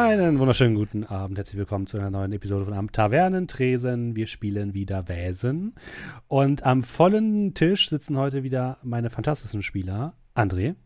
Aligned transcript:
Einen 0.00 0.38
wunderschönen 0.38 0.76
guten 0.76 1.02
Abend. 1.02 1.38
Herzlich 1.38 1.58
willkommen 1.58 1.88
zu 1.88 1.98
einer 1.98 2.08
neuen 2.08 2.30
Episode 2.30 2.64
von 2.64 2.72
Am 2.72 2.92
Tavernentresen. 2.92 4.14
Wir 4.14 4.28
spielen 4.28 4.72
wieder 4.72 5.08
Wäsen. 5.08 5.74
Und 6.28 6.64
am 6.64 6.84
vollen 6.84 7.52
Tisch 7.52 7.90
sitzen 7.90 8.16
heute 8.16 8.44
wieder 8.44 8.78
meine 8.84 9.10
fantastischen 9.10 9.60
Spieler. 9.60 10.14
André. 10.36 10.76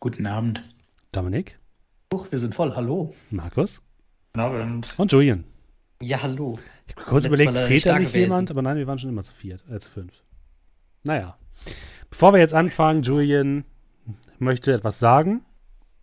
Guten 0.00 0.26
Abend. 0.26 0.62
Dominik. 1.12 1.58
Huch, 2.14 2.32
wir 2.32 2.38
sind 2.38 2.54
voll. 2.54 2.74
Hallo. 2.74 3.14
Markus. 3.28 3.82
Guten 4.32 4.40
Abend. 4.40 4.94
Und 4.96 5.12
Julian. 5.12 5.44
Ja, 6.00 6.22
hallo. 6.22 6.58
Ich 6.86 6.96
habe 6.96 7.04
kurz 7.10 7.24
Letztes 7.24 7.26
überlegt, 7.26 7.52
Mal 7.52 7.66
fehlt 7.66 7.84
da 7.84 7.98
nicht 7.98 8.08
gewesen. 8.08 8.22
jemand? 8.22 8.50
Aber 8.50 8.62
nein, 8.62 8.78
wir 8.78 8.86
waren 8.86 8.98
schon 8.98 9.10
immer 9.10 9.22
zu 9.22 9.34
viert, 9.34 9.62
äh, 9.70 9.78
zu 9.80 9.90
fünft. 9.90 10.24
Naja. 11.02 11.36
Bevor 12.08 12.32
wir 12.32 12.40
jetzt 12.40 12.54
anfangen, 12.54 13.02
Julian 13.02 13.64
möchte 14.38 14.72
etwas 14.72 14.98
sagen. 14.98 15.44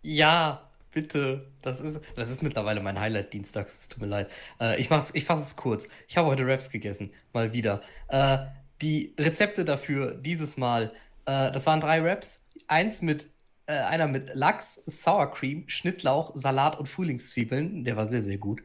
Ja, 0.02 0.67
bitte. 0.92 1.50
Das 1.62 1.80
ist, 1.80 2.00
das 2.16 2.30
ist 2.30 2.42
mittlerweile 2.42 2.80
mein 2.80 2.98
Highlight 2.98 3.32
dienstags. 3.32 3.80
Es 3.80 3.88
tut 3.88 4.00
mir 4.00 4.06
leid. 4.06 4.28
Äh, 4.60 4.80
ich, 4.80 4.90
ich 5.12 5.24
fasse 5.24 5.42
es 5.42 5.56
kurz. 5.56 5.88
Ich 6.06 6.16
habe 6.16 6.28
heute 6.28 6.46
Wraps 6.46 6.70
gegessen. 6.70 7.10
Mal 7.32 7.52
wieder. 7.52 7.82
Äh, 8.08 8.38
die 8.82 9.14
Rezepte 9.18 9.64
dafür 9.64 10.14
dieses 10.14 10.56
Mal, 10.56 10.92
äh, 11.26 11.50
das 11.52 11.66
waren 11.66 11.80
drei 11.80 12.02
Wraps. 12.02 12.40
Eins 12.68 13.02
mit, 13.02 13.28
äh, 13.66 13.72
einer 13.72 14.06
mit 14.06 14.34
Lachs, 14.34 14.82
Sour 14.86 15.30
Cream, 15.32 15.64
Schnittlauch, 15.68 16.32
Salat 16.34 16.78
und 16.78 16.88
Frühlingszwiebeln. 16.88 17.84
Der 17.84 17.96
war 17.96 18.06
sehr, 18.06 18.22
sehr 18.22 18.38
gut. 18.38 18.62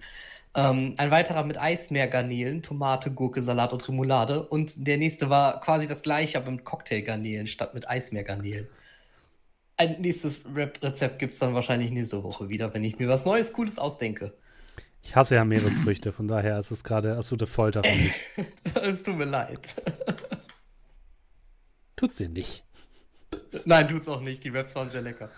Ähm, 0.56 0.94
ein 0.98 1.10
weiterer 1.10 1.44
mit 1.44 1.60
Eismeergarnelen, 1.60 2.62
Tomate, 2.62 3.12
Gurke, 3.12 3.42
Salat 3.42 3.74
und 3.74 3.88
Remoulade. 3.88 4.48
Und 4.48 4.88
der 4.88 4.98
nächste 4.98 5.30
war 5.30 5.60
quasi 5.62 5.88
das 5.88 6.04
gleiche, 6.04 6.38
aber 6.38 6.52
mit 6.52 6.64
Cocktailgarnelen 6.64 7.48
statt 7.48 7.74
mit 7.74 7.90
Eismeergarnelen. 7.90 8.68
Ein 9.78 10.02
nächstes 10.02 10.42
Rep 10.56 10.82
Rezept 10.84 11.20
gibt 11.20 11.34
es 11.34 11.40
dann 11.40 11.54
wahrscheinlich 11.54 11.92
nächste 11.92 12.22
Woche 12.24 12.50
wieder, 12.50 12.74
wenn 12.74 12.84
ich 12.84 13.00
mir 13.00 13.08
was 13.08 13.26
Neues, 13.26 13.54
Cooles 13.54 13.78
ausdenke. 13.80 14.34
Ich 15.02 15.16
hasse 15.16 15.36
ja 15.36 15.44
Meeresfrüchte, 15.44 16.14
von 16.14 16.28
daher 16.28 16.58
ist 16.60 16.72
es 16.72 16.84
gerade 16.84 17.18
absolute 17.18 17.48
Folter 17.48 17.84
für 17.84 17.90
mich. 17.96 18.14
es 18.76 19.04
tut 19.04 19.18
mir 19.18 19.26
leid. 19.26 19.76
Tut's 21.96 22.16
dir 22.18 22.30
nicht. 22.30 22.64
Nein, 23.66 23.88
tut's 23.88 24.08
auch 24.08 24.22
nicht. 24.22 24.44
Die 24.44 24.50
Raps 24.50 24.76
waren 24.76 24.90
sehr 24.90 25.02
lecker. 25.02 25.30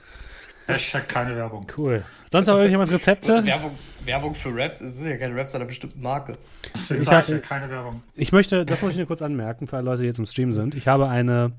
Hashtag 0.68 1.08
keine 1.08 1.36
Werbung. 1.36 1.66
Cool. 1.78 2.04
Sonst 2.32 2.48
noch 2.48 2.56
irgendjemand 2.56 2.92
Rezepte? 2.92 3.46
Werbung, 3.46 3.78
Werbung 4.04 4.34
für 4.36 4.50
Raps, 4.56 4.82
es 4.82 4.96
sind 4.96 5.08
ja 5.08 5.18
keine 5.18 5.36
Raps 5.40 5.54
einer 5.54 5.66
bestimmten 5.66 6.02
Marke. 6.02 6.38
Deswegen 6.74 7.02
Ich 7.02 7.06
sage 7.06 7.18
hab- 7.18 7.24
ich 7.26 7.30
ja 7.30 7.40
keine 7.40 7.70
Werbung. 7.70 8.02
Ich 8.16 8.32
möchte, 8.32 8.66
das 8.66 8.82
muss 8.82 8.92
ich 8.92 8.98
nur 8.98 9.06
kurz 9.06 9.22
anmerken, 9.22 9.68
für 9.68 9.78
alle 9.78 9.86
Leute, 9.86 10.02
die 10.02 10.08
jetzt 10.08 10.18
im 10.20 10.26
Stream 10.26 10.54
sind. 10.54 10.74
Ich 10.74 10.88
habe 10.88 11.08
eine, 11.08 11.52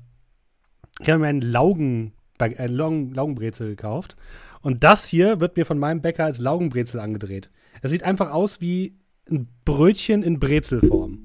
ich 0.99 1.09
habe 1.09 1.19
mir 1.19 1.27
einen 1.27 1.41
Laugen, 1.41 2.11
ein 2.39 2.71
Laugen, 2.71 3.13
Laugenbrezel 3.13 3.69
gekauft. 3.69 4.15
Und 4.61 4.83
das 4.83 5.05
hier 5.05 5.39
wird 5.39 5.55
mir 5.57 5.65
von 5.65 5.79
meinem 5.79 6.01
Bäcker 6.01 6.25
als 6.25 6.39
Laugenbrezel 6.39 6.99
angedreht. 6.99 7.49
Es 7.81 7.91
sieht 7.91 8.03
einfach 8.03 8.31
aus 8.31 8.59
wie 8.61 8.97
ein 9.29 9.47
Brötchen 9.65 10.23
in 10.23 10.39
Brezelform. 10.39 11.19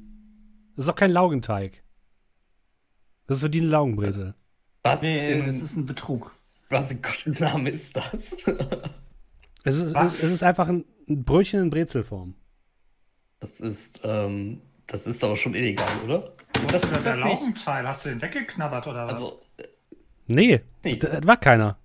Das 0.76 0.84
ist 0.84 0.88
doch 0.88 0.96
kein 0.96 1.10
Laugenteig. 1.12 1.82
Das 3.26 3.38
ist 3.38 3.42
für 3.42 3.50
die 3.50 3.60
eine 3.60 3.68
Laugenbrezel. 3.70 4.34
Was, 4.82 5.02
Nee, 5.02 5.32
in, 5.32 5.46
das 5.46 5.60
ist 5.62 5.76
ein 5.76 5.86
Betrug. 5.86 6.34
was 6.68 6.90
in 6.90 7.00
Gottes 7.02 7.38
Namen 7.40 7.66
ist 7.66 7.96
das? 7.96 8.44
Es 9.64 9.76
ist, 9.76 9.94
Was? 9.94 10.18
es 10.20 10.32
ist 10.32 10.42
einfach 10.42 10.66
ein, 10.66 10.84
ein 11.08 11.22
Brötchen 11.22 11.60
in 11.62 11.70
Brezelform. 11.70 12.34
das 13.38 13.60
ist, 13.60 14.00
ähm, 14.02 14.60
das 14.88 15.06
ist 15.06 15.22
aber 15.22 15.36
schon 15.36 15.54
illegal, 15.54 15.86
oder? 16.04 16.32
Ist 16.56 16.74
das, 16.74 16.82
ist 16.82 16.90
der 17.04 17.16
das 17.16 17.16
nicht? 17.18 17.40
Laugenteil, 17.40 17.86
hast 17.86 18.04
du 18.04 18.08
den 18.08 18.20
weggeknabbert 18.22 18.88
oder 18.88 19.04
was? 19.06 19.12
Also, 19.12 19.41
Nee, 20.26 20.62
Nee. 20.84 20.96
Das, 20.96 21.10
das 21.10 21.26
war 21.26 21.36
keiner. 21.36 21.76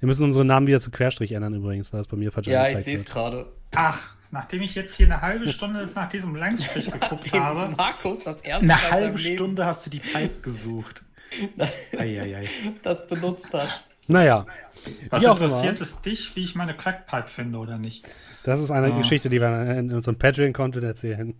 Wir 0.00 0.06
müssen 0.08 0.24
unsere 0.24 0.44
Namen 0.44 0.66
wieder 0.66 0.80
zu 0.80 0.90
Querstrich 0.90 1.32
ändern 1.32 1.54
übrigens, 1.54 1.92
weil 1.92 2.00
das 2.00 2.08
bei 2.08 2.16
mir 2.16 2.30
falsch 2.32 2.46
ja, 2.46 2.68
ich 2.68 2.78
sehe 2.78 2.98
es 2.98 3.04
gerade. 3.06 3.46
Ach, 3.74 4.14
nachdem 4.30 4.60
ich 4.62 4.74
jetzt 4.74 4.94
hier 4.94 5.06
eine 5.06 5.22
halbe 5.22 5.48
Stunde 5.48 5.88
nach 5.94 6.08
diesem 6.10 6.36
Langstrich 6.36 6.90
geguckt 6.90 7.32
habe. 7.32 7.74
Markus 7.76 8.24
das 8.24 8.40
erste 8.42 8.66
Mal 8.66 8.74
Eine 8.74 8.86
in 8.86 8.92
halbe 8.92 9.18
Leben 9.18 9.36
Stunde 9.36 9.64
hast 9.66 9.86
du 9.86 9.90
die 9.90 10.00
Pipe 10.00 10.40
gesucht. 10.42 11.04
Eieiei. 11.96 12.48
das 12.82 13.06
benutzt 13.08 13.52
hat. 13.52 13.68
Naja, 14.06 14.44
Was 15.08 15.22
Wie 15.22 15.28
auch 15.28 15.36
immer. 15.40 15.46
interessiert 15.46 15.80
es 15.80 16.00
dich, 16.02 16.36
wie 16.36 16.44
ich 16.44 16.54
meine 16.54 16.76
Crackpipe 16.76 17.28
finde 17.28 17.58
oder 17.58 17.78
nicht? 17.78 18.06
Das 18.44 18.60
ist 18.60 18.70
eine 18.70 18.92
Ah. 18.92 18.98
Geschichte, 18.98 19.30
die 19.30 19.40
wir 19.40 19.78
in 19.78 19.90
unserem 19.90 20.18
Patreon-Content 20.18 20.84
erzählen. 20.84 21.34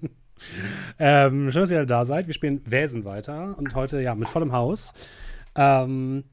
ähm, 0.99 1.51
schön, 1.51 1.61
dass 1.61 1.71
ihr 1.71 1.77
alle 1.79 1.87
da 1.87 2.05
seid. 2.07 2.27
Wir 2.27 2.35
spielen 2.35 2.63
Wäsen 2.65 3.05
weiter 3.05 3.57
und 3.59 3.75
heute 3.75 4.01
ja 4.01 4.15
mit 4.15 4.29
vollem 4.29 4.53
Haus. 4.53 4.95
Ähm, 5.57 6.25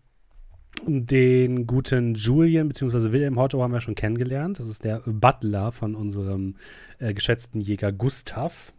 den 0.85 1.67
guten 1.67 2.15
Julian 2.15 2.67
bzw. 2.67 3.11
Wilhelm 3.11 3.39
Hotto 3.39 3.61
haben 3.61 3.73
wir 3.73 3.81
schon 3.81 3.95
kennengelernt. 3.95 4.59
Das 4.59 4.67
ist 4.67 4.83
der 4.83 5.01
Butler 5.05 5.71
von 5.71 5.95
unserem 5.95 6.55
äh, 6.99 7.13
geschätzten 7.13 7.61
Jäger 7.61 7.91
Gustav. 7.91 8.73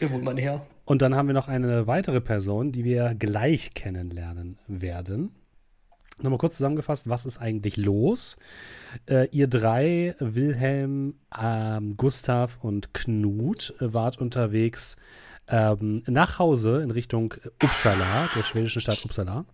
Wohnt 0.00 0.24
man 0.24 0.36
her. 0.36 0.64
Und 0.84 1.02
dann 1.02 1.14
haben 1.14 1.28
wir 1.28 1.34
noch 1.34 1.48
eine 1.48 1.86
weitere 1.86 2.20
Person, 2.20 2.72
die 2.72 2.84
wir 2.84 3.14
gleich 3.14 3.74
kennenlernen 3.74 4.58
werden. 4.68 5.30
Nochmal 6.22 6.38
kurz 6.38 6.56
zusammengefasst, 6.56 7.08
was 7.08 7.24
ist 7.24 7.38
eigentlich 7.38 7.76
los? 7.76 8.36
Äh, 9.08 9.28
ihr 9.30 9.46
drei, 9.46 10.14
Wilhelm, 10.18 11.14
ähm, 11.38 11.96
Gustav 11.96 12.62
und 12.62 12.92
Knut, 12.92 13.74
äh, 13.80 13.94
wart 13.94 14.18
unterwegs 14.18 14.96
ähm, 15.48 16.02
nach 16.06 16.38
Hause 16.38 16.82
in 16.82 16.90
Richtung 16.90 17.34
Uppsala, 17.62 18.28
der 18.36 18.42
schwedischen 18.42 18.82
Stadt 18.82 19.04
Uppsala. 19.04 19.46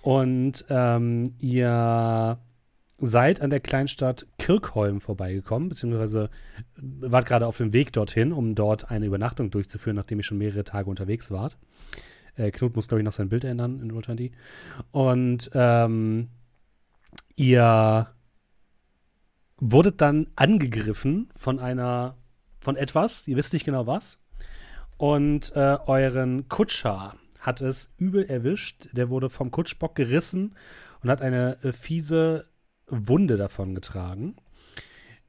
Und 0.00 0.64
ähm, 0.70 1.34
ihr 1.38 2.38
seid 2.98 3.40
an 3.40 3.50
der 3.50 3.60
Kleinstadt 3.60 4.26
Kirkholm 4.38 5.00
vorbeigekommen, 5.00 5.68
beziehungsweise 5.68 6.30
wart 6.76 7.26
gerade 7.26 7.46
auf 7.46 7.56
dem 7.56 7.72
Weg 7.72 7.92
dorthin, 7.92 8.32
um 8.32 8.54
dort 8.54 8.90
eine 8.90 9.06
Übernachtung 9.06 9.50
durchzuführen, 9.50 9.96
nachdem 9.96 10.18
ihr 10.18 10.24
schon 10.24 10.38
mehrere 10.38 10.64
Tage 10.64 10.88
unterwegs 10.88 11.30
wart. 11.30 11.56
Äh, 12.36 12.50
Knut 12.50 12.74
muss, 12.76 12.88
glaube 12.88 13.00
ich, 13.00 13.04
noch 13.04 13.12
sein 13.12 13.28
Bild 13.28 13.44
ändern 13.44 13.80
in 13.80 13.92
Roll20. 13.92 14.32
Und 14.90 15.50
ähm, 15.54 16.28
ihr 17.36 18.08
wurdet 19.58 20.00
dann 20.00 20.28
angegriffen 20.36 21.28
von 21.36 21.58
einer, 21.58 22.16
von 22.60 22.76
etwas, 22.76 23.28
ihr 23.28 23.36
wisst 23.36 23.52
nicht 23.52 23.64
genau 23.64 23.86
was. 23.86 24.18
Und 24.96 25.52
äh, 25.56 25.78
euren 25.86 26.48
Kutscher 26.48 27.16
hat 27.38 27.60
es 27.60 27.92
übel 27.98 28.24
erwischt. 28.24 28.88
Der 28.92 29.10
wurde 29.10 29.30
vom 29.30 29.50
Kutschbock 29.50 29.94
gerissen 29.94 30.54
und 31.02 31.10
hat 31.10 31.22
eine 31.22 31.58
äh, 31.62 31.72
fiese 31.72 32.46
Wunde 32.86 33.36
davon 33.36 33.74
getragen. 33.74 34.36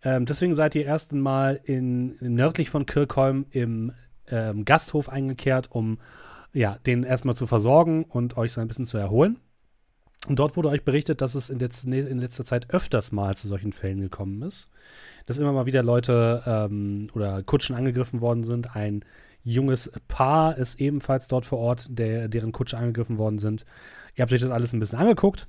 Ähm, 0.03 0.25
deswegen 0.25 0.53
seid 0.53 0.75
ihr 0.75 0.85
erst 0.85 1.11
einmal 1.11 1.59
in, 1.63 2.15
nördlich 2.19 2.69
von 2.69 2.85
Kirkholm 2.85 3.45
im 3.51 3.93
ähm, 4.27 4.65
Gasthof 4.65 5.09
eingekehrt, 5.09 5.71
um 5.71 5.97
ja, 6.53 6.77
den 6.85 7.03
erstmal 7.03 7.35
zu 7.35 7.47
versorgen 7.47 8.05
und 8.05 8.37
euch 8.37 8.53
so 8.53 8.61
ein 8.61 8.67
bisschen 8.67 8.85
zu 8.85 8.97
erholen. 8.97 9.39
Und 10.27 10.39
dort 10.39 10.55
wurde 10.55 10.69
euch 10.69 10.85
berichtet, 10.85 11.19
dass 11.19 11.35
es 11.35 11.49
in, 11.49 11.59
letz 11.59 11.83
in 11.83 12.17
letzter 12.17 12.45
Zeit 12.45 12.73
öfters 12.73 13.11
mal 13.11 13.35
zu 13.35 13.47
solchen 13.47 13.73
Fällen 13.73 13.99
gekommen 13.99 14.41
ist. 14.43 14.69
Dass 15.25 15.37
immer 15.37 15.51
mal 15.51 15.65
wieder 15.65 15.83
Leute 15.83 16.41
ähm, 16.45 17.07
oder 17.13 17.43
Kutschen 17.43 17.75
angegriffen 17.75 18.21
worden 18.21 18.43
sind. 18.43 18.75
Ein 18.75 19.03
junges 19.43 19.91
Paar 20.07 20.57
ist 20.57 20.79
ebenfalls 20.79 21.27
dort 21.27 21.45
vor 21.45 21.59
Ort, 21.59 21.87
der, 21.89 22.29
deren 22.29 22.53
Kutsche 22.53 22.77
angegriffen 22.77 23.17
worden 23.17 23.39
sind. 23.39 23.65
Ihr 24.15 24.21
habt 24.21 24.31
euch 24.31 24.39
das 24.39 24.51
alles 24.51 24.71
ein 24.71 24.79
bisschen 24.79 24.99
angeguckt 24.99 25.47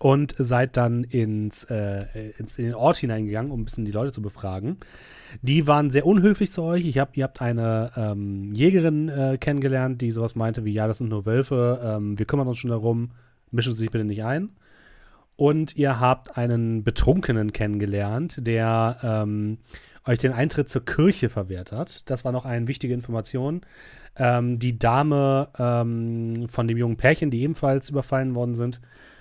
und 0.00 0.34
seid 0.38 0.78
dann 0.78 1.04
ins, 1.04 1.64
äh, 1.64 2.32
ins, 2.38 2.58
in 2.58 2.64
den 2.64 2.74
Ort 2.74 2.96
hineingegangen, 2.96 3.52
um 3.52 3.60
ein 3.60 3.64
bisschen 3.66 3.84
die 3.84 3.92
Leute 3.92 4.12
zu 4.12 4.22
befragen. 4.22 4.78
Die 5.42 5.66
waren 5.66 5.90
sehr 5.90 6.06
unhöflich 6.06 6.50
zu 6.50 6.62
euch. 6.62 6.86
Ich 6.86 6.98
hab, 6.98 7.18
ihr 7.18 7.24
habt 7.24 7.42
eine 7.42 7.90
ähm, 7.96 8.50
Jägerin 8.52 9.10
äh, 9.10 9.36
kennengelernt, 9.38 10.00
die 10.00 10.10
sowas 10.10 10.34
meinte 10.34 10.64
wie, 10.64 10.72
ja, 10.72 10.86
das 10.86 10.98
sind 10.98 11.10
nur 11.10 11.26
Wölfe, 11.26 11.80
ähm, 11.84 12.18
wir 12.18 12.24
kümmern 12.24 12.48
uns 12.48 12.58
schon 12.58 12.70
darum, 12.70 13.10
mischen 13.50 13.74
Sie 13.74 13.80
sich 13.80 13.90
bitte 13.90 14.04
nicht 14.04 14.24
ein. 14.24 14.48
Und 15.36 15.76
ihr 15.76 16.00
habt 16.00 16.38
einen 16.38 16.82
Betrunkenen 16.82 17.52
kennengelernt, 17.52 18.38
der 18.40 18.96
ähm, 19.02 19.58
euch 20.06 20.18
den 20.18 20.32
Eintritt 20.32 20.70
zur 20.70 20.84
Kirche 20.84 21.28
verwehrt 21.28 21.72
hat. 21.72 22.08
Das 22.08 22.24
war 22.24 22.32
noch 22.32 22.46
eine 22.46 22.68
wichtige 22.68 22.94
Information. 22.94 23.60
Ähm, 24.16 24.58
die 24.58 24.78
Dame 24.78 25.48
ähm, 25.58 26.48
von 26.48 26.66
dem 26.66 26.78
jungen 26.78 26.96
Pärchen, 26.96 27.30
die 27.30 27.42
ebenfalls 27.42 27.90
überfallen 27.90 28.34
worden 28.34 28.54
sind, 28.54 28.80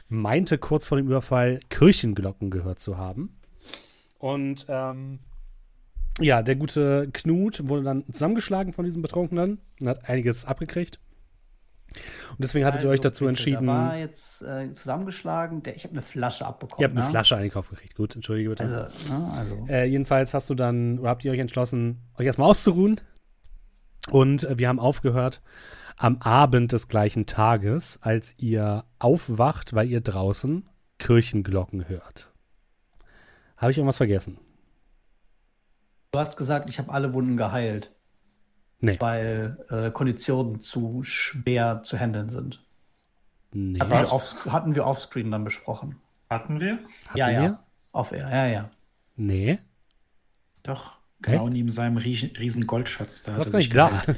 meinte 0.09 0.57
kurz 0.57 0.85
vor 0.85 0.97
dem 0.97 1.07
Überfall 1.07 1.59
Kirchenglocken 1.69 2.49
gehört 2.49 2.79
zu 2.79 2.97
haben. 2.97 3.37
Und 4.17 4.65
ähm, 4.67 5.19
ja, 6.19 6.41
der 6.41 6.55
gute 6.55 7.09
Knut 7.13 7.67
wurde 7.67 7.83
dann 7.83 8.03
zusammengeschlagen 8.11 8.73
von 8.73 8.85
diesem 8.85 9.01
Betrunkenen 9.01 9.59
und 9.79 9.87
hat 9.87 10.09
einiges 10.09 10.45
abgekriegt. 10.45 10.99
Und 12.31 12.39
deswegen 12.39 12.65
hattet 12.65 12.83
ihr 12.83 12.89
euch 12.89 12.99
dazu 12.99 13.23
bitte, 13.23 13.29
entschieden. 13.29 13.67
Da 13.67 13.73
war 13.73 13.97
jetzt 13.97 14.43
äh, 14.43 14.71
zusammengeschlagen. 14.73 15.63
Der, 15.63 15.75
ich 15.75 15.83
habe 15.83 15.93
eine 15.93 16.01
Flasche 16.01 16.45
abbekommen. 16.45 16.81
Ihr 16.81 16.87
habt 16.87 16.95
eine 16.95 17.05
ne? 17.05 17.09
Flasche 17.09 17.37
eingekauft 17.37 17.69
gekriegt. 17.71 17.95
Gut, 17.95 18.15
entschuldige 18.15 18.49
bitte. 18.49 18.63
Also, 18.63 18.75
ne, 19.11 19.31
also 19.33 19.65
Äh, 19.67 19.85
jedenfalls 19.85 20.33
hast 20.33 20.49
du 20.49 20.55
dann, 20.55 20.99
oder 20.99 21.09
habt 21.09 21.25
ihr 21.25 21.31
euch 21.31 21.39
entschlossen, 21.39 22.01
euch 22.19 22.27
erstmal 22.27 22.49
auszuruhen. 22.49 23.01
Und 24.11 24.43
äh, 24.43 24.57
wir 24.57 24.67
haben 24.67 24.79
aufgehört 24.79 25.41
am 25.97 26.17
Abend 26.21 26.71
des 26.71 26.87
gleichen 26.87 27.25
Tages, 27.25 27.99
als 28.01 28.33
ihr 28.37 28.85
aufwacht, 28.99 29.73
weil 29.73 29.89
ihr 29.89 30.01
draußen 30.01 30.67
Kirchenglocken 30.97 31.89
hört. 31.89 32.31
Habe 33.57 33.71
ich 33.71 33.77
irgendwas 33.77 33.97
vergessen? 33.97 34.39
Du 36.11 36.19
hast 36.19 36.37
gesagt, 36.37 36.69
ich 36.69 36.79
habe 36.79 36.91
alle 36.91 37.13
Wunden 37.13 37.37
geheilt. 37.37 37.91
Nee. 38.79 38.97
Weil 38.99 39.57
äh, 39.69 39.91
Konditionen 39.91 40.61
zu 40.61 41.03
schwer 41.03 41.81
zu 41.83 41.99
handeln 41.99 42.29
sind. 42.29 42.63
Nee. 43.51 43.79
Hatten 43.79 43.91
wir, 43.91 44.13
off, 44.13 44.45
hatten 44.45 44.75
wir 44.75 44.85
offscreen 44.85 45.31
dann 45.31 45.43
besprochen. 45.43 45.99
Hatten 46.29 46.59
wir? 46.59 46.79
Hatten 47.07 47.17
ja, 47.17 47.27
wir? 47.27 47.33
ja. 47.33 47.63
Auf 47.91 48.11
Air, 48.11 48.29
ja, 48.29 48.45
ja. 48.45 48.69
Nee. 49.15 49.59
Doch. 50.63 50.98
Genau 51.21 51.43
Echt? 51.43 51.53
neben 51.53 51.69
seinem 51.69 51.97
riesen, 51.97 52.29
riesen 52.37 52.65
Goldschatz 52.65 53.23
da. 53.23 53.35
Hat 53.35 53.51
gar 53.51 53.59
nicht 53.59 53.75
da. 53.75 54.03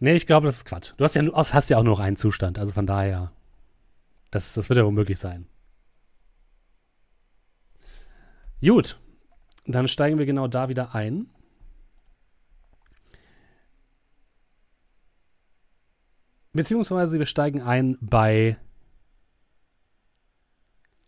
Nee, 0.00 0.16
ich 0.16 0.26
glaube, 0.26 0.46
das 0.46 0.56
ist 0.56 0.64
Quatsch. 0.66 0.92
Du 0.98 1.04
hast 1.04 1.14
ja, 1.14 1.22
hast 1.34 1.70
ja 1.70 1.78
auch 1.78 1.82
nur 1.82 1.94
noch 1.94 2.00
einen 2.00 2.16
Zustand, 2.18 2.58
also 2.58 2.72
von 2.72 2.86
daher. 2.86 3.32
Das, 4.30 4.52
das 4.52 4.68
wird 4.68 4.76
ja 4.76 4.84
wohl 4.84 4.92
möglich 4.92 5.18
sein. 5.18 5.46
Gut. 8.60 9.00
Dann 9.66 9.88
steigen 9.88 10.18
wir 10.18 10.26
genau 10.26 10.46
da 10.46 10.68
wieder 10.68 10.94
ein. 10.94 11.30
Beziehungsweise 16.52 17.18
wir 17.18 17.26
steigen 17.26 17.62
ein 17.62 17.96
bei 18.00 18.58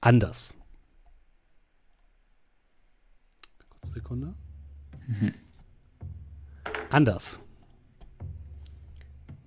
anders. 0.00 0.55
Sekunde. 3.92 4.34
Anders. 6.90 7.40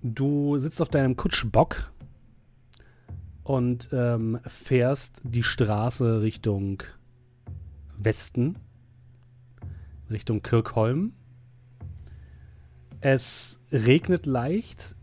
Du 0.02 0.58
sitzt 0.58 0.80
auf 0.80 0.88
deinem 0.88 1.16
Kutschbock 1.16 1.92
und 3.44 3.88
ähm, 3.92 4.38
fährst 4.46 5.20
die 5.24 5.42
Straße 5.42 6.22
Richtung 6.22 6.82
Westen, 7.98 8.56
Richtung 10.10 10.42
Kirkholm. 10.42 11.12
Es 13.00 13.60
regnet 13.72 14.26
leicht. 14.26 14.94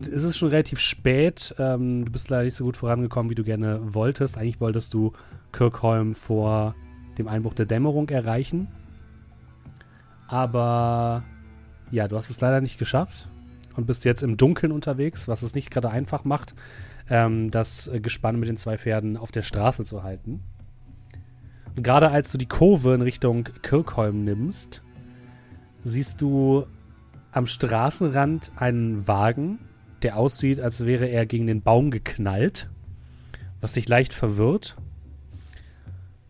Es 0.00 0.22
ist 0.22 0.36
schon 0.36 0.50
relativ 0.50 0.78
spät. 0.78 1.54
Ähm, 1.58 2.04
du 2.04 2.12
bist 2.12 2.30
leider 2.30 2.44
nicht 2.44 2.54
so 2.54 2.64
gut 2.64 2.76
vorangekommen, 2.76 3.30
wie 3.30 3.34
du 3.34 3.44
gerne 3.44 3.94
wolltest. 3.94 4.38
Eigentlich 4.38 4.60
wolltest 4.60 4.94
du 4.94 5.12
Kirkholm 5.52 6.14
vor 6.14 6.74
dem 7.18 7.28
Einbruch 7.28 7.54
der 7.54 7.66
Dämmerung 7.66 8.08
erreichen. 8.08 8.68
Aber 10.26 11.24
ja, 11.90 12.08
du 12.08 12.16
hast 12.16 12.30
es 12.30 12.40
leider 12.40 12.60
nicht 12.60 12.78
geschafft 12.78 13.28
und 13.76 13.86
bist 13.86 14.04
jetzt 14.04 14.22
im 14.22 14.36
Dunkeln 14.36 14.72
unterwegs, 14.72 15.28
was 15.28 15.42
es 15.42 15.54
nicht 15.54 15.70
gerade 15.70 15.90
einfach 15.90 16.24
macht, 16.24 16.54
ähm, 17.08 17.50
das 17.50 17.88
äh, 17.88 18.00
Gespann 18.00 18.38
mit 18.38 18.48
den 18.48 18.56
zwei 18.56 18.76
Pferden 18.76 19.16
auf 19.16 19.30
der 19.30 19.42
Straße 19.42 19.84
zu 19.84 20.02
halten. 20.02 20.42
Und 21.76 21.82
gerade 21.82 22.10
als 22.10 22.32
du 22.32 22.38
die 22.38 22.46
Kurve 22.46 22.94
in 22.94 23.02
Richtung 23.02 23.44
Kirkholm 23.62 24.24
nimmst, 24.24 24.82
siehst 25.78 26.20
du 26.20 26.66
am 27.30 27.46
Straßenrand 27.46 28.52
einen 28.56 29.06
Wagen, 29.06 29.60
der 30.02 30.16
aussieht, 30.16 30.60
als 30.60 30.84
wäre 30.84 31.06
er 31.06 31.26
gegen 31.26 31.46
den 31.46 31.62
Baum 31.62 31.90
geknallt, 31.90 32.68
was 33.60 33.72
dich 33.74 33.88
leicht 33.88 34.12
verwirrt. 34.12 34.76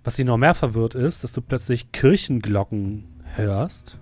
Was 0.09 0.17
dich 0.17 0.25
noch 0.25 0.39
mehr 0.39 0.55
verwirrt 0.55 0.95
ist, 0.95 1.23
dass 1.23 1.35
du 1.35 1.43
plötzlich 1.43 1.93
Kirchenglocken 1.93 3.05
hörst. 3.35 3.99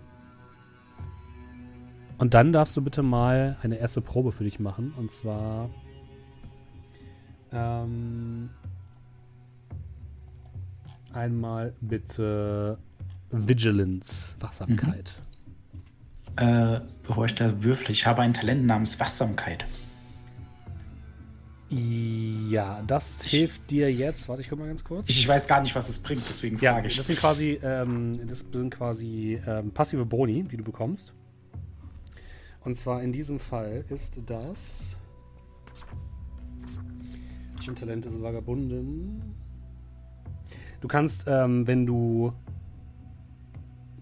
Und 2.16 2.32
dann 2.32 2.52
darfst 2.52 2.76
du 2.76 2.80
bitte 2.80 3.02
mal 3.02 3.56
eine 3.60 3.78
erste 3.78 4.00
Probe 4.00 4.30
für 4.30 4.44
dich 4.44 4.60
machen. 4.60 4.94
Und 4.96 5.10
zwar. 5.10 5.68
Ähm, 7.50 8.50
einmal 11.12 11.72
bitte 11.80 12.78
Vigilance, 13.32 14.36
Wachsamkeit. 14.38 15.20
Äh, 16.36 16.82
bevor 17.02 17.26
ich 17.26 17.34
da 17.34 17.64
würfle, 17.64 17.90
ich 17.90 18.06
habe 18.06 18.22
ein 18.22 18.32
Talent 18.32 18.64
namens 18.64 19.00
Wachsamkeit. 19.00 19.64
Ja, 21.68 22.82
das 22.86 23.24
hilft 23.24 23.70
dir 23.70 23.92
jetzt. 23.92 24.28
Warte, 24.28 24.40
ich 24.40 24.48
guck 24.48 24.58
mal 24.58 24.68
ganz 24.68 24.84
kurz. 24.84 25.08
Ich, 25.08 25.18
ich 25.18 25.28
weiß 25.28 25.48
gar 25.48 25.60
nicht, 25.60 25.74
was 25.74 25.88
es 25.88 25.98
bringt, 25.98 26.22
deswegen 26.28 26.58
ja, 26.60 26.74
frage 26.74 26.88
ich. 26.88 26.96
das 26.96 27.08
sind 27.08 27.18
quasi, 27.18 27.58
ähm, 27.62 28.20
das 28.28 28.44
sind 28.52 28.70
quasi 28.70 29.40
ähm, 29.46 29.72
passive 29.72 30.06
Boni, 30.06 30.44
die 30.44 30.56
du 30.56 30.62
bekommst. 30.62 31.12
Und 32.60 32.76
zwar 32.76 33.02
in 33.02 33.12
diesem 33.12 33.38
Fall 33.38 33.84
ist 33.88 34.20
das. 34.26 34.96
Ein 37.66 37.74
Talent 37.74 38.06
ist 38.06 38.22
Vagabunden. 38.22 39.34
Du 40.80 40.86
kannst, 40.86 41.26
ähm, 41.26 41.66
wenn 41.66 41.84
du 41.84 42.32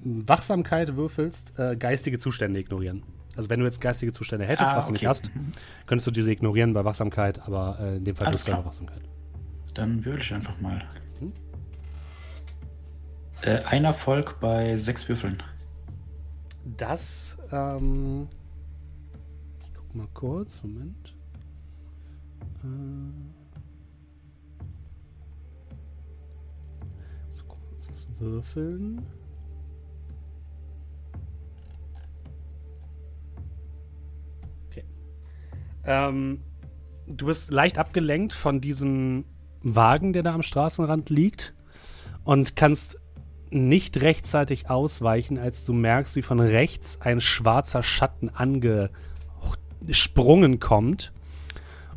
Wachsamkeit 0.02 0.96
würfelst, 0.96 1.58
äh, 1.58 1.76
geistige 1.76 2.18
Zustände 2.18 2.60
ignorieren. 2.60 3.02
Also 3.36 3.50
wenn 3.50 3.58
du 3.60 3.66
jetzt 3.66 3.80
geistige 3.80 4.12
Zustände 4.12 4.44
hättest, 4.46 4.72
Ah, 4.72 4.76
was 4.76 4.86
du 4.86 4.92
nicht 4.92 5.00
okay. 5.02 5.08
hast, 5.08 5.30
könntest 5.86 6.06
du 6.06 6.10
diese 6.10 6.30
ignorieren 6.30 6.72
bei 6.72 6.84
Wachsamkeit, 6.84 7.40
aber 7.46 7.78
äh, 7.80 7.96
in 7.96 8.04
dem 8.04 8.14
Fall 8.16 8.30
tust 8.30 8.46
du 8.46 8.52
klar. 8.52 8.64
Wachsamkeit. 8.64 9.02
Dann 9.74 10.04
würfel 10.04 10.20
ich 10.20 10.32
einfach 10.34 10.60
mal. 10.60 10.84
Hm? 11.18 11.32
Äh, 13.42 13.62
ein 13.64 13.84
Erfolg 13.84 14.38
bei 14.40 14.76
sechs 14.76 15.08
Würfeln. 15.08 15.42
Das, 16.76 17.36
ähm. 17.50 18.28
Ich 19.64 19.74
guck 19.74 19.94
mal 19.94 20.06
kurz, 20.14 20.62
Moment. 20.62 21.14
Äh, 22.62 22.66
so 27.30 27.44
kurzes 27.44 28.08
Würfeln. 28.20 29.04
Ähm, 35.86 36.40
du 37.06 37.26
bist 37.26 37.50
leicht 37.50 37.78
abgelenkt 37.78 38.32
von 38.32 38.60
diesem 38.60 39.24
Wagen, 39.62 40.12
der 40.12 40.22
da 40.22 40.32
am 40.34 40.42
Straßenrand 40.42 41.10
liegt 41.10 41.54
und 42.24 42.56
kannst 42.56 43.00
nicht 43.50 44.00
rechtzeitig 44.00 44.68
ausweichen, 44.68 45.38
als 45.38 45.64
du 45.64 45.72
merkst, 45.72 46.16
wie 46.16 46.22
von 46.22 46.40
rechts 46.40 47.00
ein 47.00 47.20
schwarzer 47.20 47.84
Schatten 47.84 48.30
angesprungen 48.30 50.60
kommt 50.60 51.12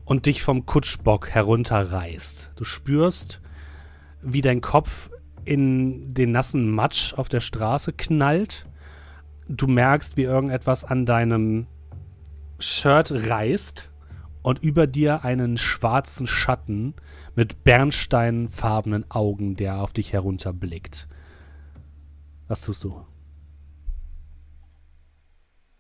und 0.06 0.26
dich 0.26 0.42
vom 0.44 0.66
Kutschbock 0.66 1.30
herunterreißt. 1.30 2.54
Du 2.56 2.64
spürst, 2.64 3.42
wie 4.22 4.42
dein 4.42 4.62
Kopf 4.62 5.12
in 5.46 6.14
den 6.14 6.32
nassen 6.32 6.70
Matsch 6.70 7.14
auf 7.14 7.30
der 7.30 7.42
Straße 7.42 7.94
knallt. 7.94 8.66
Du 9.48 9.68
merkst, 9.68 10.18
wie 10.18 10.24
irgendetwas 10.24 10.84
an 10.84 11.06
deinem 11.06 11.68
Shirt 12.60 13.12
reißt 13.12 13.90
und 14.42 14.60
über 14.60 14.88
dir 14.88 15.24
einen 15.24 15.58
schwarzen 15.58 16.28
Schatten 16.28 16.94
mit 17.36 17.64
bernsteinfarbenen 17.64 19.10
Augen, 19.12 19.56
der 19.56 19.82
auf 19.82 19.94
dich 19.94 20.14
herunterblickt. 20.14 21.08
Was 22.48 22.62
tust 22.62 22.84
du? 22.84 23.06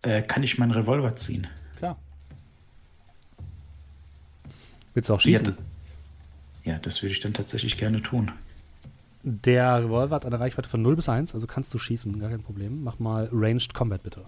Äh, 0.04 0.22
kann 0.22 0.44
ich 0.44 0.58
meinen 0.58 0.72
Revolver 0.72 1.16
ziehen? 1.16 1.48
Klar. 1.78 1.98
Willst 4.94 5.10
du 5.10 5.14
auch 5.16 5.22
schießen? 5.22 5.56
Ja, 6.64 6.74
ja, 6.74 6.80
das 6.80 7.02
würde 7.02 7.14
ich 7.14 7.20
dann 7.20 7.34
tatsächlich 7.34 7.78
gerne 7.78 8.02
tun. 8.04 8.32
Der 9.24 9.84
Revolver 9.84 10.16
hat 10.16 10.26
eine 10.26 10.40
Reichweite 10.40 10.70
von 10.70 10.82
0 10.82 10.96
bis 10.96 11.10
1, 11.10 11.34
also 11.34 11.48
kannst 11.48 11.74
du 11.74 11.78
schießen, 11.78 12.20
gar 12.20 12.30
kein 12.30 12.44
Problem. 12.44 12.84
Mach 12.84 13.00
mal 13.00 13.30
Ranged 13.32 13.74
Combat 13.74 14.04
bitte. 14.04 14.26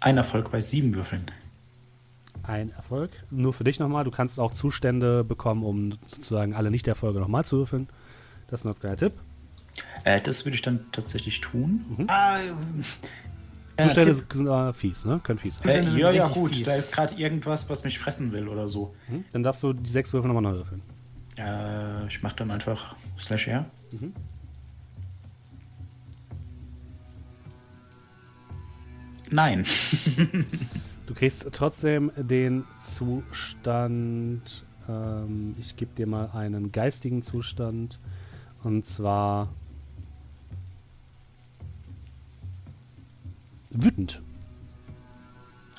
Ein 0.00 0.16
Erfolg 0.16 0.50
bei 0.50 0.60
sieben 0.60 0.94
Würfeln. 0.94 1.30
Ein 2.42 2.70
Erfolg. 2.70 3.10
Nur 3.30 3.52
für 3.52 3.64
dich 3.64 3.80
nochmal. 3.80 4.04
Du 4.04 4.10
kannst 4.10 4.38
auch 4.38 4.52
Zustände 4.52 5.24
bekommen, 5.24 5.64
um 5.64 5.92
sozusagen 6.04 6.54
alle 6.54 6.70
Nicht-Erfolge 6.70 7.18
nochmal 7.18 7.44
zu 7.44 7.58
würfeln. 7.58 7.88
Das 8.48 8.60
ist 8.60 8.64
noch 8.64 8.74
ein 8.74 8.80
kleiner 8.80 8.96
Tipp. 8.96 9.12
Äh, 10.04 10.20
das 10.20 10.44
würde 10.44 10.54
ich 10.54 10.62
dann 10.62 10.86
tatsächlich 10.92 11.40
tun. 11.40 11.84
Ah, 12.08 12.38
Zustände 13.78 14.14
Tipp. 14.14 14.32
sind 14.32 14.46
äh, 14.46 14.72
fies, 14.72 15.04
ne? 15.04 15.20
Können 15.22 15.38
fies 15.38 15.56
sein. 15.56 15.68
Äh, 15.68 15.98
ja, 15.98 16.10
ja, 16.12 16.28
gut. 16.28 16.54
fies. 16.54 16.66
Da 16.66 16.74
ist 16.76 16.92
gerade 16.92 17.14
irgendwas, 17.14 17.68
was 17.68 17.84
mich 17.84 17.98
fressen 17.98 18.32
will 18.32 18.48
oder 18.48 18.68
so. 18.68 18.94
Mhm. 19.08 19.24
Dann 19.32 19.42
darfst 19.42 19.62
du 19.62 19.72
die 19.72 19.90
sechs 19.90 20.12
Würfel 20.12 20.28
nochmal 20.28 20.42
neu 20.42 20.58
würfeln. 20.58 20.82
Äh, 21.36 22.06
ich 22.06 22.22
mache 22.22 22.36
dann 22.36 22.50
einfach 22.50 22.94
Slash 23.18 23.48
R. 23.48 23.66
Nein. 29.30 29.66
Du 31.06 31.14
kriegst 31.14 31.46
trotzdem 31.52 32.10
den 32.16 32.64
Zustand. 32.80 34.64
Ähm, 34.88 35.54
ich 35.60 35.76
gebe 35.76 35.94
dir 35.94 36.06
mal 36.06 36.30
einen 36.32 36.72
geistigen 36.72 37.22
Zustand. 37.22 38.00
Und 38.64 38.86
zwar. 38.86 39.50
Wütend. 43.70 44.20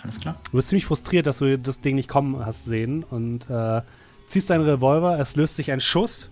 Alles 0.03 0.19
klar. 0.19 0.39
Du 0.45 0.57
bist 0.57 0.69
ziemlich 0.69 0.85
frustriert, 0.85 1.27
dass 1.27 1.39
du 1.39 1.57
das 1.57 1.81
Ding 1.81 1.95
nicht 1.95 2.07
kommen 2.07 2.45
hast 2.45 2.65
sehen 2.65 3.03
und 3.03 3.49
äh, 3.49 3.81
ziehst 4.27 4.49
deinen 4.49 4.63
Revolver, 4.63 5.19
es 5.19 5.35
löst 5.35 5.55
sich 5.55 5.71
ein 5.71 5.81
Schuss 5.81 6.29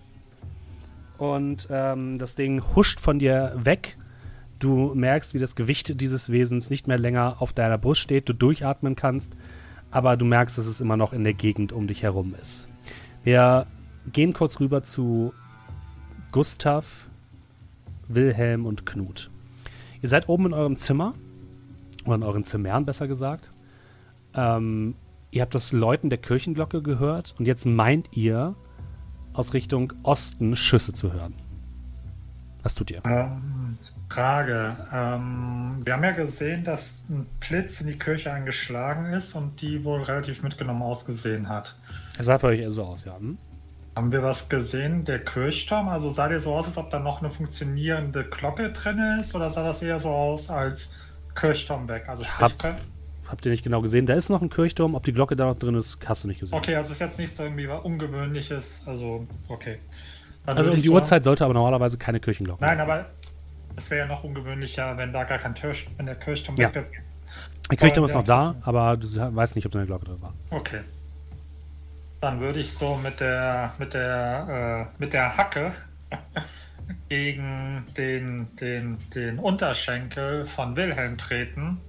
und 1.18 1.66
ähm, 1.70 2.18
das 2.18 2.34
Ding 2.34 2.62
huscht 2.74 3.00
von 3.00 3.18
dir 3.18 3.52
weg. 3.56 3.98
Du 4.58 4.94
merkst, 4.94 5.34
wie 5.34 5.38
das 5.38 5.54
Gewicht 5.54 6.00
dieses 6.00 6.30
Wesens 6.30 6.70
nicht 6.70 6.88
mehr 6.88 6.98
länger 6.98 7.36
auf 7.40 7.52
deiner 7.52 7.78
Brust 7.78 8.00
steht, 8.00 8.28
du 8.28 8.32
durchatmen 8.32 8.96
kannst, 8.96 9.36
aber 9.90 10.16
du 10.16 10.24
merkst, 10.24 10.56
dass 10.56 10.66
es 10.66 10.80
immer 10.80 10.96
noch 10.96 11.12
in 11.12 11.24
der 11.24 11.34
Gegend 11.34 11.72
um 11.72 11.86
dich 11.86 12.02
herum 12.02 12.34
ist. 12.40 12.68
Wir 13.22 13.66
gehen 14.12 14.32
kurz 14.32 14.60
rüber 14.60 14.82
zu 14.82 15.34
Gustav, 16.32 17.08
Wilhelm 18.08 18.66
und 18.66 18.86
Knut. 18.86 19.30
Ihr 20.02 20.08
seid 20.08 20.28
oben 20.28 20.46
in 20.46 20.54
eurem 20.54 20.76
Zimmer, 20.76 21.14
oder 22.04 22.14
in 22.14 22.22
euren 22.22 22.44
Zimmern 22.44 22.84
besser 22.84 23.08
gesagt. 23.08 23.52
Ähm, 24.34 24.94
ihr 25.30 25.42
habt 25.42 25.54
das 25.54 25.72
Läuten 25.72 26.08
der 26.08 26.18
Kirchenglocke 26.18 26.82
gehört 26.82 27.34
und 27.38 27.46
jetzt 27.46 27.66
meint 27.66 28.16
ihr, 28.16 28.54
aus 29.32 29.52
Richtung 29.52 29.92
Osten 30.02 30.56
Schüsse 30.56 30.94
zu 30.94 31.12
hören. 31.12 31.34
Was 32.62 32.74
tut 32.74 32.90
ihr? 32.90 33.02
Ähm, 33.04 33.76
Frage. 34.16 34.76
Ähm, 34.92 35.82
wir 35.84 35.92
haben 35.92 36.04
ja 36.04 36.12
gesehen, 36.12 36.64
dass 36.64 37.00
ein 37.10 37.26
Blitz 37.40 37.80
in 37.82 37.86
die 37.88 37.98
Kirche 37.98 38.32
eingeschlagen 38.32 39.12
ist 39.12 39.34
und 39.34 39.60
die 39.60 39.84
wohl 39.84 40.02
relativ 40.02 40.42
mitgenommen 40.42 40.82
ausgesehen 40.82 41.48
hat. 41.50 41.76
Es 42.18 42.26
sah 42.26 42.38
für 42.38 42.46
euch 42.48 42.60
eher 42.60 42.70
so 42.70 42.84
aus, 42.84 43.04
ja. 43.04 43.16
Hm? 43.18 43.36
Haben 43.94 44.12
wir 44.12 44.22
was 44.22 44.48
gesehen? 44.48 45.04
Der 45.04 45.18
Kirchturm? 45.22 45.88
Also 45.88 46.08
sah 46.10 46.28
der 46.28 46.40
so 46.40 46.54
aus, 46.54 46.66
als 46.66 46.78
ob 46.78 46.88
da 46.90 46.98
noch 46.98 47.20
eine 47.20 47.30
funktionierende 47.30 48.24
Glocke 48.24 48.72
drin 48.72 48.98
ist? 49.20 49.34
Oder 49.34 49.50
sah 49.50 49.62
das 49.64 49.82
eher 49.82 49.98
so 49.98 50.08
aus 50.08 50.48
als 50.50 50.92
Kirchturm 51.34 51.86
weg? 51.88 52.04
Also 52.08 52.24
sprich, 52.24 52.40
Hab- 52.62 52.76
Habt 53.28 53.44
ihr 53.44 53.50
nicht 53.50 53.64
genau 53.64 53.82
gesehen? 53.82 54.06
Da 54.06 54.14
ist 54.14 54.28
noch 54.30 54.40
ein 54.40 54.48
Kirchturm. 54.50 54.94
Ob 54.94 55.02
die 55.04 55.12
Glocke 55.12 55.34
da 55.36 55.46
noch 55.46 55.58
drin 55.58 55.74
ist, 55.74 55.98
hast 56.06 56.22
du 56.24 56.28
nicht 56.28 56.38
gesehen. 56.40 56.56
Okay, 56.56 56.76
also 56.76 56.92
ist 56.92 57.00
jetzt 57.00 57.18
nicht 57.18 57.34
so 57.34 57.42
irgendwie 57.42 57.68
was 57.68 57.82
Ungewöhnliches. 57.84 58.82
Also, 58.86 59.26
okay. 59.48 59.78
Dann 60.46 60.56
Also 60.58 60.70
um 60.70 60.76
die 60.76 60.82
so- 60.82 60.92
Uhrzeit 60.94 61.24
sollte 61.24 61.44
aber 61.44 61.52
normalerweise 61.52 61.98
keine 61.98 62.20
Kirchenglocke 62.20 62.62
Nein, 62.62 62.78
sein. 62.78 62.88
aber 62.88 63.06
es 63.76 63.90
wäre 63.90 64.00
ja 64.00 64.06
noch 64.06 64.24
ungewöhnlicher, 64.24 64.96
wenn 64.96 65.12
da 65.12 65.24
gar 65.24 65.38
kein 65.38 65.54
Kirch, 65.54 65.86
wenn 65.96 66.06
der 66.06 66.14
Kirchturm 66.16 66.56
Ja. 66.56 66.74
weg 66.74 67.02
Der 67.70 67.76
Kirchturm 67.76 68.04
ist 68.06 68.14
noch 68.14 68.24
da, 68.24 68.54
aber 68.62 68.96
du 68.96 69.06
weißt 69.08 69.56
nicht, 69.56 69.66
ob 69.66 69.72
da 69.72 69.78
eine 69.78 69.86
Glocke 69.86 70.06
drin 70.06 70.22
war. 70.22 70.34
Okay. 70.50 70.80
Dann 72.20 72.40
würde 72.40 72.60
ich 72.60 72.72
so 72.72 72.96
mit 72.96 73.20
der 73.20 73.72
mit 73.78 73.92
der 73.94 74.88
äh, 74.96 75.00
mit 75.00 75.12
der 75.12 75.36
Hacke 75.36 75.72
gegen 77.08 77.86
den, 77.96 78.48
den, 78.56 78.98
den 79.14 79.38
Unterschenkel 79.38 80.46
von 80.46 80.76
Wilhelm 80.76 81.18
treten. 81.18 81.80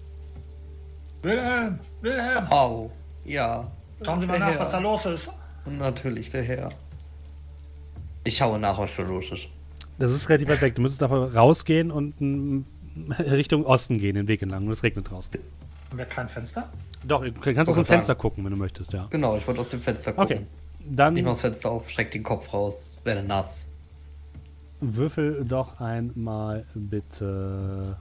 Wilhelm! 1.22 1.80
Wilhelm! 2.02 2.52
Au. 2.52 2.92
Ja. 3.26 3.70
Schauen 4.04 4.20
Sie 4.20 4.28
mal 4.28 4.40
nach, 4.40 4.50
Herr. 4.52 4.60
was 4.60 4.72
da 4.72 4.80
los 4.80 5.06
ist. 5.06 5.30
Natürlich, 5.66 6.30
der 6.30 6.44
Herr. 6.44 6.70
Ich 8.24 8.38
schaue 8.38 8.60
nach, 8.60 8.78
was 8.78 8.92
da 8.96 9.04
los 9.04 9.32
ist. 9.32 9.48
Das 10.00 10.12
ist 10.12 10.30
relativ 10.30 10.50
weit 10.50 10.62
weg. 10.62 10.76
Du 10.76 10.82
müsstest 10.82 11.02
davon 11.02 11.24
rausgehen 11.36 11.92
und 11.92 12.14
Richtung 13.20 13.66
Osten 13.66 13.98
gehen, 14.00 14.16
den 14.16 14.28
Weg 14.28 14.42
entlang. 14.42 14.66
Und 14.66 14.72
es 14.72 14.84
regnet 14.84 15.10
draußen. 15.10 15.32
Haben 15.90 15.98
wir 15.98 16.06
kein 16.06 16.30
Fenster? 16.30 16.70
Doch, 17.04 17.24
du 17.24 17.32
kannst 17.32 17.60
aus 17.60 17.66
dem 17.68 17.74
sagen. 17.76 17.86
Fenster 17.86 18.16
gucken, 18.16 18.44
wenn 18.44 18.52
du 18.52 18.58
möchtest, 18.58 18.94
ja. 18.94 19.08
Genau, 19.10 19.38
ich 19.38 19.48
wollte 19.48 19.62
aus 19.62 19.70
dem 19.70 19.82
Fenster 19.82 20.14
gucken. 20.14 20.38
Okay. 20.38 20.46
Dann 20.90 21.16
Ich 21.18 21.24
mach 21.24 21.32
das 21.32 21.42
Fenster 21.42 21.72
auf, 21.72 21.90
schreck 21.90 22.12
den 22.12 22.24
Kopf 22.24 22.54
raus, 22.54 22.98
werde 23.04 23.24
nass. 23.24 23.72
würfel 24.80 25.44
doch 25.46 25.80
einmal 25.80 26.66
bitte 26.76 27.98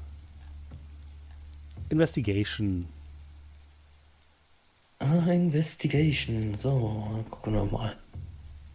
Investigation. 1.88 2.86
Ah, 4.98 5.30
Investigation. 5.30 6.54
So, 6.54 7.24
gucken 7.30 7.54
wir 7.54 7.64
mal. 7.64 7.96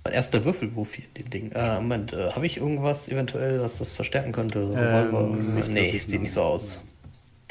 Mein 0.03 0.13
erster 0.13 0.43
Würfel, 0.43 0.75
wofür 0.75 1.03
dem 1.17 1.29
Ding? 1.29 1.51
Äh, 1.51 1.75
Moment, 1.75 2.13
äh, 2.13 2.31
habe 2.31 2.46
ich 2.46 2.58
irgendwas 2.58 3.08
eventuell, 3.08 3.62
was 3.62 3.77
das 3.77 3.93
verstärken 3.93 4.31
könnte? 4.31 4.65
So 4.65 4.74
Revolver? 4.74 5.38
Ähm, 5.38 5.58
ich 5.60 5.67
nee, 5.67 5.91
nicht, 5.91 6.08
sieht 6.08 6.15
nein. 6.15 6.22
nicht 6.24 6.34
so 6.34 6.41
aus. 6.41 6.79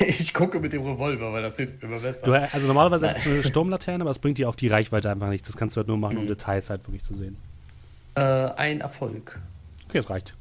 Ich 0.00 0.32
gucke 0.32 0.60
mit 0.60 0.72
dem 0.72 0.82
Revolver, 0.82 1.30
weil 1.30 1.42
das 1.42 1.58
hilft 1.58 1.82
mir 1.82 1.88
immer 1.88 2.00
besser. 2.00 2.24
Du, 2.24 2.32
also 2.32 2.66
normalerweise 2.66 3.06
hättest 3.06 3.26
du 3.26 3.30
eine 3.32 3.44
Sturmlaterne, 3.44 4.02
aber 4.02 4.10
es 4.10 4.18
bringt 4.18 4.38
dir 4.38 4.48
auf 4.48 4.56
die 4.56 4.68
Reichweite 4.68 5.10
einfach 5.10 5.28
nichts. 5.28 5.48
Das 5.48 5.58
kannst 5.58 5.76
du 5.76 5.80
halt 5.80 5.88
nur 5.88 5.98
machen, 5.98 6.16
um 6.16 6.26
Details 6.26 6.70
halt 6.70 6.88
wirklich 6.88 7.02
zu 7.02 7.14
sehen. 7.14 7.36
Äh, 8.14 8.20
ein 8.22 8.80
Erfolg. 8.80 9.38
Okay, 9.88 9.98
das 9.98 10.08
reicht. 10.08 10.34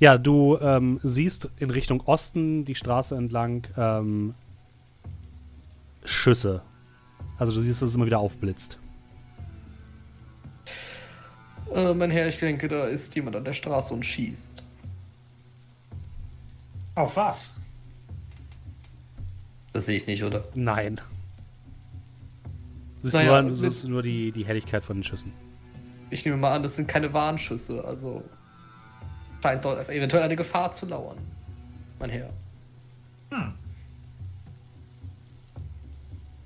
Ja, 0.00 0.18
du 0.18 0.58
ähm, 0.58 0.98
siehst 1.02 1.48
in 1.58 1.70
Richtung 1.70 2.00
Osten 2.06 2.64
die 2.64 2.74
Straße 2.74 3.14
entlang 3.14 3.68
ähm, 3.76 4.34
Schüsse. 6.04 6.62
Also 7.38 7.54
du 7.54 7.60
siehst, 7.60 7.82
dass 7.82 7.90
es 7.90 7.94
immer 7.94 8.06
wieder 8.06 8.18
aufblitzt. 8.18 8.78
Äh, 11.72 11.94
mein 11.94 12.10
Herr, 12.10 12.28
ich 12.28 12.38
denke, 12.38 12.68
da 12.68 12.84
ist 12.86 13.14
jemand 13.14 13.36
an 13.36 13.44
der 13.44 13.52
Straße 13.52 13.92
und 13.94 14.04
schießt. 14.04 14.62
Auf 16.94 17.16
was? 17.16 17.50
Das 19.72 19.86
sehe 19.86 19.96
ich 19.98 20.06
nicht, 20.06 20.22
oder? 20.22 20.44
Nein. 20.54 20.96
Du 23.02 23.08
siehst 23.08 23.14
Naja, 23.14 23.42
nur, 23.42 23.50
du 23.56 23.62
mit- 23.62 23.72
siehst 23.72 23.88
nur 23.88 24.02
die, 24.02 24.30
die 24.32 24.44
Helligkeit 24.46 24.84
von 24.84 24.98
den 24.98 25.04
Schüssen. 25.04 25.32
Ich 26.10 26.24
nehme 26.24 26.36
mal 26.36 26.54
an, 26.54 26.62
das 26.62 26.76
sind 26.76 26.86
keine 26.86 27.12
Warnschüsse, 27.12 27.84
also 27.84 28.22
scheint 29.42 29.64
dort 29.64 29.88
eventuell 29.88 30.22
eine 30.22 30.36
Gefahr 30.36 30.70
zu 30.70 30.86
lauern. 30.86 31.18
Mein 31.98 32.10
Herr. 32.10 32.30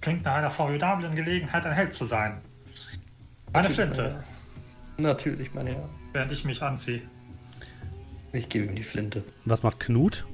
Klingt 0.01 0.25
nach 0.25 0.37
einer 0.37 0.51
formidablen 0.51 1.15
Gelegenheit, 1.15 1.67
ein 1.67 1.73
Held 1.75 1.93
zu 1.93 2.07
sein. 2.07 2.41
Eine 3.53 3.69
Flinte, 3.71 4.23
Natürlich, 4.99 5.55
mein 5.55 5.67
Herr. 5.69 5.89
während 6.13 6.33
ich 6.33 6.45
mich 6.45 6.63
anziehe. 6.63 7.03
Ich 8.33 8.49
gebe 8.49 8.67
ihm 8.67 8.75
die 8.75 8.83
Flinte. 8.83 9.23
Was 9.45 9.63
macht 9.63 9.81
Knut? 9.81 10.27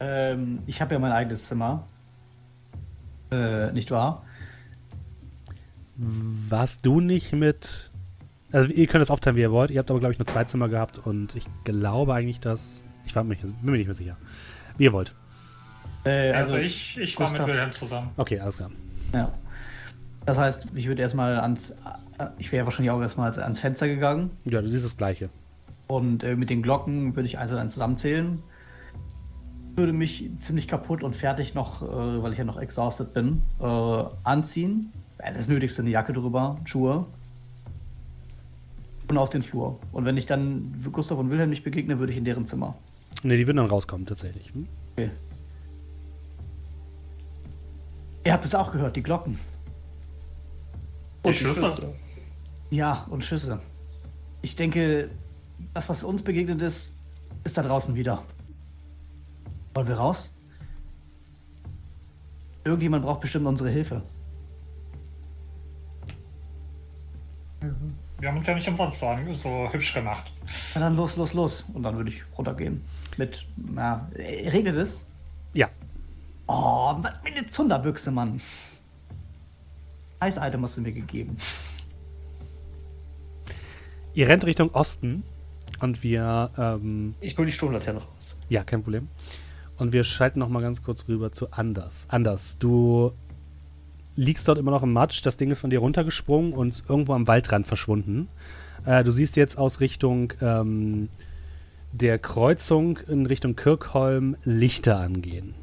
Ähm, 0.00 0.60
ich 0.66 0.80
habe 0.80 0.94
ja 0.94 0.98
mein 0.98 1.12
eigenes 1.12 1.46
Zimmer. 1.46 1.86
Äh, 3.30 3.72
nicht 3.72 3.90
wahr? 3.90 4.24
Warst 5.96 6.84
du 6.84 7.00
nicht 7.00 7.32
mit. 7.32 7.90
Also, 8.52 8.68
ihr 8.70 8.86
könnt 8.86 9.02
es 9.02 9.10
aufteilen, 9.10 9.36
wie 9.36 9.40
ihr 9.42 9.52
wollt. 9.52 9.70
Ihr 9.70 9.78
habt 9.78 9.90
aber, 9.90 10.00
glaube 10.00 10.12
ich, 10.12 10.18
nur 10.18 10.26
zwei 10.26 10.44
Zimmer 10.44 10.68
gehabt 10.68 10.98
und 10.98 11.34
ich 11.36 11.46
glaube 11.64 12.14
eigentlich, 12.14 12.40
dass. 12.40 12.84
Ich 13.04 13.14
war 13.14 13.22
mir, 13.24 13.36
bin 13.36 13.54
mir 13.62 13.72
nicht 13.78 13.86
mehr 13.86 13.94
sicher. 13.94 14.16
Wie 14.76 14.84
ihr 14.84 14.92
wollt. 14.92 15.14
Äh, 16.04 16.32
Also, 16.32 16.56
ich, 16.56 16.98
ich 16.98 17.18
war 17.18 17.30
mit 17.30 17.46
Wilhelm 17.46 17.72
zusammen. 17.72 18.10
Okay, 18.16 18.40
alles 18.40 18.56
klar. 18.56 18.70
Ja. 19.14 19.32
Das 20.26 20.36
heißt, 20.36 20.66
ich 20.74 20.86
würde 20.88 21.02
erstmal 21.02 21.38
ans. 21.40 21.70
äh, 22.18 22.26
Ich 22.38 22.50
wäre 22.52 22.64
wahrscheinlich 22.66 22.90
auch 22.90 23.00
erstmal 23.00 23.32
ans- 23.38 23.58
Fenster 23.60 23.86
gegangen. 23.88 24.30
Ja, 24.44 24.60
du 24.60 24.68
siehst 24.68 24.84
das 24.84 24.96
Gleiche. 24.96 25.30
Und 25.86 26.24
äh, 26.24 26.34
mit 26.36 26.50
den 26.50 26.62
Glocken 26.62 27.14
würde 27.14 27.28
ich 27.28 27.38
eins 27.38 27.52
und 27.52 27.58
eins 27.58 27.72
zusammenzählen. 27.74 28.42
Würde 29.76 29.92
mich 29.92 30.28
ziemlich 30.40 30.66
kaputt 30.68 31.02
und 31.04 31.14
fertig 31.14 31.54
noch, 31.54 31.82
äh, 31.82 32.22
weil 32.22 32.32
ich 32.32 32.38
ja 32.38 32.44
noch 32.44 32.58
exhausted 32.58 33.14
bin, 33.14 33.42
äh, 33.60 33.64
anziehen. 34.24 34.92
Das 35.18 35.48
Nötigste, 35.48 35.82
eine 35.82 35.90
Jacke 35.90 36.12
drüber, 36.12 36.58
Schuhe. 36.64 37.06
Und 39.08 39.18
auf 39.18 39.30
den 39.30 39.42
Flur. 39.42 39.78
Und 39.92 40.04
wenn 40.04 40.16
ich 40.16 40.26
dann 40.26 40.74
Gustav 40.92 41.18
und 41.18 41.30
Wilhelm 41.30 41.50
nicht 41.50 41.62
begegne, 41.62 42.00
würde 42.00 42.10
ich 42.12 42.18
in 42.18 42.24
deren 42.24 42.46
Zimmer. 42.46 42.74
Ne, 43.22 43.36
die 43.36 43.46
würden 43.46 43.58
dann 43.58 43.66
rauskommen, 43.66 44.06
tatsächlich. 44.06 44.52
Hm? 44.52 44.66
Okay. 44.96 45.10
Ihr 48.24 48.32
habt 48.32 48.44
es 48.44 48.54
auch 48.56 48.72
gehört, 48.72 48.96
die 48.96 49.02
Glocken. 49.04 49.38
Die 51.26 51.34
Schüsse? 51.34 51.94
Ja, 52.70 53.06
und 53.10 53.24
Schüsse. 53.24 53.60
Ich 54.42 54.56
denke, 54.56 55.10
das, 55.74 55.88
was 55.88 56.04
uns 56.04 56.22
begegnet 56.22 56.60
ist, 56.62 56.94
ist 57.44 57.56
da 57.56 57.62
draußen 57.62 57.94
wieder. 57.94 58.22
Wollen 59.74 59.88
wir 59.88 59.96
raus? 59.96 60.30
Irgendjemand 62.64 63.04
braucht 63.04 63.20
bestimmt 63.20 63.46
unsere 63.46 63.70
Hilfe. 63.70 64.02
Wir 68.18 68.28
haben 68.28 68.38
uns 68.38 68.46
ja 68.46 68.54
nicht 68.54 68.68
umsonst 68.68 68.98
so, 68.98 69.16
so 69.34 69.68
hübsch 69.72 69.94
gemacht. 69.94 70.32
Na 70.74 70.80
dann 70.80 70.96
los, 70.96 71.16
los, 71.16 71.32
los. 71.34 71.64
Und 71.74 71.82
dann 71.82 71.96
würde 71.96 72.10
ich 72.10 72.22
runtergehen. 72.36 72.82
Mit, 73.16 73.46
na, 73.56 74.08
regnet 74.14 74.76
es? 74.76 75.04
Ja. 75.52 75.68
Oh, 76.46 76.94
was 77.00 77.22
mit 77.22 77.36
der 77.36 77.48
Zunderbüchse, 77.48 78.10
Mann. 78.10 78.40
Eis-Item 80.20 80.62
hast 80.62 80.76
du 80.76 80.80
mir 80.80 80.92
gegeben. 80.92 81.36
Ihr 84.14 84.28
rennt 84.28 84.44
Richtung 84.46 84.70
Osten 84.70 85.24
und 85.80 86.02
wir. 86.02 86.50
Ähm, 86.56 87.14
Ich 87.20 87.36
hol 87.36 87.46
die 87.46 87.52
Sturmlaterne 87.52 88.00
raus. 88.00 88.38
Ja, 88.48 88.64
kein 88.64 88.82
Problem. 88.82 89.08
Und 89.76 89.92
wir 89.92 90.04
schalten 90.04 90.38
noch 90.38 90.48
mal 90.48 90.62
ganz 90.62 90.82
kurz 90.82 91.06
rüber 91.06 91.32
zu 91.32 91.52
Anders. 91.52 92.06
Anders, 92.08 92.56
du 92.58 93.12
liegst 94.14 94.48
dort 94.48 94.56
immer 94.56 94.70
noch 94.70 94.82
im 94.82 94.92
Matsch. 94.92 95.20
Das 95.24 95.36
Ding 95.36 95.50
ist 95.50 95.60
von 95.60 95.68
dir 95.68 95.80
runtergesprungen 95.80 96.54
und 96.54 96.82
irgendwo 96.88 97.12
am 97.12 97.26
Waldrand 97.28 97.66
verschwunden. 97.66 98.28
Äh, 98.86 99.04
du 99.04 99.10
siehst 99.10 99.36
jetzt 99.36 99.58
aus 99.58 99.80
Richtung 99.80 100.32
ähm, 100.40 101.10
der 101.92 102.18
Kreuzung 102.18 102.98
in 103.08 103.26
Richtung 103.26 103.54
Kirkholm 103.54 104.36
Lichter 104.44 104.98
angehen. 104.98 105.54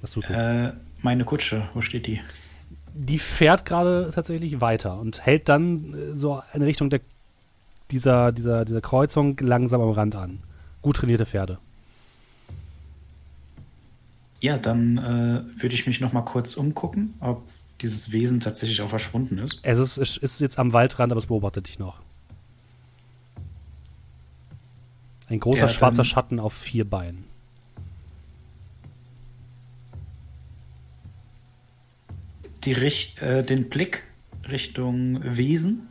Was 0.00 0.12
tust 0.12 0.28
du? 0.28 0.32
Äh, 0.32 0.72
meine 1.06 1.24
Kutsche, 1.24 1.68
wo 1.72 1.80
steht 1.80 2.06
die? 2.08 2.20
Die 2.94 3.18
fährt 3.18 3.64
gerade 3.64 4.10
tatsächlich 4.12 4.60
weiter 4.60 4.98
und 4.98 5.24
hält 5.24 5.48
dann 5.48 5.94
äh, 5.94 6.16
so 6.16 6.42
in 6.52 6.62
Richtung 6.62 6.90
der, 6.90 7.00
dieser, 7.92 8.32
dieser, 8.32 8.64
dieser 8.64 8.80
Kreuzung 8.80 9.38
langsam 9.40 9.80
am 9.80 9.90
Rand 9.90 10.16
an. 10.16 10.42
Gut 10.82 10.96
trainierte 10.96 11.24
Pferde. 11.24 11.58
Ja, 14.40 14.58
dann 14.58 14.98
äh, 14.98 15.62
würde 15.62 15.74
ich 15.74 15.86
mich 15.86 16.00
noch 16.00 16.12
mal 16.12 16.22
kurz 16.22 16.56
umgucken, 16.56 17.14
ob 17.20 17.42
dieses 17.80 18.10
Wesen 18.10 18.40
tatsächlich 18.40 18.82
auch 18.82 18.90
verschwunden 18.90 19.38
ist. 19.38 19.60
Es 19.62 19.78
ist, 19.78 19.98
es 19.98 20.16
ist 20.16 20.40
jetzt 20.40 20.58
am 20.58 20.72
Waldrand, 20.72 21.12
aber 21.12 21.18
es 21.18 21.26
beobachtet 21.26 21.68
dich 21.68 21.78
noch. 21.78 22.00
Ein 25.28 25.40
großer 25.40 25.62
Ja, 25.62 25.68
schwarzer 25.68 26.04
Schatten 26.04 26.40
auf 26.40 26.52
vier 26.52 26.84
Beinen. 26.84 27.24
Die 32.66 32.72
Richt 32.72 33.22
äh, 33.22 33.44
den 33.44 33.68
Blick 33.68 34.02
Richtung 34.50 35.20
Wesen. 35.22 35.86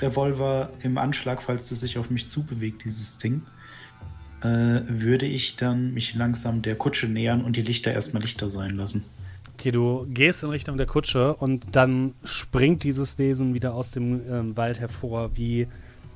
Revolver 0.00 0.70
im 0.82 0.96
Anschlag, 0.96 1.42
falls 1.42 1.70
es 1.72 1.80
sich 1.80 1.98
auf 1.98 2.08
mich 2.08 2.28
zubewegt, 2.28 2.84
dieses 2.84 3.18
Ding. 3.18 3.42
Äh, 4.42 4.82
würde 4.86 5.26
ich 5.26 5.56
dann 5.56 5.92
mich 5.92 6.14
langsam 6.14 6.62
der 6.62 6.76
Kutsche 6.76 7.08
nähern 7.08 7.44
und 7.44 7.56
die 7.56 7.62
Lichter 7.62 7.92
erstmal 7.92 8.22
Lichter 8.22 8.48
sein 8.48 8.76
lassen. 8.76 9.04
Okay, 9.54 9.72
du 9.72 10.06
gehst 10.08 10.44
in 10.44 10.50
Richtung 10.50 10.76
der 10.76 10.86
Kutsche 10.86 11.34
und 11.34 11.66
dann 11.72 12.14
springt 12.24 12.84
dieses 12.84 13.18
Wesen 13.18 13.52
wieder 13.54 13.74
aus 13.74 13.90
dem 13.90 14.22
ähm, 14.28 14.56
Wald 14.56 14.78
hervor 14.78 15.36
wie, 15.36 15.66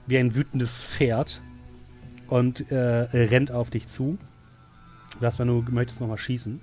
wie 0.06 0.18
ein 0.18 0.36
wütendes 0.36 0.78
Pferd 0.78 1.42
und 2.28 2.70
äh, 2.70 2.76
rennt 2.76 3.50
auf 3.50 3.70
dich 3.70 3.88
zu. 3.88 4.16
Du 5.14 5.18
darfst, 5.20 5.40
wenn 5.40 5.48
du 5.48 5.64
möchtest, 5.70 6.00
nochmal 6.00 6.18
schießen. 6.18 6.60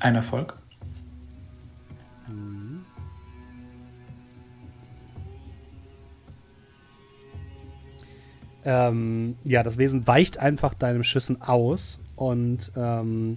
Ein 0.00 0.14
Erfolg. 0.14 0.58
Ähm, 8.66 9.36
ja, 9.44 9.62
das 9.62 9.78
Wesen 9.78 10.08
weicht 10.08 10.38
einfach 10.38 10.74
deinem 10.74 11.04
Schüssen 11.04 11.40
aus 11.40 12.00
und 12.16 12.72
ähm, 12.74 13.36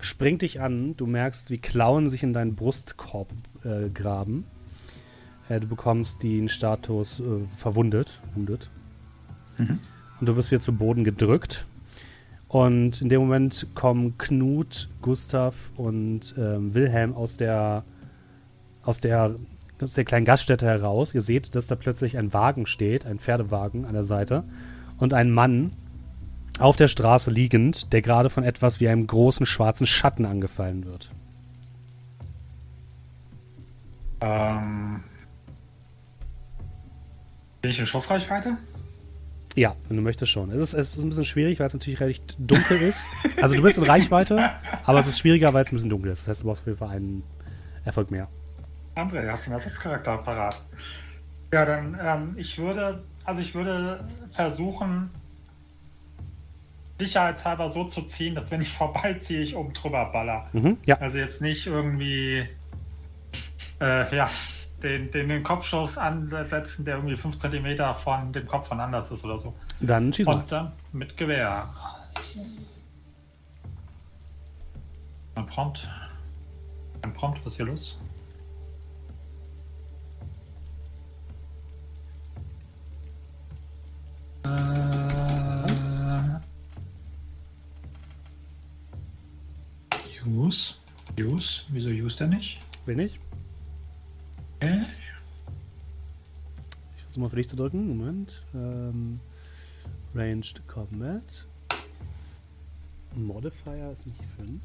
springt 0.00 0.40
dich 0.40 0.62
an. 0.62 0.96
Du 0.96 1.06
merkst, 1.06 1.50
wie 1.50 1.58
Klauen 1.58 2.08
sich 2.08 2.22
in 2.22 2.32
deinen 2.32 2.54
Brustkorb 2.54 3.28
äh, 3.64 3.90
graben. 3.90 4.46
Äh, 5.50 5.60
du 5.60 5.66
bekommst 5.66 6.22
den 6.22 6.48
Status 6.48 7.20
äh, 7.20 7.46
verwundet. 7.54 8.22
Wundet. 8.34 8.70
Mhm. 9.58 9.78
Und 10.20 10.26
du 10.26 10.36
wirst 10.36 10.50
wieder 10.50 10.62
zu 10.62 10.72
Boden 10.72 11.04
gedrückt. 11.04 11.66
Und 12.54 13.00
in 13.00 13.08
dem 13.08 13.20
Moment 13.20 13.66
kommen 13.74 14.16
Knut, 14.16 14.88
Gustav 15.02 15.72
und 15.74 16.36
ähm, 16.38 16.72
Wilhelm 16.72 17.12
aus 17.12 17.36
der, 17.36 17.82
aus 18.84 19.00
der 19.00 19.34
aus 19.80 19.94
der 19.94 20.04
kleinen 20.04 20.24
Gaststätte 20.24 20.64
heraus. 20.64 21.12
Ihr 21.14 21.22
seht, 21.22 21.56
dass 21.56 21.66
da 21.66 21.74
plötzlich 21.74 22.16
ein 22.16 22.32
Wagen 22.32 22.66
steht, 22.66 23.06
ein 23.06 23.18
Pferdewagen 23.18 23.84
an 23.86 23.94
der 23.94 24.04
Seite 24.04 24.44
und 24.98 25.14
ein 25.14 25.32
Mann 25.32 25.72
auf 26.60 26.76
der 26.76 26.86
Straße 26.86 27.28
liegend, 27.28 27.92
der 27.92 28.02
gerade 28.02 28.30
von 28.30 28.44
etwas 28.44 28.78
wie 28.78 28.86
einem 28.86 29.08
großen 29.08 29.46
schwarzen 29.46 29.88
Schatten 29.88 30.24
angefallen 30.24 30.84
wird. 30.84 31.10
Ähm. 34.20 35.02
In 37.62 37.72
Schussreichweite? 37.72 38.58
Ja, 39.56 39.76
wenn 39.88 39.96
du 39.96 40.02
möchtest 40.02 40.32
schon. 40.32 40.50
Es 40.50 40.56
ist, 40.60 40.74
es 40.74 40.96
ist 40.96 41.02
ein 41.02 41.08
bisschen 41.08 41.24
schwierig, 41.24 41.60
weil 41.60 41.68
es 41.68 41.72
natürlich 41.74 42.00
recht 42.00 42.36
dunkel 42.38 42.80
ist. 42.82 43.06
Also 43.40 43.54
du 43.54 43.62
bist 43.62 43.78
in 43.78 43.84
Reichweite, 43.84 44.50
aber 44.84 44.98
es 44.98 45.06
ist 45.06 45.18
schwieriger, 45.20 45.54
weil 45.54 45.64
es 45.64 45.70
ein 45.70 45.76
bisschen 45.76 45.90
dunkel 45.90 46.10
ist. 46.10 46.22
Das 46.22 46.28
heißt, 46.28 46.42
du 46.42 46.46
brauchst 46.48 46.62
auf 46.62 46.66
jeden 46.66 46.78
Fall 46.78 46.88
einen 46.90 47.22
Erfolg 47.84 48.10
mehr. 48.10 48.28
André, 48.96 49.28
hast 49.30 49.46
du 49.46 49.52
einen 49.52 49.60
Ersatzcharakter 49.60 50.18
parat? 50.18 50.60
Ja, 51.52 51.64
dann, 51.64 51.98
ähm, 52.02 52.34
ich 52.36 52.58
würde, 52.58 53.04
also 53.24 53.40
ich 53.40 53.54
würde 53.54 54.04
versuchen, 54.32 55.10
sicherheitshalber 56.98 57.70
so 57.70 57.84
zu 57.84 58.02
ziehen, 58.02 58.34
dass 58.34 58.50
wenn 58.50 58.60
ich 58.60 58.72
vorbeiziehe, 58.72 59.40
ich 59.40 59.54
oben 59.54 59.72
drüber 59.72 60.06
baller. 60.06 60.48
Mhm, 60.52 60.78
ja, 60.86 60.96
Also 60.98 61.18
jetzt 61.18 61.42
nicht 61.42 61.66
irgendwie, 61.66 62.48
äh, 63.80 64.16
ja, 64.16 64.30
den, 64.84 65.10
den, 65.10 65.28
den 65.28 65.42
Kopfschuss 65.42 65.96
ansetzen, 65.96 66.84
der 66.84 66.96
irgendwie 66.96 67.16
5 67.16 67.38
cm 67.38 67.94
von 67.94 68.32
dem 68.32 68.46
Kopf 68.46 68.68
von 68.68 68.78
anders 68.78 69.10
ist 69.10 69.24
oder 69.24 69.38
so. 69.38 69.54
dann 69.80 70.12
schieß 70.12 70.26
mal. 70.26 70.36
Und 70.36 70.52
dann 70.52 70.72
mit 70.92 71.16
Gewehr. 71.16 71.70
Ein 75.34 75.46
Prompt. 75.46 75.88
Ein 77.02 77.14
Prompt, 77.14 77.40
was 77.44 77.54
ist 77.54 77.56
hier 77.56 77.66
los? 77.66 77.98
Äh, 84.44 84.48
use. 90.26 90.74
Use. 91.18 91.62
Wieso 91.68 91.88
use 91.88 92.18
der 92.18 92.26
nicht? 92.26 92.60
Bin 92.84 92.98
ich? 92.98 93.18
Okay. 94.64 94.84
Ich 96.96 97.02
versuche 97.02 97.20
mal 97.20 97.30
für 97.30 97.36
dich 97.36 97.48
zu 97.48 97.56
drücken. 97.56 97.86
Moment. 97.98 98.42
Ähm, 98.54 99.20
Ranged 100.14 100.66
Combat. 100.68 101.22
Modifier 103.14 103.90
ist 103.92 104.06
nicht 104.06 104.20
5. 104.38 104.60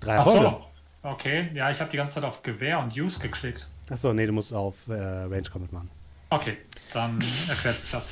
Drei 0.00 0.18
Ach 0.18 0.24
so. 0.26 0.64
Okay, 1.02 1.50
ja, 1.54 1.70
ich 1.70 1.80
habe 1.80 1.90
die 1.90 1.96
ganze 1.96 2.14
Zeit 2.16 2.24
auf 2.24 2.42
Gewehr 2.42 2.78
und 2.78 2.96
Use 2.96 3.18
geklickt. 3.20 3.68
Achso, 3.90 4.12
nee, 4.14 4.26
du 4.26 4.32
musst 4.32 4.52
auf 4.54 4.86
äh, 4.88 4.92
Range 4.94 5.42
Combat 5.50 5.72
machen. 5.72 5.90
Okay, 6.30 6.56
dann 6.92 7.22
erklärt 7.48 7.78
sich 7.78 7.90
das. 7.90 8.10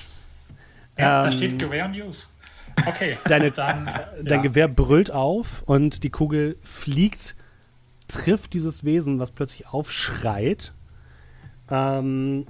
Ja, 0.99 1.23
da 1.23 1.31
Ähm, 1.31 1.37
steht 1.37 1.59
Gewehr 1.59 1.87
und 1.87 1.95
Use. 1.95 2.27
Okay, 2.87 3.19
Deine- 3.27 3.51
dann, 3.51 3.87
Dein 3.87 4.27
ja. 4.27 4.37
Gewehr 4.39 4.69
brüllt 4.69 5.11
auf 5.11 5.63
und 5.63 6.03
die 6.05 6.11
Kugel 6.11 6.57
fliegt, 6.63 7.35
trifft 8.13 8.55
dieses 8.55 8.85
Wesen, 8.85 9.19
was 9.19 9.33
plötzlich 9.33 9.69
aufschreit. 9.69 10.73
Ähm, 11.71 12.47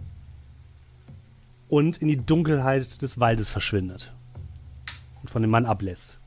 und 1.68 2.02
in 2.02 2.08
die 2.08 2.18
Dunkelheit 2.18 3.00
des 3.00 3.18
Waldes 3.18 3.48
verschwindet. 3.48 4.12
Und 5.22 5.30
von 5.30 5.42
dem 5.42 5.50
Mann 5.50 5.64
ablässt. 5.64 6.18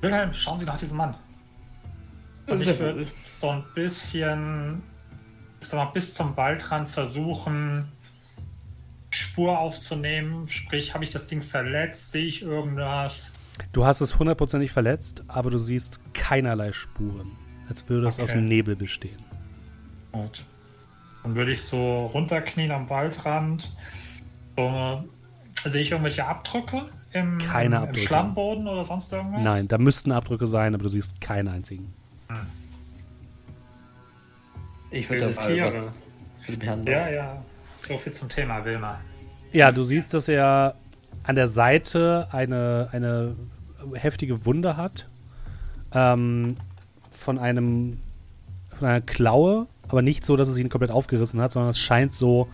Wilhelm, 0.00 0.32
schauen 0.32 0.58
Sie 0.58 0.64
nach 0.64 0.78
diesem 0.78 0.96
Mann. 0.96 1.14
Und 2.46 2.62
ich 2.62 2.78
würde 2.78 3.06
so 3.30 3.50
ein 3.50 3.64
bisschen, 3.74 4.82
ich 5.60 5.66
sag 5.66 5.84
mal, 5.84 5.92
bis 5.92 6.14
zum 6.14 6.36
Waldrand 6.36 6.88
versuchen, 6.88 7.88
Spur 9.10 9.58
aufzunehmen. 9.58 10.48
Sprich, 10.48 10.94
habe 10.94 11.04
ich 11.04 11.10
das 11.10 11.26
Ding 11.26 11.42
verletzt? 11.42 12.12
Sehe 12.12 12.26
ich 12.26 12.42
irgendwas? 12.42 13.32
Du 13.72 13.84
hast 13.84 14.00
es 14.00 14.18
hundertprozentig 14.18 14.72
verletzt, 14.72 15.24
aber 15.28 15.50
du 15.50 15.58
siehst 15.58 16.00
keinerlei 16.14 16.72
Spuren. 16.72 17.32
Als 17.68 17.88
würde 17.88 18.08
es 18.08 18.18
aus 18.18 18.32
dem 18.32 18.46
Nebel 18.46 18.76
bestehen. 18.76 19.22
Gut. 20.12 20.44
Dann 21.22 21.36
würde 21.36 21.52
ich 21.52 21.62
so 21.62 22.06
runterknien 22.06 22.70
am 22.70 22.88
Waldrand. 22.88 23.70
So, 24.56 25.04
sehe 25.64 25.82
ich 25.82 25.90
irgendwelche 25.90 26.24
Abdrücke 26.24 26.86
im, 27.12 27.38
Keine 27.38 27.76
im 27.76 27.82
Abdrücke. 27.82 28.06
Schlammboden 28.06 28.66
oder 28.66 28.84
sonst 28.84 29.12
irgendwas? 29.12 29.42
Nein, 29.42 29.68
da 29.68 29.78
müssten 29.78 30.12
Abdrücke 30.12 30.46
sein, 30.46 30.74
aber 30.74 30.84
du 30.84 30.88
siehst 30.88 31.20
keinen 31.20 31.48
einzigen. 31.48 31.92
Ich 34.90 35.08
würde 35.10 35.32
dabei 35.32 35.54
Tiere. 35.54 35.92
Ja, 36.86 37.10
ja. 37.10 37.42
So 37.76 37.98
viel 37.98 38.12
zum 38.12 38.28
Thema 38.28 38.64
Wilma. 38.64 38.98
Ja, 39.52 39.70
du 39.70 39.84
siehst, 39.84 40.14
dass 40.14 40.28
er 40.28 40.74
an 41.28 41.34
der 41.34 41.48
Seite 41.48 42.26
eine, 42.32 42.88
eine 42.90 43.36
heftige 43.92 44.46
Wunde 44.46 44.78
hat. 44.78 45.08
Ähm, 45.92 46.54
von 47.10 47.38
einem 47.38 47.98
von 48.70 48.88
einer 48.88 49.00
Klaue, 49.02 49.66
aber 49.88 50.02
nicht 50.02 50.24
so, 50.24 50.36
dass 50.36 50.48
es 50.48 50.56
ihn 50.56 50.70
komplett 50.70 50.90
aufgerissen 50.90 51.40
hat, 51.40 51.52
sondern 51.52 51.70
es 51.70 51.78
scheint 51.78 52.14
so, 52.14 52.48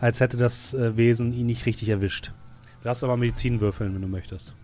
als 0.00 0.20
hätte 0.20 0.36
das 0.36 0.74
äh, 0.74 0.96
Wesen 0.96 1.32
ihn 1.32 1.46
nicht 1.46 1.66
richtig 1.66 1.88
erwischt. 1.88 2.32
Du 2.80 2.84
darfst 2.84 3.04
aber 3.04 3.16
Medizin 3.16 3.60
würfeln, 3.60 3.94
wenn 3.94 4.02
du 4.02 4.08
möchtest. 4.08 4.54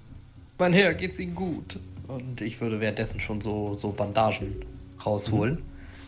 Mein 0.58 0.72
Herr, 0.72 0.94
geht's 0.94 1.18
Ihnen 1.20 1.34
gut? 1.34 1.78
Und 2.08 2.40
ich 2.40 2.60
würde 2.60 2.80
währenddessen 2.80 3.20
schon 3.20 3.40
so, 3.40 3.74
so 3.74 3.90
Bandagen 3.90 4.56
rausholen, 5.04 5.58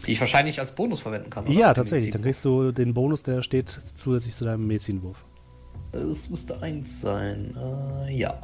die 0.06 0.12
ich 0.12 0.20
wahrscheinlich 0.20 0.58
als 0.58 0.72
Bonus 0.72 1.00
verwenden 1.02 1.30
kann. 1.30 1.44
oder? 1.44 1.52
Ja, 1.52 1.72
tatsächlich. 1.72 2.10
Dann 2.10 2.22
kriegst 2.22 2.44
du 2.44 2.72
den 2.72 2.94
Bonus, 2.94 3.22
der 3.22 3.42
steht 3.42 3.78
zusätzlich 3.94 4.34
zu 4.34 4.44
deinem 4.44 4.66
Medizinwurf. 4.66 5.24
Es 5.94 6.28
müsste 6.30 6.60
eins 6.62 7.00
sein. 7.00 7.56
Äh, 8.06 8.16
ja. 8.16 8.34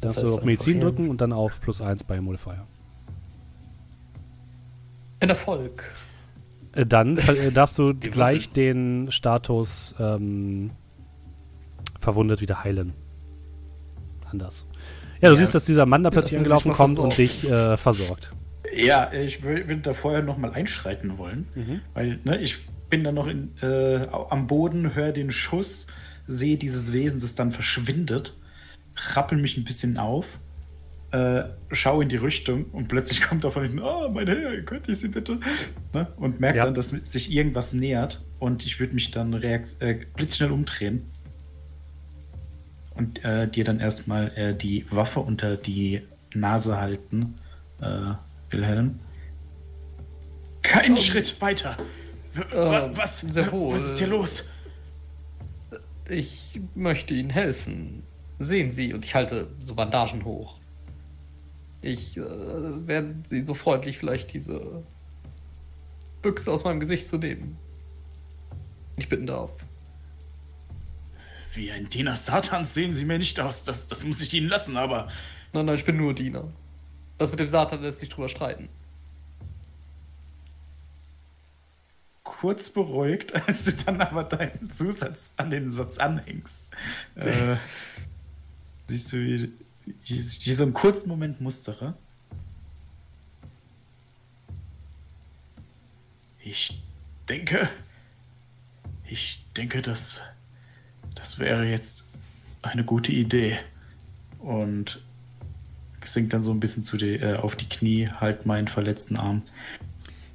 Darfst 0.00 0.18
heißt 0.18 0.26
du 0.26 0.34
auf 0.34 0.44
Medizin 0.44 0.80
drücken 0.80 1.08
und 1.08 1.20
dann 1.20 1.32
auf 1.32 1.60
plus 1.60 1.80
1 1.80 2.04
bei 2.04 2.20
Modifier. 2.20 2.66
Ein 5.20 5.28
Erfolg. 5.28 5.92
Äh, 6.72 6.86
Dann 6.86 7.16
äh, 7.16 7.50
darfst 7.54 7.78
du 7.78 7.94
gleich 7.94 8.50
den 8.50 9.10
Status 9.10 9.94
ähm, 9.98 10.70
verwundet 11.98 12.40
wieder 12.40 12.64
heilen. 12.64 12.92
Anders. 14.30 14.66
Ja, 15.20 15.28
du 15.28 15.34
Ja. 15.34 15.38
siehst, 15.40 15.54
dass 15.54 15.64
dieser 15.64 15.86
Mann 15.86 16.02
da 16.02 16.10
plötzlich 16.10 16.38
angelaufen 16.38 16.72
kommt 16.72 16.98
und 16.98 17.12
versorgt. 17.14 17.18
dich 17.44 17.50
äh, 17.50 17.76
versorgt. 17.76 18.32
Ja, 18.74 19.12
ich 19.12 19.38
wür- 19.42 19.68
würde 19.68 19.78
da 19.82 19.94
vorher 19.94 20.22
noch 20.22 20.38
mal 20.38 20.52
einschreiten 20.52 21.18
wollen, 21.18 21.46
weil 21.94 22.18
ne, 22.24 22.38
ich 22.40 22.66
bin 22.88 23.04
dann 23.04 23.14
noch 23.14 23.26
in, 23.26 23.52
äh, 23.60 24.06
am 24.30 24.46
Boden, 24.46 24.94
höre 24.94 25.12
den 25.12 25.30
Schuss, 25.30 25.88
sehe 26.26 26.56
dieses 26.56 26.92
Wesen, 26.92 27.20
das 27.20 27.34
dann 27.34 27.52
verschwindet, 27.52 28.34
rappel 29.14 29.38
mich 29.38 29.56
ein 29.56 29.64
bisschen 29.64 29.96
auf, 29.98 30.38
äh, 31.10 31.44
schaue 31.72 32.04
in 32.04 32.08
die 32.08 32.16
Richtung 32.16 32.64
und 32.66 32.88
plötzlich 32.88 33.20
kommt 33.28 33.44
da 33.44 33.50
von 33.50 33.62
hinten, 33.62 33.80
oh, 33.80 34.08
mein 34.08 34.26
Herr, 34.26 34.60
könnte 34.62 34.92
ich 34.92 34.98
Sie 34.98 35.08
bitte? 35.08 35.38
Ne? 35.92 36.06
Und 36.16 36.40
merke 36.40 36.58
Ja. 36.58 36.64
dann, 36.64 36.74
dass 36.74 36.88
sich 36.90 37.30
irgendwas 37.32 37.72
nähert 37.74 38.22
und 38.38 38.64
ich 38.64 38.80
würde 38.80 38.94
mich 38.94 39.10
dann 39.10 39.34
reakt 39.34 39.76
äh, 39.80 40.00
blitzschnell 40.16 40.50
umdrehen 40.50 41.02
und 42.94 43.24
äh, 43.24 43.48
dir 43.48 43.64
dann 43.64 43.80
erstmal 43.80 44.28
äh, 44.36 44.54
die 44.54 44.86
Waffe 44.90 45.20
unter 45.20 45.56
die 45.56 46.02
Nase 46.34 46.78
halten, 46.78 47.34
äh, 47.80 48.12
Wilhelm. 48.50 48.98
Kein 50.62 50.94
Oh. 50.94 50.96
Schritt 50.96 51.40
weiter. 51.40 51.76
W 52.34 52.40
wa- 52.54 52.90
was, 52.94 53.24
was 53.26 53.82
ist 53.84 53.98
hier 53.98 54.06
los? 54.06 54.44
Ich 56.08 56.60
möchte 56.74 57.14
Ihnen 57.14 57.30
helfen. 57.30 58.02
Sehen 58.38 58.72
Sie, 58.72 58.92
und 58.92 59.04
ich 59.04 59.14
halte 59.14 59.54
so 59.60 59.74
Bandagen 59.74 60.24
hoch. 60.24 60.58
Ich 61.80 62.16
äh, 62.16 62.20
werde 62.86 63.16
Sie 63.24 63.44
so 63.44 63.54
freundlich 63.54 63.98
vielleicht 63.98 64.32
diese 64.32 64.82
Büchse 66.22 66.50
aus 66.50 66.64
meinem 66.64 66.80
Gesicht 66.80 67.06
zu 67.06 67.18
nehmen. 67.18 67.56
Ich 68.96 69.08
bitten 69.08 69.26
darf. 69.26 69.50
Wie 71.54 71.70
ein 71.70 71.88
Diener 71.88 72.16
Satans 72.16 72.74
sehen 72.74 72.92
Sie 72.92 73.04
mir 73.04 73.18
nicht 73.18 73.38
aus. 73.38 73.64
Das, 73.64 73.86
das 73.86 74.04
muss 74.04 74.20
ich 74.22 74.32
Ihnen 74.34 74.48
lassen, 74.48 74.76
aber 74.76 75.08
Nein, 75.52 75.66
nein, 75.66 75.74
ich 75.74 75.84
bin 75.84 75.98
nur 75.98 76.14
Diener. 76.14 76.50
Das 77.18 77.30
mit 77.30 77.40
dem 77.40 77.48
Satan 77.48 77.82
lässt 77.82 78.00
sich 78.00 78.08
drüber 78.08 78.28
streiten. 78.28 78.70
Kurz 82.42 82.70
beruhigt, 82.70 83.32
als 83.46 83.64
du 83.66 83.72
dann 83.72 84.00
aber 84.00 84.24
deinen 84.24 84.68
Zusatz 84.72 85.30
an 85.36 85.50
den 85.50 85.72
Satz 85.72 85.98
anhängst. 85.98 86.70
äh, 87.14 87.56
siehst 88.88 89.12
du, 89.12 89.18
wie, 89.18 89.52
wie, 89.86 90.16
wie 90.16 90.52
so 90.52 90.64
einen 90.64 90.72
kurzen 90.74 91.08
Moment 91.08 91.40
mustere. 91.40 91.94
Ich 96.42 96.82
denke, 97.28 97.70
ich 99.08 99.44
denke, 99.56 99.80
dass 99.80 100.20
das 101.14 101.38
wäre 101.38 101.64
jetzt 101.64 102.02
eine 102.62 102.84
gute 102.84 103.12
Idee. 103.12 103.60
Und 104.40 105.00
sinkt 106.02 106.32
dann 106.32 106.40
so 106.40 106.50
ein 106.50 106.58
bisschen 106.58 106.82
zu 106.82 106.96
die, 106.96 107.14
äh, 107.14 107.36
auf 107.36 107.54
die 107.54 107.68
Knie, 107.68 108.08
halt 108.08 108.46
meinen 108.46 108.66
verletzten 108.66 109.16
Arm. 109.16 109.42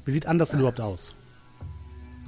Wie 0.06 0.12
sieht 0.12 0.26
Anders 0.26 0.52
denn 0.52 0.60
überhaupt 0.60 0.80
aus? 0.80 1.17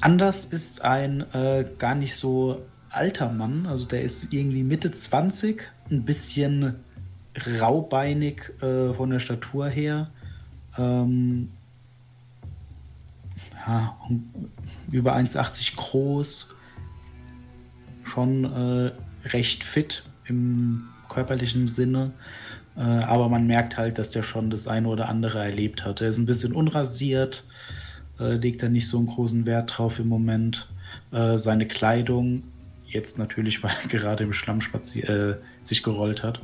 Anders 0.01 0.45
ist 0.45 0.83
ein 0.83 1.21
äh, 1.33 1.65
gar 1.77 1.95
nicht 1.95 2.15
so 2.15 2.65
alter 2.89 3.29
Mann, 3.31 3.65
also 3.65 3.85
der 3.85 4.01
ist 4.01 4.33
irgendwie 4.33 4.63
Mitte 4.63 4.91
20, 4.91 5.62
ein 5.91 6.03
bisschen 6.03 6.75
raubeinig 7.59 8.51
äh, 8.62 8.93
von 8.93 9.09
der 9.09 9.19
Statur 9.19 9.67
her. 9.67 10.09
Ähm, 10.77 11.51
ja, 13.67 13.97
über 14.91 15.15
1,80 15.15 15.75
groß, 15.75 16.55
schon 18.03 18.45
äh, 18.45 18.91
recht 19.27 19.63
fit 19.63 20.03
im 20.25 20.88
körperlichen 21.09 21.67
Sinne. 21.67 22.12
Äh, 22.75 22.81
aber 22.81 23.29
man 23.29 23.45
merkt 23.45 23.77
halt, 23.77 23.97
dass 23.97 24.12
der 24.12 24.23
schon 24.23 24.49
das 24.49 24.67
eine 24.67 24.88
oder 24.88 25.09
andere 25.09 25.43
erlebt 25.43 25.85
hat. 25.85 26.01
Er 26.01 26.09
ist 26.09 26.17
ein 26.17 26.25
bisschen 26.25 26.53
unrasiert, 26.53 27.43
äh, 28.19 28.34
legt 28.34 28.63
er 28.63 28.69
nicht 28.69 28.88
so 28.88 28.97
einen 28.97 29.08
großen 29.08 29.45
Wert 29.45 29.77
drauf 29.77 29.99
im 29.99 30.08
Moment. 30.08 30.67
Äh, 31.12 31.38
seine 31.38 31.67
Kleidung, 31.67 32.43
jetzt 32.86 33.17
natürlich, 33.17 33.63
weil 33.63 33.73
er 33.82 33.88
gerade 33.88 34.23
im 34.23 34.34
Schlamm 34.34 34.60
äh, 34.60 35.34
sich 35.62 35.84
gerollt 35.84 36.23
hat, 36.23 36.39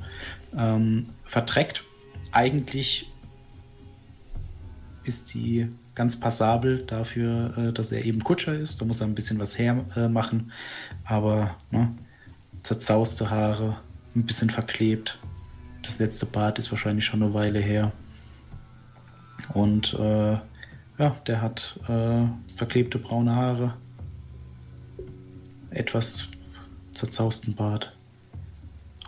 ähm, 0.58 1.08
verträgt. 1.26 1.84
Eigentlich 2.32 3.12
ist 5.04 5.34
die 5.34 5.70
ganz 5.94 6.20
passabel 6.20 6.84
dafür, 6.86 7.58
äh, 7.58 7.74
dass 7.74 7.92
er 7.92 8.04
eben 8.06 8.24
Kutscher 8.24 8.56
ist. 8.56 8.82
Da 8.82 8.86
muss 8.86 9.02
er 9.02 9.08
ein 9.08 9.16
bisschen 9.16 9.40
was 9.40 9.58
hermachen. 9.58 10.52
Äh. 11.06 11.14
Aber 11.14 11.56
ne, 11.72 11.94
zerzauste 12.64 13.30
Haare, 13.30 13.78
ein 14.16 14.26
bisschen 14.26 14.50
verklebt. 14.50 15.20
Das 15.84 16.00
letzte 16.00 16.26
Bad 16.26 16.60
ist 16.60 16.72
wahrscheinlich 16.72 17.06
schon 17.06 17.22
eine 17.22 17.34
Weile 17.34 17.60
her. 17.60 17.92
Und 19.54 19.94
äh, 19.94 20.38
ja, 20.98 21.16
der 21.28 21.42
hat 21.42 21.80
äh, 21.88 22.26
verklebte 22.56 23.00
braune 23.00 23.36
Haare. 23.36 23.74
Etwas 25.70 26.32
zerzausten 26.92 27.56
Bart. 27.56 27.92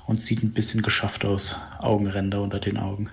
Und 0.06 0.22
sieht 0.22 0.44
ein 0.44 0.54
bisschen 0.54 0.82
geschafft 0.82 1.26
aus. 1.26 1.56
Augenränder 1.80 2.42
unter 2.42 2.60
den 2.60 2.78
Augen. 2.78 3.10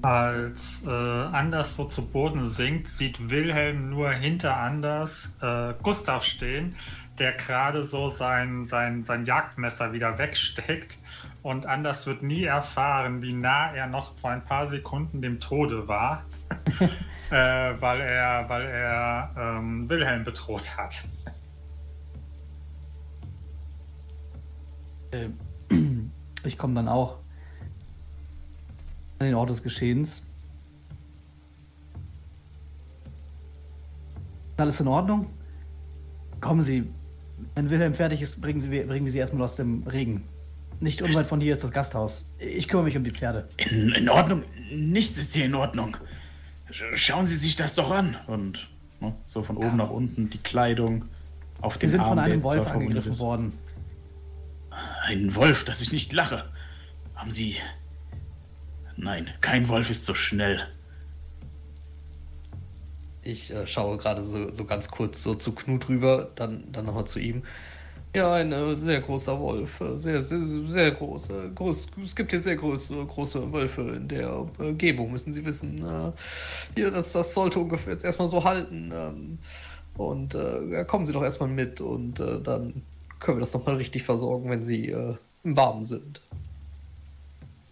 Als 0.00 0.82
äh, 0.86 0.90
Anders 0.90 1.74
so 1.74 1.84
zu 1.84 2.06
Boden 2.06 2.50
sinkt, 2.50 2.88
sieht 2.88 3.30
Wilhelm 3.30 3.90
nur 3.90 4.10
hinter 4.12 4.56
Anders 4.56 5.36
äh, 5.42 5.74
Gustav 5.82 6.24
stehen, 6.24 6.76
der 7.18 7.32
gerade 7.32 7.84
so 7.84 8.08
sein, 8.08 8.64
sein, 8.64 9.02
sein 9.02 9.24
Jagdmesser 9.24 9.92
wieder 9.92 10.18
wegsteckt. 10.18 10.98
Und 11.42 11.66
Anders 11.66 12.06
wird 12.06 12.22
nie 12.22 12.44
erfahren, 12.44 13.22
wie 13.22 13.32
nah 13.32 13.72
er 13.72 13.88
noch 13.88 14.16
vor 14.18 14.30
ein 14.30 14.44
paar 14.44 14.68
Sekunden 14.68 15.20
dem 15.20 15.40
Tode 15.40 15.88
war, 15.88 16.24
äh, 17.30 17.34
weil 17.80 18.00
er, 18.00 18.48
weil 18.48 18.62
er 18.66 19.30
ähm, 19.36 19.88
Wilhelm 19.88 20.24
bedroht 20.24 20.76
hat. 20.76 21.04
Äh, 25.10 25.28
Ich 26.44 26.56
komme 26.56 26.74
dann 26.74 26.88
auch 26.88 27.18
an 29.18 29.26
den 29.26 29.34
Ort 29.34 29.50
des 29.50 29.62
Geschehens. 29.62 30.22
Ist 34.52 34.60
alles 34.60 34.80
in 34.80 34.88
Ordnung? 34.88 35.26
Kommen 36.40 36.62
Sie. 36.62 36.84
Wenn 37.54 37.68
Wilhelm 37.70 37.94
fertig 37.94 38.22
ist, 38.22 38.40
bringen, 38.40 38.60
Sie, 38.60 38.68
bringen 38.68 39.04
wir 39.04 39.12
Sie 39.12 39.18
erstmal 39.18 39.42
aus 39.42 39.56
dem 39.56 39.82
Regen. 39.84 40.24
Nicht 40.80 41.02
unweit 41.02 41.26
von 41.26 41.40
hier 41.40 41.54
ist 41.54 41.64
das 41.64 41.72
Gasthaus. 41.72 42.24
Ich 42.38 42.68
kümmere 42.68 42.84
mich 42.84 42.96
um 42.96 43.02
die 43.02 43.10
Pferde. 43.10 43.48
In, 43.56 43.90
in 43.90 44.08
Ordnung. 44.08 44.44
Nichts 44.70 45.18
ist 45.18 45.34
hier 45.34 45.46
in 45.46 45.54
Ordnung. 45.56 45.96
Sch- 46.72 46.96
Schauen 46.96 47.26
Sie 47.26 47.36
sich 47.36 47.56
das 47.56 47.74
doch 47.74 47.90
an. 47.90 48.16
Und 48.26 48.68
ne, 49.00 49.14
so 49.24 49.42
von 49.42 49.56
oben 49.56 49.76
nach 49.76 49.90
unten 49.90 50.30
die 50.30 50.38
Kleidung 50.38 51.06
auf 51.60 51.74
Wir 51.74 51.80
den 51.80 51.90
sind 51.90 52.00
Arm, 52.00 52.10
von 52.10 52.18
einem 52.18 52.42
Wolf 52.42 52.66
angegriffen 52.68 53.10
ist. 53.10 53.20
worden. 53.20 53.52
Ein 55.04 55.34
Wolf, 55.34 55.64
dass 55.64 55.80
ich 55.80 55.92
nicht 55.92 56.12
lache. 56.12 56.44
Haben 57.14 57.30
Sie. 57.30 57.56
Nein, 58.96 59.28
kein 59.40 59.68
Wolf 59.68 59.90
ist 59.90 60.04
so 60.04 60.14
schnell. 60.14 60.66
Ich 63.22 63.52
äh, 63.52 63.66
schaue 63.66 63.98
gerade 63.98 64.22
so, 64.22 64.52
so 64.52 64.64
ganz 64.64 64.88
kurz 64.88 65.22
so 65.22 65.34
zu 65.34 65.52
Knut 65.52 65.88
rüber, 65.88 66.30
dann, 66.36 66.70
dann 66.72 66.86
nochmal 66.86 67.06
zu 67.06 67.18
ihm. 67.18 67.42
Ja, 68.18 68.32
ein 68.34 68.50
äh, 68.50 68.74
sehr 68.74 69.00
großer 69.00 69.38
Wolf. 69.38 69.80
äh, 69.80 69.96
Sehr, 69.96 70.20
sehr, 70.20 70.40
sehr 70.42 70.90
groß. 70.90 71.30
äh, 71.30 71.50
groß. 71.54 71.86
Es 72.04 72.16
gibt 72.16 72.32
hier 72.32 72.42
sehr 72.42 72.56
große, 72.56 73.06
große 73.06 73.52
Wölfe 73.52 73.82
in 73.82 74.08
der 74.08 74.44
äh, 74.58 74.62
Umgebung, 74.70 75.12
müssen 75.12 75.32
Sie 75.32 75.44
wissen. 75.44 75.86
Äh, 75.86 76.10
hier, 76.74 76.90
das, 76.90 77.12
das 77.12 77.32
sollte 77.32 77.60
ungefähr 77.60 77.92
jetzt 77.92 78.04
erstmal 78.04 78.26
so 78.26 78.42
halten. 78.42 78.90
Ähm, 78.92 79.38
und 79.96 80.34
äh, 80.34 80.84
kommen 80.84 81.06
Sie 81.06 81.12
doch 81.12 81.22
erstmal 81.22 81.48
mit 81.48 81.80
und 81.80 82.18
äh, 82.18 82.40
dann 82.42 82.82
können 83.20 83.36
wir 83.38 83.42
das 83.42 83.54
nochmal 83.54 83.76
richtig 83.76 84.02
versorgen, 84.02 84.50
wenn 84.50 84.64
Sie 84.64 84.88
äh, 84.90 85.14
im 85.44 85.56
Warmen 85.56 85.84
sind. 85.84 86.20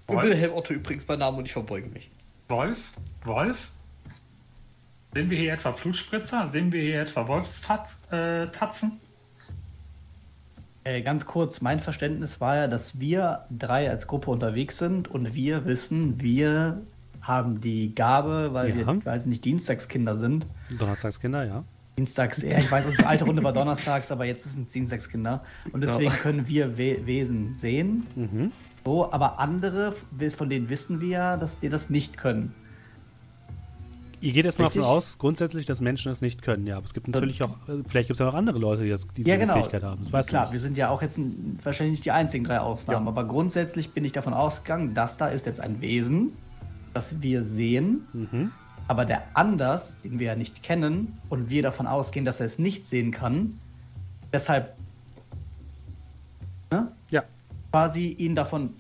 Wolf? 0.07 0.23
Wilhelm 0.23 0.53
Otto 0.53 0.75
übrigens 0.75 1.07
bei 1.07 1.17
Namen 1.17 1.39
und 1.39 1.47
ich 1.47 1.53
verbeuge 1.55 1.89
mich. 1.89 2.09
Wolf? 2.47 2.79
Wolf? 3.25 3.73
Sehen 5.13 5.29
wir 5.29 5.39
hier 5.39 5.55
etwa 5.55 5.73
Blutspritzer? 5.73 6.49
Sehen 6.53 6.71
wir 6.71 6.83
hier 6.83 7.01
etwa 7.03 7.27
Wolfstatzen? 7.27 9.01
Äh, 10.87 11.03
ganz 11.03 11.27
kurz, 11.27 11.61
mein 11.61 11.81
Verständnis 11.81 12.41
war 12.41 12.55
ja, 12.55 12.69
dass 12.69 13.01
wir 13.01 13.41
drei 13.51 13.91
als 13.91 14.07
Gruppe 14.07 14.31
unterwegs 14.31 14.79
sind 14.79 15.09
und 15.09 15.35
wir 15.35 15.65
wissen, 15.65 16.21
wir 16.21 16.83
haben 17.21 17.61
die 17.61 17.93
Gabe, 17.93 18.51
weil 18.53 18.69
Ja. 18.71 18.87
wir, 18.87 19.05
weiß 19.05 19.27
nicht, 19.27 19.45
Dienstagskinder 19.45 20.15
sind. 20.15 20.47
Donnerstagskinder, 20.79 21.43
ja. 21.45 21.65
Dienstags, 21.99 22.41
ja, 22.43 22.59
ich 22.59 22.71
weiß, 22.71 22.87
unsere 22.87 23.09
alte 23.09 23.25
Runde 23.25 23.43
war 23.43 23.53
donnerstags, 23.53 24.13
aber 24.13 24.27
jetzt 24.27 24.45
sind 24.45 24.69
es 24.69 24.73
Dienstagskinder. 24.73 25.43
Und 25.73 25.81
deswegen 25.81 26.13
Ja. 26.13 26.17
können 26.19 26.47
wir 26.47 26.79
We 26.79 27.05
Wesen 27.05 27.57
sehen. 27.57 28.07
Mhm. 28.15 28.53
So, 28.85 29.11
aber 29.11 29.41
andere, 29.41 29.93
von 30.37 30.49
denen 30.49 30.69
wissen 30.69 31.01
wir 31.01 31.09
ja, 31.09 31.37
dass 31.37 31.59
die 31.59 31.69
das 31.69 31.91
nicht 31.91 32.17
können. 32.17 32.55
Ihr 34.21 34.33
geht 34.33 34.47
erstmal 34.47 34.69
davon 34.69 34.83
aus, 34.83 35.19
grundsätzlich, 35.19 35.67
dass 35.67 35.81
Menschen 35.81 36.11
es 36.11 36.23
nicht 36.23 36.41
können, 36.43 36.67
ja. 36.67 36.77
Aber 36.79 36.87
es 36.87 36.95
gibt 36.95 37.07
natürlich 37.09 37.43
auch, 37.43 37.51
äh, 37.69 37.83
vielleicht 37.87 38.09
gibt 38.09 38.13
es 38.13 38.19
ja 38.19 38.27
noch 38.27 38.35
andere 38.35 38.59
Leute, 38.59 38.83
die, 38.83 38.91
das, 38.91 39.07
die 39.09 39.23
Ja, 39.23 39.35
diese 39.35 39.39
genau. 39.39 39.53
Fähigkeit 39.55 39.83
haben. 39.83 40.03
Das 40.03 40.13
weißt 40.13 40.29
Klar, 40.31 40.53
wir 40.53 40.61
sind 40.61 40.77
ja 40.79 40.89
auch 40.89 41.03
jetzt 41.03 41.19
wahrscheinlich 41.63 41.93
nicht 41.99 42.05
die 42.07 42.13
einzigen 42.13 42.45
drei 42.45 42.61
Ausnahmen, 42.61 43.05
Ja. 43.07 43.11
aber 43.11 43.25
grundsätzlich 43.25 43.91
bin 43.93 44.05
ich 44.05 44.13
davon 44.13 44.33
ausgegangen, 44.35 44.95
das 44.95 45.19
da 45.19 45.29
ist 45.29 45.45
jetzt 45.47 45.61
ein 45.61 45.81
Wesen, 45.83 46.33
das 46.95 47.21
wir 47.21 47.45
sehen, 47.45 48.07
Mhm. 48.15 48.53
aber 48.89 49.05
der 49.05 49.23
Anders, 49.35 49.97
den 50.03 50.19
wir 50.19 50.29
ja 50.29 50.35
nicht 50.37 50.63
kennen 50.63 51.19
und 51.29 51.51
wir 51.51 51.63
davon 51.63 51.87
ausgehen, 51.87 52.25
dass 52.25 52.41
er 52.41 52.47
es 52.47 52.59
nicht 52.59 52.87
sehen 52.87 53.11
kann, 53.13 53.59
deshalb 54.33 54.75
ne, 56.71 56.91
Ja. 57.11 57.23
quasi 57.71 58.09
ihn 58.09 58.35
davon 58.35 58.71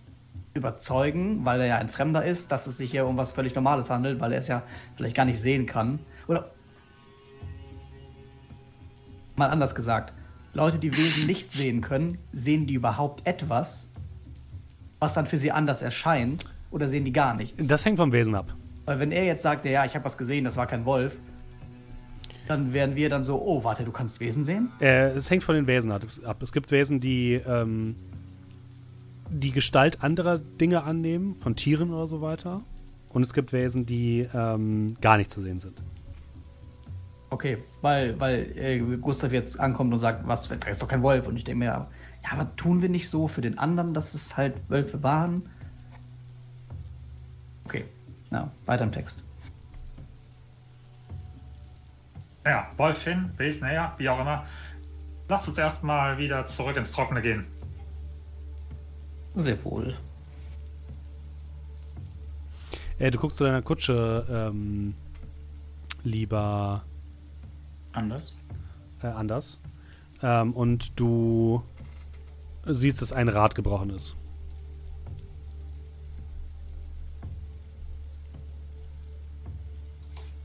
überzeugen, 0.56 1.44
weil 1.44 1.60
er 1.60 1.66
ja 1.66 1.78
ein 1.78 1.88
Fremder 1.88 2.24
ist, 2.24 2.50
dass 2.50 2.66
es 2.66 2.76
sich 2.76 2.90
hier 2.90 3.06
um 3.06 3.16
was 3.16 3.32
völlig 3.32 3.54
Normales 3.54 3.90
handelt, 3.90 4.20
weil 4.20 4.32
er 4.32 4.38
es 4.38 4.48
ja 4.48 4.62
vielleicht 4.96 5.14
gar 5.14 5.24
nicht 5.24 5.40
sehen 5.40 5.66
kann. 5.66 5.98
Oder 6.26 6.50
mal 9.36 9.50
anders 9.50 9.74
gesagt, 9.74 10.12
Leute, 10.54 10.78
die 10.78 10.96
Wesen 10.96 11.26
nicht 11.26 11.52
sehen 11.52 11.82
können, 11.82 12.18
sehen 12.32 12.66
die 12.66 12.74
überhaupt 12.74 13.26
etwas, 13.26 13.88
was 14.98 15.14
dann 15.14 15.26
für 15.26 15.38
sie 15.38 15.52
anders 15.52 15.82
erscheint, 15.82 16.46
oder 16.70 16.88
sehen 16.88 17.04
die 17.04 17.12
gar 17.12 17.34
nichts? 17.34 17.66
Das 17.66 17.84
hängt 17.84 17.98
vom 17.98 18.12
Wesen 18.12 18.34
ab. 18.34 18.54
Weil 18.86 18.98
wenn 18.98 19.12
er 19.12 19.24
jetzt 19.24 19.42
sagt, 19.42 19.64
ja, 19.64 19.84
ich 19.84 19.94
habe 19.94 20.04
was 20.04 20.18
gesehen, 20.18 20.44
das 20.44 20.56
war 20.56 20.66
kein 20.66 20.84
Wolf, 20.84 21.12
dann 22.48 22.72
wären 22.72 22.94
wir 22.94 23.08
dann 23.08 23.24
so, 23.24 23.42
oh, 23.42 23.64
warte, 23.64 23.84
du 23.84 23.92
kannst 23.92 24.20
Wesen 24.20 24.44
sehen? 24.44 24.70
Äh, 24.80 25.10
es 25.10 25.30
hängt 25.30 25.42
von 25.42 25.54
den 25.54 25.66
Wesen 25.66 25.90
ab. 25.90 26.02
Es 26.42 26.52
gibt 26.52 26.70
Wesen, 26.70 27.00
die 27.00 27.34
ähm, 27.34 27.96
die 29.30 29.52
Gestalt 29.52 30.02
anderer 30.02 30.38
Dinge 30.38 30.84
annehmen, 30.84 31.34
von 31.34 31.56
Tieren 31.56 31.92
oder 31.92 32.06
so 32.06 32.20
weiter. 32.20 32.62
Und 33.08 33.24
es 33.24 33.32
gibt 33.32 33.52
Wesen, 33.52 33.86
die 33.86 34.28
ähm, 34.34 34.96
gar 35.00 35.16
nicht 35.16 35.32
zu 35.32 35.40
sehen 35.40 35.58
sind. 35.60 35.82
Okay, 37.30 37.58
weil, 37.82 38.18
weil 38.20 38.52
äh, 38.56 38.78
Gustav 38.98 39.32
jetzt 39.32 39.58
ankommt 39.58 39.92
und 39.92 40.00
sagt, 40.00 40.26
was, 40.26 40.48
da 40.48 40.68
ist 40.68 40.80
doch 40.80 40.88
kein 40.88 41.02
Wolf. 41.02 41.26
Und 41.26 41.36
ich 41.36 41.44
denke 41.44 41.58
mir, 41.58 41.64
ja, 41.66 41.88
aber 42.30 42.54
tun 42.56 42.82
wir 42.82 42.88
nicht 42.88 43.08
so 43.08 43.28
für 43.28 43.40
den 43.40 43.58
anderen, 43.58 43.94
dass 43.94 44.14
es 44.14 44.36
halt 44.36 44.54
Wölfe 44.68 45.02
waren? 45.02 45.48
Okay, 47.64 47.84
ja, 48.30 48.50
weiter 48.64 48.84
im 48.84 48.92
Text. 48.92 49.22
Ja, 52.44 52.68
Wolf 52.76 53.02
hin, 53.02 53.30
Wesen 53.38 53.66
her, 53.66 53.94
wie 53.98 54.08
auch 54.08 54.20
immer. 54.20 54.46
Lasst 55.28 55.48
uns 55.48 55.58
erstmal 55.58 56.18
wieder 56.18 56.46
zurück 56.46 56.76
ins 56.76 56.92
Trockene 56.92 57.20
gehen. 57.20 57.46
Sehr 59.36 59.62
wohl. 59.64 59.94
Äh, 62.98 63.10
du 63.10 63.18
guckst 63.18 63.36
zu 63.36 63.44
deiner 63.44 63.60
Kutsche, 63.60 64.24
ähm, 64.30 64.94
lieber 66.02 66.82
Anders. 67.92 68.34
äh, 69.02 69.08
anders. 69.08 69.60
Ähm, 70.22 70.54
und 70.54 70.98
du 70.98 71.62
siehst, 72.64 73.02
dass 73.02 73.12
ein 73.12 73.28
Rad 73.28 73.54
gebrochen 73.54 73.90
ist. 73.90 74.16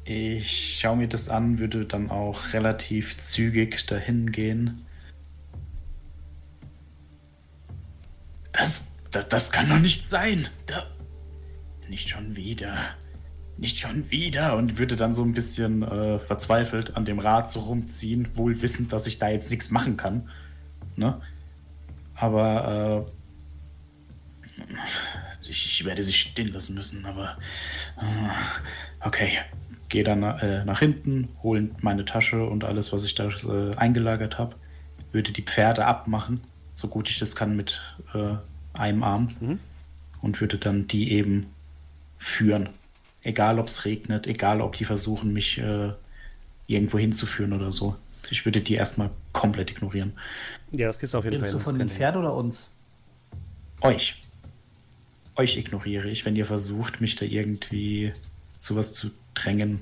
Ich 0.04 0.80
schaue 0.80 0.97
mir 0.97 1.08
das 1.08 1.30
an, 1.30 1.60
würde 1.60 1.86
dann 1.86 2.10
auch 2.10 2.51
relativ 2.51 3.17
zügig 3.19 3.86
dahin 3.86 4.34
gehen. 4.34 4.82
Das, 8.62 8.91
das, 9.10 9.28
das 9.28 9.52
kann 9.52 9.67
doch 9.69 9.80
nicht 9.80 10.08
sein. 10.08 10.47
Da, 10.67 10.86
nicht 11.89 12.10
schon 12.10 12.36
wieder. 12.36 12.78
Nicht 13.58 13.80
schon 13.80 14.12
wieder. 14.12 14.56
Und 14.56 14.78
würde 14.78 14.95
dann 14.95 15.13
so 15.13 15.24
ein 15.24 15.34
bisschen 15.34 15.82
äh, 15.82 16.19
verzweifelt 16.19 16.95
an 16.95 17.04
dem 17.04 17.17
Rad 17.17 17.52
so 17.52 17.62
rumziehen, 17.62 18.28
wohl 18.36 18.62
wissend, 18.62 18.93
dass 18.93 19.08
ich 19.08 19.17
da 19.17 19.30
jetzt 19.30 19.50
nichts 19.50 19.71
machen 19.71 19.97
kann. 19.97 20.30
Ne? 20.95 21.19
Aber 22.13 23.08
äh, 24.60 24.62
ich, 25.50 25.65
ich 25.65 25.84
werde 25.84 26.04
sie 26.04 26.13
stehen 26.13 26.54
lassen 26.54 26.76
müssen, 26.76 27.04
aber 27.08 27.39
äh, 27.97 29.08
okay. 29.08 29.39
Gehe 29.89 30.04
dann 30.04 30.21
äh, 30.21 30.63
nach 30.65 30.80
hinten, 30.80 31.30
hole 31.41 31.71
meine 31.82 32.06
Tasche 32.06 32.45
und 32.45 32.63
alles, 32.63 32.93
was 32.93 33.04
ich 33.06 33.15
da 33.15 33.28
äh, 33.28 33.76
eingelagert 33.76 34.38
habe. 34.38 34.56
Würde 35.12 35.32
die 35.32 35.41
Pferde 35.41 35.84
abmachen, 35.84 36.41
so 36.76 36.88
gut 36.88 37.10
ich 37.10 37.17
das 37.17 37.36
kann 37.36 37.56
mit 37.56 37.82
äh, 38.13 38.36
einem 38.82 39.04
Arm. 39.04 39.60
Und 40.22 40.39
würde 40.39 40.58
dann 40.58 40.88
die 40.88 41.12
eben 41.13 41.48
führen. 42.20 42.70
Egal, 43.24 43.60
ob 43.60 43.67
es 43.67 43.86
regnet, 43.86 44.28
egal, 44.28 44.62
ob 44.62 44.76
die 44.76 44.86
versuchen, 44.86 45.34
mich 45.34 45.58
äh, 45.58 45.91
irgendwo 46.67 47.00
hinzuführen 47.00 47.54
oder 47.54 47.72
so. 47.72 47.96
Ich 48.30 48.46
würde 48.46 48.62
die 48.62 48.76
erstmal 48.76 49.10
komplett 49.34 49.72
ignorieren. 49.72 50.13
Ja, 50.72 50.88
das 50.88 51.00
gehst 51.00 51.13
du 51.13 51.17
auf 51.17 51.24
jeden 51.24 51.38
Redest 51.38 51.54
Fall. 51.54 51.60
du 51.60 51.65
von 51.65 51.80
dem 51.80 51.89
Pferd 51.89 52.15
oder 52.15 52.34
uns? 52.34 52.70
Euch. 53.82 54.15
Euch 55.36 55.58
ignoriere 55.58 56.10
ich, 56.10 56.26
wenn 56.26 56.36
ihr 56.36 56.46
versucht, 56.46 57.02
mich 57.02 57.15
da 57.15 57.26
irgendwie 57.26 58.13
zu 58.60 58.76
was 58.76 58.94
zu 58.94 59.12
drängen. 59.34 59.82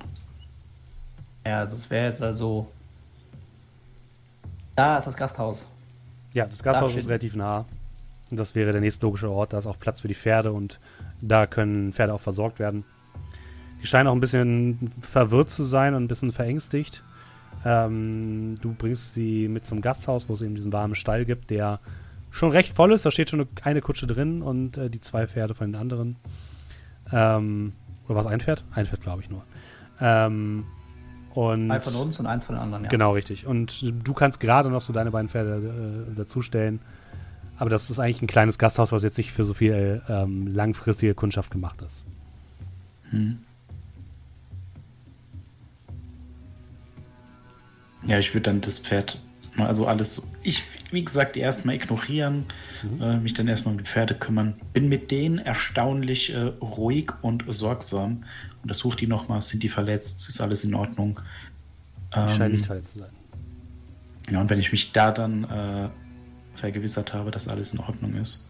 Ja, 1.46 1.60
also 1.60 1.76
es 1.76 1.90
wäre 1.90 2.08
jetzt 2.08 2.22
also. 2.22 2.68
Da 4.76 4.98
ist 4.98 5.06
das 5.06 5.16
Gasthaus. 5.16 5.68
Ja, 6.34 6.46
das 6.46 6.64
Gasthaus 6.64 6.94
Da 6.94 7.00
ist 7.00 7.08
relativ 7.08 7.36
nah. 7.36 7.66
Und 8.32 8.39
das 8.39 8.56
wäre 8.56 8.72
der 8.72 8.82
nächste 8.82 9.06
logische 9.06 9.30
Ort. 9.30 9.54
Da 9.54 9.58
ist 9.58 9.65
auch 9.65 9.80
Platz 9.80 10.02
für 10.02 10.08
die 10.08 10.15
Pferde 10.15 10.52
und 10.52 10.80
da 11.22 11.48
können 11.48 11.94
Pferde 11.94 12.13
auch 12.13 12.22
versorgt 12.22 12.60
werden. 12.60 12.84
Die 13.82 13.88
scheinen 13.88 14.08
auch 14.08 14.13
ein 14.13 14.20
bisschen 14.20 14.92
verwirrt 15.02 15.52
zu 15.52 15.63
sein 15.63 15.96
und 15.96 16.04
ein 16.04 16.08
bisschen 16.08 16.32
verängstigt. 16.32 17.04
Ähm, 17.65 18.58
du 18.62 18.74
bringst 18.74 19.13
sie 19.13 19.48
mit 19.48 19.65
zum 19.65 19.82
Gasthaus, 19.82 20.30
wo 20.30 20.34
es 20.34 20.42
eben 20.42 20.56
diesen 20.56 20.72
warmen 20.72 20.96
Stall 20.96 21.26
gibt, 21.26 21.50
der 21.50 21.80
schon 22.30 22.52
recht 22.52 22.74
voll 22.74 22.94
ist. 22.94 23.06
Da 23.06 23.12
steht 23.12 23.30
schon 23.30 23.48
eine, 23.63 23.82
Kutsche 23.82 24.08
drin 24.08 24.42
und 24.42 24.78
äh, 24.78 24.89
die 24.89 25.02
zwei 25.02 25.28
Pferde 25.28 25.54
von 25.54 25.72
den 25.72 25.82
anderen. 25.82 26.15
Ähm, 27.12 27.74
oder 28.08 28.15
was 28.15 28.28
ein 28.28 28.39
Pferd? 28.39 28.63
Ein 28.74 28.86
Pferd, 28.86 29.02
glaube 29.02 29.22
ich 29.22 29.30
nur. 29.30 29.44
Ähm, 30.00 30.65
und 31.34 31.68
Zwei 31.68 31.80
von 31.80 31.96
uns 31.96 32.20
und 32.20 32.26
eins 32.26 32.44
von 32.44 32.56
den 32.56 32.62
anderen, 32.62 32.84
ja. 32.86 32.89
Genau, 32.89 33.13
richtig. 33.13 33.46
Und 33.46 33.94
du 34.06 34.13
kannst 34.13 34.39
gerade 34.39 34.70
noch 34.70 34.82
so 34.82 34.94
deine 34.94 35.12
beiden 35.12 35.30
Pferde 35.30 36.08
äh, 36.12 36.15
dazustellen. 36.15 36.80
Aber 37.60 37.69
das 37.69 37.89
ist 37.89 38.00
eigentlich 38.00 38.22
ein 38.22 38.28
kleines 38.28 38.58
Gasthaus, 38.58 38.93
was 38.93 39.04
jetzt 39.04 39.17
nicht 39.17 39.34
für 39.34 39.43
so 39.43 39.54
viel 39.54 40.02
ähm, 40.08 40.48
langfristige 40.48 41.13
Kundschaft 41.13 41.52
gemacht 41.52 41.82
ist. 41.82 42.04
Ja, 48.06 48.17
ich 48.17 48.34
würde 48.34 48.43
dann 48.43 48.62
das 48.62 48.80
Pferd, 48.80 49.22
also 49.58 49.88
alles, 49.88 50.26
ich, 50.41 50.63
wie 50.91 51.04
gesagt, 51.04 51.36
erstmal 51.36 51.76
ignorieren, 51.76 52.45
äh, 53.02 53.17
mich 53.17 53.34
dann 53.34 53.50
erstmal 53.50 53.74
um 53.74 53.78
die 53.78 53.89
Pferde 53.89 54.15
kümmern. 54.15 54.54
Bin 54.72 54.88
mit 54.88 55.12
denen 55.12 55.38
erstaunlich 55.38 56.34
äh, 56.34 56.39
ruhig 56.62 57.12
und 57.22 57.43
sorgsam. 57.50 58.24
Und 58.62 58.72
das 58.72 58.78
sucht 58.78 59.02
die 59.02 59.08
nochmal, 59.08 59.41
sind 59.41 59.63
die 59.63 59.69
verletzt, 59.69 60.30
ist 60.30 60.39
alles 60.39 60.63
in 60.63 60.76
Ordnung. 60.76 61.19
Ähm, 62.13 62.52
nicht 62.54 62.65
verletzt 62.65 62.93
zu 62.93 63.00
sein. 63.00 63.10
Ja, 64.32 64.39
und 64.39 64.50
wenn 64.50 64.60
ich 64.60 64.72
mich 64.72 64.93
da 64.93 65.12
dann 65.12 65.43
äh, 65.43 65.89
vergewissert 66.60 67.13
habe, 67.13 67.32
dass 67.32 67.48
alles 67.48 67.74
in 67.74 67.80
Ordnung 67.80 68.13
ist 68.15 68.45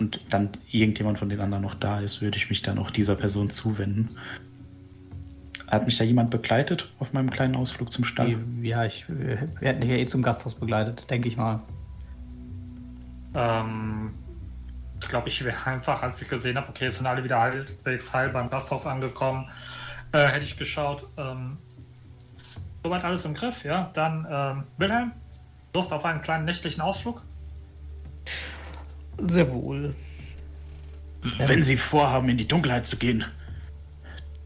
und 0.00 0.20
dann 0.30 0.50
irgendjemand 0.70 1.18
von 1.18 1.28
den 1.28 1.40
anderen 1.40 1.62
noch 1.62 1.74
da 1.74 2.00
ist, 2.00 2.22
würde 2.22 2.38
ich 2.38 2.48
mich 2.48 2.62
dann 2.62 2.78
auch 2.78 2.90
dieser 2.90 3.14
Person 3.14 3.50
zuwenden. 3.50 4.16
Hat 5.68 5.86
mich 5.86 5.98
da 5.98 6.04
jemand 6.04 6.30
begleitet 6.30 6.90
auf 6.98 7.12
meinem 7.12 7.30
kleinen 7.30 7.54
Ausflug 7.54 7.92
zum 7.92 8.04
Stall? 8.04 8.38
Ja, 8.62 8.84
ich, 8.84 9.04
wir 9.08 9.36
hätten 9.60 9.80
dich 9.82 9.90
ja 9.90 9.96
eh 9.96 10.06
zum 10.06 10.22
Gasthaus 10.22 10.54
begleitet, 10.54 11.08
denke 11.10 11.28
ich 11.28 11.36
mal. 11.36 11.60
Ähm, 13.34 14.14
ich 15.00 15.08
glaube, 15.08 15.28
ich 15.28 15.44
wäre 15.44 15.64
einfach, 15.66 16.02
als 16.02 16.20
ich 16.20 16.28
gesehen 16.28 16.56
habe, 16.56 16.68
okay, 16.70 16.86
es 16.86 16.96
sind 16.96 17.06
alle 17.06 17.22
wieder 17.22 17.38
halbwegs 17.38 18.12
heil 18.12 18.30
beim 18.30 18.50
Gasthaus 18.50 18.86
angekommen, 18.86 19.48
äh, 20.12 20.26
hätte 20.26 20.44
ich 20.44 20.56
geschaut, 20.56 21.06
ähm, 21.16 21.58
soweit 22.82 23.04
alles 23.04 23.24
im 23.24 23.34
Griff, 23.34 23.64
ja. 23.64 23.90
Dann, 23.94 24.26
ähm, 24.30 24.64
Wilhelm, 24.78 25.12
Lust 25.74 25.92
auf 25.92 26.04
einen 26.04 26.22
kleinen 26.22 26.44
nächtlichen 26.44 26.80
Ausflug? 26.80 27.22
Sehr 29.18 29.52
wohl. 29.52 29.94
Wenn 31.38 31.62
Sie 31.62 31.76
vorhaben, 31.76 32.28
in 32.28 32.38
die 32.38 32.48
Dunkelheit 32.48 32.86
zu 32.86 32.96
gehen, 32.96 33.24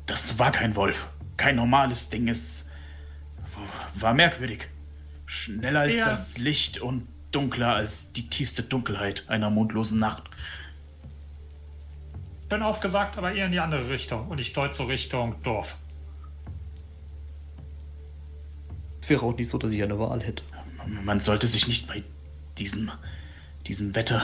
das 0.07 0.39
war 0.39 0.51
kein 0.51 0.75
Wolf. 0.77 1.07
Kein 1.37 1.57
normales 1.57 2.11
Ding. 2.11 2.29
Es 2.29 2.71
war 3.95 4.13
merkwürdig. 4.15 4.69
Schneller 5.27 5.81
als 5.81 5.97
Ja. 5.97 6.07
das 6.07 6.39
Licht 6.39 6.81
und 6.81 7.07
dunkler 7.31 7.75
als 7.75 8.13
die 8.13 8.29
tiefste 8.29 8.63
Dunkelheit 8.63 9.25
einer 9.29 9.51
mondlosen 9.51 9.99
Nacht. 9.99 10.25
Schön 12.51 12.63
aufgesagt, 12.63 13.19
aber 13.19 13.33
eher 13.33 13.47
in 13.47 13.53
die 13.53 13.59
andere 13.61 13.89
Richtung. 13.89 14.29
Und 14.29 14.39
ich 14.39 14.53
deute 14.53 14.75
so 14.75 14.85
Richtung 14.85 15.43
Dorf. 15.43 15.77
Es 19.05 19.11
wäre 19.11 19.23
auch 19.27 19.37
nicht 19.37 19.51
so, 19.51 19.59
dass 19.59 19.71
ich 19.71 19.83
eine 19.83 19.99
Wahl 19.99 20.23
hätte. 20.23 20.45
Man 21.05 21.21
sollte 21.21 21.47
sich 21.47 21.69
nicht 21.69 21.87
bei 21.87 22.03
diesem, 22.57 22.91
diesem 23.67 23.95
Wetter 23.95 24.23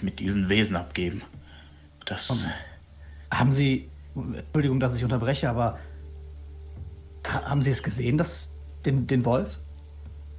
mit 0.00 0.20
diesen 0.20 0.48
Wesen 0.48 0.76
abgeben. 0.76 1.22
Das. 2.04 2.30
Haben 3.32 3.50
Sie 3.52 3.90
Entschuldigung, 4.14 4.78
dass 4.78 4.94
ich 4.94 5.02
unterbreche, 5.02 5.50
aber 5.50 5.80
ha- 7.26 7.50
haben 7.50 7.62
Sie 7.62 7.72
es 7.72 7.82
gesehen, 7.82 8.16
das, 8.16 8.52
den, 8.84 9.08
den 9.08 9.24
Wolf? 9.24 9.56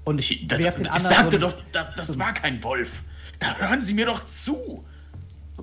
Und 0.05 0.19
ich, 0.19 0.49
werf 0.49 0.75
den 0.77 0.85
ich 0.85 1.01
sagte 1.01 1.37
doch, 1.39 1.53
das, 1.73 1.87
das 1.97 2.17
war 2.19 2.33
kein 2.33 2.63
Wolf. 2.63 2.89
Da 3.39 3.57
hören 3.57 3.81
Sie 3.81 3.93
mir 3.93 4.05
doch 4.05 4.25
zu. 4.27 4.85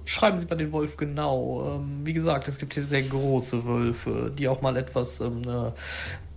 Schreiben 0.05 0.37
Sie 0.37 0.45
mal 0.45 0.57
den 0.57 0.73
Wolf 0.73 0.99
genau. 0.99 1.77
Ähm, 1.77 2.05
wie 2.05 2.13
gesagt, 2.13 2.49
es 2.49 2.59
gibt 2.59 2.75
hier 2.75 2.85
sehr 2.85 3.01
große 3.01 3.65
Wölfe, 3.65 4.31
die 4.39 4.47
auch 4.47 4.61
mal 4.61 4.77
etwas 4.77 5.21
ähm, 5.21 5.43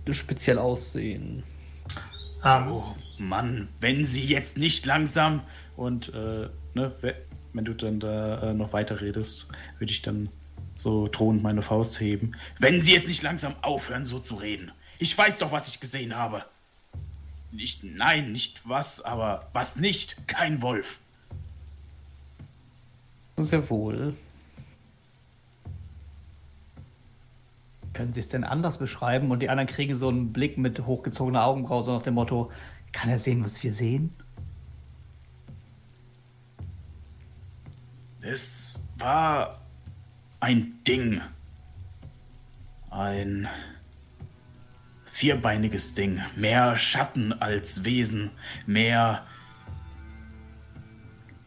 äh, 0.06 0.14
speziell 0.14 0.58
aussehen. 0.58 1.42
Ähm, 2.44 2.68
Oh 2.68 2.94
Mann, 3.18 3.68
wenn 3.80 4.04
Sie 4.04 4.24
jetzt 4.24 4.56
nicht 4.58 4.86
langsam 4.86 5.42
und 5.76 6.08
äh, 6.10 6.48
ne, 6.74 6.92
we- 7.00 7.16
wenn 7.52 7.64
du 7.64 7.74
dann 7.74 7.98
da 8.00 8.50
äh, 8.50 8.54
noch 8.54 8.72
weiter 8.72 9.00
redest, 9.00 9.48
würde 9.78 9.92
ich 9.92 10.02
dann 10.02 10.28
so 10.76 11.08
drohend 11.08 11.42
meine 11.42 11.62
Faust 11.62 11.98
heben. 12.00 12.32
Wenn 12.58 12.82
Sie 12.82 12.92
jetzt 12.92 13.08
nicht 13.08 13.22
langsam 13.22 13.54
aufhören, 13.62 14.04
so 14.04 14.18
zu 14.20 14.36
reden. 14.36 14.70
Ich 15.00 15.16
weiß 15.16 15.38
doch, 15.38 15.50
was 15.50 15.66
ich 15.68 15.80
gesehen 15.80 16.14
habe. 16.16 16.44
Nicht, 17.50 17.82
nein, 17.82 18.30
nicht 18.32 18.60
was, 18.68 19.00
aber 19.00 19.48
was 19.52 19.76
nicht. 19.76 20.28
Kein 20.28 20.62
Wolf. 20.62 20.98
Sehr 23.38 23.68
wohl. 23.70 24.14
Können 27.92 28.12
Sie 28.12 28.20
es 28.20 28.28
denn 28.28 28.44
anders 28.44 28.78
beschreiben? 28.78 29.30
Und 29.30 29.40
die 29.40 29.48
anderen 29.48 29.68
kriegen 29.68 29.94
so 29.94 30.08
einen 30.08 30.32
Blick 30.32 30.58
mit 30.58 30.86
hochgezogener 30.86 31.44
Augenbraue, 31.44 31.82
so 31.82 31.92
nach 31.94 32.02
dem 32.02 32.14
Motto, 32.14 32.50
kann 32.92 33.10
er 33.10 33.18
sehen, 33.18 33.44
was 33.44 33.62
wir 33.62 33.72
sehen? 33.72 34.14
Es 38.20 38.82
war 38.96 39.60
ein 40.40 40.82
Ding. 40.86 41.20
Ein 42.90 43.48
vierbeiniges 45.10 45.94
Ding. 45.94 46.20
Mehr 46.36 46.76
Schatten 46.76 47.32
als 47.32 47.84
Wesen. 47.84 48.30
Mehr 48.66 49.26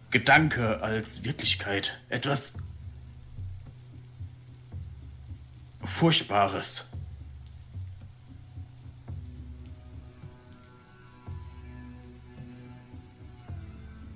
Gedanke 0.10 0.82
als 0.82 1.24
Wirklichkeit. 1.24 1.98
Etwas 2.10 2.58
Furchtbares. 5.84 6.90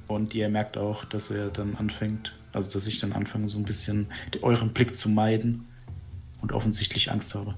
Und 0.07 0.33
ihr 0.33 0.49
merkt 0.49 0.77
auch, 0.77 1.03
dass 1.05 1.31
er 1.31 1.49
dann 1.49 1.75
anfängt, 1.75 2.33
also 2.53 2.71
dass 2.71 2.87
ich 2.87 2.99
dann 2.99 3.11
anfange, 3.11 3.49
so 3.49 3.57
ein 3.57 3.63
bisschen 3.63 4.07
euren 4.41 4.71
Blick 4.71 4.95
zu 4.95 5.09
meiden 5.09 5.67
und 6.41 6.51
offensichtlich 6.51 7.11
Angst 7.11 7.33
habe. 7.35 7.55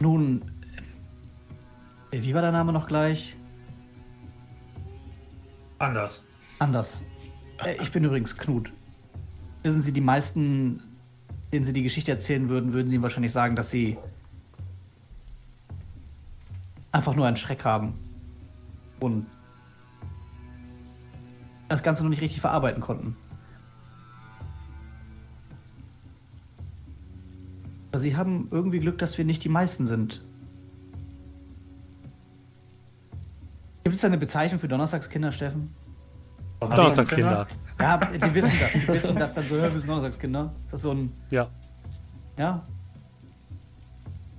Nun, 0.00 0.42
äh, 2.10 2.22
wie 2.22 2.34
war 2.34 2.42
der 2.42 2.52
Name 2.52 2.72
noch 2.72 2.86
gleich? 2.86 3.34
anders. 5.78 6.24
Anders. 6.58 7.02
Äh, 7.64 7.82
ich 7.82 7.92
bin 7.92 8.04
übrigens 8.04 8.36
Knut. 8.36 8.70
Wissen 9.66 9.82
Sie, 9.82 9.90
die 9.90 10.00
meisten, 10.00 10.80
denen 11.52 11.64
Sie 11.64 11.72
die 11.72 11.82
Geschichte 11.82 12.12
erzählen 12.12 12.48
würden, 12.48 12.72
würden 12.72 12.88
Sie 12.88 13.02
wahrscheinlich 13.02 13.32
sagen, 13.32 13.56
dass 13.56 13.68
Sie 13.68 13.98
einfach 16.92 17.16
nur 17.16 17.26
einen 17.26 17.36
Schreck 17.36 17.64
haben 17.64 17.94
und 19.00 19.26
das 21.68 21.82
Ganze 21.82 22.04
noch 22.04 22.10
nicht 22.10 22.20
richtig 22.20 22.40
verarbeiten 22.40 22.80
konnten. 22.80 23.16
Aber 27.90 27.98
Sie 27.98 28.16
haben 28.16 28.46
irgendwie 28.52 28.78
Glück, 28.78 28.98
dass 28.98 29.18
wir 29.18 29.24
nicht 29.24 29.42
die 29.42 29.48
meisten 29.48 29.88
sind. 29.88 30.22
Gibt 33.82 33.96
es 33.96 34.04
eine 34.04 34.16
Bezeichnung 34.16 34.60
für 34.60 34.68
Donnerstagskinder, 34.68 35.32
Steffen? 35.32 35.74
Donnerstagskinder. 36.60 37.46
Ja, 37.78 37.98
die 37.98 38.34
wissen 38.34 38.52
das. 38.60 38.72
Die 38.72 38.88
wissen 38.88 39.16
das 39.16 39.34
dann 39.34 39.46
so, 39.46 39.56
wir 39.56 39.70
sind 39.70 39.88
Donnerstagskinder. 39.88 40.54
Ist 40.64 40.72
das 40.72 40.82
so 40.82 40.92
ein, 40.92 41.12
Ja, 41.30 41.48
ja? 42.38 42.66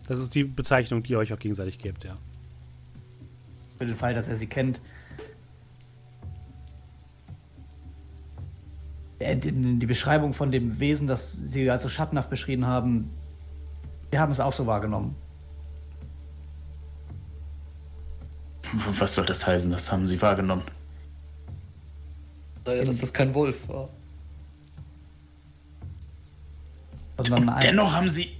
das 0.08 0.20
ist 0.20 0.34
die 0.34 0.44
Bezeichnung, 0.44 1.04
die 1.04 1.14
ihr 1.14 1.20
euch 1.20 1.34
auch 1.34 1.40
gegenseitig 1.40 1.80
gebt, 1.80 2.04
ja. 2.04 2.18
Für 3.78 3.86
den 3.86 3.96
Fall, 3.96 4.14
dass 4.14 4.28
er 4.28 4.36
sie 4.36 4.48
kennt. 4.48 4.82
Äh, 9.20 9.36
Die, 9.36 9.86
Beschreibung 9.86 10.34
von 10.34 10.52
dem 10.52 10.80
Wesen, 10.80 11.08
das 11.08 11.34
sie 11.34 11.70
als 11.70 11.84
so 11.84 11.90
schattenhaft 11.90 12.30
beschrieben 12.30 12.66
haben, 12.66 13.12
wir 14.10 14.20
haben 14.20 14.32
es 14.32 14.40
auch 14.40 14.54
so 14.54 14.66
wahrgenommen. 14.66 15.16
Was 19.00 19.14
soll 19.14 19.26
das 19.26 19.46
heißen? 19.46 19.72
Das 19.72 19.92
haben 19.92 20.08
sie 20.08 20.22
wahrgenommen. 20.22 20.64
Daher, 22.68 22.84
dass 22.84 23.00
das 23.00 23.14
kein 23.14 23.34
Wolf 23.34 23.70
war. 23.70 23.88
Sondern 27.18 27.48
ein, 27.48 27.62
Dennoch 27.62 27.94
haben 27.94 28.10
sie. 28.10 28.36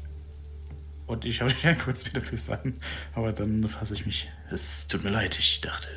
Und 1.06 1.24
ich 1.24 1.40
habe 1.40 1.54
ja 1.64 1.74
kurz 1.76 2.06
wieder 2.06 2.20
für 2.20 2.36
sagen, 2.36 2.82
aber 3.16 3.32
dann 3.32 3.66
fasse 3.70 3.94
ich 3.94 4.06
mich. 4.06 4.28
Es 4.52 4.90
tut 4.90 5.06
mir 5.06 5.12
leid, 5.12 5.40
ich 5.40 5.62
dachte. 5.62 5.88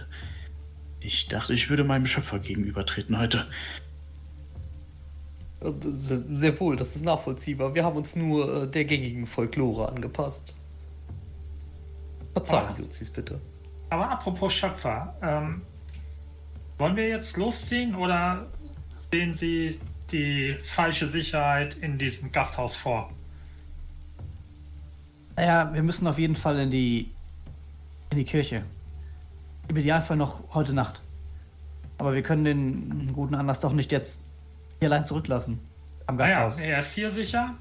Ich 1.01 1.27
dachte, 1.27 1.55
ich 1.55 1.69
würde 1.71 1.83
meinem 1.83 2.07
Schöpfer 2.07 2.39
gegenübertreten 2.39 3.19
heute. 3.19 3.49
Äh, 5.59 5.73
Sehr, 5.97 6.23
sehr 6.37 6.61
wohl, 6.61 6.77
das 6.77 6.95
ist 6.95 7.05
nachvollziehbar. 7.05 7.75
Wir 7.75 7.85
haben 7.85 7.97
uns 7.97 8.15
nur 8.15 8.63
äh, 8.63 8.71
der 8.71 8.85
gängigen 8.85 9.27
Folklore 9.27 9.89
angepasst. 9.89 10.55
Verzeihen 12.35 12.69
Ah. 12.69 12.73
Sie 12.73 12.83
uns 12.83 12.97
dies 12.97 13.11
bitte. 13.11 13.41
Aber 13.89 14.09
apropos 14.09 14.53
Schöpfer, 14.53 15.17
ähm, 15.21 15.63
wollen 16.81 16.97
wir 16.97 17.09
jetzt 17.09 17.37
losziehen 17.37 17.95
oder 17.95 18.47
sehen 19.13 19.35
Sie 19.35 19.79
die 20.11 20.57
falsche 20.65 21.07
Sicherheit 21.07 21.77
in 21.77 21.99
diesem 21.99 22.33
Gasthaus 22.33 22.75
vor? 22.77 23.13
naja, 25.37 25.73
wir 25.73 25.83
müssen 25.83 26.07
auf 26.07 26.19
jeden 26.19 26.37
Fall 26.37 26.59
in 26.59 26.71
die, 26.71 27.11
in 28.11 28.19
die 28.19 28.25
Kirche. 28.25 28.63
Im 29.69 29.77
Idealfall 29.77 30.17
noch 30.19 30.53
heute 30.55 30.75
Nacht. 30.75 31.01
Aber 31.97 32.13
wir 32.13 32.23
können 32.23 32.45
den 32.45 33.13
guten 33.15 33.35
Anlass 33.35 33.61
doch 33.61 33.73
nicht 33.73 33.91
jetzt 33.91 34.23
hier 34.81 34.89
allein 34.91 35.07
zurücklassen. 35.07 35.59
Am 36.07 36.17
Naja, 36.17 36.45
Gasthaus. 36.45 36.63
er 36.63 36.79
ist 36.81 36.93
hier 36.95 37.11
sicher 37.11 37.55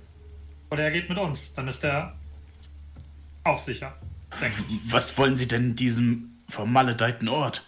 oder 0.72 0.84
er 0.84 0.92
geht 0.92 1.08
mit 1.08 1.18
uns, 1.18 1.54
dann 1.54 1.70
ist 1.70 1.84
er 1.86 2.16
auch 3.46 3.60
sicher. 3.60 3.94
Denke 4.42 4.62
ich. 4.70 4.92
Was 4.92 5.18
wollen 5.18 5.36
sie 5.38 5.48
denn 5.48 5.68
in 5.72 5.76
diesem 5.78 6.32
vermaledeiten 6.50 7.30
Ort? 7.30 7.66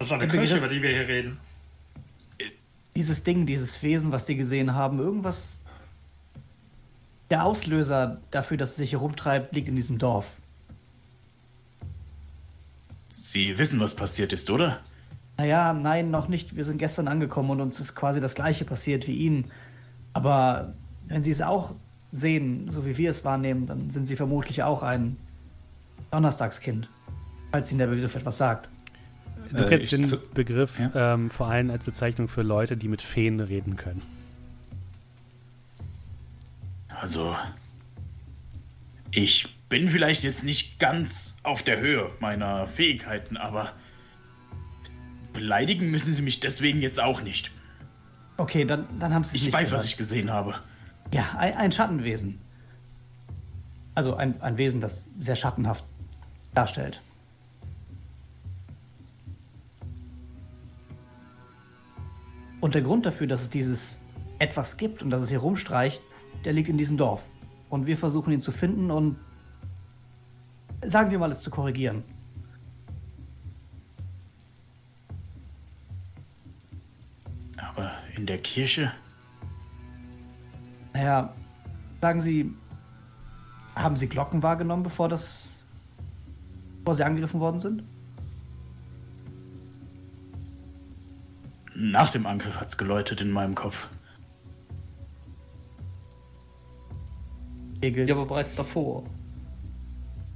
Das 0.00 0.06
ist 0.08 0.12
eine 0.14 0.28
Kirche, 0.28 0.54
Begriff- 0.54 0.58
über 0.58 0.68
die 0.68 0.82
wir 0.82 0.88
hier 0.88 1.06
reden. 1.08 1.38
dieses 2.96 3.22
Ding, 3.22 3.44
dieses 3.44 3.82
Wesen, 3.82 4.10
was 4.12 4.24
die 4.24 4.34
gesehen 4.34 4.74
haben, 4.74 4.98
irgendwas. 4.98 5.60
Der 7.28 7.44
Auslöser 7.44 8.18
dafür, 8.30 8.56
dass 8.56 8.70
es 8.70 8.76
sich 8.76 8.90
hier 8.90 8.98
rumtreibt, 8.98 9.54
liegt 9.54 9.68
in 9.68 9.76
diesem 9.76 9.98
Dorf. 9.98 10.26
Sie 13.08 13.58
wissen, 13.58 13.78
was 13.78 13.94
passiert 13.94 14.32
ist, 14.32 14.48
oder? 14.48 14.80
Naja, 15.36 15.74
nein, 15.74 16.10
noch 16.10 16.28
nicht. 16.28 16.56
Wir 16.56 16.64
sind 16.64 16.78
gestern 16.78 17.06
angekommen 17.06 17.50
und 17.50 17.60
uns 17.60 17.78
ist 17.78 17.94
quasi 17.94 18.20
das 18.22 18.34
gleiche 18.34 18.64
passiert 18.64 19.06
wie 19.06 19.14
Ihnen. 19.16 19.50
Aber 20.14 20.72
wenn 21.08 21.22
Sie 21.22 21.30
es 21.30 21.42
auch 21.42 21.74
sehen, 22.10 22.70
so 22.70 22.86
wie 22.86 22.96
wir 22.96 23.10
es 23.10 23.22
wahrnehmen, 23.24 23.66
dann 23.66 23.90
sind 23.90 24.06
Sie 24.06 24.16
vermutlich 24.16 24.62
auch 24.62 24.82
ein 24.82 25.18
Donnerstagskind. 26.10 26.88
Falls 27.52 27.70
Ihnen 27.70 27.78
der 27.80 27.86
Begriff 27.88 28.14
etwas 28.14 28.38
sagt. 28.38 28.68
Du 29.52 29.64
Äh, 29.64 29.68
kennst 29.68 29.84
ich 29.92 29.98
den 29.98 30.04
zu- 30.06 30.18
Begriff 30.34 30.78
Ja. 30.78 31.14
ähm, 31.14 31.28
vor 31.30 31.48
allem 31.48 31.70
als 31.70 31.84
Bezeichnung 31.84 32.28
für 32.28 32.42
Leute, 32.42 32.76
die 32.76 32.88
mit 32.88 33.02
Feen 33.02 33.40
reden 33.40 33.76
können. 33.76 34.02
Also, 37.00 37.36
ich 39.10 39.48
bin 39.68 39.88
vielleicht 39.88 40.22
jetzt 40.22 40.44
nicht 40.44 40.78
ganz 40.78 41.36
auf 41.42 41.62
der 41.62 41.80
Höhe 41.80 42.10
meiner 42.20 42.66
Fähigkeiten, 42.66 43.36
aber 43.36 43.72
beleidigen 45.32 45.90
müssen 45.90 46.12
sie 46.12 46.22
mich 46.22 46.40
deswegen 46.40 46.80
jetzt 46.82 47.00
auch 47.00 47.22
nicht. 47.22 47.50
Okay, 48.36 48.64
dann, 48.64 48.86
dann 48.98 49.12
haben 49.14 49.24
Sie 49.24 49.30
es 49.30 49.34
Ich 49.36 49.44
nicht 49.46 49.52
weiß, 49.54 49.68
gehört. 49.68 49.80
was 49.84 49.86
ich 49.90 49.96
gesehen 49.96 50.30
habe. 50.30 50.54
Ja, 51.12 51.34
ein, 51.38 51.54
ein 51.56 51.72
Schattenwesen. 51.72 52.38
Also 53.94 54.14
ein, 54.16 54.40
ein 54.40 54.56
Wesen, 54.56 54.80
das 54.80 55.08
sehr 55.18 55.36
schattenhaft 55.36 55.84
darstellt. 56.54 57.00
Und 62.60 62.74
der 62.74 62.82
Grund 62.82 63.06
dafür, 63.06 63.26
dass 63.26 63.42
es 63.42 63.50
dieses 63.50 63.98
etwas 64.38 64.76
gibt 64.76 65.02
und 65.02 65.10
dass 65.10 65.22
es 65.22 65.28
hier 65.28 65.38
rumstreicht, 65.38 66.00
der 66.44 66.52
liegt 66.52 66.68
in 66.68 66.78
diesem 66.78 66.96
Dorf. 66.96 67.22
Und 67.68 67.86
wir 67.86 67.96
versuchen 67.96 68.32
ihn 68.32 68.40
zu 68.40 68.52
finden 68.52 68.90
und 68.90 69.16
sagen 70.82 71.10
wir 71.10 71.18
mal, 71.18 71.30
es 71.30 71.40
zu 71.40 71.50
korrigieren. 71.50 72.02
Aber 77.56 77.92
In 78.16 78.26
der 78.26 78.38
Kirche? 78.38 78.92
Naja, 80.92 81.32
sagen 82.00 82.20
Sie, 82.20 82.52
haben 83.76 83.96
Sie 83.96 84.08
Glocken 84.08 84.42
wahrgenommen, 84.42 84.82
bevor 84.82 85.08
das, 85.08 85.64
bevor 86.80 86.96
Sie 86.96 87.04
angegriffen 87.04 87.40
worden 87.40 87.60
sind? 87.60 87.84
Nach 91.82 92.10
dem 92.10 92.26
Angriff 92.26 92.60
hat's 92.60 92.76
geläutet 92.76 93.22
in 93.22 93.30
meinem 93.30 93.54
Kopf. 93.54 93.88
Egels. 97.80 98.06
Ja, 98.06 98.16
aber 98.16 98.26
bereits 98.26 98.54
davor. 98.54 99.04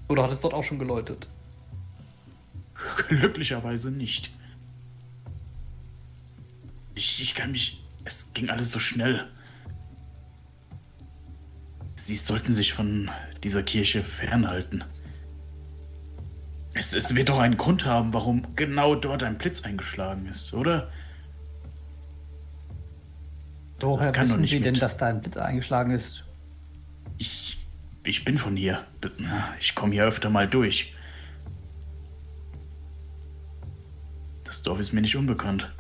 Oder 0.08 0.22
hat 0.22 0.32
es 0.32 0.40
dort 0.40 0.54
auch 0.54 0.64
schon 0.64 0.78
geläutet? 0.78 1.28
Glücklicherweise 3.08 3.90
nicht. 3.90 4.30
Ich, 6.94 7.20
ich 7.20 7.34
kann 7.34 7.52
mich. 7.52 7.84
Es 8.04 8.32
ging 8.32 8.48
alles 8.48 8.70
so 8.70 8.78
schnell. 8.78 9.28
Sie 11.94 12.16
sollten 12.16 12.54
sich 12.54 12.72
von 12.72 13.10
dieser 13.42 13.62
Kirche 13.62 14.02
fernhalten. 14.02 14.82
Es, 16.72 16.94
es 16.94 17.14
wird 17.14 17.28
doch 17.28 17.38
einen 17.38 17.58
Grund 17.58 17.84
haben, 17.84 18.14
warum 18.14 18.56
genau 18.56 18.94
dort 18.94 19.22
ein 19.22 19.36
Blitz 19.36 19.62
eingeschlagen 19.62 20.26
ist, 20.26 20.54
oder? 20.54 20.90
Woher 23.80 24.12
doch 24.12 24.20
wissen 24.20 24.40
nicht 24.40 24.50
Sie 24.50 24.60
denn, 24.60 24.74
dass 24.74 24.96
da 24.96 25.06
ein 25.06 25.20
Blitz 25.20 25.36
eingeschlagen 25.36 25.90
ist? 25.90 26.24
Ich, 27.18 27.58
ich 28.04 28.24
bin 28.24 28.38
von 28.38 28.56
hier. 28.56 28.84
Ich 29.60 29.74
komme 29.74 29.92
hier 29.92 30.04
öfter 30.04 30.30
mal 30.30 30.48
durch. 30.48 30.94
Das 34.44 34.62
Dorf 34.62 34.78
ist 34.78 34.92
mir 34.92 35.00
nicht 35.00 35.16
unbekannt. 35.16 35.72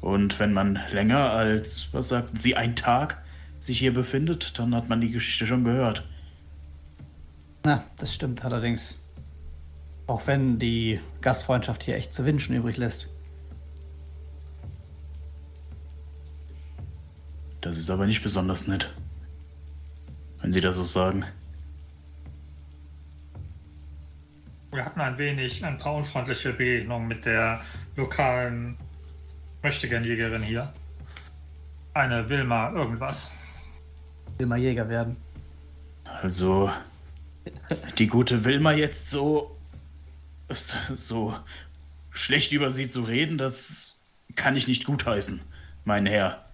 Und 0.00 0.38
wenn 0.38 0.52
man 0.52 0.78
länger 0.92 1.30
als, 1.30 1.88
was 1.92 2.08
sagten 2.08 2.38
Sie, 2.38 2.56
ein 2.56 2.74
Tag 2.74 3.22
sich 3.58 3.78
hier 3.78 3.92
befindet, 3.92 4.58
dann 4.58 4.74
hat 4.74 4.88
man 4.88 5.00
die 5.00 5.10
Geschichte 5.10 5.46
schon 5.46 5.64
gehört. 5.64 6.06
Na, 7.64 7.84
das 7.98 8.14
stimmt 8.14 8.44
allerdings. 8.44 8.96
Auch 10.06 10.26
wenn 10.26 10.58
die 10.58 11.00
Gastfreundschaft 11.20 11.82
hier 11.82 11.96
echt 11.96 12.14
zu 12.14 12.24
wünschen 12.24 12.56
übrig 12.56 12.78
lässt. 12.78 13.06
Das 17.60 17.76
ist 17.76 17.90
aber 17.90 18.06
nicht 18.06 18.22
besonders 18.22 18.66
nett. 18.66 18.92
Wenn 20.40 20.52
Sie 20.52 20.60
das 20.60 20.76
so 20.76 20.84
sagen. 20.84 21.24
Wir 24.72 24.84
hatten 24.84 25.00
ein 25.00 25.18
wenig, 25.18 25.64
ein 25.64 25.78
paar 25.78 25.94
unfreundliche 25.94 26.52
Begegnungen 26.52 27.08
mit 27.08 27.26
der 27.26 27.60
lokalen 27.96 28.76
Möchtegern-Jägerin 29.62 30.42
hier. 30.42 30.72
Eine 31.92 32.28
Wilma 32.28 32.70
irgendwas. 32.72 33.32
Will 34.38 34.46
mal 34.46 34.58
Jäger 34.58 34.88
werden. 34.88 35.16
Also, 36.04 36.70
die 37.98 38.06
gute 38.06 38.44
Wilma 38.44 38.72
jetzt 38.72 39.10
so, 39.10 39.56
so 40.94 41.36
schlecht 42.10 42.52
über 42.52 42.70
sie 42.70 42.88
zu 42.88 43.02
reden, 43.02 43.38
das 43.38 43.98
kann 44.36 44.56
ich 44.56 44.68
nicht 44.68 44.84
gutheißen, 44.84 45.40
mein 45.84 46.06
Herr. 46.06 46.49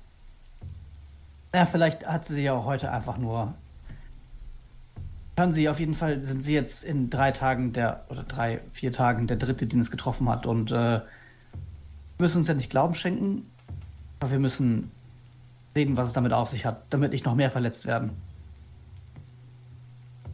Ja, 1.57 1.65
vielleicht 1.65 2.07
hat 2.07 2.27
sie 2.27 2.35
sich 2.35 2.51
auch 2.51 2.67
heute 2.67 2.93
einfach 2.93 3.17
nur. 3.17 3.55
Kann 5.37 5.55
sie 5.55 5.71
auf 5.71 5.81
jeden 5.81 5.95
Fall, 5.95 6.23
sind 6.23 6.43
sie 6.43 6.53
jetzt 6.53 6.85
in 6.85 7.09
drei 7.09 7.33
Tagen 7.33 7.73
der, 7.73 8.05
oder 8.11 8.25
drei, 8.25 8.61
vier 8.75 8.93
Tagen 8.93 9.27
der 9.27 9.39
dritte, 9.39 9.67
den 9.67 9.81
es 9.81 9.91
getroffen 9.91 10.29
hat. 10.29 10.45
Und 10.45 10.71
äh, 10.71 11.01
müssen 12.19 12.37
uns 12.37 12.49
ja 12.49 12.53
nicht 12.53 12.69
Glauben 12.69 12.95
schenken, 12.95 13.51
aber 14.21 14.33
wir 14.33 14.39
müssen 14.39 14.91
sehen, 15.75 15.97
was 15.97 16.09
es 16.09 16.13
damit 16.13 16.35
auf 16.35 16.51
sich 16.51 16.67
hat, 16.67 16.83
damit 16.91 17.13
nicht 17.13 17.25
noch 17.25 17.35
mehr 17.35 17.51
verletzt 17.51 17.87
werden. 17.87 18.11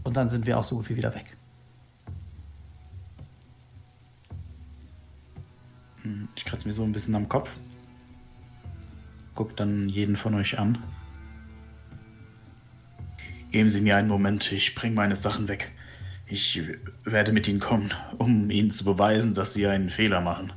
Und 0.02 0.16
dann 0.16 0.28
sind 0.28 0.44
wir 0.44 0.58
auch 0.58 0.64
so 0.64 0.74
gut 0.74 0.88
wie 0.88 0.96
wieder 0.96 1.14
weg. 1.14 1.36
Ich 6.34 6.44
kratze 6.44 6.66
mir 6.66 6.74
so 6.74 6.82
ein 6.82 6.90
bisschen 6.90 7.14
am 7.14 7.28
Kopf. 7.28 7.54
Guck 9.36 9.56
dann 9.56 9.88
jeden 9.88 10.16
von 10.16 10.34
euch 10.34 10.58
an. 10.58 10.82
Geben 13.52 13.68
Sie 13.68 13.82
mir 13.82 13.98
einen 13.98 14.08
Moment, 14.08 14.50
ich 14.50 14.74
bringe 14.74 14.94
meine 14.94 15.14
Sachen 15.14 15.46
weg. 15.46 15.72
Ich 16.26 16.62
werde 17.04 17.32
mit 17.32 17.46
Ihnen 17.46 17.60
kommen, 17.60 17.92
um 18.16 18.50
Ihnen 18.50 18.70
zu 18.70 18.82
beweisen, 18.82 19.34
dass 19.34 19.52
Sie 19.52 19.66
einen 19.66 19.90
Fehler 19.90 20.22
machen. 20.22 20.54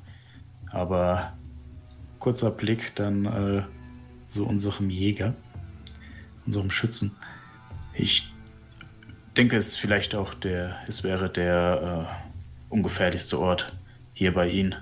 Aber 0.72 1.34
kurzer 2.20 2.52
Blick 2.52 2.96
dann 2.96 3.26
äh, 3.26 3.64
zu 4.28 4.48
unserem 4.48 4.90
Jäger, 4.90 5.36
unserem 6.46 6.72
Schützen. 6.72 7.18
Ich 7.94 8.32
denke, 9.36 9.58
es 9.58 9.76
vielleicht 9.76 10.16
auch 10.16 10.34
der, 10.34 10.78
es 10.88 11.04
wäre 11.04 11.30
der 11.30 12.08
äh, 12.72 12.74
ungefährlichste 12.74 13.38
Ort 13.42 13.76
hier 14.14 14.34
bei 14.34 14.50
Ihnen. 14.50 14.74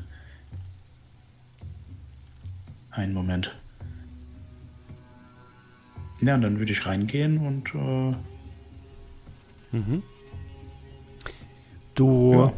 Einen 2.92 3.14
Moment. 3.14 3.56
Ja, 6.26 6.36
und 6.36 6.42
dann 6.42 6.58
würde 6.60 6.72
ich 6.72 6.86
reingehen 6.86 7.38
und 7.40 7.74
äh, 7.76 8.16
Du 11.96 12.32
Ja. 12.34 12.54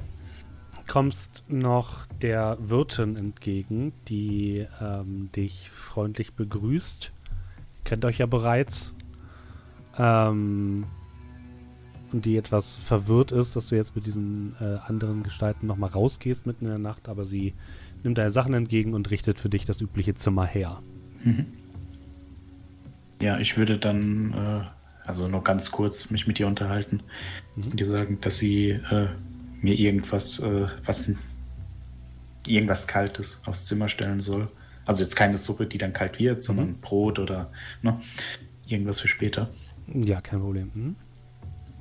kommst 0.87 1.43
noch 1.49 2.05
der 2.21 2.57
Wirtin 2.59 3.15
entgegen, 3.15 3.93
die 4.07 4.65
ähm, 4.81 5.29
dich 5.35 5.69
freundlich 5.71 6.33
begrüßt. 6.33 7.11
Kennt 7.83 8.05
euch 8.05 8.19
ja 8.19 8.25
bereits. 8.25 8.93
Ähm, 9.97 10.85
und 12.11 12.25
die 12.25 12.37
etwas 12.37 12.75
verwirrt 12.75 13.31
ist, 13.31 13.55
dass 13.55 13.69
du 13.69 13.75
jetzt 13.75 13.95
mit 13.95 14.05
diesen 14.05 14.55
äh, 14.61 14.77
anderen 14.87 15.23
Gestalten 15.23 15.67
nochmal 15.67 15.89
rausgehst 15.89 16.45
mitten 16.45 16.65
in 16.65 16.71
der 16.71 16.79
Nacht, 16.79 17.09
aber 17.09 17.25
sie 17.25 17.53
nimmt 18.03 18.17
deine 18.17 18.31
Sachen 18.31 18.53
entgegen 18.53 18.93
und 18.93 19.09
richtet 19.11 19.39
für 19.39 19.49
dich 19.49 19.65
das 19.65 19.81
übliche 19.81 20.13
Zimmer 20.13 20.45
her. 20.45 20.81
Ja, 23.21 23.39
ich 23.39 23.57
würde 23.57 23.77
dann, 23.77 24.33
äh, 24.33 25.07
also 25.07 25.27
nur 25.27 25.43
ganz 25.43 25.71
kurz 25.71 26.09
mich 26.09 26.27
mit 26.27 26.39
ihr 26.39 26.47
unterhalten 26.47 27.01
und 27.55 27.79
ihr 27.79 27.85
sagen, 27.85 28.19
dass 28.21 28.37
sie 28.37 28.69
äh, 28.69 29.07
mir 29.61 29.77
irgendwas, 29.77 30.39
äh, 30.39 30.67
was 30.83 31.11
irgendwas 32.45 32.87
Kaltes 32.87 33.41
aufs 33.45 33.65
Zimmer 33.65 33.87
stellen 33.87 34.19
soll. 34.19 34.49
Also 34.85 35.01
jetzt 35.03 35.15
keine 35.15 35.37
Suppe, 35.37 35.65
die 35.65 35.77
dann 35.77 35.93
kalt 35.93 36.19
wird, 36.19 36.41
sondern 36.41 36.75
Brot 36.75 37.17
oder 37.17 37.51
ne, 37.81 37.99
irgendwas 38.67 38.99
für 38.99 39.07
später. 39.07 39.49
Ja, 39.87 40.21
kein 40.21 40.41
Problem. 40.41 40.71
Hm? 40.73 40.95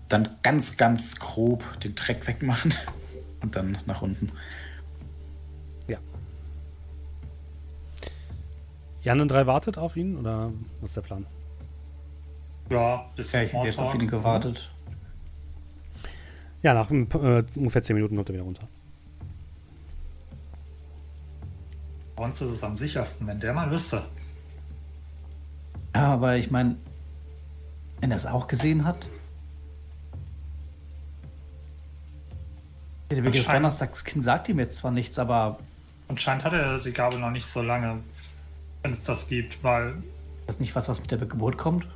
Dann 0.09 0.29
ganz, 0.43 0.77
ganz 0.77 1.17
grob 1.17 1.63
den 1.81 1.95
Dreck 1.95 2.27
wegmachen 2.27 2.75
und 3.43 3.57
dann 3.57 3.79
nach 3.87 4.03
unten. 4.03 4.33
Jan 9.05 9.21
und 9.21 9.31
drei 9.31 9.47
wartet 9.47 9.77
auf 9.77 9.97
ihn 9.97 10.17
oder 10.17 10.51
was 10.81 10.91
ist 10.91 10.97
der 10.97 11.03
Plan? 11.03 11.27
Ja, 12.71 13.07
bis 13.15 13.33
Ja, 13.33 13.43
ich 13.43 13.53
hätte 13.53 13.67
jetzt 13.67 13.79
auf 13.79 13.95
ihn 13.95 14.09
gewartet. 14.09 14.71
Ja, 16.63 16.73
nach 16.73 16.91
äh, 16.91 17.45
ungefähr 17.55 17.83
10 17.83 17.95
Minuten 17.95 18.17
kommt 18.17 18.31
er 18.31 18.35
wieder 18.35 18.45
runter. 18.45 18.67
Bei 22.17 22.25
uns 22.25 22.41
ist 22.41 22.51
es 22.51 22.65
am 22.65 22.77
sichersten, 22.77 23.27
wenn 23.27 23.39
der 23.41 23.53
mal 23.53 23.71
wüsste. 23.71 24.07
Ja, 25.95 26.15
aber 26.15 26.37
ich 26.37 26.51
meine, 26.51 26.77
wenn 28.01 28.11
er 28.11 28.17
es 28.17 28.25
auch 28.25 28.49
gesehen 28.49 28.87
hat. 28.87 29.07
Der 33.11 33.21
Begriff. 33.21 33.47
Donnerstagskind 33.47 34.25
sagt 34.25 34.49
ihm 34.49 34.59
jetzt 34.59 34.79
zwar 34.79 34.91
nichts, 34.91 35.19
aber 35.19 35.59
Anscheinend 36.09 36.45
hat 36.45 36.53
er 36.53 36.79
die 36.79 36.93
Gabe 36.93 37.19
noch 37.19 37.31
nicht 37.31 37.47
so 37.47 37.63
lange, 37.63 38.01
wenn 38.85 38.93
es 38.93 39.03
das 39.03 39.27
gibt, 39.29 39.65
weil, 39.65 39.95
das 40.47 40.57
ist 40.57 40.61
nicht 40.61 40.77
was, 40.77 40.89
was 40.89 41.01
mit 41.01 41.11
der 41.11 41.19
Geburt 41.19 41.57
kommt. 41.57 41.87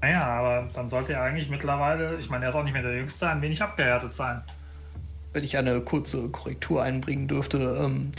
naja, 0.00 0.24
aber 0.24 0.70
dann 0.72 0.88
sollte 0.88 1.12
er 1.14 1.22
eigentlich 1.22 1.50
mittlerweile, 1.50 2.16
ich 2.18 2.30
meine, 2.30 2.44
er 2.44 2.50
ist 2.50 2.54
auch 2.54 2.62
nicht 2.62 2.72
mehr 2.72 2.82
der 2.82 2.96
Jüngste, 2.96 3.28
ein 3.28 3.42
wenig 3.42 3.60
abgehärtet 3.60 4.14
sein. 4.14 4.40
Wenn 5.32 5.42
ich 5.42 5.56
eine 5.56 5.80
kurze 5.80 6.28
Korrektur 6.28 6.82
einbringen 6.82 7.26
dürfte, 7.26 7.76
ähm, 7.80 8.12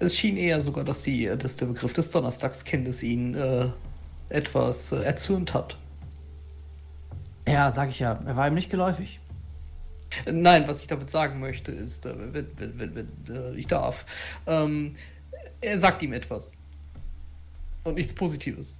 es 0.00 0.16
schien 0.16 0.36
eher 0.36 0.60
sogar, 0.60 0.84
dass, 0.84 1.02
die, 1.02 1.26
dass 1.38 1.56
der 1.56 1.66
Begriff 1.66 1.92
des 1.92 2.10
Donnerstagskindes 2.10 3.02
ihn 3.04 3.34
äh, 3.34 3.68
etwas 4.28 4.90
äh, 4.90 5.02
erzürnt 5.02 5.54
hat. 5.54 5.76
Ja, 7.46 7.70
sag 7.70 7.90
ich 7.90 8.00
ja, 8.00 8.20
er 8.26 8.36
war 8.36 8.48
ihm 8.48 8.54
nicht 8.54 8.70
geläufig. 8.70 9.20
Nein, 10.24 10.66
was 10.66 10.80
ich 10.80 10.88
damit 10.88 11.10
sagen 11.10 11.38
möchte, 11.38 11.70
ist, 11.70 12.06
äh, 12.06 12.14
wenn, 12.32 12.48
wenn, 12.56 12.78
wenn, 12.78 12.94
wenn 12.96 13.36
äh, 13.36 13.54
ich 13.54 13.68
darf, 13.68 14.04
ähm, 14.48 14.96
er 15.60 15.78
sagt 15.78 16.02
ihm 16.02 16.12
etwas. 16.12 16.56
Und 17.86 17.94
nichts 17.94 18.12
Positives. 18.12 18.74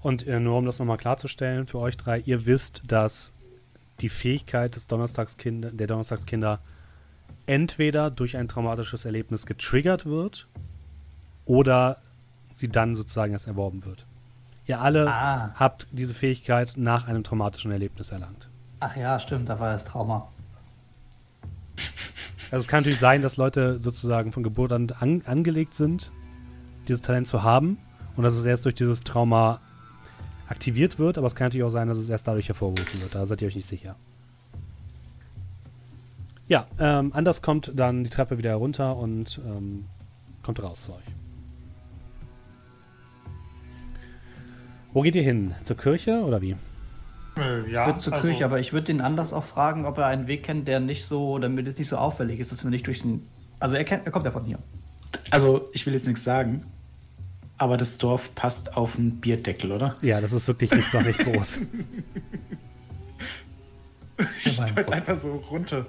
Und 0.00 0.26
äh, 0.26 0.40
nur 0.40 0.56
um 0.58 0.64
das 0.64 0.78
nochmal 0.78 0.96
klarzustellen 0.96 1.66
für 1.66 1.78
euch 1.78 1.96
drei, 1.96 2.20
ihr 2.20 2.46
wisst, 2.46 2.82
dass 2.86 3.32
die 4.00 4.08
Fähigkeit 4.08 4.76
des 4.76 4.86
Donnerstagskind 4.86 5.78
der 5.78 5.86
Donnerstagskinder 5.86 6.60
entweder 7.46 8.10
durch 8.10 8.36
ein 8.36 8.48
traumatisches 8.48 9.04
Erlebnis 9.04 9.44
getriggert 9.44 10.06
wird 10.06 10.46
oder 11.44 11.98
sie 12.54 12.68
dann 12.68 12.94
sozusagen 12.94 13.32
erst 13.32 13.46
erworben 13.46 13.84
wird. 13.84 14.06
Ihr 14.66 14.80
alle 14.80 15.10
Ah. 15.10 15.52
habt 15.56 15.88
diese 15.90 16.14
Fähigkeit 16.14 16.74
nach 16.76 17.08
einem 17.08 17.24
traumatischen 17.24 17.72
Erlebnis 17.72 18.12
erlangt. 18.12 18.48
Ach 18.78 18.96
ja, 18.96 19.18
stimmt, 19.18 19.48
da 19.48 19.58
war 19.58 19.72
das 19.72 19.84
Trauma. 19.84 20.28
Also 22.50 22.64
es 22.64 22.68
kann 22.68 22.80
natürlich 22.82 22.98
sein, 22.98 23.22
dass 23.22 23.36
Leute 23.36 23.80
sozusagen 23.80 24.32
von 24.32 24.42
Geburt 24.42 24.72
an, 24.72 24.88
an 24.98 25.22
angelegt 25.24 25.74
sind, 25.74 26.10
dieses 26.88 27.00
Talent 27.00 27.28
zu 27.28 27.42
haben 27.42 27.78
und 28.16 28.24
dass 28.24 28.34
es 28.34 28.44
erst 28.44 28.64
durch 28.64 28.74
dieses 28.74 29.02
Trauma 29.02 29.60
aktiviert 30.48 30.98
wird, 30.98 31.16
aber 31.16 31.28
es 31.28 31.36
kann 31.36 31.46
natürlich 31.46 31.64
auch 31.64 31.70
sein, 31.70 31.86
dass 31.86 31.98
es 31.98 32.08
erst 32.08 32.26
dadurch 32.26 32.48
hervorgerufen 32.48 33.00
wird. 33.00 33.14
Da 33.14 33.24
seid 33.24 33.40
ihr 33.40 33.48
euch 33.48 33.54
nicht 33.54 33.68
sicher. 33.68 33.94
Ja, 36.48 36.66
ähm, 36.80 37.12
Anders 37.14 37.42
kommt 37.42 37.70
dann 37.76 38.02
die 38.02 38.10
Treppe 38.10 38.36
wieder 38.36 38.50
herunter 38.50 38.96
und 38.96 39.40
ähm, 39.46 39.84
kommt 40.42 40.60
raus 40.60 40.82
zu 40.86 40.92
euch. 40.92 41.04
Wo 44.92 45.02
geht 45.02 45.14
ihr 45.14 45.22
hin? 45.22 45.54
Zur 45.62 45.76
Kirche 45.76 46.24
oder 46.24 46.42
wie? 46.42 46.56
Ja, 47.68 47.86
würde 47.86 47.98
zur 47.98 48.12
also, 48.12 48.26
Küche, 48.26 48.44
aber 48.44 48.60
ich 48.60 48.72
würde 48.72 48.86
den 48.86 49.00
anders 49.00 49.32
auch 49.32 49.44
fragen, 49.44 49.86
ob 49.86 49.98
er 49.98 50.06
einen 50.06 50.26
Weg 50.26 50.42
kennt, 50.42 50.68
der 50.68 50.80
nicht 50.80 51.04
so, 51.04 51.38
damit 51.38 51.66
es 51.66 51.78
nicht 51.78 51.88
so 51.88 51.96
auffällig 51.96 52.40
ist, 52.40 52.52
dass 52.52 52.64
wir 52.64 52.70
nicht 52.70 52.86
durch 52.86 53.02
den. 53.02 53.26
Also 53.58 53.76
er, 53.76 53.84
kennt, 53.84 54.06
er 54.06 54.12
kommt 54.12 54.24
ja 54.24 54.30
von 54.30 54.44
hier. 54.44 54.58
Also, 55.30 55.68
ich 55.72 55.86
will 55.86 55.94
jetzt 55.94 56.06
nichts 56.06 56.24
sagen, 56.24 56.64
aber 57.58 57.76
das 57.76 57.98
Dorf 57.98 58.34
passt 58.34 58.76
auf 58.76 58.96
einen 58.96 59.20
Bierdeckel, 59.20 59.72
oder? 59.72 59.94
Ja, 60.02 60.20
das 60.20 60.32
ist 60.32 60.48
wirklich 60.48 60.70
nicht 60.72 60.90
so 60.90 61.00
nicht 61.00 61.18
groß. 61.18 61.60
Ich 64.44 64.58
Gott. 64.58 64.92
einfach 64.92 65.16
so 65.16 65.36
runter. 65.50 65.86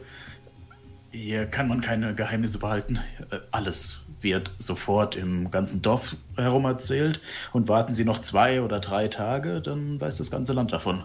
Hier 1.11 1.45
kann 1.45 1.67
man 1.67 1.81
keine 1.81 2.15
Geheimnisse 2.15 2.59
behalten. 2.59 2.99
Äh, 3.29 3.39
Alles 3.51 3.99
wird 4.21 4.53
sofort 4.57 5.15
im 5.15 5.51
ganzen 5.51 5.81
Dorf 5.81 6.15
herum 6.37 6.65
erzählt. 6.65 7.19
Und 7.51 7.67
warten 7.67 7.93
Sie 7.93 8.05
noch 8.05 8.19
zwei 8.19 8.61
oder 8.61 8.79
drei 8.79 9.07
Tage, 9.07 9.61
dann 9.61 9.99
weiß 9.99 10.17
das 10.17 10.31
ganze 10.31 10.53
Land 10.53 10.71
davon. 10.71 11.03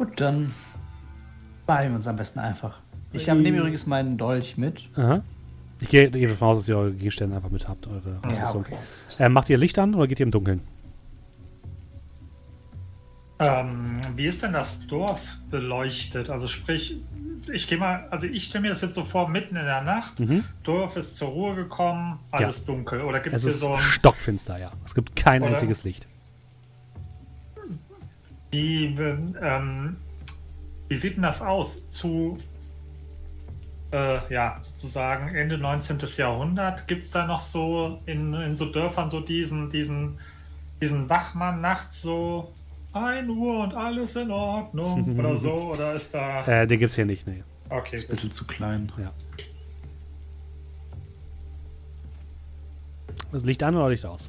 Gut, 0.00 0.18
dann 0.18 0.54
beeilen 1.66 1.92
wir 1.92 1.96
uns 1.96 2.06
am 2.06 2.16
besten 2.16 2.38
einfach. 2.38 2.78
Ich 3.12 3.28
habe 3.28 3.38
nehme 3.40 3.58
übrigens 3.58 3.86
meinen 3.86 4.16
Dolch 4.16 4.56
mit. 4.56 4.80
Aha. 4.96 5.20
Ich 5.78 5.90
gehe 5.90 6.10
gehe 6.10 6.26
davon 6.26 6.48
aus, 6.48 6.56
dass 6.58 6.68
ihr 6.68 6.78
eure 6.78 6.92
Gegenstände 6.92 7.36
einfach 7.36 7.50
mit 7.50 7.68
habt, 7.68 7.86
eure 7.86 8.18
Ja, 8.24 8.30
Ausrüstung. 8.44 8.62
okay. 8.62 8.78
äh, 9.18 9.28
macht 9.28 9.50
ihr 9.50 9.58
Licht 9.58 9.78
an 9.78 9.94
oder 9.94 10.06
geht 10.08 10.18
ihr 10.18 10.24
im 10.24 10.30
Dunkeln? 10.30 10.62
Ähm, 13.40 14.00
wie 14.16 14.26
ist 14.26 14.42
denn 14.42 14.54
das 14.54 14.86
Dorf 14.86 15.20
beleuchtet? 15.50 16.30
Also 16.30 16.48
sprich, 16.48 16.96
ich 17.52 17.68
gehe 17.68 17.76
mal, 17.76 18.06
also 18.10 18.26
ich 18.26 18.44
stelle 18.44 18.62
mir 18.62 18.68
das 18.70 18.80
jetzt 18.80 18.94
so 18.94 19.04
vor, 19.04 19.28
mitten 19.28 19.56
in 19.56 19.66
der 19.66 19.82
Nacht, 19.82 20.18
Mhm. 20.20 20.44
Dorf 20.62 20.96
ist 20.96 21.18
zur 21.18 21.28
Ruhe 21.28 21.54
gekommen, 21.54 22.20
alles 22.30 22.64
dunkel. 22.64 23.02
Oder 23.02 23.20
gibt 23.20 23.36
es 23.36 23.42
hier 23.42 23.52
so 23.52 23.74
ein, 23.74 23.80
stockfinster, 23.82 24.56
ja. 24.58 24.72
Es 24.86 24.94
gibt 24.94 25.14
kein 25.14 25.42
Oder? 25.42 25.52
einziges 25.52 25.84
Licht. 25.84 26.06
Wie, 28.50 28.86
ähm, 28.86 29.96
wie 30.88 30.96
sieht 30.96 31.16
denn 31.16 31.22
das 31.22 31.40
aus? 31.40 31.86
Zu, 31.86 32.38
äh, 33.92 34.32
ja, 34.32 34.58
sozusagen 34.60 35.34
Ende 35.34 35.58
19. 35.58 35.98
Jahrhundert, 36.16 36.88
gibt 36.88 37.04
es 37.04 37.10
da 37.10 37.26
noch 37.26 37.40
so 37.40 38.00
in, 38.06 38.34
in 38.34 38.56
so 38.56 38.66
Dörfern 38.66 39.10
so 39.10 39.20
diesen, 39.20 39.70
diesen, 39.70 40.18
diesen 40.80 41.08
Wachmann 41.08 41.60
nachts 41.60 42.02
so 42.02 42.52
1 42.92 43.28
Uhr 43.28 43.60
und 43.64 43.74
alles 43.74 44.16
in 44.16 44.30
Ordnung 44.30 45.16
oder 45.18 45.36
so? 45.36 45.52
Oder 45.72 45.94
ist 45.94 46.12
da. 46.12 46.44
Äh, 46.46 46.66
den 46.66 46.78
gibt's 46.80 46.96
hier 46.96 47.06
nicht, 47.06 47.26
nee. 47.26 47.44
Okay, 47.68 47.96
Ist 47.96 48.06
ein 48.06 48.10
bisschen 48.10 48.32
zu 48.32 48.46
klein. 48.46 48.90
Ja. 48.98 49.12
Das 53.30 53.44
Licht 53.44 53.62
an 53.62 53.76
oder 53.76 53.90
Licht 53.90 54.04
aus? 54.04 54.28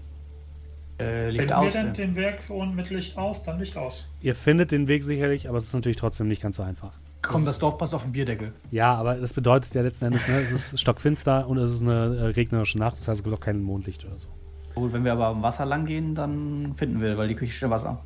Äh, 1.01 1.29
liegt 1.29 1.41
Finden 1.41 1.53
aus. 1.53 1.65
wir 1.65 1.71
denn 1.71 1.87
ja. 1.87 1.93
den 1.93 2.15
Weg 2.15 2.39
und 2.49 2.75
mit 2.75 2.89
Licht 2.89 3.17
aus, 3.17 3.43
dann 3.43 3.59
Licht 3.59 3.77
aus. 3.77 4.07
Ihr 4.21 4.35
findet 4.35 4.71
den 4.71 4.87
Weg 4.87 5.03
sicherlich, 5.03 5.49
aber 5.49 5.57
es 5.57 5.65
ist 5.65 5.73
natürlich 5.73 5.97
trotzdem 5.97 6.27
nicht 6.27 6.41
ganz 6.41 6.57
so 6.57 6.63
einfach. 6.63 6.93
Komm, 7.21 7.45
das 7.45 7.59
Dorf 7.59 7.77
passt 7.77 7.93
auf 7.93 8.01
den 8.01 8.11
Bierdeckel. 8.11 8.51
Ja, 8.71 8.95
aber 8.95 9.15
das 9.15 9.33
bedeutet 9.33 9.73
ja 9.73 9.81
letzten 9.81 10.05
Endes, 10.05 10.27
ne, 10.27 10.37
es 10.37 10.51
ist 10.51 10.79
stockfinster 10.79 11.47
und 11.47 11.57
es 11.57 11.73
ist 11.73 11.83
eine 11.83 12.15
äh, 12.15 12.25
regnerische 12.27 12.79
Nacht, 12.79 12.97
das 12.97 13.07
heißt, 13.07 13.19
es 13.19 13.23
gibt 13.23 13.35
auch 13.35 13.39
kein 13.39 13.61
Mondlicht 13.61 14.05
oder 14.05 14.17
so. 14.17 14.27
Gut, 14.73 14.93
wenn 14.93 15.03
wir 15.03 15.11
aber 15.11 15.27
am 15.27 15.43
Wasser 15.43 15.65
lang 15.65 15.85
gehen, 15.85 16.15
dann 16.15 16.73
finden 16.75 17.01
wir, 17.01 17.17
weil 17.17 17.27
die 17.27 17.35
Küche 17.35 17.53
steht 17.53 17.65
am 17.65 17.71
Wasser. 17.71 18.01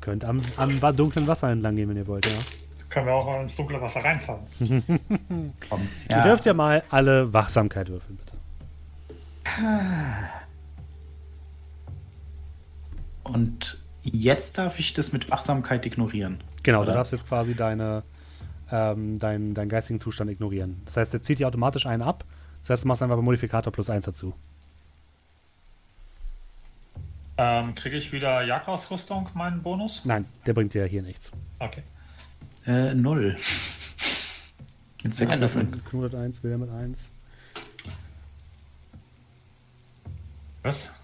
Könnt 0.00 0.24
am, 0.24 0.40
am 0.56 0.96
dunklen 0.96 1.26
Wasser 1.26 1.50
entlang 1.50 1.76
gehen, 1.76 1.88
wenn 1.88 1.96
ihr 1.96 2.06
wollt, 2.06 2.26
ja. 2.26 2.32
Können 2.90 3.06
wir 3.06 3.14
auch 3.14 3.40
ins 3.40 3.56
dunkle 3.56 3.80
Wasser 3.80 4.04
reinfahren. 4.04 4.42
Komm. 5.68 5.88
Ihr 6.08 6.20
dürft 6.22 6.46
ja 6.46 6.54
mal 6.54 6.82
alle 6.90 7.32
Wachsamkeit 7.32 7.88
würfeln, 7.88 8.18
bitte. 8.18 8.34
Und 13.24 13.78
jetzt 14.02 14.58
darf 14.58 14.78
ich 14.78 14.92
das 14.92 15.12
mit 15.12 15.30
Wachsamkeit 15.30 15.84
ignorieren. 15.86 16.42
Genau, 16.62 16.82
Oder? 16.82 16.92
du 16.92 16.98
darfst 16.98 17.12
jetzt 17.12 17.26
quasi 17.26 17.54
deine, 17.54 18.02
ähm, 18.70 19.18
deinen, 19.18 19.54
deinen 19.54 19.68
geistigen 19.68 19.98
Zustand 19.98 20.30
ignorieren. 20.30 20.82
Das 20.84 20.96
heißt, 20.96 21.14
er 21.14 21.22
zieht 21.22 21.38
dir 21.38 21.48
automatisch 21.48 21.86
einen 21.86 22.02
ab. 22.02 22.24
Das 22.62 22.70
heißt, 22.70 22.84
du 22.84 22.88
machst 22.88 23.02
einfach 23.02 23.20
Modifikator 23.20 23.72
plus 23.72 23.90
eins 23.90 24.04
dazu. 24.04 24.34
Ähm, 27.36 27.74
Kriege 27.74 27.96
ich 27.96 28.12
wieder 28.12 28.42
Jagdausrüstung, 28.42 29.28
meinen 29.34 29.62
Bonus? 29.62 30.02
Nein, 30.04 30.26
der 30.46 30.54
bringt 30.54 30.72
dir 30.72 30.84
hier 30.86 31.02
nichts. 31.02 31.32
Okay. 31.58 31.82
Äh, 32.66 32.94
null. 32.94 33.36
Mit 35.02 35.14
sechs 35.14 35.38
Würfeln. 35.38 35.82
Hat 36.02 36.14
eins, 36.14 36.42
Wilhelm 36.42 36.62
hat 36.62 36.70
eins. 36.70 37.10
Was? 40.62 40.94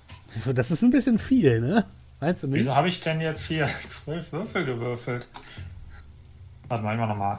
Das 0.55 0.71
ist 0.71 0.83
ein 0.83 0.91
bisschen 0.91 1.19
viel, 1.19 1.61
ne? 1.61 1.85
Meinst 2.21 2.43
du 2.43 2.47
nicht? 2.49 2.61
Wieso 2.61 2.75
habe 2.77 2.89
ich 2.89 3.01
denn 3.01 3.21
jetzt 3.21 3.47
hier 3.47 3.69
zwölf 3.89 4.31
Würfel 4.33 4.65
gewürfelt? 4.65 5.27
Warte 6.69 6.85
mal, 6.85 6.95
immer 6.95 7.07
nochmal. 7.07 7.39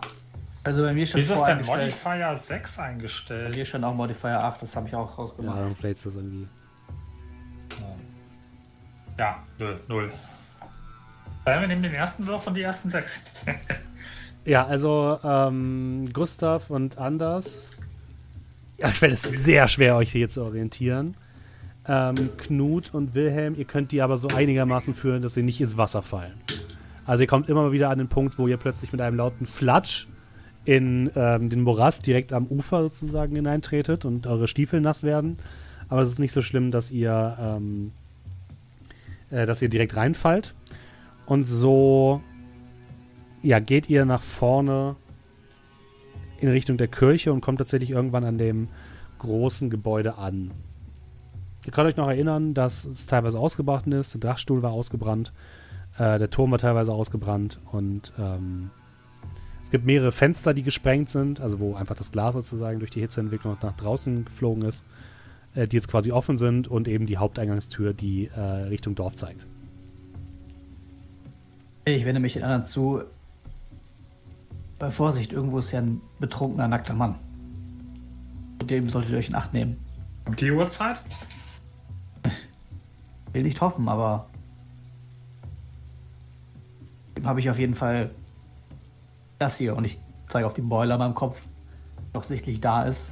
Also 0.63 0.81
bei 0.83 0.93
mir 0.93 1.05
stand 1.05 1.23
Wieso 1.23 1.35
ist 1.35 1.45
denn. 1.45 1.65
Modifier 1.65 2.37
6 2.37 2.75
Bei 2.75 2.83
eingestellt? 2.83 3.55
mir 3.55 3.65
stand 3.65 3.83
auch 3.85 3.93
Modifier 3.95 4.43
8, 4.43 4.61
das 4.61 4.75
habe 4.75 4.87
ich 4.87 4.95
auch 4.95 5.09
Ja, 5.09 5.23
rausgemacht. 5.23 5.57
dann 5.59 5.75
playst 5.75 6.05
du 6.05 6.09
das 6.09 6.15
irgendwie. 6.17 6.47
Ja, 9.17 9.43
null, 9.57 9.79
null. 9.87 10.11
Dann 11.45 11.61
wir 11.61 11.67
nehmen 11.67 11.83
den 11.83 11.93
ersten 11.93 12.25
Wurf 12.27 12.45
und 12.47 12.53
die 12.55 12.61
ersten 12.61 12.89
sechs. 12.89 13.19
Ja, 14.43 14.65
also 14.65 15.19
ähm, 15.23 16.09
Gustav 16.11 16.71
und 16.71 16.97
Anders. 16.97 17.69
Ja, 18.79 18.87
ich 18.87 18.95
fällt 18.95 19.13
es 19.13 19.21
sehr 19.21 19.67
schwer, 19.67 19.95
euch 19.97 20.11
hier 20.11 20.29
zu 20.29 20.43
orientieren. 20.43 21.15
Ähm, 21.87 22.29
Knut 22.37 22.93
und 22.93 23.15
Wilhelm, 23.15 23.55
ihr 23.55 23.65
könnt 23.65 23.91
die 23.91 24.01
aber 24.01 24.17
so 24.17 24.27
einigermaßen 24.27 24.93
führen, 24.93 25.21
dass 25.21 25.33
sie 25.33 25.43
nicht 25.43 25.59
ins 25.59 25.77
Wasser 25.77 26.01
fallen. 26.01 26.33
Also 27.05 27.23
ihr 27.23 27.27
kommt 27.27 27.49
immer 27.49 27.71
wieder 27.71 27.89
an 27.89 27.97
den 27.97 28.07
Punkt, 28.07 28.37
wo 28.37 28.47
ihr 28.47 28.57
plötzlich 28.57 28.91
mit 28.91 29.01
einem 29.01 29.17
lauten 29.17 29.45
Flatsch 29.45 30.07
in 30.63 31.09
ähm, 31.15 31.49
den 31.49 31.61
Morast 31.61 32.05
direkt 32.05 32.33
am 32.33 32.45
Ufer 32.45 32.83
sozusagen 32.83 33.35
hineintretet 33.35 34.05
und 34.05 34.27
eure 34.27 34.47
Stiefel 34.47 34.79
nass 34.79 35.01
werden. 35.01 35.37
Aber 35.89 36.01
es 36.01 36.09
ist 36.09 36.19
nicht 36.19 36.33
so 36.33 36.41
schlimm, 36.41 36.71
dass 36.71 36.91
ihr, 36.91 37.37
ähm, 37.39 37.91
äh, 39.31 39.45
dass 39.45 39.61
ihr 39.61 39.69
direkt 39.69 39.95
reinfallt. 39.95 40.53
Und 41.25 41.45
so 41.45 42.21
ja, 43.41 43.59
geht 43.59 43.89
ihr 43.89 44.05
nach 44.05 44.21
vorne 44.21 44.95
in 46.39 46.49
Richtung 46.49 46.77
der 46.77 46.87
Kirche 46.87 47.33
und 47.33 47.41
kommt 47.41 47.57
tatsächlich 47.57 47.91
irgendwann 47.91 48.23
an 48.23 48.37
dem 48.37 48.67
großen 49.19 49.69
Gebäude 49.69 50.15
an. 50.15 50.51
Ihr 51.65 51.71
könnt 51.71 51.87
euch 51.87 51.97
noch 51.97 52.07
erinnern, 52.07 52.53
dass 52.53 52.85
es 52.85 53.05
teilweise 53.05 53.37
ausgebrannt 53.37 53.93
ist. 53.93 54.13
Der 54.15 54.21
Dachstuhl 54.21 54.63
war 54.63 54.71
ausgebrannt. 54.71 55.31
Äh, 55.97 56.17
der 56.17 56.29
Turm 56.29 56.51
war 56.51 56.57
teilweise 56.57 56.91
ausgebrannt. 56.91 57.59
Und 57.71 58.11
ähm, 58.17 58.71
es 59.63 59.69
gibt 59.69 59.85
mehrere 59.85 60.11
Fenster, 60.11 60.53
die 60.53 60.63
gesprengt 60.63 61.09
sind. 61.09 61.39
Also 61.39 61.59
wo 61.59 61.75
einfach 61.75 61.95
das 61.95 62.11
Glas 62.11 62.33
sozusagen 62.33 62.79
durch 62.79 62.91
die 62.91 63.01
Hitzeentwicklung 63.01 63.57
nach 63.61 63.75
draußen 63.77 64.25
geflogen 64.25 64.63
ist. 64.63 64.83
Äh, 65.53 65.67
die 65.67 65.75
jetzt 65.75 65.87
quasi 65.87 66.11
offen 66.11 66.37
sind. 66.37 66.67
Und 66.67 66.87
eben 66.87 67.05
die 67.05 67.17
Haupteingangstür, 67.17 67.93
die 67.93 68.27
äh, 68.35 68.39
Richtung 68.39 68.95
Dorf 68.95 69.15
zeigt. 69.15 69.45
Ich 71.85 72.05
wende 72.05 72.21
mich 72.21 72.33
den 72.33 72.43
anderen 72.43 72.63
zu. 72.63 73.03
Bei 74.79 74.89
Vorsicht, 74.89 75.31
irgendwo 75.31 75.59
ist 75.59 75.71
ja 75.71 75.79
ein 75.79 76.01
betrunkener, 76.19 76.67
nackter 76.67 76.95
Mann. 76.95 77.15
Mit 78.59 78.71
dem 78.71 78.89
solltet 78.89 79.11
ihr 79.11 79.17
euch 79.19 79.29
in 79.29 79.35
Acht 79.35 79.53
nehmen. 79.53 79.77
Um 80.25 80.35
die 80.35 80.51
Uhrzeit? 80.51 81.01
Will 83.33 83.43
nicht 83.43 83.61
hoffen, 83.61 83.87
aber. 83.87 84.27
Dem 87.15 87.25
habe 87.27 87.39
ich 87.39 87.49
auf 87.49 87.59
jeden 87.59 87.75
Fall 87.75 88.11
das 89.39 89.57
hier 89.57 89.75
und 89.75 89.85
ich 89.85 89.99
zeige 90.29 90.45
auf 90.45 90.53
den 90.53 90.69
Boiler 90.69 90.95
in 90.95 90.99
meinem 90.99 91.15
Kopf, 91.15 91.41
der 92.13 92.21
auch 92.21 92.23
sichtlich 92.23 92.61
da 92.61 92.83
ist. 92.83 93.11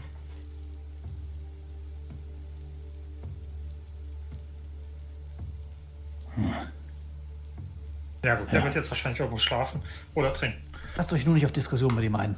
Ja 8.23 8.35
gut, 8.35 8.51
der 8.51 8.63
wird 8.63 8.75
jetzt 8.75 8.89
wahrscheinlich 8.89 9.19
irgendwo 9.19 9.37
schlafen 9.37 9.81
oder 10.13 10.33
trinken. 10.33 10.61
Lasst 10.95 11.11
euch 11.13 11.25
nur 11.25 11.35
nicht 11.35 11.45
auf 11.45 11.51
Diskussion 11.51 11.93
mit 11.95 12.03
ihm 12.03 12.15
ein. 12.15 12.35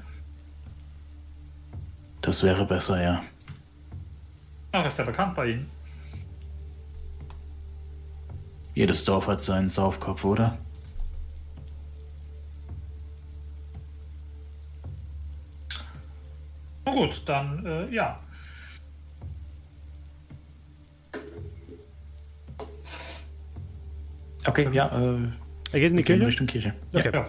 Das 2.22 2.44
wäre 2.44 2.66
besser, 2.66 3.02
ja. 3.02 3.24
Ach, 4.72 4.86
ist 4.86 5.00
ja 5.00 5.04
bekannt 5.04 5.36
bei 5.36 5.48
Ihnen. 5.48 5.70
Jedes 8.74 9.04
Dorf 9.06 9.28
hat 9.28 9.42
seinen 9.42 9.70
Saufkopf, 9.70 10.24
oder? 10.24 10.58
Na 16.86 16.94
gut, 16.94 17.22
dann 17.26 17.66
äh, 17.66 17.94
ja. 17.94 18.20
Okay, 24.48 24.68
ja, 24.74 24.88
äh, 24.88 25.18
Er 25.72 25.80
geht 25.80 25.92
in 25.92 25.98
die 25.98 26.04
Kirche? 26.04 26.26
Richtung 26.26 26.48
Kirche. 26.48 26.74
Okay. 26.94 27.12
ja. 27.14 27.26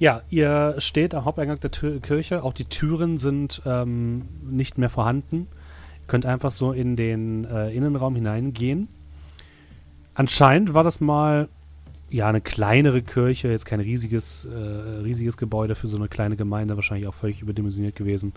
Ja, 0.00 0.22
ihr 0.28 0.74
steht 0.78 1.14
am 1.14 1.24
Haupteingang 1.24 1.60
der 1.60 1.70
Tür 1.70 2.00
Kirche. 2.00 2.42
Auch 2.42 2.52
die 2.52 2.64
Türen 2.64 3.16
sind 3.16 3.62
ähm, 3.64 4.28
nicht 4.42 4.76
mehr 4.76 4.90
vorhanden. 4.90 5.46
Ihr 6.00 6.06
könnt 6.08 6.26
einfach 6.26 6.50
so 6.50 6.72
in 6.72 6.96
den 6.96 7.44
äh, 7.44 7.70
Innenraum 7.70 8.16
hineingehen. 8.16 8.88
Anscheinend 10.14 10.74
war 10.74 10.84
das 10.84 11.00
mal 11.00 11.48
ja 12.08 12.28
eine 12.28 12.40
kleinere 12.40 13.02
Kirche, 13.02 13.48
jetzt 13.48 13.66
kein 13.66 13.80
riesiges, 13.80 14.44
äh, 14.44 15.02
riesiges 15.02 15.36
Gebäude 15.36 15.74
für 15.74 15.88
so 15.88 15.96
eine 15.96 16.08
kleine 16.08 16.36
Gemeinde, 16.36 16.76
wahrscheinlich 16.76 17.08
auch 17.08 17.14
völlig 17.14 17.42
überdimensioniert 17.42 17.96
gewesen. 17.96 18.32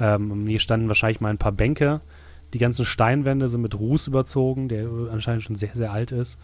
Ähm, 0.00 0.46
hier 0.46 0.58
standen 0.58 0.88
wahrscheinlich 0.88 1.20
mal 1.20 1.28
ein 1.28 1.38
paar 1.38 1.52
Bänke. 1.52 2.00
Die 2.54 2.58
ganzen 2.58 2.84
Steinwände 2.84 3.48
sind 3.48 3.62
mit 3.62 3.78
Ruß 3.78 4.06
überzogen, 4.06 4.68
der 4.68 4.88
anscheinend 5.10 5.42
schon 5.42 5.56
sehr, 5.56 5.74
sehr 5.74 5.92
alt 5.92 6.12
ist. 6.12 6.38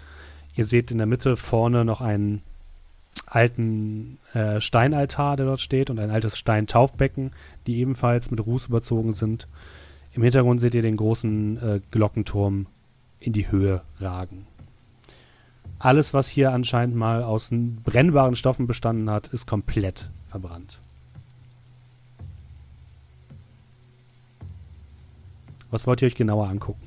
Ihr 0.55 0.65
seht 0.65 0.91
in 0.91 0.99
der 0.99 1.07
Mitte 1.07 1.37
vorne 1.37 1.85
noch 1.85 2.01
einen 2.01 2.43
alten 3.27 4.19
äh, 4.33 4.61
Steinaltar, 4.61 5.37
der 5.37 5.47
dort 5.47 5.61
steht, 5.61 5.91
und 5.91 5.99
ein 5.99 6.11
altes 6.11 6.39
Steintaufbecken, 6.39 7.33
die 7.67 7.79
ebenfalls 7.79 8.31
mit 8.31 8.45
Ruß 8.45 8.67
überzogen 8.67 9.13
sind. 9.13 9.49
Im 10.13 10.23
Hintergrund 10.23 10.61
seht 10.61 10.75
ihr 10.75 10.83
den 10.83 10.97
großen 10.97 11.57
äh, 11.63 11.81
Glockenturm 11.91 12.67
in 13.21 13.33
die 13.33 13.51
Höhe 13.51 13.83
ragen. 14.01 14.47
Alles, 15.79 16.13
was 16.13 16.29
hier 16.29 16.53
anscheinend 16.53 16.97
mal 16.97 17.23
aus 17.23 17.51
brennbaren 17.53 18.35
Stoffen 18.35 18.67
bestanden 18.67 19.11
hat, 19.11 19.29
ist 19.29 19.47
komplett 19.47 20.11
verbrannt. 20.27 20.81
Was 25.71 25.87
wollt 25.87 26.03
ihr 26.03 26.07
euch 26.07 26.17
genauer 26.17 26.49
angucken? 26.49 26.87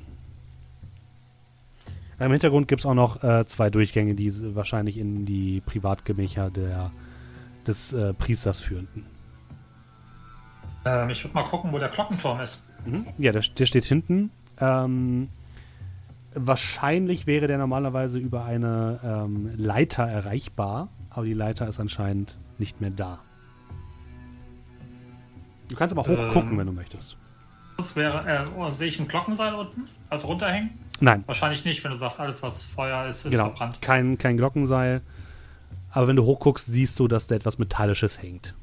Im 2.18 2.30
Hintergrund 2.30 2.68
gibt 2.68 2.80
es 2.82 2.86
auch 2.86 2.94
noch 2.94 3.22
äh, 3.24 3.44
zwei 3.46 3.70
Durchgänge, 3.70 4.14
die 4.14 4.54
wahrscheinlich 4.54 4.98
in 4.98 5.24
die 5.24 5.60
Privatgemächer 5.60 6.50
der, 6.50 6.92
des 7.66 7.92
äh, 7.92 8.12
Priesters 8.14 8.60
führten. 8.60 9.06
Ähm, 10.84 11.10
ich 11.10 11.24
würde 11.24 11.34
mal 11.34 11.44
gucken, 11.44 11.72
wo 11.72 11.78
der 11.78 11.88
Glockenturm 11.88 12.40
ist. 12.40 12.64
Ja, 13.18 13.32
der, 13.32 13.42
der 13.42 13.66
steht 13.66 13.84
hinten. 13.84 14.30
Ähm, 14.60 15.30
wahrscheinlich 16.34 17.26
wäre 17.26 17.46
der 17.46 17.58
normalerweise 17.58 18.18
über 18.18 18.44
eine 18.44 19.00
ähm, 19.04 19.50
Leiter 19.56 20.04
erreichbar, 20.04 20.88
aber 21.10 21.24
die 21.24 21.32
Leiter 21.32 21.68
ist 21.68 21.80
anscheinend 21.80 22.38
nicht 22.58 22.80
mehr 22.80 22.90
da. 22.90 23.20
Du 25.68 25.76
kannst 25.76 25.96
aber 25.96 26.06
hochgucken, 26.06 26.52
Ähm. 26.52 26.58
wenn 26.58 26.66
du 26.66 26.72
möchtest. 26.72 27.16
Das 27.78 27.96
wäre, 27.96 28.26
äh, 28.26 28.44
oh, 28.56 28.70
sehe 28.70 28.88
ich 28.88 29.00
ein 29.00 29.08
Glockenseil 29.08 29.54
unten? 29.54 29.88
Also 30.10 30.26
runterhängen? 30.26 30.70
Nein, 31.00 31.24
Wahrscheinlich 31.26 31.64
nicht, 31.64 31.82
wenn 31.82 31.90
du 31.90 31.96
sagst, 31.96 32.20
alles 32.20 32.42
was 32.42 32.62
Feuer 32.62 33.06
ist, 33.08 33.24
ist 33.24 33.32
genau. 33.32 33.46
verbrannt. 33.46 33.80
Kein, 33.80 34.18
kein 34.18 34.36
Glockenseil. 34.36 35.00
Aber 35.90 36.06
wenn 36.06 36.16
du 36.16 36.24
hochguckst, 36.24 36.66
siehst 36.66 36.98
du, 37.00 37.08
dass 37.08 37.26
da 37.26 37.34
etwas 37.34 37.58
Metallisches 37.58 38.22
hängt. 38.22 38.54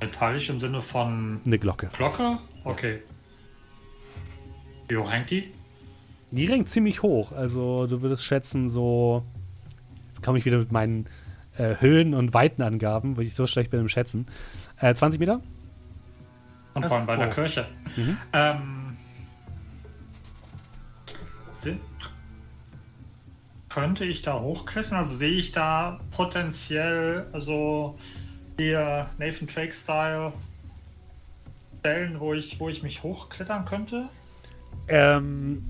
Metallisch 0.00 0.48
im 0.50 0.60
Sinne 0.60 0.82
von 0.82 1.40
Eine 1.44 1.58
Glocke. 1.58 1.88
Glocke? 1.96 2.38
Okay. 2.64 3.02
Wie 4.88 4.96
hoch 4.96 5.10
hängt 5.10 5.30
die? 5.30 5.52
Die 6.30 6.46
renkt 6.46 6.68
ziemlich 6.68 7.02
hoch. 7.02 7.32
Also 7.32 7.86
du 7.86 8.02
würdest 8.02 8.24
schätzen, 8.24 8.68
so. 8.68 9.24
Jetzt 10.08 10.22
komme 10.22 10.38
ich 10.38 10.44
wieder 10.44 10.58
mit 10.58 10.72
meinen 10.72 11.06
äh, 11.56 11.76
Höhen- 11.80 12.14
und 12.14 12.34
Weitenangaben, 12.34 13.16
wo 13.16 13.20
ich 13.20 13.34
so 13.34 13.46
schlecht 13.46 13.70
bin 13.70 13.80
im 13.80 13.88
Schätzen. 13.88 14.26
Äh, 14.80 14.94
20 14.94 15.20
Meter? 15.20 15.40
Und 16.74 16.84
vor 16.86 16.96
allem 16.96 17.06
bei 17.06 17.16
der 17.16 17.28
hoch. 17.30 17.34
Kirche. 17.34 17.66
Mhm. 17.96 18.18
Ähm, 18.32 18.96
sind, 21.52 21.80
könnte 23.68 24.04
ich 24.04 24.22
da 24.22 24.40
hochklettern? 24.40 24.98
Also 24.98 25.16
sehe 25.16 25.32
ich 25.32 25.52
da 25.52 26.00
potenziell, 26.10 27.26
also 27.32 27.96
hier 28.58 29.08
Nathan 29.18 29.46
Drake-Style 29.46 30.32
Stellen, 31.80 32.18
wo 32.18 32.34
ich, 32.34 32.58
wo 32.58 32.68
ich 32.68 32.82
mich 32.82 33.04
hochklettern 33.04 33.64
könnte? 33.64 34.08
Ähm, 34.88 35.62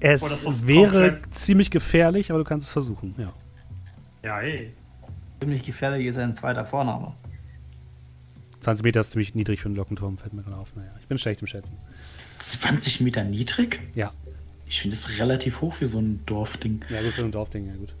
es 0.00 0.20
das 0.20 0.66
wäre 0.66 1.10
komplett- 1.12 1.34
ziemlich 1.34 1.70
gefährlich, 1.70 2.30
aber 2.30 2.38
du 2.40 2.44
kannst 2.44 2.66
es 2.66 2.72
versuchen, 2.72 3.14
ja. 3.18 3.32
Ja, 4.22 4.42
eh. 4.42 4.70
Ziemlich 5.40 5.62
gefährlich 5.64 6.06
ist 6.06 6.18
ein 6.18 6.34
zweiter 6.34 6.64
Vorname. 6.64 7.14
20 8.60 8.82
Meter 8.84 9.00
ist 9.00 9.12
ziemlich 9.12 9.34
niedrig 9.34 9.60
für 9.60 9.66
einen 9.66 9.74
Glockenturm, 9.74 10.18
fällt 10.18 10.32
mir 10.32 10.42
gerade 10.42 10.56
auf. 10.56 10.74
Naja, 10.74 10.90
ich 11.00 11.06
bin 11.06 11.18
schlecht 11.18 11.40
im 11.40 11.46
Schätzen. 11.46 11.76
20 12.40 13.00
Meter 13.00 13.22
niedrig? 13.22 13.80
Ja, 13.94 14.10
Ich 14.68 14.80
finde 14.82 14.96
es 14.96 15.18
relativ 15.20 15.60
hoch 15.60 15.74
für 15.74 15.86
so 15.86 15.98
ein 16.00 16.20
Dorfding. 16.26 16.84
ja 16.90 17.00
gut, 17.02 17.12
für 17.12 17.24
ein 17.24 17.30
Dorfding, 17.30 17.66
ja 17.68 17.76
gut. 17.76 17.94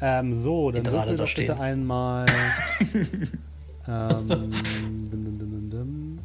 Ähm, 0.00 0.32
so, 0.34 0.70
dann 0.70 0.84
würfel 0.86 0.92
Drahte 0.98 1.10
doch 1.10 1.16
da 1.16 1.22
bitte 1.24 1.30
stehen. 1.30 1.50
einmal. 1.60 2.26
ähm, 3.88 4.28
dum, 4.28 5.38
dum, 5.38 5.70
dum. 5.70 6.18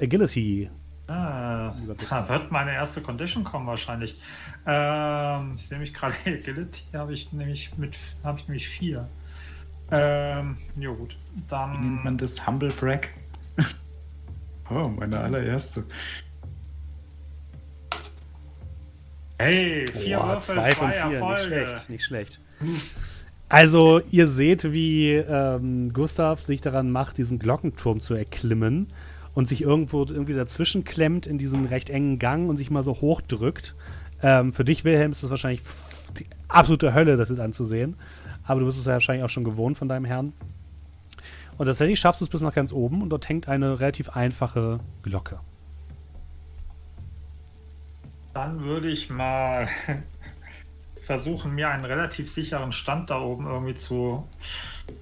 Agility. 0.00 0.70
Ah, 1.06 1.74
da 2.08 2.28
wird 2.30 2.50
meine 2.50 2.72
erste 2.72 3.02
Condition 3.02 3.44
kommen 3.44 3.66
wahrscheinlich. 3.66 4.18
Ähm, 4.66 5.52
ich 5.56 5.66
sehe 5.66 5.78
mich 5.78 5.92
gerade 5.92 6.14
Agility, 6.26 6.82
habe 6.94 7.12
ich 7.12 7.30
nämlich 7.32 7.76
mit 7.76 7.98
habe 8.22 8.38
ich 8.38 8.48
nämlich 8.48 8.68
vier. 8.68 9.08
Ähm, 9.90 10.56
jo 10.76 10.94
gut. 10.94 11.16
Wie 11.34 11.40
nennt 11.40 11.52
Dann 11.52 12.04
man 12.04 12.18
das? 12.18 12.46
Humble 12.46 12.70
Brag? 12.70 13.10
oh, 14.70 14.88
meine 14.88 15.20
allererste. 15.20 15.84
hey, 19.38 19.86
vier 19.92 20.18
Boah, 20.18 20.28
Würfel, 20.28 20.54
zwei 20.54 20.72
zwei, 20.72 20.74
von 20.74 20.90
vier, 20.90 21.04
nicht 21.06 21.14
Erfolge. 21.14 21.42
schlecht, 21.42 21.90
nicht 21.90 22.04
schlecht. 22.04 22.40
Also, 23.50 24.00
ihr 24.10 24.26
seht, 24.26 24.72
wie 24.72 25.12
ähm, 25.12 25.92
Gustav 25.92 26.42
sich 26.42 26.62
daran 26.62 26.90
macht, 26.90 27.18
diesen 27.18 27.38
Glockenturm 27.38 28.00
zu 28.00 28.14
erklimmen 28.14 28.88
und 29.34 29.48
sich 29.48 29.62
irgendwo 29.62 30.04
irgendwie 30.04 30.32
dazwischen 30.32 30.84
klemmt 30.84 31.26
in 31.26 31.38
diesen 31.38 31.66
recht 31.66 31.90
engen 31.90 32.18
Gang 32.18 32.48
und 32.48 32.56
sich 32.56 32.70
mal 32.70 32.82
so 32.82 33.00
hochdrückt. 33.00 33.74
Ähm, 34.22 34.52
für 34.52 34.64
dich, 34.64 34.84
Wilhelm, 34.84 35.10
ist 35.10 35.22
das 35.22 35.30
wahrscheinlich 35.30 35.62
die 36.18 36.26
absolute 36.48 36.94
Hölle, 36.94 37.16
das 37.16 37.28
jetzt 37.28 37.40
anzusehen. 37.40 37.96
Aber 38.44 38.60
du 38.60 38.66
bist 38.66 38.78
es 38.78 38.86
ja 38.86 38.92
wahrscheinlich 38.92 39.24
auch 39.24 39.30
schon 39.30 39.44
gewohnt 39.44 39.76
von 39.76 39.88
deinem 39.88 40.04
Herrn. 40.04 40.32
Und 41.56 41.66
tatsächlich 41.66 42.00
schaffst 42.00 42.20
du 42.20 42.24
es 42.24 42.30
bis 42.30 42.40
nach 42.40 42.54
ganz 42.54 42.72
oben 42.72 43.02
und 43.02 43.10
dort 43.10 43.28
hängt 43.28 43.48
eine 43.48 43.80
relativ 43.80 44.10
einfache 44.10 44.80
Glocke. 45.02 45.40
Dann 48.32 48.60
würde 48.62 48.90
ich 48.90 49.10
mal 49.10 49.68
versuchen, 51.06 51.54
mir 51.54 51.68
einen 51.70 51.84
relativ 51.84 52.30
sicheren 52.30 52.72
Stand 52.72 53.10
da 53.10 53.20
oben 53.20 53.46
irgendwie 53.46 53.74
zu, 53.74 54.26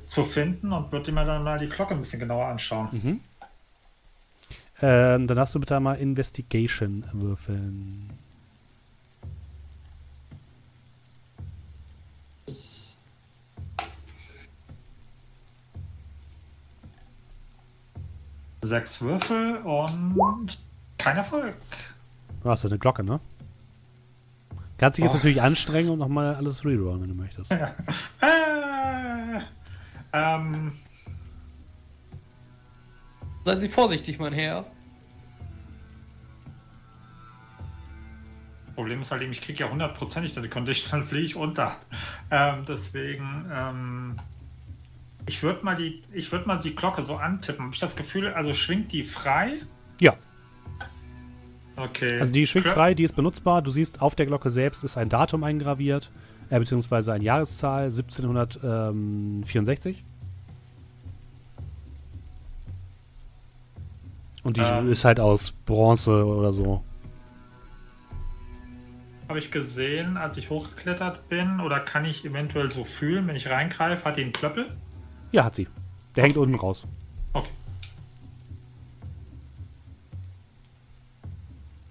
zu 0.07 0.25
finden 0.25 0.73
und 0.73 0.93
würde 0.93 1.13
mir 1.13 1.25
dann 1.25 1.43
mal 1.43 1.59
die 1.59 1.69
Glocke 1.69 1.95
ein 1.95 2.01
bisschen 2.01 2.21
genauer 2.21 2.47
anschauen. 2.47 2.89
Mhm. 2.93 3.21
Ähm, 4.83 5.27
dann 5.29 5.37
darfst 5.37 5.55
du 5.55 5.61
bitte 5.61 5.79
mal 5.81 5.95
Investigation 5.95 7.05
würfeln. 7.13 8.11
Sechs 18.63 19.01
Würfel 19.01 19.57
und 19.59 20.59
kein 20.99 21.17
Erfolg. 21.17 21.57
Du 22.43 22.51
hast 22.51 22.63
ja 22.63 22.71
eine 22.71 22.79
Glocke, 22.79 23.03
ne? 23.03 23.21
Kannst 24.79 24.99
dich 24.99 25.05
jetzt 25.05 25.13
Oh. 25.13 25.17
natürlich 25.17 25.43
anstrengen 25.43 25.91
und 25.91 25.99
nochmal 25.99 26.35
alles 26.35 26.65
rerollen, 26.65 27.03
wenn 27.03 27.09
du 27.09 27.15
möchtest. 27.15 27.53
Äh, 28.21 29.41
ähm, 30.13 30.73
Seien 33.45 33.61
Sie 33.61 33.69
vorsichtig, 33.69 34.19
mein 34.19 34.33
Herr. 34.33 34.65
Problem 38.75 39.03
ist 39.03 39.11
halt 39.11 39.21
eben, 39.23 39.33
ich 39.33 39.43
kriege 39.43 39.65
ja 39.65 39.71
hundertprozentig 39.71 40.33
die 40.35 40.49
Condition, 40.49 40.89
dann 40.93 41.05
fliege 41.05 41.27
ich 41.27 41.37
unter. 41.37 41.77
Ähm, 42.31 42.65
deswegen, 42.67 43.45
ähm, 43.53 44.17
ich 45.27 45.43
würde 45.43 45.63
mal 45.65 45.77
die, 45.77 46.03
ich 46.13 46.33
würde 46.33 46.47
mal 46.47 46.57
die 46.59 46.75
Glocke 46.75 47.03
so 47.03 47.17
antippen. 47.17 47.65
Habe 47.67 47.75
ich 47.75 47.81
das 47.81 47.97
Gefühl, 47.97 48.33
also 48.33 48.53
schwingt 48.55 48.93
die 48.93 49.05
frei? 49.05 49.57
Ja, 50.01 50.15
Okay. 51.75 52.21
also 52.21 52.31
die 52.33 52.47
schwingt 52.47 52.69
frei, 52.69 52.93
die 52.95 53.03
ist 53.03 53.17
benutzbar. 53.17 53.63
Du 53.63 53.71
siehst, 53.71 54.03
auf 54.03 54.15
der 54.15 54.27
Glocke 54.27 54.51
selbst 54.51 54.85
ist 54.85 54.97
ein 54.99 55.09
Datum 55.09 55.43
eingraviert. 55.43 56.11
äh, 56.51 56.59
beziehungsweise 56.59 57.15
eine 57.15 57.25
Jahreszahl 57.25 57.85
1764. 57.85 60.05
Und 64.43 64.57
die 64.57 64.61
Ähm. 64.61 64.91
ist 64.91 65.05
halt 65.05 65.21
aus 65.21 65.53
Bronze 65.53 66.25
oder 66.25 66.53
so. 66.53 66.83
Habe 69.29 69.39
ich 69.39 69.51
gesehen, 69.51 70.17
als 70.17 70.37
ich 70.37 70.51
hochgeklettert 70.51 71.29
bin, 71.29 71.61
oder 71.61 71.81
kann 71.81 72.05
ich 72.05 72.25
eventuell 72.25 72.71
so 72.71 72.85
fühlen, 72.85 73.27
wenn 73.29 73.37
ich 73.37 73.49
reingreife, 73.49 74.05
hat 74.05 74.17
die 74.17 74.23
einen 74.23 74.33
Klöppel? 74.33 74.67
Ja, 75.31 75.45
hat 75.45 75.55
sie. 75.57 75.69
Der 76.17 76.25
hängt 76.25 76.37
unten 76.37 76.55
raus. 76.57 76.87
Okay. 77.33 77.49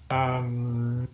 Ähm, 0.09 1.07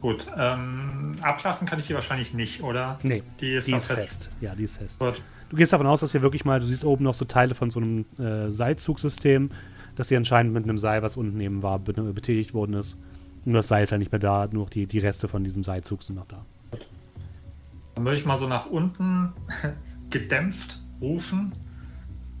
gut. 0.00 0.26
Ähm, 0.36 1.14
ablassen 1.22 1.66
kann 1.66 1.78
ich 1.78 1.86
die 1.86 1.94
wahrscheinlich 1.94 2.34
nicht, 2.34 2.62
oder? 2.62 2.98
Nee, 3.02 3.22
Die 3.40 3.54
ist 3.54 3.66
die 3.66 3.72
ist 3.74 3.86
fest. 3.86 4.30
Ja, 4.40 4.54
die 4.54 4.64
ist 4.64 4.76
fest. 4.76 4.98
Gut. 4.98 5.22
Du 5.50 5.56
gehst 5.56 5.72
davon 5.72 5.86
aus, 5.86 6.00
dass 6.00 6.12
hier 6.12 6.22
wirklich 6.22 6.44
mal, 6.44 6.58
du 6.58 6.66
siehst 6.66 6.84
oben 6.84 7.04
noch 7.04 7.14
so 7.14 7.24
Teile 7.26 7.54
von 7.54 7.70
so 7.70 7.78
einem 7.80 8.04
äh, 8.18 8.50
Seilzugsystem, 8.50 9.50
dass 9.96 10.08
hier 10.08 10.18
anscheinend 10.18 10.52
mit 10.52 10.64
einem 10.64 10.78
Seil, 10.78 11.02
was 11.02 11.16
unten 11.16 11.36
neben 11.36 11.62
war, 11.62 11.78
be 11.78 11.92
betätigt 11.92 12.54
worden 12.54 12.74
ist. 12.74 12.96
Nur 13.44 13.56
das 13.56 13.68
Seil 13.68 13.84
ist 13.84 13.90
ja 13.90 13.98
nicht 13.98 14.10
mehr 14.12 14.18
da, 14.18 14.46
nur 14.50 14.64
noch 14.64 14.70
die, 14.70 14.86
die 14.86 14.98
Reste 14.98 15.28
von 15.28 15.44
diesem 15.44 15.62
Seilzug 15.64 16.02
sind 16.02 16.16
noch 16.16 16.26
da. 16.26 16.44
Dann 17.94 18.04
würde 18.04 18.16
ich 18.18 18.24
mal 18.24 18.38
so 18.38 18.48
nach 18.48 18.66
unten 18.66 19.32
gedämpft 20.10 20.80
rufen. 21.00 21.52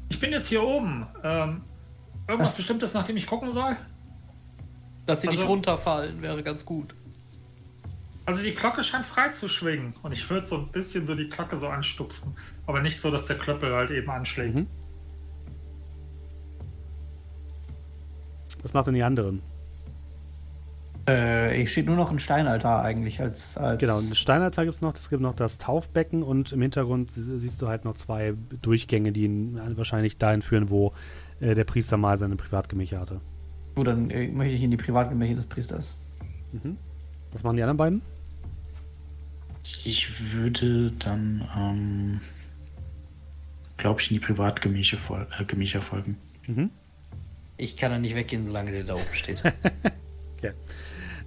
Ich 0.08 0.18
bin 0.20 0.32
jetzt 0.32 0.48
hier 0.48 0.62
oben. 0.62 1.06
Ähm, 1.22 1.60
irgendwas 2.26 2.50
Was? 2.50 2.56
Bestimmtes, 2.56 2.94
nach 2.94 3.04
dem 3.04 3.16
ich 3.16 3.26
gucken 3.26 3.52
soll? 3.52 3.76
Dass 5.06 5.20
sie 5.20 5.28
nicht 5.28 5.38
Also- 5.40 5.50
runterfallen, 5.50 6.22
wäre 6.22 6.42
ganz 6.42 6.64
gut. 6.64 6.94
Also 8.26 8.42
die 8.42 8.54
Glocke 8.54 8.82
scheint 8.82 9.04
frei 9.04 9.28
zu 9.28 9.48
schwingen. 9.48 9.92
Und 10.02 10.12
ich 10.12 10.28
würde 10.30 10.46
so 10.46 10.56
ein 10.56 10.68
bisschen 10.68 11.06
so 11.06 11.14
die 11.14 11.28
Glocke 11.28 11.58
so 11.58 11.68
anstupsen. 11.68 12.34
Aber 12.66 12.80
nicht 12.80 12.98
so, 12.98 13.10
dass 13.10 13.26
der 13.26 13.36
Klöppel 13.36 13.74
halt 13.74 13.90
eben 13.90 14.08
anschlägt. 14.10 14.54
Mhm. 14.54 14.66
Was 18.64 18.72
macht 18.74 18.88
denn 18.88 18.94
die 18.94 19.02
anderen? 19.04 19.40
Äh, 21.06 21.62
ich 21.62 21.70
steht 21.70 21.84
nur 21.86 21.96
noch 21.96 22.10
ein 22.10 22.18
Steinaltar 22.18 22.82
eigentlich 22.82 23.20
als. 23.20 23.56
als 23.58 23.78
Genau, 23.78 23.98
ein 23.98 24.14
Steinaltar 24.14 24.64
gibt 24.64 24.74
es 24.74 24.80
noch, 24.80 24.94
es 24.94 25.10
gibt 25.10 25.20
noch 25.20 25.36
das 25.36 25.58
Taufbecken 25.58 26.22
und 26.22 26.50
im 26.52 26.62
Hintergrund 26.62 27.10
sie- 27.12 27.38
siehst 27.38 27.60
du 27.60 27.68
halt 27.68 27.84
noch 27.84 27.94
zwei 27.96 28.34
Durchgänge, 28.62 29.12
die 29.12 29.24
ihn 29.24 29.60
wahrscheinlich 29.76 30.16
dahin 30.16 30.40
führen, 30.40 30.70
wo 30.70 30.92
äh, 31.40 31.54
der 31.54 31.64
Priester 31.64 31.98
mal 31.98 32.16
seine 32.16 32.36
Privatgemächer 32.36 32.98
hatte. 33.00 33.20
Gut, 33.74 33.86
dann 33.86 34.08
äh, 34.10 34.28
möchte 34.28 34.54
ich 34.54 34.62
in 34.62 34.70
die 34.70 34.76
Privatgemächer 34.78 35.34
des 35.34 35.44
Priesters. 35.44 35.94
Was 37.32 37.42
machen 37.42 37.56
die 37.56 37.62
anderen 37.62 37.76
beiden? 37.76 38.02
Ich 39.84 40.32
würde 40.32 40.92
dann, 41.00 41.46
ähm, 41.56 42.20
glaube 43.76 44.00
ich, 44.00 44.10
in 44.10 44.20
die 44.20 44.24
Privatgemächer 44.24 44.96
fol 44.96 45.26
äh, 45.38 45.80
folgen. 45.80 46.16
Ich 47.56 47.76
kann 47.76 47.90
da 47.90 47.98
nicht 47.98 48.14
weggehen, 48.14 48.44
solange 48.44 48.72
der 48.72 48.84
da 48.84 48.94
oben 48.94 49.02
steht. 49.12 49.42
Okay. 50.36 50.52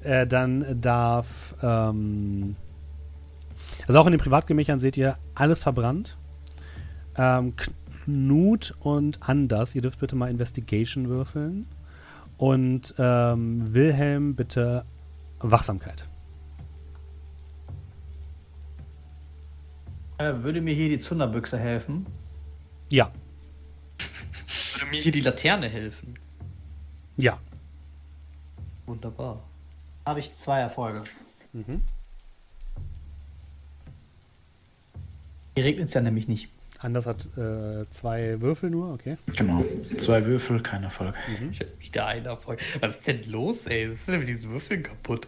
Äh, 0.03 0.27
dann 0.27 0.79
darf. 0.79 1.55
Ähm, 1.63 2.55
also 3.87 3.99
auch 3.99 4.05
in 4.05 4.11
den 4.11 4.19
Privatgemächern 4.19 4.79
seht 4.79 4.95
ihr 4.95 5.17
alles 5.33 5.57
verbrannt. 5.57 6.17
Ähm, 7.17 7.55
Knut 7.55 8.75
und 8.79 9.27
Anders, 9.27 9.73
ihr 9.73 9.81
dürft 9.81 9.99
bitte 9.99 10.15
mal 10.15 10.29
Investigation 10.29 11.09
würfeln. 11.09 11.65
Und 12.37 12.93
ähm, 12.99 13.73
Wilhelm 13.73 14.35
bitte 14.35 14.85
Wachsamkeit. 15.39 16.07
Äh, 20.19 20.33
würde 20.43 20.61
mir 20.61 20.75
hier 20.75 20.89
die 20.89 20.99
Zunderbüchse 20.99 21.57
helfen? 21.57 22.05
Ja, 22.89 23.11
Würde 24.73 24.85
mir 24.89 25.01
hier 25.01 25.11
die 25.11 25.21
Laterne 25.21 25.67
helfen. 25.69 26.17
ja. 27.17 27.39
Wunderbar. 28.85 29.43
Habe 30.05 30.21
ich 30.21 30.33
zwei 30.35 30.61
Erfolge. 30.61 31.03
Hier 31.53 31.81
regnet 35.65 35.89
es 35.89 35.93
ja 35.93 35.99
nämlich 35.99 36.29
nicht. 36.29 36.47
Anders 36.79 37.05
hat 37.05 37.25
äh, 37.37 37.85
zwei 37.89 38.39
Würfel 38.39 38.69
nur, 38.69 38.93
okay. 38.93 39.17
Genau. 39.35 39.65
Zwei 39.97 40.25
Würfel, 40.25 40.61
kein 40.61 40.83
Erfolg. 40.83 41.15
Ich 41.51 41.59
hab 41.59 41.67
wieder 41.81 42.05
einen 42.05 42.27
Erfolg. 42.27 42.61
Was 42.79 42.95
ist 42.97 43.07
denn 43.07 43.29
los, 43.29 43.65
ey? 43.65 43.89
Was 43.89 43.97
ist 43.97 44.07
denn 44.07 44.19
mit 44.19 44.27
diesen 44.29 44.51
Würfeln 44.51 44.83
kaputt? 44.83 45.27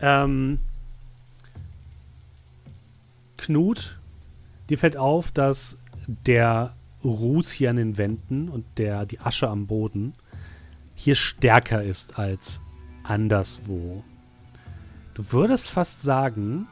Ähm, 0.00 0.60
Knut, 3.38 3.98
dir 4.72 4.78
fällt 4.78 4.96
auf, 4.96 5.30
dass 5.30 5.76
der 6.06 6.74
Ruß 7.04 7.50
hier 7.50 7.70
an 7.70 7.76
den 7.76 7.98
Wänden 7.98 8.48
und 8.48 8.64
der, 8.78 9.04
die 9.04 9.20
Asche 9.20 9.48
am 9.48 9.66
Boden 9.66 10.14
hier 10.94 11.14
stärker 11.14 11.82
ist 11.82 12.18
als 12.18 12.60
anderswo. 13.02 14.02
Du 15.14 15.30
würdest 15.30 15.68
fast 15.68 16.00
sagen, 16.02 16.68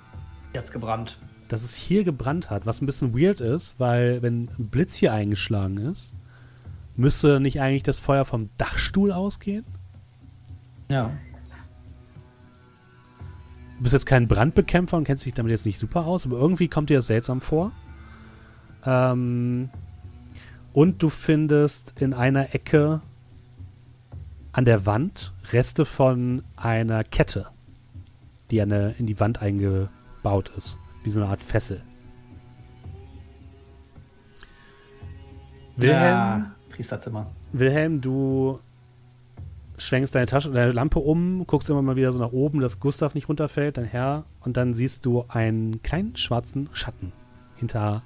Jetzt 0.54 0.72
gebrannt. 0.72 1.18
dass 1.48 1.62
es 1.62 1.74
hier 1.74 2.04
gebrannt 2.04 2.48
hat, 2.48 2.64
was 2.64 2.80
ein 2.80 2.86
bisschen 2.86 3.18
weird 3.18 3.40
ist, 3.40 3.78
weil 3.78 4.22
wenn 4.22 4.48
ein 4.58 4.68
Blitz 4.68 4.94
hier 4.94 5.12
eingeschlagen 5.12 5.76
ist, 5.76 6.14
müsste 6.96 7.38
nicht 7.38 7.60
eigentlich 7.60 7.82
das 7.82 7.98
Feuer 7.98 8.24
vom 8.24 8.48
Dachstuhl 8.56 9.12
ausgehen? 9.12 9.66
Ja. 10.88 11.12
Du 13.76 13.82
bist 13.82 13.92
jetzt 13.92 14.06
kein 14.06 14.26
Brandbekämpfer 14.26 14.96
und 14.96 15.04
kennst 15.04 15.26
dich 15.26 15.34
damit 15.34 15.50
jetzt 15.50 15.66
nicht 15.66 15.78
super 15.78 16.06
aus, 16.06 16.24
aber 16.24 16.38
irgendwie 16.38 16.68
kommt 16.68 16.88
dir 16.88 16.98
das 16.98 17.08
seltsam 17.08 17.40
vor. 17.40 17.72
Ähm, 18.84 19.70
und 20.72 21.02
du 21.02 21.10
findest 21.10 22.00
in 22.00 22.14
einer 22.14 22.54
Ecke 22.54 23.00
an 24.52 24.64
der 24.64 24.86
Wand 24.86 25.32
Reste 25.52 25.84
von 25.84 26.42
einer 26.56 27.04
Kette, 27.04 27.48
die 28.50 28.60
eine, 28.62 28.94
in 28.98 29.06
die 29.06 29.18
Wand 29.20 29.42
eingebaut 29.42 30.50
ist. 30.56 30.78
Wie 31.02 31.10
so 31.10 31.20
eine 31.20 31.30
Art 31.30 31.40
Fessel. 31.40 31.82
Wilhelm, 35.76 36.02
Ja, 36.02 36.52
Priesterzimmer. 36.70 37.26
Wilhelm, 37.52 38.00
du 38.00 38.60
schwenkst 39.78 40.14
deine 40.14 40.26
Tasche, 40.26 40.50
deine 40.50 40.72
Lampe 40.72 40.98
um, 40.98 41.46
guckst 41.46 41.70
immer 41.70 41.80
mal 41.80 41.96
wieder 41.96 42.12
so 42.12 42.18
nach 42.18 42.32
oben, 42.32 42.60
dass 42.60 42.80
Gustav 42.80 43.14
nicht 43.14 43.28
runterfällt, 43.28 43.78
dein 43.78 43.86
Herr, 43.86 44.24
und 44.40 44.56
dann 44.56 44.74
siehst 44.74 45.06
du 45.06 45.24
einen 45.28 45.82
kleinen 45.82 46.16
schwarzen 46.16 46.68
Schatten 46.72 47.12
hinter 47.56 48.02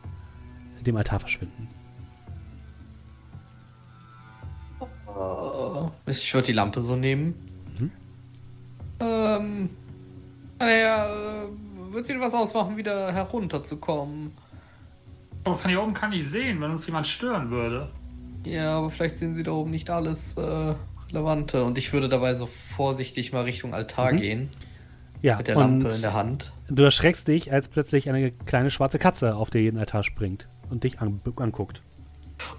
dem 0.85 0.97
Altar 0.97 1.20
verschwinden. 1.20 1.68
Äh, 5.09 6.11
ich 6.11 6.32
würde 6.35 6.47
die 6.47 6.53
Lampe 6.53 6.80
so 6.80 6.97
nehmen. 6.97 7.35
Ähm. 9.01 9.70
Naja, 10.59 11.47
wird 11.91 12.05
sie 12.07 12.18
was 12.20 12.32
ausmachen, 12.32 12.76
wieder 12.76 13.12
herunterzukommen? 13.12 14.32
Aber 15.43 15.57
von 15.57 15.68
hier 15.68 15.82
oben 15.82 15.93
kann 15.95 16.12
ich 16.12 16.26
sehen, 16.26 16.61
wenn 16.61 16.70
uns 16.70 16.87
jemand 16.87 17.07
stören 17.07 17.51
würde. 17.51 17.91
Ja, 18.45 18.78
aber 18.78 18.91
vielleicht 18.91 19.16
sehen 19.16 19.35
sie 19.35 19.43
da 19.43 19.51
oben 19.51 19.70
nicht 19.72 19.91
alles 19.91 20.37
äh, 20.37 20.74
Relevante. 21.11 21.64
Und 21.64 21.76
ich 21.76 21.93
würde 21.93 22.09
dabei 22.09 22.35
so 22.35 22.49
vorsichtig 22.76 23.32
mal 23.32 23.43
Richtung 23.43 23.74
Altar 23.74 24.12
Mhm. 24.12 24.16
gehen. 24.16 24.49
Ja, 25.25 25.39
Mit 25.39 25.49
der 25.49 25.57
Lampe 25.57 25.89
in 25.89 26.03
der 26.03 26.12
Hand. 26.12 26.53
du 26.68 26.83
erschreckst 26.83 27.29
dich, 27.29 27.51
als 27.51 27.68
plötzlich 27.68 28.11
eine 28.11 28.31
kleine 28.31 28.68
schwarze 28.68 28.99
Katze 28.99 29.37
auf 29.37 29.49
den 29.49 29.79
Altar 29.79 30.03
springt 30.03 30.51
und 30.68 30.85
dich 30.85 31.01
an, 31.01 31.18
anguckt. 31.37 31.81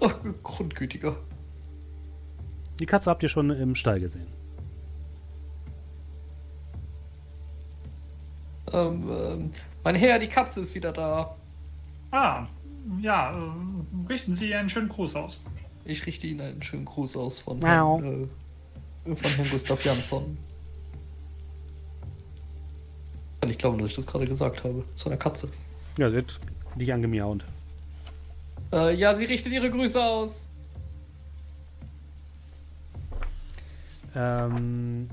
Oh, 0.00 0.10
grundgütiger. 0.42 1.16
Die 2.80 2.86
Katze 2.86 3.08
habt 3.08 3.22
ihr 3.22 3.28
schon 3.28 3.50
im 3.50 3.76
Stall 3.76 4.00
gesehen. 4.00 4.26
Ähm, 8.72 9.10
ähm, 9.12 9.50
mein 9.84 9.94
Herr, 9.94 10.18
die 10.18 10.26
Katze 10.26 10.60
ist 10.60 10.74
wieder 10.74 10.90
da. 10.90 11.36
Ah, 12.10 12.46
ja, 13.00 13.30
äh, 13.30 14.08
richten 14.08 14.34
Sie 14.34 14.52
einen 14.52 14.70
schönen 14.70 14.88
Gruß 14.88 15.14
aus. 15.14 15.40
Ich 15.84 16.04
richte 16.04 16.26
Ihnen 16.26 16.40
einen 16.40 16.62
schönen 16.64 16.84
Gruß 16.84 17.16
aus 17.16 17.38
von. 17.38 17.64
Herrn, 17.64 18.28
äh, 19.04 19.14
von 19.14 19.30
Herrn 19.30 19.50
Gustav 19.52 19.84
Jansson. 19.84 20.36
Kann 23.46 23.52
ich 23.52 23.58
glauben, 23.58 23.78
dass 23.78 23.90
ich 23.90 23.94
das 23.94 24.08
gerade 24.08 24.26
gesagt 24.26 24.64
habe. 24.64 24.82
Zu 24.96 25.06
einer 25.06 25.18
Katze. 25.18 25.48
Ja, 25.98 26.10
sie 26.10 26.16
hat 26.16 26.40
dich 26.74 26.92
angemiaunt. 26.92 27.44
Äh, 28.72 28.96
ja, 28.96 29.14
sie 29.14 29.24
richtet 29.24 29.52
ihre 29.52 29.70
Grüße 29.70 30.02
aus. 30.02 30.48
Ähm, 34.16 35.08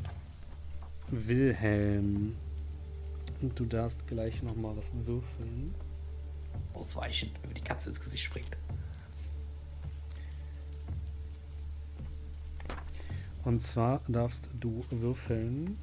Wilhelm, 1.11 2.35
du 3.39 3.65
darfst 3.65 4.07
gleich 4.07 4.41
noch 4.41 4.55
mal 4.55 4.75
was 4.75 4.91
würfeln. 5.05 5.75
Ausweichen, 6.73 7.29
wenn 7.43 7.53
die 7.53 7.61
Katze 7.61 7.89
ins 7.89 8.01
Gesicht 8.01 8.23
springt. 8.23 8.57
Und 13.43 13.61
zwar 13.61 14.01
darfst 14.07 14.49
du 14.59 14.83
würfeln 14.89 15.77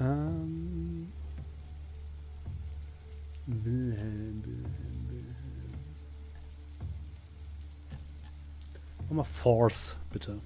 Ähm. 0.00 1.12
Wilhelm, 3.46 4.42
Wilhelm, 4.44 5.08
Wilhelm. 5.08 5.74
Nochmal 9.08 9.24
Force, 9.24 9.96
bitte. 10.10 10.40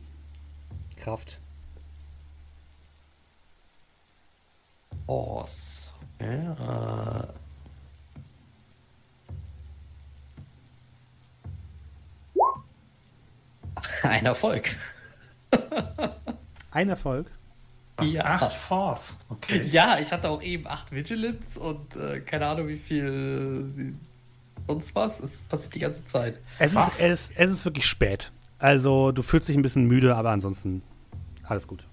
Kraft. 0.97 1.41
Force. 5.07 5.93
Ja. 6.19 7.29
Ein 14.03 14.27
Erfolg. 14.27 14.77
Ein 16.71 16.89
Erfolg. 16.89 17.31
Was, 17.97 18.11
Ja. 18.11 18.25
Acht 18.25 18.53
Force. 18.55 19.17
Okay. 19.29 19.63
Ja, 19.69 19.99
ich 20.01 20.11
hatte 20.13 20.29
auch 20.29 20.43
eben 20.43 20.67
8 20.67 20.93
Vigilance 20.93 21.59
und 21.61 21.95
äh, 21.97 22.21
keine 22.21 22.47
Ahnung, 22.47 22.69
wie 22.69 22.79
viel 22.79 23.71
äh, 23.79 23.93
sonst 24.67 24.95
was. 24.95 25.21
Es 25.21 25.43
passiert 25.43 25.75
die 25.75 25.79
ganze 25.81 26.05
Zeit. 26.05 26.39
Es 26.59 26.73
ist, 26.75 26.91
es, 26.99 27.33
es 27.37 27.51
ist 27.53 27.65
wirklich 27.65 27.87
spät. 27.87 28.33
Also, 28.59 29.13
du 29.13 29.23
fühlst 29.23 29.49
dich 29.49 29.57
ein 29.57 29.63
bisschen 29.63 29.87
müde, 29.87 30.17
aber 30.17 30.31
ansonsten 30.31 30.83
alles 31.45 31.69
gut. 31.69 31.87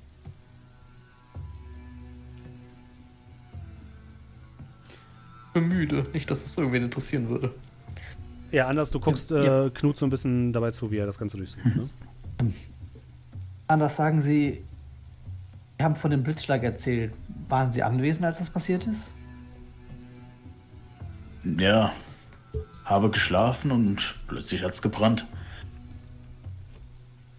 Ich 5.47 5.54
bin 5.54 5.68
müde. 5.68 6.08
Nicht, 6.14 6.32
dass 6.32 6.45
es 6.45 6.58
irgendwen 6.58 6.84
interessieren 6.84 7.28
würde. 7.30 7.54
Ja, 8.52 8.68
anders, 8.68 8.89
du 8.91 8.99
guckst 8.99 9.32
äh, 9.32 9.70
Knut 9.74 9.97
so 9.97 10.06
ein 10.06 10.10
bisschen 10.10 10.54
dabei 10.54 10.72
zu, 10.72 10.91
wie 10.91 10.97
er 10.97 11.06
das 11.06 11.18
Ganze 11.18 11.38
durchsucht. 11.38 11.66
Ne? 11.66 11.89
Anders 13.68 13.95
sagen 13.95 14.20
Sie, 14.22 14.64
Sie 15.82 15.86
haben 15.86 15.95
von 15.95 16.11
dem 16.11 16.21
Blitzschlag 16.21 16.61
erzählt. 16.61 17.11
Waren 17.49 17.71
Sie 17.71 17.82
anwesend, 17.82 18.23
als 18.23 18.38
das 18.38 18.51
passiert 18.51 18.86
ist? 18.86 19.11
Ja, 21.57 21.91
habe 22.86 23.09
geschlafen 23.09 23.71
und 23.71 24.13
plötzlich 24.27 24.63
hat's 24.63 24.84
gebrannt. 24.84 25.25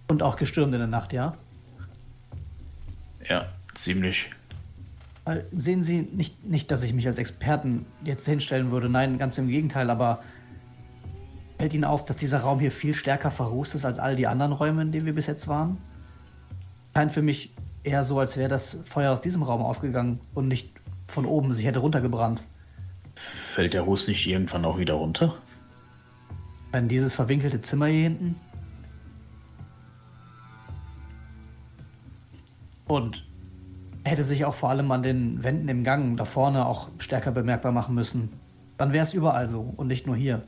Und 0.08 0.24
auch 0.24 0.34
gestürmt 0.34 0.72
in 0.72 0.80
der 0.80 0.88
Nacht, 0.88 1.12
ja? 1.12 1.36
Ja, 3.28 3.46
ziemlich. 3.76 4.28
Weil, 5.24 5.46
Sehen 5.52 5.84
Sie, 5.84 6.00
nicht, 6.00 6.44
nicht, 6.44 6.68
dass 6.72 6.82
ich 6.82 6.92
mich 6.92 7.06
als 7.06 7.18
Experten 7.18 7.86
jetzt 8.02 8.26
hinstellen 8.26 8.72
würde, 8.72 8.88
nein, 8.88 9.18
ganz 9.18 9.38
im 9.38 9.46
Gegenteil, 9.46 9.88
aber 9.88 10.20
fällt 11.58 11.74
Ihnen 11.74 11.84
auf, 11.84 12.04
dass 12.04 12.16
dieser 12.16 12.40
Raum 12.40 12.58
hier 12.58 12.72
viel 12.72 12.96
stärker 12.96 13.30
verrußt 13.30 13.76
ist 13.76 13.84
als 13.84 14.00
all 14.00 14.16
die 14.16 14.26
anderen 14.26 14.50
Räume, 14.50 14.82
in 14.82 14.90
denen 14.90 15.06
wir 15.06 15.14
bis 15.14 15.28
jetzt 15.28 15.46
waren? 15.46 15.78
Scheint 16.92 17.12
für 17.12 17.22
mich 17.22 17.54
eher 17.84 18.04
so, 18.04 18.18
als 18.18 18.36
wäre 18.36 18.48
das 18.48 18.78
Feuer 18.84 19.12
aus 19.12 19.20
diesem 19.20 19.42
Raum 19.42 19.62
ausgegangen 19.62 20.20
und 20.34 20.48
nicht 20.48 20.72
von 21.08 21.26
oben 21.26 21.52
sich 21.52 21.66
hätte 21.66 21.80
runtergebrannt. 21.80 22.42
Fällt 23.54 23.74
der 23.74 23.82
Ruß 23.82 24.08
nicht 24.08 24.26
irgendwann 24.26 24.64
auch 24.64 24.78
wieder 24.78 24.94
runter? 24.94 25.34
Wenn 26.70 26.88
dieses 26.88 27.14
verwinkelte 27.14 27.60
Zimmer 27.60 27.86
hier 27.86 28.04
hinten. 28.04 28.36
Und 32.86 33.26
hätte 34.04 34.24
sich 34.24 34.44
auch 34.44 34.54
vor 34.54 34.70
allem 34.70 34.90
an 34.90 35.02
den 35.02 35.42
Wänden 35.44 35.68
im 35.68 35.84
Gang 35.84 36.16
da 36.16 36.24
vorne 36.24 36.66
auch 36.66 36.88
stärker 36.98 37.30
bemerkbar 37.30 37.72
machen 37.72 37.94
müssen. 37.94 38.32
Dann 38.76 38.92
wäre 38.92 39.04
es 39.04 39.14
überall 39.14 39.48
so 39.48 39.72
und 39.76 39.86
nicht 39.86 40.06
nur 40.06 40.16
hier. 40.16 40.42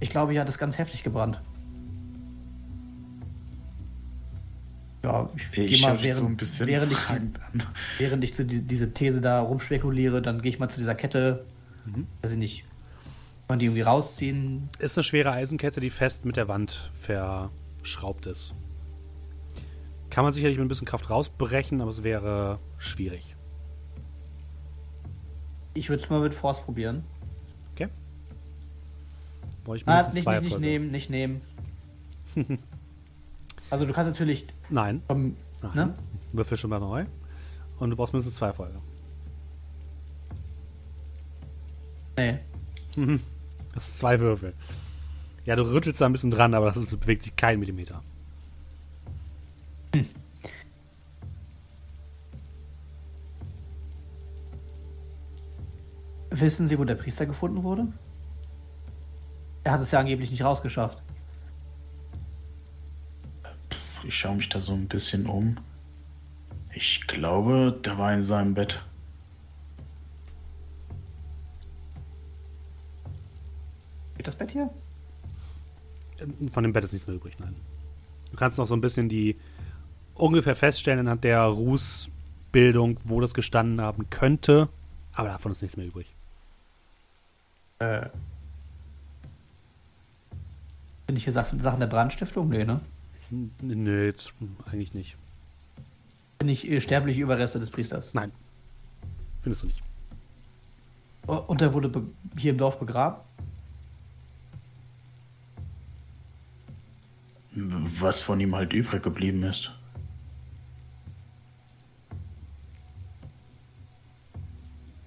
Ich 0.00 0.08
glaube, 0.08 0.32
hier 0.32 0.40
hat 0.40 0.48
es 0.48 0.58
ganz 0.58 0.78
heftig 0.78 1.02
gebrannt. 1.02 1.40
Ja, 5.02 5.30
ich, 5.52 5.58
Ich 5.58 5.82
mal, 5.82 5.92
habe 5.92 6.02
während, 6.02 6.20
so 6.20 6.26
ein 6.26 6.36
bisschen 6.36 6.66
während 6.66 6.92
ich, 6.92 6.98
während 7.98 8.24
ich 8.24 8.34
zu 8.34 8.44
die, 8.44 8.60
diese 8.60 8.92
These 8.92 9.20
da 9.20 9.40
rumspekuliere, 9.40 10.20
dann 10.20 10.42
gehe 10.42 10.50
ich 10.50 10.58
mal 10.58 10.68
zu 10.68 10.78
dieser 10.78 10.94
Kette, 10.94 11.46
weiß 12.22 12.32
ich 12.32 12.38
nicht, 12.38 12.64
kann 13.46 13.56
man 13.56 13.58
die 13.60 13.66
irgendwie 13.66 13.82
rausziehen, 13.82 14.68
Ist 14.78 14.98
eine 14.98 15.04
schwere 15.04 15.32
Eisenkette, 15.32 15.80
die 15.80 15.90
fest 15.90 16.24
mit 16.24 16.36
der 16.36 16.48
Wand 16.48 16.90
verschraubt 16.92 18.26
ist. 18.26 18.54
Kann 20.10 20.24
man 20.24 20.32
sicherlich 20.32 20.58
mit 20.58 20.66
ein 20.66 20.68
bisschen 20.68 20.86
Kraft 20.86 21.08
rausbrechen, 21.08 21.80
aber 21.80 21.90
es 21.90 22.02
wäre 22.02 22.58
schwierig. 22.78 23.36
Ich 25.72 25.88
würde 25.88 26.02
es 26.02 26.10
mal 26.10 26.20
mit 26.20 26.34
Force 26.34 26.60
probieren. 26.62 27.04
Okay? 27.72 27.88
Brauche 29.64 29.76
ich 29.76 29.88
Ah, 29.88 30.02
nicht, 30.12 30.26
nicht, 30.26 30.42
nicht 30.42 30.58
nehmen, 30.58 30.90
nicht 30.90 31.10
nehmen. 31.10 31.40
also 33.70 33.86
du 33.86 33.92
kannst 33.92 34.10
natürlich 34.10 34.46
Nein. 34.70 35.02
vom, 35.06 35.36
Nein. 35.62 35.72
ne? 35.74 35.94
Würfel 36.32 36.56
schon 36.56 36.70
mal 36.70 36.80
neu. 36.80 37.04
Und 37.78 37.90
du 37.90 37.96
brauchst 37.96 38.12
mindestens 38.12 38.36
zwei 38.36 38.48
Erfolge. 38.48 38.80
Nee. 42.16 42.38
Das 43.72 43.88
ist 43.88 43.98
zwei 43.98 44.20
Würfel. 44.20 44.54
Ja, 45.44 45.56
du 45.56 45.62
rüttelst 45.62 46.00
da 46.00 46.06
ein 46.06 46.12
bisschen 46.12 46.30
dran, 46.30 46.54
aber 46.54 46.66
das 46.72 46.84
bewegt 46.84 47.22
sich 47.22 47.34
kein 47.34 47.58
Millimeter. 47.58 48.02
Wissen 56.30 56.66
Sie, 56.66 56.78
wo 56.78 56.84
der 56.84 56.94
Priester 56.94 57.26
gefunden 57.26 57.62
wurde? 57.64 57.88
Er 59.64 59.72
hat 59.72 59.80
es 59.80 59.90
ja 59.90 59.98
angeblich 59.98 60.30
nicht 60.30 60.44
rausgeschafft. 60.44 61.02
Ich 64.04 64.18
schaue 64.18 64.36
mich 64.36 64.48
da 64.48 64.60
so 64.60 64.72
ein 64.72 64.88
bisschen 64.88 65.26
um. 65.26 65.58
Ich 66.74 67.06
glaube, 67.06 67.78
der 67.84 67.98
war 67.98 68.12
in 68.12 68.22
seinem 68.22 68.54
Bett. 68.54 68.82
Geht 74.16 74.26
das 74.26 74.36
Bett 74.36 74.50
hier? 74.50 74.70
Von 76.52 76.62
dem 76.62 76.72
Bett 76.72 76.84
ist 76.84 76.92
nichts 76.92 77.06
mehr 77.06 77.16
übrig, 77.16 77.38
nein. 77.38 77.56
Du 78.30 78.36
kannst 78.36 78.58
noch 78.58 78.66
so 78.66 78.74
ein 78.74 78.80
bisschen 78.80 79.08
die 79.08 79.36
ungefähr 80.14 80.54
feststellen 80.54 81.00
anhand 81.00 81.24
der 81.24 81.42
Rußbildung, 81.42 82.98
wo 83.04 83.20
das 83.20 83.34
gestanden 83.34 83.80
haben 83.80 84.08
könnte. 84.10 84.68
Aber 85.12 85.28
davon 85.28 85.52
ist 85.52 85.62
nichts 85.62 85.76
mehr 85.76 85.86
übrig. 85.86 86.14
Äh. 87.78 88.08
Finde 91.06 91.18
ich 91.18 91.24
hier 91.24 91.32
Sachen, 91.32 91.58
Sachen 91.58 91.80
der 91.80 91.86
Brandstiftung? 91.86 92.48
Nee, 92.48 92.64
ne? 92.64 92.80
Nee, 93.30 94.04
jetzt 94.04 94.34
eigentlich 94.66 94.94
nicht. 94.94 95.16
Finde 96.38 96.52
ich 96.52 96.68
äh, 96.68 96.80
sterbliche 96.80 97.20
Überreste 97.20 97.60
des 97.60 97.70
Priesters. 97.70 98.10
Nein. 98.12 98.32
Findest 99.42 99.62
du 99.62 99.66
nicht. 99.68 99.82
Und 101.26 101.62
er 101.62 101.72
wurde 101.72 102.02
hier 102.38 102.50
im 102.52 102.58
Dorf 102.58 102.78
begraben? 102.78 103.20
Was 107.52 108.20
von 108.20 108.40
ihm 108.40 108.54
halt 108.54 108.72
übrig 108.72 109.02
geblieben 109.02 109.42
ist. 109.42 109.72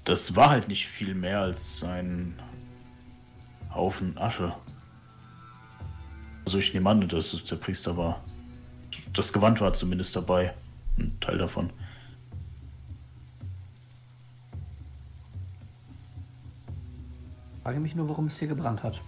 Das 0.04 0.36
war 0.36 0.50
halt 0.50 0.68
nicht 0.68 0.88
viel 0.88 1.16
mehr 1.16 1.40
als 1.40 1.84
ein 1.84 2.36
Haufen 3.74 4.18
Asche. 4.18 4.54
Also 6.46 6.58
ich 6.58 6.74
nehme 6.74 6.90
an, 6.90 7.08
dass 7.08 7.34
es 7.34 7.44
der 7.46 7.56
Priester 7.56 7.96
war. 7.98 8.22
Das 9.14 9.32
Gewand 9.34 9.62
war 9.62 9.74
zumindest 9.74 10.16
dabei. 10.16 10.54
Ein 10.98 11.18
Teil 11.20 11.38
davon. 11.38 11.72
Frage 17.64 17.80
mich 17.80 17.96
nur, 17.96 18.10
warum 18.10 18.28
es 18.28 18.38
hier 18.38 18.48
gebrannt 18.48 18.84
hat. 18.84 19.00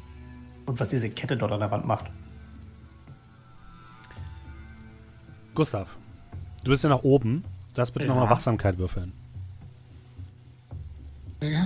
Und 0.66 0.80
was 0.80 0.90
diese 0.90 1.10
Kette 1.10 1.38
dort 1.38 1.52
an 1.52 1.60
der 1.60 1.72
Wand 1.72 1.86
macht. 1.86 2.06
Gustav, 5.54 5.98
du 6.64 6.72
bist 6.72 6.84
ja 6.84 6.90
nach 6.90 7.04
oben. 7.04 7.44
Lass 7.76 7.92
bitte 7.92 8.06
Ja. 8.08 8.14
nochmal 8.14 8.30
Wachsamkeit 8.30 8.78
würfeln. 8.78 9.12
Nope. 11.42 11.66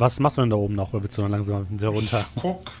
Was 0.00 0.18
machst 0.18 0.38
du 0.38 0.40
denn 0.40 0.48
da 0.50 0.56
oben 0.56 0.74
noch? 0.76 0.94
Oder 0.94 1.02
willst 1.02 1.18
du 1.18 1.22
dann 1.22 1.30
langsam 1.30 1.66
wieder 1.68 1.88
runter? 1.88 2.24
Guck, 2.36 2.72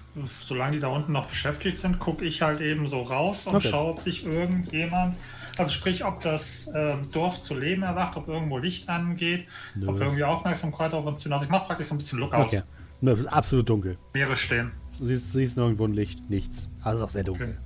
solange 0.46 0.72
die 0.72 0.80
da 0.80 0.88
unten 0.88 1.12
noch 1.12 1.26
beschäftigt 1.26 1.76
sind, 1.76 1.98
gucke 1.98 2.24
ich 2.24 2.40
halt 2.40 2.62
eben 2.62 2.88
so 2.88 3.02
raus 3.02 3.46
und 3.46 3.56
Okay. 3.56 3.68
schaue, 3.68 3.90
ob 3.90 3.98
sich 3.98 4.24
irgendjemand, 4.24 5.16
also 5.58 5.70
sprich, 5.70 6.02
ob 6.02 6.22
das 6.22 6.70
ähm, 6.74 7.10
Dorf 7.12 7.40
zu 7.40 7.54
leben 7.54 7.82
erwacht, 7.82 8.16
ob 8.16 8.26
irgendwo 8.26 8.56
Licht 8.56 8.88
angeht, 8.88 9.46
Nö. 9.74 9.88
ob 9.88 10.00
irgendwie 10.00 10.24
Aufmerksamkeit 10.24 10.94
auf 10.94 11.04
uns 11.04 11.22
tun. 11.22 11.34
Also 11.34 11.44
ich 11.44 11.50
mache 11.50 11.66
praktisch 11.66 11.88
so 11.88 11.94
ein 11.94 11.98
bisschen 11.98 12.18
Lookout. 12.20 12.38
Okay. 12.40 12.62
Nö, 13.02 13.12
ist 13.12 13.26
absolut 13.26 13.68
dunkel. 13.68 13.98
Meere 14.14 14.34
stehen. 14.36 14.72
Du 14.98 15.04
siehst, 15.04 15.34
siehst 15.34 15.58
nirgendwo 15.58 15.84
ein 15.84 15.92
Licht, 15.92 16.30
nichts. 16.30 16.70
Also 16.82 17.04
auch 17.04 17.10
sehr 17.10 17.24
dunkel. 17.24 17.58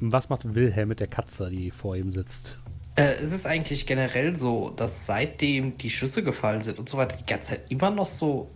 Was 0.00 0.30
macht 0.30 0.54
Wilhelm 0.54 0.88
mit 0.88 1.00
der 1.00 1.06
Katze, 1.06 1.50
die 1.50 1.70
vor 1.70 1.96
ihm 1.96 2.08
sitzt? 2.08 2.58
Äh, 3.02 3.14
es 3.22 3.32
ist 3.32 3.46
eigentlich 3.46 3.86
generell 3.86 4.36
so, 4.36 4.70
dass 4.70 5.06
seitdem 5.06 5.76
die 5.78 5.90
Schüsse 5.90 6.22
gefallen 6.22 6.62
sind 6.62 6.78
und 6.78 6.88
so 6.88 6.96
weiter, 6.98 7.16
die 7.16 7.26
ganze 7.26 7.50
Zeit 7.50 7.70
immer 7.70 7.90
noch 7.90 8.06
so 8.08 8.50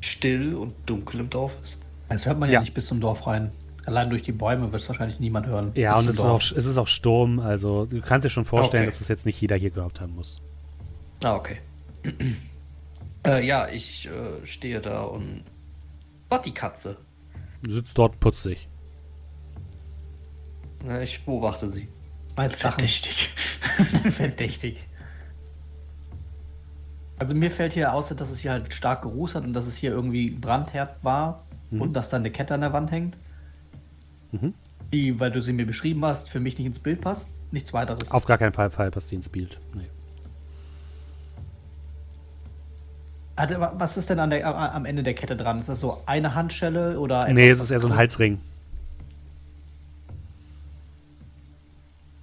still 0.00 0.54
und 0.54 0.74
dunkel 0.86 1.20
im 1.20 1.30
Dorf 1.30 1.52
ist. 1.62 1.78
Das 2.08 2.26
hört 2.26 2.38
man 2.38 2.48
ja, 2.48 2.54
Ja. 2.54 2.60
nicht 2.60 2.74
bis 2.74 2.86
zum 2.86 3.00
Dorf 3.00 3.26
rein. 3.26 3.52
Allein 3.86 4.10
durch 4.10 4.22
die 4.22 4.32
Bäume 4.32 4.70
wird 4.70 4.82
es 4.82 4.88
wahrscheinlich 4.88 5.18
niemand 5.18 5.46
hören. 5.46 5.72
Ja, 5.74 5.98
und 5.98 6.08
es 6.08 6.16
ist, 6.16 6.24
auch, 6.24 6.40
es 6.40 6.66
ist 6.66 6.76
auch 6.76 6.86
Sturm, 6.86 7.40
also 7.40 7.84
du 7.86 8.00
kannst 8.00 8.24
dir 8.24 8.30
schon 8.30 8.44
vorstellen, 8.44 8.82
Okay. 8.84 8.90
dass 8.90 9.00
es 9.00 9.08
jetzt 9.08 9.26
nicht 9.26 9.40
jeder 9.40 9.56
hier 9.56 9.70
gehabt 9.70 10.00
haben 10.00 10.14
muss. 10.14 10.40
Ah, 11.24 11.34
okay. 11.34 11.58
äh, 13.26 13.44
ja, 13.46 13.68
ich 13.68 14.06
äh, 14.08 14.46
stehe 14.46 14.80
da 14.80 15.02
und. 15.02 15.42
Was 16.28 16.42
die 16.42 16.52
Katze? 16.54 16.96
Du 17.62 17.72
sitzt 17.72 17.96
dort 17.98 18.18
putzig. 18.20 18.68
Na, 20.84 21.00
ich 21.02 21.24
beobachte 21.24 21.68
sie. 21.68 21.88
Weiß. 22.36 22.54
Verdächtig. 22.60 23.30
Verdächtig. 24.16 24.86
Also 27.18 27.34
mir 27.34 27.50
fällt 27.50 27.72
hier 27.74 27.92
außer, 27.92 28.14
dass 28.14 28.30
es 28.30 28.38
hier 28.40 28.50
halt 28.52 28.72
stark 28.74 29.02
gerußt 29.02 29.34
hat 29.36 29.44
und 29.44 29.52
dass 29.52 29.66
es 29.66 29.76
hier 29.76 29.90
irgendwie 29.92 30.30
Brandherd 30.30 30.96
war 31.04 31.44
und 31.70 31.92
dass 31.94 32.08
da 32.10 32.16
eine 32.18 32.30
Kette 32.30 32.52
an 32.54 32.60
der 32.62 32.72
Wand 32.72 32.90
hängt. 32.90 33.16
Mhm. 34.32 34.52
Die, 34.92 35.18
weil 35.20 35.30
du 35.30 35.40
sie 35.40 35.52
mir 35.54 35.64
beschrieben 35.66 36.04
hast, 36.04 36.28
für 36.28 36.40
mich 36.40 36.58
nicht 36.58 36.66
ins 36.66 36.78
Bild 36.78 37.00
passt. 37.00 37.28
Nichts 37.50 37.72
weiteres. 37.72 38.10
Auf 38.10 38.24
gar 38.26 38.38
keinen 38.38 38.52
Fall, 38.52 38.70
Fall 38.70 38.90
passt 38.90 39.10
die 39.10 39.14
ins 39.14 39.28
Bild. 39.28 39.58
Nee. 39.74 39.86
Wa- 43.36 43.72
Was 43.76 43.96
ist 43.96 44.10
denn 44.10 44.18
an 44.18 44.30
der, 44.30 44.46
am 44.46 44.84
Ende 44.84 45.02
der 45.02 45.14
Kette 45.14 45.36
dran? 45.36 45.60
Ist 45.60 45.68
das 45.68 45.80
so 45.80 46.02
eine 46.06 46.34
Handschelle 46.34 46.98
oder 47.00 47.28
nee, 47.32 47.48
es 47.48 47.60
ist 47.60 47.70
eher 47.70 47.80
so 47.80 47.88
ein 47.88 47.96
Halsring. 47.96 48.40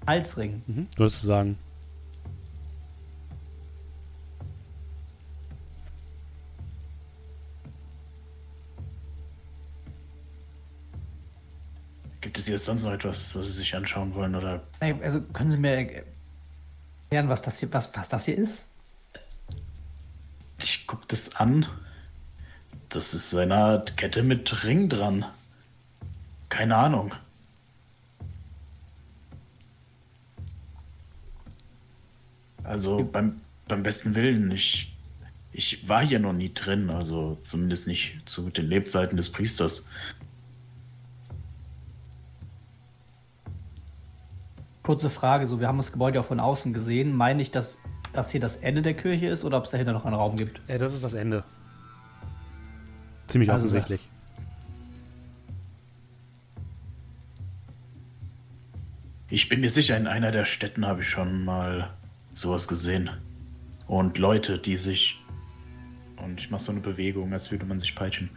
Halsring? 0.07 0.61
Mhm. 0.67 0.87
Würdest 0.97 1.23
du 1.23 1.27
sagen. 1.27 1.57
Gibt 12.21 12.37
es 12.37 12.47
jetzt 12.47 12.65
sonst 12.65 12.83
noch 12.83 12.91
etwas, 12.91 13.33
was 13.35 13.45
Sie 13.47 13.51
sich 13.53 13.75
anschauen 13.75 14.13
wollen? 14.13 14.35
Oder 14.35 14.61
Also 14.79 15.21
können 15.21 15.51
Sie 15.51 15.57
mir 15.57 15.71
erklären, 15.71 17.29
was 17.29 17.41
das 17.41 17.59
hier, 17.59 17.71
was, 17.71 17.89
was 17.95 18.09
das 18.09 18.25
hier 18.25 18.37
ist? 18.37 18.65
ich 20.61 20.85
gucke 20.85 21.05
das 21.07 21.35
an. 21.37 21.65
Das 22.89 23.13
ist 23.13 23.29
so 23.29 23.37
eine 23.37 23.55
Art 23.55 23.95
Kette 23.97 24.23
mit 24.23 24.63
Ring 24.63 24.89
dran. 24.89 25.25
Keine 26.49 26.75
Ahnung. 26.75 27.15
Also 32.69 33.03
beim, 33.03 33.41
beim 33.67 33.81
besten 33.81 34.13
Willen, 34.13 34.51
ich, 34.51 34.95
ich 35.51 35.89
war 35.89 36.05
hier 36.05 36.19
noch 36.19 36.33
nie 36.33 36.53
drin, 36.53 36.91
also 36.91 37.39
zumindest 37.41 37.87
nicht 37.87 38.21
zu 38.25 38.51
den 38.51 38.67
Lebzeiten 38.67 39.17
des 39.17 39.31
Priesters. 39.31 39.89
Kurze 44.83 45.09
Frage, 45.09 45.47
so 45.47 45.59
wir 45.59 45.67
haben 45.67 45.77
das 45.77 45.91
Gebäude 45.91 46.19
auch 46.19 46.25
von 46.25 46.39
außen 46.39 46.71
gesehen. 46.71 47.17
Meine 47.17 47.41
ich, 47.41 47.49
dass 47.49 47.79
das 48.13 48.29
hier 48.29 48.39
das 48.39 48.57
Ende 48.57 48.83
der 48.83 48.93
Kirche 48.93 49.29
ist 49.29 49.43
oder 49.43 49.57
ob 49.57 49.65
es 49.65 49.71
dahinter 49.71 49.93
noch 49.93 50.05
einen 50.05 50.13
Raum 50.13 50.35
gibt? 50.35 50.61
Ja, 50.67 50.77
das 50.77 50.93
ist 50.93 51.03
das 51.03 51.15
Ende. 51.15 51.43
Ziemlich 53.25 53.49
Also 53.51 53.65
offensichtlich. 53.65 54.07
Ich 59.27 59.49
bin 59.49 59.59
mir 59.59 59.71
sicher, 59.71 59.97
in 59.97 60.05
einer 60.05 60.29
der 60.31 60.45
Städten 60.45 60.85
habe 60.85 61.01
ich 61.01 61.09
schon 61.09 61.45
mal 61.45 61.89
sowas 62.39 62.69
gesehen. 62.69 63.09
Und 63.87 64.17
Leute, 64.17 64.57
die 64.57 64.77
sich. 64.77 65.19
Und 66.15 66.39
ich 66.39 66.49
mache 66.49 66.63
so 66.63 66.71
eine 66.71 66.81
Bewegung, 66.81 67.33
als 67.33 67.51
würde 67.51 67.65
man 67.65 67.79
sich 67.79 67.95
peitschen. 67.95 68.29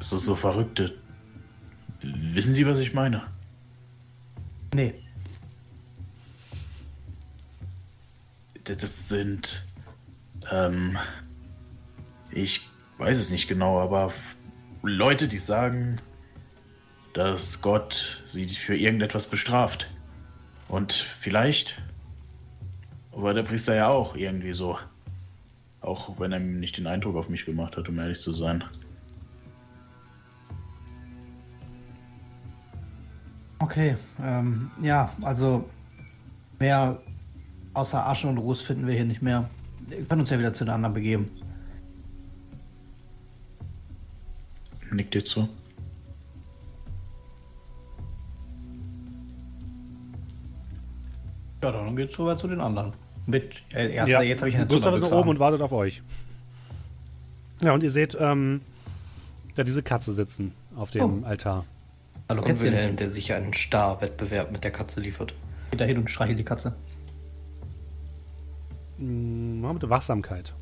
So, 0.00 0.18
so 0.18 0.36
Verrückte. 0.36 0.96
Wissen 2.00 2.52
Sie, 2.52 2.66
was 2.66 2.78
ich 2.78 2.94
meine? 2.94 3.22
Nee. 4.72 4.94
Das 8.64 9.08
sind. 9.08 9.64
Ähm. 10.50 10.96
Ich 12.30 12.68
weiß 12.98 13.18
es 13.18 13.30
nicht 13.30 13.48
genau, 13.48 13.80
aber 13.80 14.12
Leute, 14.82 15.26
die 15.26 15.38
sagen, 15.38 16.00
dass 17.14 17.60
Gott 17.60 18.22
sie 18.24 18.48
für 18.48 18.76
irgendetwas 18.76 19.26
bestraft. 19.26 19.90
Und 20.68 20.92
vielleicht 21.18 21.82
war 23.12 23.34
der 23.34 23.42
Priester 23.42 23.74
ja 23.74 23.88
auch 23.88 24.16
irgendwie 24.16 24.52
so. 24.52 24.78
Auch 25.80 26.18
wenn 26.20 26.32
er 26.32 26.38
nicht 26.38 26.76
den 26.76 26.86
Eindruck 26.86 27.16
auf 27.16 27.28
mich 27.28 27.44
gemacht 27.44 27.76
hat, 27.76 27.88
um 27.88 27.98
ehrlich 27.98 28.20
zu 28.20 28.32
sein. 28.32 28.64
Okay, 33.58 33.96
ähm, 34.22 34.70
ja, 34.80 35.12
also 35.22 35.68
mehr 36.58 37.00
außer 37.74 38.06
Asche 38.06 38.26
und 38.26 38.38
Ruß 38.38 38.62
finden 38.62 38.86
wir 38.86 38.94
hier 38.94 39.04
nicht 39.04 39.22
mehr. 39.22 39.48
Wir 39.86 40.04
können 40.04 40.22
uns 40.22 40.30
ja 40.30 40.38
wieder 40.38 40.52
zu 40.52 40.64
den 40.64 40.74
anderen 40.74 40.94
begeben. 40.94 41.30
Nickt 44.90 45.14
dir 45.14 45.24
zu. 45.24 45.48
Ja, 51.62 51.72
dann 51.72 51.94
geht's 51.96 52.18
rüber 52.18 52.36
zu 52.38 52.48
den 52.48 52.60
anderen. 52.60 52.92
Mit, 53.26 53.52
äh, 53.74 53.92
erst, 53.94 54.08
jetzt 54.08 54.40
habe 54.40 54.48
ich 54.48 54.56
eine 54.56 54.66
Gustav 54.66 54.94
ist 54.94 55.02
noch 55.02 55.12
oben 55.12 55.28
und 55.28 55.38
wartet 55.38 55.60
auf 55.60 55.72
euch. 55.72 56.02
Ja, 57.62 57.74
und 57.74 57.82
ihr 57.82 57.90
seht 57.90 58.16
ähm, 58.18 58.62
da 59.54 59.62
diese 59.64 59.82
Katze 59.82 60.12
sitzen 60.12 60.52
auf 60.74 60.90
dem 60.90 61.22
Oh. 61.22 61.26
Altar. 61.26 61.64
Hallo, 62.28 62.42
Und. 62.42 62.60
Wilhelm, 62.60 62.96
der 62.96 63.10
sich 63.10 63.32
einen 63.34 63.52
Star-Wettbewerb 63.52 64.50
mit 64.52 64.64
der 64.64 64.70
Katze 64.70 65.00
liefert. 65.00 65.34
Geht 65.70 65.80
da 65.80 65.84
hin 65.84 65.98
und 65.98 66.10
streichelt 66.10 66.38
die 66.38 66.44
Katze. 66.44 66.74
Hm, 68.98 69.60
Mach 69.60 69.72
bitte 69.74 69.90
Wachsamkeit. 69.90 70.54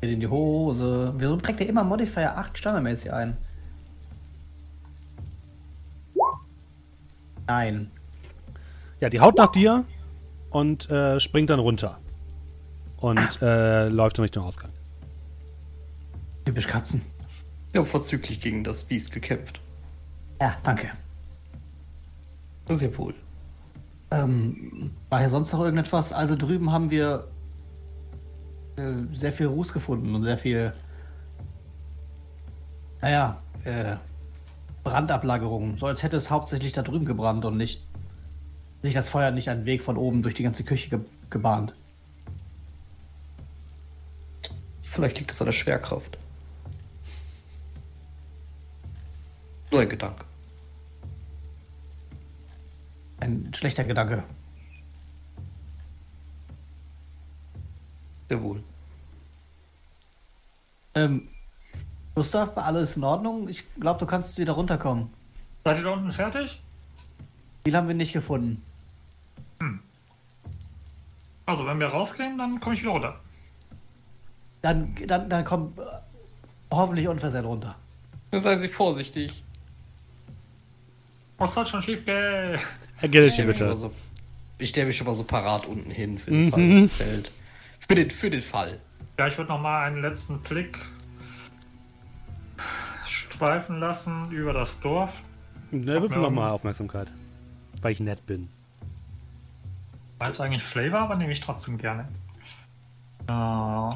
Geht 0.00 0.10
in 0.10 0.20
die 0.20 0.26
Hose. 0.28 1.14
Wieso 1.16 1.36
trägt 1.38 1.60
ihr 1.60 1.68
immer 1.68 1.82
Modifier 1.84 2.36
8 2.36 2.58
standardmäßig 2.58 3.12
ein? 3.12 3.36
Nein. 7.46 7.90
Ja, 9.00 9.08
die 9.08 9.20
haut 9.20 9.36
nach 9.36 9.52
dir 9.52 9.84
und 10.50 10.90
äh, 10.90 11.20
springt 11.20 11.50
dann 11.50 11.60
runter. 11.60 11.98
Und 12.96 13.40
äh, 13.42 13.88
läuft 13.88 14.18
in 14.18 14.22
Richtung 14.22 14.44
Ausgang. 14.44 14.72
Typisch 16.44 16.66
Katzen. 16.66 17.02
Wir 17.70 17.80
haben 17.80 17.88
vorzüglich 17.88 18.40
gegen 18.40 18.64
das 18.64 18.82
Biest 18.82 19.12
gekämpft. 19.12 19.60
Ja, 20.40 20.56
danke. 20.64 20.90
Sehr 22.68 22.96
wohl. 22.98 23.14
Ähm, 24.10 24.90
war 25.10 25.20
hier 25.20 25.30
sonst 25.30 25.52
noch 25.52 25.60
irgendetwas? 25.60 26.12
Also 26.12 26.34
drüben 26.34 26.72
haben 26.72 26.90
wir 26.90 27.28
äh, 28.76 28.92
sehr 29.14 29.32
viel 29.32 29.46
Ruß 29.46 29.72
gefunden 29.72 30.14
und 30.14 30.22
sehr 30.22 30.38
viel, 30.38 30.72
naja, 33.00 33.40
äh, 33.64 33.96
Brandablagerungen. 34.82 35.76
So 35.76 35.86
als 35.86 36.02
hätte 36.02 36.16
es 36.16 36.30
hauptsächlich 36.30 36.72
da 36.72 36.82
drüben 36.82 37.04
gebrannt 37.04 37.44
und 37.44 37.56
nicht 37.56 37.82
sich 38.82 38.94
das 38.94 39.08
Feuer 39.08 39.30
nicht 39.30 39.48
einen 39.48 39.64
Weg 39.64 39.82
von 39.82 39.96
oben 39.96 40.22
durch 40.22 40.34
die 40.34 40.42
ganze 40.42 40.64
Küche 40.64 40.90
ge 40.90 41.00
gebahnt. 41.30 41.74
Vielleicht 44.80 45.18
liegt 45.18 45.30
es 45.30 45.40
an 45.40 45.46
der 45.46 45.52
Schwerkraft. 45.52 46.16
Nur 49.70 49.82
ein 49.82 49.88
Gedanke. 49.88 50.24
Ein 53.20 53.52
schlechter 53.54 53.84
Gedanke. 53.84 54.22
Sehr 58.28 58.42
wohl. 58.42 58.62
Ähm, 60.94 61.28
Gustav, 62.14 62.56
war 62.56 62.64
alles 62.64 62.96
in 62.96 63.04
Ordnung? 63.04 63.48
Ich 63.48 63.64
glaube, 63.78 64.00
du 64.00 64.06
kannst 64.06 64.38
wieder 64.38 64.52
runterkommen. 64.54 65.10
Seid 65.64 65.78
ihr 65.78 65.84
da 65.84 65.90
unten 65.90 66.12
fertig? 66.12 66.62
Viel 67.64 67.76
haben 67.76 67.88
wir 67.88 67.94
nicht 67.94 68.12
gefunden. 68.12 68.62
Also, 71.48 71.64
wenn 71.66 71.80
wir 71.80 71.86
rausgehen, 71.86 72.36
dann 72.36 72.60
komme 72.60 72.74
ich 72.74 72.82
wieder 72.82 72.90
runter. 72.92 73.18
Dann, 74.60 74.94
dann, 75.06 75.30
dann 75.30 75.44
komm 75.46 75.72
äh, 75.78 75.82
hoffentlich 76.70 77.08
unversehrt 77.08 77.46
runter. 77.46 77.74
Seien 78.32 78.60
Sie 78.60 78.68
vorsichtig. 78.68 79.42
Was 81.38 81.54
soll 81.54 81.64
schon 81.64 81.80
schief 81.80 82.04
gehen? 82.04 82.58
Herr 82.96 83.08
mal 83.08 83.46
bitte. 83.46 83.76
so- 83.76 83.92
Ich 84.58 84.68
stelle 84.68 84.88
mich 84.88 84.98
schon 84.98 85.06
mal 85.06 85.14
so 85.14 85.24
parat 85.24 85.64
unten 85.64 85.90
hin 85.90 86.18
für 86.18 86.30
den 86.32 86.46
Mhm. 86.46 86.50
Fall, 86.50 87.06
fällt. 87.06 87.30
Für 87.88 87.94
den, 87.94 88.10
für 88.10 88.28
den 88.28 88.42
Fall. 88.42 88.78
Ja, 89.18 89.28
ich 89.28 89.38
würde 89.38 89.48
noch 89.50 89.60
mal 89.60 89.86
einen 89.86 90.02
letzten 90.02 90.40
Blick 90.40 90.76
schweifen 93.06 93.80
lassen 93.80 94.30
über 94.32 94.52
das 94.52 94.80
Dorf. 94.80 95.22
Ne, 95.70 96.00
würfel 96.02 96.16
Ja. 96.18 96.22
nochmal 96.24 96.50
Aufmerksamkeit. 96.50 97.08
Weil 97.80 97.92
ich 97.92 98.00
nett 98.00 98.26
bin. 98.26 98.48
Weiß 100.18 100.40
eigentlich 100.40 100.64
Flavor, 100.64 101.00
aber 101.00 101.16
nehme 101.16 101.32
ich 101.32 101.40
trotzdem 101.40 101.78
gerne. 101.78 102.08
Äh, 103.28 103.90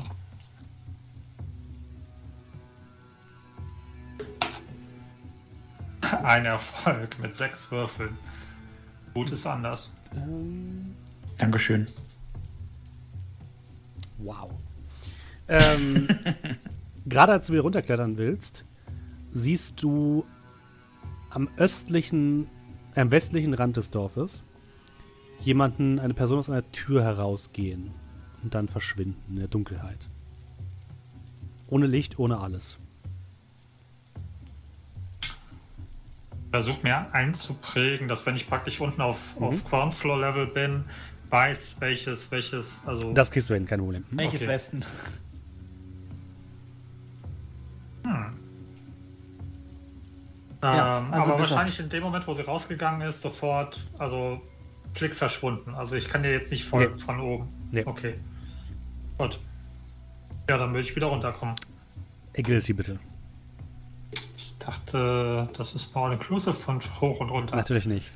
Ein 6.22 6.44
Erfolg 6.44 7.18
mit 7.18 7.34
sechs 7.34 7.70
Würfeln. 7.70 8.16
Gut 9.14 9.30
ist 9.30 9.46
anders. 9.46 9.92
Ähm, 10.14 10.94
Dankeschön. 11.38 11.86
wow. 14.18 14.50
Ähm, 15.48 16.08
Gerade 17.06 17.32
als 17.32 17.48
du 17.48 17.54
wieder 17.54 17.62
runterklettern 17.62 18.16
willst, 18.16 18.64
siehst 19.32 19.82
du 19.82 20.24
am 21.30 21.48
östlichen, 21.56 22.46
am 22.94 23.10
westlichen 23.10 23.54
Rand 23.54 23.76
des 23.76 23.90
Dorfes 23.90 24.44
jemanden, 25.45 25.99
eine 25.99 26.14
Person 26.14 26.38
aus 26.38 26.49
einer 26.51 26.70
Tür 26.72 27.03
herausgehen 27.03 27.90
und 28.43 28.55
dann 28.55 28.68
verschwinden 28.68 29.20
in 29.34 29.36
der 29.38 29.49
Dunkelheit. 29.49 30.09
Ohne 31.68 31.86
Licht, 31.86 32.18
ohne 32.18 32.38
alles. 32.38 32.78
Versuch 36.51 36.82
mir 36.82 37.07
einzuprägen, 37.14 38.09
dass 38.09 38.26
wenn 38.26 38.36
ich 38.36 38.47
praktisch 38.47 38.78
unten 38.80 39.01
auf, 39.01 39.18
Mhm. 39.38 39.45
auf 39.45 39.64
Groundfloor-Level 39.64 40.49
bin, 40.49 40.84
weiß, 41.30 41.76
welches, 41.78 42.30
welches, 42.30 42.82
also 42.84 43.14
Das 43.14 43.30
kriegst 43.30 43.49
du 43.49 43.55
hin, 43.55 43.64
kein 43.64 43.80
Problem. 43.80 44.05
Welches 44.11 44.43
Okay. 44.43 44.49
Westen? 44.49 44.84
Ja, 50.62 50.99
Ähm, 50.99 51.12
also 51.12 51.30
aber 51.32 51.40
wahrscheinlich 51.40 51.80
in 51.80 51.88
dem 51.88 52.03
Moment, 52.05 52.26
wo 52.26 52.34
sie 52.34 52.43
rausgegangen 52.43 53.01
ist, 53.09 53.20
sofort, 53.20 53.80
also 53.99 54.40
Blick 54.95 55.14
verschwunden. 55.14 55.74
Also 55.74 55.97
ich 55.97 56.09
kann 56.09 56.22
dir 56.22 56.32
jetzt 56.32 56.51
nicht 56.51 56.64
folgen 56.64 56.95
Nee. 56.97 57.01
von 57.03 57.20
oben. 57.20 57.49
Nee. 57.70 57.82
Okay. 57.84 58.14
Gut. 59.18 59.38
Ja, 60.49 60.59
dann 60.59 60.70
würde 60.72 60.86
ich 60.86 60.95
wieder 60.97 61.07
runterkommen. 61.07 61.55
Agility 62.36 62.72
bitte. 62.72 62.99
Ich 64.36 64.57
dachte, 64.59 65.49
das 65.57 65.74
ist 65.74 65.95
nur 65.95 66.12
inclusive 66.12 66.55
von 66.55 66.80
hoch 67.01 67.20
und 67.20 67.30
runter. 67.30 67.57
Natürlich 67.57 67.86
nicht. 67.86 68.11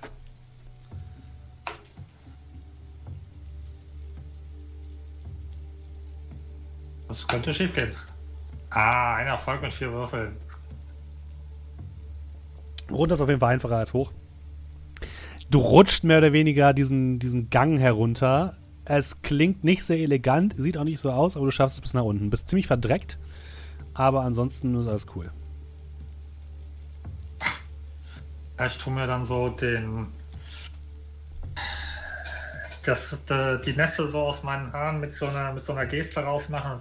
Das 7.09 7.27
könnte 7.27 7.55
schief 7.55 7.75
gehen. 7.75 7.93
Ah, 8.71 9.15
ein 9.17 9.27
Erfolg 9.27 9.63
mit 9.63 9.73
vier 9.73 9.93
Würfeln. 9.93 10.37
Runter 12.91 13.15
ist 13.15 13.21
auf 13.21 13.29
jeden 13.29 13.41
Fall 13.41 13.55
einfacher 13.55 13.77
als 13.77 13.93
hoch. 13.93 14.13
Du 15.51 15.59
rutscht 15.59 16.03
mehr 16.03 16.19
oder 16.19 16.33
weniger 16.33 16.73
diesen, 16.73 17.19
diesen 17.19 17.51
Gang 17.51 17.79
herunter. 17.79 18.55
Es 18.85 19.23
klingt 19.23 19.63
nicht 19.65 19.85
sehr 19.85 19.99
elegant, 19.99 20.55
sieht 20.57 20.77
auch 20.77 20.85
nicht 20.85 21.01
so 21.01 21.11
aus, 21.11 21.37
aber 21.37 21.47
du 21.47 21.51
schaffst 21.53 21.77
es 21.77 21.81
bis 21.81 21.95
nach 21.95 22.03
unten. 22.03 22.31
Bist 22.31 22.49
ziemlich 22.49 22.67
verdreckt, 22.67 23.19
aber 23.95 24.23
ansonsten 24.23 24.75
ist 24.75 24.87
alles 24.87 25.07
cool. 25.15 25.31
Ich 28.65 28.79
tue 28.79 28.93
mir 28.93 29.07
dann 29.07 29.25
so 29.25 29.51
den. 29.51 30.09
Das, 32.85 33.19
die 33.65 33.73
Nässe 33.73 34.07
so 34.07 34.21
aus 34.21 34.45
meinen 34.45 34.73
Haaren 34.73 35.01
mit 35.01 35.13
so 35.13 35.27
einer, 35.27 35.53
mit 35.53 35.65
so 35.65 35.73
einer 35.73 35.87
Geste 35.87 36.21
rausmachen. 36.21 36.81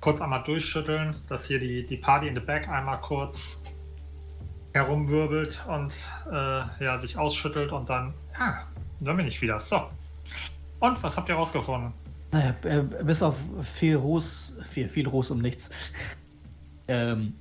Kurz 0.00 0.20
einmal 0.20 0.44
durchschütteln, 0.44 1.16
dass 1.28 1.46
hier 1.46 1.58
die, 1.58 1.84
die 1.84 1.96
Party 1.96 2.28
in 2.28 2.34
the 2.34 2.40
Back 2.40 2.68
einmal 2.68 3.00
kurz 3.00 3.60
herumwirbelt 4.74 5.64
und 5.68 5.94
äh, 6.30 6.84
ja, 6.84 6.98
sich 6.98 7.16
ausschüttelt 7.16 7.72
und 7.72 7.88
dann. 7.88 8.12
Ja, 8.38 8.64
dann 9.00 9.16
bin 9.16 9.26
ich 9.26 9.40
wieder. 9.40 9.58
So. 9.60 9.80
Und 10.80 11.02
was 11.02 11.16
habt 11.16 11.28
ihr 11.28 11.36
rausgefunden? 11.36 11.92
Naja, 12.32 12.54
äh, 12.64 12.82
bis 12.82 13.22
auf 13.22 13.36
viel 13.62 13.96
Ruß, 13.96 14.58
viel, 14.68 14.88
viel 14.88 15.08
Ruß 15.08 15.30
um 15.30 15.38
nichts. 15.38 15.70
Ähm, 16.88 17.34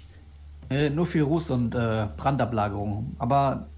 äh, 0.70 0.90
nur 0.90 1.06
viel 1.06 1.22
Ruß 1.22 1.50
und 1.50 1.74
äh, 1.74 2.08
Brandablagerung. 2.16 3.16
Aber 3.18 3.68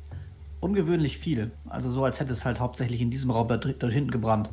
ungewöhnlich 0.61 1.18
viel. 1.18 1.53
Also 1.68 1.90
so, 1.90 2.05
als 2.05 2.18
hätte 2.18 2.32
es 2.32 2.44
halt 2.44 2.59
hauptsächlich 2.59 3.01
in 3.01 3.12
diesem 3.12 3.30
Raum 3.30 3.46
da, 3.46 3.57
da 3.59 3.86
hinten 3.86 4.11
gebrannt. 4.11 4.51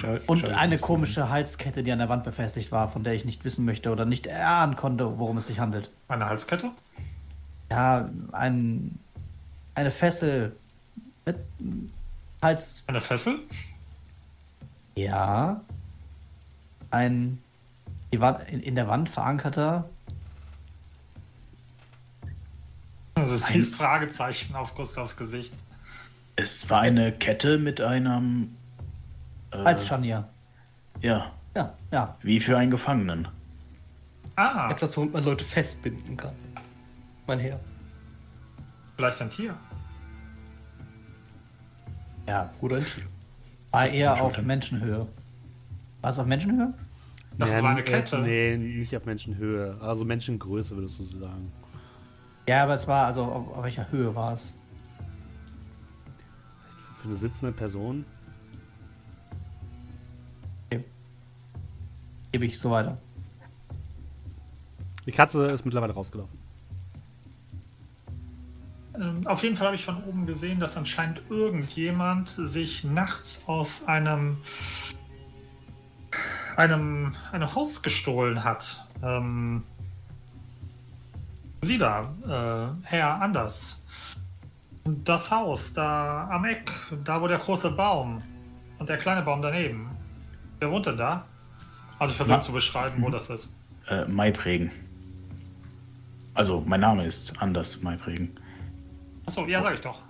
Schau- 0.00 0.18
Und 0.26 0.40
schau, 0.40 0.48
eine 0.54 0.78
komische 0.78 1.28
Halskette, 1.28 1.82
die 1.82 1.92
an 1.92 1.98
der 1.98 2.08
Wand 2.08 2.24
befestigt 2.24 2.72
war, 2.72 2.88
von 2.90 3.04
der 3.04 3.14
ich 3.14 3.24
nicht 3.24 3.44
wissen 3.44 3.64
möchte 3.64 3.90
oder 3.90 4.04
nicht 4.04 4.26
erahnen 4.26 4.76
konnte, 4.76 5.18
worum 5.18 5.36
es 5.36 5.46
sich 5.46 5.58
handelt. 5.58 5.90
Eine 6.08 6.26
Halskette? 6.26 6.70
Ja, 7.70 8.08
ein, 8.32 8.98
eine 9.74 9.90
Fessel 9.90 10.56
mit 11.26 11.36
Hals. 12.40 12.82
Eine 12.86 13.00
Fessel? 13.00 13.38
Ja. 14.94 15.60
Ein 16.90 17.38
die 18.12 18.20
Wand, 18.20 18.48
in, 18.48 18.60
in 18.62 18.74
der 18.76 18.88
Wand 18.88 19.08
verankerter. 19.10 19.88
Ein- 23.14 23.28
hieß 23.52 23.74
Fragezeichen 23.74 24.54
auf 24.54 24.74
Gustavs 24.74 25.16
Gesicht. 25.16 25.52
Es 26.36 26.68
war 26.70 26.80
eine 26.80 27.12
Kette 27.12 27.58
mit 27.58 27.80
einem. 27.80 28.56
Äh, 29.60 29.64
Halsscharnier. 29.64 30.28
ja, 31.00 31.32
Ja, 31.54 31.74
ja. 31.90 32.16
wie 32.22 32.40
für 32.40 32.56
einen 32.58 32.70
Gefangenen. 32.70 33.28
Ah, 34.36 34.70
Etwas, 34.70 34.96
womit 34.96 35.12
man 35.14 35.24
Leute 35.24 35.44
festbinden 35.44 36.16
kann. 36.16 36.34
Mein 37.26 37.38
Herr. 37.40 37.58
vielleicht 38.96 39.20
ein 39.22 39.30
Tier. 39.30 39.54
Ja. 42.26 42.50
Oder 42.60 42.76
ein 42.76 42.84
Tier. 42.84 43.04
War 43.70 43.88
eher 43.88 44.20
auf. 44.22 44.40
Menschenhöhe. 44.42 45.06
War 46.00 46.10
es 46.10 46.18
auf 46.18 46.26
Menschenhöhe? 46.26 46.72
Das 47.38 47.50
Nee, 47.50 47.62
war 47.62 47.70
eine 47.70 47.80
äh, 47.80 47.84
Kette. 47.84 48.18
Nee, 48.20 48.56
nicht 48.56 48.96
auf 48.96 49.04
Menschenhöhe. 49.04 49.76
Also 49.80 50.04
Menschengröße 50.04 50.74
würdest 50.76 50.98
du 50.98 51.04
sagen. 51.04 51.52
Ja, 52.48 52.62
aber 52.62 52.74
es 52.74 52.86
war, 52.86 53.06
also 53.06 53.24
auf, 53.24 53.56
auf 53.58 53.64
welcher 53.64 53.90
Höhe 53.90 54.14
war 54.14 54.34
es? 54.34 54.56
Für 57.00 57.08
eine 57.08 57.16
sitzende 57.16 57.52
Person. 57.52 58.04
Gebe 62.36 62.44
ich 62.44 62.58
so 62.58 62.70
weiter. 62.70 62.98
Die 65.06 65.10
Katze 65.10 65.50
ist 65.52 65.64
mittlerweile 65.64 65.94
rausgelaufen. 65.94 66.38
Ähm, 68.94 69.26
Auf 69.26 69.42
jeden 69.42 69.56
Fall 69.56 69.68
habe 69.68 69.76
ich 69.76 69.86
von 69.86 70.04
oben 70.04 70.26
gesehen, 70.26 70.60
dass 70.60 70.76
anscheinend 70.76 71.22
irgendjemand 71.30 72.28
sich 72.36 72.84
nachts 72.84 73.44
aus 73.46 73.88
einem, 73.88 74.36
einem, 76.58 77.16
einem 77.32 77.54
Haus 77.54 77.82
gestohlen 77.82 78.44
hat. 78.44 78.86
Ähm, 79.02 79.62
Sie 81.62 81.78
da, 81.78 82.76
äh, 82.82 82.86
Herr 82.86 83.22
Anders. 83.22 83.82
Das 84.84 85.30
Haus 85.30 85.72
da 85.72 86.28
am 86.28 86.44
Eck, 86.44 86.70
da 87.02 87.22
wo 87.22 87.28
der 87.28 87.38
große 87.38 87.70
Baum 87.70 88.22
und 88.78 88.90
der 88.90 88.98
kleine 88.98 89.22
Baum 89.22 89.40
daneben. 89.40 89.88
Wer 90.58 90.70
wohnt 90.70 90.84
denn 90.84 90.98
da? 90.98 91.24
Also 91.98 92.12
ich 92.12 92.16
versuche 92.16 92.40
zu 92.40 92.52
beschreiben, 92.52 93.02
wo 93.02 93.10
das 93.10 93.30
ist. 93.30 93.50
Äh, 93.88 94.04
Maiprägen. 94.06 94.70
Also, 96.34 96.62
mein 96.66 96.80
Name 96.80 97.06
ist 97.06 97.32
Anders 97.40 97.82
Maiprägen. 97.82 98.30
Achso, 99.24 99.46
ja, 99.46 99.62
sag 99.62 99.74
ich 99.74 99.80
doch. 99.80 100.00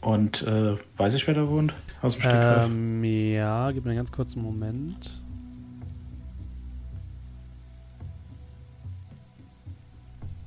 Und 0.00 0.42
äh, 0.42 0.76
weiß 0.96 1.14
ich, 1.14 1.26
wer 1.26 1.34
da 1.34 1.48
wohnt? 1.48 1.74
Aus 2.02 2.12
dem 2.14 2.20
Stegreif? 2.20 2.66
Ähm, 2.66 3.02
ja, 3.02 3.72
gib 3.72 3.84
mir 3.84 3.90
einen 3.90 3.98
ganz 3.98 4.12
kurzen 4.12 4.40
Moment. 4.40 5.22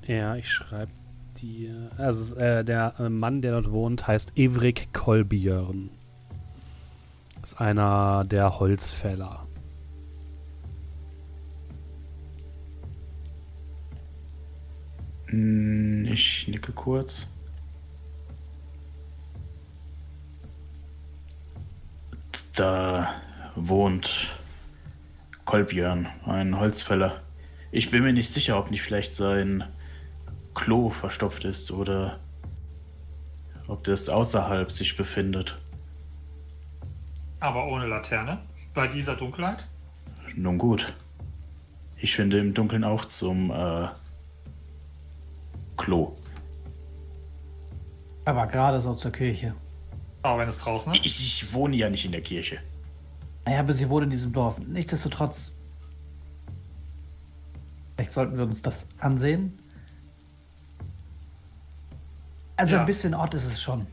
Ja, 0.07 0.37
ich 0.37 0.49
schreibe 0.49 0.93
dir. 1.35 1.91
Also, 1.97 2.37
äh, 2.37 2.63
der 2.63 2.93
äh, 2.99 3.09
Mann, 3.09 3.41
der 3.41 3.51
dort 3.51 3.71
wohnt, 3.71 4.07
heißt 4.07 4.37
Evrik 4.37 4.93
Kolbjörn. 4.93 5.89
Ist 7.43 7.59
einer 7.59 8.23
der 8.23 8.59
Holzfäller. 8.59 9.48
Ich 15.31 16.47
nicke 16.47 16.71
kurz. 16.71 17.27
Da 22.55 23.13
wohnt 23.55 24.27
Kolbjörn, 25.45 26.07
ein 26.25 26.57
Holzfäller. 26.59 27.21
Ich 27.71 27.91
bin 27.91 28.03
mir 28.03 28.13
nicht 28.13 28.29
sicher, 28.31 28.57
ob 28.57 28.71
nicht 28.71 28.81
vielleicht 28.81 29.13
sein 29.13 29.63
Klo 30.55 30.89
verstopft 30.89 31.45
ist 31.45 31.71
oder 31.71 32.19
ob 33.67 33.83
das 33.83 34.09
außerhalb 34.09 34.71
sich 34.71 34.97
befindet. 34.97 35.59
Aber 37.39 37.67
ohne 37.67 37.85
Laterne. 37.85 38.39
Bei 38.73 38.87
dieser 38.87 39.15
Dunkelheit. 39.15 39.65
Nun 40.35 40.57
gut. 40.57 40.93
Ich 41.97 42.15
finde 42.15 42.39
im 42.39 42.53
Dunkeln 42.53 42.83
auch 42.83 43.05
zum 43.05 43.51
äh, 43.51 43.87
Klo. 45.79 46.13
Aber 48.25 48.45
gerade 48.47 48.79
so 48.81 48.93
zur 48.93 49.11
Kirche. 49.11 49.55
Aber 50.21 50.39
wenn 50.41 50.49
es 50.49 50.59
draußen 50.59 50.93
ist. 50.93 51.05
Ich, 51.05 51.19
ich 51.19 51.53
wohne 51.53 51.75
ja 51.77 51.89
nicht 51.89 52.03
in 52.05 52.11
der 52.11 52.21
Kirche. 52.21 52.59
Naja, 53.45 53.61
aber 53.61 53.73
sie 53.73 53.89
wohnt 53.89 54.03
in 54.03 54.09
diesem 54.11 54.33
Dorf. 54.33 54.59
Nichtsdestotrotz. 54.59 55.51
Vielleicht 57.95 58.11
sollten 58.13 58.37
wir 58.37 58.43
uns 58.43 58.61
das 58.61 58.87
ansehen. 58.99 59.57
Also 62.57 62.75
Ja. 62.75 62.81
ein 62.81 62.85
bisschen 62.85 63.13
Ort 63.15 63.33
ist 63.33 63.45
es 63.45 63.61
schon. 63.61 63.87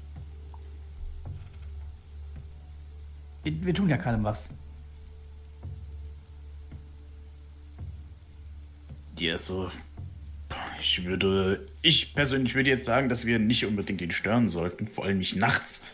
Wir, 3.45 3.65
wir 3.65 3.75
tun 3.75 3.89
ja 3.89 3.97
keinem 3.97 4.25
was. 4.25 4.51
Ja, 9.19 9.39
so. 9.39 9.71
Ich 10.81 11.05
würde. 11.05 11.67
Ich 11.83 12.15
persönlich 12.15 12.55
würde 12.55 12.71
jetzt 12.71 12.85
sagen, 12.85 13.09
dass 13.09 13.27
wir 13.27 13.39
nicht 13.39 13.65
unbedingt 13.67 14.01
ihn 14.01 14.13
stören 14.13 14.49
sollten. 14.49 14.89
Vor 14.89 15.05
allem 15.05 15.19
nicht 15.19 15.37
nachts. 15.37 15.85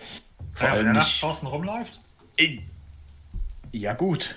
Vor 0.55 0.66
Ja, 0.66 0.72
wenn 0.74 0.78
allem 0.80 0.86
er 0.89 0.93
nachts 0.94 1.10
nicht. 1.12 1.22
draußen 1.22 1.48
rumläuft. 1.48 2.01
Ey. 2.36 2.62
Ja, 3.72 3.93
gut. 3.94 4.34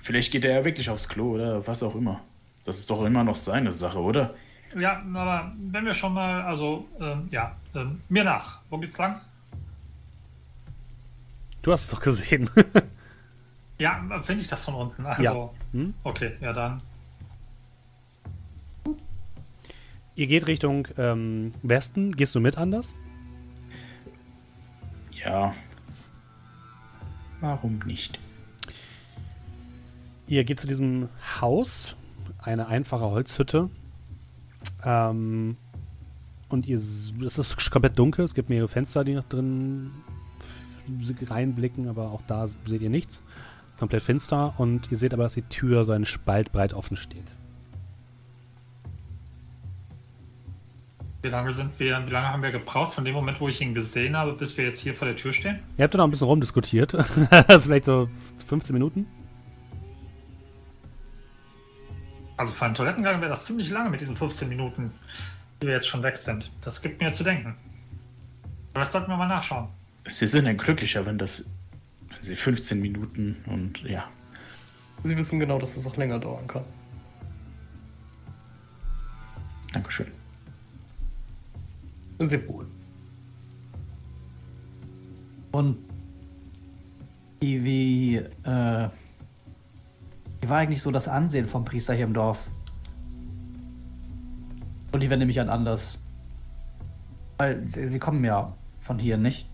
Vielleicht 0.00 0.32
geht 0.32 0.44
er 0.44 0.58
ja 0.60 0.64
wirklich 0.64 0.88
aufs 0.90 1.08
Klo 1.08 1.34
oder 1.34 1.66
was 1.66 1.82
auch 1.82 1.94
immer. 1.94 2.20
Das 2.64 2.78
ist 2.78 2.88
doch 2.90 3.02
immer 3.04 3.22
noch 3.24 3.36
seine 3.36 3.72
Sache, 3.72 3.98
oder? 3.98 4.34
Ja, 4.78 5.02
aber 5.14 5.52
wenn 5.70 5.84
wir 5.84 5.94
schon 5.94 6.14
mal, 6.14 6.42
also, 6.42 6.86
ähm, 7.00 7.28
ja, 7.30 7.56
ähm, 7.74 8.00
mir 8.08 8.24
nach. 8.24 8.60
Wo 8.70 8.78
geht's 8.78 8.96
lang? 8.98 9.20
Du 11.62 11.72
hast 11.72 11.84
es 11.84 11.90
doch 11.90 12.00
gesehen. 12.00 12.48
Ja, 13.78 14.00
finde 14.22 14.42
ich 14.42 14.48
das 14.48 14.64
von 14.64 14.74
unten. 14.74 15.04
Also, 15.06 15.22
Ja. 15.22 15.50
Hm? 15.72 15.94
okay, 16.04 16.32
ja 16.40 16.52
dann. 16.52 16.80
Ihr 20.20 20.26
geht 20.26 20.46
Richtung 20.46 20.86
ähm, 20.98 21.52
Westen. 21.62 22.14
Gehst 22.14 22.34
du 22.34 22.40
mit 22.40 22.58
anders? 22.58 22.92
Ja. 25.12 25.54
Warum 27.40 27.78
nicht? 27.86 28.18
Ihr 30.26 30.44
geht 30.44 30.60
zu 30.60 30.66
diesem 30.66 31.08
Haus, 31.40 31.96
eine 32.36 32.66
einfache 32.66 33.06
Holzhütte. 33.06 33.70
Ähm, 34.84 35.56
und 36.50 36.66
ihr, 36.66 36.76
es 36.76 37.38
ist 37.38 37.70
komplett 37.70 37.98
dunkel. 37.98 38.26
Es 38.26 38.34
gibt 38.34 38.50
mehrere 38.50 38.68
Fenster, 38.68 39.04
die 39.04 39.14
noch 39.14 39.24
drin 39.24 39.90
reinblicken, 41.30 41.88
aber 41.88 42.10
auch 42.10 42.20
da 42.26 42.46
seht 42.46 42.82
ihr 42.82 42.90
nichts. 42.90 43.22
Es 43.70 43.76
ist 43.76 43.78
komplett 43.78 44.02
finster 44.02 44.52
und 44.58 44.92
ihr 44.92 44.98
seht 44.98 45.14
aber, 45.14 45.22
dass 45.22 45.32
die 45.32 45.48
Tür 45.48 45.86
so 45.86 45.92
einen 45.92 46.04
Spalt 46.04 46.52
breit 46.52 46.74
offen 46.74 46.98
steht. 46.98 47.39
Wie 51.22 51.28
lange 51.28 51.52
sind 51.52 51.78
wir, 51.78 52.06
wie 52.06 52.10
lange 52.10 52.28
haben 52.28 52.42
wir 52.42 52.50
gebraucht 52.50 52.94
von 52.94 53.04
dem 53.04 53.14
Moment, 53.14 53.40
wo 53.40 53.48
ich 53.48 53.60
ihn 53.60 53.74
gesehen 53.74 54.16
habe, 54.16 54.32
bis 54.32 54.56
wir 54.56 54.64
jetzt 54.64 54.80
hier 54.80 54.94
vor 54.94 55.06
der 55.06 55.16
Tür 55.16 55.34
stehen? 55.34 55.58
Ihr 55.76 55.84
habt 55.84 55.92
da 55.92 55.98
noch 55.98 56.04
ein 56.04 56.10
bisschen 56.10 56.26
rumdiskutiert. 56.26 56.94
das 57.30 57.56
ist 57.56 57.64
vielleicht 57.64 57.84
so 57.84 58.08
15 58.46 58.72
Minuten. 58.72 59.06
Also 62.38 62.52
für 62.52 62.64
einen 62.64 62.74
Toilettengang 62.74 63.20
wäre 63.20 63.28
das 63.28 63.44
ziemlich 63.44 63.68
lange 63.68 63.90
mit 63.90 64.00
diesen 64.00 64.16
15 64.16 64.48
Minuten, 64.48 64.92
die 65.60 65.66
wir 65.66 65.74
jetzt 65.74 65.88
schon 65.88 66.02
weg 66.02 66.16
sind. 66.16 66.50
Das 66.62 66.80
gibt 66.80 67.02
mir 67.02 67.12
zu 67.12 67.22
denken. 67.22 67.54
Vielleicht 68.72 68.92
sollten 68.92 69.10
wir 69.10 69.16
mal 69.18 69.28
nachschauen. 69.28 69.68
Sie 70.08 70.26
sind 70.26 70.46
ein 70.46 70.56
glücklicher, 70.56 71.04
wenn 71.04 71.18
das. 71.18 71.44
wenn 72.08 72.22
Sie 72.22 72.34
15 72.34 72.80
Minuten 72.80 73.36
und 73.44 73.82
ja. 73.82 74.08
Sie 75.04 75.14
wissen 75.18 75.38
genau, 75.38 75.58
dass 75.58 75.76
es 75.76 75.86
auch 75.86 75.98
länger 75.98 76.18
dauern 76.18 76.46
kann. 76.46 76.64
Dankeschön. 79.74 80.19
Sehr 82.20 82.46
wohl. 82.48 82.66
Und 85.52 85.78
wie, 87.40 87.64
wie, 87.64 88.16
äh, 88.16 88.88
wie 90.40 90.48
war 90.48 90.58
eigentlich 90.58 90.82
so 90.82 90.90
das 90.90 91.08
Ansehen 91.08 91.46
vom 91.46 91.64
Priester 91.64 91.94
hier 91.94 92.04
im 92.04 92.12
Dorf? 92.12 92.38
Und 94.92 95.02
die 95.02 95.08
wende 95.08 95.24
mich 95.24 95.40
an 95.40 95.48
anders. 95.48 95.98
Weil 97.38 97.66
sie, 97.66 97.88
sie 97.88 97.98
kommen 97.98 98.22
ja 98.22 98.54
von 98.80 98.98
hier, 98.98 99.16
nicht? 99.16 99.48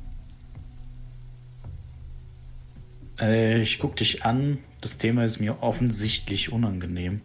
Äh, 3.20 3.62
ich 3.62 3.78
guck 3.78 3.94
dich 3.94 4.24
an. 4.24 4.58
Das 4.80 4.98
Thema 4.98 5.24
ist 5.24 5.38
mir 5.38 5.62
offensichtlich 5.62 6.50
unangenehm. 6.50 7.20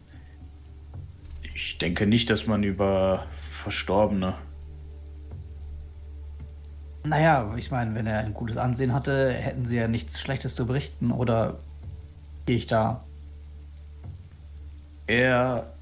Ich 1.56 1.80
denke 1.80 2.06
nicht, 2.06 2.30
dass 2.30 2.46
man 2.46 2.62
über 2.62 3.26
Verstorbene. 3.64 4.36
Naja, 7.04 7.56
ich 7.58 7.72
meine, 7.72 7.96
wenn 7.96 8.06
er 8.06 8.20
ein 8.20 8.34
gutes 8.34 8.58
Ansehen 8.58 8.94
hatte, 8.94 9.32
hätten 9.32 9.66
sie 9.66 9.78
ja 9.78 9.88
nichts 9.88 10.20
Schlechtes 10.20 10.54
zu 10.56 10.66
berichten. 10.66 11.12
Oder 11.12 11.60
gehe 12.46 12.58
ich 12.58 12.68
da? 12.68 13.04
Er. 15.08 15.74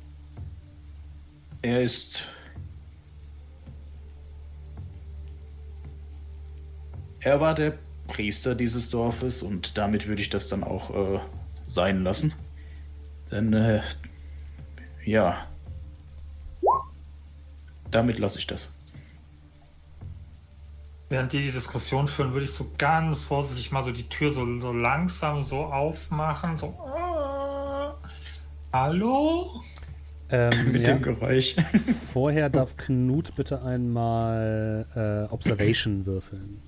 Er 1.62 1.82
ist. 1.82 2.24
Er 7.20 7.42
war 7.42 7.54
der 7.54 7.78
Priester 8.08 8.56
dieses 8.56 8.90
Dorfes 8.90 9.44
und 9.44 9.78
damit 9.78 10.08
würde 10.08 10.22
ich 10.22 10.30
das 10.30 10.48
dann 10.48 10.64
auch 10.64 10.90
äh, 10.90 11.20
sein 11.66 12.04
lassen. 12.04 12.34
Denn, 13.30 13.52
äh, 13.54 13.82
ja. 15.06 15.46
Damit 17.92 18.20
lasse 18.20 18.40
ich 18.40 18.48
das. 18.48 18.74
Während 21.10 21.34
die 21.34 21.42
die 21.42 21.52
Diskussion 21.52 22.08
führen, 22.08 22.34
würde 22.34 22.46
ich 22.46 22.54
so 22.54 22.68
ganz 22.78 23.24
vorsichtig 23.24 23.72
mal 23.72 23.84
so 23.84 23.92
die 23.92 24.08
Tür 24.08 24.30
so, 24.30 24.60
so 24.60 24.72
langsam 24.72 25.42
so 25.42 25.66
aufmachen. 25.66 26.58
So. 26.58 26.68
äh, 26.68 28.08
Hallo? 28.72 29.64
Ähm, 30.30 30.52
Mit 30.72 30.84
ja. 30.84 30.94
dem 30.94 31.02
Geräusch. 31.02 31.56
Vorher 32.14 32.52
darf 32.52 32.78
Knut 32.78 33.36
bitte 33.36 33.64
einmal 33.64 34.86
äh, 34.96 35.34
Observation 35.34 36.06
würfeln. 36.06 36.62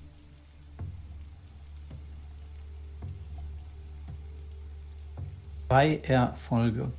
Bei 5.68 6.00
Erfolge. 6.02 6.90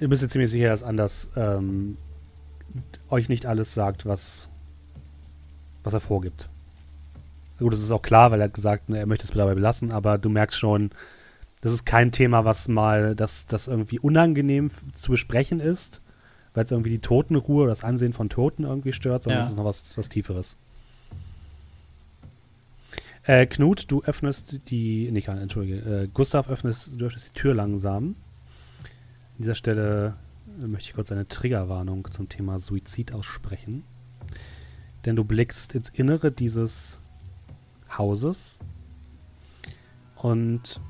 Ihr 0.00 0.08
bist 0.08 0.22
jetzt 0.22 0.32
ziemlich 0.32 0.50
sicher, 0.50 0.70
dass 0.70 0.82
Anders 0.82 1.30
ähm, 1.36 1.98
euch 3.10 3.28
nicht 3.28 3.46
alles 3.46 3.74
sagt, 3.74 4.06
was, 4.06 4.48
was 5.86 5.94
er 5.94 6.00
vorgibt. 6.00 6.48
Gut, 7.58 7.72
das 7.72 7.80
ist 7.80 7.90
auch 7.90 8.02
klar, 8.02 8.30
weil 8.30 8.40
er 8.40 8.44
hat 8.46 8.54
gesagt, 8.54 8.88
ne, 8.90 8.98
er 8.98 9.06
möchte 9.06 9.24
es 9.24 9.30
dabei 9.30 9.54
belassen, 9.54 9.90
aber 9.92 10.18
du 10.18 10.28
merkst 10.28 10.58
schon, 10.58 10.90
das 11.62 11.72
ist 11.72 11.86
kein 11.86 12.12
Thema, 12.12 12.44
was 12.44 12.68
mal, 12.68 13.14
das, 13.14 13.46
das 13.46 13.66
irgendwie 13.68 13.98
unangenehm 13.98 14.70
zu 14.94 15.12
besprechen 15.12 15.60
ist, 15.60 16.00
weil 16.54 16.64
es 16.64 16.70
irgendwie 16.70 16.90
die 16.90 16.98
Totenruhe 16.98 17.62
oder 17.62 17.70
das 17.72 17.84
Ansehen 17.84 18.12
von 18.12 18.28
Toten 18.28 18.64
irgendwie 18.64 18.92
stört, 18.92 19.22
sondern 19.22 19.40
Ja. 19.40 19.44
es 19.44 19.52
ist 19.52 19.56
noch 19.56 19.64
was, 19.64 19.96
was 19.96 20.08
Tieferes. 20.08 20.56
Äh, 23.24 23.46
Knut, 23.46 23.90
du 23.90 24.02
öffnest 24.02 24.60
die, 24.68 25.10
nicht, 25.10 25.28
entschuldige, 25.28 25.76
äh, 25.78 26.08
Gustav 26.12 26.48
öffnest, 26.48 26.90
du 26.96 27.06
öffnest 27.06 27.30
die 27.30 27.40
Tür 27.40 27.54
langsam. 27.54 28.14
An 28.82 29.38
dieser 29.38 29.54
Stelle 29.54 30.14
möchte 30.58 30.90
ich 30.90 30.94
kurz 30.94 31.10
eine 31.10 31.26
Triggerwarnung 31.26 32.06
zum 32.10 32.28
Thema 32.28 32.58
Suizid 32.60 33.12
aussprechen. 33.12 33.82
Denn 35.06 35.16
du 35.16 35.24
blickst 35.24 35.74
ins 35.74 35.88
Innere 35.88 36.32
dieses 36.32 36.98
Hauses 37.96 38.58
und 40.16 40.80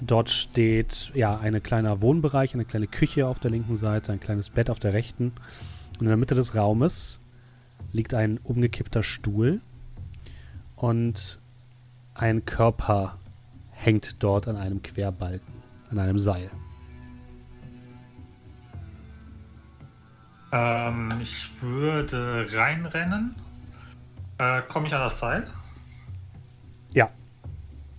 dort 0.00 0.30
steht 0.30 1.12
ja 1.14 1.38
ein 1.38 1.62
kleiner 1.62 2.00
Wohnbereich, 2.00 2.54
eine 2.54 2.64
kleine 2.64 2.88
Küche 2.88 3.28
auf 3.28 3.38
der 3.38 3.52
linken 3.52 3.76
Seite, 3.76 4.12
ein 4.12 4.20
kleines 4.20 4.50
Bett 4.50 4.70
auf 4.70 4.80
der 4.80 4.92
rechten. 4.92 5.32
Und 5.94 6.00
in 6.00 6.08
der 6.08 6.16
Mitte 6.16 6.34
des 6.34 6.56
Raumes 6.56 7.20
liegt 7.92 8.12
ein 8.12 8.38
umgekippter 8.42 9.04
Stuhl 9.04 9.60
und 10.74 11.38
ein 12.14 12.44
Körper 12.44 13.18
hängt 13.70 14.22
dort 14.22 14.48
an 14.48 14.56
einem 14.56 14.82
Querbalken, 14.82 15.54
an 15.90 16.00
einem 16.00 16.18
Seil. 16.18 16.50
Ähm, 20.52 21.12
ich 21.20 21.50
würde 21.60 22.46
reinrennen. 22.50 23.34
Äh, 24.38 24.62
Komme 24.68 24.86
ich 24.86 24.94
an 24.94 25.00
das 25.00 25.18
Seil 25.18 25.48
Ja, 26.92 27.10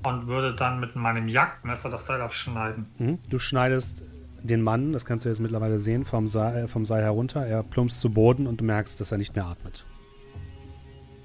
und 0.04 0.28
würde 0.28 0.56
dann 0.56 0.80
mit 0.80 0.96
meinem 0.96 1.28
Jagdmesser 1.28 1.90
das 1.90 2.06
Seil 2.06 2.22
abschneiden. 2.22 2.86
Mhm. 2.98 3.20
Du 3.30 3.40
schneidest 3.40 4.04
den 4.42 4.62
Mann, 4.62 4.94
das 4.94 5.06
kannst 5.06 5.26
du 5.26 5.30
jetzt 5.30 5.40
mittlerweile 5.40 5.80
sehen, 5.80 6.06
vom 6.06 6.28
Seil, 6.28 6.64
äh, 6.64 6.68
vom 6.68 6.86
Seil 6.86 7.04
herunter. 7.04 7.46
Er 7.46 7.64
plumpst 7.64 8.00
zu 8.00 8.10
Boden 8.10 8.48
und 8.48 8.62
du 8.62 8.66
merkst, 8.66 9.00
dass 9.00 9.12
er 9.12 9.18
nicht 9.18 9.36
mehr 9.36 9.46
atmet. 9.46 9.86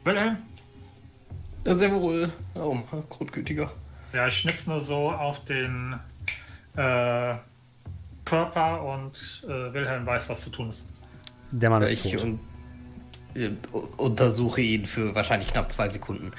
Wilhelm? 0.03 0.37
Ja, 1.65 1.75
sehr 1.75 1.93
wohl. 1.93 2.31
Oh, 2.55 2.77
grundgütiger. 3.09 3.71
Ja, 4.13 4.27
ich 4.27 4.37
schnipp's 4.37 4.67
nur 4.67 4.81
so 4.81 5.11
auf 5.11 5.45
den 5.45 5.95
äh, 6.77 7.35
Körper 8.25 8.83
und 8.83 9.45
äh, 9.45 9.73
Wilhelm 9.73 10.05
weiß, 10.05 10.29
was 10.29 10.43
zu 10.43 10.51
tun 10.51 10.71
ist. 10.71 10.89
Der 11.57 11.71
Mann 11.71 11.83
Ja, 11.83 11.89
ist 11.89 12.05
ich 12.05 12.13
tot. 12.13 12.25
un 12.25 12.41
äh, 13.37 13.51
untersuche 13.97 14.61
ihn 14.61 14.87
für 14.87 15.15
wahrscheinlich 15.15 15.49
knapp 15.49 15.71
zwei 15.71 15.89
Sekunden. 15.89 16.33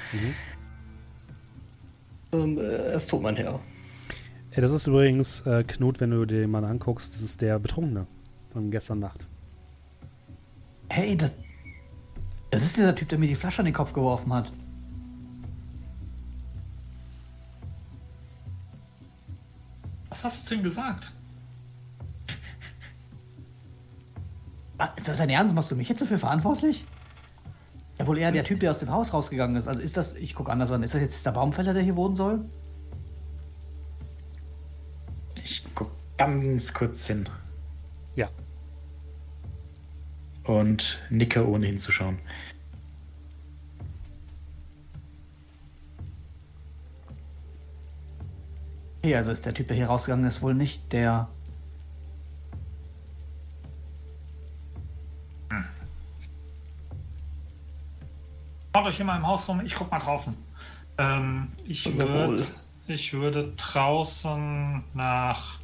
Ähm, 2.32 2.58
äh, 2.58 2.60
er 2.62 2.92
ist 2.94 3.08
tot, 3.08 3.22
mein 3.22 3.36
Herr. 3.36 3.60
Ja, 4.54 4.60
das 4.62 4.72
ist 4.72 4.86
übrigens, 4.86 5.40
äh, 5.46 5.64
Knut, 5.64 6.00
wenn 6.00 6.10
du 6.10 6.26
den 6.26 6.50
Mann 6.50 6.64
anguckst, 6.64 7.14
das 7.14 7.22
ist 7.22 7.40
der 7.40 7.58
Betrunkene 7.58 8.06
von 8.52 8.70
gestern 8.70 8.98
Nacht. 8.98 9.26
Hey, 10.90 11.16
das. 11.16 11.34
Das 12.50 12.62
ist 12.62 12.76
dieser 12.76 12.94
Typ, 12.94 13.08
der 13.08 13.18
mir 13.18 13.26
die 13.28 13.34
Flasche 13.34 13.60
an 13.60 13.64
den 13.64 13.74
Kopf 13.74 13.92
geworfen 13.94 14.32
hat. 14.34 14.52
Was 20.10 20.24
hast 20.24 20.42
du 20.42 20.48
zu 20.48 20.54
ihm 20.56 20.62
gesagt? 20.62 21.10
Ist 24.96 25.08
das 25.08 25.18
dein 25.18 25.30
Ernst? 25.30 25.54
Machst 25.54 25.70
du 25.70 25.76
mich 25.76 25.88
jetzt 25.88 26.02
dafür 26.02 26.18
verantwortlich? 26.18 26.84
Ja, 27.98 28.06
wohl 28.06 28.18
eher 28.18 28.30
der 28.30 28.44
Typ, 28.44 28.60
der 28.60 28.70
aus 28.70 28.78
dem 28.80 28.90
Haus 28.90 29.12
rausgegangen 29.12 29.56
ist. 29.56 29.68
Also 29.68 29.80
ist 29.80 29.96
das, 29.96 30.14
ich 30.16 30.34
gucke 30.34 30.52
anders 30.52 30.70
an, 30.70 30.82
ist 30.82 30.92
das 30.94 31.00
jetzt 31.00 31.24
der 31.24 31.32
Baumfäller, 31.32 31.72
der 31.72 31.82
hier 31.82 31.96
wohnen 31.96 32.14
soll? 32.14 32.44
Ich 35.42 35.64
guck 35.74 35.90
ganz 36.18 36.74
kurz 36.74 37.06
hin 37.06 37.28
Ja. 38.16 38.28
und 40.44 41.02
nicke, 41.08 41.48
ohne 41.48 41.66
hinzuschauen. 41.66 42.18
Okay, 48.98 49.14
also 49.14 49.30
ist 49.30 49.46
der 49.46 49.54
Typ, 49.54 49.68
der 49.68 49.76
hier 49.76 49.86
rausgegangen 49.86 50.26
ist, 50.26 50.42
wohl 50.42 50.54
nicht 50.54 50.92
der. 50.92 51.28
Schaut 58.76 58.88
euch 58.88 59.00
immer 59.00 59.16
im 59.16 59.26
Haus 59.26 59.48
rum, 59.48 59.62
ich 59.64 59.74
guck 59.74 59.90
mal 59.90 60.00
draußen. 60.00 60.36
Ähm, 60.98 61.48
ich, 61.64 61.84
Sehr 61.84 62.06
würd, 62.06 62.28
wohl. 62.28 62.46
ich 62.86 63.14
würde 63.14 63.54
draußen 63.56 64.84
nach. 64.92 65.60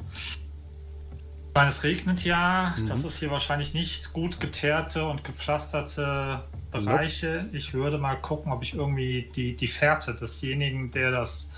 Meine, 1.53 1.69
es 1.69 1.83
regnet 1.83 2.23
ja. 2.23 2.73
Das 2.87 3.03
ist 3.03 3.17
hier 3.17 3.29
wahrscheinlich 3.29 3.75
nicht 3.75 4.13
gut 4.13 4.39
geteerte 4.39 5.05
und 5.05 5.23
gepflasterte 5.23 6.43
Bereiche. 6.71 7.47
Ich 7.51 7.75
würde 7.75 7.99
mal 7.99 8.15
gucken, 8.15 8.51
ob 8.51 8.63
ich 8.63 8.73
irgendwie 8.73 9.29
die, 9.35 9.55
die 9.55 9.67
Fährte 9.67 10.15
desjenigen, 10.15 10.89
der 10.89 11.11
das, 11.11 11.51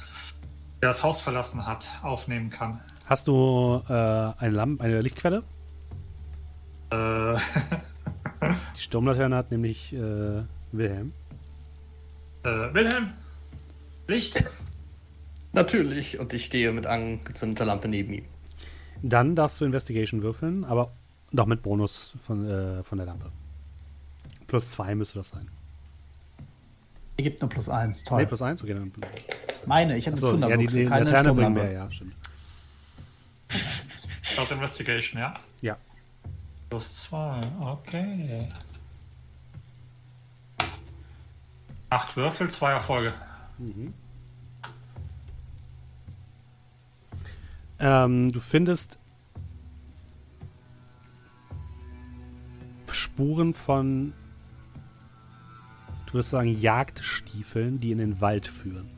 der 0.81 0.89
das 0.89 1.03
Haus 1.03 1.21
verlassen 1.21 1.65
hat, 1.65 1.87
aufnehmen 2.03 2.49
kann. 2.49 2.81
Hast 3.05 3.29
du 3.29 3.81
äh, 3.87 3.93
eine, 3.93 4.49
Lampe, 4.49 4.83
eine 4.83 4.99
Lichtquelle? 4.99 5.41
Äh, 6.89 7.37
Die 8.75 8.81
Sturmlaterne 8.81 9.37
hat 9.37 9.51
nämlich 9.51 9.93
äh, 9.93 10.43
Wilhelm. 10.73 11.13
Äh, 12.45 12.73
Wilhelm? 12.73 13.13
Licht? 14.07 14.43
Natürlich. 15.53 16.19
Und 16.19 16.33
ich 16.33 16.45
stehe 16.45 16.71
mit 16.71 16.85
angezündeter 16.85 17.65
Lampe 17.65 17.87
neben 17.87 18.13
ihm. 18.13 18.25
Dann 19.01 19.35
darfst 19.35 19.59
du 19.59 19.65
Investigation 19.65 20.21
würfeln, 20.21 20.63
aber 20.63 20.91
doch 21.31 21.45
mit 21.45 21.63
Bonus 21.63 22.15
von, 22.25 22.47
äh, 22.49 22.83
von 22.83 22.97
der 22.97 23.07
Lampe. 23.07 23.31
Plus 24.47 24.71
zwei 24.71 24.95
müsste 24.95 25.19
das 25.19 25.29
sein. 25.29 25.47
Hier 27.15 27.23
gibt 27.23 27.41
nur 27.41 27.49
plus 27.49 27.69
eins. 27.69 28.03
Toll. 28.03 28.21
Nee, 28.21 28.25
plus 28.25 28.41
eins? 28.41 28.61
Okay, 28.61 28.73
dann. 28.73 28.91
Meine, 29.65 29.97
ich 29.97 30.05
habe 30.07 30.17
eine 30.17 30.25
Achso, 30.25 30.47
ja, 30.47 30.57
die, 30.57 30.67
die 30.67 30.85
keine 30.85 31.05
Laterne 31.05 31.33
bringen 31.33 31.55
Sturmlampe. 31.55 31.61
mehr, 31.61 31.71
ja, 31.71 31.91
stimmt. 31.91 32.15
Das 34.35 34.51
Investigation, 34.51 35.21
ja? 35.21 35.33
Ja. 35.61 35.77
Plus 36.69 37.03
zwei, 37.03 37.41
okay. 37.61 38.47
Acht 41.95 42.17
Würfel, 42.17 42.49
zwei 42.49 42.71
Erfolge. 42.71 43.13
Ähm, 47.79 48.31
du 48.33 48.39
findest 48.41 48.99
Spuren 52.91 53.53
von, 53.53 54.11
du 56.07 56.15
würdest 56.15 56.31
sagen, 56.31 56.49
Jagdstiefeln, 56.49 57.79
die 57.79 57.93
in 57.93 57.99
den 57.99 58.19
Wald 58.19 58.47
führen. 58.47 58.89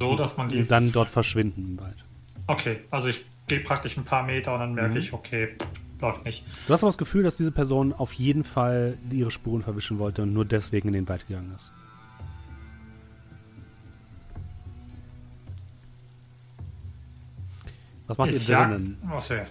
So, 0.00 0.16
dass 0.16 0.36
man 0.36 0.48
die. 0.48 0.58
Und 0.62 0.70
dann 0.72 0.90
dort 0.90 1.10
verschwinden 1.10 1.64
im 1.64 1.80
Wald. 1.80 2.04
Okay, 2.48 2.80
also 2.90 3.06
ich 3.06 3.24
gehe 3.46 3.60
praktisch 3.60 3.96
ein 3.96 4.04
paar 4.04 4.24
Meter 4.24 4.52
und 4.54 4.58
dann 4.58 4.74
merke 4.74 4.94
Mhm. 4.94 5.00
ich, 5.00 5.12
okay, 5.12 5.56
läuft 6.02 6.24
nicht. 6.26 6.44
Du 6.66 6.72
hast 6.72 6.82
aber 6.82 6.88
das 6.88 6.98
Gefühl, 6.98 7.22
dass 7.22 7.36
diese 7.38 7.52
Person 7.52 7.92
auf 7.94 8.12
jeden 8.12 8.44
Fall 8.44 8.98
ihre 9.10 9.30
Spuren 9.30 9.62
verwischen 9.62 9.98
wollte 9.98 10.22
und 10.22 10.32
nur 10.34 10.44
deswegen 10.44 10.88
in 10.88 10.94
den 10.94 11.08
Wald 11.08 11.26
gegangen 11.26 11.52
ist. 11.56 11.72
Was 18.06 18.18
macht 18.18 18.30
Ist 18.30 18.48
ihr 18.48 18.54
ja- 18.54 18.68
drinnen? 18.68 18.98
Okay. 19.18 19.42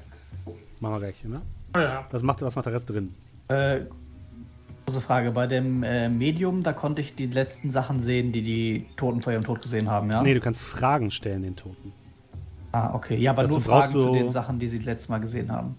Machen 0.79 0.93
wir 0.95 0.99
gleich, 0.99 1.23
ne? 1.23 1.41
Oh 1.75 1.79
ja. 1.79 2.05
Was 2.11 2.21
macht, 2.23 2.41
was 2.41 2.55
macht 2.55 2.65
der 2.65 2.73
Rest 2.73 2.89
drin? 2.89 3.13
Äh, 3.47 3.81
große 4.85 5.01
Frage. 5.01 5.31
Bei 5.31 5.47
dem 5.47 5.83
äh, 5.83 6.09
Medium, 6.09 6.63
da 6.63 6.73
konnte 6.73 7.01
ich 7.01 7.15
die 7.15 7.27
letzten 7.27 7.71
Sachen 7.71 8.01
sehen, 8.01 8.31
die 8.31 8.41
die 8.41 8.85
Toten 8.97 9.21
vor 9.21 9.31
ihrem 9.31 9.43
Tod 9.43 9.61
gesehen 9.61 9.89
haben, 9.89 10.09
ja? 10.11 10.21
Nee, 10.21 10.33
du 10.33 10.39
kannst 10.41 10.61
Fragen 10.61 11.11
stellen 11.11 11.43
den 11.43 11.55
Toten. 11.55 11.93
Ah, 12.71 12.93
okay. 12.93 13.17
Ja, 13.17 13.31
aber 13.31 13.43
Dazu 13.43 13.55
nur 13.55 13.61
Fragen 13.63 13.91
zu 13.91 14.05
du- 14.07 14.13
den 14.13 14.29
Sachen, 14.31 14.59
die 14.59 14.67
sie 14.67 14.79
letztes 14.79 15.09
Mal 15.09 15.19
gesehen 15.19 15.51
haben. 15.51 15.75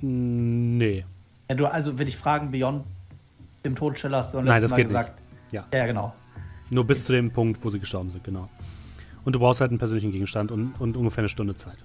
Nee. 0.00 1.04
Ja, 1.48 1.54
du, 1.54 1.66
also, 1.66 1.98
wenn 1.98 2.08
ich 2.08 2.16
Fragen 2.16 2.50
Beyond 2.50 2.84
dem 3.64 3.76
Todessteller 3.76 4.18
hast 4.18 4.34
du 4.34 4.40
Nein, 4.40 4.62
das 4.62 4.70
Mal 4.70 4.76
geht 4.76 4.86
gesagt. 4.86 5.20
Ja. 5.50 5.66
Ja, 5.72 5.78
ja, 5.78 5.86
genau. 5.86 6.14
Nur 6.70 6.84
bis 6.84 7.04
zu 7.04 7.12
dem 7.12 7.30
Punkt, 7.30 7.64
wo 7.64 7.70
sie 7.70 7.78
gestorben 7.78 8.10
sind, 8.10 8.24
genau. 8.24 8.48
Und 9.24 9.34
du 9.34 9.38
brauchst 9.38 9.60
halt 9.60 9.70
einen 9.70 9.78
persönlichen 9.78 10.12
Gegenstand 10.12 10.50
und, 10.50 10.80
und 10.80 10.96
ungefähr 10.96 11.22
eine 11.22 11.28
Stunde 11.28 11.56
Zeit. 11.56 11.78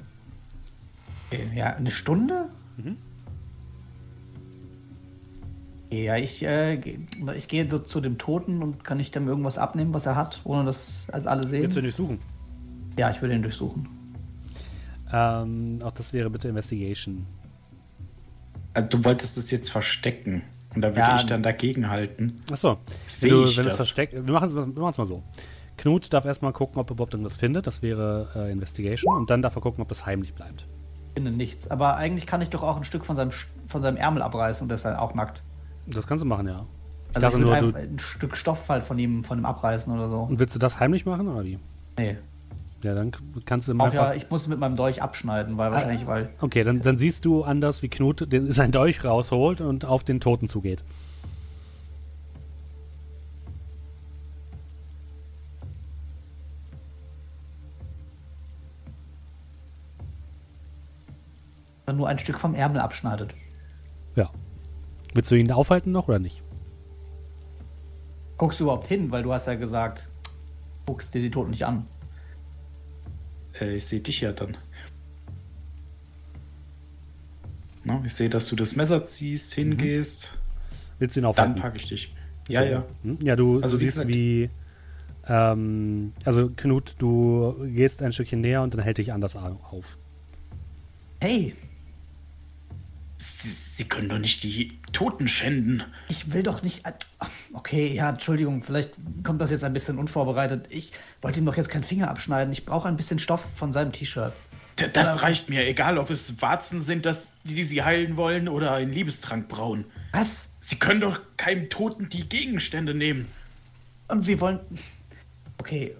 Ja, 1.55 1.75
eine 1.75 1.91
Stunde? 1.91 2.49
Mhm. 2.77 2.97
Ja, 5.89 6.15
ich, 6.17 6.43
äh, 6.43 6.75
ich 7.35 7.47
gehe 7.47 7.69
so 7.69 7.79
zu 7.79 7.99
dem 7.99 8.17
Toten 8.17 8.63
und 8.63 8.83
kann 8.83 8.99
ich 8.99 9.11
dem 9.11 9.27
irgendwas 9.27 9.57
abnehmen, 9.57 9.93
was 9.93 10.05
er 10.05 10.15
hat, 10.15 10.41
ohne 10.45 10.63
dass 10.63 11.05
als 11.11 11.27
alle 11.27 11.45
sehen? 11.45 11.63
Willst 11.63 11.75
du 11.75 11.81
ihn 11.81 11.83
durchsuchen? 11.83 12.19
Ja, 12.97 13.11
ich 13.11 13.21
würde 13.21 13.35
ihn 13.35 13.41
durchsuchen. 13.41 13.87
Ähm, 15.11 15.79
auch 15.83 15.91
das 15.91 16.13
wäre 16.13 16.29
bitte 16.29 16.47
Investigation. 16.47 17.25
Also, 18.73 18.87
du 18.89 19.03
wolltest 19.05 19.37
es 19.37 19.51
jetzt 19.51 19.69
verstecken. 19.71 20.43
Und 20.73 20.81
da 20.81 20.89
würde 20.89 20.99
Ja, 20.99 21.19
ich 21.19 21.25
dann 21.25 21.43
dagegen 21.43 21.89
halten. 21.89 22.41
Achso, 22.49 22.77
Seh 23.07 23.29
wenn, 23.29 23.37
du, 23.37 23.43
ich 23.43 23.57
wenn 23.57 23.65
es 23.65 23.71
das? 23.73 23.75
versteckt. 23.75 24.13
Wir 24.13 24.21
machen 24.33 24.47
es 24.47 24.55
wir 24.55 24.65
machen's 24.65 24.97
mal 24.97 25.05
so. 25.05 25.21
Knut 25.77 26.13
darf 26.13 26.25
erstmal 26.25 26.53
gucken, 26.53 26.79
ob 26.79 26.89
er 26.89 26.93
überhaupt 26.93 27.13
irgendwas 27.13 27.37
findet. 27.37 27.67
Das 27.67 27.81
wäre 27.81 28.27
äh, 28.35 28.51
Investigation. 28.51 29.17
Und 29.17 29.29
dann 29.29 29.41
darf 29.41 29.55
er 29.55 29.61
gucken, 29.61 29.81
ob 29.81 29.89
das 29.89 30.05
heimlich 30.05 30.33
bleibt. 30.33 30.67
Ich 31.09 31.13
finde 31.15 31.31
nichts. 31.31 31.69
Aber 31.69 31.97
eigentlich 31.97 32.25
kann 32.25 32.41
ich 32.41 32.49
doch 32.49 32.63
auch 32.63 32.77
ein 32.77 32.83
Stück 32.85 33.05
von 33.05 33.15
seinem, 33.17 33.31
von 33.67 33.81
seinem 33.81 33.97
Ärmel 33.97 34.21
abreißen 34.21 34.63
und 34.63 34.69
der 34.69 34.75
ist 34.75 34.85
halt 34.85 34.97
auch 34.97 35.13
nackt. 35.13 35.41
Das 35.87 36.07
kannst 36.07 36.23
du 36.23 36.27
machen, 36.27 36.47
ja. 36.47 36.65
Ich 37.09 37.15
Also 37.17 37.37
ich 37.37 37.43
nur, 37.43 37.53
einfach 37.53 37.77
ein 37.79 37.99
Stück 37.99 38.37
Stoff 38.37 38.69
halt 38.69 38.85
von 38.85 38.97
ihm, 38.97 39.25
von 39.25 39.39
ihm 39.39 39.45
abreißen 39.45 39.91
oder 39.91 40.07
so. 40.07 40.19
und 40.21 40.39
willst 40.39 40.55
du 40.55 40.59
das 40.59 40.79
heimlich 40.79 41.05
machen 41.05 41.27
oder 41.27 41.43
wie? 41.43 41.59
Nee. 41.97 42.15
Ja, 42.83 42.95
dann 42.95 43.11
kannst 43.45 43.67
du 43.67 43.73
Auch 43.73 43.85
einfach. 43.85 43.93
ja, 43.93 44.13
ich 44.13 44.29
muss 44.29 44.47
mit 44.47 44.59
meinem 44.59 44.75
Dolch 44.75 45.01
abschneiden, 45.01 45.57
weil 45.57 45.71
wahrscheinlich, 45.71 46.07
weil. 46.07 46.29
Okay, 46.41 46.63
dann, 46.63 46.81
dann 46.81 46.97
siehst 46.97 47.25
du 47.25 47.43
anders, 47.43 47.83
wie 47.83 47.89
Knut 47.89 48.31
den, 48.31 48.51
sein 48.51 48.71
Dolch 48.71 49.03
rausholt 49.03 49.61
und 49.61 49.85
auf 49.85 50.03
den 50.03 50.19
Toten 50.19 50.47
zugeht. 50.47 50.83
nur 62.01 62.09
ein 62.09 62.19
Stück 62.19 62.39
vom 62.39 62.55
Ärmel 62.55 62.79
abschneidet. 62.79 63.33
Ja. 64.15 64.29
Willst 65.13 65.29
du 65.29 65.35
ihn 65.35 65.51
aufhalten 65.51 65.91
noch 65.91 66.07
oder 66.07 66.19
nicht? 66.19 66.41
Guckst 68.37 68.59
du 68.59 68.63
überhaupt 68.63 68.87
hin, 68.87 69.11
weil 69.11 69.23
du 69.23 69.31
hast 69.33 69.45
ja 69.45 69.55
gesagt, 69.55 70.07
guckst 70.85 71.13
dir 71.13 71.21
die 71.21 71.29
Toten 71.29 71.51
nicht 71.51 71.65
an. 71.65 71.85
Äh, 73.61 73.75
ich 73.75 73.85
sehe 73.85 73.99
dich 73.99 74.21
ja 74.21 74.31
dann. 74.33 74.57
Na, 77.83 78.01
ich 78.05 78.13
sehe, 78.13 78.29
dass 78.29 78.47
du 78.47 78.55
das 78.55 78.75
Messer 78.75 79.03
ziehst, 79.03 79.53
hingehst. 79.53 80.29
Willst 80.99 81.15
du 81.15 81.19
ihn 81.19 81.23
Dann 81.23 81.29
aufhalten? 81.29 81.55
packe 81.55 81.77
ich 81.77 81.87
dich. 81.87 82.13
Ja, 82.47 82.63
ja. 82.63 82.85
Hm? 83.03 83.17
Ja, 83.23 83.35
du, 83.35 83.61
Also 83.61 83.75
du 83.75 83.81
wie 83.81 83.85
siehst, 83.85 83.95
gesagt- 83.97 84.07
wie. 84.09 84.49
Ähm, 85.27 86.13
also, 86.25 86.49
Knut, 86.55 86.95
du 86.97 87.55
gehst 87.73 88.01
ein 88.01 88.11
Stückchen 88.11 88.41
näher 88.41 88.63
und 88.63 88.73
dann 88.73 88.81
hält 88.81 88.97
dich 88.97 89.13
anders 89.13 89.35
au- 89.35 89.59
auf. 89.69 89.97
Hey, 91.19 91.53
Sie, 93.21 93.49
Sie 93.49 93.83
können 93.85 94.09
doch 94.09 94.17
nicht 94.17 94.41
die 94.41 94.79
Toten 94.93 95.27
schänden. 95.27 95.83
Ich 96.09 96.33
will 96.33 96.41
doch 96.41 96.63
nicht. 96.63 96.83
Okay, 97.53 97.93
ja, 97.93 98.09
Entschuldigung, 98.09 98.63
vielleicht 98.63 98.93
kommt 99.23 99.39
das 99.39 99.51
jetzt 99.51 99.63
ein 99.63 99.73
bisschen 99.73 99.99
unvorbereitet. 99.99 100.65
Ich 100.69 100.91
wollte 101.21 101.39
ihm 101.39 101.45
doch 101.45 101.55
jetzt 101.55 101.69
keinen 101.69 101.83
Finger 101.83 102.09
abschneiden. 102.09 102.51
Ich 102.51 102.65
brauche 102.65 102.87
ein 102.87 102.97
bisschen 102.97 103.19
Stoff 103.19 103.43
von 103.55 103.73
seinem 103.73 103.91
T-Shirt. 103.91 104.33
Das 104.93 105.21
reicht 105.21 105.49
mir, 105.49 105.67
egal 105.67 105.99
ob 105.99 106.09
es 106.09 106.41
Warzen 106.41 106.81
sind, 106.81 107.05
das, 107.05 107.33
die 107.43 107.63
Sie 107.63 107.83
heilen 107.83 108.17
wollen, 108.17 108.49
oder 108.49 108.71
einen 108.71 108.91
Liebestrank 108.91 109.47
brauen. 109.47 109.85
Was? 110.13 110.49
Sie 110.59 110.77
können 110.77 111.01
doch 111.01 111.19
keinem 111.37 111.69
Toten 111.69 112.09
die 112.09 112.27
Gegenstände 112.27 112.95
nehmen. 112.95 113.27
Und 114.07 114.25
wir 114.25 114.39
wollen. 114.39 114.59
Okay. 115.59 115.95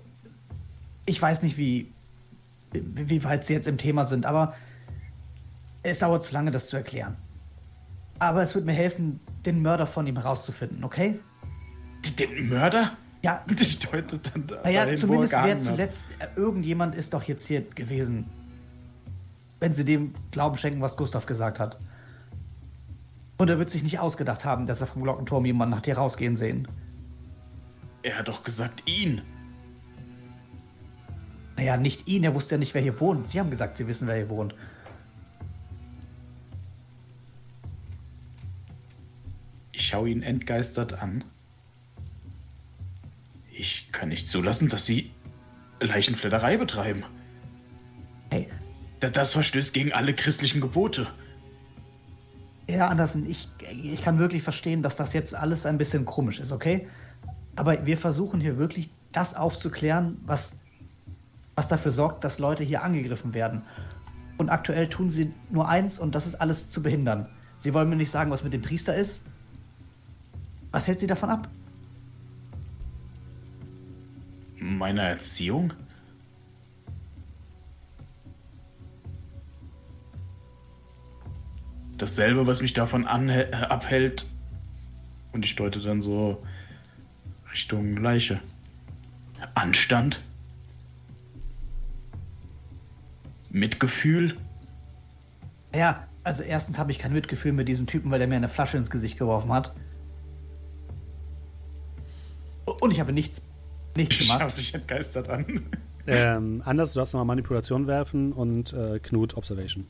Ich 1.06 1.22
weiß 1.22 1.44
nicht, 1.44 1.58
wie. 1.58 1.92
wie 2.72 3.24
weit 3.24 3.46
Sie 3.46 3.54
jetzt 3.54 3.68
im 3.68 3.78
Thema 3.78 4.08
sind, 4.08 4.26
aber. 4.26 4.56
Es 5.84 6.00
dauert 6.00 6.24
zu 6.24 6.34
lange, 6.34 6.52
das 6.52 6.68
zu 6.68 6.78
erklären. 6.78 7.18
Aber 8.20 8.44
es 8.44 8.54
wird 8.54 8.66
mir 8.66 8.74
helfen, 8.74 9.20
den 9.46 9.62
Mörder 9.62 9.88
von 9.88 10.06
ihm 10.06 10.16
herauszufinden, 10.18 10.84
okay? 10.84 11.20
Den 12.20 12.50
Mörder? 12.50 12.92
Ja, 13.24 13.44
Und 13.50 13.60
ich 13.60 13.80
deute 13.80 14.20
dann 14.20 14.48
naja, 14.64 14.96
zumindest 14.96 15.34
wer 15.34 15.60
zuletzt. 15.60 16.06
äh, 16.20 16.28
Irgendjemand 16.36 16.96
ist 16.96 17.14
doch 17.14 17.24
jetzt 17.24 17.48
hier 17.48 17.62
gewesen. 17.62 18.26
Wenn 19.60 19.74
Sie 19.74 19.86
dem 19.86 20.14
Glauben 20.32 20.58
schenken, 20.58 20.82
was 20.82 20.98
Gustav 20.98 21.26
gesagt 21.26 21.60
hat. 21.60 21.80
Und 23.38 23.50
er 23.50 23.58
wird 23.58 23.70
sich 23.72 23.84
nicht 23.84 24.00
ausgedacht 24.00 24.46
haben, 24.46 24.68
dass 24.68 24.82
er 24.82 24.88
vom 24.88 25.04
Glockenturm 25.04 25.46
jemanden 25.46 25.76
nach 25.76 25.82
dir 25.82 25.98
rausgehen 25.98 26.38
sehen. 26.38 26.68
Er 28.04 28.20
hat 28.20 28.28
doch 28.28 28.44
gesagt, 28.44 28.84
ihn. 28.88 29.22
Naja, 31.58 31.78
nicht 31.78 32.08
ihn, 32.08 32.24
er 32.24 32.34
wusste 32.34 32.56
ja 32.56 32.60
nicht, 32.60 32.74
wer 32.74 32.82
hier 32.82 33.00
wohnt. 33.00 33.30
Sie 33.30 33.40
haben 33.40 33.50
gesagt, 33.50 33.78
Sie 33.78 33.88
wissen, 33.88 34.08
wer 34.08 34.16
hier 34.16 34.30
wohnt. 34.30 34.56
Ich 39.82 39.88
schaue 39.88 40.10
ihn 40.12 40.22
entgeistert 40.22 40.94
an. 41.02 41.24
Ich 43.52 43.88
kann 43.92 44.10
nicht 44.10 44.30
zulassen, 44.30 44.70
dass 44.70 44.86
Sie 44.86 45.10
Leichenfledderei 45.80 46.58
betreiben. 46.58 47.04
Hey, 48.30 48.48
Da- 49.00 49.10
Das 49.10 49.34
verstößt 49.34 49.74
gegen 49.74 49.92
alle 49.92 50.14
christlichen 50.14 50.62
Gebote. 50.62 51.08
Herr 52.68 52.92
Andersen, 52.92 53.28
ich, 53.28 53.48
ich 53.82 54.04
kann 54.04 54.20
wirklich 54.20 54.44
verstehen, 54.44 54.84
dass 54.84 54.96
das 54.98 55.14
jetzt 55.14 55.34
alles 55.34 55.66
ein 55.66 55.80
bisschen 55.80 56.06
komisch 56.06 56.40
ist, 56.40 56.52
okay? 56.52 56.88
Aber 57.56 57.84
wir 57.88 57.98
versuchen 57.98 58.40
hier 58.40 58.60
wirklich 58.60 58.92
das 59.12 59.34
aufzuklären, 59.34 60.20
was, 60.28 60.58
was 61.56 61.68
dafür 61.70 61.92
sorgt, 61.92 62.24
dass 62.24 62.38
Leute 62.38 62.64
hier 62.64 62.84
angegriffen 62.84 63.34
werden. 63.34 63.64
Und 64.38 64.50
aktuell 64.50 64.90
tun 64.90 65.10
sie 65.10 65.34
nur 65.50 65.68
eins 65.68 65.98
und 65.98 66.14
das 66.14 66.28
ist 66.28 66.36
alles 66.36 66.70
zu 66.70 66.84
behindern. 66.84 67.28
Sie 67.58 67.74
wollen 67.74 67.90
mir 67.90 67.96
nicht 67.96 68.12
sagen, 68.12 68.30
was 68.30 68.44
mit 68.44 68.54
dem 68.54 68.62
Priester 68.62 68.96
ist. 68.96 69.22
Was 70.72 70.88
hält 70.88 71.00
sie 71.00 71.08
davon 71.08 71.30
ab? 71.30 71.50
Meine 74.58 75.02
Erziehung? 75.02 75.74
Dasselbe, 81.98 82.48
was 82.48 82.62
mich 82.62 82.74
davon 82.74 83.06
äh, 83.06 83.52
abhält. 83.52 84.26
Und 85.34 85.46
ich 85.46 85.56
deute 85.56 85.80
dann 85.80 86.02
so 86.02 86.44
Richtung 87.52 87.98
Leiche. 87.98 88.40
Anstand? 89.56 90.22
Mitgefühl? 93.50 94.38
Ja, 95.76 96.08
also 96.24 96.44
erstens 96.44 96.78
habe 96.78 96.92
ich 96.92 97.00
kein 97.00 97.14
Mitgefühl 97.14 97.52
mit 97.52 97.68
diesem 97.68 97.88
Typen, 97.88 98.10
weil 98.12 98.20
der 98.20 98.28
mir 98.28 98.36
eine 98.36 98.50
Flasche 98.50 98.78
ins 98.78 98.90
Gesicht 98.90 99.18
geworfen 99.18 99.52
hat. 99.52 99.74
Und 102.66 102.92
ich 102.92 103.00
habe 103.00 103.12
nichts, 103.14 103.42
nichts 103.96 104.20
Ich 104.20 104.28
schau 104.28 104.38
gemacht. 104.38 104.58
dich 104.58 104.74
entgeistert 104.74 105.30
an. 105.30 105.46
Ähm, 106.08 106.64
anders, 106.66 106.94
du 106.94 107.00
darfst 107.00 107.14
nochmal 107.14 107.28
Manipulation 107.28 107.86
werfen 107.86 108.34
und 108.34 108.74
äh, 108.74 108.98
Knut 108.98 109.38
Observation. 109.38 109.86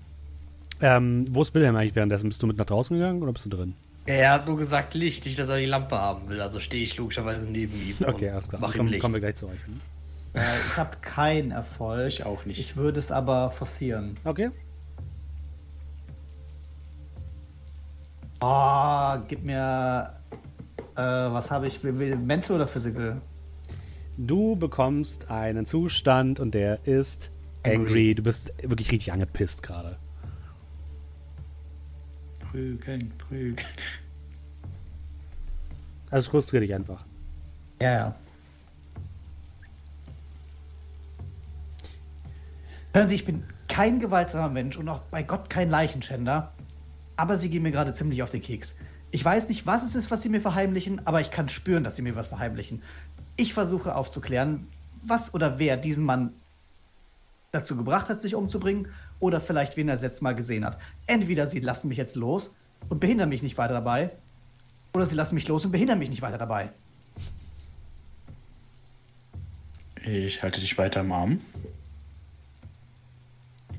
Ähm, 0.82 1.26
wo 1.30 1.42
ist 1.42 1.54
Wilhelm 1.56 1.78
eigentlich 1.78 1.96
währenddessen? 1.96 2.28
Bist 2.28 2.44
du 2.44 2.48
mit 2.48 2.58
nach 2.58 2.66
draußen 2.66 2.98
gegangen 2.98 3.24
oder 3.24 3.32
bist 3.32 3.46
du 3.46 3.50
drin? 3.50 3.76
Er 4.06 4.34
hat 4.34 4.46
nur 4.46 4.58
gesagt 4.58 4.94
Licht, 4.94 5.24
nicht, 5.26 5.40
dass 5.40 5.48
er 5.48 5.58
die 5.58 5.66
Lampe 5.68 5.96
haben 5.98 6.28
will. 6.28 6.42
Also 6.42 6.60
stehe 6.60 6.84
ich 6.84 6.98
logischerweise 6.98 7.50
neben 7.50 7.74
ihm. 7.82 7.96
Okay, 8.06 8.28
und 8.28 8.34
alles 8.34 8.50
klar. 8.50 8.62
Mach 8.62 8.76
ihm 8.76 8.80
Komm, 8.80 8.88
Licht. 8.88 9.02
kommen 9.02 9.14
wir 9.14 9.22
gleich 9.22 9.36
zu 9.36 9.48
euch. 9.48 9.66
Hm? 9.66 9.80
Äh, 10.34 10.42
ich 10.68 10.78
habe 10.78 10.98
keinen 11.02 11.52
Erfolg. 11.52 12.10
Ich 12.10 12.26
auch 12.26 12.44
nicht. 12.46 12.60
Ich 12.60 12.76
würde 12.76 13.00
es 13.00 13.10
aber 13.10 13.50
forcieren. 13.50 14.18
Okay. 14.26 14.50
Oh, 18.42 19.16
gib 19.30 19.46
mir. 19.46 20.14
Äh, 20.96 21.02
was 21.02 21.52
habe 21.52 21.68
ich? 21.68 21.84
Mental 21.84 22.56
oder 22.56 22.68
Physical? 22.68 23.22
Du 24.18 24.56
bekommst 24.56 25.32
einen 25.32 25.66
Zustand 25.66 26.40
und 26.40 26.54
der 26.54 26.86
ist 26.86 27.32
angry. 27.64 27.78
Angry. 27.78 28.16
Du 28.16 28.24
bist 28.24 28.54
wirklich 28.62 28.92
richtig 28.92 29.12
angepisst 29.14 29.64
gerade. 29.64 29.98
Prügeln, 32.40 33.14
prügeln. 33.18 33.66
Also 36.10 36.30
frustriere 36.30 36.62
dich 36.62 36.76
einfach. 36.76 37.06
Ja, 37.82 37.92
ja. 37.92 38.16
Hören 42.94 43.08
Sie, 43.08 43.16
ich 43.16 43.26
bin 43.26 43.46
kein 43.70 44.02
gewaltsamer 44.02 44.50
Mensch 44.50 44.78
und 44.78 44.90
auch 44.90 45.00
bei 45.04 45.24
Gott 45.24 45.50
kein 45.50 45.70
Leichenschänder. 45.70 46.52
Aber 47.16 47.38
Sie 47.38 47.50
gehen 47.50 47.64
mir 47.64 47.72
gerade 47.72 47.94
ziemlich 47.94 48.22
auf 48.22 48.30
den 48.30 48.42
Keks. 48.42 48.76
Ich 49.12 49.24
weiß 49.24 49.50
nicht, 49.50 49.66
was 49.66 49.84
es 49.84 49.96
ist, 49.96 50.10
was 50.10 50.22
Sie 50.22 50.30
mir 50.30 50.42
verheimlichen, 50.42 51.06
aber 51.06 51.22
ich 51.22 51.32
kann 51.32 51.50
spüren, 51.50 51.84
dass 51.84 51.96
Sie 51.96 52.02
mir 52.02 52.16
was 52.16 52.28
verheimlichen. 52.28 52.82
Ich 53.36 53.54
versuche 53.54 53.96
aufzuklären, 53.96 54.68
was 55.04 55.34
oder 55.34 55.60
wer 55.60 55.78
diesen 55.78 56.06
Mann 56.06 56.34
dazu 57.52 57.76
gebracht 57.76 58.10
hat, 58.10 58.22
sich 58.22 58.36
umzubringen, 58.36 58.88
oder 59.20 59.42
vielleicht 59.42 59.78
wen 59.78 59.90
er 59.90 59.98
letzte 59.98 60.24
Mal 60.24 60.36
gesehen 60.36 60.66
hat. 60.66 60.80
Entweder 61.08 61.46
Sie 61.48 61.60
lassen 61.60 61.90
mich 61.90 61.98
jetzt 61.98 62.16
los 62.16 62.52
und 62.90 63.00
behindern 63.00 63.30
mich 63.30 63.44
nicht 63.44 63.58
weiter 63.58 63.74
dabei, 63.74 64.12
oder 64.94 65.06
Sie 65.06 65.16
lassen 65.16 65.36
mich 65.36 65.48
los 65.48 65.66
und 65.66 65.72
behindern 65.72 66.00
mich 66.00 66.10
nicht 66.10 66.22
weiter 66.22 66.38
dabei. 66.38 66.72
Ich 70.04 70.42
halte 70.42 70.60
dich 70.60 70.78
weiter 70.78 71.02
am 71.02 71.12
Arm. 71.12 71.42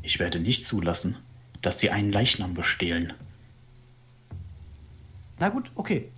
Ich 0.02 0.18
werde 0.18 0.38
nicht 0.38 0.64
zulassen, 0.64 1.16
dass 1.62 1.78
sie 1.78 1.90
einen 1.90 2.12
Leichnam 2.12 2.54
bestehlen. 2.54 3.12
Na 5.43 5.48
gut, 5.48 5.73
okay. 5.74 6.09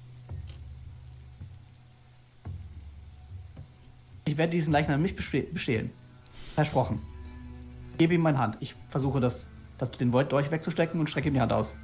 Ich 4.27 4.37
werde 4.37 4.53
diesen 4.53 4.71
Leichnam 4.71 5.01
nicht 5.01 5.17
bestehlen. 5.17 5.91
Versprochen. 6.55 7.01
Gebe 7.97 8.13
ihm 8.13 8.21
meine 8.21 8.37
Hand. 8.37 8.59
Ich 8.61 8.75
versuche 8.91 9.21
das, 9.21 9.47
das 9.79 9.93
den 9.93 10.13
Volt 10.13 10.31
Dolch 10.31 10.51
wegzustecken 10.51 11.01
und 11.01 11.09
strecke 11.09 11.29
ihm 11.29 11.35
die 11.35 11.41
Hand 11.41 11.55
aus. 11.55 11.75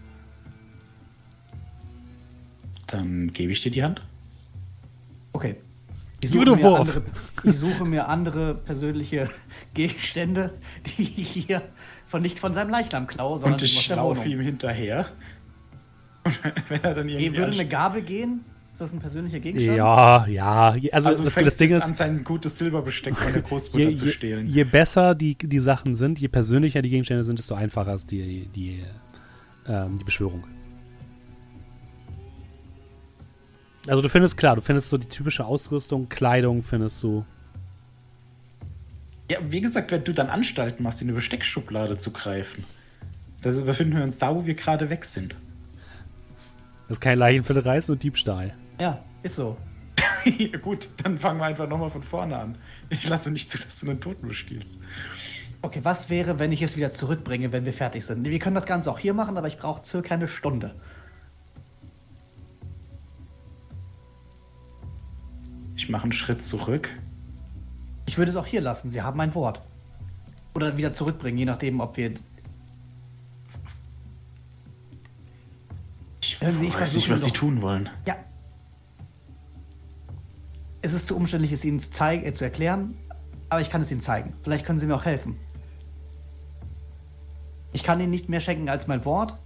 Dann 2.89 3.33
gebe 3.33 3.53
ich 3.53 3.63
dir 3.63 3.71
die 3.71 3.83
Hand. 3.83 4.03
Okay. 5.33 5.57
Ich 6.21 6.33
Judo 6.33 6.57
mir, 6.57 6.79
andere, 6.79 7.03
ich 7.45 7.57
suche 7.57 7.87
mir 7.87 8.09
andere 8.09 8.55
persönliche 8.55 9.31
Gegenstände, 9.73 10.59
die 10.85 11.05
ich 11.05 11.31
hier 11.31 11.63
von 12.07 12.21
nicht 12.21 12.39
von 12.39 12.53
seinem 12.53 12.69
Leichnam 12.69 13.07
klaue, 13.07 13.39
sondern 13.39 13.55
Und 13.55 13.63
ich 13.63 13.79
aus 13.79 13.89
der 13.89 14.03
Wohnung. 14.05 14.27
ihm 14.27 14.41
hinterher. 14.41 15.07
Wenn 16.69 16.83
er 16.83 16.95
dann 16.95 17.09
irgendwie 17.09 17.37
Würde 17.37 17.53
eine 17.53 17.69
Gabel 17.69 18.03
gehen? 18.03 18.45
Ist 18.73 18.81
das 18.81 18.93
ein 18.93 19.01
persönlicher 19.01 19.41
Gegenstand? 19.41 19.77
Ja, 19.77 20.27
ja. 20.27 20.77
Also, 20.93 21.09
also 21.09 21.25
das, 21.25 21.35
das 21.35 21.57
Ding 21.57 21.71
ist, 21.73 21.83
an, 21.83 21.95
sein 21.95 22.25
gutes 22.25 22.57
Silberbesteck 22.57 23.17
von 23.17 23.33
der 23.33 23.43
Großmutter 23.43 23.91
je, 23.91 23.97
zu 23.97 24.07
je, 24.07 24.13
stehlen. 24.13 24.47
je 24.47 24.65
besser 24.65 25.15
die, 25.15 25.37
die 25.37 25.59
Sachen 25.59 25.95
sind, 25.95 26.19
je 26.19 26.29
persönlicher 26.29 26.81
die 26.81 26.91
Gegenstände 26.91 27.25
sind, 27.25 27.39
desto 27.39 27.55
einfacher 27.55 27.95
ist 27.95 28.11
die, 28.11 28.49
die, 28.55 28.83
ähm, 29.69 29.99
die 29.99 30.05
Beschwörung. 30.05 30.45
Also 33.87 34.03
du 34.03 34.09
findest, 34.09 34.37
klar, 34.37 34.57
du 34.57 34.63
findest 34.63 34.91
so 34.91 34.99
die 34.99 35.09
typische 35.09 35.45
Ausrüstung, 35.45 36.09
Kleidung 36.09 36.63
findest 36.63 37.03
du. 37.03 37.25
Ja, 39.31 39.39
wie 39.49 39.61
gesagt, 39.61 39.91
wenn 39.93 40.05
du 40.05 40.13
dann 40.13 40.29
Anstalten 40.29 40.83
machst, 40.83 41.01
in 41.03 41.09
eine 41.09 41.17
Besteckschublade 41.17 41.99
zu 41.99 42.13
greifen, 42.13 42.65
da 43.43 43.51
befinden 43.51 43.97
wir 43.97 44.05
uns 44.05 44.19
da, 44.19 44.35
wo 44.35 44.45
wir 44.45 44.55
gerade 44.55 44.91
weg 44.91 45.05
sind. 45.05 45.35
Das 46.91 46.97
ist 46.97 47.03
kein 47.03 47.19
Leichenfällerei, 47.21 47.79
ist 47.79 47.87
nur 47.87 47.97
Diebstahl. 47.97 48.53
Ja, 48.81 48.99
ist 49.23 49.37
so. 49.37 49.57
ja, 50.25 50.59
gut, 50.59 50.89
dann 51.05 51.21
fangen 51.21 51.39
wir 51.39 51.45
einfach 51.45 51.69
nochmal 51.69 51.89
von 51.89 52.03
vorne 52.03 52.37
an. 52.37 52.57
Ich 52.89 53.09
lasse 53.09 53.31
nicht 53.31 53.49
zu, 53.49 53.59
dass 53.59 53.79
du 53.79 53.89
einen 53.89 54.01
Toten 54.01 54.27
bestiehlst. 54.27 54.83
Okay, 55.63 55.79
was 55.85 56.11
wäre, 56.11 56.41
wenn 56.41 56.51
ich 56.51 56.63
es 56.63 56.77
wieder 56.77 56.91
zurückbringe, 56.91 57.53
wenn 57.53 57.65
wir 57.65 57.73
fertig 57.73 58.05
sind? 58.05 58.25
Wir 58.25 58.41
können 58.41 58.57
das 58.57 58.67
Ganze 58.67 58.91
auch 58.91 58.99
hier 58.99 59.15
machen, 59.15 59.39
aber 59.39 59.47
ich 59.47 59.57
brauche 59.57 59.85
circa 59.85 60.15
eine 60.15 60.27
Stunde. 60.27 60.75
Ich 65.77 65.89
mache 65.91 66.03
einen 66.03 66.13
Schritt 66.13 66.43
zurück. 66.43 66.91
Ich 68.07 68.19
würde 68.19 68.33
es 68.33 68.37
auch 68.37 68.47
hier 68.47 68.63
lassen. 68.63 68.91
Sie 68.91 69.01
haben 69.01 69.17
mein 69.17 69.37
Wort. 69.37 69.63
Oder 70.55 70.77
wieder 70.77 70.93
zurückbringen, 70.93 71.39
je 71.39 71.45
nachdem, 71.45 71.79
ob 71.79 71.97
wir. 71.97 72.15
Hören 76.41 76.59
Sie, 76.59 76.67
ich 76.67 76.75
Ich 76.75 76.81
weiß 76.81 76.95
nicht, 76.95 77.11
was 77.11 77.23
sie 77.23 77.31
tun 77.31 77.61
wollen. 77.61 77.91
Ja. 78.07 78.17
Es 80.83 80.95
ist 80.95 81.07
zu 81.07 81.15
umständlich, 81.15 81.53
es 81.53 81.65
Ihnen 81.65 81.81
zu, 81.81 81.91
zeigen, 81.91 82.25
äh, 82.25 82.33
zu 82.33 82.45
erklären, 82.45 82.97
aber 83.51 83.61
ich 83.61 83.69
kann 83.69 83.83
es 83.83 83.91
Ihnen 83.91 84.01
zeigen. 84.01 84.33
Vielleicht 84.43 84.65
können 84.65 84.79
Sie 84.79 84.87
mir 84.87 84.95
auch 84.95 85.05
helfen. 85.05 85.37
Ich 87.73 87.83
kann 87.83 88.01
Ihnen 88.01 88.11
nicht 88.11 88.31
mehr 88.31 88.41
schenken 88.41 88.71
als 88.71 88.87
mein 88.87 89.05
Wort, 89.05 89.37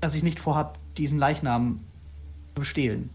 dass 0.00 0.14
ich 0.14 0.22
nicht 0.22 0.40
vorhab, 0.40 0.78
diesen 0.96 1.18
Leichnam 1.18 1.84
zu 2.56 2.64
stehlen. 2.64 3.10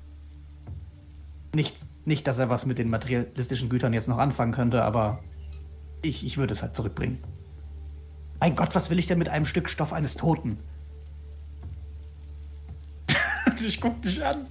Nicht, 1.55 1.75
nicht, 2.05 2.27
dass 2.27 2.37
er 2.37 2.49
was 2.49 2.67
mit 2.67 2.77
den 2.77 2.91
materialistischen 2.91 3.69
Gütern 3.69 3.93
jetzt 3.93 4.07
noch 4.07 4.19
anfangen 4.19 4.51
könnte, 4.51 4.83
aber 4.83 5.23
ich, 6.03 6.23
ich 6.23 6.37
würde 6.37 6.53
es 6.53 6.61
halt 6.61 6.75
zurückbringen. 6.75 7.17
Mein 8.39 8.55
Gott, 8.55 8.75
was 8.75 8.91
will 8.91 8.99
ich 8.99 9.07
denn 9.07 9.17
mit 9.17 9.29
einem 9.29 9.45
Stück 9.45 9.69
Stoff 9.69 9.91
eines 9.91 10.15
Toten? 10.15 10.59
Ich 13.63 13.79
guck 13.79 14.01
dich 14.01 14.23
an. 14.23 14.47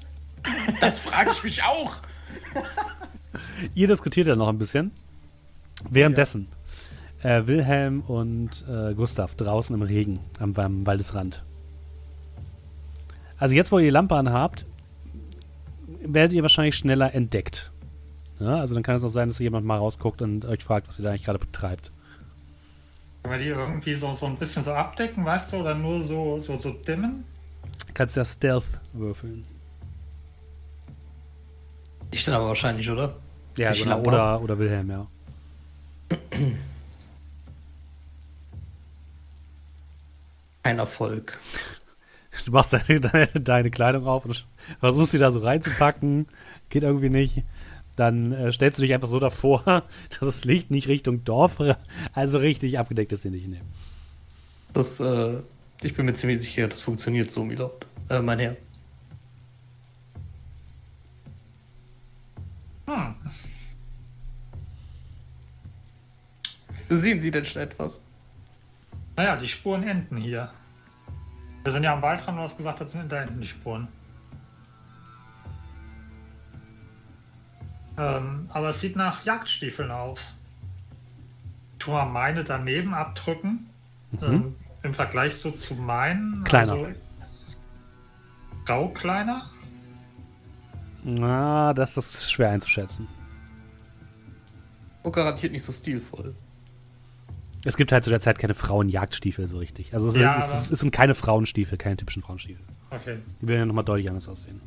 Das 0.81 1.01
frage 1.01 1.31
ich 1.31 1.43
mich 1.43 1.63
auch. 1.63 1.97
Ihr 3.75 3.87
diskutiert 3.87 4.27
ja 4.27 4.37
noch 4.37 4.49
ein 4.49 4.59
bisschen. 4.59 4.91
Währenddessen 5.89 6.49
äh, 7.23 7.47
Wilhelm 7.47 8.01
und 8.01 8.65
äh, 8.69 8.95
Gustav 8.95 9.35
draußen 9.35 9.75
im 9.75 9.83
Regen 9.83 10.21
am, 10.39 10.55
am 10.57 10.87
Waldesrand. 10.87 11.43
Also 13.39 13.55
jetzt, 13.55 13.73
wo 13.73 13.79
ihr 13.79 13.87
die 13.87 13.91
Lampe 13.91 14.15
anhabt, 14.15 14.67
werdet 16.05 16.33
ihr 16.33 16.43
wahrscheinlich 16.43 16.77
schneller 16.77 17.15
entdeckt. 17.15 17.73
Ja, 18.39 18.57
also 18.57 18.75
dann 18.75 18.83
kann 18.83 18.97
es 18.97 19.05
auch 19.05 19.09
sein, 19.09 19.29
dass 19.29 19.39
jemand 19.39 19.67
mal 19.67 19.79
rausguckt 19.79 20.23
und 20.23 20.45
euch 20.45 20.65
fragt, 20.65 20.89
was 20.89 20.99
ihr 20.99 21.05
da 21.05 21.11
eigentlich 21.11 21.25
gerade 21.25 21.39
betreibt. 21.39 21.93
Können 23.23 23.35
wir 23.35 23.39
die 23.39 23.51
irgendwie 23.51 23.95
so, 23.95 24.15
so 24.15 24.27
ein 24.27 24.37
bisschen 24.37 24.65
so 24.65 24.73
abdecken, 24.73 25.25
weißt 25.25 25.53
du, 25.53 25.59
oder 25.59 25.75
nur 25.75 26.03
so, 26.03 26.41
so, 26.41 26.59
so 26.59 26.71
dimmen? 26.71 27.25
Kannst 27.95 28.17
ja 28.17 28.25
Stealth 28.25 28.65
würfeln. 28.93 29.45
Ich 32.11 32.25
dann 32.25 32.35
aber 32.35 32.49
wahrscheinlich, 32.49 32.91
oder? 32.91 33.15
Ja, 33.57 33.71
Ich 33.73 33.83
genau. 33.83 34.01
Oder, 34.01 34.41
oder 34.41 34.59
Wilhelm, 34.59 34.91
ja. 34.91 35.07
Kein 40.63 40.79
Erfolg. 40.79 41.39
Du 42.45 42.53
machst 42.53 42.73
deine, 42.73 43.01
deine, 43.13 43.27
deine 43.29 43.71
Kleidung 43.71 44.07
auf 44.07 44.25
und 44.25 44.47
versuchst 44.81 45.13
sie 45.13 45.19
da 45.19 45.31
so 45.31 45.41
reinzupacken. 45.41 46.27
Geht 46.71 46.83
irgendwie 46.83 47.11
nicht. 47.11 47.43
Dann 47.97 48.33
äh, 48.33 48.53
stellst 48.53 48.79
du 48.79 48.83
dich 48.83 48.95
einfach 48.95 49.09
so 49.09 49.21
davor, 49.21 49.63
dass 50.09 50.19
das 50.21 50.45
Licht 50.45 50.71
nicht 50.71 50.89
Richtung 50.89 51.25
Dorf, 51.25 51.59
also 52.13 52.39
richtig 52.39 52.79
abgedeckt 52.79 53.13
ist, 53.13 53.23
sie 53.23 53.31
nicht 53.31 53.49
nehmen. 53.49 53.69
Das, 54.73 55.01
äh, 55.01 55.35
ich 55.85 55.95
bin 55.95 56.07
mir 56.07 56.15
ziemlich 56.15 56.41
sicher, 56.41 56.69
das 56.69 56.81
funktioniert 56.81 57.31
so, 57.31 57.45
Milord. 57.45 57.87
Äh, 58.09 58.21
mein 58.21 58.39
Herr. 58.39 58.57
Hm. 62.87 63.15
Sehen 66.89 67.21
Sie 67.21 67.31
denn 67.31 67.45
schon 67.45 67.63
etwas? 67.63 68.05
Naja, 69.17 69.37
die 69.37 69.49
Spuren 69.49 69.83
enden 69.83 70.17
hier. 70.17 70.53
Wir 71.65 71.73
sind 71.73 71.85
ja 71.85 71.95
am 71.95 72.03
Waldrand, 72.03 72.39
du 72.39 72.43
hast 72.43 72.57
gesagt, 72.57 72.81
das 72.81 72.93
sind 72.93 73.11
da 73.11 73.21
hinten 73.21 73.41
die 73.41 73.47
Spuren. 73.47 73.89
Ähm, 77.97 78.49
aber 78.53 78.71
es 78.71 78.81
sieht 78.81 78.97
nach 78.97 79.25
Jagdstiefeln 79.25 79.91
aus. 79.91 80.35
Tu 81.79 81.91
mal 81.91 82.07
meine 82.07 82.43
daneben 82.43 82.95
abdrücken. 82.95 83.69
Ähm, 84.21 84.57
Im 84.83 84.95
Vergleich 84.95 85.37
so 85.37 85.51
zu 85.51 85.75
meinen. 85.75 86.43
Kleiner. 86.45 86.73
Also, 86.73 86.89
grau 88.65 88.89
kleiner. 88.89 89.51
Na, 91.05 91.73
das, 91.75 91.95
das 91.95 92.15
ist 92.15 92.33
schwer 92.33 92.51
einzuschätzen. 92.51 93.09
Und 95.03 95.13
garantiert 95.13 95.53
nicht 95.53 95.65
so 95.65 95.73
stilvoll. 95.73 96.35
Es 97.65 97.77
gibt 97.77 97.93
halt 97.93 98.03
zu 98.03 98.11
der 98.11 98.21
Zeit 98.21 98.39
keine 98.39 98.55
Frauenjagdstiefel 98.55 99.47
so 99.47 99.59
richtig. 99.59 99.95
Also 99.95 100.09
es, 100.09 100.17
Ja, 100.17 100.35
ist, 100.39 100.53
es, 100.53 100.71
es 100.73 100.81
sind 100.81 100.91
keine 100.91 101.15
Frauenstiefel, 101.15 101.79
keine 101.79 101.97
typischen 101.97 102.23
Frauenstiefel. 102.23 102.65
Okay. 102.91 103.19
Die 103.41 103.49
werden 103.49 103.61
ja 103.61 103.67
nochmal 103.67 103.85
deutlich 103.85 104.09
anders 104.09 104.29
aussehen. 104.29 104.61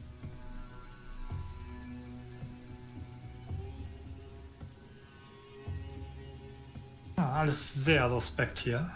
Ja, 7.18 7.32
alles 7.32 7.74
sehr 7.74 8.10
suspekt 8.10 8.60
hier. 8.60 8.90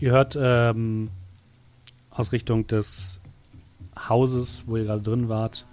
Ihr 0.00 0.12
hört 0.12 0.36
ähm, 0.40 1.10
aus 2.10 2.32
Richtung 2.32 2.66
des 2.66 3.20
Hauses, 4.08 4.64
wo 4.66 4.78
ihr 4.78 4.84
gerade 4.84 5.02
drin 5.02 5.28
wart, 5.28 5.66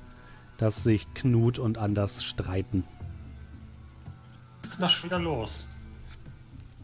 dass 0.58 0.84
sich 0.84 1.14
Knut 1.14 1.60
und 1.60 1.78
Anders 1.78 2.24
streiten. 2.26 2.84
Was 4.62 4.72
ist 4.72 4.74
denn 4.76 4.82
das 4.82 4.92
schon 4.92 5.10
wieder 5.10 5.20
los? 5.20 5.66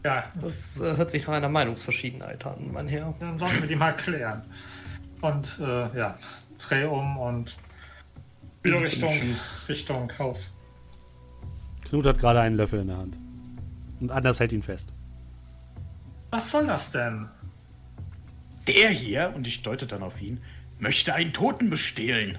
Ja, 0.04 0.24
Das 0.40 0.80
äh, 0.80 0.96
hört 0.96 1.10
sich 1.10 1.26
nach 1.26 1.34
einer 1.34 1.48
Meinungsverschiedenheit 1.50 2.44
an, 2.46 2.72
mein 2.72 2.88
Herr. 2.88 3.14
dann 3.20 3.38
sollten 3.38 3.60
wir 3.60 3.68
die 3.68 3.76
mal 3.76 3.92
klären. 3.92 4.42
Und 5.20 5.58
äh, 5.60 5.98
ja, 5.98 6.16
dreh 6.58 6.84
um 6.84 7.16
und 7.18 7.56
wieder 8.62 8.80
Richtung, 8.80 9.12
Richtung 9.68 10.10
Haus. 10.18 10.54
Knut 11.88 12.06
hat 12.06 12.18
gerade 12.18 12.40
einen 12.40 12.56
Löffel 12.56 12.80
in 12.80 12.88
der 12.88 12.96
Hand. 12.98 13.18
Und 14.00 14.10
Anders 14.10 14.40
hält 14.40 14.52
ihn 14.52 14.62
fest. 14.62 14.92
Was 16.30 16.50
soll 16.50 16.66
das 16.66 16.90
denn? 16.90 17.28
Der 18.66 18.90
hier, 18.90 19.32
und 19.34 19.46
ich 19.46 19.62
deute 19.62 19.86
dann 19.86 20.02
auf 20.02 20.20
ihn, 20.20 20.40
möchte 20.78 21.14
einen 21.14 21.32
Toten 21.32 21.70
bestehlen. 21.70 22.38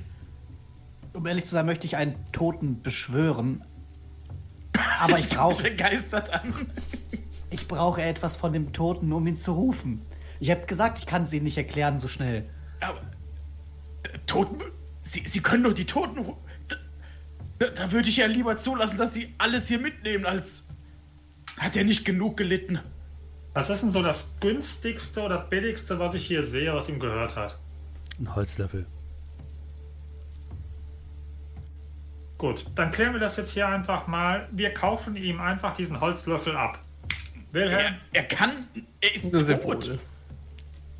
Um 1.13 1.25
ehrlich 1.27 1.45
zu 1.45 1.51
sein, 1.51 1.65
möchte 1.65 1.85
ich 1.87 1.95
einen 1.95 2.15
Toten 2.31 2.81
beschwören. 2.81 3.63
Aber 4.99 5.17
ich 5.19 5.29
brauche, 5.35 5.63
begeistert 5.63 6.31
an. 6.31 6.53
ich 7.51 7.67
brauche 7.67 8.01
etwas 8.01 8.35
von 8.35 8.51
dem 8.53 8.73
Toten, 8.73 9.11
um 9.13 9.25
ihn 9.27 9.37
zu 9.37 9.53
rufen. 9.53 10.01
Ich 10.39 10.51
habe 10.51 10.65
gesagt, 10.65 10.97
ich 10.99 11.05
kann 11.05 11.23
es 11.23 11.31
Ihnen 11.33 11.45
nicht 11.45 11.57
erklären 11.57 11.97
so 11.99 12.07
schnell. 12.07 12.49
Aber 12.81 12.99
äh, 14.03 14.17
Toten. 14.25 14.59
Sie, 15.03 15.21
Sie 15.27 15.39
können 15.39 15.63
doch 15.63 15.73
die 15.73 15.85
Toten. 15.85 16.19
ru- 16.19 16.35
Da, 16.67 16.75
da, 17.59 17.67
da 17.69 17.91
würde 17.91 18.09
ich 18.09 18.17
ja 18.17 18.25
lieber 18.25 18.57
zulassen, 18.57 18.97
dass 18.97 19.13
Sie 19.13 19.33
alles 19.37 19.67
hier 19.67 19.79
mitnehmen, 19.79 20.25
als. 20.25 20.65
Hat 21.57 21.77
er 21.77 21.85
nicht 21.85 22.03
genug 22.03 22.35
gelitten? 22.35 22.79
Was 23.55 23.69
ist 23.69 23.81
denn 23.83 23.91
so 23.91 24.03
das 24.03 24.29
günstigste 24.41 25.21
oder 25.21 25.37
billigste, 25.39 25.97
was 25.97 26.13
ich 26.13 26.27
hier 26.27 26.45
sehe, 26.45 26.73
was 26.75 26.89
ihm 26.89 26.99
gehört 26.99 27.35
hat? 27.37 27.57
Ein 28.19 28.35
Holzlöffel. 28.35 28.85
Gut, 32.37 32.65
dann 32.75 32.91
klären 32.91 33.13
wir 33.13 33.19
das 33.21 33.37
jetzt 33.37 33.53
hier 33.53 33.67
einfach 33.67 34.07
mal. 34.07 34.49
Wir 34.51 34.73
kaufen 34.73 35.15
ihm 35.15 35.39
einfach 35.39 35.73
diesen 35.73 36.01
Holzlöffel 36.01 36.55
ab. 36.57 36.79
Er, 37.53 37.61
Wilhelm, 37.61 37.95
er 38.11 38.23
kann. 38.23 38.51
Er 38.99 39.15
ist 39.15 39.31
Nur 39.31 39.41
sehr 39.43 39.61
tot. 39.61 39.97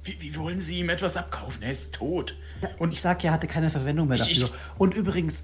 Wie, 0.05 0.15
wie 0.21 0.35
wollen 0.37 0.61
Sie 0.61 0.79
ihm 0.79 0.89
etwas 0.89 1.17
abkaufen? 1.17 1.61
Er 1.61 1.73
ist 1.73 1.93
tot. 1.93 2.35
Und 2.77 2.93
ich 2.93 3.01
sag, 3.01 3.21
er 3.25 3.33
hatte 3.33 3.47
keine 3.47 3.69
Verwendung 3.69 4.07
mehr 4.07 4.17
Ich- 4.21 4.39
dafür. 4.39 4.55
Und 4.77 4.93
übrigens, 4.93 5.43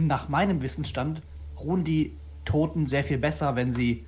nach 0.00 0.30
meinem 0.30 0.62
Wissensstand 0.62 1.20
ruhen 1.60 1.84
die 1.84 2.16
Toten 2.46 2.86
sehr 2.86 3.04
viel 3.04 3.18
besser, 3.18 3.54
wenn 3.54 3.72
sie 3.74 4.06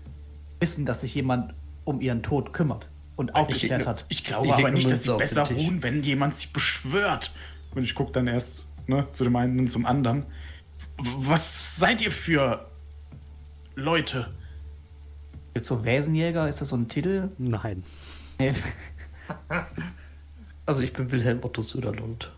wissen, 0.58 0.86
dass 0.86 1.02
sich 1.02 1.14
jemand 1.14 1.52
um 1.90 2.00
ihren 2.00 2.22
Tod 2.22 2.52
kümmert 2.52 2.88
und 3.16 3.34
aufgeklärt 3.34 3.86
hat. 3.86 4.06
Ich 4.08 4.24
glaube 4.24 4.46
Ich 4.46 4.52
aber 4.52 4.70
nicht, 4.70 4.90
dass 4.90 5.02
sie 5.02 5.16
besser 5.16 5.42
ruhen, 5.42 5.82
wenn 5.82 6.02
jemand 6.02 6.36
sie 6.36 6.48
beschwört. 6.52 7.32
Und 7.74 7.84
ich 7.84 7.94
gucke 7.94 8.12
dann 8.12 8.26
erst 8.26 8.72
ne, 8.86 9.06
zu 9.12 9.24
dem 9.24 9.36
einen 9.36 9.58
und 9.58 9.68
zum 9.68 9.86
anderen. 9.86 10.24
Was 10.96 11.76
seid 11.76 12.02
ihr 12.02 12.12
für 12.12 12.66
Leute? 13.74 14.32
Jetzt 15.54 15.68
so 15.68 15.84
Wäsenjäger, 15.84 16.48
ist 16.48 16.60
das 16.60 16.68
so 16.68 16.76
ein 16.76 16.88
Titel? 16.88 17.28
Nein. 17.38 17.82
Nee. 18.38 18.54
Also 20.66 20.82
ich 20.82 20.92
bin 20.92 21.10
Wilhelm 21.10 21.40
Otto 21.42 21.62
Söderlund. 21.62 22.30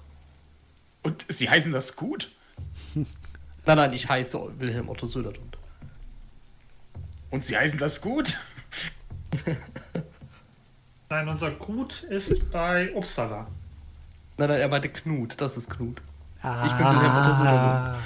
Und 1.03 1.27
sie 1.29 1.51
heißen 1.51 1.71
das 1.71 1.97
gut? 1.97 2.31
Nein, 2.95 3.77
nein, 3.77 3.93
ich 3.93 4.09
heiße 4.09 4.59
Wilhelm 4.59 4.89
Otto 4.89 5.05
Söderlund. 5.05 5.59
Und 7.31 7.45
sie 7.45 7.59
heißen 7.59 7.79
das 7.79 8.01
gut? 8.01 8.39
nein, 11.09 11.29
unser 11.29 11.51
Gut 11.53 12.03
ist 12.05 12.51
bei 12.51 12.95
Uppsala. 12.95 13.47
Nein, 14.39 14.49
nein, 14.49 14.61
er 14.61 14.69
meinte 14.69 14.89
Knut. 14.89 15.41
Das 15.41 15.57
ist 15.57 15.71
Knut. 15.71 16.01
Ah. 16.43 16.67
Ich 16.67 16.73
bin 16.73 16.87
Wilhelm 16.87 17.17
Otto 17.17 17.35
Söderlund. 17.37 17.99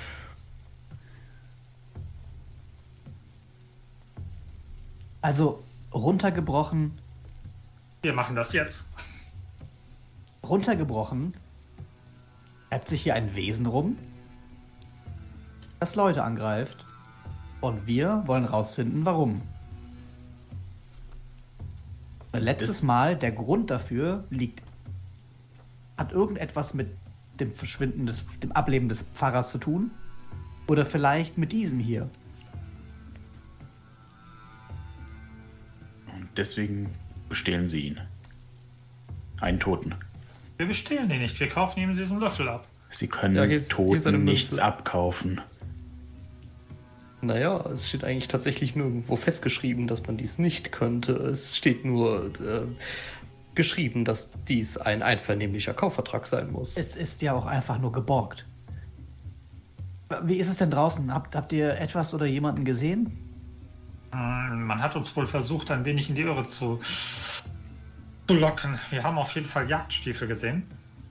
Also 5.22 5.62
runtergebrochen, 5.92 6.98
Wir 8.02 8.12
machen 8.12 8.36
das 8.36 8.52
jetzt. 8.52 8.86
runtergebrochen, 10.44 11.34
treibt 12.70 12.88
sich 12.88 13.02
hier 13.02 13.14
ein 13.14 13.34
Wesen 13.34 13.66
rum, 13.66 13.98
das 15.80 15.94
Leute 15.96 16.22
angreift. 16.22 16.84
Und 17.62 17.86
wir 17.86 18.22
wollen 18.26 18.44
rausfinden, 18.44 19.04
warum. 19.06 19.40
Letztes 22.40 22.68
Das- 22.68 22.82
Mal, 22.82 23.16
der 23.16 23.32
Grund 23.32 23.70
dafür 23.70 24.24
liegt, 24.30 24.62
hat 25.96 26.12
irgendetwas 26.12 26.74
mit 26.74 26.88
dem 27.40 27.52
Verschwinden 27.54 28.06
des, 28.06 28.24
dem 28.42 28.52
Ableben 28.52 28.88
des 28.88 29.02
Pfarrers 29.02 29.50
zu 29.50 29.58
tun? 29.58 29.90
Oder 30.66 30.84
vielleicht 30.86 31.38
mit 31.38 31.52
diesem 31.52 31.78
hier? 31.78 32.08
Und 36.14 36.28
deswegen 36.36 36.90
bestehlen 37.28 37.66
sie 37.66 37.80
ihn. 37.88 38.00
Einen 39.40 39.60
Toten. 39.60 39.94
Wir 40.56 40.66
bestehlen 40.66 41.10
ihn 41.10 41.20
nicht, 41.20 41.38
wir 41.38 41.48
kaufen 41.48 41.80
ihm 41.80 41.96
diesen 41.96 42.18
Löffel 42.20 42.48
ab. 42.48 42.66
Sie 42.88 43.08
können 43.08 43.36
Ja, 43.36 43.44
hier 43.44 43.56
ist- 43.56 43.74
hier 43.76 43.94
ist 43.96 44.06
eine 44.06 44.16
Toten 44.16 44.24
nichts 44.24 44.58
abkaufen. 44.58 45.40
Naja, 47.22 47.58
es 47.72 47.88
steht 47.88 48.04
eigentlich 48.04 48.28
tatsächlich 48.28 48.76
nirgendwo 48.76 49.16
festgeschrieben, 49.16 49.86
dass 49.86 50.06
man 50.06 50.16
dies 50.16 50.38
nicht 50.38 50.70
könnte. 50.70 51.12
Es 51.14 51.56
steht 51.56 51.84
nur 51.84 52.26
äh, 52.40 52.66
geschrieben, 53.54 54.04
dass 54.04 54.32
dies 54.48 54.76
ein 54.76 55.02
einvernehmlicher 55.02 55.74
Kaufvertrag 55.74 56.26
sein 56.26 56.52
muss. 56.52 56.76
Es 56.76 56.94
ist 56.94 57.22
ja 57.22 57.32
auch 57.32 57.46
einfach 57.46 57.78
nur 57.78 57.90
geborgt. 57.92 58.46
Wie 60.22 60.36
ist 60.36 60.48
es 60.48 60.58
denn 60.58 60.70
draußen? 60.70 61.12
Habt, 61.12 61.34
habt 61.34 61.52
ihr 61.52 61.80
etwas 61.80 62.14
oder 62.14 62.26
jemanden 62.26 62.64
gesehen? 62.64 63.18
Hm, 64.12 64.64
Man 64.66 64.80
hat 64.80 64.94
uns 64.94 65.14
wohl 65.16 65.26
versucht, 65.26 65.70
ein 65.70 65.84
wenig 65.84 66.08
in 66.08 66.14
die 66.14 66.22
Irre 66.22 66.44
zu, 66.44 66.80
zu 68.28 68.34
locken. 68.34 68.78
Wir 68.90 69.02
haben 69.02 69.18
auf 69.18 69.34
jeden 69.34 69.48
Fall 69.48 69.68
Jagdstiefel 69.68 70.28
gesehen. 70.28 70.64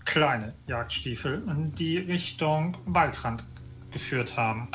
Kleine 0.05 0.53
Jagdstiefel, 0.67 1.41
die 1.77 1.97
Richtung 1.97 2.77
Waldrand 2.85 3.43
geführt 3.91 4.37
haben. 4.37 4.67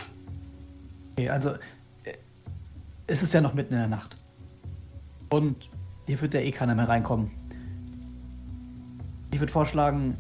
Okay, 1.13 1.29
also 1.29 1.51
äh, 2.05 2.17
es 3.07 3.23
ist 3.23 3.33
ja 3.33 3.41
noch 3.41 3.55
mitten 3.55 3.75
in 3.75 3.81
der 3.81 3.89
Nacht. 3.89 4.17
Und 5.31 5.69
hier 6.07 6.21
wird 6.21 6.35
ja 6.35 6.41
eh 6.41 6.51
keiner 6.51 6.75
mehr 6.75 6.89
reinkommen. 6.89 7.31
Ich 9.33 9.39
würde 9.39 9.53
vorschlagen, 9.53 10.17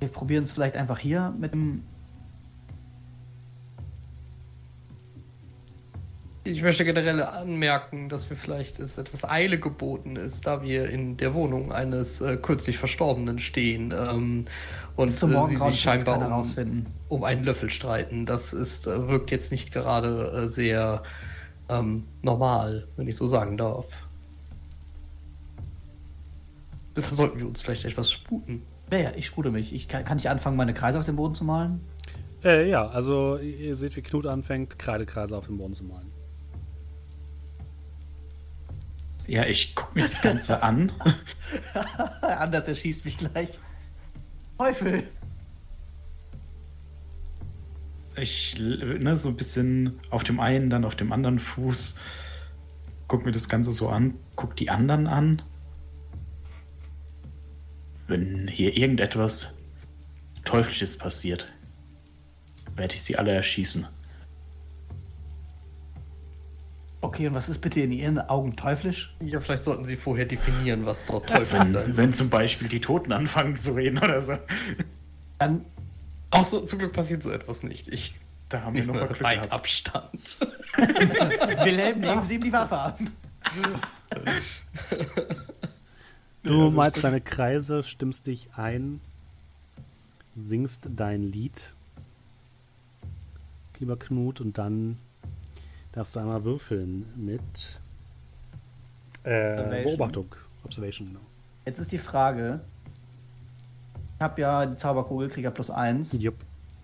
wir 0.00 0.08
probieren 0.08 0.44
es 0.44 0.52
vielleicht 0.52 0.76
einfach 0.76 0.98
hier 0.98 1.34
mit 1.38 1.52
dem. 1.52 1.84
Ich 6.52 6.62
möchte 6.62 6.84
generell 6.84 7.22
anmerken, 7.22 8.10
dass 8.10 8.28
wir 8.28 8.36
vielleicht 8.36 8.78
es 8.78 8.98
etwas 8.98 9.24
Eile 9.24 9.58
geboten 9.58 10.16
ist, 10.16 10.46
da 10.46 10.62
wir 10.62 10.90
in 10.90 11.16
der 11.16 11.32
Wohnung 11.32 11.72
eines 11.72 12.20
äh, 12.20 12.36
kürzlich 12.36 12.76
Verstorbenen 12.76 13.38
stehen 13.38 13.94
ähm, 13.98 14.44
und 14.94 15.08
äh, 15.08 15.46
sie 15.46 15.56
sich 15.56 15.80
scheinbar 15.80 16.18
um, 16.18 16.24
rausfinden. 16.24 16.88
um 17.08 17.24
einen 17.24 17.44
Löffel 17.44 17.70
streiten. 17.70 18.26
Das 18.26 18.52
ist, 18.52 18.86
äh, 18.86 19.08
wirkt 19.08 19.30
jetzt 19.30 19.50
nicht 19.50 19.72
gerade 19.72 20.44
äh, 20.44 20.48
sehr 20.48 21.02
ähm, 21.70 22.04
normal, 22.20 22.86
wenn 22.98 23.08
ich 23.08 23.16
so 23.16 23.26
sagen 23.26 23.56
darf. 23.56 23.86
Deshalb 26.94 27.16
sollten 27.16 27.38
wir 27.38 27.46
uns 27.46 27.62
vielleicht 27.62 27.86
etwas 27.86 28.12
sputen. 28.12 28.60
Ja, 28.90 28.98
ja, 28.98 29.12
ich 29.16 29.24
spute 29.24 29.50
mich. 29.50 29.72
Ich 29.72 29.88
kann, 29.88 30.04
kann 30.04 30.18
ich 30.18 30.28
anfangen, 30.28 30.58
meine 30.58 30.74
Kreise 30.74 30.98
auf 30.98 31.06
dem 31.06 31.16
Boden 31.16 31.34
zu 31.34 31.44
malen? 31.44 31.80
Äh, 32.44 32.68
ja, 32.68 32.88
also 32.88 33.38
ihr 33.38 33.74
seht, 33.74 33.96
wie 33.96 34.02
Knut 34.02 34.26
anfängt, 34.26 34.78
Kreidekreise 34.78 35.34
auf 35.34 35.46
dem 35.46 35.56
Boden 35.56 35.72
zu 35.72 35.84
malen. 35.84 36.21
Ja, 39.26 39.46
ich 39.46 39.74
gucke 39.74 39.94
mir 39.94 40.02
das 40.02 40.20
Ganze 40.20 40.62
an. 40.62 40.92
Anders 42.22 42.68
erschießt 42.68 43.04
mich 43.04 43.16
gleich. 43.18 43.48
Teufel! 44.58 45.04
Ich, 48.16 48.58
ne, 48.58 49.16
so 49.16 49.30
ein 49.30 49.36
bisschen 49.36 50.00
auf 50.10 50.22
dem 50.22 50.38
einen, 50.38 50.68
dann 50.68 50.84
auf 50.84 50.96
dem 50.96 51.12
anderen 51.12 51.38
Fuß. 51.38 51.98
Guck 53.08 53.24
mir 53.24 53.32
das 53.32 53.48
Ganze 53.48 53.72
so 53.72 53.88
an. 53.88 54.14
Guck 54.36 54.56
die 54.56 54.70
anderen 54.70 55.06
an. 55.06 55.42
Wenn 58.06 58.48
hier 58.48 58.76
irgendetwas 58.76 59.54
Teuflisches 60.44 60.98
passiert, 60.98 61.46
werde 62.74 62.94
ich 62.94 63.02
sie 63.02 63.16
alle 63.16 63.32
erschießen. 63.32 63.86
Okay, 67.02 67.26
und 67.26 67.34
was 67.34 67.48
ist 67.48 67.58
bitte 67.58 67.80
in 67.80 67.92
Ihren 67.92 68.18
Augen 68.18 68.56
teuflisch? 68.56 69.14
Ja, 69.20 69.40
vielleicht 69.40 69.64
sollten 69.64 69.84
Sie 69.84 69.96
vorher 69.96 70.24
definieren, 70.24 70.86
was 70.86 71.04
dort 71.06 71.28
Teufel 71.28 71.58
sein 71.58 71.74
Wenn, 71.74 71.96
wenn 71.96 72.12
zum 72.12 72.30
Beispiel 72.30 72.68
die 72.68 72.80
Toten 72.80 73.12
anfangen 73.12 73.56
zu 73.56 73.72
reden 73.72 73.98
oder 73.98 74.22
so. 74.22 74.38
Dann 75.38 75.64
Ach 76.34 76.44
so, 76.44 76.60
zum 76.64 76.78
Glück 76.78 76.94
passiert 76.94 77.22
so 77.22 77.30
etwas 77.30 77.62
nicht. 77.62 77.88
Ich 77.88 78.14
Da 78.48 78.62
haben 78.62 78.74
wir 78.74 78.84
noch 78.84 78.94
mal 78.94 79.06
Glück 79.06 79.18
gehabt. 79.18 79.52
Abstand. 79.52 80.38
Wilhelm, 80.76 82.00
nehmen 82.00 82.22
Sie 82.22 82.36
ihm 82.36 82.44
die 82.44 82.52
Waffe 82.52 82.76
ab. 82.76 82.98
Du 86.42 86.70
malst 86.70 87.04
deine 87.04 87.20
Kreise, 87.20 87.84
stimmst 87.84 88.26
dich 88.26 88.48
ein, 88.56 89.00
singst 90.34 90.88
dein 90.96 91.22
Lied, 91.22 91.74
lieber 93.78 93.98
Knut, 93.98 94.40
und 94.40 94.56
dann 94.56 94.98
darfst 95.92 96.16
du 96.16 96.20
einmal 96.20 96.42
würfeln 96.44 97.06
mit 97.16 97.80
äh. 99.24 99.82
Beobachtung. 99.84 100.34
Observation, 100.64 101.08
genau. 101.08 101.20
Jetzt 101.64 101.78
ist 101.80 101.92
die 101.92 101.98
Frage. 101.98 102.60
Ich 104.16 104.22
habe 104.22 104.40
ja 104.40 104.66
die 104.66 104.76
Zauberkugel, 104.76 105.28
Krieger 105.28 105.50
plus 105.50 105.70
1. 105.70 106.12
Jupp. 106.20 106.36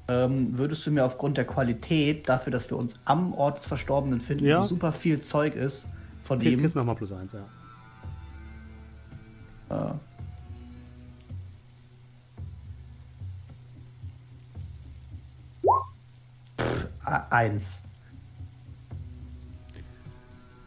Ähm, 0.08 0.56
würdest 0.56 0.86
du 0.86 0.90
mir 0.90 1.04
aufgrund 1.04 1.36
der 1.36 1.44
Qualität, 1.44 2.28
dafür, 2.28 2.50
dass 2.50 2.70
wir 2.70 2.76
uns 2.78 2.98
am 3.04 3.34
Ort 3.34 3.58
des 3.58 3.66
Verstorbenen 3.66 4.20
finden, 4.20 4.46
Ja. 4.46 4.62
wo 4.62 4.66
super 4.66 4.90
viel 4.92 5.20
Zeug 5.20 5.54
ist 5.54 5.88
von 6.24 6.38
Okay, 6.38 6.50
ihm, 6.52 6.60
kriegst 6.60 6.74
nochmal 6.76 6.94
plus 6.96 7.12
eins, 7.12 7.32
ja. 7.32 7.44
äh, 9.90 9.94
A- 17.04 17.26
eins. 17.30 17.82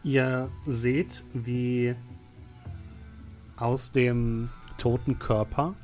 Ihr 0.04 0.50
seht, 0.66 1.22
wie 1.32 1.94
aus 3.56 3.92
dem 3.92 4.50
toten 4.76 5.18
Körper 5.18 5.74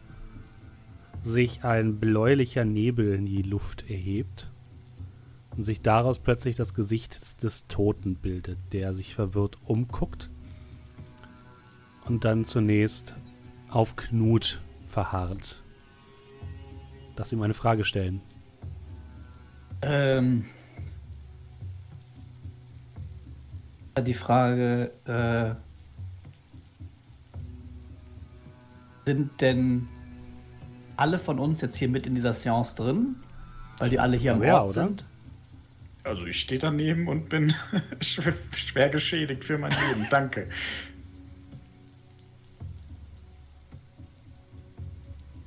sich 1.22 1.64
ein 1.64 1.98
bläulicher 2.00 2.64
Nebel 2.64 3.14
in 3.14 3.26
die 3.26 3.42
Luft 3.42 3.88
erhebt 3.88 4.50
und 5.56 5.62
sich 5.62 5.82
daraus 5.82 6.18
plötzlich 6.18 6.56
das 6.56 6.74
Gesicht 6.74 7.42
des, 7.42 7.66
Toten 7.68 8.16
bildet, 8.16 8.58
der 8.72 8.94
sich 8.94 9.14
verwirrt 9.14 9.56
umguckt 9.64 10.30
und 12.06 12.24
dann 12.24 12.44
zunächst 12.44 13.14
auf 13.70 13.94
Knut 13.94 14.60
verharrt. 14.84 15.62
Lass 17.16 17.32
ihm 17.32 17.42
eine 17.42 17.54
Frage 17.54 17.84
stellen. 17.84 18.20
Ähm, 19.82 20.44
die 24.02 24.14
Frage, 24.14 24.90
äh, 25.04 25.54
sind 29.06 29.40
denn 29.40 29.88
alle 30.96 31.18
von 31.18 31.38
uns 31.38 31.60
jetzt 31.60 31.76
hier 31.76 31.88
mit 31.88 32.06
in 32.06 32.14
dieser 32.14 32.34
Seance 32.34 32.74
drin? 32.74 33.16
Weil 33.78 33.90
die 33.90 33.98
alle 34.00 34.16
hier 34.16 34.32
am 34.34 34.42
Ja, 34.42 34.60
Ort 34.62 34.70
oder? 34.72 34.84
sind? 34.86 35.04
Also 36.04 36.24
ich 36.26 36.40
stehe 36.40 36.60
daneben 36.60 37.06
und 37.08 37.28
bin 37.28 37.54
schwer, 38.00 38.34
schwer 38.56 38.88
geschädigt 38.88 39.44
für 39.44 39.58
mein 39.58 39.72
Leben. 39.72 40.06
Danke. 40.10 40.48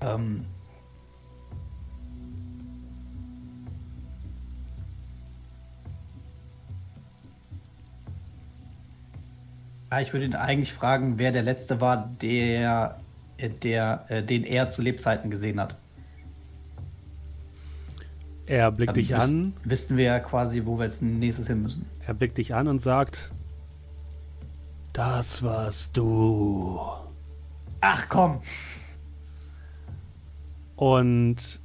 Ähm, 0.02 0.46
ich 10.00 10.14
würde 10.14 10.26
ihn 10.26 10.36
eigentlich 10.36 10.72
fragen, 10.74 11.18
wer 11.18 11.32
der 11.32 11.44
Letzte 11.44 11.82
war, 11.82 12.10
der, 12.22 12.98
äh, 13.38 13.50
der, 13.50 14.06
äh, 14.08 14.24
den 14.24 14.44
er 14.44 14.70
zu 14.70 14.82
Lebzeiten 14.82 15.30
gesehen 15.30 15.60
hat. 15.60 15.76
Er 18.46 18.72
blickt 18.72 18.90
Dann 18.90 18.96
dich 18.96 19.14
wüs- 19.14 19.20
an, 19.20 19.54
Wissen 19.64 19.98
wir 19.98 20.06
ja 20.06 20.20
quasi, 20.20 20.66
wo 20.66 20.78
wir 20.78 20.84
als 20.84 21.02
nächstes 21.02 21.48
hin 21.48 21.62
müssen. 21.62 21.86
er 22.06 22.14
blickt 22.14 22.38
dich 22.38 22.54
an 22.56 22.68
und 22.68 22.80
sagt: 22.80 23.32
Das 24.94 25.44
warst 25.44 25.96
du. 25.98 26.80
Ach 27.82 28.08
komm! 28.10 28.42
Und 30.76 31.60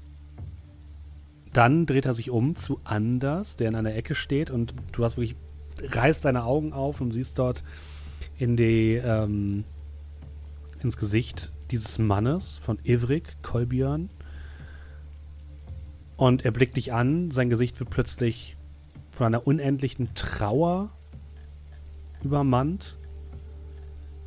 dann 1.53 1.87
dreht 1.87 2.05
er 2.07 2.13
sich 2.13 2.31
um 2.31 2.55
zu 2.55 2.81
Anders, 2.85 3.57
der 3.57 3.69
in 3.69 3.75
einer 3.75 3.95
Ecke 3.95 4.15
steht 4.15 4.51
und 4.51 4.75
du 4.93 5.05
hast 5.05 5.17
wirklich, 5.17 5.37
reißt 5.81 6.25
deine 6.25 6.45
Augen 6.45 6.73
auf 6.73 7.01
und 7.01 7.11
siehst 7.13 7.39
dort 7.39 7.65
in 8.39 8.57
die, 8.57 8.95
ähm, 8.95 9.65
ins 10.83 10.97
Gesicht 10.97 11.53
dieses 11.71 11.99
Mannes 11.99 12.59
von 12.59 12.79
Ivrik, 12.85 13.43
Kolbjörn. 13.43 14.11
Und 16.17 16.45
er 16.45 16.51
blickt 16.51 16.77
dich 16.77 16.93
an, 16.93 17.31
sein 17.31 17.51
Gesicht 17.51 17.79
wird 17.79 17.91
plötzlich 17.91 18.57
von 19.11 19.27
einer 19.27 19.47
unendlichen 19.47 20.15
Trauer 20.15 20.91
übermannt. 22.23 22.97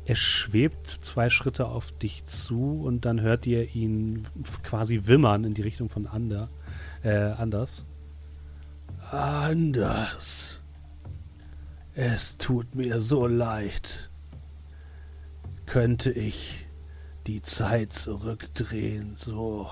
Er 0.04 0.16
schwebt 0.16 0.88
zwei 0.88 1.30
Schritte 1.30 1.66
auf 1.66 1.92
dich 1.92 2.24
zu 2.24 2.80
und 2.84 3.04
dann 3.04 3.20
hört 3.20 3.46
ihr 3.46 3.74
ihn 3.74 4.26
quasi 4.62 5.02
wimmern 5.04 5.44
in 5.44 5.54
die 5.54 5.62
Richtung 5.62 5.88
von 5.88 6.06
Ander, 6.06 6.48
äh, 7.02 7.16
Anders. 7.16 7.84
Anders. 9.10 10.59
Es 12.02 12.38
tut 12.38 12.74
mir 12.74 13.02
so 13.02 13.26
leid. 13.26 14.08
Könnte 15.66 16.10
ich 16.10 16.66
die 17.26 17.42
Zeit 17.42 17.92
zurückdrehen, 17.92 19.16
so 19.16 19.68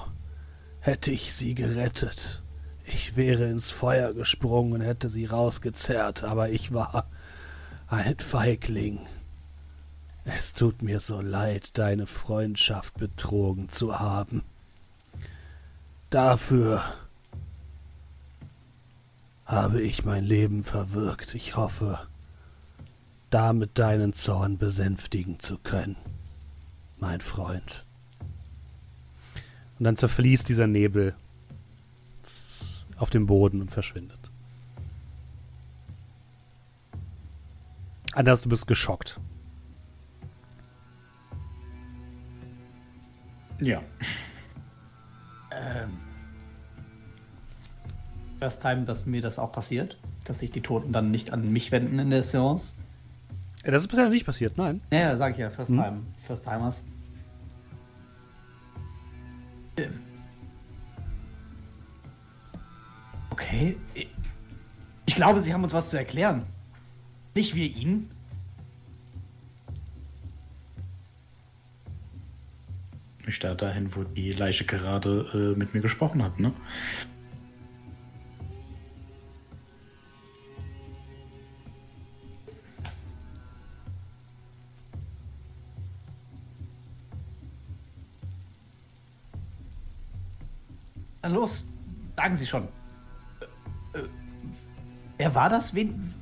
hätte 0.80 1.10
ich 1.10 1.32
sie 1.32 1.54
gerettet. 1.54 2.42
Ich 2.84 3.16
wäre 3.16 3.48
ins 3.48 3.70
Feuer 3.70 4.12
gesprungen 4.12 4.74
und 4.74 4.80
hätte 4.82 5.08
sie 5.08 5.24
rausgezerrt, 5.24 6.22
aber 6.22 6.50
ich 6.50 6.74
war 6.74 7.08
ein 7.86 8.18
Feigling. 8.18 9.06
Es 10.26 10.52
tut 10.52 10.82
mir 10.82 11.00
so 11.00 11.22
leid, 11.22 11.78
deine 11.78 12.06
Freundschaft 12.06 12.98
betrogen 12.98 13.70
zu 13.70 14.00
haben. 14.00 14.42
Dafür 16.10 16.84
habe 19.46 19.80
ich 19.80 20.04
mein 20.04 20.24
Leben 20.24 20.62
verwirkt. 20.62 21.34
Ich 21.34 21.56
hoffe, 21.56 21.98
damit 23.30 23.78
deinen 23.78 24.12
Zorn 24.12 24.58
besänftigen 24.58 25.38
zu 25.38 25.58
können, 25.58 25.96
mein 26.98 27.20
Freund. 27.20 27.84
Und 29.78 29.84
dann 29.84 29.96
zerfließt 29.96 30.48
dieser 30.48 30.66
Nebel 30.66 31.14
auf 32.96 33.10
dem 33.10 33.26
Boden 33.26 33.60
und 33.60 33.70
verschwindet. 33.70 34.30
Anders, 38.12 38.42
du 38.42 38.48
bist 38.48 38.66
geschockt. 38.66 39.20
Ja. 43.60 43.82
Ähm. 45.52 45.98
First 48.38 48.62
time, 48.62 48.84
dass 48.84 49.06
mir 49.06 49.20
das 49.20 49.38
auch 49.38 49.52
passiert, 49.52 49.98
dass 50.24 50.40
sich 50.40 50.50
die 50.50 50.60
Toten 50.60 50.92
dann 50.92 51.10
nicht 51.10 51.32
an 51.32 51.52
mich 51.52 51.72
wenden 51.72 51.98
in 51.98 52.10
der 52.10 52.22
Seance. 52.22 52.74
Ja, 53.68 53.72
das 53.72 53.82
ist 53.82 53.88
bisher 53.88 54.04
noch 54.04 54.12
nicht 54.12 54.24
passiert, 54.24 54.56
nein. 54.56 54.80
Ja, 54.90 55.14
sag 55.14 55.32
ich 55.32 55.38
ja, 55.40 55.50
First 55.50 55.68
Hm. 55.68 55.76
Time, 55.76 56.02
First 56.26 56.42
Timers. 56.42 56.82
Okay. 63.28 63.76
Ich 65.04 65.14
glaube, 65.14 65.42
sie 65.42 65.52
haben 65.52 65.64
uns 65.64 65.74
was 65.74 65.90
zu 65.90 65.98
erklären. 65.98 66.46
Nicht 67.34 67.54
wir 67.54 67.66
ihnen. 67.66 68.10
Ich 73.26 73.34
starre 73.34 73.54
dahin, 73.54 73.94
wo 73.94 74.02
die 74.02 74.32
Leiche 74.32 74.64
gerade 74.64 75.54
äh, 75.54 75.58
mit 75.58 75.74
mir 75.74 75.82
gesprochen 75.82 76.22
hat, 76.22 76.40
ne? 76.40 76.54
Na 91.28 91.34
los, 91.34 91.62
sagen 92.16 92.34
Sie 92.36 92.46
schon. 92.46 92.68
Äh, 93.92 93.98
äh, 93.98 94.08
wer 95.18 95.34
war 95.34 95.50
das? 95.50 95.74
Wen? 95.74 96.14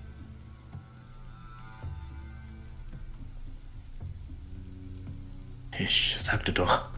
Ich 5.78 6.16
sagte 6.19 6.53
doch. 6.53 6.89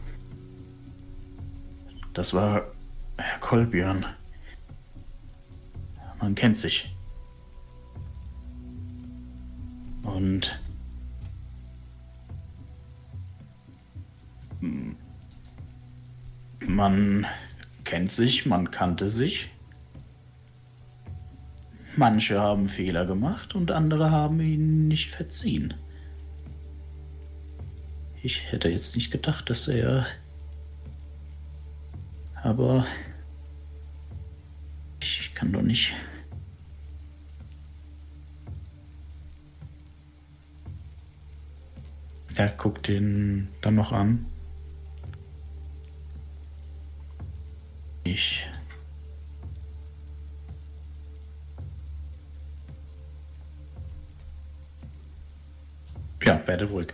Das 2.15 2.33
war 2.33 2.71
Herr 3.19 3.39
Kolbjörn. 3.41 4.03
Man 6.19 6.33
kennt 6.33 6.57
sich. 6.57 6.91
Und 10.01 10.59
man 16.65 17.27
kennt 17.89 18.11
sich, 18.11 18.45
man 18.45 18.69
kannte 18.69 19.09
sich. 19.09 19.49
Manche 21.97 22.39
haben 22.39 22.69
Fehler 22.69 23.07
gemacht 23.07 23.55
und 23.55 23.71
andere 23.71 24.11
haben 24.11 24.39
ihn 24.41 24.87
nicht 24.87 25.09
verziehen. 25.09 25.73
Ich 28.21 28.51
hätte 28.51 28.69
jetzt 28.69 28.95
nicht 28.95 29.09
gedacht, 29.09 29.49
dass 29.49 29.67
er. 29.67 30.05
Aber. 32.43 32.85
Ich 35.01 35.33
kann 35.33 35.51
doch 35.51 35.63
nicht. 35.63 35.95
Er 42.35 42.49
guckt 42.49 42.87
den 42.87 43.47
dann 43.61 43.73
noch 43.73 43.91
an. 43.91 44.27
Ich. 48.11 48.43
Ja, 56.23 56.47
werde 56.47 56.65
ruhig. 56.65 56.87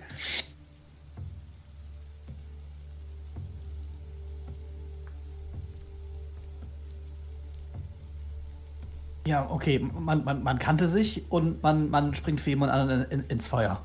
Ja, 9.26 9.50
okay, 9.50 9.80
man, 9.80 10.26
man, 10.26 10.44
man 10.44 10.60
kannte 10.60 10.90
sich 10.90 11.32
und 11.32 11.64
man, 11.64 11.90
man 11.90 12.14
springt 12.14 12.42
für 12.42 12.50
jemand 12.50 12.74
anderen 12.74 13.06
in, 13.10 13.24
ins 13.28 13.48
Feuer. 13.48 13.82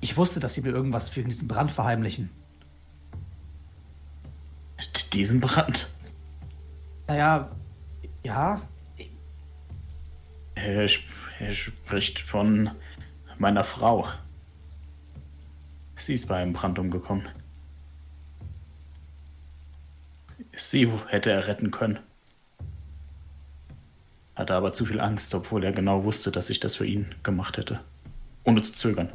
Ich 0.00 0.16
wusste, 0.16 0.38
dass 0.38 0.54
sie 0.54 0.60
mir 0.60 0.70
irgendwas 0.70 1.08
für 1.08 1.24
diesen 1.24 1.48
Brand 1.48 1.72
verheimlichen. 1.72 2.30
Diesen 5.12 5.40
Brand. 5.40 5.88
Naja, 7.08 7.50
ja, 8.24 8.60
Er, 10.54 10.88
er 11.38 11.52
spricht 11.52 12.18
von 12.18 12.70
meiner 13.38 13.62
Frau. 13.62 14.08
Sie 15.96 16.14
ist 16.14 16.26
bei 16.28 16.36
einem 16.36 16.52
Brand 16.52 16.78
umgekommen. 16.78 17.26
Sie 20.56 20.90
hätte 21.08 21.30
er 21.30 21.46
retten 21.46 21.70
können. 21.70 21.98
Hatte 24.34 24.54
aber 24.54 24.72
zu 24.72 24.84
viel 24.86 25.00
Angst, 25.00 25.34
obwohl 25.34 25.64
er 25.64 25.72
genau 25.72 26.04
wusste, 26.04 26.30
dass 26.30 26.50
ich 26.50 26.60
das 26.60 26.76
für 26.76 26.86
ihn 26.86 27.14
gemacht 27.22 27.56
hätte. 27.56 27.80
Ohne 28.44 28.62
zu 28.62 28.72
zögern. 28.72 29.10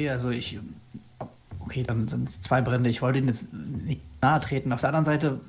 Okay, 0.00 0.10
also 0.10 0.30
ich. 0.30 0.58
Okay, 1.60 1.82
dann 1.82 2.08
sind 2.08 2.28
es 2.28 2.40
zwei 2.40 2.62
Brände. 2.62 2.90
Ich 2.90 3.02
wollte 3.02 3.18
ihnen 3.18 3.28
jetzt 3.28 3.52
nicht 3.52 4.00
nahe 4.20 4.40
treten. 4.40 4.72
Auf 4.72 4.80
der 4.80 4.88
anderen 4.88 5.04
Seite. 5.04 5.40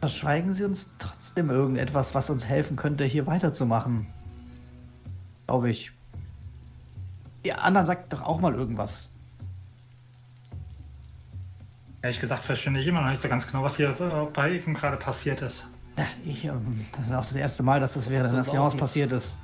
Verschweigen 0.00 0.52
Sie 0.52 0.64
uns 0.64 0.90
trotzdem 0.98 1.48
irgendetwas, 1.48 2.14
was 2.14 2.28
uns 2.28 2.46
helfen 2.46 2.76
könnte, 2.76 3.04
hier 3.04 3.26
weiterzumachen. 3.26 4.08
Glaube 5.46 5.70
ich. 5.70 5.92
Ihr 7.44 7.62
anderen 7.62 7.86
sagt 7.86 8.12
doch 8.12 8.22
auch 8.22 8.40
mal 8.40 8.54
irgendwas. 8.54 9.08
Ehrlich 12.00 12.18
gesagt 12.18 12.42
verstehe 12.42 12.76
ich 12.80 12.86
immer 12.86 13.02
noch 13.02 13.10
nicht 13.10 13.22
so 13.22 13.28
ganz 13.28 13.46
genau, 13.46 13.62
was 13.62 13.76
hier 13.76 13.90
äh, 13.90 14.26
bei 14.32 14.56
ihm 14.56 14.74
gerade 14.74 14.96
passiert 14.96 15.40
ist. 15.42 15.68
Ich, 16.24 16.44
ähm, 16.46 16.84
das 16.96 17.06
ist 17.06 17.12
auch 17.12 17.26
das 17.26 17.34
erste 17.36 17.62
Mal, 17.62 17.78
dass 17.78 17.94
das 17.94 18.10
während 18.10 18.44
Seance 18.44 18.74
nicht. 18.74 18.80
passiert 18.80 19.12
ist. 19.12 19.38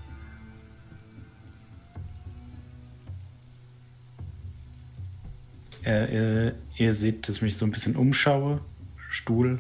Äh, 5.89 6.53
ihr 6.77 6.93
seht, 6.93 7.29
dass 7.29 7.37
ich 7.37 7.43
mich 7.43 7.57
so 7.57 7.65
ein 7.65 7.71
bisschen 7.71 7.97
umschaue. 7.97 8.61
Stuhl, 9.09 9.59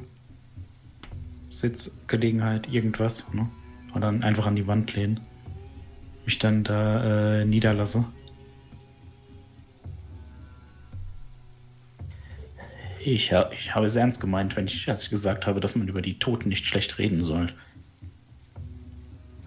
Sitzgelegenheit, 1.48 2.68
irgendwas. 2.70 3.32
Ne? 3.32 3.48
Und 3.94 4.02
dann 4.02 4.22
einfach 4.22 4.46
an 4.46 4.56
die 4.56 4.66
Wand 4.66 4.94
lehnen. 4.94 5.20
Mich 6.26 6.38
dann 6.38 6.64
da 6.64 7.40
äh, 7.40 7.44
niederlasse. 7.46 8.04
Ich, 13.00 13.32
ha 13.32 13.50
ich 13.52 13.74
habe 13.74 13.86
es 13.86 13.96
ernst 13.96 14.20
gemeint, 14.20 14.54
wenn 14.54 14.66
ich, 14.66 14.90
als 14.90 15.04
ich 15.04 15.10
gesagt 15.10 15.46
habe, 15.46 15.60
dass 15.60 15.76
man 15.76 15.88
über 15.88 16.02
die 16.02 16.18
Toten 16.18 16.50
nicht 16.50 16.66
schlecht 16.66 16.98
reden 16.98 17.24
soll. 17.24 17.54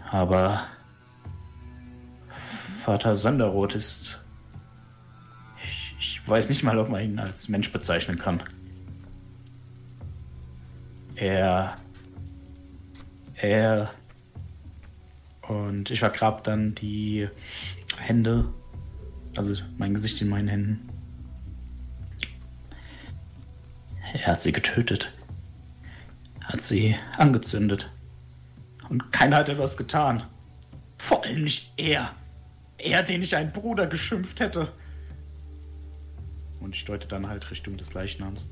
Aber 0.10 0.64
Vater 2.84 3.16
Sanderroth 3.16 3.76
ist. 3.76 4.20
Ich, 6.02 6.28
weiß 6.28 6.49
nicht 6.49 6.64
mal, 6.64 6.80
ob 6.80 6.90
man 6.90 7.03
ihn 7.03 7.19
als 7.19 7.48
Mensch 7.48 7.72
bezeichnen 7.72 8.18
kann. 8.18 8.41
Er. 11.14 11.78
Er. 13.36 13.91
Und 15.48 15.91
ich 15.91 15.99
vergrab 15.99 16.44
dann 16.44 16.73
die 16.73 17.30
Hände, 17.98 18.52
also 19.38 19.53
mein 19.78 19.94
Gesicht 19.94 20.19
in 20.23 20.30
meinen 20.30 20.48
Händen. 20.48 20.90
Er 24.14 24.26
hat 24.26 24.41
sie 24.41 24.52
getötet. 24.52 25.14
Hat 26.44 26.61
sie 26.61 26.95
angezündet. 27.15 27.91
Und 28.90 29.11
keiner 29.11 29.38
hat 29.38 29.49
etwas 29.49 29.78
getan. 29.78 30.23
Vor 30.98 31.23
allem 31.23 31.44
nicht 31.44 31.72
er. 31.78 32.11
Er, 32.80 33.03
den 33.03 33.22
ich 33.22 33.36
einen 33.36 33.52
Bruder 33.52 33.86
geschimpft 33.86 34.40
hätte. 34.40 34.73
Und 36.62 36.76
ich 36.76 36.86
deute 36.86 37.08
dann 37.08 37.28
halt 37.28 37.52
Richtung 37.52 37.76
des 37.76 37.94
Leichnams. 37.94 38.50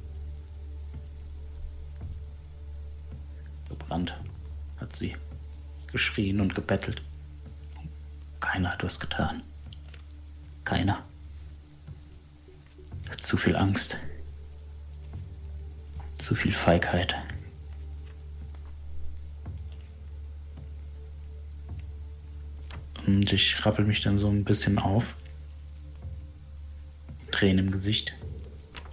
Gebrannt 3.70 4.20
hat 4.78 4.96
sie 4.96 5.16
geschrien 5.92 6.42
und 6.42 6.56
gebettelt. 6.56 7.02
Keiner 8.40 8.72
hat 8.72 8.84
was 8.84 9.00
getan. 9.00 9.44
Keiner. 10.64 11.04
Zu 13.22 13.38
viel 13.38 13.56
Angst. 13.56 13.98
Zu 16.18 16.36
viel 16.36 16.54
Feigheit. 16.54 17.16
Und 23.06 23.34
ich 23.34 23.66
rappel 23.66 23.86
mich 23.86 24.02
dann 24.02 24.18
so 24.18 24.30
ein 24.30 24.44
bisschen 24.44 24.78
auf. 24.78 25.16
Tränen 27.40 27.68
im 27.68 27.72
Gesicht. 27.72 28.14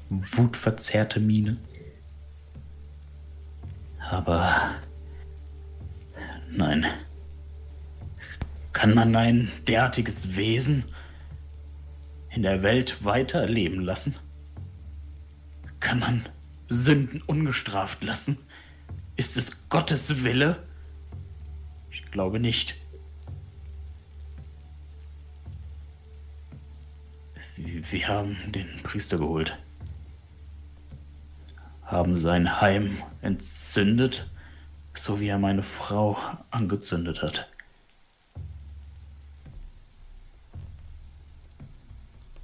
Wutverzerrte 0.09 1.19
Miene. 1.19 1.57
Aber 3.99 4.77
nein. 6.49 6.87
Kann 8.73 8.95
man 8.95 9.17
ein 9.17 9.51
derartiges 9.67 10.37
Wesen 10.37 10.85
in 12.31 12.45
der 12.45 12.63
Welt 12.63 13.05
weiterleben 13.05 13.81
lassen? 13.81 14.15
Kann 15.81 15.99
man 15.99 16.29
Sünden 16.69 17.23
ungestraft 17.23 18.05
lassen? 18.05 18.39
Ist 19.17 19.37
es 19.37 19.69
Gottes 19.71 20.23
Wille? 20.23 20.63
Ich 21.91 22.09
glaube 22.13 22.39
nicht. 22.39 22.77
Wir 27.57 28.09
haben 28.09 28.37
den 28.53 28.83
Priester 28.83 29.17
geholt, 29.17 29.57
haben 31.85 32.15
sein 32.15 32.61
Heim 32.61 33.03
entzündet, 33.23 34.29
so 34.95 35.21
wie 35.21 35.29
er 35.29 35.39
meine 35.39 35.63
Frau 35.63 36.19
angezündet 36.51 37.23
hat. 37.23 37.49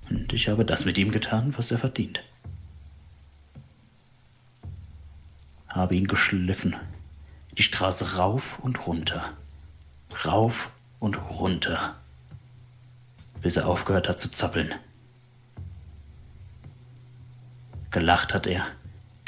Und 0.09 0.33
ich 0.33 0.49
habe 0.49 0.65
das 0.65 0.87
mit 0.87 0.97
ihm 0.97 1.11
getan, 1.11 1.53
was 1.59 1.71
er 1.71 1.79
verdient. 1.79 2.23
Habe 5.69 5.95
ihn 5.95 6.07
geschliffen, 6.07 6.75
die 7.59 7.63
Straße 7.63 8.17
rauf 8.17 8.59
und 8.61 8.87
runter, 8.87 9.37
rauf 10.25 10.71
und 11.01 11.17
runter, 11.17 11.97
bis 13.43 13.57
er 13.57 13.67
aufgehört 13.67 14.09
hat 14.09 14.19
zu 14.19 14.31
zappeln. 14.31 14.75
Gelacht 17.93 18.33
hat 18.33 18.47
er. 18.47 18.67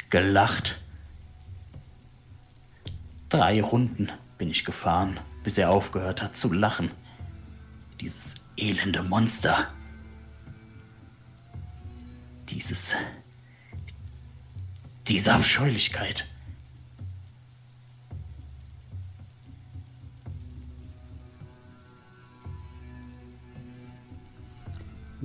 Gelacht. 0.09 0.81
Drei 3.29 3.61
Runden 3.61 4.11
bin 4.39 4.49
ich 4.49 4.65
gefahren, 4.65 5.19
bis 5.43 5.59
er 5.59 5.69
aufgehört 5.69 6.21
hat 6.23 6.35
zu 6.35 6.51
lachen. 6.51 6.89
Dieses 8.01 8.35
elende 8.57 9.03
Monster. 9.03 9.67
Dieses. 12.49 12.95
Diese 15.07 15.33
Abscheulichkeit. 15.33 16.25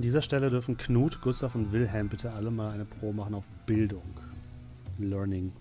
An 0.01 0.03
dieser 0.03 0.23
Stelle 0.23 0.49
dürfen 0.49 0.77
Knut, 0.77 1.21
Gustav 1.21 1.53
und 1.53 1.71
Wilhelm 1.71 2.09
bitte 2.09 2.31
alle 2.31 2.49
mal 2.49 2.71
eine 2.71 2.85
Pro 2.85 3.13
machen 3.13 3.35
auf 3.35 3.43
Bildung. 3.67 4.01
Learning. 4.97 5.51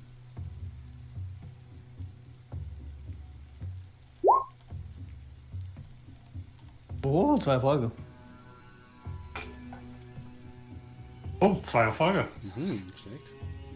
Oh, 7.05 7.37
zwei 7.37 7.53
Erfolge. 7.53 7.91
Oh, 11.41 11.57
zwei 11.63 11.83
Erfolge. 11.83 12.27
Mhm, 12.57 12.83
schlecht. 12.97 13.25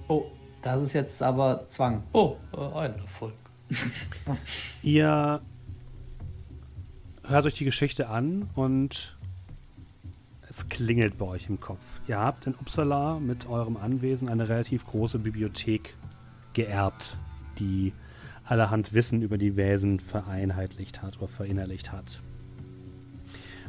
Oh, 0.09 0.25
das 0.63 0.81
ist 0.81 0.95
jetzt 0.95 1.23
aber 1.23 1.69
Zwang. 1.69 2.05
Oh, 2.15 2.37
äh, 2.55 2.79
ein 2.79 2.95
Erfolg. 3.01 3.35
Ihr 4.83 5.43
hört 7.27 7.45
euch 7.45 7.55
die 7.55 7.67
Geschichte 7.67 8.09
an 8.09 8.49
und 8.55 9.14
es 10.49 10.69
klingelt 10.69 11.19
bei 11.19 11.27
euch 11.27 11.49
im 11.49 11.61
Kopf. 11.61 12.01
Ihr 12.07 12.19
habt 12.19 12.47
in 12.47 12.55
Uppsala 12.55 13.19
mit 13.19 13.49
eurem 13.49 13.77
Anwesen 13.77 14.29
eine 14.29 14.49
relativ 14.49 14.87
große 14.87 15.19
Bibliothek 15.19 15.97
geerbt, 16.53 17.17
die 17.59 17.93
allerhand 18.45 18.93
Wissen 18.93 19.23
über 19.23 19.39
die 19.39 19.57
Wesen 19.57 20.01
vereinheitlicht 20.01 21.03
hat 21.03 21.19
oder 21.19 21.29
verinnerlicht 21.29 21.93
hat. 21.93 22.21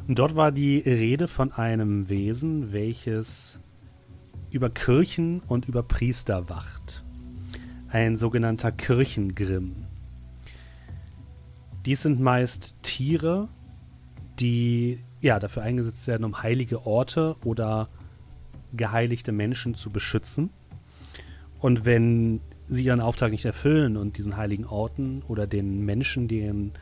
Und 0.06 0.18
dort 0.18 0.36
war 0.36 0.52
die 0.52 0.78
Rede 0.78 1.26
von 1.28 1.52
einem 1.52 2.08
Wesen, 2.08 2.72
welches 2.72 3.58
über 4.50 4.70
Kirchen 4.70 5.40
und 5.40 5.66
über 5.66 5.82
Priester 5.82 6.48
wacht. 6.48 7.04
Ein 7.88 8.16
sogenannter 8.16 8.70
Kirchengrimm. 8.70 9.86
Dies 11.84 12.02
sind 12.02 12.20
meist 12.20 12.76
Tiere, 12.82 13.48
die 14.38 14.98
ja, 15.26 15.40
dafür 15.40 15.64
eingesetzt 15.64 16.06
werden, 16.06 16.22
um 16.22 16.44
heilige 16.44 16.86
Orte 16.86 17.34
oder 17.44 17.88
geheiligte 18.72 19.32
Menschen 19.32 19.74
zu 19.74 19.90
beschützen. 19.90 20.50
Und 21.58 21.84
wenn 21.84 22.40
sie 22.66 22.84
ihren 22.84 23.00
Auftrag 23.00 23.32
nicht 23.32 23.44
erfüllen 23.44 23.96
und 23.96 24.18
diesen 24.18 24.36
heiligen 24.36 24.66
Orten 24.66 25.22
oder 25.26 25.48
den 25.48 25.84
Menschen, 25.84 26.28
denen 26.28 26.74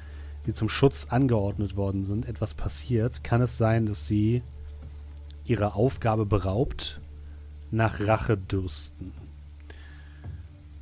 sie 0.43 0.53
zum 0.53 0.69
Schutz 0.69 1.07
angeordnet 1.09 1.77
worden 1.77 2.05
sind, 2.05 2.29
etwas 2.29 2.53
passiert, 2.53 3.25
kann 3.25 3.41
es 3.41 3.57
sein, 3.57 3.87
dass 3.87 4.07
sie 4.07 4.43
ihrer 5.47 5.75
Aufgabe 5.75 6.27
beraubt 6.27 7.01
nach 7.71 7.99
Rache 8.07 8.37
dürsten. 8.37 9.13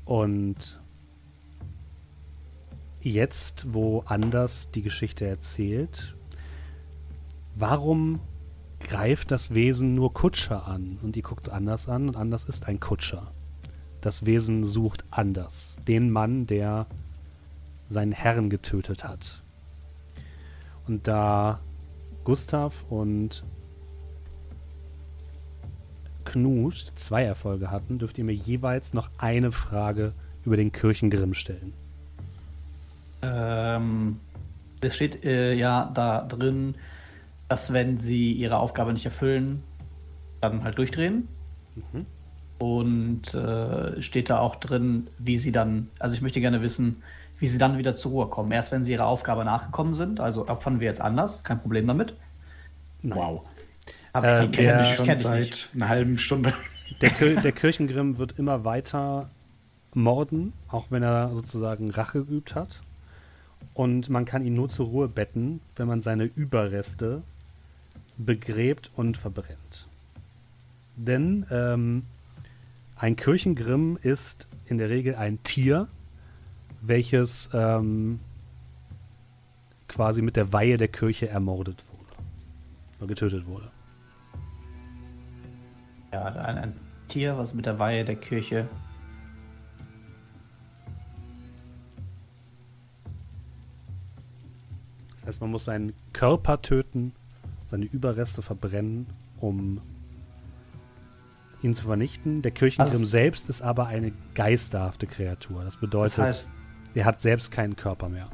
Und 0.04 0.80
jetzt, 3.00 3.72
wo 3.72 4.00
Anders 4.06 4.68
die 4.74 4.82
Geschichte 4.82 5.26
erzählt, 5.26 6.16
warum 7.54 8.20
greift 8.80 9.30
das 9.30 9.54
Wesen 9.54 9.94
nur 9.94 10.12
Kutscher 10.12 10.66
an? 10.66 10.98
Und 11.02 11.16
ihr 11.16 11.22
guckt 11.22 11.48
anders 11.48 11.88
an 11.88 12.08
und 12.08 12.16
anders 12.16 12.44
ist 12.44 12.68
ein 12.68 12.80
Kutscher. 12.80 13.32
Das 14.00 14.26
Wesen 14.26 14.64
sucht 14.64 15.04
anders. 15.10 15.76
Den 15.86 16.10
Mann, 16.10 16.46
der 16.46 16.86
seinen 17.86 18.12
Herrn 18.12 18.50
getötet 18.50 19.04
hat. 19.04 19.42
Und 20.86 21.06
da 21.06 21.60
Gustav 22.24 22.84
und 22.90 23.44
Knut 26.24 26.92
zwei 26.96 27.24
Erfolge 27.24 27.70
hatten, 27.70 27.98
dürft 27.98 28.18
ihr 28.18 28.24
mir 28.24 28.34
jeweils 28.34 28.94
noch 28.94 29.10
eine 29.18 29.52
Frage 29.52 30.12
über 30.44 30.56
den 30.56 30.72
Kirchengrimm 30.72 31.34
stellen. 31.34 31.72
Ähm, 33.22 34.18
es 34.80 34.96
steht 34.96 35.24
äh, 35.24 35.54
ja 35.54 35.90
da 35.94 36.22
drin, 36.22 36.74
dass 37.52 37.70
wenn 37.74 37.98
sie 37.98 38.32
ihre 38.32 38.56
Aufgabe 38.58 38.94
nicht 38.94 39.04
erfüllen, 39.04 39.62
dann 40.40 40.64
halt 40.64 40.78
durchdrehen. 40.78 41.28
Mhm. 41.74 42.06
Und 42.58 43.34
äh, 43.34 44.00
steht 44.00 44.30
da 44.30 44.38
auch 44.38 44.56
drin, 44.56 45.08
wie 45.18 45.36
sie 45.36 45.52
dann, 45.52 45.88
also 45.98 46.14
ich 46.16 46.22
möchte 46.22 46.40
gerne 46.40 46.62
wissen, 46.62 47.02
wie 47.38 47.48
sie 47.48 47.58
dann 47.58 47.76
wieder 47.76 47.94
zur 47.94 48.12
Ruhe 48.12 48.26
kommen. 48.28 48.52
Erst 48.52 48.72
wenn 48.72 48.84
sie 48.84 48.92
ihrer 48.92 49.04
Aufgabe 49.06 49.44
nachgekommen 49.44 49.92
sind, 49.92 50.18
also 50.18 50.48
opfern 50.48 50.80
wir 50.80 50.86
jetzt 50.86 51.00
anders, 51.02 51.44
kein 51.44 51.60
Problem 51.60 51.86
damit. 51.86 52.14
Nein. 53.02 53.18
Wow. 53.18 53.42
Hab 54.14 54.24
Äh, 54.24 54.44
ich- 54.46 54.50
der- 54.52 54.82
ich 54.90 54.96
schon 54.96 55.06
nicht. 55.06 55.20
seit 55.20 55.68
einer 55.74 55.88
halben 55.90 56.16
Stunde. 56.16 56.54
Der, 57.02 57.10
Kir 57.10 57.40
der 57.42 57.52
Kirchengrimm 57.52 58.16
wird 58.16 58.38
immer 58.38 58.64
weiter 58.64 59.28
morden, 59.92 60.54
auch 60.68 60.86
wenn 60.90 61.02
er 61.02 61.30
sozusagen 61.34 61.90
Rache 61.90 62.24
geübt 62.24 62.54
hat. 62.54 62.80
Und 63.74 64.08
man 64.08 64.24
kann 64.24 64.42
ihn 64.44 64.54
nur 64.54 64.68
zur 64.70 64.86
Ruhe 64.86 65.08
betten, 65.08 65.60
wenn 65.76 65.86
man 65.88 66.00
seine 66.00 66.24
Überreste 66.24 67.22
begräbt 68.24 68.90
und 68.94 69.16
verbrennt. 69.16 69.88
Denn 70.96 71.46
ähm, 71.50 72.04
ein 72.96 73.16
Kirchengrimm 73.16 73.98
ist 74.00 74.48
in 74.66 74.78
der 74.78 74.90
Regel 74.90 75.16
ein 75.16 75.42
Tier, 75.42 75.88
welches 76.80 77.48
ähm, 77.52 78.20
quasi 79.88 80.22
mit 80.22 80.36
der 80.36 80.52
Weihe 80.52 80.76
der 80.76 80.88
Kirche 80.88 81.28
ermordet 81.28 81.84
wurde. 81.90 82.28
Oder 82.98 83.06
getötet 83.08 83.46
wurde. 83.46 83.70
Ja, 86.12 86.24
ein, 86.24 86.58
ein 86.58 86.72
Tier, 87.08 87.36
was 87.36 87.54
mit 87.54 87.66
der 87.66 87.78
Weihe 87.78 88.04
der 88.04 88.16
Kirche. 88.16 88.68
Das 95.16 95.26
heißt, 95.26 95.40
man 95.40 95.50
muss 95.50 95.66
seinen 95.66 95.92
Körper 96.12 96.60
töten, 96.62 97.12
seine 97.72 97.86
Überreste 97.86 98.42
verbrennen, 98.42 99.06
um 99.40 99.80
ihn 101.62 101.74
zu 101.74 101.84
vernichten. 101.86 102.42
Der 102.42 102.50
Kirchengrimm 102.52 102.92
Also- 102.92 103.06
selbst 103.06 103.48
ist 103.48 103.62
aber 103.62 103.86
eine 103.86 104.12
geisterhafte 104.34 105.06
Kreatur. 105.06 105.64
Das 105.64 105.78
bedeutet, 105.78 106.18
Das 106.18 106.24
heißt, 106.24 106.50
er 106.94 107.04
hat 107.06 107.20
selbst 107.20 107.50
keinen 107.50 107.74
Körper 107.74 108.08
mehr. 108.08 108.28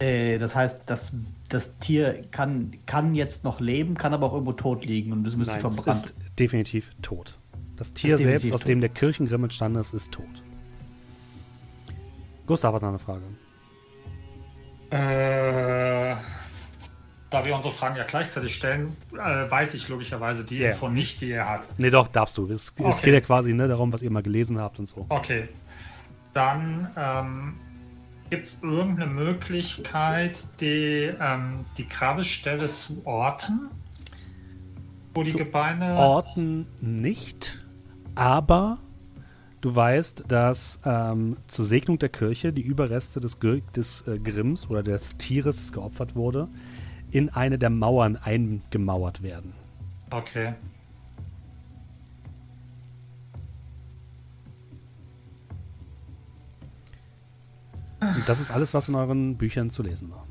äh, 0.00 0.38
das 0.38 0.54
heißt, 0.54 0.82
das, 0.86 1.12
das 1.48 1.78
Tier 1.78 2.22
kann, 2.30 2.72
kann 2.86 3.14
jetzt 3.14 3.44
noch 3.44 3.60
leben, 3.60 3.94
kann 3.96 4.12
aber 4.14 4.26
auch 4.26 4.32
irgendwo 4.32 4.52
tot 4.52 4.84
liegen 4.84 5.12
und 5.12 5.26
es 5.26 5.36
müsste 5.36 5.54
Nein, 5.54 5.64
es 5.66 5.74
verbrannt. 5.76 6.04
ist 6.04 6.14
definitiv 6.38 6.90
tot. 7.02 7.38
Das 7.76 7.92
Tier 7.92 8.18
selbst, 8.18 8.52
aus 8.52 8.60
tot. 8.60 8.68
dem 8.68 8.80
der 8.80 8.90
Kirchengrimm 8.90 9.44
entstanden 9.44 9.78
ist, 9.78 9.94
ist 9.94 10.10
tot. 10.12 10.24
Gustav 12.46 12.74
hat 12.74 12.82
noch 12.82 12.88
eine 12.88 12.98
Frage. 12.98 13.22
Äh, 14.90 16.16
da 17.30 17.44
wir 17.44 17.54
unsere 17.54 17.74
Fragen 17.74 17.96
ja 17.96 18.04
gleichzeitig 18.04 18.54
stellen, 18.54 18.96
äh, 19.12 19.50
weiß 19.50 19.74
ich 19.74 19.88
logischerweise 19.88 20.44
die 20.44 20.58
Ja. 20.58 20.70
Info 20.70 20.88
nicht, 20.88 21.20
die 21.20 21.30
er 21.30 21.48
hat. 21.48 21.68
Nee, 21.78 21.90
doch, 21.90 22.08
darfst 22.08 22.38
du. 22.38 22.46
Es, 22.46 22.68
es 22.68 22.72
Okay. 22.78 23.00
geht 23.04 23.14
ja 23.14 23.20
quasi 23.20 23.52
ne, 23.52 23.68
darum, 23.68 23.92
was 23.92 24.02
ihr 24.02 24.10
mal 24.10 24.22
gelesen 24.22 24.58
habt 24.58 24.78
und 24.78 24.86
so. 24.86 25.04
Okay. 25.10 25.48
Dann 26.34 26.88
ähm, 26.96 27.54
gibt 28.30 28.46
es 28.46 28.62
irgendeine 28.62 29.10
Möglichkeit, 29.10 30.44
die, 30.60 31.10
ähm, 31.20 31.64
die 31.76 31.88
Grabestelle 31.88 32.72
zu 32.72 33.02
orten? 33.04 33.70
Wo 35.14 35.22
die 35.22 35.32
Zu 35.32 35.38
Gebeine. 35.38 35.94
Orten 35.96 36.66
nicht, 36.80 37.64
aber 38.14 38.78
du 39.60 39.74
weißt, 39.74 40.24
dass 40.28 40.78
ähm, 40.84 41.36
zur 41.48 41.64
Segnung 41.64 41.98
der 41.98 42.10
Kirche 42.10 42.52
die 42.52 42.62
Überreste 42.62 43.18
des, 43.18 43.40
Gir- 43.40 43.62
des 43.74 44.06
äh, 44.06 44.18
Grimms 44.18 44.70
oder 44.70 44.82
des 44.82 45.16
Tieres, 45.16 45.56
das 45.56 45.72
geopfert 45.72 46.14
wurde, 46.14 46.48
in 47.10 47.30
eine 47.30 47.58
der 47.58 47.70
Mauern 47.70 48.16
eingemauert 48.16 49.22
werden. 49.22 49.54
Okay. 50.10 50.54
Und 58.00 58.28
das 58.28 58.40
ist 58.40 58.50
alles, 58.50 58.74
was 58.74 58.88
in 58.88 58.94
euren 58.94 59.36
Büchern 59.36 59.70
zu 59.70 59.82
lesen 59.82 60.10
war. 60.10 60.26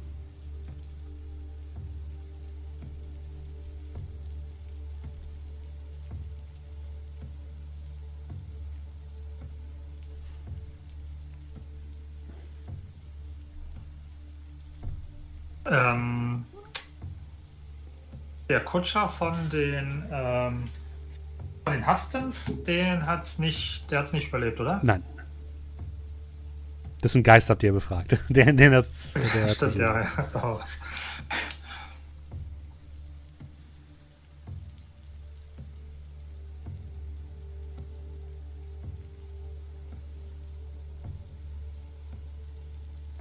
Ähm, 15.69 16.45
der 18.49 18.61
Kutscher 18.61 19.09
von 19.09 19.49
den, 19.49 20.05
ähm, 20.11 20.65
von 21.63 21.73
den 21.73 21.87
Hustons, 21.87 22.51
den 22.63 23.05
hat's 23.05 23.39
nicht, 23.39 23.89
der 23.91 23.99
hat's 23.99 24.13
nicht 24.13 24.29
überlebt, 24.29 24.59
oder? 24.59 24.79
Nein. 24.83 25.03
Das 27.01 27.11
ist 27.11 27.15
ein 27.17 27.23
Geist, 27.23 27.49
habt 27.49 27.61
ihr 27.63 27.73
befragt. 27.73 28.17
Der, 28.29 28.51
der, 28.51 28.71
das, 28.71 29.13
der 29.13 29.49
hat 29.49 29.55
Stimmt, 29.57 29.73
sich 29.73 29.81
ja, 29.81 30.01
ja. 30.01 30.25
da 30.33 30.41
war 30.41 30.59
was. 30.59 30.79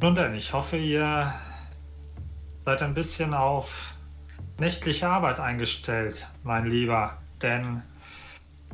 Nun 0.00 0.14
denn, 0.14 0.34
ich 0.34 0.52
hoffe, 0.52 0.76
ihr 0.76 1.34
seid 2.64 2.82
ein 2.82 2.94
bisschen 2.94 3.34
auf 3.34 3.95
nächtliche 4.58 5.08
Arbeit 5.08 5.40
eingestellt, 5.40 6.28
mein 6.42 6.66
Lieber. 6.66 7.18
Denn 7.42 7.82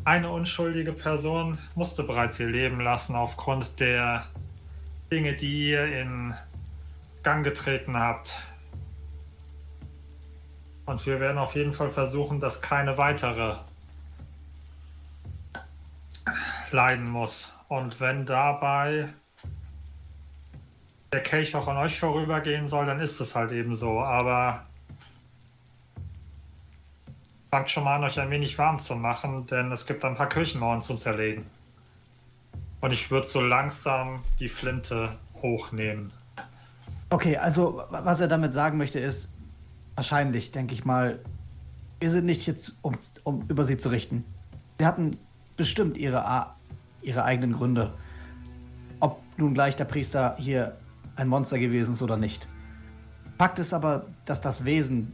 eine 0.04 0.30
unschuldige 0.30 0.92
Person 0.92 1.59
musste 1.74 2.02
bereits 2.02 2.38
ihr 2.40 2.48
Leben 2.48 2.80
lassen 2.80 3.14
aufgrund 3.14 3.80
der 3.80 4.26
Dinge, 5.10 5.34
die 5.34 5.70
ihr 5.70 6.00
in 6.00 6.34
Gang 7.22 7.44
getreten 7.44 7.96
habt. 7.96 8.34
Und 10.86 11.06
wir 11.06 11.20
werden 11.20 11.38
auf 11.38 11.54
jeden 11.54 11.72
Fall 11.72 11.90
versuchen, 11.90 12.40
dass 12.40 12.60
keine 12.60 12.98
weitere 12.98 13.56
leiden 16.70 17.09
muss. 17.09 17.52
Und 17.68 18.00
wenn 18.00 18.26
dabei 18.26 19.09
der 21.12 21.22
Kelch 21.22 21.54
auch 21.54 21.68
an 21.68 21.76
euch 21.76 22.00
vorübergehen 22.00 22.68
soll, 22.68 22.86
dann 22.86 23.00
ist 23.00 23.20
es 23.20 23.34
halt 23.34 23.52
eben 23.52 23.74
so. 23.74 24.00
Aber 24.00 24.66
fangt 27.52 27.68
schon 27.68 27.84
mal 27.84 27.96
an, 27.96 28.04
euch 28.04 28.18
ein 28.18 28.30
wenig 28.30 28.56
warm 28.56 28.78
zu 28.78 28.94
machen, 28.96 29.46
denn 29.46 29.70
es 29.72 29.84
gibt 29.84 30.06
ein 30.06 30.14
paar 30.16 30.28
Kirchenmauern 30.30 30.80
zu 30.80 30.94
zerlegen. 30.94 31.44
Und 32.80 32.92
ich 32.94 33.10
würde 33.10 33.26
so 33.26 33.42
langsam 33.42 34.22
die 34.40 34.48
Flinte 34.48 35.18
hochnehmen. 35.42 36.12
Okay, 37.10 37.36
also 37.36 37.76
wa- 37.90 38.00
was 38.04 38.20
er 38.20 38.28
damit 38.28 38.54
sagen 38.54 38.78
möchte 38.78 38.98
ist, 38.98 39.28
wahrscheinlich, 39.96 40.50
denke 40.50 40.72
ich 40.72 40.86
mal, 40.86 41.18
wir 42.00 42.10
sind 42.10 42.24
nicht 42.24 42.40
hier, 42.40 42.56
um, 42.80 42.96
um 43.22 43.44
über 43.48 43.66
sie 43.66 43.76
zu 43.76 43.90
richten. 43.90 44.24
Sie 44.78 44.86
hatten 44.86 45.18
bestimmt 45.58 45.98
ihre, 45.98 46.46
ihre 47.02 47.22
eigenen 47.24 47.52
Gründe. 47.52 47.92
Ob 48.98 49.20
nun 49.36 49.52
gleich 49.52 49.76
der 49.76 49.84
Priester 49.84 50.36
hier 50.38 50.78
ein 51.16 51.28
Monster 51.28 51.58
gewesen 51.58 51.92
ist 51.92 52.00
oder 52.00 52.16
nicht. 52.16 52.46
Fakt 53.36 53.58
ist 53.58 53.74
aber, 53.74 54.06
dass 54.24 54.40
das 54.40 54.64
Wesen, 54.64 55.12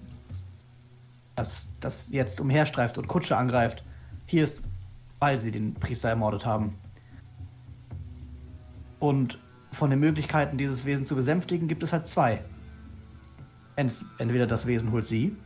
das, 1.39 1.69
das 1.81 2.11
jetzt 2.11 2.41
umherstreift 2.41 2.99
und 2.99 3.07
Kutsche 3.09 3.37
angreift, 3.37 3.85
hier 4.27 4.45
ist, 4.45 4.61
weil 5.21 5.39
sie 5.39 5.51
den 5.51 5.75
Priester 5.75 6.09
ermordet 6.09 6.45
haben. 6.45 6.75
Und 9.01 9.39
von 9.73 9.91
den 9.91 10.01
Möglichkeiten, 10.01 10.59
dieses 10.59 10.85
Wesen 10.85 11.07
zu 11.07 11.15
besänftigen, 11.15 11.69
gibt 11.69 11.83
es 11.83 11.93
halt 11.93 12.07
zwei. 12.07 12.43
Ent- 13.77 14.05
Entweder 14.19 14.47
das 14.47 14.67
Wesen 14.67 14.91
holt 14.93 15.07
sie 15.07 15.37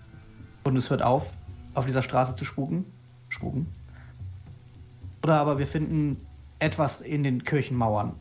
und 0.65 0.77
es 0.77 0.89
hört 0.91 1.03
auf, 1.03 1.33
auf 1.75 1.85
dieser 1.87 2.03
Straße 2.03 2.35
zu 2.35 2.45
spuken. 2.45 2.87
Spuken. 3.29 3.67
Oder 5.23 5.37
aber 5.37 5.59
wir 5.59 5.67
finden 5.67 6.27
etwas 6.59 7.01
in 7.01 7.23
den 7.23 7.45
Kirchenmauern. 7.45 8.15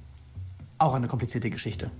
Auch 0.77 0.93
eine 0.93 1.07
komplizierte 1.07 1.49
Geschichte. 1.49 1.91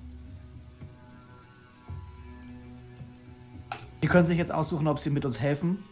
Sie 4.02 4.08
können 4.08 4.26
sich 4.28 4.38
jetzt 4.38 4.52
aussuchen, 4.52 4.88
ob 4.88 5.00
sie 5.00 5.12
mit 5.12 5.26
uns 5.26 5.40
helfen, 5.40 5.84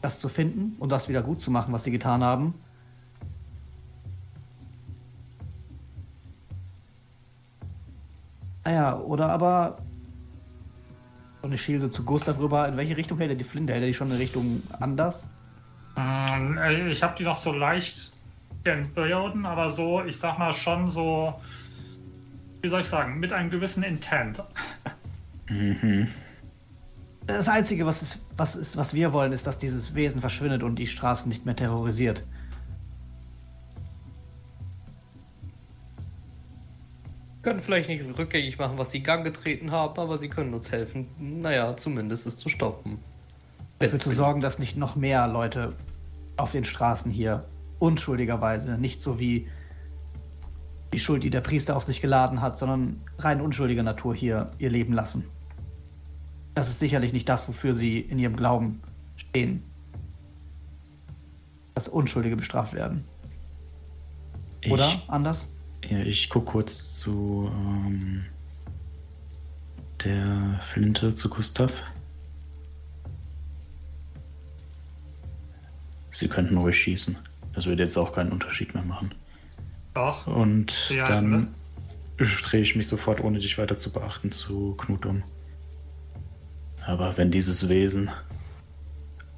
das 0.00 0.20
zu 0.20 0.28
finden 0.28 0.76
und 0.78 0.90
das 0.90 1.08
wieder 1.08 1.22
gut 1.22 1.40
zu 1.40 1.50
machen, 1.50 1.72
was 1.72 1.84
sie 1.84 1.90
getan 1.90 2.22
haben. 2.22 2.54
Naja, 8.64 8.96
oder 8.98 9.28
aber. 9.28 9.78
Und 11.42 11.52
ich 11.52 11.60
schiele 11.60 11.80
so 11.80 11.88
zu 11.88 12.04
Gustav 12.04 12.38
rüber. 12.38 12.68
In 12.68 12.76
welche 12.76 12.96
Richtung 12.96 13.18
hält 13.18 13.30
er 13.30 13.36
die 13.36 13.42
Flinte? 13.44 13.72
Hält 13.72 13.82
er 13.82 13.88
die 13.88 13.94
schon 13.94 14.10
in 14.12 14.16
Richtung 14.16 14.62
anders? 14.78 15.26
Ähm, 15.96 16.56
äh, 16.58 16.90
Ich 16.92 17.02
habe 17.02 17.14
die 17.18 17.24
noch 17.24 17.36
so 17.36 17.52
leicht 17.52 18.12
entbilden, 18.62 19.44
aber 19.44 19.70
so, 19.72 20.04
ich 20.04 20.16
sag 20.16 20.38
mal 20.38 20.52
schon 20.52 20.88
so, 20.88 21.34
wie 22.60 22.68
soll 22.68 22.82
ich 22.82 22.86
sagen, 22.86 23.18
mit 23.18 23.32
einem 23.32 23.50
gewissen 23.50 23.82
Intent. 23.82 24.40
Das 27.26 27.48
Einzige, 27.48 27.86
was, 27.86 28.02
ist, 28.02 28.18
was, 28.36 28.56
ist, 28.56 28.76
was 28.76 28.94
wir 28.94 29.12
wollen, 29.12 29.32
ist, 29.32 29.46
dass 29.46 29.58
dieses 29.58 29.94
Wesen 29.94 30.20
verschwindet 30.20 30.62
und 30.62 30.76
die 30.76 30.86
Straßen 30.86 31.28
nicht 31.28 31.46
mehr 31.46 31.54
terrorisiert. 31.54 32.24
Können 37.42 37.60
vielleicht 37.60 37.88
nicht 37.88 38.04
rückgängig 38.18 38.58
machen, 38.58 38.78
was 38.78 38.92
sie 38.92 38.98
in 38.98 39.04
Gang 39.04 39.24
getreten 39.24 39.70
haben, 39.72 39.98
aber 39.98 40.18
sie 40.18 40.28
können 40.28 40.54
uns 40.54 40.70
helfen, 40.70 41.08
naja, 41.18 41.76
zumindest 41.76 42.26
es 42.26 42.36
zu 42.36 42.48
stoppen. 42.48 42.98
Dafür 43.78 43.98
zu 43.98 44.12
sorgen, 44.12 44.40
dass 44.40 44.60
nicht 44.60 44.76
noch 44.76 44.94
mehr 44.94 45.26
Leute 45.26 45.74
auf 46.36 46.52
den 46.52 46.64
Straßen 46.64 47.10
hier 47.10 47.44
unschuldigerweise, 47.80 48.78
nicht 48.78 49.00
so 49.00 49.18
wie 49.18 49.48
die 50.92 51.00
Schuld, 51.00 51.24
die 51.24 51.30
der 51.30 51.40
Priester 51.40 51.76
auf 51.76 51.82
sich 51.82 52.00
geladen 52.00 52.40
hat, 52.40 52.58
sondern 52.58 53.00
rein 53.18 53.40
unschuldiger 53.40 53.82
Natur 53.82 54.14
hier 54.14 54.52
ihr 54.58 54.70
Leben 54.70 54.92
lassen. 54.92 55.24
Das 56.54 56.68
ist 56.68 56.78
sicherlich 56.80 57.12
nicht 57.12 57.28
das, 57.28 57.48
wofür 57.48 57.74
sie 57.74 58.00
in 58.00 58.18
ihrem 58.18 58.36
Glauben 58.36 58.82
stehen. 59.16 59.62
Dass 61.74 61.88
Unschuldige 61.88 62.36
bestraft 62.36 62.74
werden. 62.74 63.04
Oder 64.68 64.88
Ich, 64.88 65.08
anders? 65.08 65.48
ja, 65.88 65.98
ich 66.00 66.28
gucke 66.28 66.52
kurz 66.52 66.94
zu 66.94 67.50
ähm, 67.52 68.26
der 70.04 70.60
Flinte, 70.62 71.14
zu 71.14 71.28
Gustav. 71.30 71.72
Sie 76.12 76.28
könnten 76.28 76.56
ruhig 76.58 76.76
schießen. 76.80 77.16
Das 77.54 77.66
würde 77.66 77.82
jetzt 77.82 77.96
auch 77.96 78.12
keinen 78.12 78.32
Unterschied 78.32 78.74
mehr 78.74 78.84
machen. 78.84 79.12
Doch. 79.94 80.26
Und 80.26 80.90
Ja, 80.90 81.08
dann 81.08 81.30
ne? 81.30 81.48
drehe 82.18 82.60
ich 82.62 82.76
mich 82.76 82.86
sofort, 82.86 83.20
ohne 83.22 83.38
dich 83.38 83.58
weiter 83.58 83.78
zu 83.78 83.90
beachten, 83.92 84.30
zu 84.30 84.74
Knut 84.76 85.06
um. 85.06 85.22
Aber 86.86 87.16
wenn 87.16 87.30
dieses 87.30 87.68
Wesen 87.68 88.10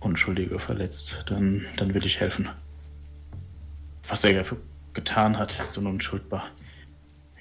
Unschuldige 0.00 0.58
verletzt, 0.58 1.24
dann, 1.26 1.64
dann 1.76 1.94
will 1.94 2.04
ich 2.04 2.20
helfen. 2.20 2.48
Was 4.08 4.24
er 4.24 4.42
ge- 4.42 4.58
getan 4.92 5.38
hat, 5.38 5.58
ist 5.58 5.76
unenschuldbar. 5.78 6.46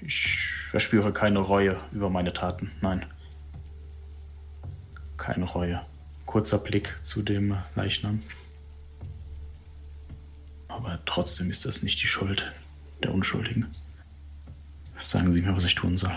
Ich 0.00 0.38
verspüre 0.70 1.12
keine 1.12 1.38
Reue 1.40 1.78
über 1.92 2.10
meine 2.10 2.32
Taten. 2.32 2.70
Nein. 2.80 3.04
Keine 5.16 5.44
Reue. 5.44 5.80
Kurzer 6.26 6.58
Blick 6.58 6.96
zu 7.02 7.22
dem 7.22 7.56
Leichnam. 7.74 8.20
Aber 10.68 10.98
trotzdem 11.06 11.50
ist 11.50 11.64
das 11.64 11.82
nicht 11.82 12.02
die 12.02 12.06
Schuld 12.08 12.50
der 13.02 13.12
Unschuldigen. 13.14 13.66
Sagen 15.00 15.32
Sie 15.32 15.42
mir, 15.42 15.54
was 15.54 15.64
ich 15.64 15.74
tun 15.74 15.96
soll. 15.96 16.14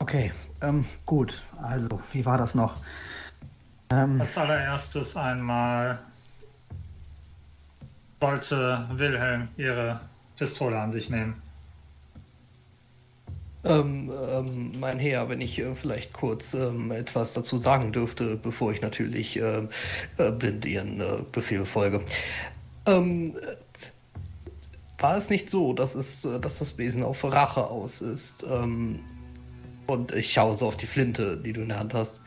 Okay, 0.00 0.32
ähm, 0.62 0.86
gut. 1.04 1.42
Also, 1.62 2.00
wie 2.12 2.24
war 2.24 2.38
das 2.38 2.54
noch? 2.54 2.76
Ähm, 3.90 4.20
Als 4.20 4.36
allererstes 4.38 5.16
einmal 5.16 5.98
sollte 8.20 8.88
Wilhelm 8.92 9.48
ihre 9.56 10.00
Pistole 10.36 10.80
an 10.80 10.90
sich 10.90 11.10
nehmen. 11.10 11.42
Ähm, 13.62 14.10
ähm, 14.10 14.72
mein 14.80 14.98
Herr, 14.98 15.28
wenn 15.28 15.42
ich 15.42 15.58
äh, 15.58 15.74
vielleicht 15.74 16.14
kurz 16.14 16.54
ähm, 16.54 16.90
etwas 16.92 17.34
dazu 17.34 17.58
sagen 17.58 17.92
dürfte, 17.92 18.36
bevor 18.36 18.72
ich 18.72 18.80
natürlich 18.80 19.36
ähm, 19.36 19.68
äh, 20.16 20.30
blind 20.30 20.64
Ihren 20.64 21.00
äh, 21.00 21.18
Befehl 21.30 21.66
folge. 21.66 22.00
Ähm, 22.86 23.36
äh, 23.36 23.56
war 25.02 25.16
es 25.18 25.28
nicht 25.28 25.50
so, 25.50 25.74
dass, 25.74 25.94
es, 25.94 26.24
äh, 26.24 26.40
dass 26.40 26.58
das 26.58 26.78
Wesen 26.78 27.02
auf 27.02 27.22
Rache 27.22 27.66
aus 27.66 28.00
ist? 28.00 28.46
Und 29.90 30.14
ich 30.14 30.32
schaue 30.32 30.54
so 30.54 30.68
auf 30.68 30.76
die 30.76 30.86
Flinte, 30.86 31.36
die 31.36 31.52
du 31.52 31.62
in 31.62 31.68
der 31.68 31.80
Hand 31.80 31.94
hast. 31.94 32.22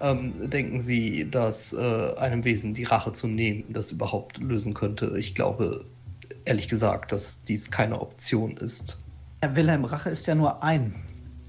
Ähm, 0.00 0.50
denken 0.50 0.80
Sie, 0.80 1.30
dass 1.30 1.72
äh, 1.72 2.14
einem 2.18 2.44
Wesen 2.44 2.74
die 2.74 2.82
Rache 2.82 3.12
zu 3.12 3.28
nehmen 3.28 3.64
das 3.68 3.92
überhaupt 3.92 4.38
lösen 4.38 4.74
könnte? 4.74 5.16
Ich 5.16 5.34
glaube, 5.34 5.86
ehrlich 6.44 6.68
gesagt, 6.68 7.12
dass 7.12 7.44
dies 7.44 7.70
keine 7.70 8.00
Option 8.00 8.56
ist. 8.56 9.00
Herr 9.40 9.54
Wilhelm 9.54 9.84
Rache 9.84 10.10
ist 10.10 10.26
ja 10.26 10.34
nur 10.34 10.64
ein, 10.64 10.96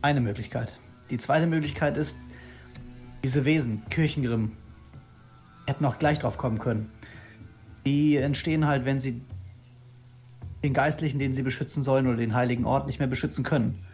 eine 0.01 0.21
Möglichkeit. 0.21 0.79
Die 1.09 1.17
zweite 1.17 1.47
Möglichkeit 1.47 1.97
ist, 1.97 2.17
diese 3.23 3.43
Wesen, 3.43 3.81
Kirchengrimm, 3.89 4.51
hätten 5.65 5.85
auch 5.85 5.97
gleich 5.97 6.19
drauf 6.19 6.37
kommen 6.37 6.59
können. 6.59 6.91
Die 7.85 8.15
entstehen 8.15 8.67
halt, 8.67 8.85
wenn 8.85 8.99
sie 8.99 9.21
den 10.63 10.73
Geistlichen, 10.73 11.17
den 11.17 11.33
sie 11.33 11.41
beschützen 11.41 11.81
sollen, 11.81 12.05
oder 12.05 12.17
den 12.17 12.35
heiligen 12.35 12.65
Ort 12.65 12.85
nicht 12.85 12.99
mehr 12.99 13.07
beschützen 13.07 13.43
können. 13.43 13.86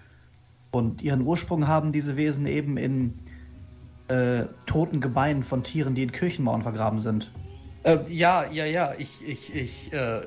Und 0.74 1.04
ihren 1.04 1.22
Ursprung 1.22 1.68
haben 1.68 1.92
diese 1.92 2.18
Wesen 2.18 2.48
eben 2.48 2.78
in 2.78 3.14
äh, 4.08 4.46
toten 4.66 5.02
Gebeinen 5.02 5.44
von 5.44 5.64
Tieren, 5.64 5.94
die 5.94 6.02
in 6.02 6.12
Kirchenmauern 6.12 6.64
vergraben 6.64 7.00
sind. 7.00 7.32
Äh, 7.84 8.00
ja, 8.10 8.50
ja, 8.52 8.66
ja, 8.66 8.94
ich, 8.98 9.28
ich, 9.28 9.56
ich, 9.56 9.94
äh, 9.94 10.22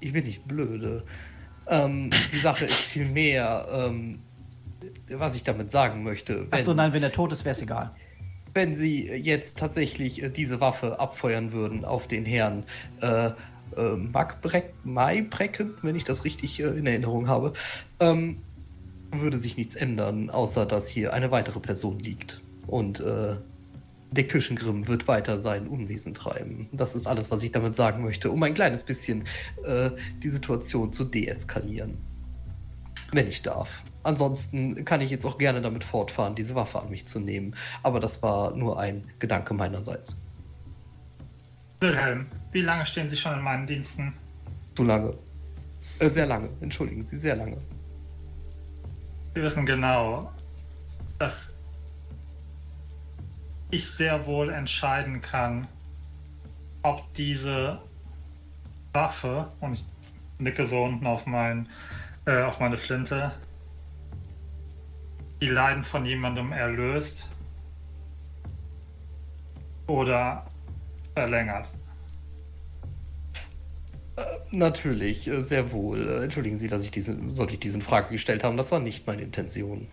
ich 0.00 0.12
bin 0.14 0.24
nicht 0.24 0.48
blöde. 0.48 1.04
Ähm, 1.66 2.08
die 2.32 2.38
Sache 2.38 2.64
ist 2.64 2.74
vielmehr, 2.74 3.66
ähm, 3.70 4.20
was 5.10 5.36
ich 5.36 5.44
damit 5.44 5.70
sagen 5.70 6.02
möchte. 6.02 6.50
Wenn, 6.50 6.60
Achso, 6.60 6.72
nein, 6.72 6.94
wenn 6.94 7.02
er 7.02 7.12
tot 7.12 7.32
ist, 7.32 7.44
wäre 7.44 7.54
es 7.54 7.60
egal. 7.60 7.90
wenn 8.54 8.76
sie 8.76 9.06
jetzt 9.10 9.58
tatsächlich 9.58 10.22
äh, 10.22 10.30
diese 10.30 10.62
Waffe 10.62 10.98
abfeuern 10.98 11.52
würden 11.52 11.84
auf 11.84 12.06
den 12.06 12.24
Herrn 12.24 12.64
äh, 13.02 13.26
äh, 13.76 13.96
Magbrek, 13.96 14.72
Maibrecken, 14.84 15.74
wenn 15.82 15.94
ich 15.94 16.04
das 16.04 16.24
richtig 16.24 16.60
äh, 16.60 16.68
in 16.68 16.86
Erinnerung 16.86 17.28
habe, 17.28 17.52
ähm, 18.00 18.38
würde 19.20 19.38
sich 19.38 19.56
nichts 19.56 19.76
ändern, 19.76 20.30
außer 20.30 20.66
dass 20.66 20.88
hier 20.88 21.12
eine 21.12 21.30
weitere 21.30 21.60
Person 21.60 21.98
liegt. 21.98 22.40
Und 22.66 23.00
äh, 23.00 23.36
der 24.10 24.28
Küchengrimm 24.28 24.86
wird 24.86 25.08
weiter 25.08 25.38
sein 25.38 25.66
Unwesen 25.66 26.14
treiben. 26.14 26.68
Das 26.72 26.94
ist 26.94 27.06
alles, 27.06 27.30
was 27.30 27.42
ich 27.42 27.52
damit 27.52 27.74
sagen 27.74 28.02
möchte, 28.04 28.30
um 28.30 28.42
ein 28.42 28.54
kleines 28.54 28.84
bisschen 28.84 29.24
äh, 29.64 29.90
die 30.22 30.28
Situation 30.28 30.92
zu 30.92 31.04
deeskalieren. 31.04 31.98
Wenn 33.12 33.28
ich 33.28 33.42
darf. 33.42 33.82
Ansonsten 34.02 34.84
kann 34.84 35.00
ich 35.00 35.10
jetzt 35.10 35.24
auch 35.24 35.38
gerne 35.38 35.62
damit 35.62 35.84
fortfahren, 35.84 36.34
diese 36.34 36.54
Waffe 36.54 36.80
an 36.80 36.90
mich 36.90 37.06
zu 37.06 37.20
nehmen. 37.20 37.54
Aber 37.82 38.00
das 38.00 38.22
war 38.22 38.54
nur 38.54 38.78
ein 38.78 39.04
Gedanke 39.18 39.54
meinerseits. 39.54 40.22
Wilhelm, 41.80 42.26
wie 42.52 42.62
lange 42.62 42.86
stehen 42.86 43.08
Sie 43.08 43.16
schon 43.16 43.34
in 43.34 43.42
meinen 43.42 43.66
Diensten? 43.66 44.12
Zu 44.76 44.84
lange. 44.84 45.16
Äh, 45.98 46.08
sehr 46.08 46.26
lange, 46.26 46.50
entschuldigen 46.60 47.04
Sie, 47.04 47.16
sehr 47.16 47.36
lange. 47.36 47.58
Sie 49.34 49.42
wissen 49.42 49.66
genau, 49.66 50.30
dass 51.18 51.52
ich 53.70 53.90
sehr 53.90 54.26
wohl 54.26 54.50
entscheiden 54.50 55.20
kann, 55.20 55.66
ob 56.82 57.12
diese 57.14 57.80
Waffe, 58.92 59.48
und 59.58 59.72
ich 59.72 59.84
nicke 60.38 60.66
so 60.66 60.84
unten 60.84 61.04
auf, 61.06 61.26
mein, 61.26 61.68
äh, 62.26 62.42
auf 62.42 62.60
meine 62.60 62.76
Flinte, 62.76 63.32
die 65.40 65.48
Leiden 65.48 65.82
von 65.82 66.06
jemandem 66.06 66.52
erlöst 66.52 67.28
oder 69.88 70.46
verlängert. 71.14 71.72
Natürlich, 74.50 75.26
äh, 75.26 75.40
sehr 75.42 75.72
wohl. 75.72 76.06
Äh, 76.08 76.24
Entschuldigen 76.24 76.56
Sie, 76.56 76.68
dass 76.68 76.84
ich 76.84 76.90
diese, 76.90 77.16
sollte 77.34 77.54
ich 77.54 77.60
diese 77.60 77.80
Frage 77.80 78.10
gestellt 78.10 78.44
haben. 78.44 78.56
Das 78.56 78.70
war 78.70 78.78
nicht 78.80 79.06
meine 79.06 79.22
Intention. 79.22 79.88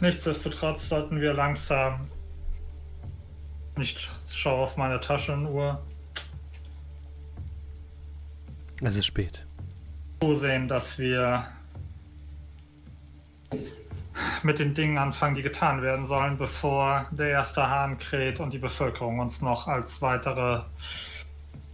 Nichtsdestotrotz 0.00 0.88
sollten 0.88 1.20
wir 1.20 1.32
langsam. 1.32 2.08
Ich 3.78 4.10
schaue 4.30 4.64
auf 4.64 4.76
meine 4.76 5.00
Taschenuhr. 5.00 5.82
Es 8.82 8.96
ist 8.96 9.06
spät. 9.06 9.46
zusehen, 10.20 10.68
dass 10.68 10.98
wir 10.98 11.46
mit 14.42 14.58
den 14.58 14.74
Dingen 14.74 14.98
anfangen, 14.98 15.34
die 15.34 15.42
getan 15.42 15.82
werden 15.82 16.04
sollen, 16.04 16.36
bevor 16.38 17.06
der 17.10 17.28
erste 17.30 17.68
Hahn 17.68 17.98
kräht 17.98 18.40
und 18.40 18.52
die 18.52 18.58
Bevölkerung 18.58 19.18
uns 19.20 19.40
noch 19.40 19.68
als 19.68 20.02
weitere 20.02 20.62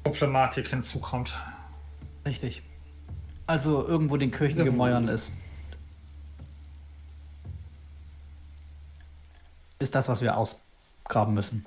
Problematik 0.05 0.69
hinzukommt. 0.69 1.37
Richtig. 2.25 2.63
Also 3.47 3.87
irgendwo 3.87 4.17
den 4.17 4.31
Kirchengemäuern 4.31 5.09
ist. 5.09 5.35
Ist 9.79 9.95
das, 9.95 10.09
was 10.09 10.21
wir 10.21 10.37
ausgraben 10.37 11.35
müssen. 11.35 11.65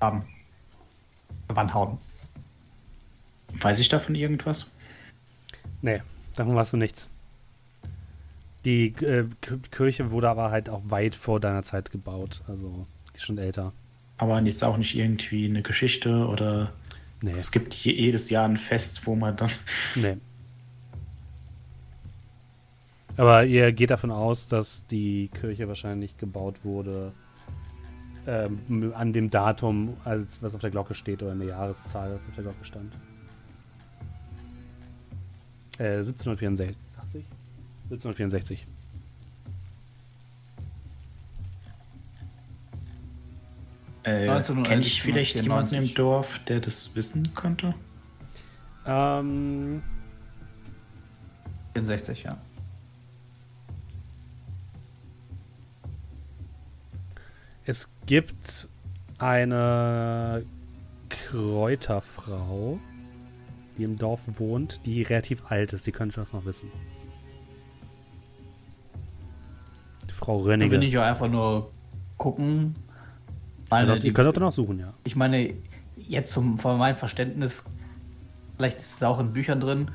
Haben. 0.00 0.26
Wann 1.48 1.74
hauen. 1.74 1.98
Weiß 3.60 3.78
ich 3.78 3.88
davon 3.88 4.14
irgendwas? 4.14 4.70
Nee, 5.82 6.02
davon 6.34 6.54
weißt 6.54 6.72
du 6.72 6.76
nichts. 6.76 7.08
Die 8.64 8.86
äh, 9.02 9.26
Kirche 9.70 10.10
wurde 10.10 10.28
aber 10.28 10.50
halt 10.50 10.68
auch 10.68 10.82
weit 10.84 11.14
vor 11.14 11.38
deiner 11.38 11.62
Zeit 11.62 11.90
gebaut. 11.90 12.42
Also, 12.48 12.86
die 13.12 13.18
ist 13.18 13.24
schon 13.24 13.38
älter. 13.38 13.72
Aber 14.18 14.40
jetzt 14.40 14.64
auch 14.64 14.76
nicht 14.76 14.96
irgendwie 14.96 15.44
eine 15.46 15.62
Geschichte 15.62 16.26
oder 16.26 16.72
Nee, 17.26 17.32
es 17.36 17.50
gibt 17.50 17.74
je- 17.74 17.92
jedes 17.92 18.30
Jahr 18.30 18.44
ein 18.48 18.56
Fest, 18.56 19.04
wo 19.06 19.16
man 19.16 19.36
dann. 19.36 19.50
nee. 19.96 20.16
Aber 23.16 23.44
ihr 23.44 23.72
geht 23.72 23.90
davon 23.90 24.10
aus, 24.12 24.46
dass 24.46 24.86
die 24.86 25.28
Kirche 25.40 25.66
wahrscheinlich 25.68 26.16
gebaut 26.18 26.64
wurde 26.64 27.12
ähm, 28.26 28.92
an 28.94 29.12
dem 29.12 29.30
Datum, 29.30 29.96
als 30.04 30.40
was 30.42 30.54
auf 30.54 30.60
der 30.60 30.70
Glocke 30.70 30.94
steht, 30.94 31.22
oder 31.22 31.32
eine 31.32 31.46
Jahreszahl, 31.46 32.14
was 32.14 32.28
auf 32.28 32.34
der 32.34 32.44
Glocke 32.44 32.64
stand. 32.64 32.92
Äh, 35.78 35.98
1764. 35.98 37.24
1764. 37.90 38.66
Äh, 44.06 44.40
Kenne 44.62 44.82
ich 44.82 45.02
vielleicht 45.02 45.34
jemanden 45.34 45.74
im 45.74 45.92
Dorf, 45.92 46.38
der 46.46 46.60
das 46.60 46.94
wissen 46.94 47.34
könnte? 47.34 47.74
Ähm. 48.86 49.82
64, 51.74 52.22
ja. 52.22 52.38
Es 57.64 57.88
gibt 58.06 58.68
eine 59.18 60.44
Kräuterfrau, 61.08 62.78
die 63.76 63.82
im 63.82 63.98
Dorf 63.98 64.38
wohnt, 64.38 64.86
die 64.86 65.02
relativ 65.02 65.50
alt 65.50 65.72
ist. 65.72 65.82
Sie 65.82 65.90
können 65.90 66.12
schon 66.12 66.22
das 66.22 66.32
noch 66.32 66.44
wissen. 66.44 66.70
Die 70.08 70.14
Frau 70.14 70.36
Rönning. 70.36 70.70
Da 70.70 70.76
will 70.76 70.84
ich 70.84 70.96
auch 70.96 71.02
einfach 71.02 71.28
nur 71.28 71.72
gucken, 72.18 72.76
Ihr 73.66 73.70
Meine, 73.70 73.92
könnt- 73.92 74.04
ihr 74.04 74.12
könnt 74.12 74.36
auch 74.36 74.40
noch 74.40 74.52
suchen, 74.52 74.78
ja. 74.78 74.92
ich 75.04 75.16
meine, 75.16 75.54
jetzt 75.96 76.32
zum, 76.32 76.58
von 76.58 76.78
meinem 76.78 76.96
Verständnis, 76.96 77.64
vielleicht 78.56 78.78
ist 78.78 78.94
es 78.96 79.02
auch 79.02 79.18
in 79.18 79.32
Büchern 79.32 79.60
drin, 79.60 79.88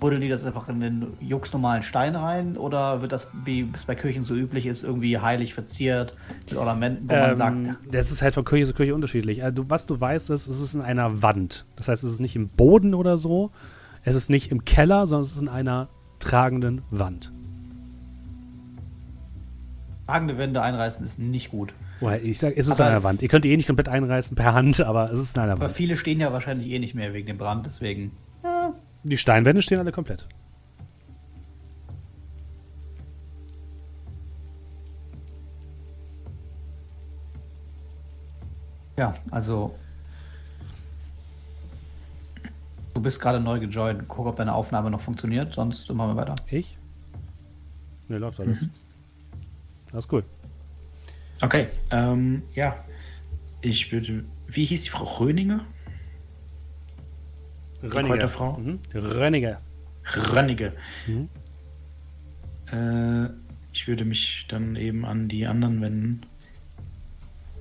buddeln 0.00 0.20
die 0.20 0.28
das 0.28 0.44
einfach 0.44 0.68
in 0.68 0.80
den 0.80 1.06
juxnormalen 1.20 1.82
Stein 1.82 2.14
rein 2.16 2.56
oder 2.56 3.02
wird 3.02 3.10
das, 3.12 3.28
wie 3.44 3.68
es 3.72 3.84
bei 3.84 3.94
Kirchen 3.96 4.24
so 4.24 4.34
üblich 4.34 4.66
ist, 4.66 4.82
irgendwie 4.84 5.18
heilig 5.18 5.54
verziert 5.54 6.14
mit 6.48 6.56
Ornamenten, 6.56 7.08
wo 7.08 7.14
man 7.14 7.36
sagt, 7.36 7.56
Ähm, 7.56 7.76
das 7.90 8.10
ist 8.12 8.22
halt 8.22 8.34
von 8.34 8.44
Kirche 8.44 8.66
zu 8.66 8.74
Kirche 8.74 8.94
unterschiedlich. 8.94 9.42
Also, 9.42 9.68
was 9.70 9.86
du 9.86 10.00
weißt, 10.00 10.30
ist, 10.30 10.46
es 10.46 10.60
ist 10.60 10.74
in 10.74 10.82
einer 10.82 11.22
Wand. 11.22 11.66
Das 11.76 11.88
heißt, 11.88 12.02
es 12.04 12.12
ist 12.12 12.20
nicht 12.20 12.36
im 12.36 12.48
Boden 12.48 12.94
oder 12.94 13.16
so. 13.16 13.50
Es 14.04 14.14
ist 14.14 14.30
nicht 14.30 14.52
im 14.52 14.64
Keller, 14.64 15.06
sondern 15.06 15.24
es 15.24 15.32
ist 15.34 15.42
in 15.42 15.48
einer 15.48 15.88
tragenden 16.20 16.82
Wand. 16.90 17.32
tragende 20.06 20.38
Wände 20.38 20.62
einreißen 20.62 21.04
ist 21.04 21.18
nicht 21.18 21.50
gut. 21.50 21.74
Ich 22.22 22.38
sag, 22.38 22.56
es 22.56 22.66
ist 22.68 22.80
Aber- 22.80 22.90
in 22.90 22.94
einer 22.96 23.02
Wand. 23.04 23.22
Ihr 23.22 23.28
könnt 23.28 23.44
die 23.44 23.50
eh 23.52 23.56
nicht 23.56 23.66
komplett 23.66 23.88
einreißen 23.88 24.36
per 24.36 24.54
Hand, 24.54 24.80
aber 24.80 25.10
es 25.10 25.18
ist 25.18 25.36
einer 25.38 25.52
Aber 25.52 25.62
Wand. 25.62 25.72
viele 25.72 25.96
stehen 25.96 26.20
ja 26.20 26.32
wahrscheinlich 26.32 26.68
eh 26.70 26.78
nicht 26.78 26.94
mehr 26.94 27.12
wegen 27.14 27.26
dem 27.26 27.38
Brand, 27.38 27.66
deswegen. 27.66 28.12
Die 29.04 29.16
Steinwände 29.18 29.62
stehen 29.62 29.78
alle 29.78 29.92
komplett. 29.92 30.26
Ja, 38.96 39.14
also. 39.30 39.74
Du 42.94 43.00
bist 43.00 43.20
gerade 43.20 43.38
neu 43.38 43.60
gejoint. 43.60 44.08
Guck, 44.08 44.26
ob 44.26 44.36
deine 44.36 44.54
Aufnahme 44.54 44.90
noch 44.90 45.00
funktioniert, 45.00 45.54
sonst 45.54 45.88
machen 45.92 46.10
wir 46.10 46.16
weiter. 46.16 46.34
Ich? 46.50 46.76
Ne, 48.08 48.18
läuft 48.18 48.40
alles. 48.40 48.66
Alles 49.92 50.08
cool. 50.10 50.24
Okay, 51.40 51.68
ähm, 51.90 52.42
ja. 52.54 52.84
Ich 53.60 53.92
würde. 53.92 54.24
Wie 54.46 54.64
hieß 54.64 54.84
die 54.84 54.90
Frau 54.90 55.04
Röninger? 55.04 55.64
Kräuterfrau? 57.82 58.58
Mhm. 58.58 58.80
Rönnige. 58.94 59.58
Rönnige. 60.32 60.72
Mhm. 61.06 61.28
Äh, 62.72 63.30
ich 63.72 63.86
würde 63.86 64.04
mich 64.04 64.46
dann 64.48 64.76
eben 64.76 65.04
an 65.04 65.28
die 65.28 65.46
anderen 65.46 65.80
wenden. 65.80 66.22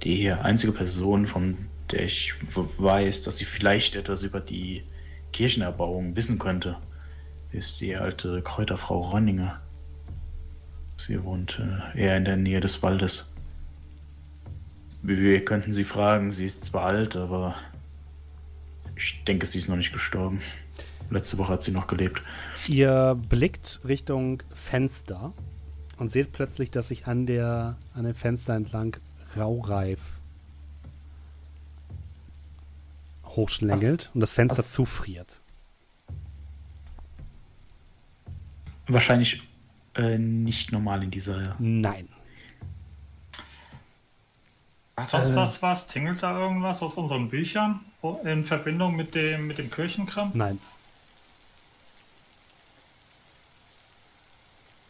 Die 0.03 0.31
einzige 0.31 0.73
Person, 0.73 1.27
von 1.27 1.57
der 1.91 2.03
ich 2.03 2.33
weiß, 2.51 3.23
dass 3.23 3.37
sie 3.37 3.45
vielleicht 3.45 3.95
etwas 3.95 4.23
über 4.23 4.39
die 4.39 4.83
Kirchenerbauung 5.33 6.15
wissen 6.15 6.39
könnte, 6.39 6.77
ist 7.51 7.81
die 7.81 7.95
alte 7.95 8.41
Kräuterfrau 8.41 9.11
Rönninger. 9.11 9.59
Sie 10.97 11.23
wohnt 11.23 11.59
äh, 11.95 11.99
eher 11.99 12.17
in 12.17 12.25
der 12.25 12.37
Nähe 12.37 12.59
des 12.59 12.81
Waldes. 12.81 13.35
Wir 15.01 15.45
könnten 15.45 15.71
sie 15.73 15.83
fragen, 15.83 16.31
sie 16.31 16.45
ist 16.45 16.65
zwar 16.65 16.85
alt, 16.85 17.15
aber 17.15 17.55
ich 18.95 19.23
denke, 19.25 19.45
sie 19.45 19.59
ist 19.59 19.69
noch 19.69 19.75
nicht 19.75 19.93
gestorben. 19.93 20.41
Letzte 21.09 21.37
Woche 21.37 21.53
hat 21.53 21.61
sie 21.61 21.71
noch 21.71 21.87
gelebt. 21.87 22.21
Ihr 22.67 23.17
blickt 23.29 23.79
Richtung 23.87 24.43
Fenster 24.53 25.33
und 25.97 26.11
seht 26.11 26.33
plötzlich, 26.33 26.71
dass 26.71 26.89
sich 26.89 27.07
an, 27.07 27.25
der, 27.25 27.77
an 27.93 28.03
dem 28.03 28.15
Fenster 28.15 28.55
entlang 28.55 28.97
Raureif 29.37 30.19
hochschlängelt 33.25 34.09
und 34.13 34.19
das 34.19 34.33
Fenster 34.33 34.59
Was? 34.59 34.71
zufriert. 34.71 35.39
Wahrscheinlich 38.87 39.43
äh, 39.95 40.17
nicht 40.17 40.71
normal 40.71 41.03
in 41.03 41.11
dieser. 41.11 41.55
Nein. 41.59 42.09
Macht 44.97 45.13
uns 45.13 45.29
Äh. 45.29 45.35
das 45.35 45.61
was? 45.61 45.87
Tingelt 45.87 46.23
da 46.23 46.37
irgendwas 46.37 46.81
aus 46.81 46.95
unseren 46.95 47.29
Büchern 47.29 47.81
in 48.23 48.43
Verbindung 48.43 48.95
mit 48.95 49.13
dem, 49.13 49.45
mit 49.47 49.59
dem 49.59 49.69
Kirchenkram? 49.69 50.31
Nein. 50.33 50.59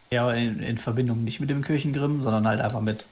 Ja, 0.09 0.31
in, 0.31 0.61
in 0.61 0.77
Verbindung 0.77 1.25
nicht 1.25 1.41
mit 1.41 1.49
dem 1.49 1.61
Kirchengrimm, 1.61 2.23
sondern 2.23 2.47
halt 2.47 2.61
einfach 2.61 2.79
mit. 2.79 3.05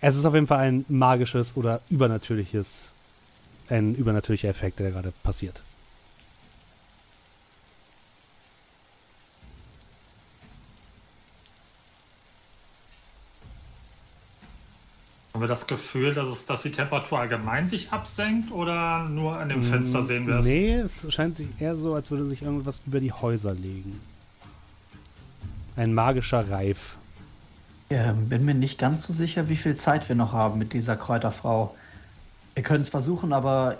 Es 0.00 0.14
ist 0.16 0.24
auf 0.24 0.34
jeden 0.34 0.46
Fall 0.46 0.60
ein 0.60 0.84
magisches 0.88 1.56
oder 1.56 1.80
übernatürliches, 1.90 2.92
ein 3.68 3.96
übernatürlicher 3.96 4.48
Effekt, 4.48 4.78
der 4.78 4.92
gerade 4.92 5.12
passiert. 5.24 5.62
Haben 15.40 15.48
wir 15.48 15.54
das 15.54 15.66
Gefühl, 15.66 16.12
dass, 16.12 16.26
es, 16.26 16.44
dass 16.44 16.60
die 16.60 16.70
Temperatur 16.70 17.18
allgemein 17.18 17.66
sich 17.66 17.90
absenkt 17.92 18.52
oder 18.52 19.08
nur 19.08 19.38
an 19.38 19.48
dem 19.48 19.62
Fenster 19.62 20.02
sehen 20.02 20.26
wir 20.26 20.34
es? 20.36 20.44
Mm, 20.44 20.48
Nee, 20.48 20.74
es 20.74 21.06
scheint 21.14 21.34
sich 21.34 21.48
eher 21.58 21.76
so, 21.76 21.94
als 21.94 22.10
würde 22.10 22.26
sich 22.26 22.42
irgendwas 22.42 22.82
über 22.86 23.00
die 23.00 23.10
Häuser 23.10 23.54
legen. 23.54 23.98
Ein 25.76 25.94
magischer 25.94 26.50
Reif. 26.50 26.96
Ähm, 27.88 28.28
bin 28.28 28.44
mir 28.44 28.52
nicht 28.52 28.78
ganz 28.78 29.04
so 29.04 29.14
sicher, 29.14 29.48
wie 29.48 29.56
viel 29.56 29.76
Zeit 29.76 30.06
wir 30.10 30.14
noch 30.14 30.34
haben 30.34 30.58
mit 30.58 30.74
dieser 30.74 30.94
Kräuterfrau. 30.94 31.74
Wir 32.52 32.62
können 32.62 32.82
es 32.82 32.90
versuchen, 32.90 33.32
aber 33.32 33.78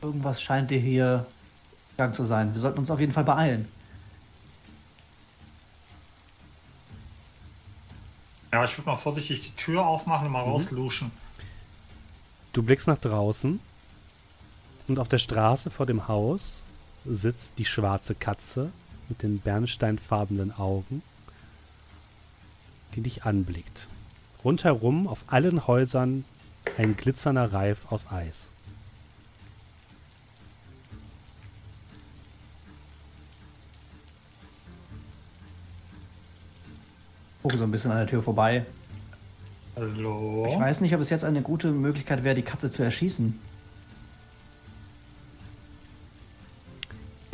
irgendwas 0.00 0.40
scheint 0.40 0.70
dir 0.70 0.80
hier 0.80 1.26
gang 1.98 2.14
zu 2.14 2.24
sein. 2.24 2.54
Wir 2.54 2.62
sollten 2.62 2.78
uns 2.78 2.90
auf 2.90 2.98
jeden 2.98 3.12
Fall 3.12 3.24
beeilen. 3.24 3.68
Ja, 8.52 8.64
ich 8.64 8.76
würde 8.78 8.88
mal 8.90 8.96
vorsichtig 8.96 9.42
die 9.42 9.56
Tür 9.56 9.86
aufmachen 9.86 10.26
und 10.26 10.32
mal 10.32 10.44
Mhm. 10.44 10.52
rausluschen. 10.52 11.10
Du 12.52 12.62
blickst 12.62 12.86
nach 12.88 12.98
draußen 12.98 13.60
und 14.88 14.98
auf 14.98 15.08
der 15.08 15.18
Straße 15.18 15.70
vor 15.70 15.86
dem 15.86 16.08
Haus 16.08 16.56
sitzt 17.04 17.54
die 17.58 17.64
schwarze 17.64 18.14
Katze 18.14 18.70
mit 19.08 19.22
den 19.22 19.38
bernsteinfarbenen 19.40 20.56
Augen, 20.58 21.02
die 22.94 23.02
dich 23.02 23.24
anblickt. 23.24 23.86
Rundherum 24.44 25.08
auf 25.08 25.24
allen 25.28 25.66
Häusern 25.66 26.24
ein 26.78 26.96
glitzernder 26.96 27.52
Reif 27.52 27.90
aus 27.90 28.10
Eis. 28.10 28.48
Gucke 37.42 37.56
so 37.56 37.64
ein 37.64 37.70
bisschen 37.70 37.92
an 37.92 37.98
der 37.98 38.06
Tür 38.06 38.22
vorbei. 38.22 38.64
Hallo? 39.76 40.48
Ich 40.50 40.58
weiß 40.58 40.80
nicht, 40.80 40.94
ob 40.94 41.00
es 41.00 41.10
jetzt 41.10 41.24
eine 41.24 41.40
gute 41.40 41.70
Möglichkeit 41.70 42.24
wäre, 42.24 42.34
die 42.34 42.42
Katze 42.42 42.70
zu 42.70 42.82
erschießen. 42.82 43.38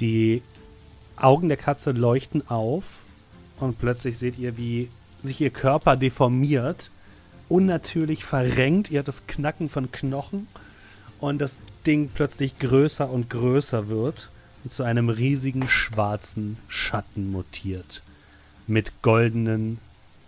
Die 0.01 0.43
Augen 1.17 1.49
der 1.49 1.57
Katze 1.57 1.93
leuchten 1.93 2.47
auf 2.51 3.01
und 3.61 3.79
plötzlich 3.79 4.19
seht 4.19 4.39
ihr, 4.39 4.59
wie 4.59 4.91
sich 5.23 5.41
ihr 5.41 5.51
Körper 5.51 5.97
deformiert, 5.97 6.91
unnatürlich 7.49 8.25
verrenkt. 8.25 8.91
Ihr 8.91 8.99
habt 8.99 9.09
das 9.09 9.27
Knacken 9.27 9.71
von 9.71 9.91
Knochen 9.91 10.49
und 11.19 11.39
das 11.41 11.61
Ding 11.87 12.11
plötzlich 12.13 12.59
größer 12.59 13.09
und 13.09 13.31
größer 13.31 13.89
wird 13.89 14.31
und 14.65 14.71
zu 14.71 14.83
einem 14.83 15.09
riesigen 15.09 15.69
schwarzen 15.69 16.59
Schatten 16.69 17.33
mutiert 17.33 18.03
mit 18.67 19.03
goldenen 19.03 19.79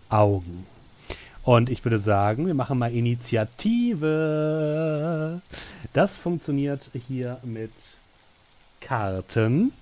Augen. 0.08 0.66
Und 1.42 1.68
ich 1.70 1.84
würde 1.84 1.98
sagen, 1.98 2.46
wir 2.46 2.54
machen 2.54 2.78
mal 2.78 2.92
Initiative. 2.92 5.40
Das 5.92 6.16
funktioniert 6.16 6.90
hier 6.92 7.38
mit 7.44 7.72
Karten. 8.80 9.72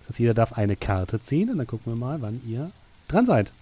Das 0.00 0.08
heißt, 0.10 0.18
jeder 0.18 0.34
darf 0.34 0.52
eine 0.54 0.76
Karte 0.76 1.22
ziehen 1.22 1.50
und 1.50 1.58
dann 1.58 1.66
gucken 1.66 1.92
wir 1.92 1.96
mal, 1.96 2.20
wann 2.20 2.40
ihr 2.46 2.70
dran 3.08 3.26
seid. 3.26 3.52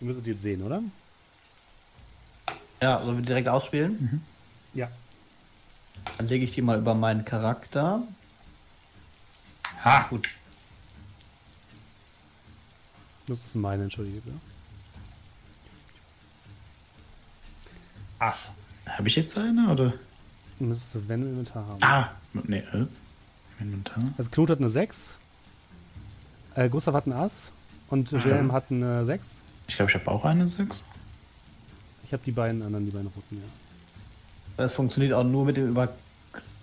Ihr 0.00 0.08
müsstet 0.08 0.26
jetzt 0.26 0.42
sehen, 0.42 0.62
oder? 0.62 0.82
Ja, 2.80 3.02
sollen 3.04 3.18
wir 3.18 3.24
direkt 3.24 3.48
ausspielen? 3.48 4.22
Ja. 4.74 4.88
Dann 6.18 6.28
lege 6.28 6.44
ich 6.44 6.52
die 6.52 6.62
mal 6.62 6.78
über 6.78 6.94
meinen 6.94 7.24
Charakter. 7.24 8.02
Ha! 9.84 10.06
Gut. 10.10 10.28
Das 13.32 13.44
ist 13.46 13.54
meine, 13.54 13.84
entschuldige. 13.84 14.20
bitte. 14.20 14.36
Ass. 18.18 18.50
Habe 18.86 19.08
ich 19.08 19.16
jetzt 19.16 19.36
eine 19.38 19.70
oder? 19.70 19.94
Du 20.58 20.64
müsstest 20.64 21.08
wenn 21.08 21.22
im 21.22 21.28
Inventar 21.30 21.66
haben. 21.66 21.82
Ah! 21.82 22.10
Nee, 22.34 22.58
äh, 22.58 22.86
Inventar. 23.58 24.04
Also 24.18 24.30
Knut 24.30 24.50
hat 24.50 24.58
eine 24.58 24.68
6. 24.68 25.10
Äh, 26.54 26.68
Gustav 26.68 26.94
hat 26.94 27.06
ein 27.06 27.12
Ass. 27.12 27.50
Und 27.88 28.12
Wilhelm 28.12 28.52
hat 28.52 28.64
eine 28.70 29.04
6. 29.04 29.38
Ich 29.66 29.76
glaube, 29.76 29.90
ich 29.90 29.94
habe 29.96 30.10
auch 30.10 30.24
eine 30.24 30.46
6. 30.46 30.84
Ich 32.04 32.08
Ich 32.08 32.12
habe 32.12 32.22
die 32.24 32.32
beiden 32.32 32.62
anderen, 32.62 32.84
die 32.84 32.92
beiden 32.92 33.08
roten, 33.08 33.36
ja. 33.36 33.42
Das 34.56 34.74
funktioniert 34.74 35.14
auch 35.14 35.24
nur 35.24 35.46
mit 35.46 35.56
dem 35.56 35.68
über 35.70 35.94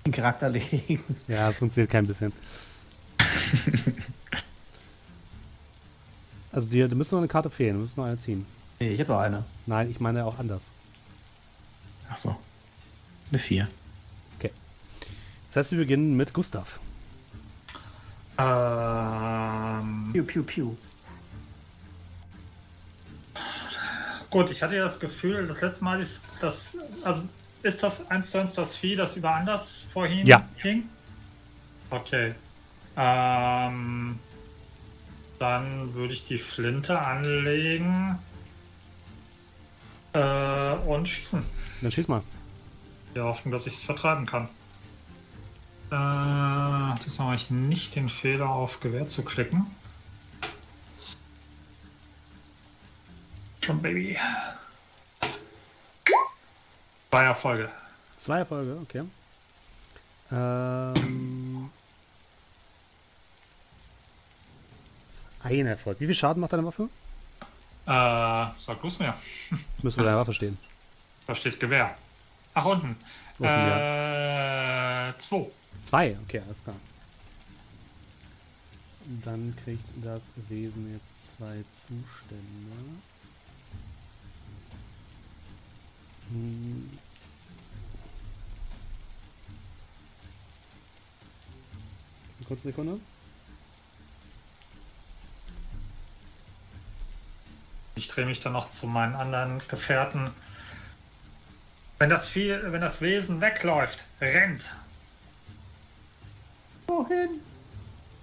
den 0.05 0.11
Charakter 0.11 0.49
legen. 0.49 1.03
Ja, 1.27 1.49
es 1.49 1.57
funktioniert 1.57 1.91
kein 1.91 2.05
bisschen. 2.05 2.31
also 6.51 6.67
dir, 6.69 6.87
du 6.87 6.95
müsst 6.95 7.11
noch 7.11 7.19
eine 7.19 7.27
Karte 7.27 7.49
fehlen, 7.49 7.75
du 7.75 7.81
musst 7.81 7.97
noch 7.97 8.05
eine 8.05 8.17
ziehen. 8.19 8.45
Nee, 8.79 8.89
ich 8.93 8.99
habe 8.99 9.11
noch 9.13 9.19
eine. 9.19 9.43
Nein, 9.65 9.89
ich 9.91 9.99
meine 9.99 10.25
auch 10.25 10.39
anders. 10.39 10.69
Ach 12.09 12.17
so. 12.17 12.35
Eine 13.29 13.39
4. 13.39 13.67
Das 15.51 15.55
heißt, 15.65 15.71
wir 15.71 15.79
beginnen 15.79 16.15
mit 16.15 16.31
Gustav. 16.31 16.79
Ähm, 18.37 20.09
Piu, 20.13 20.23
piu, 20.23 20.43
piu. 20.43 20.75
gut, 24.29 24.51
ich 24.51 24.61
hatte 24.61 24.75
ja 24.75 24.83
das 24.83 24.99
Gefühl, 24.99 25.47
das 25.47 25.59
letzte 25.61 25.83
Mal 25.83 25.99
ist 25.99 26.21
das, 26.39 26.77
also 27.03 27.23
ist 27.63 27.81
das 27.81 28.09
eins 28.11 28.29
zu 28.29 28.37
eins 28.39 28.53
das 28.53 28.75
Vieh, 28.75 28.95
das 28.95 29.15
über 29.15 29.33
anders 29.33 29.87
vorhin 29.91 30.27
Ja. 30.27 30.47
hing? 30.57 30.83
Okay. 31.89 32.35
Ähm, 32.95 34.19
dann 35.39 35.93
würde 35.93 36.13
ich 36.13 36.25
die 36.25 36.37
Flinte 36.37 36.99
anlegen 36.99 38.19
äh, 40.13 40.73
und 40.85 41.07
schießen. 41.07 41.43
Dann 41.81 41.91
schieß 41.91 42.07
mal. 42.07 42.21
Die 43.15 43.21
Hoffnung, 43.21 43.51
dass 43.51 43.65
ich 43.65 43.75
es 43.75 43.83
vertreiben 43.83 44.25
kann. 44.25 44.49
Äh, 45.91 46.99
diesmal 47.03 47.29
mache 47.29 47.35
ich 47.37 47.49
nicht 47.49 47.95
den 47.95 48.09
Fehler, 48.09 48.49
auf 48.49 48.79
Gewehr 48.79 49.07
zu 49.07 49.23
klicken. 49.23 49.65
Schon, 53.61 53.81
Baby. 53.81 54.17
Zwei 57.09 57.23
Erfolge. 57.23 57.69
Zwei 58.17 58.39
Erfolge, 58.39 58.77
okay. 58.81 59.03
Ähm, 60.31 61.48
ein 65.43 65.65
Erfolg. 65.65 65.99
Wie 65.99 66.05
viel 66.05 66.15
Schaden 66.15 66.41
macht 66.41 66.53
deine 66.53 66.65
Waffe? 66.65 66.89
Äh, 67.85 67.89
sag 68.59 68.83
es 68.83 68.99
mir. 68.99 69.13
Müssen 69.81 69.97
wir 69.97 70.05
deine 70.05 70.17
Waffe 70.17 70.33
stehen. 70.33 70.57
Da 71.27 71.35
steht 71.35 71.59
Gewehr. 71.59 71.95
Ach, 72.55 72.65
unten. 72.65 72.95
Unten, 73.37 73.53
äh, 73.53 75.13
zwei. 75.19 75.45
Zwei, 75.85 76.17
okay, 76.23 76.41
alles 76.43 76.63
klar. 76.63 76.75
Dann 79.23 79.55
kriegt 79.63 79.85
das 80.03 80.31
Wesen 80.49 80.91
jetzt 80.91 81.37
zwei 81.37 81.63
Zustände. 81.71 82.43
Hm. 86.29 86.89
Eine 92.37 92.47
kurze 92.47 92.63
Sekunde. 92.63 92.99
Ich 97.99 98.07
drehe 98.07 98.25
mich 98.25 98.39
dann 98.39 98.53
noch 98.53 98.69
zu 98.69 98.87
meinen 98.87 99.13
anderen 99.13 99.61
Gefährten. 99.67 100.31
Wenn 101.97 102.09
das, 102.09 102.29
Vieh, 102.29 102.57
wenn 102.63 102.79
das 102.79 103.01
Wesen 103.01 103.41
wegläuft, 103.41 104.05
rennt 104.21 104.63
Wohin? 106.87 107.41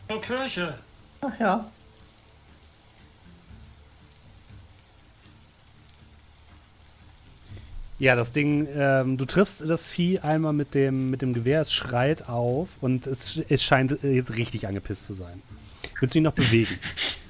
zur 0.09 0.23
Kirche. 0.23 0.79
Ach 1.21 1.39
ja. 1.39 1.71
Ja, 7.99 8.15
das 8.15 8.33
Ding, 8.33 8.67
ähm, 8.75 9.19
du 9.19 9.27
triffst 9.27 9.61
das 9.69 9.85
Vieh 9.85 10.21
einmal 10.21 10.55
mit 10.55 10.73
dem, 10.73 11.11
mit 11.11 11.21
dem 11.21 11.35
Gewehr, 11.35 11.61
es 11.61 11.73
schreit 11.75 12.31
auf 12.31 12.71
und 12.81 13.07
es, 13.07 13.43
es 13.51 13.63
scheint 13.63 14.03
jetzt 14.03 14.37
richtig 14.37 14.67
angepisst 14.67 15.05
zu 15.05 15.13
sein. 15.13 15.43
Willst 16.01 16.15
du 16.15 16.21
ihn 16.21 16.25
noch 16.25 16.33
bewegen? 16.33 16.79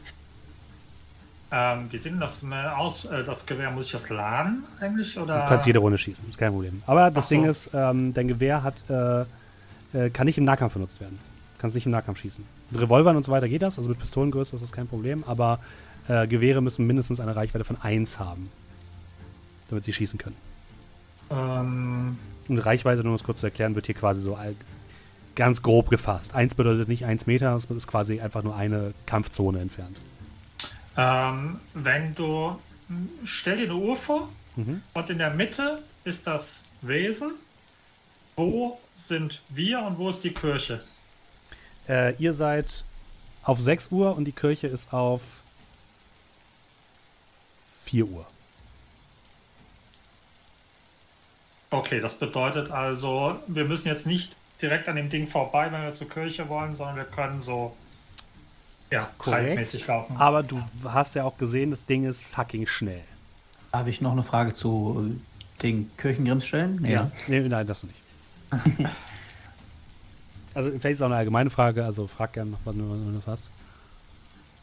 Ähm, 1.52 1.86
wie 1.90 1.98
sieht 1.98 2.12
denn 2.12 2.20
das 2.20 2.43
aus? 2.77 3.05
Äh, 3.05 3.23
das 3.24 3.47
Gewehr, 3.47 3.70
muss 3.70 3.86
ich 3.86 3.93
das 3.93 4.09
laden 4.09 4.64
eigentlich? 4.81 5.16
Oder? 5.18 5.43
Du 5.43 5.48
kannst 5.48 5.66
jede 5.66 5.78
Runde 5.78 5.97
schießen, 5.97 6.28
ist 6.28 6.39
kein 6.39 6.52
Problem. 6.52 6.82
Aber 6.86 7.10
das 7.10 7.24
so. 7.24 7.28
Ding 7.31 7.44
ist, 7.44 7.70
ähm, 7.73 8.12
dein 8.14 8.27
Gewehr 8.27 8.62
hat, 8.62 8.82
äh, 8.90 9.20
äh, 9.97 10.10
kann 10.10 10.27
nicht 10.27 10.39
im 10.39 10.44
Nahkampf 10.44 10.74
benutzt 10.74 11.01
werden. 11.01 11.18
Du 11.55 11.60
kannst 11.60 11.77
nicht 11.77 11.86
im 11.86 11.93
Nahkampf 11.93 12.18
schießen. 12.18 12.44
Mit 12.70 12.82
Revolvern 12.82 13.16
und 13.16 13.24
so 13.24 13.31
weiter 13.31 13.48
geht 13.48 13.62
das, 13.62 13.78
also 13.78 13.89
mit 13.89 13.98
Pistolengröße 13.98 14.56
ist 14.56 14.62
das 14.62 14.73
kein 14.73 14.89
Problem, 14.89 15.23
aber 15.27 15.60
äh, 16.09 16.27
Gewehre 16.27 16.60
müssen 16.60 16.86
mindestens 16.86 17.20
eine 17.20 17.36
Reichweite 17.36 17.64
von 17.64 17.81
1 17.81 18.18
haben, 18.18 18.51
damit 19.68 19.85
sie 19.85 19.93
schießen 19.93 20.18
können. 20.18 20.36
Ähm, 21.31 22.18
Und 22.48 22.59
Reichweite, 22.59 23.02
nur 23.02 23.10
um 23.10 23.14
es 23.14 23.24
kurz 23.24 23.40
zu 23.40 23.47
erklären, 23.47 23.74
wird 23.74 23.86
hier 23.86 23.94
quasi 23.94 24.20
so 24.20 24.36
ganz 25.36 25.62
grob 25.62 25.90
gefasst. 25.90 26.35
1 26.35 26.56
bedeutet 26.56 26.89
nicht 26.89 27.05
1 27.05 27.27
Meter, 27.27 27.55
es 27.55 27.64
ist 27.66 27.86
quasi 27.86 28.20
einfach 28.20 28.43
nur 28.43 28.56
eine 28.56 28.94
Kampfzone 29.06 29.60
entfernt. 29.60 29.97
Ähm, 30.97 31.60
wenn 31.74 32.14
du. 32.14 32.59
Stell 33.24 33.56
dir 33.59 33.64
eine 33.64 33.74
Uhr 33.74 33.97
vor 33.97 34.28
Mhm. 34.55 34.81
und 34.94 35.10
in 35.10 35.18
der 35.18 35.31
Mitte 35.31 35.82
ist 36.05 36.27
das 36.27 36.62
Wesen. 36.81 37.32
Wo 38.36 38.81
sind 38.93 39.43
wir 39.48 39.81
und 39.82 39.98
wo 39.98 40.09
ist 40.10 40.23
die 40.24 40.32
Kirche? 40.32 40.82
Äh, 41.89 42.14
ihr 42.16 42.32
seid 42.32 42.85
auf 43.43 43.60
6 43.60 43.89
Uhr 43.93 44.16
und 44.16 44.24
die 44.24 44.32
Kirche 44.32 44.66
ist 44.66 44.93
auf 44.93 45.20
4 47.85 48.06
Uhr. 48.06 48.27
Okay, 51.70 52.01
das 52.01 52.14
bedeutet 52.14 52.70
also, 52.70 53.39
wir 53.47 53.64
müssen 53.64 53.89
jetzt 53.89 54.06
nicht 54.06 54.36
direkt 54.62 54.89
an 54.89 54.97
dem 54.97 55.10
Ding 55.10 55.27
vorbei, 55.27 55.70
wenn 55.73 55.82
wir 55.82 55.93
zur 55.93 56.09
Kirche 56.09 56.48
wollen, 56.48 56.74
sondern 56.77 56.97
wir 56.97 57.05
können 57.05 57.43
so 57.43 57.77
ja, 58.91 59.11
Korrekt. 59.19 59.87
laufen. 59.87 60.17
Aber 60.17 60.43
du 60.43 60.63
hast 60.85 61.15
ja 61.15 61.25
auch 61.25 61.37
gesehen, 61.39 61.71
das 61.71 61.85
Ding 61.85 62.05
ist 62.05 62.25
fucking 62.25 62.67
schnell. 62.67 63.03
Darf 63.73 63.87
ich 63.87 64.01
noch 64.01 64.13
eine 64.13 64.23
Frage 64.23 64.55
zu 64.55 65.17
den 65.63 65.91
Kirchengrimms 65.97 66.47
stellen? 66.47 66.79
Nee, 66.81 66.95
ne? 66.97 67.11
Nee, 67.27 67.41
nein, 67.41 67.67
das 67.67 67.83
nicht. 67.83 67.99
also 70.55 70.71
vielleicht 70.71 70.85
ist 70.85 70.99
es 70.99 71.03
auch 71.03 71.07
eine 71.07 71.17
allgemeine 71.17 71.51
Frage, 71.51 71.85
also 71.85 72.07
frag 72.07 72.33
gerne 72.33 72.53
noch, 72.53 72.61
was 72.65 72.75
du 72.75 73.13
das 73.17 73.27
hast. 73.27 73.51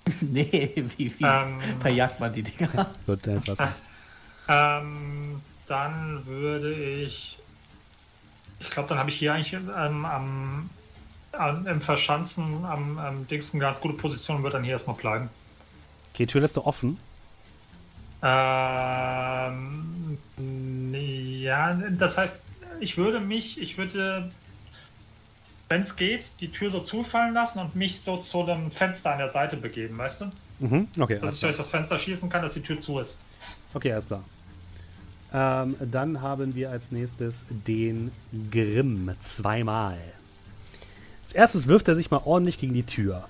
nee 0.22 0.72
wie, 0.98 1.14
wie 1.20 1.24
Ähm. 1.24 1.60
verjagt 1.80 2.20
man 2.20 2.34
die 2.34 2.44
Dinger? 2.44 2.90
Wird 3.06 3.26
jetzt 3.28 3.48
was 3.48 3.60
nicht. 3.60 3.72
Ähm, 4.50 5.42
dann 5.68 6.26
würde 6.26 6.74
ich. 6.74 7.38
Ich 8.60 8.70
glaube, 8.70 8.90
dann 8.90 8.98
habe 8.98 9.10
ich 9.10 9.16
hier 9.18 9.34
eigentlich 9.34 9.54
ähm, 9.54 10.06
am, 10.06 10.70
am, 11.34 11.68
im 11.68 11.82
Verschanzen 11.82 12.66
am, 12.66 12.98
am 12.98 13.28
Dings 13.28 13.54
eine 13.54 13.62
ganz 13.62 13.80
gute 13.82 13.96
Position 13.96 14.38
und 14.38 14.44
würde 14.44 14.58
dann 14.58 14.64
hier 14.64 14.74
erstmal 14.74 14.96
bleiben. 14.96 15.30
Okay, 16.14 16.26
Tür 16.26 16.42
lässt 16.42 16.58
du 16.58 16.66
offen. 16.66 17.00
Ähm, 18.22 20.18
ja, 20.92 21.74
das 21.98 22.18
heißt, 22.18 22.42
ich 22.80 22.98
würde 22.98 23.20
mich, 23.20 23.60
ich 23.62 23.78
würde, 23.78 24.32
wenn 25.70 25.82
es 25.82 25.96
geht, 25.96 26.32
die 26.40 26.52
Tür 26.52 26.70
so 26.70 26.80
zufallen 26.80 27.34
lassen 27.34 27.60
und 27.60 27.76
mich 27.76 28.02
so 28.02 28.18
zu 28.18 28.44
einem 28.44 28.72
Fenster 28.72 29.12
an 29.12 29.18
der 29.18 29.30
Seite 29.30 29.58
begeben, 29.58 29.98
weißt 29.98 30.22
du? 30.22 30.26
Mhm. 30.60 30.88
Okay, 30.98 31.20
Dass 31.20 31.34
ich 31.34 31.40
klar. 31.40 31.52
durch 31.52 31.58
das 31.58 31.68
Fenster 31.68 32.00
schießen 32.00 32.30
kann, 32.30 32.42
dass 32.42 32.54
die 32.54 32.62
Tür 32.62 32.80
zu 32.80 33.00
ist. 33.00 33.18
Okay, 33.74 33.92
alles 33.92 34.08
klar. 34.08 34.24
Ähm, 35.34 35.76
dann 35.80 36.22
haben 36.22 36.56
wir 36.56 36.70
als 36.70 36.92
nächstes 36.92 37.44
den 37.50 38.12
Grimm. 38.52 39.12
Zweimal. 39.22 39.98
Als 41.34 41.40
erstes 41.40 41.68
wirft 41.68 41.88
er 41.88 41.96
sich 41.96 42.12
mal 42.12 42.22
ordentlich 42.26 42.60
gegen 42.60 42.76
die 42.76 42.84
Tür. 42.84 43.28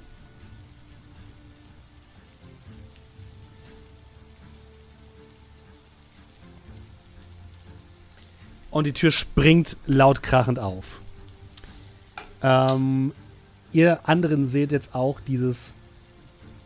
Und 8.71 8.84
die 8.84 8.91
Tür 8.91 9.11
springt 9.11 9.77
laut 9.85 10.21
krachend 10.21 10.59
auf. 10.59 10.99
Ähm, 12.41 13.13
ihr 13.71 14.01
anderen 14.03 14.47
seht 14.47 14.73
jetzt 14.73 14.93
auch 14.93 15.21
dieses 15.21 15.73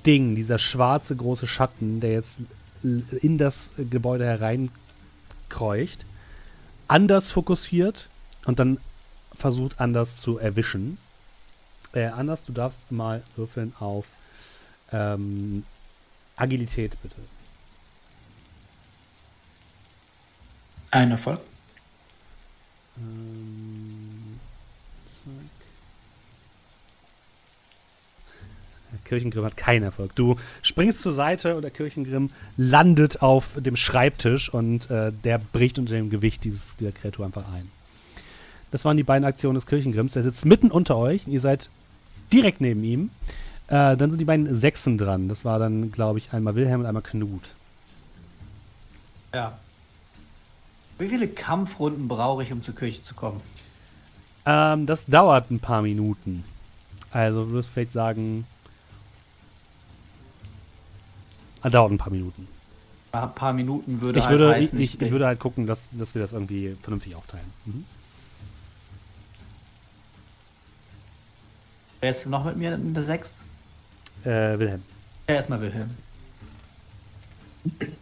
Ding, 0.07 0.35
dieser 0.35 0.57
schwarze 0.57 1.15
große 1.15 1.45
Schatten, 1.45 1.99
der 1.99 2.13
jetzt 2.13 2.37
in 2.81 3.37
das 3.37 3.69
Gebäude 3.77 4.25
hereinkreucht, 4.25 6.03
anders 6.87 7.29
fokussiert 7.29 8.09
und 8.45 8.57
dann 8.57 8.79
versucht 9.35 9.79
anders 9.79 10.19
zu 10.19 10.39
erwischen. 10.39 10.97
Äh, 11.93 12.05
anders, 12.05 12.45
du 12.45 12.53
darfst 12.53 12.91
mal 12.91 13.23
würfeln 13.35 13.73
auf 13.79 14.07
ähm, 14.91 15.63
Agilität, 16.35 16.97
bitte. 17.01 17.15
Ein 20.91 21.11
Erfolg. 21.11 21.39
Ähm, 22.97 24.39
zack. 25.05 25.57
Kirchengrimm 29.03 29.43
hat 29.43 29.57
keinen 29.57 29.83
Erfolg. 29.83 30.15
Du 30.15 30.37
springst 30.61 31.01
zur 31.01 31.13
Seite 31.13 31.55
und 31.55 31.61
der 31.61 31.71
Kirchengrimm 31.71 32.31
landet 32.55 33.21
auf 33.21 33.57
dem 33.57 33.75
Schreibtisch 33.75 34.49
und 34.49 34.89
äh, 34.89 35.11
der 35.11 35.39
bricht 35.39 35.77
unter 35.79 35.93
dem 35.93 36.09
Gewicht 36.09 36.43
dieses, 36.43 36.77
dieser 36.77 36.91
Kreatur 36.91 37.25
einfach 37.25 37.51
ein. 37.51 37.69
Das 38.71 38.85
waren 38.85 38.97
die 38.97 39.03
beiden 39.03 39.25
Aktionen 39.25 39.55
des 39.55 39.65
Kirchengrimms. 39.65 40.13
Der 40.13 40.23
sitzt 40.23 40.45
mitten 40.45 40.71
unter 40.71 40.97
euch 40.97 41.25
und 41.25 41.33
ihr 41.33 41.41
seid 41.41 41.69
direkt 42.31 42.61
neben 42.61 42.83
ihm. 42.83 43.09
Äh, 43.67 43.97
dann 43.97 44.11
sind 44.11 44.19
die 44.19 44.25
beiden 44.25 44.55
Sechsen 44.55 44.97
dran. 44.97 45.29
Das 45.29 45.45
war 45.45 45.59
dann, 45.59 45.91
glaube 45.91 46.19
ich, 46.19 46.33
einmal 46.33 46.55
Wilhelm 46.55 46.81
und 46.81 46.85
einmal 46.85 47.03
Knut. 47.03 47.43
Ja. 49.33 49.57
Wie 50.99 51.07
viele 51.07 51.27
Kampfrunden 51.27 52.07
brauche 52.07 52.43
ich, 52.43 52.51
um 52.51 52.63
zur 52.63 52.75
Kirche 52.75 53.03
zu 53.03 53.13
kommen? 53.13 53.41
Ähm, 54.45 54.85
das 54.85 55.05
dauert 55.05 55.51
ein 55.51 55.59
paar 55.59 55.81
Minuten. 55.81 56.43
Also 57.11 57.45
du 57.45 57.51
wirst 57.51 57.69
vielleicht 57.69 57.91
sagen, 57.91 58.45
ah, 61.61 61.69
dauert 61.69 61.91
ein 61.91 61.97
paar 61.97 62.11
Minuten. 62.11 62.47
Ein 63.11 63.33
paar 63.33 63.53
Minuten 63.53 64.01
würde 64.01 64.19
Ich 64.19 64.25
halt 64.25 64.39
würde, 64.39 64.57
ich, 64.57 64.67
heißen, 64.67 64.79
ich, 64.79 65.01
ich 65.01 65.11
würde 65.11 65.25
halt 65.25 65.39
gucken, 65.39 65.67
dass, 65.67 65.89
dass 65.97 66.15
wir 66.15 66.21
das 66.21 66.33
irgendwie 66.33 66.75
vernünftig 66.81 67.15
aufteilen. 67.15 67.45
Mhm. 67.65 67.85
Wer 71.99 72.11
ist 72.11 72.25
noch 72.25 72.45
mit 72.45 72.57
mir 72.57 72.73
in 72.73 72.93
der 72.93 73.03
6? 73.03 73.33
Äh, 74.23 74.29
Wilhelm. 74.59 74.83
Ja, 75.27 75.35
erstmal 75.35 75.61
Wilhelm. 75.61 75.89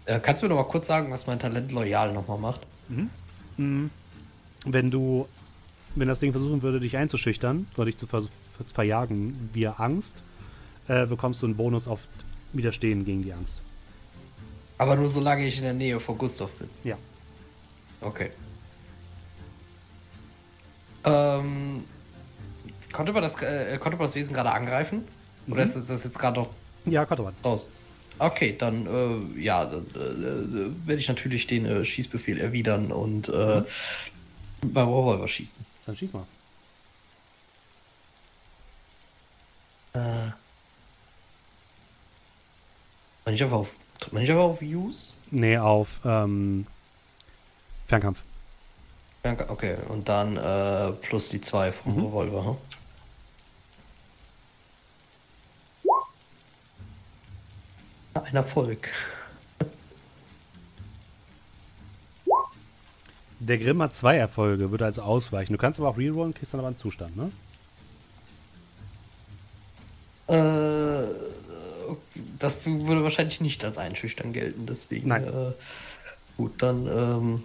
Äh, 0.06 0.20
kannst 0.20 0.42
du 0.42 0.48
mir 0.48 0.56
noch 0.56 0.64
mal 0.64 0.70
kurz 0.70 0.88
sagen, 0.88 1.12
was 1.12 1.28
mein 1.28 1.40
Talent 1.40 1.72
loyal 1.72 2.14
nochmal 2.14 2.38
macht? 2.38 2.62
Wenn 3.58 4.92
du, 4.92 5.28
wenn 5.96 6.08
das 6.08 6.20
Ding 6.20 6.32
versuchen 6.32 6.62
würde, 6.62 6.80
dich 6.80 6.98
einzuschüchtern 6.98 7.68
oder 7.76 7.86
dich 7.86 7.98
zu 7.98 8.06
vers 8.08 8.30
verjagen 8.74 9.50
via 9.54 9.72
Angst, 9.74 10.16
äh, 10.88 11.06
bekommst 11.06 11.42
du 11.42 11.48
einen 11.48 11.58
Bonus 11.58 11.88
auf 11.88 12.08
Widerstehen 12.54 13.04
gegen 13.06 13.24
die 13.24 13.34
Angst. 13.34 13.62
Aber 14.78 14.96
nur 14.96 15.10
solange 15.10 15.46
ich 15.46 15.58
in 15.58 15.64
der 15.64 15.74
Nähe 15.74 16.00
von 16.00 16.18
Gustav 16.18 16.52
bin. 16.52 16.70
Ja. 16.84 16.98
Okay. 18.02 18.32
Ähm, 21.04 21.84
konnte, 22.96 23.14
man 23.14 23.22
das, 23.22 23.40
äh, 23.42 23.78
konnte 23.78 23.98
man 23.98 24.08
das 24.08 24.16
Wesen 24.16 24.34
gerade 24.34 24.52
angreifen? 24.52 25.08
Oder 25.48 25.64
ist 25.64 25.76
das, 25.76 25.88
das 25.88 26.04
jetzt 26.04 26.18
gerade 26.18 26.40
noch 26.40 26.50
Ja, 26.86 27.06
konnte 27.06 27.24
man. 27.24 27.34
raus? 27.44 27.68
Okay, 28.18 28.56
dann 28.58 28.88
äh, 28.88 29.42
ja, 29.42 29.66
dann, 29.66 29.86
äh, 29.94 30.88
werde 30.88 31.02
ich 31.02 31.08
natürlich 31.08 31.48
den 31.48 31.66
äh, 31.66 31.84
Schießbefehl 31.84 32.40
erwidern 32.40 32.92
und 32.92 33.28
äh, 33.30 33.64
mit 34.62 34.74
meinem 34.74 34.88
Revolver 34.88 35.28
schießen. 35.28 35.66
Dann 35.86 35.96
schieß 35.98 36.14
mal. 36.14 36.26
Äh, 39.94 40.32
man 43.26 43.34
nicht 43.34 43.44
einfach 43.44 43.58
auf, 43.58 43.70
man 44.12 44.22
nicht 44.22 44.32
einfach 44.32 44.44
auf 44.44 44.62
Use? 44.62 45.10
Nee, 45.32 45.58
auf 45.58 46.00
ähm, 46.06 46.66
Fernkampf. 47.88 48.22
Okay, 49.48 49.76
und 49.90 50.08
dann 50.08 50.38
äh, 50.38 50.92
plus 51.02 51.30
die 51.30 51.42
zwei 51.42 51.72
vom 51.72 51.98
Revolver. 52.06 52.46
Hm? 52.46 52.75
Ein 58.16 58.36
Erfolg. 58.36 58.90
Der 63.40 63.58
Grimm 63.58 63.82
hat 63.82 63.96
zwei 63.96 64.18
Erfolge, 64.18 64.72
würde 64.72 64.86
also 64.86 65.02
ausweichen. 65.02 65.54
Du 65.54 65.60
kannst 65.60 65.80
aber 65.80 65.90
auch 65.90 65.98
rerollen, 65.98 66.34
kriegst 66.34 66.54
dann 66.54 66.60
aber 66.60 66.70
einen 66.70 66.78
Zustand, 66.78 67.16
ne? 67.16 67.32
Äh, 70.28 71.08
das 72.40 72.66
würde 72.66 73.04
wahrscheinlich 73.04 73.42
nicht 73.42 73.64
als 73.64 73.78
Einschüchtern 73.78 74.34
gelten, 74.34 74.66
deswegen. 74.66 75.10
Nein. 75.10 75.26
Äh, 75.26 75.52
gut, 76.38 76.54
dann 76.64 76.88
ähm, 76.88 77.44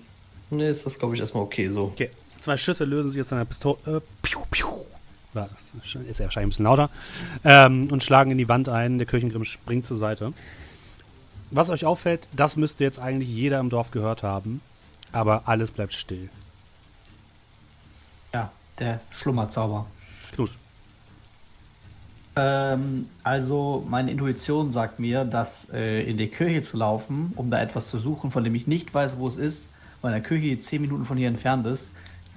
ne, 0.51 0.69
ist 0.69 0.87
das, 0.87 0.99
glaube 0.99 1.15
ich, 1.15 1.21
erstmal 1.21 1.43
okay 1.43 1.69
so. 1.69 1.85
Okay. 1.85 2.11
Zwei 2.41 2.57
Schüsse 2.57 2.85
lösen 2.85 3.11
sich 3.11 3.21
aus 3.21 3.29
deiner 3.29 3.45
Pistole. 3.45 3.77
Äh, 3.87 4.01
piu, 4.23 4.41
piu. 4.51 4.69
Das 5.35 5.51
ist 6.09 6.19
ja 6.19 6.25
wahrscheinlich 6.25 6.37
ein 6.37 6.49
bisschen 6.49 6.65
lauter. 6.65 6.91
Ähm, 7.45 7.89
und 7.91 8.03
schlagen 8.03 8.31
in 8.31 8.39
die 8.39 8.49
Wand 8.49 8.69
ein. 8.69 8.99
Der 8.99 9.07
Kirchengrimm 9.07 9.45
springt 9.45 9.87
zur 9.87 9.99
Seite. 9.99 10.33
Was 11.51 11.71
euch 11.71 11.85
auffällt, 11.85 12.29
das 12.33 12.57
müsste 12.57 12.85
jetzt 12.85 12.99
eigentlich 12.99 13.29
jeder 13.29 13.59
im 13.59 13.71
Dorf 13.71 13.91
gehört 13.91 14.23
haben. 14.23 14.61
Aber 15.13 15.43
alles 15.47 15.71
bleibt 15.71 15.95
still. 15.95 16.31
Ja, 18.33 18.53
der 18.79 19.01
Schlummerzauber. 19.11 19.87
Knut. 20.33 20.51
Ähm, 22.37 23.09
also 23.25 23.85
meine 23.89 24.13
Intuition 24.13 24.73
sagt 24.73 25.01
mir, 25.01 25.25
dass 25.25 25.69
äh, 25.73 26.03
in 26.03 26.17
die 26.17 26.29
Kirche 26.29 26.63
zu 26.63 26.77
laufen, 26.77 27.33
um 27.35 27.51
da 27.51 27.61
etwas 27.61 27.91
zu 27.91 27.99
suchen, 27.99 28.31
von 28.31 28.45
dem 28.45 28.55
ich 28.55 28.69
nicht 28.69 28.95
weiß, 28.95 29.19
wo 29.19 29.27
es 29.27 29.37
ist, 29.37 29.67
weil 30.01 30.13
eine 30.15 30.23
Kirche, 30.23 30.61
10 30.61 30.81
Minuten 30.81 31.05
von 31.05 31.17
hier 31.17 31.29
entfernt 31.29 31.67
ist, 31.67 31.91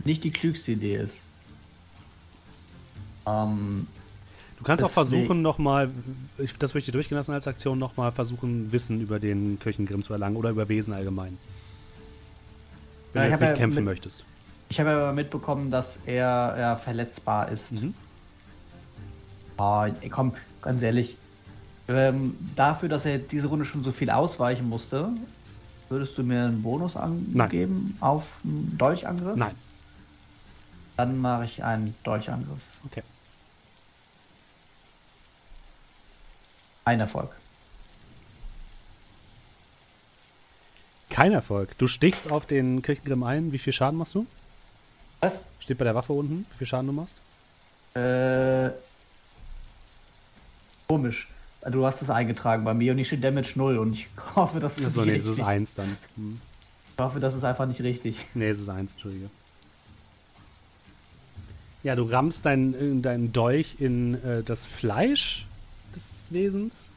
nicht 0.04 0.24
die 0.24 0.32
klügste 0.32 0.72
Idee 0.72 0.98
ist. 0.98 1.20
Ähm, 3.28 3.88
Du 4.64 4.68
kannst 4.68 4.82
auch 4.86 4.88
Deswegen- 4.88 5.26
versuchen, 5.26 5.42
nochmal, 5.42 5.90
das 6.58 6.74
möchte 6.74 6.90
ich 6.90 6.94
durchgehen 6.94 7.18
lassen 7.18 7.34
als 7.34 7.48
Aktion, 7.50 7.78
nochmal 7.78 8.14
versuchen, 8.14 8.72
Wissen 8.72 9.02
über 9.02 9.20
den 9.20 9.60
Kirchengrimm 9.60 10.04
zu 10.04 10.14
erlangen 10.14 10.38
oder 10.38 10.52
über 10.52 10.70
Wesen 10.70 10.94
allgemein. 10.94 11.38
Wenn 13.12 13.24
Ja, 13.24 13.26
du 13.28 13.32
jetzt 13.34 13.42
nicht 13.42 13.50
ja 13.50 13.56
kämpfen 13.58 13.76
mit- 13.84 13.84
möchtest. 13.94 14.24
ich 14.70 14.80
habe 14.80 14.92
aber 14.92 15.12
mitbekommen, 15.12 15.70
dass 15.70 16.00
er, 16.06 16.28
er 16.58 16.78
verletzbar 16.78 17.50
ist. 17.52 17.74
Mhm. 17.74 17.94
Ey, 19.58 20.10
komm, 20.10 20.32
ganz 20.62 20.82
ehrlich. 20.82 21.18
Ähm, 21.90 22.38
dafür, 22.56 22.88
dass 22.88 23.04
er 23.06 23.18
diese 23.18 23.48
Runde 23.48 23.66
schon 23.66 23.84
so 23.84 23.92
viel 23.92 24.10
ausweichen 24.12 24.70
musste, 24.70 25.10
würdest 25.90 26.18
du 26.18 26.24
mir 26.24 26.46
einen 26.46 26.64
Bonus 26.64 26.96
angeben 26.96 27.98
auf 28.00 28.24
einen 28.46 28.78
Dolchangriff? 28.78 29.36
Nein. 29.36 29.56
Dann 30.96 31.20
mache 31.20 31.44
ich 31.44 31.62
einen 31.66 31.96
Dolchangriff. 32.06 32.62
Okay. 32.86 33.04
Ein 36.86 37.00
Erfolg. 37.00 37.32
Kein 41.10 41.32
Erfolg. 41.32 41.78
Du 41.78 41.88
stichst 41.88 42.32
auf 42.32 42.46
den 42.46 42.82
Kirchengrimm 42.82 43.24
ein. 43.24 43.52
Wie 43.52 43.60
viel 43.60 43.72
Schaden 43.72 44.00
machst 44.00 44.16
du? 44.16 44.26
Was? 45.20 45.42
Steht 45.60 45.78
bei 45.78 45.86
der 45.86 45.96
Waffe 45.96 46.12
unten, 46.12 46.46
wie 46.52 46.58
viel 46.58 46.68
Schaden 46.68 46.88
du 46.88 46.94
machst? 46.94 47.16
Äh, 47.96 48.72
komisch. 50.88 51.28
Du 51.70 51.86
hast 51.86 52.02
es 52.02 52.10
eingetragen 52.10 52.66
bei 52.66 52.74
mir 52.74 52.92
und 52.92 52.98
ich 52.98 53.08
steht 53.08 53.24
Damage 53.24 53.54
0 53.56 53.78
und 53.78 53.94
ich 53.94 54.08
hoffe, 54.36 54.60
das 54.60 54.78
ist 54.78 54.88
Achso, 54.88 55.06
nee, 55.06 55.18
das 55.18 55.26
ist 55.26 55.30
richtig. 55.30 55.46
1 55.46 55.76
dann. 55.76 55.98
Hm. 56.16 56.42
Ich 56.98 57.04
hoffe, 57.04 57.20
das 57.20 57.36
ist 57.36 57.44
einfach 57.44 57.68
nicht 57.68 57.82
richtig. 57.82 58.26
Nee, 58.34 58.50
es 58.50 58.60
ist 58.60 58.70
1, 58.70 58.92
entschuldige. 58.94 59.30
Ja, 61.84 61.96
du 61.96 62.04
rammst 62.04 62.46
deinen 62.46 63.02
dein 63.02 63.32
Dolch 63.32 63.76
in 63.80 64.16
äh, 64.24 64.44
das 64.44 64.66
Fleisch 64.66 65.46
des 65.96 66.28
Wesens 66.32 66.90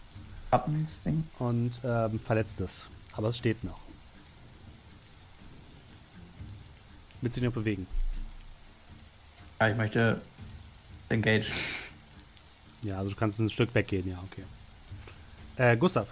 und 1.38 1.72
ähm, 1.84 2.20
verletzt 2.20 2.60
es. 2.60 2.86
Aber 3.12 3.28
es 3.28 3.38
steht 3.38 3.62
noch. 3.64 3.78
Willst 7.20 7.36
du 7.36 7.40
dich 7.40 7.48
noch 7.48 7.54
bewegen? 7.54 7.86
Ja, 9.60 9.68
ich 9.68 9.76
möchte 9.76 10.20
engage. 11.08 11.46
Ja, 12.82 12.98
also 12.98 13.10
du 13.10 13.16
kannst 13.16 13.38
ein 13.38 13.50
Stück 13.50 13.74
weggehen, 13.74 14.08
ja, 14.08 14.18
okay. 14.24 14.44
Äh, 15.56 15.76
Gustav, 15.76 16.08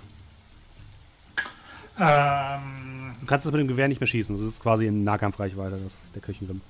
Ähm, 1.98 3.14
du 3.20 3.26
kannst 3.26 3.46
das 3.46 3.52
mit 3.52 3.60
dem 3.60 3.68
Gewehr 3.68 3.86
nicht 3.86 4.00
mehr 4.00 4.08
schießen. 4.08 4.36
Das 4.36 4.44
ist 4.44 4.60
quasi 4.60 4.86
in 4.86 5.04
Nahkampfreichweite, 5.04 5.78
das, 5.84 5.96
der 6.14 6.22
Kirchengrimm. 6.22 6.60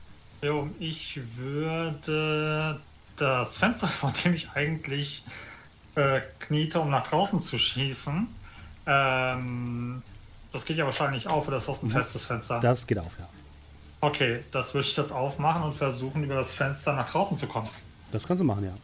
jo, 0.43 0.69
ich 0.79 1.19
würde 1.37 2.81
das 3.17 3.57
Fenster, 3.57 3.89
vor 4.01 4.13
dem 4.25 4.35
ich 4.35 4.51
eigentlich 4.51 5.25
äh, 5.95 6.21
kniete, 6.41 6.81
um 6.81 6.91
nach 6.91 7.07
draußen 7.07 7.41
zu 7.41 7.59
schießen, 7.59 8.27
ähm, 8.87 10.03
das 10.53 10.65
geht 10.65 10.77
ja 10.77 10.85
wahrscheinlich 10.85 11.27
auf, 11.27 11.49
oder 11.49 11.57
ist 11.57 11.69
das 11.69 11.83
ein 11.83 11.91
festes 11.91 12.27
Fenster? 12.27 12.61
Das 12.61 12.87
geht 12.87 12.99
auf, 12.99 13.17
ja. 13.19 13.29
Okay, 14.01 14.41
das 14.53 14.75
würde 14.75 14.87
ich 14.87 14.95
das 14.95 15.11
aufmachen 15.13 15.63
und 15.63 15.77
versuchen, 15.77 16.23
über 16.25 16.35
das 16.35 16.53
Fenster 16.53 16.93
nach 16.95 17.09
draußen 17.11 17.37
zu 17.37 17.47
kommen. 17.47 17.69
Das 18.13 18.25
kannst 18.25 18.43
du 18.43 18.45
machen, 18.45 18.65
ja. 18.65 18.75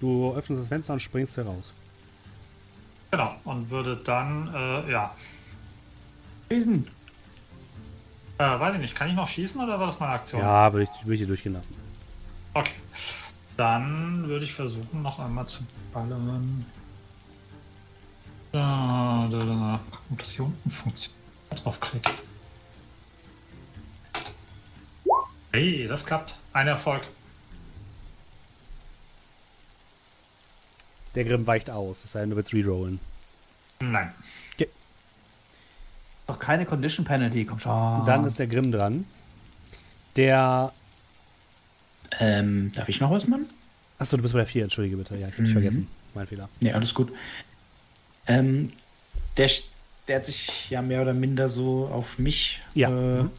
Du 0.00 0.32
öffnest 0.34 0.62
das 0.62 0.68
Fenster 0.68 0.92
und 0.94 1.00
springst 1.00 1.36
heraus. 1.36 1.72
Genau, 3.10 3.34
und 3.44 3.68
würde 3.70 3.96
dann, 3.96 4.48
äh, 4.54 4.90
ja, 4.90 5.14
Schießen. 6.50 6.86
äh, 8.38 8.42
weiß 8.42 8.74
ich 8.74 8.80
nicht, 8.80 8.94
kann 8.94 9.08
ich 9.08 9.14
noch 9.14 9.28
schießen 9.28 9.60
oder 9.60 9.78
war 9.78 9.88
das 9.88 10.00
meine 10.00 10.12
Aktion? 10.12 10.40
Ja, 10.40 10.72
würde 10.72 10.84
ich, 10.84 11.04
würde 11.04 11.14
ich 11.14 11.20
dir 11.20 11.26
durchgehen 11.26 11.52
lassen. 11.54 11.74
Okay. 12.54 12.72
Dann 13.56 14.28
würde 14.28 14.44
ich 14.44 14.54
versuchen, 14.54 15.02
noch 15.02 15.18
einmal 15.18 15.46
zu 15.46 15.62
ballern. 15.92 16.64
Da, 18.50 19.28
da, 19.30 19.38
da. 19.38 19.80
Ob 20.10 20.18
das 20.18 20.32
hier 20.32 20.44
unten 20.44 20.70
funktioniert? 20.70 21.20
Draufklick. 21.50 22.10
Hey, 25.52 25.86
das 25.86 26.06
klappt. 26.06 26.38
Ein 26.52 26.68
Erfolg. 26.68 27.02
Der 31.14 31.24
Grimm 31.24 31.46
weicht 31.46 31.68
aus, 31.68 32.04
es 32.04 32.12
sei 32.12 32.20
denn, 32.20 32.30
du 32.30 32.36
willst 32.36 32.54
rerollen. 32.54 32.98
Nein. 33.80 34.14
Doch 36.26 36.38
keine 36.38 36.64
Condition 36.64 37.04
Penalty, 37.04 37.44
komm 37.44 37.60
schon. 37.60 38.06
Dann 38.06 38.24
ist 38.24 38.38
der 38.38 38.46
Grimm 38.46 38.72
dran. 38.72 39.04
Der. 40.16 40.72
Ähm, 42.20 42.72
darf 42.74 42.88
ich 42.88 43.00
noch 43.00 43.10
was 43.10 43.26
machen? 43.26 43.46
Achso, 43.98 44.16
du 44.16 44.22
bist 44.22 44.34
bei 44.34 44.40
der 44.40 44.46
4, 44.46 44.64
entschuldige 44.64 44.96
bitte. 44.96 45.14
Ja, 45.16 45.28
ich 45.28 45.32
hab 45.34 45.36
dich 45.38 45.48
Mhm. 45.48 45.52
vergessen. 45.52 45.88
Mein 46.14 46.26
Fehler. 46.26 46.48
Nee, 46.60 46.72
alles 46.72 46.92
gut. 46.94 47.10
Ähm, 48.26 48.70
der, 49.36 49.50
der 50.08 50.16
hat 50.16 50.26
sich 50.26 50.68
ja 50.70 50.82
mehr 50.82 51.02
oder 51.02 51.14
minder 51.14 51.48
so 51.48 51.86
auf 51.90 52.18
mich. 52.18 52.60
Ja. 52.74 52.88
Äh, 52.90 53.22
Mhm. 53.24 53.30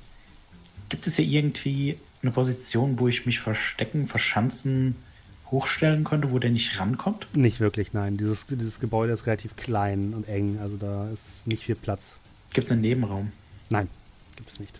Gibt 0.89 1.07
es 1.07 1.15
hier 1.15 1.25
irgendwie 1.25 1.97
eine 2.21 2.31
Position, 2.31 2.99
wo 2.99 3.07
ich 3.07 3.25
mich 3.25 3.39
verstecken, 3.39 4.07
verschanzen, 4.07 4.95
hochstellen 5.49 6.03
könnte, 6.03 6.31
wo 6.31 6.37
der 6.39 6.51
nicht 6.51 6.79
rankommt? 6.79 7.25
Nicht 7.35 7.59
wirklich, 7.59 7.93
nein. 7.93 8.17
Dieses, 8.17 8.45
dieses 8.45 8.79
Gebäude 8.79 9.13
ist 9.13 9.25
relativ 9.25 9.55
klein 9.55 10.13
und 10.13 10.27
eng, 10.27 10.59
also 10.61 10.77
da 10.77 11.09
ist 11.09 11.47
nicht 11.47 11.63
viel 11.63 11.75
Platz. 11.75 12.17
Gibt 12.53 12.65
es 12.65 12.71
einen 12.71 12.81
Nebenraum? 12.81 13.31
Nein, 13.69 13.87
gibt 14.35 14.49
es 14.51 14.59
nicht. 14.59 14.79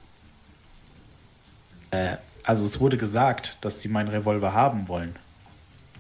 Äh, 1.92 2.18
also 2.44 2.66
es 2.66 2.80
wurde 2.80 2.98
gesagt, 2.98 3.58
dass 3.62 3.80
sie 3.80 3.88
meinen 3.90 4.10
Revolver 4.10 4.54
haben 4.54 4.88
wollen. 4.88 5.16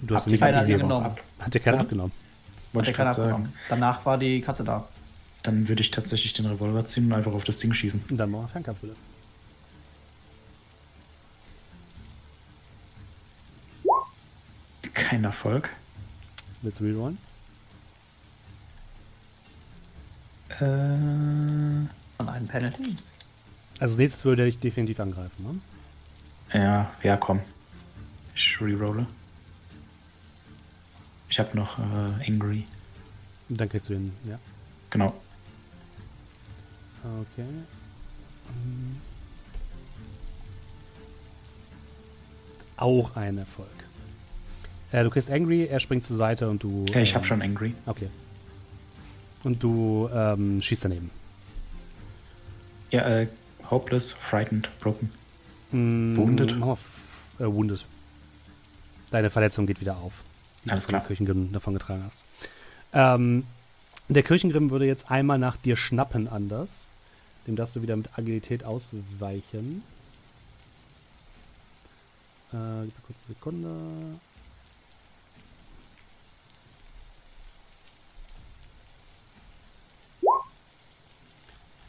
Du 0.01 0.15
hast 0.15 0.27
ihn 0.27 0.31
nicht 0.31 0.41
keiner 0.41 0.59
abgegeben. 0.59 0.83
genommen? 0.83 1.05
Ab. 1.05 1.21
Hat 1.39 1.53
dir 1.53 1.59
keiner 1.59 1.79
abgenommen. 1.81 2.11
Hat 2.11 2.73
Wollte 2.75 2.85
der 2.87 2.91
ich 2.91 2.97
keiner 2.97 3.09
gerade 3.11 3.21
sagen. 3.21 3.31
abgenommen. 3.33 3.57
Danach 3.69 4.05
war 4.05 4.17
die 4.17 4.41
Katze 4.41 4.63
da. 4.63 4.87
Dann 5.43 5.67
würde 5.67 5.81
ich 5.81 5.91
tatsächlich 5.91 6.33
den 6.33 6.45
Revolver 6.45 6.85
ziehen 6.85 7.05
und 7.05 7.13
einfach 7.13 7.33
auf 7.33 7.43
das 7.43 7.59
Ding 7.59 7.73
schießen. 7.73 8.03
Und 8.09 8.17
dann 8.17 8.31
machen 8.31 8.43
wir 8.43 8.47
Fernkampfwille. 8.49 8.95
Kein 14.93 15.23
Erfolg. 15.23 15.69
Willst 16.61 16.79
du 16.79 16.85
rerollen? 16.85 17.17
Äh, 20.59 20.63
Und 22.21 22.29
einen 22.29 22.47
Penalty. 22.47 22.95
Also 23.79 23.97
nächstes 23.97 24.23
würde 24.23 24.43
er 24.43 24.45
dich 24.45 24.59
definitiv 24.59 24.99
angreifen, 24.99 25.43
ne? 25.43 25.59
Ja, 26.53 26.91
ja, 27.01 27.17
komm. 27.17 27.41
Ich 28.35 28.57
rerolle. 28.61 29.05
Ich 31.30 31.39
habe 31.39 31.57
noch 31.57 31.80
äh, 31.80 32.30
Angry. 32.30 32.65
Und 33.49 33.59
dann 33.59 33.69
kriegst 33.69 33.89
du 33.89 33.93
den, 33.93 34.13
ja. 34.27 34.39
Genau. 34.89 35.13
Okay. 37.03 37.45
Hm. 38.47 38.97
Auch 42.77 43.15
ein 43.15 43.38
Erfolg. 43.38 43.67
Äh, 44.91 45.03
du 45.03 45.09
kriegst 45.09 45.31
Angry, 45.31 45.65
er 45.65 45.80
springt 45.80 46.05
zur 46.05 46.17
Seite 46.17 46.49
und 46.49 46.61
du. 46.63 46.85
Ja, 46.88 47.01
ich 47.01 47.15
habe 47.15 47.23
ähm, 47.23 47.27
schon 47.27 47.41
Angry. 47.41 47.73
Okay. 47.85 48.09
Und 49.43 49.61
du 49.61 50.09
ähm, 50.13 50.61
schießt 50.61 50.85
daneben. 50.85 51.09
Ja, 52.91 53.01
äh, 53.07 53.27
hopeless, 53.69 54.11
frightened, 54.11 54.69
broken. 54.80 55.11
Mm, 55.73 56.15
Wounded? 56.17 56.51
f- 56.61 56.89
Äh, 57.39 57.45
wounded. 57.45 57.83
Deine 59.11 59.29
Verletzung 59.29 59.65
geht 59.67 59.81
wieder 59.81 59.97
auf. 59.97 60.13
Alles 60.67 60.83
du 60.85 60.89
klar. 60.89 61.01
vom 61.01 61.07
Kirchengrimm 61.07 61.51
davon 61.51 61.73
getragen 61.73 62.03
hast. 62.05 62.23
Ähm, 62.93 63.43
der 64.07 64.23
Kirchengrimm 64.23 64.69
würde 64.69 64.85
jetzt 64.85 65.09
einmal 65.11 65.37
nach 65.39 65.57
dir 65.57 65.75
schnappen 65.77 66.27
anders. 66.27 66.69
Dem 67.47 67.55
darfst 67.55 67.75
du 67.75 67.81
wieder 67.81 67.95
mit 67.95 68.17
Agilität 68.17 68.63
ausweichen. 68.63 69.83
Äh, 72.51 72.85
gib 72.85 72.93
mir 72.95 73.03
kurz 73.07 73.17
eine 73.27 73.35
Sekunde. 73.35 73.69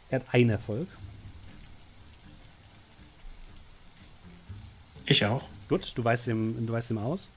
Er 0.09 0.19
hat 0.19 0.33
einen 0.33 0.49
Erfolg. 0.51 0.87
Ich 5.05 5.25
auch. 5.25 5.43
Gut, 5.69 5.91
du 5.95 6.03
weißt 6.03 6.27
ihm, 6.27 6.65
du 6.65 6.73
weißt 6.73 6.91
ihm 6.91 6.97
aus. 6.97 7.29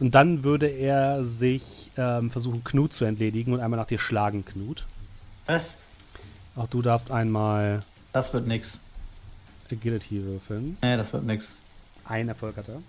Und 0.00 0.14
dann 0.14 0.42
würde 0.42 0.66
er 0.66 1.24
sich 1.24 1.90
ähm, 1.96 2.30
versuchen, 2.30 2.64
Knut 2.64 2.92
zu 2.94 3.04
entledigen 3.04 3.52
und 3.52 3.60
einmal 3.60 3.78
nach 3.78 3.86
dir 3.86 3.98
schlagen, 3.98 4.44
Knut. 4.44 4.84
Was? 5.46 5.74
Auch 6.56 6.66
du 6.66 6.82
darfst 6.82 7.10
einmal 7.10 7.82
Das 8.12 8.32
wird 8.32 8.46
nix. 8.46 8.78
Agility 9.70 10.22
würfeln. 10.24 10.76
Nee, 10.82 10.96
das 10.96 11.12
wird 11.12 11.24
nix. 11.24 11.52
Ein 12.04 12.28
Erfolg 12.28 12.56
hat 12.56 12.68
er. 12.68 12.82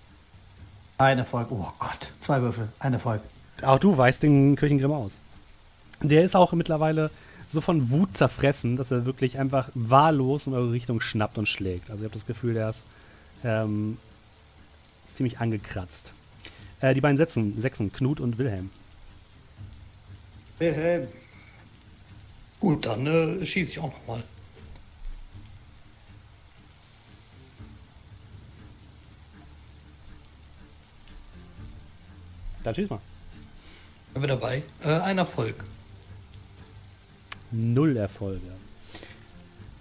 Ein 0.97 1.19
Erfolg. 1.19 1.47
Oh 1.51 1.71
Gott. 1.79 2.09
Zwei 2.21 2.41
Würfel. 2.41 2.69
Ein 2.79 2.93
Erfolg. 2.93 3.21
Auch 3.61 3.79
du 3.79 3.95
weißt 3.97 4.23
den 4.23 4.55
Kirchengrimm 4.55 4.91
aus. 4.91 5.11
Der 6.01 6.23
ist 6.23 6.35
auch 6.35 6.53
mittlerweile 6.53 7.09
so 7.49 7.61
von 7.61 7.89
Wut 7.89 8.15
zerfressen, 8.15 8.75
dass 8.75 8.91
er 8.91 9.05
wirklich 9.05 9.39
einfach 9.39 9.69
wahllos 9.73 10.47
in 10.47 10.53
eure 10.53 10.71
Richtung 10.71 10.99
schnappt 11.01 11.37
und 11.37 11.47
schlägt. 11.47 11.89
Also 11.89 12.03
ihr 12.03 12.05
habt 12.05 12.15
das 12.15 12.25
Gefühl, 12.25 12.53
der 12.53 12.69
ist 12.69 12.83
ähm, 13.43 13.97
ziemlich 15.15 15.39
angekratzt. 15.39 16.13
Äh, 16.81 16.93
die 16.93 17.01
beiden 17.01 17.17
Sätzen, 17.17 17.59
Sechsen, 17.59 17.91
Knut 17.91 18.19
und 18.19 18.37
Wilhelm. 18.37 18.69
Wilhelm. 20.59 21.07
Gut, 22.59 22.85
dann 22.85 23.05
äh, 23.05 23.45
schieße 23.45 23.71
ich 23.71 23.79
auch 23.79 23.91
nochmal. 23.91 24.23
Dann 32.63 32.73
schieß 32.73 32.89
mal. 32.89 32.99
Sind 34.13 34.21
wir 34.23 34.27
dabei? 34.27 34.63
Äh, 34.83 34.93
ein 34.93 35.19
Erfolg. 35.19 35.63
Null 37.51 37.95
Erfolge. 37.95 38.64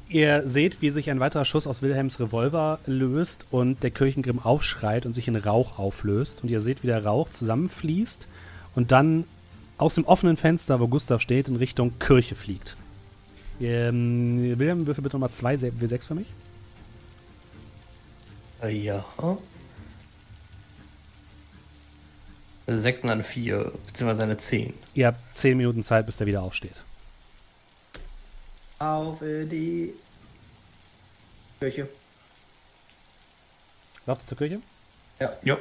Ihr 0.09 0.47
seht, 0.47 0.83
wie 0.83 0.91
sich 0.91 1.11
ein 1.11 1.21
weiterer 1.21 1.45
Schuss 1.45 1.67
aus 1.67 1.83
Wilhelms 1.83 2.21
Revolver 2.21 2.79
löst 2.87 3.47
und 3.51 3.83
der 3.83 3.91
Kirchengrimm 3.91 4.39
aufschreit 4.39 5.07
und 5.07 5.15
sich 5.15 5.29
in 5.29 5.37
Rauch 5.37 5.79
auflöst. 5.79 6.43
Und 6.43 6.51
ihr 6.51 6.61
seht, 6.61 6.83
wie 6.83 6.89
der 6.89 7.05
Rauch 7.05 7.31
zusammenfließt 7.31 8.29
und 8.75 8.93
dann 8.93 9.25
aus 9.79 9.95
dem 9.95 10.05
offenen 10.05 10.37
Fenster, 10.37 10.79
wo 10.79 10.89
Gustav 10.89 11.21
steht, 11.21 11.49
in 11.49 11.57
Richtung 11.57 11.99
Kirche 11.99 12.37
fliegt. 12.37 12.77
Ähm, 13.61 14.59
Wilhelm, 14.59 14.87
würfel 14.87 15.03
bitte 15.03 15.17
nochmal 15.17 15.31
zwei 15.31 15.55
W6 15.55 16.07
für 16.07 16.15
mich. 16.15 16.27
Äh, 18.63 18.77
ja. 18.77 19.05
6 22.67 23.03
und 23.03 23.11
eine 23.11 23.25
4, 23.25 23.73
beziehungsweise 23.87 24.23
eine 24.23 24.37
10. 24.37 24.73
Ihr 24.95 25.09
habt 25.09 25.35
zehn 25.35 25.57
Minuten 25.57 25.83
Zeit, 25.83 26.07
bis 26.07 26.17
der 26.17 26.27
wieder 26.27 26.43
aufsteht. 26.43 26.77
Auf 28.79 29.23
in 29.23 29.49
die 29.49 29.95
Kirche. 31.59 31.89
Lauft 34.07 34.23
ihr 34.23 34.27
zur 34.27 34.39
Kirche? 34.39 34.61
Ja. 35.21 35.33
Jo. 35.43 35.57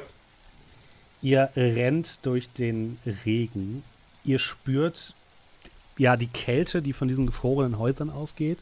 Ihr 1.22 1.50
rennt 1.56 2.18
durch 2.26 2.50
den 2.50 2.98
Regen. 3.24 3.82
Ihr 4.24 4.38
spürt 4.38 5.14
ja 5.96 6.16
die 6.16 6.26
Kälte, 6.26 6.82
die 6.82 6.92
von 6.92 7.08
diesen 7.08 7.26
gefrorenen 7.26 7.78
Häusern 7.78 8.10
ausgeht. 8.10 8.58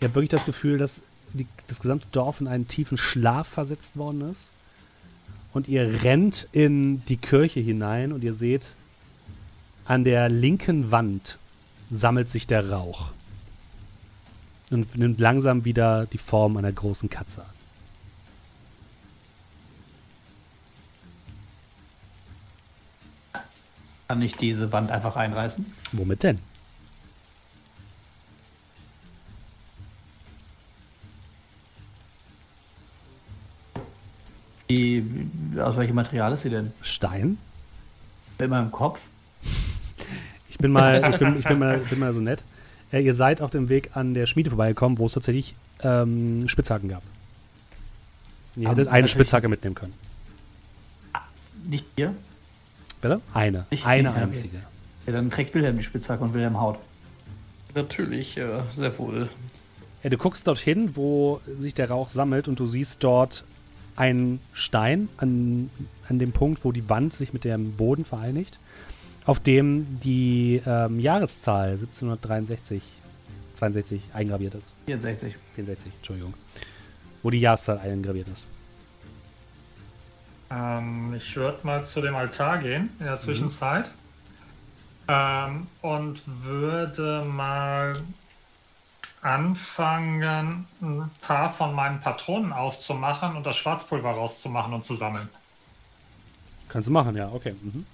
Ihr 0.00 0.08
habt 0.08 0.14
wirklich 0.14 0.30
das 0.30 0.46
Gefühl, 0.46 0.78
dass 0.78 1.02
die, 1.34 1.46
das 1.66 1.80
gesamte 1.80 2.06
Dorf 2.12 2.40
in 2.40 2.48
einen 2.48 2.68
tiefen 2.68 2.98
Schlaf 2.98 3.48
versetzt 3.48 3.96
worden 3.96 4.30
ist. 4.30 4.48
Und 5.52 5.68
ihr 5.68 6.02
rennt 6.02 6.48
in 6.52 7.04
die 7.06 7.18
Kirche 7.18 7.60
hinein 7.60 8.12
und 8.12 8.24
ihr 8.24 8.34
seht, 8.34 8.70
an 9.84 10.04
der 10.04 10.28
linken 10.28 10.90
Wand 10.90 11.38
sammelt 11.90 12.30
sich 12.30 12.46
der 12.46 12.70
Rauch. 12.70 13.10
Und 14.72 14.96
nimmt 14.96 15.20
langsam 15.20 15.66
wieder 15.66 16.06
die 16.06 16.16
Form 16.16 16.56
einer 16.56 16.72
großen 16.72 17.10
Katze 17.10 17.42
an. 23.34 23.42
Kann 24.08 24.22
ich 24.22 24.34
diese 24.36 24.72
Wand 24.72 24.90
einfach 24.90 25.16
einreißen? 25.16 25.66
Womit 25.92 26.22
denn? 26.22 26.38
Die, 34.70 35.04
aus 35.58 35.76
welchem 35.76 35.96
Material 35.96 36.32
ist 36.32 36.42
sie 36.42 36.50
denn? 36.50 36.72
Stein? 36.80 37.36
Mit 38.38 38.48
meinem 38.48 38.72
Kopf? 38.72 39.00
Ich 40.48 40.56
bin 40.56 40.72
mal, 40.72 40.96
ich 41.12 41.18
bin, 41.18 41.38
ich 41.38 41.44
bin 41.44 41.58
mal, 41.58 41.76
bin 41.76 41.98
mal 41.98 42.14
so 42.14 42.20
nett. 42.20 42.42
Äh, 42.92 43.00
ihr 43.00 43.14
seid 43.14 43.40
auf 43.40 43.50
dem 43.50 43.68
Weg 43.68 43.96
an 43.96 44.14
der 44.14 44.26
Schmiede 44.26 44.50
vorbeigekommen, 44.50 44.98
wo 44.98 45.06
es 45.06 45.12
tatsächlich 45.14 45.54
ähm, 45.82 46.48
Spitzhacken 46.48 46.88
gab. 46.88 47.02
Ihr 48.56 48.68
hättet 48.68 48.88
eine 48.88 49.08
Spitzhacke 49.08 49.48
mitnehmen 49.48 49.74
können. 49.74 49.94
Nicht 51.64 51.86
hier? 51.96 52.14
Bitte? 53.00 53.20
Eine. 53.32 53.66
Ich- 53.70 53.84
eine 53.84 54.10
okay. 54.10 54.20
einzige. 54.20 54.62
Ja, 55.06 55.12
dann 55.12 55.30
trägt 55.30 55.54
Wilhelm 55.54 55.78
die 55.78 55.82
Spitzhacke 55.82 56.22
und 56.22 56.34
Wilhelm 56.34 56.60
haut. 56.60 56.78
Natürlich, 57.74 58.36
äh, 58.36 58.60
sehr 58.76 58.96
wohl. 58.98 59.28
Ja, 60.02 60.10
du 60.10 60.16
guckst 60.18 60.46
dorthin, 60.46 60.94
wo 60.94 61.40
sich 61.58 61.74
der 61.74 61.88
Rauch 61.90 62.10
sammelt 62.10 62.46
und 62.46 62.58
du 62.58 62.66
siehst 62.66 63.02
dort 63.02 63.44
einen 63.96 64.40
Stein 64.52 65.08
an, 65.16 65.70
an 66.08 66.18
dem 66.18 66.32
Punkt, 66.32 66.64
wo 66.64 66.72
die 66.72 66.88
Wand 66.88 67.14
sich 67.14 67.32
mit 67.32 67.44
dem 67.44 67.72
Boden 67.72 68.04
vereinigt. 68.04 68.58
Auf 69.24 69.40
dem 69.40 70.00
die 70.00 70.62
ähm, 70.66 70.98
Jahreszahl 70.98 71.72
1763, 71.72 72.82
62 73.54 74.02
eingraviert 74.12 74.54
ist. 74.54 74.72
64. 74.86 75.36
64, 75.54 75.92
Entschuldigung. 75.98 76.34
Wo 77.22 77.30
die 77.30 77.40
Jahreszahl 77.40 77.78
eingraviert 77.78 78.28
ist. 78.28 78.46
Ähm, 80.50 81.14
ich 81.16 81.36
würde 81.36 81.58
mal 81.62 81.84
zu 81.84 82.00
dem 82.00 82.16
Altar 82.16 82.58
gehen 82.58 82.90
in 82.98 83.06
der 83.06 83.16
Zwischenzeit. 83.16 83.90
Ähm, 85.08 85.66
und 85.80 86.22
würde 86.26 87.24
mal 87.24 87.94
anfangen, 89.20 90.66
ein 90.80 91.10
paar 91.20 91.50
von 91.50 91.74
meinen 91.74 92.00
Patronen 92.00 92.52
aufzumachen 92.52 93.36
und 93.36 93.46
das 93.46 93.56
Schwarzpulver 93.56 94.10
rauszumachen 94.10 94.74
und 94.74 94.84
zu 94.84 94.96
sammeln. 94.96 95.28
Kannst 96.68 96.88
du 96.88 96.92
machen, 96.92 97.16
ja, 97.16 97.30
okay. 97.32 97.54
Mhm. 97.62 97.86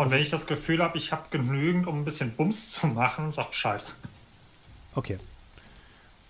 Und 0.00 0.10
wenn 0.10 0.22
ich 0.22 0.30
das 0.30 0.46
Gefühl 0.46 0.82
habe, 0.82 0.96
ich 0.96 1.12
habe 1.12 1.24
genügend, 1.30 1.86
um 1.86 1.98
ein 2.00 2.04
bisschen 2.06 2.32
Bums 2.32 2.70
zu 2.70 2.86
machen, 2.86 3.32
sagt 3.32 3.50
Bescheid. 3.50 3.84
Okay. 4.94 5.18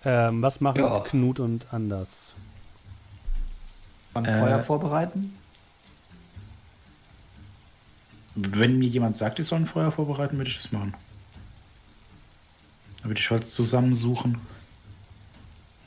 Ähm, 0.04 0.42
was 0.42 0.60
machen 0.60 0.80
Ja. 0.80 1.00
Knut 1.00 1.38
und 1.38 1.66
Anders? 1.72 2.32
Beim 4.12 4.24
Äh, 4.24 4.40
Feuer 4.40 4.62
vorbereiten. 4.64 5.34
Wenn 8.34 8.78
mir 8.80 8.88
jemand 8.88 9.16
sagt, 9.16 9.38
ich 9.38 9.46
soll 9.46 9.60
ein 9.60 9.66
Feuer 9.66 9.92
vorbereiten, 9.92 10.36
würde 10.36 10.50
ich 10.50 10.56
das 10.56 10.72
machen. 10.72 10.94
Da 13.02 13.08
würde 13.08 13.20
ich 13.20 13.30
Holz 13.30 13.52
zusammensuchen. 13.52 14.38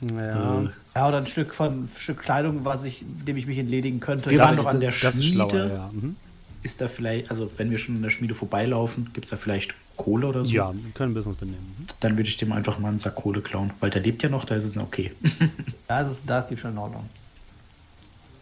Ja, 0.00 0.60
Äh, 0.62 0.68
Ja, 0.94 1.08
oder 1.08 1.18
ein 1.18 1.26
Stück 1.26 1.54
von 1.54 1.88
Stück 1.98 2.20
Kleidung, 2.20 2.64
was 2.64 2.84
ich, 2.84 3.02
dem 3.04 3.36
ich 3.36 3.46
mich 3.46 3.58
entledigen 3.58 3.98
könnte. 4.00 4.30
Wir 4.30 4.38
Das 4.38 4.50
waren 4.50 4.56
doch 4.56 4.66
an 4.70 4.80
der 4.80 4.90
das 4.92 5.16
ist 5.16 5.24
schlauer, 5.26 5.50
Schmiede. 5.50 5.74
ja. 5.74 5.90
Mhm. 5.92 6.16
Ist 6.64 6.80
da 6.80 6.88
vielleicht, 6.88 7.30
also 7.30 7.48
wenn 7.58 7.70
wir 7.70 7.78
schon 7.78 7.94
in 7.94 8.02
der 8.02 8.10
Schmiede 8.10 8.34
vorbeilaufen, 8.34 9.10
gibt 9.12 9.26
es 9.26 9.30
da 9.30 9.36
vielleicht 9.36 9.74
Kohle 9.96 10.26
oder 10.26 10.44
so? 10.44 10.50
Ja, 10.50 10.72
wir 10.74 10.92
können 10.92 11.14
Business 11.14 11.36
benehmen. 11.36 11.86
Dann 12.00 12.16
würde 12.16 12.28
ich 12.28 12.36
dem 12.36 12.52
einfach 12.52 12.78
mal 12.78 12.88
einen 12.88 12.98
Sack 12.98 13.14
Kohle 13.16 13.42
klauen, 13.42 13.72
weil 13.80 13.90
der 13.90 14.00
lebt 14.00 14.22
ja 14.22 14.28
noch, 14.28 14.44
da 14.44 14.56
ist 14.56 14.64
es 14.64 14.76
okay. 14.76 15.12
Da 15.86 16.00
ist, 16.00 16.08
es, 16.08 16.24
da 16.24 16.40
ist 16.40 16.48
die 16.48 16.56
schon 16.56 16.72
in 16.72 16.78
Ordnung. 16.78 17.08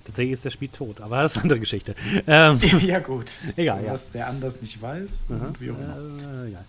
Tatsächlich 0.05 0.35
ist 0.35 0.45
der 0.45 0.51
Spiel 0.51 0.69
tot, 0.69 1.01
aber 1.01 1.23
das 1.23 1.33
ist 1.33 1.39
eine 1.39 1.43
andere 1.43 1.61
Geschichte. 1.61 1.95
Ähm, 2.27 2.61
ja, 2.81 3.01
gut. 3.01 3.33
Egal, 3.57 3.85
ja. 3.85 3.93
Was 3.93 4.13
der 4.13 4.29
anders 4.29 4.63
nicht 4.63 4.81
weiß 4.81 5.25
und 5.29 5.61
wie 5.61 5.71
auch 5.71 5.79
immer. 5.79 6.45
Äh, 6.45 6.49
egal. 6.49 6.65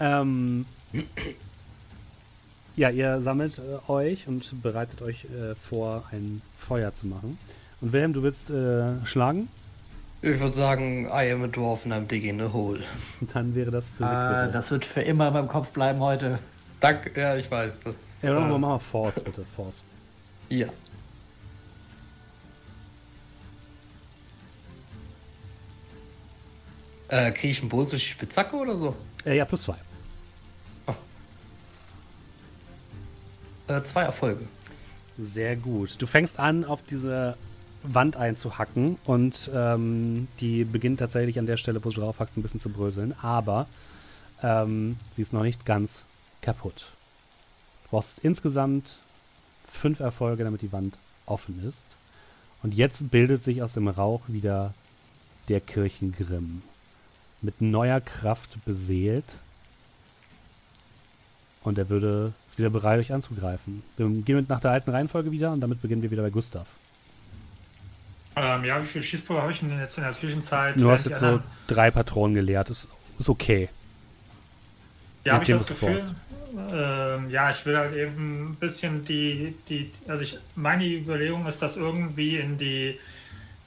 Ähm, 0.00 0.66
ja, 2.76 2.90
ihr 2.90 3.20
sammelt 3.20 3.58
äh, 3.58 3.90
euch 3.90 4.28
und 4.28 4.62
bereitet 4.62 5.02
euch 5.02 5.24
äh, 5.24 5.54
vor, 5.54 6.04
ein 6.12 6.42
Feuer 6.58 6.94
zu 6.94 7.06
machen. 7.06 7.38
Und 7.80 7.92
Wilhelm, 7.92 8.12
du 8.12 8.22
willst 8.22 8.50
äh, 8.50 9.04
schlagen? 9.06 9.48
Ich 10.22 10.40
würde 10.40 10.54
sagen, 10.54 11.06
I 11.06 11.30
am 11.30 11.44
a 11.44 11.46
dwarf 11.46 11.84
and 11.84 11.92
I'm 11.92 12.06
digging 12.06 12.40
a 12.40 12.52
hole. 12.52 12.80
Dann 13.34 13.54
wäre 13.54 13.70
das 13.70 13.88
Physik. 13.88 14.12
Äh, 14.12 14.40
bitte. 14.40 14.52
das 14.52 14.70
wird 14.70 14.86
für 14.86 15.02
immer 15.02 15.28
in 15.28 15.34
meinem 15.34 15.48
Kopf 15.48 15.68
bleiben 15.70 16.00
heute. 16.00 16.38
Danke, 16.80 17.18
ja, 17.18 17.36
ich 17.36 17.50
weiß. 17.50 17.80
Das, 17.80 17.94
ja, 18.22 18.34
dann 18.34 18.50
äh, 18.50 18.58
machen 18.58 18.74
wir 18.74 18.80
Force, 18.80 19.20
bitte. 19.20 19.44
Force. 19.56 19.82
ja. 20.48 20.68
Äh, 27.08 27.30
kriege 27.32 27.52
ich 27.52 27.60
einen 27.60 27.68
Bonus 27.68 27.90
durch 27.90 28.02
die 28.02 28.10
Spitzhacke 28.10 28.56
oder 28.56 28.76
so? 28.76 28.96
Äh, 29.24 29.36
ja, 29.36 29.44
plus 29.44 29.62
zwei. 29.62 29.76
Äh, 33.68 33.82
zwei 33.82 34.02
Erfolge. 34.02 34.46
Sehr 35.18 35.56
gut. 35.56 36.00
Du 36.00 36.06
fängst 36.06 36.38
an, 36.38 36.64
auf 36.64 36.82
diese 36.82 37.36
Wand 37.82 38.16
einzuhacken 38.16 38.98
und 39.04 39.50
ähm, 39.54 40.28
die 40.40 40.64
beginnt 40.64 41.00
tatsächlich 41.00 41.38
an 41.38 41.46
der 41.46 41.56
Stelle, 41.56 41.84
wo 41.84 41.90
du 41.90 42.00
drauf 42.00 42.18
hackst, 42.18 42.36
ein 42.36 42.42
bisschen 42.42 42.60
zu 42.60 42.68
bröseln. 42.68 43.14
Aber 43.22 43.66
ähm, 44.42 44.96
sie 45.14 45.22
ist 45.22 45.32
noch 45.32 45.42
nicht 45.42 45.64
ganz 45.64 46.04
kaputt. 46.42 46.86
Du 47.84 47.90
brauchst 47.90 48.18
insgesamt 48.20 48.96
fünf 49.66 50.00
Erfolge, 50.00 50.44
damit 50.44 50.62
die 50.62 50.72
Wand 50.72 50.96
offen 51.26 51.66
ist. 51.66 51.86
Und 52.62 52.74
jetzt 52.74 53.10
bildet 53.10 53.42
sich 53.42 53.62
aus 53.62 53.74
dem 53.74 53.88
Rauch 53.88 54.22
wieder 54.28 54.74
der 55.48 55.60
Kirchengrimm. 55.60 56.62
Mit 57.42 57.60
neuer 57.60 58.00
Kraft 58.00 58.64
beseelt. 58.64 59.24
Und 61.62 61.78
er 61.78 61.88
würde 61.88 62.32
ist 62.48 62.58
wieder 62.58 62.70
bereit, 62.70 62.98
euch 63.00 63.12
anzugreifen. 63.12 63.82
Wir 63.96 64.08
gehen 64.08 64.46
nach 64.48 64.60
der 64.60 64.70
alten 64.70 64.90
Reihenfolge 64.90 65.30
wieder 65.30 65.52
und 65.52 65.60
damit 65.60 65.82
beginnen 65.82 66.02
wir 66.02 66.10
wieder 66.10 66.22
bei 66.22 66.30
Gustav. 66.30 66.66
Ähm, 68.36 68.64
ja, 68.64 68.82
wie 68.82 68.86
viel 68.86 69.02
Schießpulver 69.02 69.42
habe 69.42 69.52
ich 69.52 69.60
denn 69.60 69.78
jetzt 69.78 69.96
in 69.96 70.04
der 70.04 70.12
Zwischenzeit? 70.12 70.76
Du 70.76 70.90
hast 70.90 71.06
jetzt 71.06 71.20
so 71.20 71.40
drei 71.66 71.90
Patronen 71.90 72.34
geleert. 72.34 72.68
Ist, 72.68 72.88
ist 73.18 73.30
okay. 73.30 73.70
Ja, 75.24 75.34
habe 75.34 75.44
ich 75.44 75.50
das 75.50 75.66
Gefühl. 75.66 76.02
Ähm, 76.72 77.30
ja, 77.30 77.50
ich 77.50 77.64
will 77.66 77.76
halt 77.76 77.94
eben 77.94 78.50
ein 78.50 78.54
bisschen 78.56 79.04
die, 79.04 79.54
die, 79.68 79.90
also 80.06 80.22
ich, 80.22 80.38
meine 80.54 80.86
Überlegung 80.86 81.46
ist, 81.46 81.60
das 81.60 81.76
irgendwie 81.76 82.36
in 82.36 82.56
die, 82.58 82.98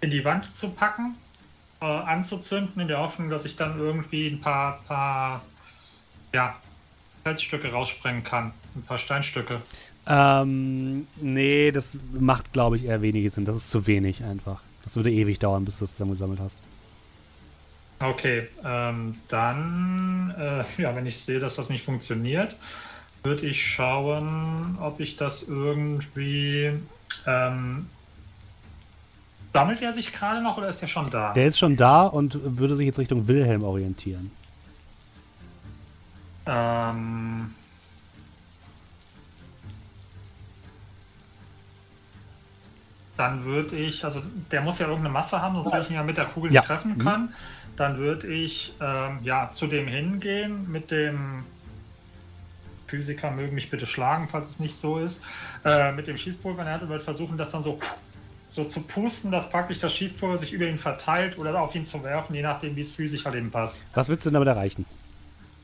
in 0.01 0.09
die 0.11 0.23
Wand 0.23 0.55
zu 0.55 0.69
packen, 0.69 1.15
äh, 1.81 1.85
anzuzünden, 1.85 2.81
in 2.81 2.87
der 2.87 2.99
Hoffnung, 2.99 3.29
dass 3.29 3.45
ich 3.45 3.55
dann 3.55 3.77
irgendwie 3.79 4.27
ein 4.27 4.41
paar, 4.41 4.81
paar, 4.87 5.41
ja, 6.33 6.55
Felsstücke 7.23 7.71
raussprengen 7.71 8.23
kann, 8.23 8.53
ein 8.75 8.83
paar 8.83 8.97
Steinstücke. 8.97 9.61
Ähm, 10.09 11.07
nee, 11.21 11.71
das 11.71 11.95
macht, 12.19 12.51
glaube 12.51 12.77
ich, 12.77 12.85
eher 12.85 13.01
wenig 13.01 13.31
Sinn. 13.31 13.45
Das 13.45 13.55
ist 13.55 13.69
zu 13.69 13.85
wenig 13.85 14.23
einfach. 14.23 14.61
Das 14.83 14.95
würde 14.95 15.11
ewig 15.11 15.37
dauern, 15.37 15.65
bis 15.65 15.77
du 15.77 15.85
es 15.85 15.91
zusammengesammelt 15.91 16.39
hast. 16.39 16.57
Okay, 17.99 18.47
ähm, 18.65 19.17
dann, 19.27 20.33
äh, 20.37 20.63
ja, 20.81 20.95
wenn 20.95 21.05
ich 21.05 21.19
sehe, 21.19 21.39
dass 21.39 21.55
das 21.55 21.69
nicht 21.69 21.85
funktioniert, 21.85 22.55
würde 23.23 23.45
ich 23.45 23.63
schauen, 23.63 24.77
ob 24.81 24.99
ich 24.99 25.15
das 25.15 25.43
irgendwie. 25.43 26.71
Ähm, 27.27 27.87
sammelt 29.53 29.81
er 29.81 29.93
sich 29.93 30.13
gerade 30.13 30.41
noch 30.41 30.57
oder 30.57 30.69
ist 30.69 30.81
er 30.81 30.87
schon 30.87 31.09
da? 31.09 31.33
Der 31.33 31.47
ist 31.47 31.59
schon 31.59 31.75
da 31.75 32.03
und 32.03 32.57
würde 32.57 32.75
sich 32.75 32.85
jetzt 32.85 32.99
Richtung 32.99 33.27
Wilhelm 33.27 33.63
orientieren. 33.63 34.31
Ähm, 36.45 37.53
dann 43.19 43.43
würde 43.43 43.75
ich, 43.75 44.05
also 44.05 44.21
der 44.51 44.61
muss 44.61 44.79
ja 44.79 44.85
irgendeine 44.87 45.13
Masse 45.13 45.41
haben, 45.41 45.55
sonst 45.55 45.71
würde 45.73 45.81
ich 45.83 45.89
ihn 45.89 45.95
ja 45.97 46.03
mit 46.03 46.17
der 46.17 46.25
Kugel 46.25 46.53
Ja. 46.53 46.61
nicht 46.61 46.67
treffen 46.67 46.93
Mhm. 46.97 47.03
können. 47.03 47.33
Dann 47.75 47.97
würde 47.97 48.27
ich 48.27 48.73
ähm, 48.81 49.19
ja 49.23 49.51
zu 49.51 49.67
dem 49.67 49.87
hingehen 49.87 50.71
mit 50.71 50.89
dem 50.91 51.43
Physiker 52.87 53.29
mögen 53.31 53.53
mich 53.55 53.69
bitte 53.69 53.85
schlagen, 53.85 54.27
falls 54.31 54.49
es 54.49 54.59
nicht 54.59 54.75
so 54.75 54.97
ist. 54.99 55.21
Äh, 55.63 55.91
mit 55.91 56.07
dem 56.07 56.17
Schießpulver 56.17 56.59
in 56.61 56.65
der 56.65 56.73
Hand 56.73 56.83
und 56.83 56.89
würde 56.89 57.03
versuchen, 57.03 57.37
das 57.37 57.51
dann 57.51 57.61
so, 57.61 57.79
so 58.47 58.63
zu 58.63 58.81
pusten, 58.81 59.31
dass 59.31 59.49
praktisch 59.49 59.77
das 59.79 59.93
Schießpulver 59.93 60.37
sich 60.37 60.53
über 60.53 60.65
ihn 60.65 60.77
verteilt 60.79 61.37
oder 61.37 61.61
auf 61.61 61.75
ihn 61.75 61.85
zu 61.85 62.03
werfen, 62.03 62.33
je 62.33 62.41
nachdem, 62.41 62.75
wie 62.75 62.81
es 62.81 62.91
physisch 62.91 63.25
halt 63.25 63.35
eben 63.35 63.51
passt. 63.51 63.83
Was 63.93 64.09
willst 64.09 64.25
du 64.25 64.29
denn 64.29 64.35
damit 64.35 64.47
erreichen? 64.47 64.85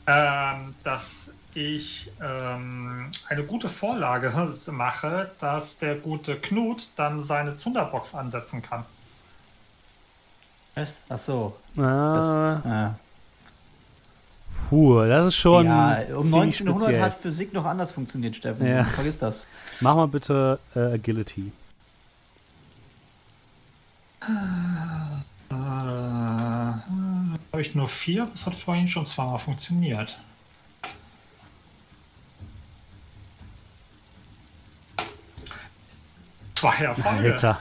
Ähm, 0.08 0.76
dass 0.84 1.32
ich 1.56 2.12
ähm, 2.22 3.12
eine 3.30 3.44
gute 3.44 3.70
Vorlage 3.70 4.32
mache, 4.72 5.32
dass 5.40 5.78
der 5.80 5.96
gute 5.96 6.36
Knut 6.36 6.90
dann 6.96 7.24
seine 7.24 7.56
Zunderbox 7.56 8.14
ansetzen 8.14 8.62
kann. 8.62 8.86
Was? 10.76 10.90
Ach 11.10 11.18
so. 11.18 11.56
Ah, 11.78 12.56
Das, 12.56 12.66
ja. 12.66 12.96
puh, 14.70 15.00
das 15.06 15.28
ist 15.28 15.36
schon. 15.38 15.66
ja, 15.66 16.00
um 16.14 16.24
ziemlich 16.30 16.60
1900 16.60 16.82
speziell. 16.82 17.02
hat 17.02 17.14
Physik 17.22 17.54
noch 17.54 17.66
anders 17.66 17.92
funktioniert, 17.92 18.36
Steffen. 18.36 18.68
Ja. 18.68 18.84
Vergiss 18.84 19.18
das. 19.18 19.48
Mach 19.80 19.96
mal 19.96 20.08
bitte 20.08 20.60
äh, 20.76 20.80
Agility. 20.96 21.52
Äh, 24.22 25.56
Habe 27.52 27.62
ich 27.62 27.76
nur 27.76 27.88
vier? 27.88 28.28
Das 28.32 28.46
hat 28.46 28.56
vorhin 28.56 28.88
schon 28.88 29.06
zweimal 29.06 29.40
funktioniert. 29.40 30.18
Zwei 36.56 36.76
Erfolge. 36.76 37.34
Alter. 37.34 37.60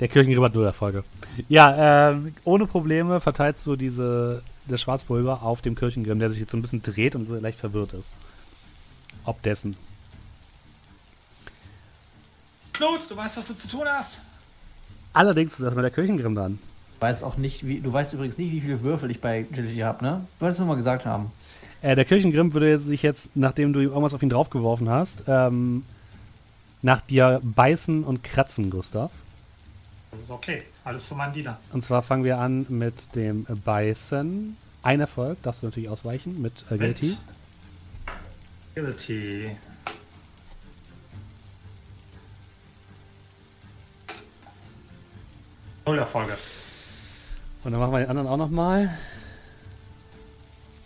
Der 0.00 0.08
Kirchengrimm 0.08 0.44
hat 0.44 0.54
null 0.54 0.64
Erfolge. 0.64 1.04
Ja, 1.48 2.10
ähm, 2.10 2.34
ohne 2.44 2.66
Probleme 2.66 3.20
verteilst 3.20 3.66
du 3.66 3.76
diese, 3.76 4.42
das 4.66 4.80
Schwarzpulver 4.80 5.42
auf 5.42 5.60
dem 5.60 5.74
Kirchengrimm, 5.74 6.18
der 6.18 6.30
sich 6.30 6.40
jetzt 6.40 6.50
so 6.52 6.56
ein 6.56 6.62
bisschen 6.62 6.82
dreht 6.82 7.14
und 7.14 7.26
so 7.26 7.36
leicht 7.36 7.60
verwirrt 7.60 7.92
ist. 7.92 8.10
Ob 9.24 9.42
dessen. 9.42 9.76
Knut, 12.72 13.10
du 13.10 13.16
weißt, 13.16 13.36
was 13.36 13.46
du 13.48 13.54
zu 13.54 13.68
tun 13.68 13.86
hast. 13.86 14.18
Allerdings 15.12 15.52
ist 15.54 15.60
erstmal 15.60 15.82
der 15.82 15.90
Kirchengrimm 15.90 16.34
dran. 16.34 16.58
Du 16.94 17.00
weißt 17.00 17.24
auch 17.24 17.36
nicht, 17.36 17.66
wie, 17.66 17.80
du 17.80 17.92
weißt 17.92 18.12
übrigens 18.12 18.38
nicht, 18.38 18.52
wie 18.52 18.60
viele 18.60 18.82
Würfel 18.82 19.10
ich 19.10 19.20
bei 19.20 19.40
Agility 19.40 19.78
habe, 19.78 20.04
ne? 20.04 20.26
Du 20.38 20.44
wolltest 20.44 20.60
nur 20.60 20.68
mal 20.68 20.76
gesagt 20.76 21.04
haben. 21.04 21.32
Äh, 21.82 21.96
der 21.96 22.04
Kirchengrimm 22.04 22.54
würde 22.54 22.78
sich 22.78 23.02
jetzt, 23.02 23.36
nachdem 23.36 23.72
du 23.72 23.80
irgendwas 23.80 24.14
auf 24.14 24.22
ihn 24.22 24.30
draufgeworfen 24.30 24.88
hast, 24.88 25.24
ähm, 25.26 25.84
nach 26.82 27.00
dir 27.00 27.40
beißen 27.42 28.04
und 28.04 28.22
kratzen, 28.22 28.70
Gustav. 28.70 29.10
Das 30.10 30.20
ist 30.20 30.30
okay. 30.30 30.62
Alles 30.84 31.04
für 31.04 31.14
meinen 31.14 31.34
Diener. 31.34 31.58
Und 31.72 31.84
zwar 31.84 32.02
fangen 32.02 32.24
wir 32.24 32.38
an 32.38 32.66
mit 32.68 33.14
dem 33.14 33.44
Beißen. 33.44 34.56
Ein 34.82 35.00
Erfolg, 35.00 35.42
darfst 35.42 35.62
du 35.62 35.66
natürlich 35.66 35.88
ausweichen 35.88 36.40
mit 36.40 36.64
Agility. 36.70 37.16
Agility. 38.74 39.56
Null 45.84 45.98
Erfolge. 45.98 46.36
Und 47.64 47.72
dann 47.72 47.80
machen 47.80 47.92
wir 47.92 47.98
den 48.00 48.10
anderen 48.10 48.28
auch 48.28 48.36
nochmal. 48.36 48.96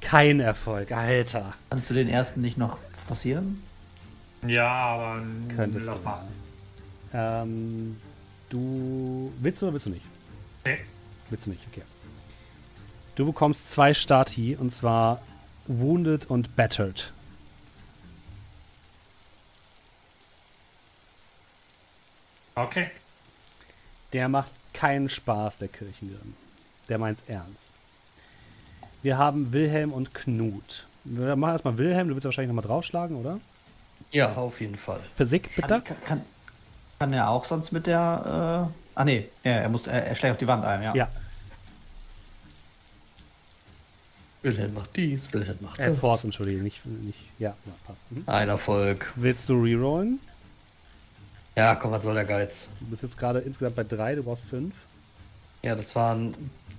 Kein 0.01 0.41
Erfolg, 0.41 0.93
Alter. 0.93 1.55
Kannst 1.71 1.91
du 1.91 1.95
den 1.95 2.09
ersten 2.09 2.41
nicht 2.41 2.59
noch 2.59 2.79
passieren? 3.07 3.63
Ja, 4.47 4.69
aber 4.69 5.23
Könntest 5.55 5.87
lass 5.87 5.99
du. 5.99 6.05
mal. 6.05 6.25
Ähm, 7.15 7.97
du 8.51 9.33
willst 9.41 9.63
du 9.63 9.67
oder 9.67 9.75
willst 9.75 9.87
du 9.87 9.91
nicht? 9.91 10.05
Nee. 10.65 10.79
Willst 11.31 11.47
du 11.47 11.51
nicht, 11.51 11.63
okay. 11.71 11.83
Du 13.15 13.27
bekommst 13.27 13.71
zwei 13.71 13.95
Stati 13.95 14.57
und 14.57 14.75
zwar 14.75 15.21
Wounded 15.67 16.27
und 16.27 16.57
Battered. 16.57 17.13
Okay. 22.55 22.91
Der 24.13 24.29
macht 24.29 24.51
keinen 24.75 25.09
Spaß, 25.09 25.59
der 25.59 25.69
Kirchengrimm. 25.69 26.35
Der 26.89 26.99
meint's 26.99 27.23
ernst. 27.27 27.69
Wir 29.03 29.19
haben 29.19 29.53
Wilhelm 29.53 29.93
und 29.93 30.15
Knut. 30.15 30.87
Wir 31.05 31.35
machen 31.37 31.53
erstmal 31.53 31.79
Wilhelm, 31.79 32.09
du 32.09 32.15
willst 32.15 32.25
wahrscheinlich 32.25 32.49
nochmal 32.55 32.65
draufschlagen, 32.69 33.17
oder? 33.17 33.41
Ja, 34.13 34.33
auf 34.33 34.61
jeden 34.61 34.77
Fall. 34.77 35.01
Physik, 35.17 35.55
bitte. 35.57 35.81
Kann, 35.81 35.97
kann, 36.05 36.23
kann 36.99 37.13
er 37.13 37.29
auch 37.31 37.45
sonst 37.45 37.73
mit 37.73 37.87
der. 37.87 38.71
Äh, 38.71 38.99
ah, 38.99 39.05
nee, 39.05 39.29
ja, 39.43 39.53
er, 39.53 39.69
muss, 39.69 39.87
er, 39.87 40.07
er 40.07 40.15
schlägt 40.15 40.33
auf 40.33 40.39
die 40.39 40.47
Wand 40.47 40.65
ein, 40.65 40.83
ja. 40.83 40.95
Ja, 40.95 41.09
Wilhelm 44.43 44.75
macht 44.75 44.97
dies, 44.97 45.33
Wilhelm 45.33 45.59
macht 45.61 45.79
äh, 45.79 45.87
das. 45.87 45.99
Force, 45.99 46.25
entschuldige, 46.25 46.63
nicht, 46.63 46.85
nicht, 46.85 47.19
ja, 47.39 47.55
passt. 47.87 48.11
Mhm. 48.11 48.25
Ein 48.27 48.49
Erfolg. 48.49 49.13
Willst 49.17 49.49
du 49.49 49.63
rerollen? 49.63 50.19
Ja, 51.57 51.75
komm, 51.77 51.93
was 51.93 52.03
soll 52.03 52.15
der 52.15 52.25
Geiz? 52.25 52.69
Du 52.81 52.87
bist 52.87 53.03
jetzt 53.03 53.19
gerade 53.19 53.39
insgesamt 53.41 53.77
bei 53.77 53.85
drei, 53.85 54.15
du 54.15 54.23
brauchst 54.23 54.49
fünf. 54.49 54.75
Ja, 55.63 55.75
das 55.75 55.95
waren 55.95 56.35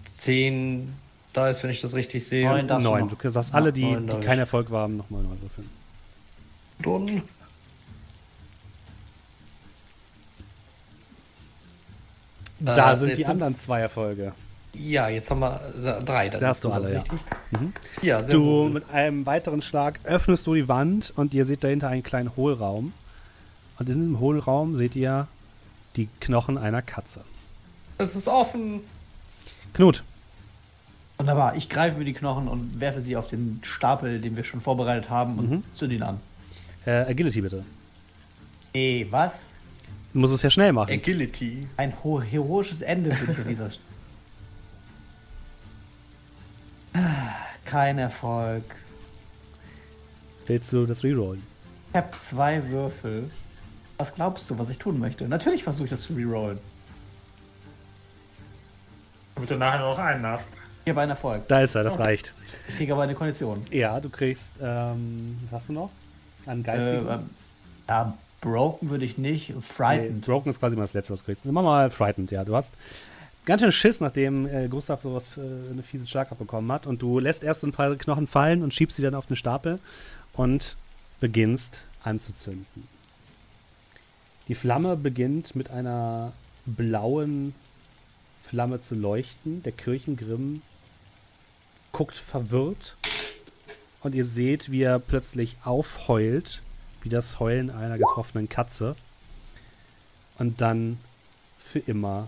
zehn 0.06 0.94
Dice, 1.36 1.64
wenn 1.64 1.70
ich 1.70 1.82
das 1.82 1.94
richtig 1.94 2.26
sehe. 2.26 2.48
Neun 2.48 2.68
darfst 2.68 2.86
du 2.86 2.90
Neun. 2.90 3.18
Du 3.18 3.30
sagst 3.30 3.54
alle, 3.54 3.72
die, 3.72 3.86
neun 3.86 4.08
die 4.08 4.26
kein 4.26 4.40
Erfolg 4.40 4.70
haben, 4.72 4.98
nochmal 4.98 5.24
neu 5.24 5.36
würfeln. 5.42 5.70
Dann 12.60 12.76
Da 12.76 12.94
Äh, 12.94 12.98
sind 12.98 13.18
die 13.18 13.26
anderen 13.26 13.58
zwei 13.58 13.82
Erfolge. 13.82 14.34
Ja, 14.74 15.08
jetzt 15.10 15.30
haben 15.30 15.40
wir 15.42 15.62
äh, 15.84 16.04
drei. 16.04 16.30
Da 16.30 16.48
hast 16.48 16.64
du 16.64 16.72
alle, 16.72 16.94
ja. 16.94 17.00
richtig? 17.02 17.20
Mhm. 17.52 17.74
Ja, 18.02 18.24
sehr 18.24 18.34
Du 18.34 18.64
gut. 18.66 18.74
mit 18.74 18.90
einem 18.92 19.26
weiteren 19.26 19.62
Schlag 19.62 20.00
öffnest 20.04 20.48
du 20.48 20.56
die 20.56 20.68
Wand 20.68 21.14
und 21.16 21.34
ihr 21.34 21.46
seht 21.46 21.64
dahinter 21.64 21.90
einen 21.90 22.04
kleinen 22.04 22.36
Hohlraum. 22.36 22.94
Und 23.80 23.90
in 23.90 23.96
diesem 24.00 24.20
Hohlraum 24.20 24.76
seht 24.78 24.96
ihr 24.96 25.28
die 25.96 26.08
Knochen 26.22 26.58
einer 26.58 26.82
Katze. 26.82 27.22
Es 27.98 28.16
ist 28.16 28.28
offen. 28.28 28.82
Knut, 29.74 30.04
Wunderbar, 31.20 31.56
ich 31.56 31.70
greife 31.70 31.98
mir 32.00 32.06
die 32.06 32.14
Knochen 32.14 32.48
und 32.48 32.80
werfe 32.80 33.00
sie 33.02 33.16
auf 33.16 33.28
den 33.28 33.62
Stapel, 33.64 34.20
den 34.20 34.36
wir 34.36 34.44
schon 34.44 34.62
vorbereitet 34.62 35.10
haben, 35.12 35.38
und 35.38 35.50
Mhm. 35.50 35.64
zünde 35.76 35.96
ihn 35.96 36.04
an. 36.04 36.20
Äh, 36.86 36.92
Agility 37.10 37.42
bitte. 37.42 37.64
Ey, 38.74 39.08
was? 39.10 39.48
Du 40.14 40.20
musst 40.20 40.34
es 40.34 40.42
ja 40.42 40.50
schnell 40.50 40.74
machen. 40.74 40.92
Agility. 40.92 41.68
Ein 41.78 41.94
ho- 42.04 42.22
heroisches 42.22 42.82
Ende 42.82 43.16
für 43.16 43.34
dieser. 43.44 43.70
Kein 47.66 47.98
Erfolg. 47.98 48.64
Willst 50.46 50.72
du 50.74 50.86
das 50.86 51.04
rerollen? 51.04 51.42
Ich 51.92 51.96
habe 51.98 52.10
zwei 52.20 52.68
Würfel. 52.70 53.30
Was 53.98 54.14
glaubst 54.14 54.50
du, 54.50 54.58
was 54.60 54.70
ich 54.70 54.78
tun 54.78 55.00
möchte? 55.00 55.28
Natürlich 55.28 55.64
versuche 55.64 55.86
ich 55.86 55.90
das 55.90 56.02
zu 56.02 56.14
rerollen. 56.14 56.60
Damit 59.36 59.50
du 59.50 59.56
nachher 59.56 59.80
noch 59.80 59.98
einen 59.98 60.26
hast. 60.26 60.48
Ich 60.86 60.90
habe 60.90 61.02
einen 61.02 61.12
Erfolg. 61.12 61.48
Da 61.48 61.62
ist 61.62 61.76
er, 61.76 61.84
das 61.84 61.98
Oh. 61.98 62.04
reicht. 62.04 62.34
Ich 62.68 62.76
kriege 62.76 62.94
aber 62.94 63.04
eine 63.04 63.16
Kondition. 63.16 63.66
Ja, 63.72 64.00
du 64.00 64.10
kriegst, 64.10 64.52
ähm, 64.62 65.38
was 65.50 65.62
hast 65.62 65.70
du 65.70 65.74
noch? 65.74 65.90
An 66.46 66.60
Äh, 66.62 66.64
geistigen? 66.64 67.08
ähm, 67.10 67.30
ja, 67.88 68.18
broken 68.42 68.90
würde 68.90 69.06
ich 69.06 69.18
nicht. 69.18 69.50
Nee, 69.50 69.56
Frightened. 69.62 70.26
Broken 70.26 70.50
ist 70.50 70.60
quasi 70.60 70.76
immer 70.76 70.84
das 70.84 70.94
Letzte, 70.94 71.14
was 71.14 71.20
du 71.20 71.26
kriegst. 71.26 71.46
Mach 71.46 71.64
mal 71.64 71.90
Frightened, 71.90 72.32
ja. 72.32 72.44
Du 72.44 72.56
hast 72.56 72.74
ganz 73.46 73.62
schön 73.62 73.72
Schiss, 73.72 74.00
nachdem 74.02 74.46
äh, 74.48 74.68
Gustav 74.68 75.02
sowas, 75.02 75.38
äh, 75.38 75.42
eine 75.72 75.84
fiese 75.84 76.08
Schlag 76.08 76.32
abbekommen 76.32 76.72
hat. 76.72 76.88
Und 76.88 77.02
du 77.02 77.20
lässt 77.20 77.44
erst 77.44 77.64
ein 77.64 77.72
paar 77.72 77.96
Knochen 77.96 78.28
fallen 78.28 78.62
und 78.64 78.74
schiebst 78.74 78.98
sie 78.98 79.04
dann 79.04 79.16
auf 79.16 79.26
den 79.26 79.36
Stapel 79.36 79.80
und 80.34 80.76
beginnst 81.20 81.82
anzuzünden. 82.04 82.88
Die 84.50 84.56
Flamme 84.56 84.98
beginnt 84.98 85.56
mit 85.56 85.72
einer 85.72 86.34
blauen 86.66 87.56
Flamme 88.44 88.82
zu 88.82 88.94
leuchten. 88.96 89.64
Der 89.64 89.72
Kirchengrimm 89.72 90.62
guckt 91.94 92.16
verwirrt 92.16 92.98
und 94.04 94.14
ihr 94.14 94.26
seht, 94.26 94.72
wie 94.72 94.84
er 94.84 95.00
plötzlich 95.00 95.58
aufheult, 95.64 96.62
wie 97.02 97.10
das 97.10 97.40
Heulen 97.40 97.70
einer 97.70 97.98
getroffenen 97.98 98.50
Katze 98.50 98.96
und 100.38 100.62
dann 100.62 100.98
für 101.58 101.80
immer 101.80 102.28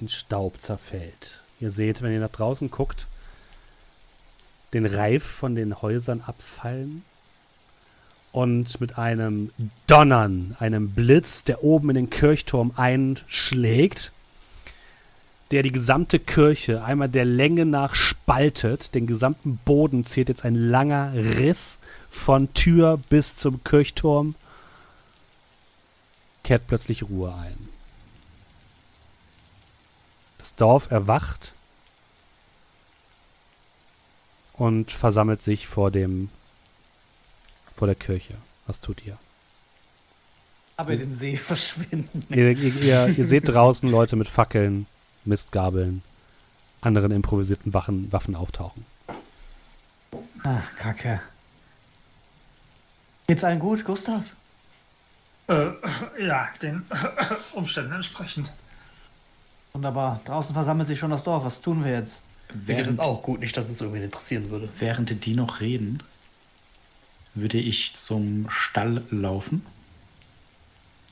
in 0.00 0.08
Staub 0.08 0.60
zerfällt. 0.60 1.40
Ihr 1.60 1.70
seht, 1.70 2.02
wenn 2.02 2.12
ihr 2.12 2.20
nach 2.20 2.30
draußen 2.30 2.70
guckt, 2.70 3.06
den 4.72 4.86
Reif 4.86 5.22
von 5.22 5.54
den 5.54 5.82
Häusern 5.82 6.22
abfallen 6.22 7.02
und 8.32 8.80
mit 8.80 8.98
einem 8.98 9.50
Donnern, 9.86 10.56
einem 10.58 10.90
Blitz, 10.90 11.44
der 11.44 11.62
oben 11.62 11.90
in 11.90 11.96
den 11.96 12.10
Kirchturm 12.10 12.72
einschlägt, 12.76 14.12
der 15.52 15.62
die 15.62 15.70
gesamte 15.70 16.18
Kirche 16.18 16.82
einmal 16.82 17.10
der 17.10 17.26
Länge 17.26 17.66
nach 17.66 17.94
spaltet. 17.94 18.94
Den 18.94 19.06
gesamten 19.06 19.58
Boden 19.58 20.06
zählt 20.06 20.30
jetzt 20.30 20.46
ein 20.46 20.54
langer 20.54 21.12
Riss 21.14 21.78
von 22.10 22.52
Tür 22.54 22.98
bis 23.10 23.36
zum 23.36 23.62
Kirchturm. 23.62 24.34
Kehrt 26.42 26.66
plötzlich 26.66 27.04
Ruhe 27.04 27.34
ein. 27.34 27.68
Das 30.38 30.54
Dorf 30.54 30.90
erwacht 30.90 31.52
und 34.54 34.90
versammelt 34.90 35.42
sich 35.42 35.66
vor 35.66 35.90
dem 35.90 36.30
vor 37.76 37.86
der 37.86 37.94
Kirche. 37.94 38.34
Was 38.66 38.80
tut 38.80 39.04
ihr? 39.04 39.18
Aber 40.78 40.96
den 40.96 41.14
See 41.14 41.36
verschwinden. 41.36 42.24
Ihr, 42.30 42.52
ihr, 42.52 42.74
ihr, 42.74 43.14
ihr 43.18 43.26
seht 43.26 43.48
draußen 43.48 43.88
Leute 43.88 44.16
mit 44.16 44.28
Fackeln, 44.28 44.86
Mistgabeln, 45.24 46.02
anderen 46.80 47.12
improvisierten 47.12 47.72
Waffen, 47.74 48.12
Waffen 48.12 48.34
auftauchen. 48.34 48.84
Ach, 50.42 50.76
Kacke. 50.76 51.20
Geht's 53.26 53.44
allen 53.44 53.60
gut, 53.60 53.84
Gustav? 53.84 54.24
Äh, 55.48 55.70
ja, 56.20 56.48
den 56.60 56.84
Umständen 57.52 57.92
entsprechend. 57.92 58.50
Wunderbar. 59.72 60.20
Draußen 60.24 60.52
versammelt 60.54 60.88
sich 60.88 60.98
schon 60.98 61.10
das 61.10 61.24
Dorf. 61.24 61.44
Was 61.44 61.60
tun 61.60 61.84
wir 61.84 61.92
jetzt? 61.92 62.22
Mir 62.52 62.76
geht 62.76 62.86
es 62.86 62.98
Während, 62.98 63.00
auch 63.00 63.22
gut, 63.22 63.40
nicht, 63.40 63.56
dass 63.56 63.70
es 63.70 63.80
irgendwie 63.80 64.02
interessieren 64.02 64.50
würde. 64.50 64.68
während 64.78 65.24
die 65.24 65.34
noch 65.34 65.60
reden, 65.60 66.02
würde 67.34 67.58
ich 67.58 67.94
zum 67.94 68.46
Stall 68.50 69.02
laufen. 69.10 69.64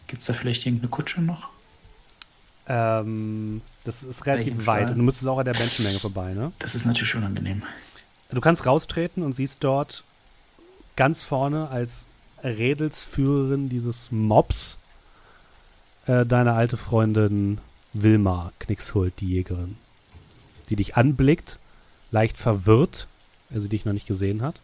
Gibt 0.06 0.20
es 0.20 0.26
da 0.26 0.34
vielleicht 0.34 0.66
irgendeine 0.66 0.90
Kutsche 0.90 1.22
noch? 1.22 1.48
Ähm, 2.66 3.62
das 3.84 4.02
ist 4.02 4.26
relativ 4.26 4.66
weit 4.66 4.90
und 4.90 4.98
du 4.98 5.02
müsstest 5.02 5.26
auch 5.28 5.38
an 5.38 5.44
der 5.44 5.56
Menschenmenge 5.56 5.98
vorbei, 5.98 6.34
ne? 6.34 6.52
Das 6.58 6.74
ist 6.74 6.84
natürlich 6.86 7.14
unangenehm. 7.14 7.62
Du 8.30 8.40
kannst 8.40 8.66
raustreten 8.66 9.22
und 9.22 9.34
siehst 9.34 9.64
dort 9.64 10.04
ganz 10.96 11.22
vorne 11.22 11.68
als 11.68 12.04
Redelsführerin 12.44 13.68
dieses 13.68 14.12
Mobs 14.12 14.78
äh, 16.06 16.24
deine 16.26 16.52
alte 16.52 16.76
Freundin 16.76 17.58
Wilma 17.92 18.52
Knickshult, 18.58 19.14
die 19.20 19.28
Jägerin, 19.28 19.76
die 20.68 20.76
dich 20.76 20.96
anblickt, 20.96 21.58
leicht 22.10 22.36
verwirrt, 22.36 23.06
weil 23.48 23.60
sie 23.60 23.68
dich 23.68 23.84
noch 23.84 23.92
nicht 23.92 24.06
gesehen 24.06 24.42
hat, 24.42 24.60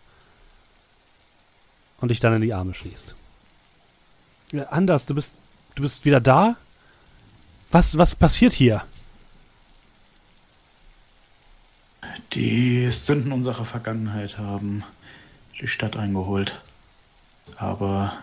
und 2.01 2.11
dich 2.11 2.21
dann 2.21 2.35
in 2.35 2.43
die 2.43 2.55
Arme 2.55 2.75
schließt. 2.75 3.15
Ja, 4.53 4.65
Anders, 4.65 5.07
du 5.07 5.15
bist, 5.15 5.35
du 5.75 5.83
bist 5.83 6.05
wieder 6.05 6.21
da? 6.21 6.57
Was, 7.71 7.99
was 7.99 8.15
passiert 8.15 8.53
hier? 8.53 8.85
Die 12.33 12.91
Sünden 12.91 13.33
unserer 13.33 13.65
Vergangenheit 13.65 14.39
haben 14.39 14.85
die 15.61 15.69
Stadt 15.69 15.97
eingeholt. 15.97 16.59
Aber 17.57 18.19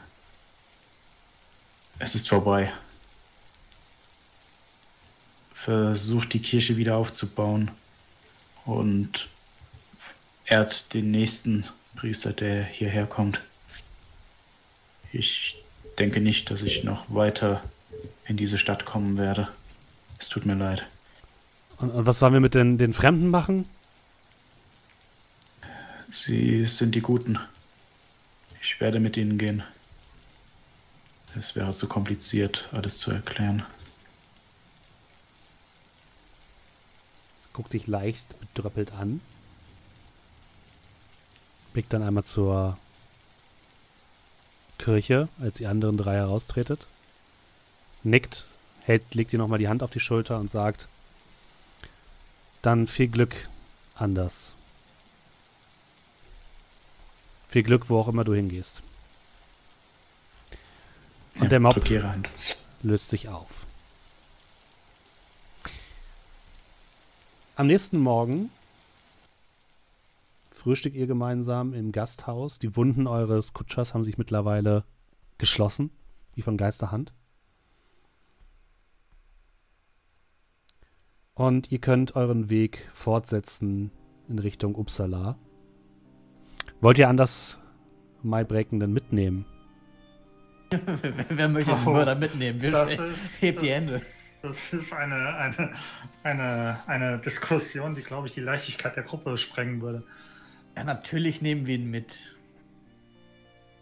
es 1.99 2.15
ist 2.15 2.29
vorbei. 2.29 2.71
versucht 5.63 6.33
die 6.33 6.41
Kirche 6.41 6.75
wieder 6.75 6.97
aufzubauen 6.97 7.71
und 8.65 9.29
ehrt 10.45 10.93
den 10.93 11.09
nächsten 11.09 11.65
Priester, 11.95 12.33
der 12.33 12.65
hierher 12.65 13.05
kommt. 13.05 13.39
Ich 15.13 15.55
denke 15.99 16.19
nicht, 16.19 16.51
dass 16.51 16.63
ich 16.63 16.83
noch 16.83 17.05
weiter 17.07 17.63
in 18.25 18.35
diese 18.35 18.57
Stadt 18.57 18.83
kommen 18.83 19.17
werde. 19.17 19.47
Es 20.19 20.27
tut 20.27 20.45
mir 20.45 20.55
leid. 20.55 20.85
Und, 21.77 22.05
was 22.05 22.19
sollen 22.19 22.33
wir 22.33 22.41
mit 22.41 22.55
den, 22.55 22.77
den 22.77 22.91
Fremden 22.91 23.29
machen? 23.29 23.65
Sie 26.13 26.67
sind 26.67 26.93
die 26.93 27.01
Guten. 27.01 27.39
Ich 28.61 28.79
werde 28.79 28.99
mit 28.99 29.17
ihnen 29.17 29.39
gehen. 29.39 29.63
Es 31.35 31.55
wäre 31.55 31.73
zu 31.73 31.87
kompliziert, 31.87 32.69
alles 32.71 32.99
zu 32.99 33.09
erklären. 33.09 33.65
Guck 37.51 37.71
dich 37.71 37.87
leicht 37.87 38.27
bedröppelt 38.39 38.93
an. 38.93 39.21
Blickt 41.73 41.91
dann 41.91 42.03
einmal 42.03 42.23
zur 42.23 42.77
Kirche, 44.77 45.29
als 45.41 45.57
die 45.57 45.65
anderen 45.65 45.97
drei 45.97 46.15
heraustretet. 46.15 46.85
Nickt, 48.03 48.45
hält, 48.81 49.15
legt 49.15 49.33
ihr 49.33 49.39
nochmal 49.39 49.59
die 49.59 49.67
Hand 49.67 49.81
auf 49.81 49.89
die 49.89 49.99
Schulter 49.99 50.39
und 50.39 50.51
sagt, 50.51 50.87
dann 52.61 52.85
viel 52.85 53.07
Glück 53.07 53.35
anders. 53.95 54.53
Viel 57.53 57.61
Glück, 57.61 57.87
wo 57.87 57.99
auch 57.99 58.07
immer 58.07 58.23
du 58.23 58.33
hingehst. 58.33 58.81
Und 61.35 61.43
Ja, 61.43 61.49
der 61.49 61.59
Mob 61.59 61.87
löst 62.81 63.09
sich 63.09 63.29
auf. 63.29 63.67
Am 67.55 67.67
nächsten 67.67 67.99
Morgen 67.99 68.49
frühstückt 70.49 70.95
ihr 70.95 71.05
gemeinsam 71.05 71.75
im 71.75 71.91
Gasthaus. 71.91 72.57
Die 72.57 72.75
Wunden 72.75 73.05
eures 73.05 73.53
Kutschers 73.53 73.93
haben 73.93 74.03
sich 74.03 74.17
mittlerweile 74.17 74.83
geschlossen, 75.37 75.91
wie 76.33 76.41
von 76.41 76.57
Geisterhand. 76.57 77.13
Und 81.35 81.71
ihr 81.71 81.77
könnt 81.77 82.15
euren 82.15 82.49
Weg 82.49 82.89
fortsetzen 82.93 83.91
in 84.27 84.39
Richtung 84.39 84.73
Uppsala. 84.73 85.37
Wollt 86.83 86.97
ihr 86.99 87.07
anders 87.07 87.57
Maibrecken 88.23 88.77
denn 88.81 88.91
mitnehmen? 88.91 89.45
wer, 91.29 91.47
möchte 91.47 91.71
den 91.71 91.87
Oh, 91.87 91.91
Mörder 91.91 92.13
mitnehmen? 92.15 92.61
Wir 92.61 92.71
das 92.71 92.89
hebt 92.89 93.57
ist- 93.57 93.61
die 93.63 93.71
Hände. 93.71 94.01
Das 94.41 94.73
ist 94.73 94.91
eine, 94.91 95.15
eine, 95.37 95.71
eine, 96.23 96.79
eine 96.85 97.17
Diskussion, 97.19 97.95
die, 97.95 98.01
glaube 98.01 98.27
ich, 98.27 98.33
die 98.33 98.41
Leichtigkeit 98.41 98.93
der 98.97 99.03
Gruppe 99.03 99.37
sprengen 99.37 99.81
würde. 99.81 100.03
Ja, 100.75 100.83
natürlich 100.83 101.41
nehmen 101.41 101.65
wir 101.65 101.75
ihn 101.75 101.89
mit. 101.89 102.13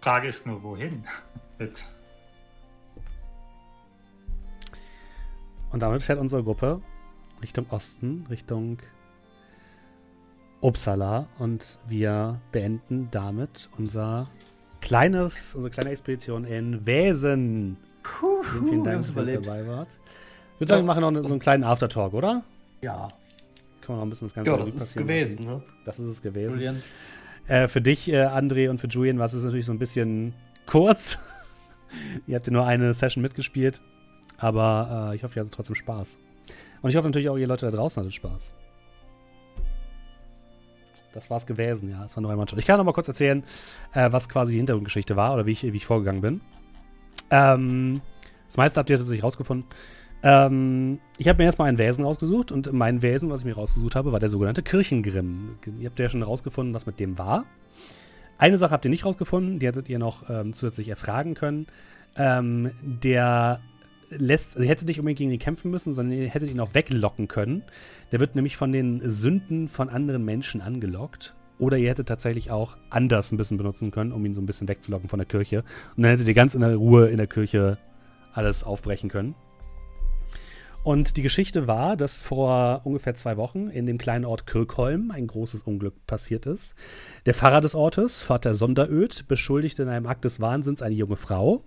Frage 0.02 0.28
ist 0.28 0.46
nur, 0.46 0.62
wohin? 0.62 1.04
Mit. 1.58 1.84
Und 5.72 5.80
damit 5.82 6.04
fährt 6.04 6.20
unsere 6.20 6.44
Gruppe 6.44 6.84
Richtung 7.42 7.66
Osten, 7.72 8.28
Richtung 8.30 8.78
Uppsala. 10.62 11.28
Und 11.40 11.80
wir 11.88 12.40
beenden 12.52 13.10
damit 13.12 13.70
unser 13.78 14.28
kleines, 14.80 15.56
unsere 15.56 15.72
kleine 15.72 15.92
Expedition 15.92 16.44
in 16.46 16.86
Wesen. 16.86 17.78
Puh, 18.04 18.44
Vielen, 18.44 18.66
vielen 18.66 18.84
Dank, 18.84 19.06
dass 19.06 19.16
ihr 19.16 19.42
dabei 19.42 19.68
wart. 19.68 19.98
Ich 20.56 20.60
würde 20.62 20.74
sagen, 20.74 20.84
wir 20.84 20.94
machen 20.94 21.14
noch 21.14 21.24
so 21.24 21.32
einen 21.32 21.40
kleinen 21.40 21.64
Aftertalk, 21.64 22.14
oder? 22.14 22.44
Ja, 22.82 23.08
Können 23.82 23.88
wir 23.88 23.96
noch 23.98 24.02
ein 24.04 24.10
bisschen 24.10 24.28
das 24.28 24.36
Ganze 24.36 24.52
Ja, 24.52 24.58
das 24.58 24.70
ist 24.70 24.78
passieren 24.78 25.08
gewesen, 25.08 25.46
ne? 25.46 25.64
Das 25.86 26.00
ist 26.00 26.10
es 26.10 26.22
gewesen. 26.22 26.54
Julian. 26.54 26.84
Äh, 27.48 27.68
für 27.68 27.82
dich, 27.82 28.12
äh, 28.12 28.26
André, 28.26 28.70
und 28.70 28.80
für 28.80 28.88
Julian 28.88 29.20
war 29.20 29.26
es 29.26 29.34
natürlich 29.34 29.66
so 29.66 29.72
ein 29.72 29.80
bisschen 29.80 30.34
kurz. 30.66 31.20
ihr 32.28 32.36
habt 32.36 32.48
ja 32.48 32.54
nur 32.54 32.66
eine 32.66 32.94
Session 32.94 33.22
mitgespielt. 33.22 33.82
Aber 34.38 35.10
äh, 35.12 35.16
ich 35.16 35.24
hoffe, 35.24 35.36
ihr 35.36 35.42
hattet 35.42 35.54
trotzdem 35.54 35.76
Spaß. 35.76 36.18
Und 36.82 36.90
ich 36.90 36.96
hoffe 36.96 37.08
natürlich 37.08 37.30
auch, 37.30 37.38
ihr 37.38 37.48
Leute 37.48 37.68
da 37.70 37.76
draußen 37.76 38.02
hattet 38.02 38.16
Spaß. 38.16 38.54
Das 41.14 41.30
war's 41.30 41.46
gewesen, 41.46 41.90
ja. 41.90 42.04
Das 42.04 42.16
war 42.16 42.22
nur 42.22 42.32
ein 42.32 42.38
One-Shot. 42.38 42.60
Ich 42.60 42.66
kann 42.66 42.78
noch 42.78 42.86
mal 42.86 42.94
kurz 42.94 43.08
erzählen, 43.08 43.44
äh, 43.94 44.12
was 44.12 44.30
quasi 44.30 44.54
die 44.54 44.58
Hintergrundgeschichte 44.58 45.16
war 45.16 45.34
oder 45.34 45.46
wie 45.46 45.52
ich, 45.52 45.64
wie 45.64 45.76
ich 45.76 45.86
vorgegangen 45.86 46.22
bin. 46.22 46.42
Ähm, 47.30 48.02
das 48.48 48.58
meiste 48.58 48.80
habt 48.80 48.90
ihr 48.90 48.98
tatsächlich 48.98 49.24
rausgefunden. 49.24 49.66
Ähm, 50.24 51.00
ich 51.18 51.28
habe 51.28 51.40
mir 51.40 51.46
erstmal 51.46 51.70
ein 51.70 51.78
Wesen 51.78 52.06
rausgesucht 52.06 52.52
und 52.52 52.72
mein 52.74 53.02
Wesen, 53.02 53.30
was 53.30 53.42
ich 53.42 53.46
mir 53.46 53.56
rausgesucht 53.56 53.96
habe, 53.96 54.12
war 54.12 54.20
der 54.20 54.30
sogenannte 54.30 54.62
Kirchengrimm. 54.62 55.58
Ihr 55.80 55.90
habt 55.90 56.00
ja 56.00 56.10
schon 56.10 56.22
rausgefunden, 56.22 56.74
was 56.74 56.86
mit 56.86 57.00
dem 57.00 57.18
war. 57.18 57.46
Eine 58.38 58.58
Sache 58.58 58.72
habt 58.72 58.86
ihr 58.86 58.92
nicht 58.92 59.06
rausgefunden, 59.06 59.60
die 59.60 59.68
hättet 59.68 59.90
ihr 59.90 60.00
noch 60.00 60.30
ähm, 60.30 60.54
zusätzlich 60.54 60.90
erfragen 60.90 61.34
können. 61.34 61.68
Ähm, 62.16 62.72
der 62.82 63.62
lässt, 64.18 64.56
also 64.56 64.64
ihr 64.64 64.70
hättet 64.70 64.88
nicht 64.88 65.00
unbedingt 65.00 65.20
gegen 65.20 65.32
ihn 65.32 65.40
kämpfen 65.40 65.72
müssen, 65.72 65.94
sondern 65.94 66.18
ihr 66.18 66.30
hättet 66.30 66.50
ihn 66.50 66.60
auch 66.60 66.74
weglocken 66.74 67.28
können. 67.28 67.64
Der 68.12 68.20
wird 68.20 68.36
nämlich 68.36 68.58
von 68.58 68.72
den 68.72 69.02
Sünden 69.04 69.68
von 69.68 69.90
anderen 69.90 70.24
Menschen 70.24 70.62
angelockt. 70.62 71.36
Oder 71.58 71.78
ihr 71.78 71.90
hättet 71.90 72.08
tatsächlich 72.08 72.50
auch 72.50 72.76
anders 72.90 73.32
ein 73.32 73.38
bisschen 73.38 73.58
benutzen 73.58 73.92
können, 73.92 74.12
um 74.12 74.26
ihn 74.26 74.34
so 74.34 74.42
ein 74.42 74.48
bisschen 74.48 74.68
wegzulocken 74.68 75.10
von 75.10 75.20
der 75.20 75.28
Kirche. 75.28 75.64
Und 75.96 76.04
dann 76.04 76.12
hättet 76.12 76.28
ihr 76.28 76.34
ganz 76.34 76.56
in 76.56 76.62
der 76.62 76.76
Ruhe 76.76 77.10
in 77.10 77.18
der 77.18 77.28
Kirche 77.28 77.78
alles 78.34 78.64
aufbrechen 78.64 79.10
können. 79.10 79.36
Und 80.84 81.18
die 81.18 81.22
Geschichte 81.22 81.68
war, 81.68 81.96
dass 81.96 82.16
vor 82.16 82.82
ungefähr 82.86 83.14
zwei 83.14 83.38
Wochen 83.38 83.68
in 83.68 83.86
dem 83.86 84.00
kleinen 84.00 84.26
Ort 84.26 84.48
Kirkholm 84.48 85.12
ein 85.12 85.28
großes 85.28 85.62
Unglück 85.62 86.08
passiert 86.08 86.48
ist. 86.48 86.74
Der 87.28 87.36
Pfarrer 87.36 87.62
des 87.62 87.76
Ortes, 87.76 88.22
Vater 88.22 88.56
Sonderöd, 88.56 89.28
beschuldigte 89.28 89.84
in 89.84 89.90
einem 89.90 90.08
Akt 90.08 90.26
des 90.26 90.40
Wahnsinns 90.40 90.82
eine 90.82 90.96
junge 90.96 91.18
Frau 91.18 91.64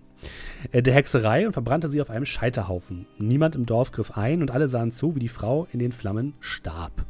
der 0.73 0.93
Hexerei 0.93 1.45
und 1.45 1.53
verbrannte 1.53 1.89
sie 1.89 2.01
auf 2.01 2.09
einem 2.09 2.25
Scheiterhaufen. 2.25 3.07
Niemand 3.17 3.55
im 3.55 3.65
Dorf 3.65 3.91
griff 3.91 4.17
ein 4.17 4.41
und 4.41 4.51
alle 4.51 4.67
sahen 4.67 4.91
zu, 4.91 5.15
wie 5.15 5.19
die 5.19 5.27
Frau 5.27 5.67
in 5.71 5.79
den 5.79 5.91
Flammen 5.91 6.33
starb. 6.39 7.05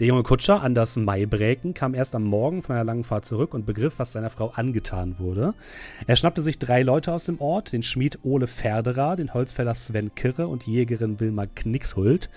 Der 0.00 0.06
junge 0.06 0.22
Kutscher, 0.22 0.62
Anders 0.62 0.96
Maibräken, 0.96 1.74
kam 1.74 1.92
erst 1.92 2.14
am 2.14 2.24
Morgen 2.24 2.62
von 2.62 2.74
einer 2.74 2.86
langen 2.86 3.04
Fahrt 3.04 3.26
zurück 3.26 3.52
und 3.52 3.66
begriff, 3.66 3.98
was 3.98 4.12
seiner 4.12 4.30
Frau 4.30 4.48
angetan 4.48 5.16
wurde. 5.18 5.52
Er 6.06 6.16
schnappte 6.16 6.40
sich 6.40 6.58
drei 6.58 6.82
Leute 6.82 7.12
aus 7.12 7.24
dem 7.24 7.38
Ort, 7.38 7.72
den 7.72 7.82
Schmied 7.82 8.20
Ole 8.22 8.46
Ferderer, 8.46 9.16
den 9.16 9.34
Holzfäller 9.34 9.74
Sven 9.74 10.14
Kirre 10.14 10.48
und 10.48 10.66
Jägerin 10.66 11.20
Wilma 11.20 11.44
Knixhult, 11.44 12.30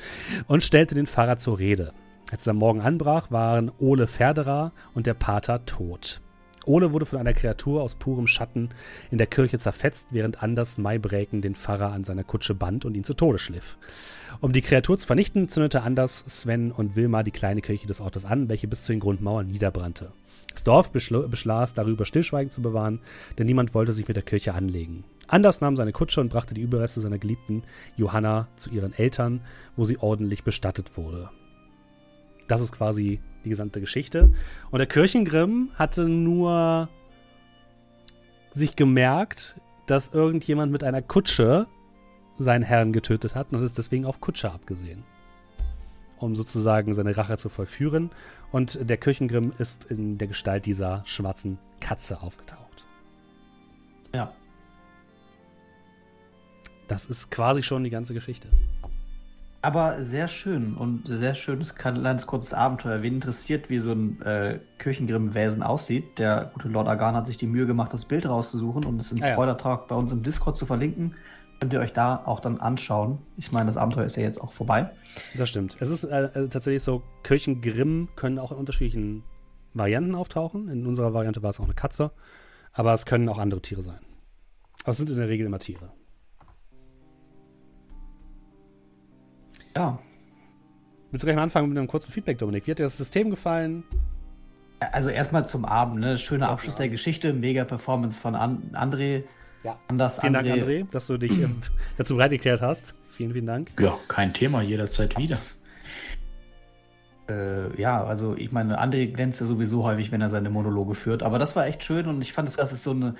und 0.48 0.62
stellte 0.62 0.94
den 0.94 1.08
Pfarrer 1.08 1.38
zur 1.38 1.58
Rede. 1.58 1.94
Als 2.30 2.42
es 2.42 2.48
am 2.50 2.58
Morgen 2.58 2.82
anbrach, 2.82 3.32
waren 3.32 3.72
Ole 3.80 4.08
Ferderer 4.08 4.74
und 4.94 5.08
der 5.08 5.14
Pater 5.14 5.66
tot. 5.66 6.20
Ole 6.66 6.92
wurde 6.92 7.06
von 7.06 7.20
einer 7.20 7.34
Kreatur 7.34 7.82
aus 7.82 7.96
purem 7.96 8.28
Schatten 8.28 8.70
in 9.12 9.18
der 9.18 9.28
Kirche 9.28 9.58
zerfetzt, 9.58 10.08
während 10.12 10.42
Anders 10.42 10.78
Maibräken 10.78 11.42
den 11.42 11.56
Pfarrer 11.56 11.92
an 11.92 12.04
seiner 12.04 12.24
Kutsche 12.24 12.56
band 12.56 12.86
und 12.86 12.96
ihn 12.96 13.04
zu 13.04 13.14
Tode 13.14 13.40
schliff. 13.40 13.78
Um 14.40 14.54
die 14.54 14.62
Kreatur 14.62 14.98
zu 14.98 15.08
vernichten, 15.08 15.50
zündete 15.50 15.84
Anders, 15.84 16.24
Sven 16.28 16.72
und 16.72 16.96
Wilma 16.96 17.24
die 17.24 17.32
kleine 17.32 17.62
Kirche 17.62 17.88
des 17.88 18.02
Ortes 18.02 18.26
an, 18.26 18.50
welche 18.50 18.68
bis 18.68 18.84
zu 18.84 18.92
den 18.92 19.00
Grundmauern 19.00 19.48
niederbrannte. 19.48 20.12
Das 20.52 20.64
Dorf 20.64 20.92
beschl- 20.92 21.28
beschloss, 21.28 21.74
darüber 21.74 22.06
Stillschweigen 22.06 22.52
zu 22.52 22.62
bewahren, 22.62 23.00
denn 23.38 23.48
niemand 23.48 23.74
wollte 23.74 23.94
sich 23.94 24.08
mit 24.08 24.16
der 24.16 24.24
Kirche 24.24 24.54
anlegen. 24.54 25.04
Anders 25.28 25.62
nahm 25.62 25.76
seine 25.76 25.94
Kutsche 25.94 26.22
und 26.22 26.30
brachte 26.30 26.54
die 26.54 26.62
Überreste 26.62 27.00
seiner 27.00 27.18
Geliebten 27.18 27.64
Johanna 27.96 28.48
zu 28.56 28.70
ihren 28.70 28.94
Eltern, 28.94 29.42
wo 29.76 29.86
sie 29.86 29.98
ordentlich 29.98 30.44
bestattet 30.44 30.96
wurde. 30.96 31.30
Das 32.48 32.62
ist 32.62 32.72
quasi 32.72 33.20
die 33.46 33.50
gesamte 33.50 33.80
Geschichte. 33.80 34.34
Und 34.72 34.80
der 34.80 34.88
Kirchengrimm 34.88 35.72
hatte 35.76 36.08
nur 36.08 36.90
sich 38.52 38.76
gemerkt, 38.76 39.56
dass 39.88 40.14
irgendjemand 40.14 40.72
mit 40.72 40.84
einer 40.84 41.02
Kutsche 41.02 41.68
seinen 42.38 42.64
Herrn 42.64 42.94
getötet 42.94 43.36
hat 43.36 43.52
und 43.52 43.64
ist 43.64 43.78
deswegen 43.78 44.06
auf 44.06 44.22
Kutsche 44.22 44.52
abgesehen. 44.52 45.04
Um 46.18 46.36
sozusagen 46.36 46.94
seine 46.94 47.16
Rache 47.18 47.38
zu 47.38 47.50
vollführen. 47.50 48.12
Und 48.52 48.90
der 48.90 48.98
Kirchengrimm 48.98 49.52
ist 49.58 49.86
in 49.92 50.18
der 50.18 50.28
Gestalt 50.28 50.66
dieser 50.66 51.04
schwarzen 51.06 51.58
Katze 51.80 52.22
aufgetaucht. 52.22 52.86
Ja. 54.14 54.34
Das 56.88 57.06
ist 57.06 57.32
quasi 57.32 57.64
schon 57.64 57.84
die 57.84 57.90
ganze 57.90 58.14
Geschichte. 58.14 58.48
Aber 59.64 60.04
sehr 60.04 60.28
schön 60.28 60.76
und 60.76 61.08
sehr 61.08 61.36
schönes 61.36 61.74
kleines 61.74 62.28
kurzes 62.28 62.54
Abenteuer. 62.54 63.02
Wen 63.02 63.14
interessiert, 63.16 63.70
wie 63.70 63.80
so 63.80 63.94
ein 63.94 64.22
äh, 64.22 64.60
Kirchengrimm-Wesen 64.78 65.64
aussieht? 65.64 66.20
Der 66.20 66.52
gute 66.54 66.68
Lord 66.68 66.90
Argan 66.90 67.16
hat 67.16 67.28
sich 67.28 67.38
die 67.38 67.48
Mühe 67.48 67.66
gemacht, 67.66 67.94
das 67.94 68.04
Bild 68.04 68.26
rauszusuchen 68.26 68.84
und 68.84 69.00
es 69.00 69.14
in 69.14 69.24
Ah 69.24 69.28
ja. 69.28 69.34
Spoiler-Talk 69.34 69.88
bei 69.88 69.96
uns 69.96 70.12
im 70.12 70.22
Discord 70.22 70.58
zu 70.58 70.66
verlinken. 70.66 71.16
Könnt 71.62 71.72
ihr 71.72 71.80
euch 71.80 71.94
da 71.94 72.24
auch 72.26 72.42
dann 72.42 72.60
anschauen. 72.60 73.20
Ich 73.38 73.54
meine, 73.54 73.68
das 73.68 73.78
Abenteuer 73.78 74.04
ist 74.04 74.18
ja 74.18 74.24
jetzt 74.24 74.42
auch 74.42 74.52
vorbei. 74.52 74.92
Das 75.38 75.48
stimmt. 75.48 75.78
Es 75.80 75.90
ist 75.90 76.04
äh, 76.04 76.26
äh, 76.26 76.50
tatsächlich 76.50 76.84
so, 76.84 77.02
Kirchengrimm 77.24 78.10
können 78.18 78.40
auch 78.40 78.52
in 78.52 78.58
unterschiedlichen 78.58 79.24
Varianten 79.74 80.14
auftauchen. 80.14 80.68
In 80.68 80.86
unserer 80.86 81.14
Variante 81.14 81.42
war 81.42 81.52
es 81.52 81.62
auch 81.62 81.66
eine 81.66 81.74
Katze. 81.74 82.12
Aber 82.74 82.94
es 82.94 83.06
können 83.06 83.30
auch 83.30 83.38
andere 83.38 83.62
Tiere 83.62 83.82
sein. 83.82 84.02
Aber 84.82 84.92
es 84.92 84.98
sind 84.98 85.10
in 85.10 85.16
der 85.16 85.30
Regel 85.30 85.46
immer 85.46 85.60
Tiere. 85.60 85.94
Ja. 89.76 90.00
Willst 91.12 91.24
du 91.24 91.28
gleich 91.28 91.36
mal 91.36 91.44
anfangen 91.44 91.70
mit 91.70 91.78
einem 91.78 91.88
kurzen 91.88 92.12
Feedback, 92.12 92.38
Dominik? 92.38 92.66
Wie 92.66 92.72
hat 92.72 92.80
dir 92.80 92.84
das 92.84 92.98
System 92.98 93.30
gefallen? 93.30 93.84
Also 94.80 95.10
erstmal 95.10 95.48
zum 95.48 95.66
Abend, 95.66 96.00
ne? 96.00 96.18
Schöner 96.18 96.50
Abschluss 96.50 96.76
der 96.76 96.90
Geschichte, 96.90 97.34
mega 97.34 97.64
Performance 97.64 98.20
von 98.20 98.36
An 98.36 98.72
André. 98.74 99.24
Ja. 99.64 99.78
Anders 99.88 100.20
Vielen 100.20 100.34
Dank, 100.34 100.48
André. 100.48 100.82
André, 100.82 100.92
dass 100.92 101.08
du 101.08 101.18
dich 101.18 101.32
ähm, 101.32 101.58
dazu 101.98 102.16
bereit 102.16 102.34
erklärt 102.34 102.62
hast. 102.62 102.96
Vielen, 103.12 103.32
vielen 103.32 103.46
Dank. 103.46 103.70
Ja, 103.80 103.98
kein 104.08 104.34
Thema, 104.34 104.62
jederzeit 104.62 105.18
wieder. 105.18 105.38
Äh, 107.30 107.80
ja, 107.80 108.04
also 108.04 108.36
ich 108.36 108.52
meine, 108.52 108.82
André 108.82 109.14
glänzt 109.14 109.40
ja 109.40 109.46
sowieso 109.46 109.84
häufig, 109.84 110.12
wenn 110.12 110.20
er 110.20 110.30
seine 110.30 110.50
Monologe 110.50 110.96
führt, 110.96 111.24
aber 111.24 111.40
das 111.40 111.56
war 111.56 111.66
echt 111.68 111.84
schön 111.84 112.08
und 112.08 112.22
ich 112.22 112.34
fand, 112.34 112.50
das, 112.50 112.58
das 112.58 112.74
ist 112.74 112.84
so 112.84 112.92
eine 112.92 113.16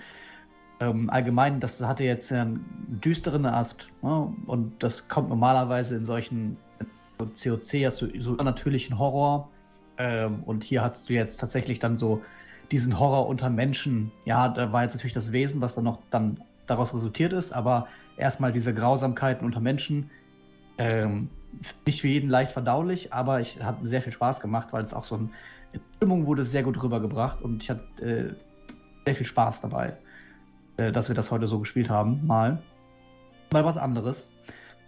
ähm, 0.80 1.10
allgemein, 1.10 1.60
das 1.60 1.82
hatte 1.82 2.04
jetzt 2.04 2.32
einen 2.32 3.00
düsteren 3.04 3.46
Ast 3.46 3.88
ne? 4.02 4.34
und 4.48 4.82
das 4.82 5.08
kommt 5.08 5.30
normalerweise 5.30 5.96
in 5.96 6.06
solchen 6.06 6.58
so 7.20 7.26
COC 7.26 7.86
hast 7.86 8.02
du 8.02 8.22
so 8.22 8.34
natürlichen 8.36 8.98
Horror 9.00 9.50
ähm, 9.98 10.44
und 10.44 10.64
hier 10.64 10.82
hast 10.82 11.10
du 11.10 11.14
jetzt 11.14 11.40
tatsächlich 11.40 11.80
dann 11.80 11.98
so 11.98 12.22
diesen 12.72 13.00
Horror 13.00 13.28
unter 13.28 13.50
Menschen. 13.50 14.12
Ja, 14.26 14.50
da 14.50 14.72
war 14.72 14.84
jetzt 14.84 14.96
natürlich 14.96 15.14
das 15.14 15.32
Wesen, 15.32 15.62
was 15.62 15.76
dann 15.76 15.84
noch 15.84 16.00
dann 16.10 16.42
daraus 16.66 16.94
resultiert 16.94 17.34
ist, 17.34 17.52
aber 17.52 17.88
erstmal 18.18 18.52
diese 18.52 18.74
Grausamkeiten 18.74 19.46
unter 19.46 19.60
Menschen. 19.60 20.10
Ähm, 20.78 21.30
nicht 21.86 22.02
für 22.02 22.08
jeden 22.08 22.30
leicht 22.30 22.52
verdaulich, 22.52 23.14
aber 23.14 23.40
ich 23.40 23.64
hat 23.64 23.78
sehr 23.84 24.02
viel 24.02 24.12
Spaß 24.12 24.40
gemacht, 24.40 24.70
weil 24.72 24.84
es 24.84 24.94
auch 24.94 25.04
so 25.04 25.16
ein 25.16 25.30
in 25.72 25.82
Stimmung 25.96 26.26
wurde 26.26 26.46
sehr 26.46 26.64
gut 26.64 26.82
rübergebracht 26.82 27.42
und 27.42 27.64
ich 27.64 27.70
hatte 27.70 27.84
äh, 28.00 28.34
sehr 29.06 29.16
viel 29.16 29.26
Spaß 29.26 29.62
dabei, 29.62 29.98
äh, 30.78 30.92
dass 30.92 31.08
wir 31.08 31.16
das 31.16 31.32
heute 31.32 31.48
so 31.48 31.60
gespielt 31.60 31.90
haben. 31.90 32.26
Mal. 32.26 32.62
Mal 33.52 33.66
was 33.66 33.78
anderes. 33.78 34.30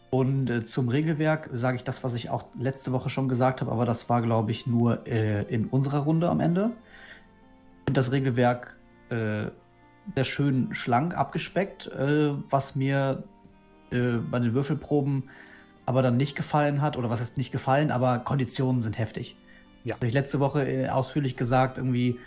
Und 0.10 0.50
äh, 0.50 0.64
zum 0.64 0.88
Regelwerk 0.88 1.50
sage 1.54 1.78
ich 1.78 1.84
das, 1.84 2.04
was 2.04 2.16
ich 2.16 2.30
auch 2.30 2.46
letzte 2.58 2.92
Woche 2.92 3.10
schon 3.10 3.28
gesagt 3.28 3.62
habe, 3.62 3.72
aber 3.72 3.86
das 3.86 4.10
war, 4.10 4.22
glaube 4.22 4.52
ich, 4.52 4.66
nur 4.66 5.06
äh, 5.08 5.44
in 5.44 5.66
unserer 5.68 6.00
Runde 6.00 6.30
am 6.30 6.40
Ende. 6.40 6.72
Und 7.88 7.98
das 7.98 8.12
Regelwerk 8.12 8.78
äh, 9.10 9.48
sehr 10.16 10.24
schön 10.24 10.74
schlank 10.74 11.18
abgespeckt, 11.18 11.88
äh, 11.88 12.32
was 12.50 12.76
mir 12.76 13.24
äh, 13.92 14.18
bei 14.32 14.40
den 14.40 14.54
Würfelproben 14.54 15.24
aber 15.86 16.02
dann 16.02 16.18
nicht 16.18 16.36
gefallen 16.36 16.82
hat, 16.82 16.98
oder 16.98 17.10
was 17.10 17.22
ist 17.22 17.38
nicht 17.38 17.52
gefallen, 17.52 17.92
aber 17.92 18.20
Konditionen 18.20 18.82
sind 18.82 18.98
heftig. 18.98 19.36
Ja. 19.84 19.96
Habe 19.96 20.08
ich 20.08 20.14
letzte 20.14 20.40
Woche 20.40 20.90
ausführlich 20.92 21.38
gesagt, 21.38 21.78
irgendwie 21.78 22.20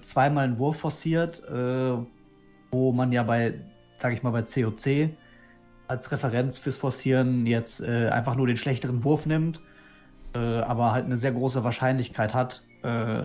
zweimal 0.00 0.44
einen 0.44 0.58
Wurf 0.58 0.78
forciert, 0.78 1.42
wo 2.70 2.92
man 2.92 3.12
ja 3.12 3.22
bei, 3.22 3.54
sage 3.98 4.14
ich 4.14 4.22
mal, 4.22 4.30
bei 4.30 4.42
COC 4.42 5.10
als 5.86 6.12
Referenz 6.12 6.58
fürs 6.58 6.76
Forcieren 6.76 7.46
jetzt 7.46 7.80
äh, 7.80 8.08
einfach 8.08 8.34
nur 8.34 8.46
den 8.46 8.56
schlechteren 8.56 9.04
Wurf 9.04 9.26
nimmt, 9.26 9.60
äh, 10.34 10.38
aber 10.38 10.92
halt 10.92 11.06
eine 11.06 11.16
sehr 11.16 11.32
große 11.32 11.64
Wahrscheinlichkeit 11.64 12.34
hat, 12.34 12.62
äh, 12.82 13.24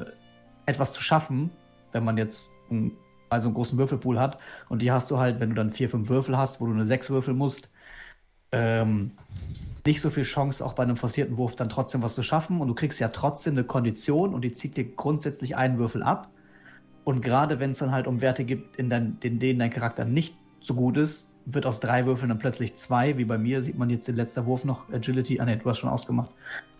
etwas 0.65 0.93
zu 0.93 1.01
schaffen, 1.01 1.51
wenn 1.91 2.05
man 2.05 2.17
jetzt 2.17 2.49
einen, 2.71 2.93
also 3.29 3.49
einen 3.49 3.55
großen 3.55 3.77
Würfelpool 3.77 4.19
hat. 4.19 4.39
Und 4.69 4.81
die 4.81 4.91
hast 4.91 5.11
du 5.11 5.17
halt, 5.17 5.39
wenn 5.39 5.49
du 5.49 5.55
dann 5.55 5.71
vier, 5.71 5.89
fünf 5.89 6.09
Würfel 6.09 6.37
hast, 6.37 6.61
wo 6.61 6.65
du 6.65 6.71
eine 6.71 6.85
sechs 6.85 7.09
Würfel 7.09 7.33
musst, 7.33 7.69
ähm, 8.53 9.11
nicht 9.85 9.99
so 9.99 10.09
viel 10.09 10.23
Chance, 10.23 10.65
auch 10.65 10.73
bei 10.73 10.83
einem 10.83 10.95
forcierten 10.95 11.37
Wurf 11.37 11.55
dann 11.55 11.67
trotzdem 11.67 12.01
was 12.01 12.15
zu 12.15 12.23
schaffen. 12.23 12.61
Und 12.61 12.69
du 12.69 12.75
kriegst 12.75 12.99
ja 13.01 13.09
trotzdem 13.09 13.55
eine 13.55 13.65
Kondition 13.65 14.33
und 14.33 14.41
die 14.41 14.53
zieht 14.53 14.77
dir 14.77 14.85
grundsätzlich 14.85 15.57
einen 15.57 15.77
Würfel 15.77 16.03
ab. 16.03 16.29
Und 17.03 17.21
gerade 17.21 17.59
wenn 17.59 17.71
es 17.71 17.79
dann 17.79 17.91
halt 17.91 18.07
um 18.07 18.21
Werte 18.21 18.43
gibt, 18.43 18.77
in, 18.77 18.89
dein, 18.89 19.17
in 19.21 19.39
denen 19.39 19.59
dein 19.59 19.71
Charakter 19.71 20.05
nicht 20.05 20.35
so 20.61 20.73
gut 20.73 20.97
ist, 20.97 21.29
wird 21.45 21.65
aus 21.65 21.79
drei 21.79 22.05
Würfeln 22.05 22.29
dann 22.29 22.39
plötzlich 22.39 22.75
zwei, 22.77 23.17
wie 23.17 23.25
bei 23.25 23.37
mir, 23.37 23.61
sieht 23.61 23.77
man 23.77 23.89
jetzt 23.89 24.07
den 24.07 24.15
letzten 24.15 24.45
Wurf 24.45 24.63
noch, 24.63 24.91
Agility, 24.91 25.39
ah 25.39 25.45
ne, 25.45 25.57
du 25.57 25.69
hast 25.69 25.79
schon 25.79 25.89
ausgemacht. 25.89 26.29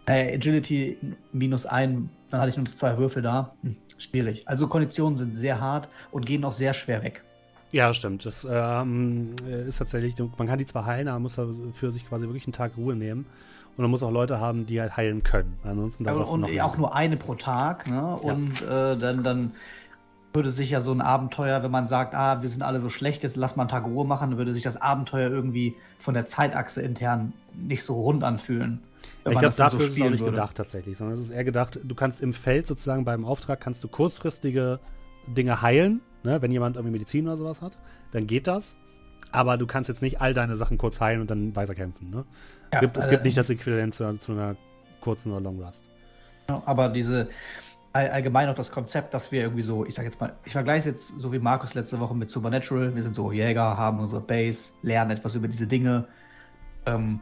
Äh, 0.05 0.35
Agility 0.35 0.97
minus 1.31 1.65
ein, 1.65 2.09
dann 2.29 2.39
hatte 2.39 2.51
ich 2.51 2.57
nur 2.57 2.65
zwei 2.65 2.97
Würfel 2.97 3.21
da. 3.21 3.53
Hm, 3.61 3.75
schwierig. 3.97 4.47
Also 4.47 4.67
Konditionen 4.67 5.17
sind 5.17 5.35
sehr 5.35 5.59
hart 5.59 5.89
und 6.11 6.25
gehen 6.25 6.43
auch 6.45 6.53
sehr 6.53 6.73
schwer 6.73 7.03
weg. 7.03 7.23
Ja, 7.71 7.93
stimmt. 7.93 8.25
Das 8.25 8.47
ähm, 8.49 9.31
ist 9.45 9.79
tatsächlich, 9.79 10.15
man 10.37 10.47
kann 10.47 10.59
die 10.59 10.65
zwar 10.65 10.85
heilen, 10.85 11.07
aber 11.07 11.15
man 11.19 11.23
muss 11.23 11.39
für 11.73 11.91
sich 11.91 12.07
quasi 12.07 12.25
wirklich 12.27 12.45
einen 12.45 12.53
Tag 12.53 12.73
Ruhe 12.77 12.95
nehmen. 12.95 13.25
Und 13.75 13.81
man 13.81 13.89
muss 13.89 14.03
auch 14.03 14.11
Leute 14.11 14.39
haben, 14.39 14.67
die 14.67 14.79
halt 14.79 14.95
heilen 14.95 15.23
können. 15.23 15.57
Ansonsten 15.63 16.03
dauert 16.03 16.17
Aber, 16.17 16.25
es 16.25 16.31
und 16.31 16.41
länger. 16.43 16.65
auch 16.65 16.77
nur 16.77 16.95
eine 16.95 17.17
pro 17.17 17.33
Tag, 17.33 17.87
ne? 17.87 18.15
Und 18.17 18.61
äh, 18.61 18.95
dann, 18.95 19.23
dann 19.23 19.51
würde 20.33 20.51
sich 20.51 20.71
ja 20.71 20.81
so 20.81 20.91
ein 20.91 21.01
Abenteuer, 21.01 21.63
wenn 21.63 21.71
man 21.71 21.87
sagt, 21.87 22.15
ah, 22.15 22.41
wir 22.41 22.49
sind 22.49 22.63
alle 22.63 22.79
so 22.79 22.89
schlecht, 22.89 23.23
jetzt 23.23 23.35
lass 23.35 23.55
mal 23.55 23.63
einen 23.63 23.69
Tag 23.69 23.85
Ruhe 23.85 24.05
machen, 24.05 24.31
dann 24.31 24.37
würde 24.37 24.53
sich 24.53 24.63
das 24.63 24.81
Abenteuer 24.81 25.29
irgendwie 25.29 25.75
von 25.99 26.13
der 26.13 26.25
Zeitachse 26.25 26.81
intern 26.81 27.33
nicht 27.53 27.83
so 27.83 27.93
rund 27.93 28.23
anfühlen. 28.23 28.81
Ich 29.25 29.37
glaube, 29.37 29.55
dafür 29.55 29.81
ist 29.81 29.95
es 29.95 30.01
auch 30.01 30.09
nicht 30.09 30.19
würde. 30.19 30.31
gedacht 30.31 30.57
tatsächlich, 30.57 30.97
sondern 30.97 31.17
es 31.17 31.25
ist 31.25 31.29
eher 31.29 31.43
gedacht, 31.43 31.79
du 31.83 31.95
kannst 31.95 32.21
im 32.21 32.33
Feld 32.33 32.67
sozusagen 32.67 33.05
beim 33.05 33.25
Auftrag 33.25 33.61
kannst 33.61 33.83
du 33.83 33.87
kurzfristige 33.87 34.79
Dinge 35.27 35.61
heilen, 35.61 36.01
ne? 36.23 36.41
wenn 36.41 36.51
jemand 36.51 36.75
irgendwie 36.75 36.93
Medizin 36.93 37.27
oder 37.27 37.37
sowas 37.37 37.61
hat, 37.61 37.77
dann 38.11 38.27
geht 38.27 38.47
das. 38.47 38.77
Aber 39.31 39.57
du 39.57 39.65
kannst 39.65 39.87
jetzt 39.87 40.01
nicht 40.01 40.19
all 40.21 40.33
deine 40.33 40.55
Sachen 40.55 40.77
kurz 40.77 40.99
heilen 40.99 41.21
und 41.21 41.31
dann 41.31 41.55
weiterkämpfen. 41.55 42.09
Ne? 42.09 42.17
Ja, 42.17 42.23
es 42.71 42.79
gibt, 42.81 42.97
es 42.97 43.07
äh, 43.07 43.09
gibt 43.09 43.23
nicht 43.23 43.37
das 43.37 43.49
Äquivalent 43.49 43.93
zu, 43.93 44.17
zu 44.17 44.33
einer 44.33 44.55
kurzen 44.99 45.31
oder 45.31 45.41
Long 45.41 45.61
Rust. 45.61 45.85
Aber 46.47 46.89
diese 46.89 47.29
all, 47.93 48.09
allgemein 48.09 48.49
auch 48.49 48.55
das 48.55 48.71
Konzept, 48.71 49.13
dass 49.13 49.31
wir 49.31 49.41
irgendwie 49.41 49.63
so, 49.63 49.85
ich 49.85 49.95
sag 49.95 50.03
jetzt 50.03 50.19
mal, 50.19 50.33
ich 50.43 50.51
vergleiche 50.51 50.79
es 50.79 50.85
jetzt 50.85 51.19
so 51.19 51.31
wie 51.31 51.39
Markus 51.39 51.73
letzte 51.75 51.99
Woche 51.99 52.15
mit 52.15 52.29
Supernatural. 52.29 52.93
Wir 52.95 53.03
sind 53.03 53.15
so 53.15 53.31
Jäger, 53.31 53.77
haben 53.77 53.99
unsere 53.99 54.21
Base, 54.21 54.71
lernen 54.81 55.11
etwas 55.11 55.35
über 55.35 55.47
diese 55.47 55.67
Dinge. 55.67 56.05
Ähm, 56.85 57.21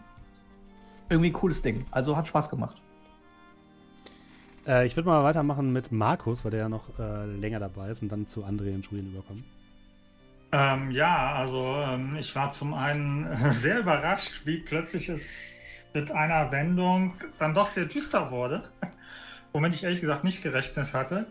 irgendwie 1.09 1.29
ein 1.29 1.33
cooles 1.33 1.61
Ding. 1.61 1.85
Also 1.91 2.15
hat 2.15 2.27
Spaß 2.27 2.49
gemacht. 2.49 2.81
Äh, 4.65 4.87
ich 4.87 4.95
würde 4.95 5.09
mal 5.09 5.23
weitermachen 5.23 5.73
mit 5.73 5.91
Markus, 5.91 6.43
weil 6.45 6.51
der 6.51 6.61
ja 6.61 6.69
noch 6.69 6.97
äh, 6.97 7.25
länger 7.25 7.59
dabei 7.59 7.89
ist 7.89 8.01
und 8.01 8.09
dann 8.09 8.27
zu 8.27 8.45
André 8.45 8.73
und 8.73 8.85
Julian 8.85 9.11
überkommen. 9.11 9.43
Ähm, 10.53 10.91
ja, 10.91 11.33
also 11.33 11.75
ähm, 11.87 12.15
ich 12.19 12.35
war 12.35 12.51
zum 12.51 12.73
einen 12.73 13.27
sehr 13.51 13.79
überrascht, 13.79 14.41
wie 14.45 14.57
plötzlich 14.57 15.09
es 15.09 15.87
mit 15.93 16.11
einer 16.11 16.51
Wendung 16.51 17.15
dann 17.39 17.53
doch 17.53 17.67
sehr 17.67 17.85
düster 17.85 18.31
wurde, 18.31 18.63
womit 19.53 19.75
ich 19.75 19.83
ehrlich 19.83 20.01
gesagt 20.01 20.23
nicht 20.23 20.43
gerechnet 20.43 20.93
hatte 20.93 21.27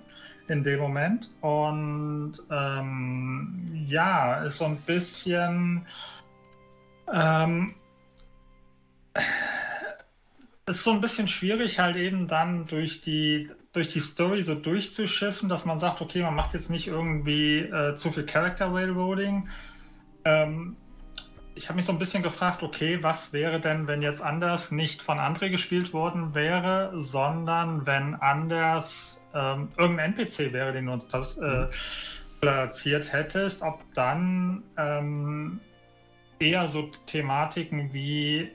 in 0.49 0.65
dem 0.65 0.81
Moment. 0.81 1.31
Und 1.41 2.35
ähm, 2.51 3.85
ja, 3.87 4.43
ist 4.45 4.59
so 4.59 4.65
ein 4.65 4.77
bisschen 4.79 5.87
ähm, 7.13 7.75
ist 10.67 10.85
so 10.85 10.93
ein 10.93 11.01
bisschen 11.01 11.29
schwierig, 11.29 11.79
halt 11.79 11.97
eben 11.97 12.29
dann 12.29 12.67
durch 12.67 13.01
die, 13.01 13.51
durch 13.73 13.89
die 13.89 14.01
Story 14.01 14.43
so 14.43 14.55
durchzuschiffen, 14.55 15.49
dass 15.49 15.65
man 15.65 15.81
sagt, 15.81 16.01
okay, 16.01 16.23
man 16.23 16.35
macht 16.35 16.55
jetzt 16.55 16.71
nicht 16.71 16.87
irgendwie 16.87 17.59
äh, 17.59 17.97
zu 17.97 18.13
viel 18.13 18.25
Character 18.25 18.73
Railroading. 18.73 19.49
Ähm, 20.25 20.77
ich 21.61 21.69
habe 21.69 21.77
mich 21.77 21.85
so 21.85 21.93
ein 21.93 21.99
bisschen 21.99 22.23
gefragt, 22.23 22.63
okay, 22.63 23.03
was 23.03 23.35
wäre 23.35 23.61
denn, 23.61 23.87
wenn 23.87 24.01
jetzt 24.01 24.23
anders 24.23 24.71
nicht 24.71 25.03
von 25.03 25.19
André 25.19 25.51
gespielt 25.51 25.93
worden 25.93 26.35
wäre, 26.35 26.91
sondern 26.95 27.85
wenn 27.85 28.15
anders 28.15 29.21
ähm, 29.35 29.69
irgendein 29.77 30.15
NPC 30.15 30.55
wäre, 30.55 30.73
den 30.73 30.87
du 30.87 30.93
uns 30.93 31.05
äh, 31.37 31.67
platziert 32.41 33.13
hättest, 33.13 33.61
ob 33.61 33.83
dann 33.93 34.63
ähm, 34.79 35.61
eher 36.39 36.67
so 36.67 36.91
Thematiken 37.05 37.93
wie 37.93 38.51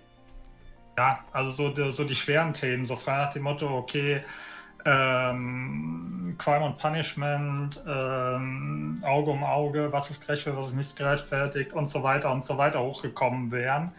ja, 0.97 1.23
also 1.31 1.51
so 1.51 1.69
die, 1.69 1.91
so 1.91 2.05
die 2.05 2.15
schweren 2.15 2.55
Themen, 2.55 2.85
so 2.85 2.95
frei 2.95 3.17
nach 3.17 3.33
dem 3.33 3.43
Motto, 3.43 3.67
okay, 3.67 4.23
ähm, 4.85 6.35
Crime 6.37 6.65
und 6.65 6.77
Punishment, 6.77 7.83
ähm, 7.87 9.01
Auge 9.03 9.31
um 9.31 9.43
Auge, 9.43 9.91
was 9.91 10.09
ist 10.09 10.21
gerechtfertigt, 10.25 10.61
was 10.61 10.69
ist 10.69 10.77
nicht 10.77 10.95
gerechtfertigt 10.95 11.73
und 11.73 11.89
so 11.89 12.03
weiter 12.03 12.31
und 12.31 12.45
so 12.45 12.57
weiter 12.57 12.81
hochgekommen 12.81 13.51
wären. 13.51 13.91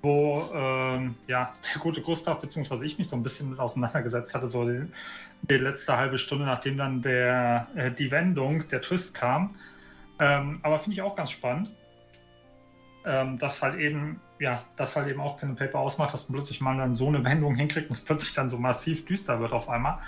Wo 0.00 0.42
ähm, 0.52 1.14
ja, 1.28 1.52
der 1.62 1.80
gute 1.80 2.00
Gustav, 2.00 2.40
beziehungsweise 2.40 2.84
ich 2.84 2.98
mich 2.98 3.08
so 3.08 3.14
ein 3.14 3.22
bisschen 3.22 3.58
auseinandergesetzt 3.58 4.34
hatte, 4.34 4.48
so 4.48 4.68
die, 4.68 4.86
die 5.42 5.54
letzte 5.58 5.96
halbe 5.96 6.18
Stunde, 6.18 6.44
nachdem 6.44 6.76
dann 6.76 7.02
der, 7.02 7.68
äh, 7.76 7.90
die 7.92 8.10
Wendung, 8.10 8.66
der 8.68 8.80
Twist 8.82 9.14
kam. 9.14 9.54
Ähm, 10.18 10.58
aber 10.62 10.80
finde 10.80 10.94
ich 10.94 11.02
auch 11.02 11.14
ganz 11.14 11.30
spannend 11.30 11.70
ähm, 13.04 13.38
das 13.38 13.62
halt 13.62 13.78
eben, 13.78 14.20
ja, 14.42 14.64
das 14.76 14.96
halt 14.96 15.08
eben 15.08 15.20
auch 15.20 15.38
Pen 15.38 15.50
and 15.50 15.58
Paper 15.58 15.78
ausmacht, 15.78 16.12
dass 16.12 16.28
man 16.28 16.38
plötzlich 16.38 16.60
mal 16.60 16.76
dann 16.76 16.94
so 16.94 17.06
eine 17.06 17.24
Wendung 17.24 17.54
hinkriegt 17.54 17.88
und 17.88 17.96
es 17.96 18.04
plötzlich 18.04 18.34
dann 18.34 18.50
so 18.50 18.58
massiv 18.58 19.04
düster 19.06 19.38
wird 19.38 19.52
auf 19.52 19.68
einmal. 19.68 19.98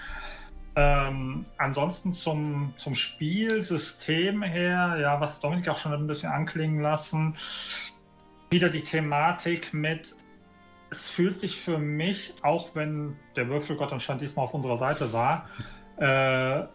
Ähm, 0.75 1.45
ansonsten 1.57 2.13
zum, 2.13 2.75
zum 2.77 2.97
Spielsystem 2.97 4.43
her, 4.43 4.97
ja, 5.01 5.21
was 5.21 5.39
Dominik 5.39 5.69
auch 5.69 5.79
schon 5.79 5.93
ein 5.93 6.09
bisschen 6.09 6.33
anklingen 6.33 6.81
lassen, 6.81 7.37
wieder 8.51 8.71
die 8.71 8.83
Thematik 8.83 9.73
mit, 9.73 10.17
es 10.91 11.07
fühlt 11.07 11.39
sich 11.39 11.61
für 11.61 11.79
mich, 11.79 12.35
auch 12.43 12.75
wenn 12.75 13.17
der 13.37 13.49
Würfelgott 13.49 13.93
anscheinend 13.93 14.23
diesmal 14.23 14.47
auf 14.47 14.55
unserer 14.55 14.79
Seite 14.79 15.13
war, 15.13 15.49
äh, 15.97 16.67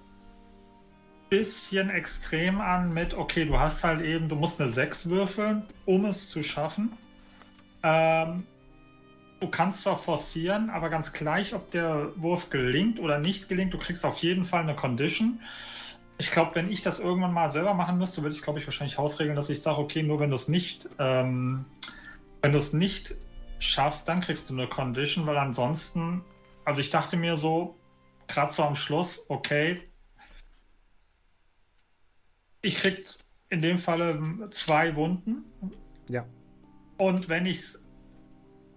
bisschen 1.27 1.89
extrem 1.89 2.61
an 2.61 2.93
mit, 2.93 3.13
okay, 3.13 3.45
du 3.45 3.59
hast 3.59 3.83
halt 3.83 4.01
eben, 4.01 4.29
du 4.29 4.35
musst 4.37 4.61
eine 4.61 4.69
6 4.69 5.09
würfeln, 5.09 5.63
um 5.85 6.05
es 6.05 6.29
zu 6.29 6.41
schaffen. 6.41 6.97
Ähm, 7.83 8.45
du 9.39 9.47
kannst 9.47 9.81
zwar 9.81 9.97
forcieren, 9.97 10.69
aber 10.69 10.89
ganz 10.89 11.13
gleich, 11.13 11.53
ob 11.53 11.71
der 11.71 12.11
Wurf 12.15 12.49
gelingt 12.49 12.99
oder 12.99 13.19
nicht 13.19 13.49
gelingt, 13.49 13.73
du 13.73 13.77
kriegst 13.77 14.05
auf 14.05 14.17
jeden 14.19 14.45
Fall 14.45 14.63
eine 14.63 14.75
Condition. 14.75 15.41
Ich 16.17 16.31
glaube, 16.31 16.55
wenn 16.55 16.69
ich 16.69 16.81
das 16.81 16.99
irgendwann 16.99 17.33
mal 17.33 17.51
selber 17.51 17.73
machen 17.73 17.97
müsste, 17.97 18.21
würde 18.21 18.35
ich, 18.35 18.41
glaube 18.41 18.59
ich, 18.59 18.67
wahrscheinlich 18.67 18.97
hausregeln, 18.97 19.35
dass 19.35 19.49
ich 19.49 19.61
sage, 19.61 19.79
okay, 19.79 20.03
nur 20.03 20.19
wenn 20.19 20.29
du 20.29 20.35
es 20.35 20.49
nicht, 20.49 20.89
ähm, 20.99 21.65
wenn 22.41 22.51
du 22.51 22.57
es 22.57 22.73
nicht 22.73 23.15
schaffst, 23.59 24.07
dann 24.07 24.21
kriegst 24.21 24.49
du 24.49 24.53
eine 24.53 24.67
Condition, 24.67 25.25
weil 25.25 25.37
ansonsten, 25.37 26.23
also 26.65 26.81
ich 26.81 26.89
dachte 26.89 27.15
mir 27.15 27.37
so, 27.37 27.77
gerade 28.27 28.51
so 28.51 28.63
am 28.63 28.75
Schluss, 28.75 29.23
okay, 29.29 29.81
ich 32.61 32.77
krieg 32.77 33.05
in 33.49 33.61
dem 33.61 33.79
Falle 33.79 34.49
zwei 34.51 34.95
Wunden. 34.95 35.43
Ja. 36.07 36.25
Und 36.99 37.29
wenn 37.29 37.45
ich 37.47 37.59
es 37.59 37.83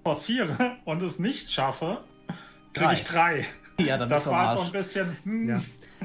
forciere 0.05 0.77
und 0.87 1.03
es 1.03 1.19
nicht 1.19 1.51
schaffe, 1.53 2.03
kriege 2.73 2.95
ich 2.95 3.05
drei. 3.05 3.45
Ja, 3.79 3.99
dann 3.99 4.09
das 4.09 4.27
war 4.27 4.57
so 4.57 4.63
ein 4.63 4.73
bisschen. 4.73 5.17
Hm, 5.25 5.49
Ja. 5.49 5.63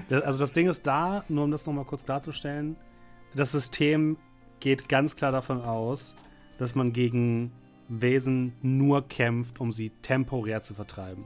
Das, 0.10 0.24
also 0.24 0.40
das 0.40 0.54
Ding 0.54 0.68
ist 0.68 0.86
da, 0.86 1.24
nur 1.30 1.46
um 1.46 1.52
das 1.52 1.66
nochmal 1.66 1.86
kurz 1.86 2.04
klarzustellen, 2.06 2.76
das 3.34 3.52
System 3.52 4.18
geht 4.60 4.90
ganz 4.90 5.16
klar 5.16 5.32
davon 5.32 5.62
aus, 5.62 6.16
dass 6.58 6.76
man 6.76 6.92
gegen 6.92 7.52
Wesen 7.88 8.54
nur 8.62 9.08
kämpft, 9.08 9.60
um 9.62 9.72
sie 9.72 9.92
temporär 10.02 10.62
zu 10.62 10.74
vertreiben. 10.74 11.26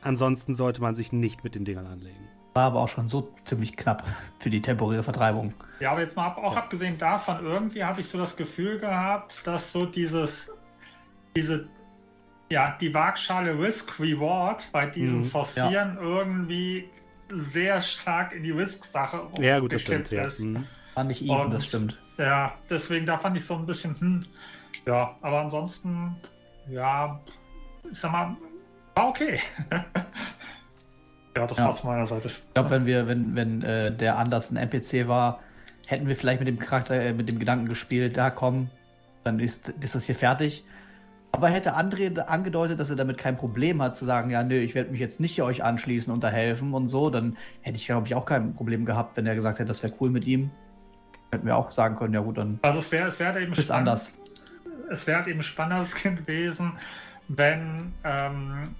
Ansonsten 0.00 0.54
sollte 0.54 0.80
man 0.80 0.94
sich 0.94 1.12
nicht 1.12 1.44
mit 1.44 1.54
den 1.54 1.64
Dingern 1.64 1.86
anlegen. 1.86 2.28
War 2.54 2.64
aber 2.64 2.80
auch 2.80 2.88
schon 2.88 3.08
so 3.08 3.32
ziemlich 3.46 3.76
knapp 3.76 4.04
für 4.38 4.50
die 4.50 4.60
temporäre 4.60 5.02
Vertreibung. 5.02 5.54
Ja, 5.80 5.92
aber 5.92 6.00
jetzt 6.00 6.16
mal 6.16 6.26
ab- 6.26 6.38
auch 6.38 6.56
abgesehen 6.56 6.98
davon, 6.98 7.42
irgendwie 7.44 7.82
habe 7.82 8.00
ich 8.02 8.08
so 8.08 8.18
das 8.18 8.36
Gefühl 8.36 8.78
gehabt, 8.78 9.46
dass 9.46 9.72
so 9.72 9.86
dieses, 9.86 10.52
diese, 11.34 11.68
ja, 12.50 12.76
die 12.80 12.92
Waagschale 12.92 13.58
Risk-Reward 13.58 14.68
bei 14.70 14.86
diesem 14.86 15.20
Mhm, 15.20 15.24
Forcieren 15.24 15.96
irgendwie 16.00 16.88
sehr 17.30 17.80
stark 17.80 18.32
in 18.34 18.42
die 18.42 18.50
Risk-Sache 18.50 19.22
Ja, 19.40 19.58
gut, 19.58 19.72
das 19.72 19.80
stimmt. 19.82 20.10
gekippt 20.10 20.12
Ja. 20.12 20.26
ist. 20.26 20.40
Mhm. 20.40 20.66
Fand 20.94 21.10
ich 21.10 21.26
Und- 21.28 21.54
das 21.54 21.64
stimmt. 21.66 21.98
Ja, 22.18 22.52
deswegen, 22.68 23.06
da 23.06 23.16
fand 23.16 23.36
ich 23.38 23.46
so 23.46 23.54
ein 23.54 23.64
bisschen, 23.64 23.98
hm, 23.98 24.26
ja, 24.86 25.16
aber 25.22 25.40
ansonsten, 25.40 26.14
ja, 26.68 27.18
ich 27.90 27.98
sag 27.98 28.12
mal, 28.12 28.36
war 28.94 29.08
okay. 29.08 29.40
ja, 31.36 31.46
das 31.46 31.58
Ja. 31.58 31.66
war's 31.66 31.80
von 31.80 31.90
meiner 31.90 32.06
Seite. 32.06 32.28
Ich 32.28 32.54
glaube, 32.54 32.70
wenn 32.70 32.86
wir, 32.86 33.06
wenn, 33.06 33.34
wenn 33.34 33.62
äh, 33.62 33.92
der 33.94 34.18
anders 34.18 34.50
ein 34.50 34.56
NPC 34.56 35.08
war, 35.08 35.40
hätten 35.86 36.06
wir 36.08 36.16
vielleicht 36.16 36.40
mit 36.40 36.48
dem 36.48 36.58
Charakter, 36.58 36.94
äh, 36.94 37.12
mit 37.12 37.28
dem 37.28 37.38
Gedanken 37.38 37.68
gespielt, 37.68 38.16
da 38.16 38.30
komm, 38.30 38.70
dann 39.24 39.40
ist, 39.40 39.68
ist 39.80 39.94
das 39.94 40.04
hier 40.04 40.14
fertig. 40.14 40.64
Aber 41.34 41.48
hätte 41.48 41.74
André 41.76 42.18
angedeutet, 42.18 42.78
dass 42.78 42.90
er 42.90 42.96
damit 42.96 43.16
kein 43.16 43.38
Problem 43.38 43.80
hat, 43.80 43.96
zu 43.96 44.04
sagen, 44.04 44.28
ja, 44.30 44.42
nö, 44.42 44.56
ich 44.56 44.74
werde 44.74 44.90
mich 44.90 45.00
jetzt 45.00 45.18
nicht 45.18 45.34
hier 45.34 45.46
euch 45.46 45.64
anschließen 45.64 46.12
und 46.12 46.22
da 46.22 46.28
helfen 46.28 46.74
und 46.74 46.88
so, 46.88 47.08
dann 47.08 47.38
hätte 47.62 47.76
ich, 47.78 47.86
glaube 47.86 48.06
ich, 48.06 48.14
auch 48.14 48.26
kein 48.26 48.54
Problem 48.54 48.84
gehabt, 48.84 49.16
wenn 49.16 49.26
er 49.26 49.34
gesagt 49.34 49.58
hätte, 49.58 49.68
das 49.68 49.82
wäre 49.82 49.94
cool 50.00 50.10
mit 50.10 50.26
ihm. 50.26 50.50
Hätten 51.32 51.46
wir 51.46 51.56
auch 51.56 51.70
sagen 51.72 51.96
können, 51.96 52.12
ja 52.12 52.20
gut, 52.20 52.36
dann 52.36 52.58
Also 52.60 52.80
es 52.80 52.92
wäre 52.92 53.08
es 53.08 53.18
wär 53.18 53.34
eben 53.38 53.52
ist 53.52 53.64
spannend- 53.64 53.88
anders. 53.88 54.12
es 54.90 55.06
wäre 55.06 55.30
eben 55.30 55.42
spannender 55.42 55.86
gewesen, 56.02 56.72
wenn, 57.28 57.94
ähm, 58.04 58.74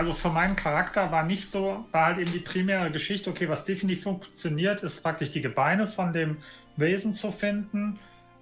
also 0.00 0.14
für 0.14 0.30
meinen 0.30 0.56
Charakter 0.56 1.12
war 1.12 1.24
nicht 1.24 1.50
so, 1.50 1.84
war 1.92 2.06
halt 2.06 2.16
eben 2.16 2.32
die 2.32 2.38
primäre 2.38 2.90
Geschichte, 2.90 3.28
okay, 3.28 3.50
was 3.50 3.66
definitiv 3.66 4.04
funktioniert, 4.04 4.82
ist 4.82 5.02
praktisch 5.02 5.30
die 5.30 5.42
Gebeine 5.42 5.88
von 5.88 6.14
dem 6.14 6.38
Wesen 6.76 7.12
zu 7.12 7.30
finden. 7.30 7.98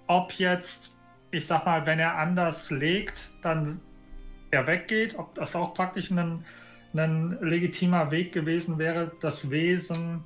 Ob 0.07 0.31
jetzt, 0.31 0.89
ich 1.31 1.45
sag 1.45 1.65
mal, 1.65 1.85
wenn 1.85 1.99
er 1.99 2.17
anders 2.17 2.71
legt, 2.71 3.31
dann 3.41 3.81
er 4.51 4.67
weggeht, 4.67 5.19
ob 5.19 5.35
das 5.35 5.53
auch 5.53 5.73
praktisch 5.73 6.11
ein, 6.11 6.45
ein 6.93 7.37
legitimer 7.41 8.09
Weg 8.09 8.31
gewesen 8.31 8.77
wäre, 8.77 9.11
das 9.19 9.49
Wesen 9.49 10.23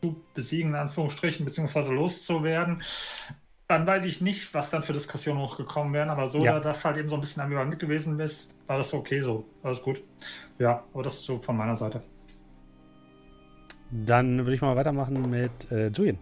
zu 0.00 0.22
besiegen, 0.34 0.70
in 0.70 0.76
Anführungsstrichen, 0.76 1.44
beziehungsweise 1.44 1.92
loszuwerden 1.92 2.80
dann 3.70 3.86
weiß 3.86 4.04
ich 4.04 4.20
nicht, 4.20 4.52
was 4.52 4.68
dann 4.70 4.82
für 4.82 4.92
Diskussionen 4.92 5.38
hochgekommen 5.38 5.92
wären, 5.92 6.10
aber 6.10 6.26
so, 6.28 6.44
Ja. 6.44 6.54
dass 6.58 6.78
das 6.78 6.84
halt 6.84 6.96
eben 6.96 7.08
so 7.08 7.14
ein 7.14 7.20
bisschen 7.20 7.40
ambivalent 7.40 7.78
gewesen 7.78 8.18
ist, 8.18 8.50
war 8.66 8.78
das 8.78 8.92
okay 8.92 9.22
so. 9.22 9.44
Alles 9.62 9.80
gut. 9.80 10.02
Ja, 10.60 10.84
aber 10.92 11.02
das 11.02 11.14
ist 11.14 11.24
so 11.24 11.38
von 11.38 11.56
meiner 11.56 11.74
Seite. 11.74 12.02
Dann 13.90 14.38
würde 14.38 14.54
ich 14.54 14.60
mal 14.60 14.76
weitermachen 14.76 15.28
mit 15.28 15.72
äh, 15.72 15.88
Julian. 15.88 16.18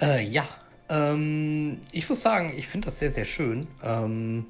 Äh, 0.00 0.24
ja. 0.26 0.46
Ähm, 0.90 1.80
ich 1.92 2.08
muss 2.08 2.20
sagen, 2.20 2.52
ich 2.56 2.68
finde 2.68 2.86
das 2.86 2.98
sehr, 2.98 3.10
sehr 3.10 3.24
schön. 3.24 3.66
Ähm, 3.82 4.46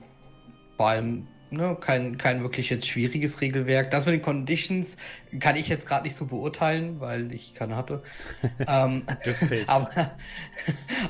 vor 0.76 0.88
allem, 0.88 1.28
ne, 1.50 1.76
kein, 1.80 2.18
kein 2.18 2.42
wirklich 2.42 2.70
jetzt 2.70 2.88
schwieriges 2.88 3.40
Regelwerk. 3.40 3.92
Das 3.92 4.04
mit 4.06 4.16
den 4.16 4.22
Conditions 4.22 4.96
kann 5.38 5.54
ich 5.54 5.68
jetzt 5.68 5.86
gerade 5.86 6.02
nicht 6.02 6.16
so 6.16 6.26
beurteilen, 6.26 6.98
weil 6.98 7.32
ich 7.32 7.54
keine 7.54 7.76
hatte. 7.76 8.02
ähm, 8.66 9.04
aber, 9.68 10.10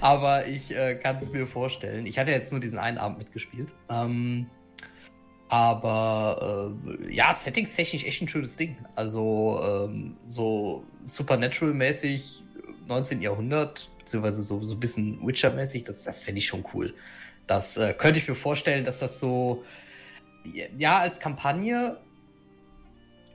aber 0.02 0.46
ich 0.46 0.76
äh, 0.76 0.94
kann 0.96 1.16
es 1.22 1.30
mir 1.30 1.46
vorstellen. 1.46 2.04
Ich 2.04 2.18
hatte 2.18 2.32
jetzt 2.32 2.52
nur 2.52 2.60
diesen 2.60 2.78
einen 2.78 2.98
Abend 2.98 3.18
mitgespielt. 3.18 3.72
Ähm, 3.88 4.46
aber 5.50 6.72
äh, 7.02 7.12
ja, 7.12 7.34
settingstechnisch 7.34 8.04
echt 8.04 8.22
ein 8.22 8.28
schönes 8.28 8.56
Ding. 8.56 8.76
Also 8.94 9.60
ähm, 9.62 10.16
so 10.28 10.84
Supernatural-mäßig 11.04 12.44
19. 12.86 13.20
Jahrhundert, 13.20 13.90
beziehungsweise 13.98 14.42
so, 14.42 14.62
so 14.62 14.74
ein 14.74 14.80
bisschen 14.80 15.26
Witcher-mäßig, 15.26 15.82
das, 15.82 16.04
das 16.04 16.22
fände 16.22 16.38
ich 16.38 16.46
schon 16.46 16.64
cool. 16.72 16.94
Das 17.48 17.76
äh, 17.76 17.94
könnte 17.94 18.20
ich 18.20 18.28
mir 18.28 18.36
vorstellen, 18.36 18.84
dass 18.84 19.00
das 19.00 19.18
so, 19.18 19.64
ja, 20.76 21.00
als 21.00 21.18
Kampagne 21.18 21.96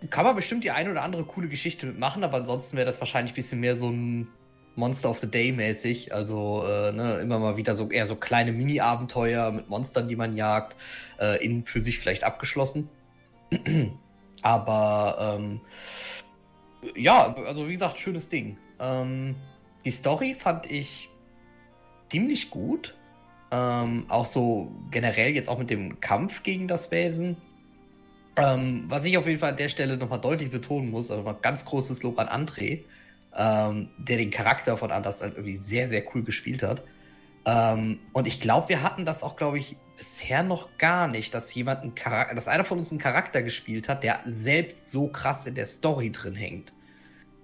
kann 0.10 0.24
man 0.24 0.38
bestimmt 0.38 0.64
die 0.64 0.72
eine 0.72 0.92
oder 0.92 1.04
andere 1.04 1.26
coole 1.26 1.50
Geschichte 1.50 1.86
mitmachen, 1.86 2.24
aber 2.24 2.38
ansonsten 2.38 2.78
wäre 2.78 2.86
das 2.86 3.02
wahrscheinlich 3.02 3.34
ein 3.34 3.36
bisschen 3.36 3.60
mehr 3.60 3.78
so 3.78 3.90
ein 3.90 4.30
Monster 4.76 5.10
of 5.10 5.20
the 5.20 5.30
Day 5.30 5.52
mäßig. 5.52 6.14
Also 6.14 6.64
äh, 6.66 6.92
ne, 6.92 7.18
immer 7.18 7.40
mal 7.40 7.58
wieder 7.58 7.76
so 7.76 7.90
eher 7.90 8.08
so 8.08 8.16
kleine 8.16 8.52
Mini-Abenteuer 8.52 9.52
mit 9.52 9.70
Monstern, 9.70 10.08
die 10.08 10.16
man 10.16 10.36
jagt, 10.36 10.76
äh, 11.20 11.44
in 11.44 11.66
für 11.66 11.82
sich 11.82 12.00
vielleicht 12.00 12.24
abgeschlossen. 12.24 12.90
aber 14.42 15.38
ähm, 15.38 15.62
ja, 16.96 17.34
also 17.46 17.68
wie 17.68 17.74
gesagt, 17.74 18.00
schönes 18.00 18.30
Ding. 18.30 18.58
Ähm, 18.80 19.36
die 19.86 19.92
Story 19.92 20.34
fand 20.34 20.70
ich 20.72 21.10
ziemlich 22.12 22.50
gut. 22.50 22.96
Ähm, 23.52 24.06
auch 24.10 24.26
so 24.26 24.72
generell 24.92 25.34
jetzt 25.34 25.50
auch 25.50 25.60
mit 25.60 25.70
dem 25.70 26.00
Kampf 26.02 26.44
gegen 26.44 26.68
das 26.68 26.92
Wesen. 26.92 27.38
Ähm, 28.38 28.86
was 28.90 29.06
ich 29.06 29.18
auf 29.18 29.28
jeden 29.28 29.40
Fall 29.40 29.52
an 29.52 29.58
der 29.58 29.70
Stelle 29.70 29.98
nochmal 29.98 30.20
deutlich 30.20 30.50
betonen 30.50 30.92
muss, 30.92 31.10
also 31.10 31.24
mal 31.24 31.38
ganz 31.42 31.64
großes 31.64 32.04
Lob 32.04 32.20
an 32.20 32.28
André, 32.28 32.84
ähm, 33.36 33.90
der 33.98 34.18
den 34.18 34.32
Charakter 34.32 34.78
von 34.78 34.92
Anders 34.92 35.22
halt 35.22 35.34
irgendwie 35.34 35.58
sehr, 35.58 35.88
sehr 35.88 36.04
cool 36.14 36.24
gespielt 36.24 36.64
hat. 36.64 36.84
Ähm, 37.46 38.00
und 38.14 38.28
ich 38.28 38.40
glaube, 38.40 38.70
wir 38.70 38.82
hatten 38.82 39.06
das 39.06 39.24
auch, 39.24 39.36
glaube 39.36 39.58
ich, 39.58 39.78
bisher 39.98 40.44
noch 40.44 40.78
gar 40.78 41.08
nicht, 41.08 41.34
dass 41.34 41.54
jemand 41.54 41.82
einen 41.82 41.96
Charakter, 41.96 42.36
dass 42.36 42.48
einer 42.48 42.66
von 42.66 42.78
uns 42.78 42.92
einen 42.92 43.00
Charakter 43.00 43.44
gespielt 43.44 43.88
hat, 43.88 44.04
der 44.04 44.22
selbst 44.26 44.92
so 44.92 45.08
krass 45.08 45.46
in 45.46 45.56
der 45.56 45.66
Story 45.66 46.12
drin 46.12 46.36
hängt. 46.36 46.74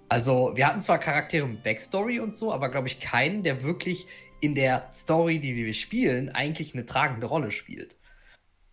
Also, 0.08 0.52
wir 0.54 0.66
hatten 0.66 0.80
zwar 0.80 0.98
Charaktere 0.98 1.46
mit 1.46 1.62
Backstory 1.62 2.20
und 2.20 2.34
so, 2.34 2.52
aber 2.52 2.70
glaube 2.70 2.88
ich 2.88 3.00
keinen, 3.00 3.42
der 3.42 3.62
wirklich 3.62 4.06
in 4.40 4.54
der 4.54 4.90
Story, 4.92 5.38
die 5.38 5.54
wir 5.56 5.72
spielen, 5.72 6.28
eigentlich 6.30 6.74
eine 6.74 6.84
tragende 6.84 7.26
Rolle 7.26 7.50
spielt. 7.50 7.96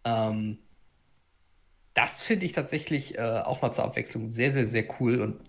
Ähm, 0.03 0.59
das 1.93 2.23
finde 2.23 2.45
ich 2.45 2.53
tatsächlich 2.53 3.17
äh, 3.17 3.22
auch 3.22 3.61
mal 3.61 3.72
zur 3.72 3.85
Abwechslung 3.85 4.30
sehr, 4.30 4.51
sehr, 4.51 4.65
sehr 4.65 4.85
cool. 4.99 5.22
Und 5.22 5.39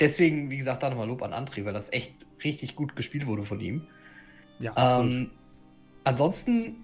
deswegen, 0.00 0.50
wie 0.50 0.58
gesagt, 0.58 0.82
da 0.82 0.90
nochmal 0.90 1.06
Lob 1.06 1.22
an 1.22 1.32
André, 1.32 1.64
weil 1.64 1.72
das 1.72 1.92
echt 1.92 2.14
richtig 2.42 2.74
gut 2.76 2.96
gespielt 2.96 3.26
wurde 3.26 3.44
von 3.44 3.60
ihm. 3.60 3.86
Ja. 4.58 5.00
Ähm, 5.00 5.30
ansonsten 6.04 6.76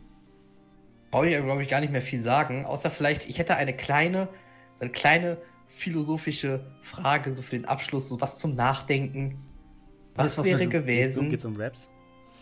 brauche 1.10 1.28
ich, 1.28 1.36
glaube 1.36 1.62
ich, 1.62 1.68
gar 1.68 1.80
nicht 1.80 1.92
mehr 1.92 2.02
viel 2.02 2.20
sagen, 2.20 2.64
außer 2.64 2.90
vielleicht, 2.90 3.28
ich 3.28 3.38
hätte 3.38 3.56
eine 3.56 3.72
kleine, 3.74 4.28
eine 4.80 4.90
kleine 4.90 5.38
philosophische 5.68 6.60
Frage, 6.82 7.30
so 7.30 7.42
für 7.42 7.56
den 7.56 7.66
Abschluss, 7.66 8.08
so 8.08 8.20
was 8.20 8.38
zum 8.38 8.54
Nachdenken. 8.54 9.38
Was 10.14 10.38
was 10.38 10.44
wäre 10.44 10.64
so 10.64 10.70
gewesen? 10.70 11.30
geht's 11.30 11.44
um 11.44 11.56
Raps. 11.56 11.90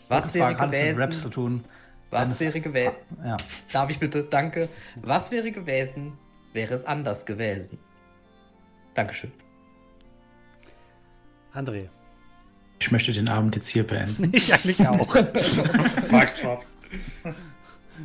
Was 0.08 0.32
wäre 0.34 0.56
Hat 0.58 0.72
es 0.72 0.78
mit 0.78 0.96
Raps 0.96 0.96
gewesen? 0.96 1.22
zu 1.22 1.30
tun? 1.30 1.64
Was 2.10 2.38
wäre 2.38 2.60
gewesen? 2.60 2.94
Ja. 3.24 3.36
Darf 3.72 3.90
ich 3.90 3.98
bitte? 3.98 4.22
Danke. 4.22 4.68
Was 4.96 5.32
wäre 5.32 5.50
gewesen, 5.50 6.12
wäre 6.52 6.74
es 6.74 6.84
anders 6.84 7.26
gewesen? 7.26 7.78
Dankeschön. 8.94 9.32
André. 11.54 11.88
Ich 12.80 12.90
möchte 12.90 13.12
den 13.12 13.28
Abend 13.28 13.54
jetzt 13.54 13.68
hier 13.68 13.86
beenden. 13.86 14.32
Ich 14.34 14.52
eigentlich 14.52 14.86
auch. 14.86 15.14
Mic 16.10 16.32
drop. 16.40 16.66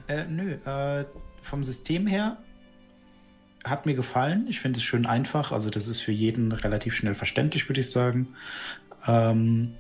Äh, 0.07 0.25
nö, 0.25 0.53
äh, 0.53 1.05
vom 1.41 1.63
System 1.63 2.05
her 2.07 2.37
hat 3.63 3.85
mir 3.85 3.95
gefallen. 3.95 4.47
Ich 4.49 4.61
finde 4.61 4.77
es 4.77 4.83
schön 4.83 5.05
einfach. 5.05 5.51
Also 5.51 5.69
das 5.69 5.87
ist 5.87 5.99
für 5.99 6.11
jeden 6.11 6.51
relativ 6.51 6.95
schnell 6.95 7.15
verständlich, 7.15 7.67
würde 7.67 7.81
ich 7.81 7.89
sagen. 7.89 8.29
Ähm, 9.07 9.73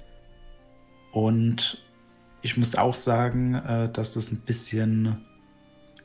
und 1.11 1.81
ich 2.41 2.57
muss 2.57 2.75
auch 2.75 2.95
sagen, 2.95 3.55
äh, 3.55 3.91
dass 3.91 4.15
es 4.15 4.31
ein 4.31 4.41
bisschen 4.41 5.17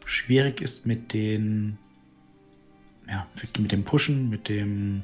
schwierig 0.05 0.61
ist 0.61 0.87
mit 0.87 1.13
den, 1.13 1.79
ja, 3.09 3.27
mit 3.59 3.73
dem 3.73 3.85
Pushen, 3.85 4.29
mit 4.29 4.49
dem 4.49 5.03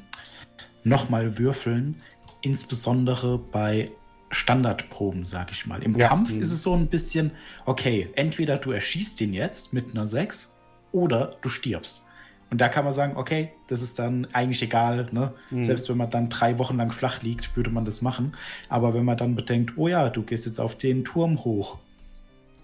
nochmal 0.85 1.39
Würfeln, 1.39 1.97
insbesondere 2.43 3.39
bei 3.39 3.91
Standardproben, 4.31 5.25
sag 5.25 5.51
ich 5.51 5.67
mal. 5.67 5.83
Im 5.83 5.95
Ja. 5.95 6.09
Kampf 6.09 6.31
Mhm. 6.31 6.43
ist 6.43 6.53
es 6.53 6.63
so 6.63 6.75
ein 6.75 6.87
bisschen, 6.87 7.33
okay, 7.67 8.09
entweder 8.15 8.57
du 8.59 8.71
erschießt 8.71 9.21
ihn 9.21 9.33
jetzt 9.35 9.73
mit 9.73 9.91
einer 9.91 10.07
6 10.07 10.55
oder 10.93 11.37
du 11.43 11.49
stirbst. 11.49 12.05
Und 12.51 12.61
da 12.61 12.69
kann 12.69 12.85
man 12.85 12.93
sagen, 12.93 13.17
okay, 13.17 13.51
das 13.69 13.81
ist 13.81 13.99
dann 13.99 14.27
eigentlich 14.33 14.61
egal, 14.63 15.07
ne? 15.13 15.33
Mhm. 15.51 15.63
Selbst 15.65 15.89
wenn 15.89 15.97
man 15.97 16.11
dann 16.11 16.29
drei 16.31 16.59
Wochen 16.59 16.77
lang 16.77 16.91
flach 16.91 17.23
liegt, 17.23 17.57
würde 17.57 17.71
man 17.71 17.85
das 17.85 18.03
machen. 18.03 18.37
Aber 18.69 18.93
wenn 18.95 19.05
man 19.05 19.17
dann 19.17 19.37
bedenkt, 19.37 19.75
oh 19.77 19.87
ja, 19.89 20.09
du 20.11 20.23
gehst 20.23 20.47
jetzt 20.47 20.59
auf 20.61 20.77
den 20.77 21.05
Turm 21.05 21.45
hoch, 21.45 21.79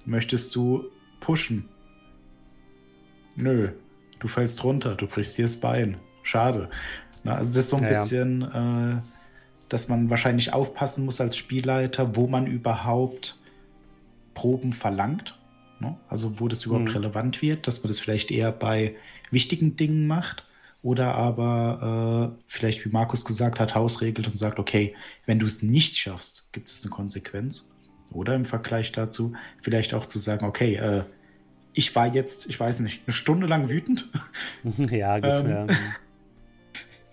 möchtest 0.05 0.55
du 0.57 0.85
pushen? 1.21 1.69
Nö, 3.37 3.71
du 4.19 4.29
fällst 4.29 4.63
runter, 4.65 4.95
du 4.95 5.07
brichst 5.07 5.39
dir 5.39 5.45
das 5.45 5.57
Bein. 5.61 5.99
Schade. 6.23 6.69
Na, 7.23 7.37
also 7.37 7.51
das 7.51 7.59
ist 7.59 7.71
so 7.71 7.77
ein 7.77 7.83
Ja, 7.85 7.91
ja. 7.93 8.03
bisschen, 8.03 8.43
äh, 8.43 8.97
dass 9.69 9.89
man 9.89 10.11
wahrscheinlich 10.11 10.53
aufpassen 10.53 11.05
muss 11.05 11.21
als 11.21 11.37
Spielleiter, 11.37 12.17
wo 12.17 12.27
man 12.27 12.47
überhaupt 12.47 13.39
Proben 14.35 14.73
verlangt. 14.73 15.39
Ne? 15.81 15.97
Also 16.09 16.39
wo 16.41 16.49
das 16.49 16.65
überhaupt 16.65 16.87
Mhm. 16.89 16.93
relevant 16.93 17.43
wird, 17.43 17.67
dass 17.67 17.83
man 17.83 17.89
das 17.89 18.01
vielleicht 18.01 18.31
eher 18.31 18.53
bei 18.53 18.95
wichtigen 19.31 19.77
Dingen 19.77 20.07
macht 20.07 20.45
oder 20.83 21.15
aber 21.15 22.33
äh, 22.39 22.43
vielleicht, 22.47 22.85
wie 22.85 22.91
Markus 22.91 23.25
gesagt 23.25 23.59
hat, 23.59 23.75
hausregelt 23.75 24.27
und 24.27 24.39
sagt, 24.39 24.59
okay, 24.59 24.95
wenn 25.27 25.39
du 25.39 25.47
es 25.47 25.63
nicht 25.63 25.97
schaffst, 25.97 26.45
gibt 26.53 26.69
es 26.69 26.85
eine 26.85 26.91
Konsequenz. 26.91 27.69
Oder 28.13 28.35
im 28.37 28.45
Vergleich 28.45 28.93
dazu 28.93 29.35
vielleicht 29.61 29.93
auch 29.95 30.07
zu 30.07 30.19
sagen, 30.21 30.47
okay, 30.47 30.77
äh, 30.77 31.03
ich 31.73 31.95
war 31.97 32.07
jetzt, 32.15 32.47
ich 32.49 32.59
weiß 32.59 32.81
nicht, 32.81 33.03
eine 33.07 33.13
Stunde 33.15 33.47
lang 33.47 33.69
wütend. 33.69 34.09
ja. 34.91 35.17
Ähm, 35.17 35.51
ja. 35.51 35.67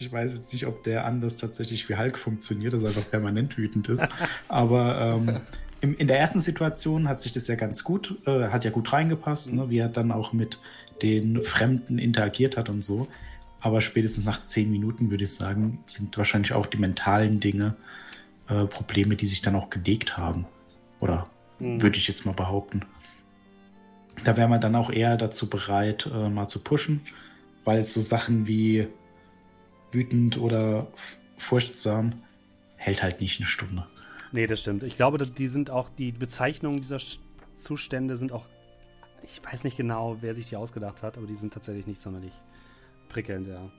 Ich 0.06 0.12
weiß 0.12 0.34
jetzt 0.34 0.54
nicht, 0.54 0.66
ob 0.68 0.84
der 0.84 1.06
anders 1.06 1.38
tatsächlich 1.38 1.88
wie 1.90 1.96
Hulk 1.98 2.18
funktioniert, 2.18 2.74
dass 2.74 2.84
er 2.84 2.90
einfach 2.90 3.10
permanent 3.10 3.58
wütend 3.58 3.90
ist. 3.90 4.08
Aber 4.48 5.20
ähm, 5.28 5.40
im, 5.82 5.98
in 5.98 6.08
der 6.08 6.20
ersten 6.20 6.42
Situation 6.42 7.08
hat 7.08 7.22
sich 7.22 7.32
das 7.32 7.48
ja 7.48 7.56
ganz 7.56 7.84
gut, 7.84 8.18
äh, 8.26 8.50
hat 8.50 8.66
ja 8.66 8.72
gut 8.72 8.92
reingepasst, 8.92 9.54
ne, 9.54 9.70
wie 9.70 9.78
er 9.80 9.90
dann 9.90 10.12
auch 10.12 10.34
mit 10.34 10.60
den 11.02 11.44
Fremden 11.44 11.98
interagiert 12.00 12.58
hat 12.58 12.70
und 12.70 12.84
so. 12.84 13.08
Aber 13.60 13.82
spätestens 13.82 14.26
nach 14.26 14.44
zehn 14.44 14.72
Minuten, 14.72 15.10
würde 15.10 15.24
ich 15.24 15.34
sagen, 15.34 15.80
sind 15.86 16.18
wahrscheinlich 16.18 16.54
auch 16.54 16.66
die 16.66 16.78
mentalen 16.78 17.40
Dinge 17.40 17.76
äh, 18.50 18.66
Probleme, 18.66 19.16
die 19.16 19.28
sich 19.28 19.42
dann 19.42 19.56
auch 19.56 19.70
gelegt 19.70 20.18
haben. 20.18 20.46
Oder 21.00 21.28
Mhm. 21.60 21.82
würde 21.82 21.98
ich 21.98 22.08
jetzt 22.08 22.26
mal 22.26 22.34
behaupten. 22.34 22.82
Da 24.24 24.38
wäre 24.38 24.48
man 24.48 24.62
dann 24.62 24.76
auch 24.76 24.92
eher 24.92 25.18
dazu 25.18 25.50
bereit, 25.50 26.10
äh, 26.14 26.30
mal 26.30 26.48
zu 26.48 26.60
pushen, 26.60 27.02
weil 27.64 27.84
so 27.86 28.02
Sachen 28.02 28.48
wie 28.48 28.88
wütend 29.94 30.38
oder 30.38 30.88
furchtsam 31.38 32.14
hält 32.76 33.04
halt 33.04 33.22
nicht 33.22 33.40
eine 33.40 33.48
Stunde. 33.48 33.88
Nee, 34.32 34.48
das 34.48 34.62
stimmt. 34.62 34.84
Ich 34.84 34.96
glaube, 34.96 35.26
die 35.26 35.48
sind 35.48 35.70
auch, 35.70 35.90
die 35.90 36.12
Bezeichnungen 36.12 36.82
dieser 36.82 36.98
Zustände 37.56 38.18
sind 38.18 38.32
auch, 38.32 38.48
ich 39.24 39.42
weiß 39.44 39.64
nicht 39.64 39.78
genau, 39.78 40.18
wer 40.22 40.36
sich 40.36 40.50
die 40.50 40.56
ausgedacht 40.56 41.04
hat, 41.04 41.18
aber 41.18 41.28
die 41.28 41.36
sind 41.36 41.54
tatsächlich 41.54 41.88
nicht 41.88 42.02
sonderlich 42.02 42.34
prickelnd, 43.10 43.48
ja. 43.48 43.70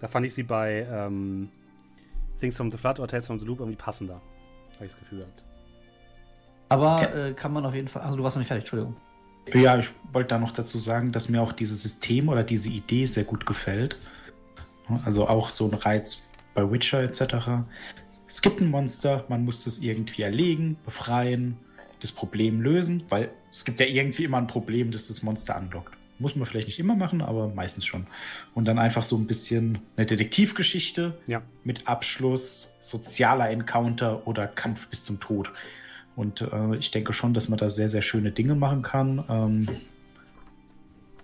Da 0.00 0.08
fand 0.08 0.26
ich 0.26 0.34
sie 0.34 0.42
bei 0.42 0.86
ähm, 0.90 1.48
Things 2.38 2.56
from 2.56 2.70
the 2.70 2.78
Flood 2.78 2.98
oder 3.00 3.08
Tales 3.08 3.26
from 3.26 3.40
the 3.40 3.46
Loop 3.46 3.60
irgendwie 3.60 3.76
passender. 3.76 4.20
Habe 4.74 4.86
ich 4.86 4.92
das 4.92 5.00
Gefühl 5.00 5.18
gehabt. 5.20 5.42
Aber 6.68 7.14
äh, 7.14 7.32
kann 7.32 7.52
man 7.52 7.64
auf 7.64 7.74
jeden 7.74 7.88
Fall. 7.88 8.02
Also 8.02 8.16
du 8.16 8.22
warst 8.22 8.36
noch 8.36 8.40
nicht 8.40 8.48
fertig, 8.48 8.64
Entschuldigung. 8.64 8.96
Ja, 9.54 9.78
ich 9.78 9.88
wollte 10.12 10.30
da 10.30 10.38
noch 10.38 10.50
dazu 10.50 10.76
sagen, 10.76 11.12
dass 11.12 11.28
mir 11.28 11.40
auch 11.40 11.52
dieses 11.52 11.82
System 11.82 12.28
oder 12.28 12.42
diese 12.42 12.68
Idee 12.68 13.06
sehr 13.06 13.24
gut 13.24 13.46
gefällt. 13.46 13.96
Also 15.04 15.28
auch 15.28 15.50
so 15.50 15.66
ein 15.68 15.74
Reiz 15.74 16.30
bei 16.54 16.70
Witcher 16.70 17.02
etc. 17.02 17.66
Es 18.28 18.42
gibt 18.42 18.60
ein 18.60 18.70
Monster, 18.70 19.24
man 19.28 19.44
muss 19.44 19.64
das 19.64 19.78
irgendwie 19.78 20.22
erlegen, 20.22 20.76
befreien, 20.84 21.56
das 22.00 22.12
Problem 22.12 22.60
lösen, 22.60 23.04
weil 23.08 23.30
es 23.52 23.64
gibt 23.64 23.80
ja 23.80 23.86
irgendwie 23.86 24.24
immer 24.24 24.38
ein 24.38 24.46
Problem, 24.46 24.90
das 24.90 25.08
das 25.08 25.22
Monster 25.22 25.56
anlockt. 25.56 25.94
Muss 26.18 26.34
man 26.34 26.46
vielleicht 26.46 26.68
nicht 26.68 26.78
immer 26.78 26.96
machen, 26.96 27.20
aber 27.20 27.48
meistens 27.48 27.84
schon. 27.84 28.06
Und 28.54 28.64
dann 28.64 28.78
einfach 28.78 29.02
so 29.02 29.16
ein 29.16 29.26
bisschen 29.26 29.80
eine 29.96 30.06
Detektivgeschichte 30.06 31.18
Ja. 31.26 31.42
mit 31.62 31.86
Abschluss, 31.86 32.72
sozialer 32.80 33.50
Encounter 33.50 34.26
oder 34.26 34.46
Kampf 34.46 34.88
bis 34.88 35.04
zum 35.04 35.20
Tod. 35.20 35.50
Und 36.14 36.40
äh, 36.40 36.76
ich 36.76 36.90
denke 36.90 37.12
schon, 37.12 37.34
dass 37.34 37.50
man 37.50 37.58
da 37.58 37.68
sehr, 37.68 37.90
sehr 37.90 38.00
schöne 38.00 38.30
Dinge 38.30 38.54
machen 38.54 38.80
kann. 38.80 39.24
Ähm, 39.28 39.68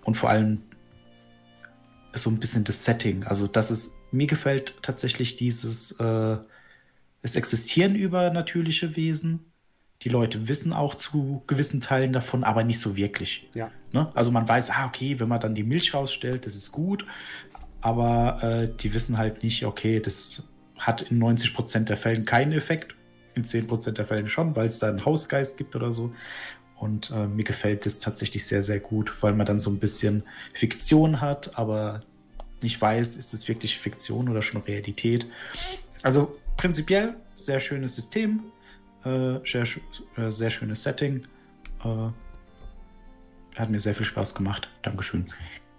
und 0.03 0.15
vor 0.15 0.29
allem 0.29 0.61
so 2.13 2.29
ein 2.29 2.39
bisschen 2.39 2.63
das 2.63 2.83
Setting. 2.85 3.23
Also, 3.23 3.47
das 3.47 3.71
ist, 3.71 3.95
mir 4.11 4.27
gefällt 4.27 4.75
tatsächlich 4.81 5.35
dieses, 5.35 5.91
äh, 5.99 6.37
es 7.21 7.35
existieren 7.35 7.95
übernatürliche 7.95 8.95
Wesen. 8.95 9.51
Die 10.03 10.09
Leute 10.09 10.49
wissen 10.49 10.73
auch 10.73 10.95
zu 10.95 11.43
gewissen 11.47 11.79
Teilen 11.79 12.11
davon, 12.11 12.43
aber 12.43 12.63
nicht 12.63 12.79
so 12.79 12.97
wirklich. 12.97 13.49
Ja. 13.55 13.71
Ne? 13.93 14.11
Also 14.13 14.31
man 14.31 14.47
weiß, 14.47 14.69
ah, 14.71 14.85
okay, 14.85 15.19
wenn 15.19 15.29
man 15.29 15.39
dann 15.39 15.55
die 15.55 15.63
Milch 15.63 15.93
rausstellt, 15.93 16.45
das 16.45 16.55
ist 16.55 16.73
gut, 16.73 17.05
aber 17.79 18.43
äh, 18.43 18.69
die 18.81 18.93
wissen 18.93 19.17
halt 19.17 19.43
nicht, 19.43 19.65
okay, 19.65 20.01
das 20.01 20.43
hat 20.77 21.03
in 21.03 21.23
90% 21.23 21.85
der 21.85 21.95
Fällen 21.95 22.25
keinen 22.25 22.51
Effekt, 22.51 22.95
in 23.35 23.45
10% 23.45 23.91
der 23.91 24.05
Fällen 24.05 24.27
schon, 24.27 24.55
weil 24.57 24.67
es 24.67 24.79
da 24.79 24.89
einen 24.89 25.05
Hausgeist 25.05 25.57
gibt 25.57 25.75
oder 25.75 25.93
so. 25.93 26.13
Und 26.83 27.11
äh, 27.11 27.27
mir 27.27 27.45
gefällt 27.45 27.85
das 27.85 28.01
tatsächlich 28.01 28.45
sehr, 28.45 28.61
sehr 28.61 28.81
gut, 28.81 29.23
weil 29.23 29.33
man 29.33 29.45
dann 29.45 29.57
so 29.57 29.69
ein 29.69 29.79
bisschen 29.79 30.23
Fiktion 30.53 31.21
hat, 31.21 31.57
aber 31.57 32.01
nicht 32.61 32.81
weiß, 32.81 33.15
ist 33.15 33.33
es 33.33 33.47
wirklich 33.47 33.79
Fiktion 33.79 34.27
oder 34.27 34.41
schon 34.41 34.61
Realität. 34.63 35.25
Also 36.01 36.35
prinzipiell 36.57 37.15
sehr 37.35 37.61
schönes 37.61 37.95
System, 37.95 38.41
äh, 39.05 39.39
sehr, 39.45 39.65
äh, 40.17 40.29
sehr 40.29 40.49
schönes 40.49 40.83
Setting. 40.83 41.23
Äh, 41.85 42.09
hat 43.57 43.69
mir 43.69 43.79
sehr 43.79 43.95
viel 43.95 44.05
Spaß 44.05 44.35
gemacht. 44.35 44.67
Dankeschön. 44.81 45.25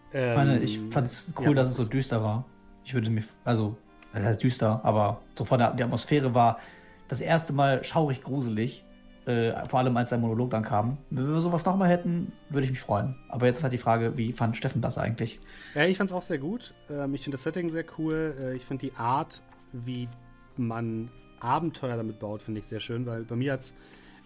Ich 0.08 0.15
meine, 0.15 0.60
ich 0.60 0.76
Ähm, 0.76 0.91
fand 0.91 1.08
es 1.08 1.26
cool, 1.39 1.49
ja, 1.49 1.52
dass 1.52 1.70
es 1.70 1.76
so 1.76 1.84
düster 1.84 2.23
war. 2.23 2.47
Ich 2.86 2.94
würde 2.94 3.10
mir, 3.10 3.24
also, 3.44 3.76
das 4.15 4.24
heißt 4.24 4.42
düster, 4.42 4.81
aber 4.83 5.20
so 5.34 5.44
von 5.44 5.58
der 5.58 5.73
die 5.73 5.83
Atmosphäre 5.83 6.33
war 6.33 6.60
das 7.08 7.20
erste 7.20 7.52
Mal 7.52 7.84
schaurig 7.84 8.23
gruselig. 8.23 8.84
Äh, 9.26 9.66
vor 9.68 9.78
allem 9.78 9.96
als 9.96 10.10
der 10.10 10.18
Monolog 10.18 10.50
dann 10.50 10.62
kam. 10.62 10.98
Wenn 11.08 11.32
wir 11.32 11.40
sowas 11.40 11.64
nochmal 11.64 11.88
hätten, 11.88 12.32
würde 12.50 12.66
ich 12.66 12.70
mich 12.70 12.80
freuen. 12.80 13.16
Aber 13.28 13.46
jetzt 13.46 13.58
ist 13.58 13.62
halt 13.62 13.72
die 13.72 13.78
Frage, 13.78 14.18
wie 14.18 14.34
fand 14.34 14.56
Steffen 14.56 14.82
das 14.82 14.98
eigentlich? 14.98 15.40
Ja, 15.74 15.84
ich 15.84 15.96
fand 15.96 16.10
es 16.10 16.16
auch 16.16 16.22
sehr 16.22 16.38
gut. 16.38 16.74
Ähm, 16.90 17.14
ich 17.14 17.22
finde 17.22 17.36
das 17.36 17.42
Setting 17.42 17.70
sehr 17.70 17.84
cool. 17.98 18.34
Äh, 18.38 18.56
ich 18.56 18.66
finde 18.66 18.86
die 18.86 18.94
Art, 18.96 19.40
wie 19.72 20.08
man 20.56 21.10
Abenteuer 21.40 21.96
damit 21.96 22.20
baut, 22.20 22.42
finde 22.42 22.60
ich 22.60 22.66
sehr 22.66 22.80
schön, 22.80 23.06
weil 23.06 23.24
bei 23.24 23.36
mir 23.36 23.54
hat 23.54 23.60
es 23.60 23.74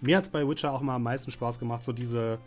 mir 0.00 0.16
hat's 0.16 0.28
bei 0.28 0.46
Witcher 0.46 0.72
auch 0.72 0.80
mal 0.80 0.96
am 0.96 1.02
meisten 1.02 1.30
Spaß 1.30 1.58
gemacht, 1.58 1.82
so 1.82 1.92
diese 1.92 2.38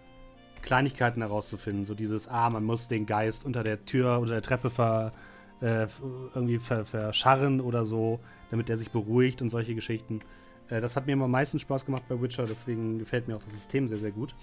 Kleinigkeiten 0.61 1.21
herauszufinden. 1.21 1.85
So 1.85 1.95
dieses, 1.95 2.27
ah, 2.27 2.49
man 2.49 2.63
muss 2.63 2.87
den 2.87 3.05
Geist 3.05 3.45
unter 3.45 3.63
der 3.63 3.85
Tür 3.85 4.19
oder 4.21 4.31
der 4.31 4.41
Treppe 4.41 4.69
ver, 4.69 5.11
äh, 5.61 5.87
irgendwie 6.33 6.59
ver, 6.59 6.85
verscharren 6.85 7.59
oder 7.61 7.85
so, 7.85 8.19
damit 8.49 8.69
er 8.69 8.77
sich 8.77 8.91
beruhigt 8.91 9.41
und 9.41 9.49
solche 9.49 9.75
Geschichten. 9.75 10.21
Äh, 10.71 10.81
das 10.81 10.95
hat 10.95 11.05
mir 11.05 11.13
immer 11.13 11.25
am 11.25 11.31
meisten 11.31 11.59
Spaß 11.59 11.85
gemacht 11.85 12.03
bei 12.07 12.19
Witcher, 12.21 12.45
deswegen 12.45 12.99
gefällt 12.99 13.27
mir 13.27 13.35
auch 13.35 13.43
das 13.43 13.53
System 13.53 13.87
sehr, 13.87 13.99
sehr 13.99 14.11
gut. 14.11 14.35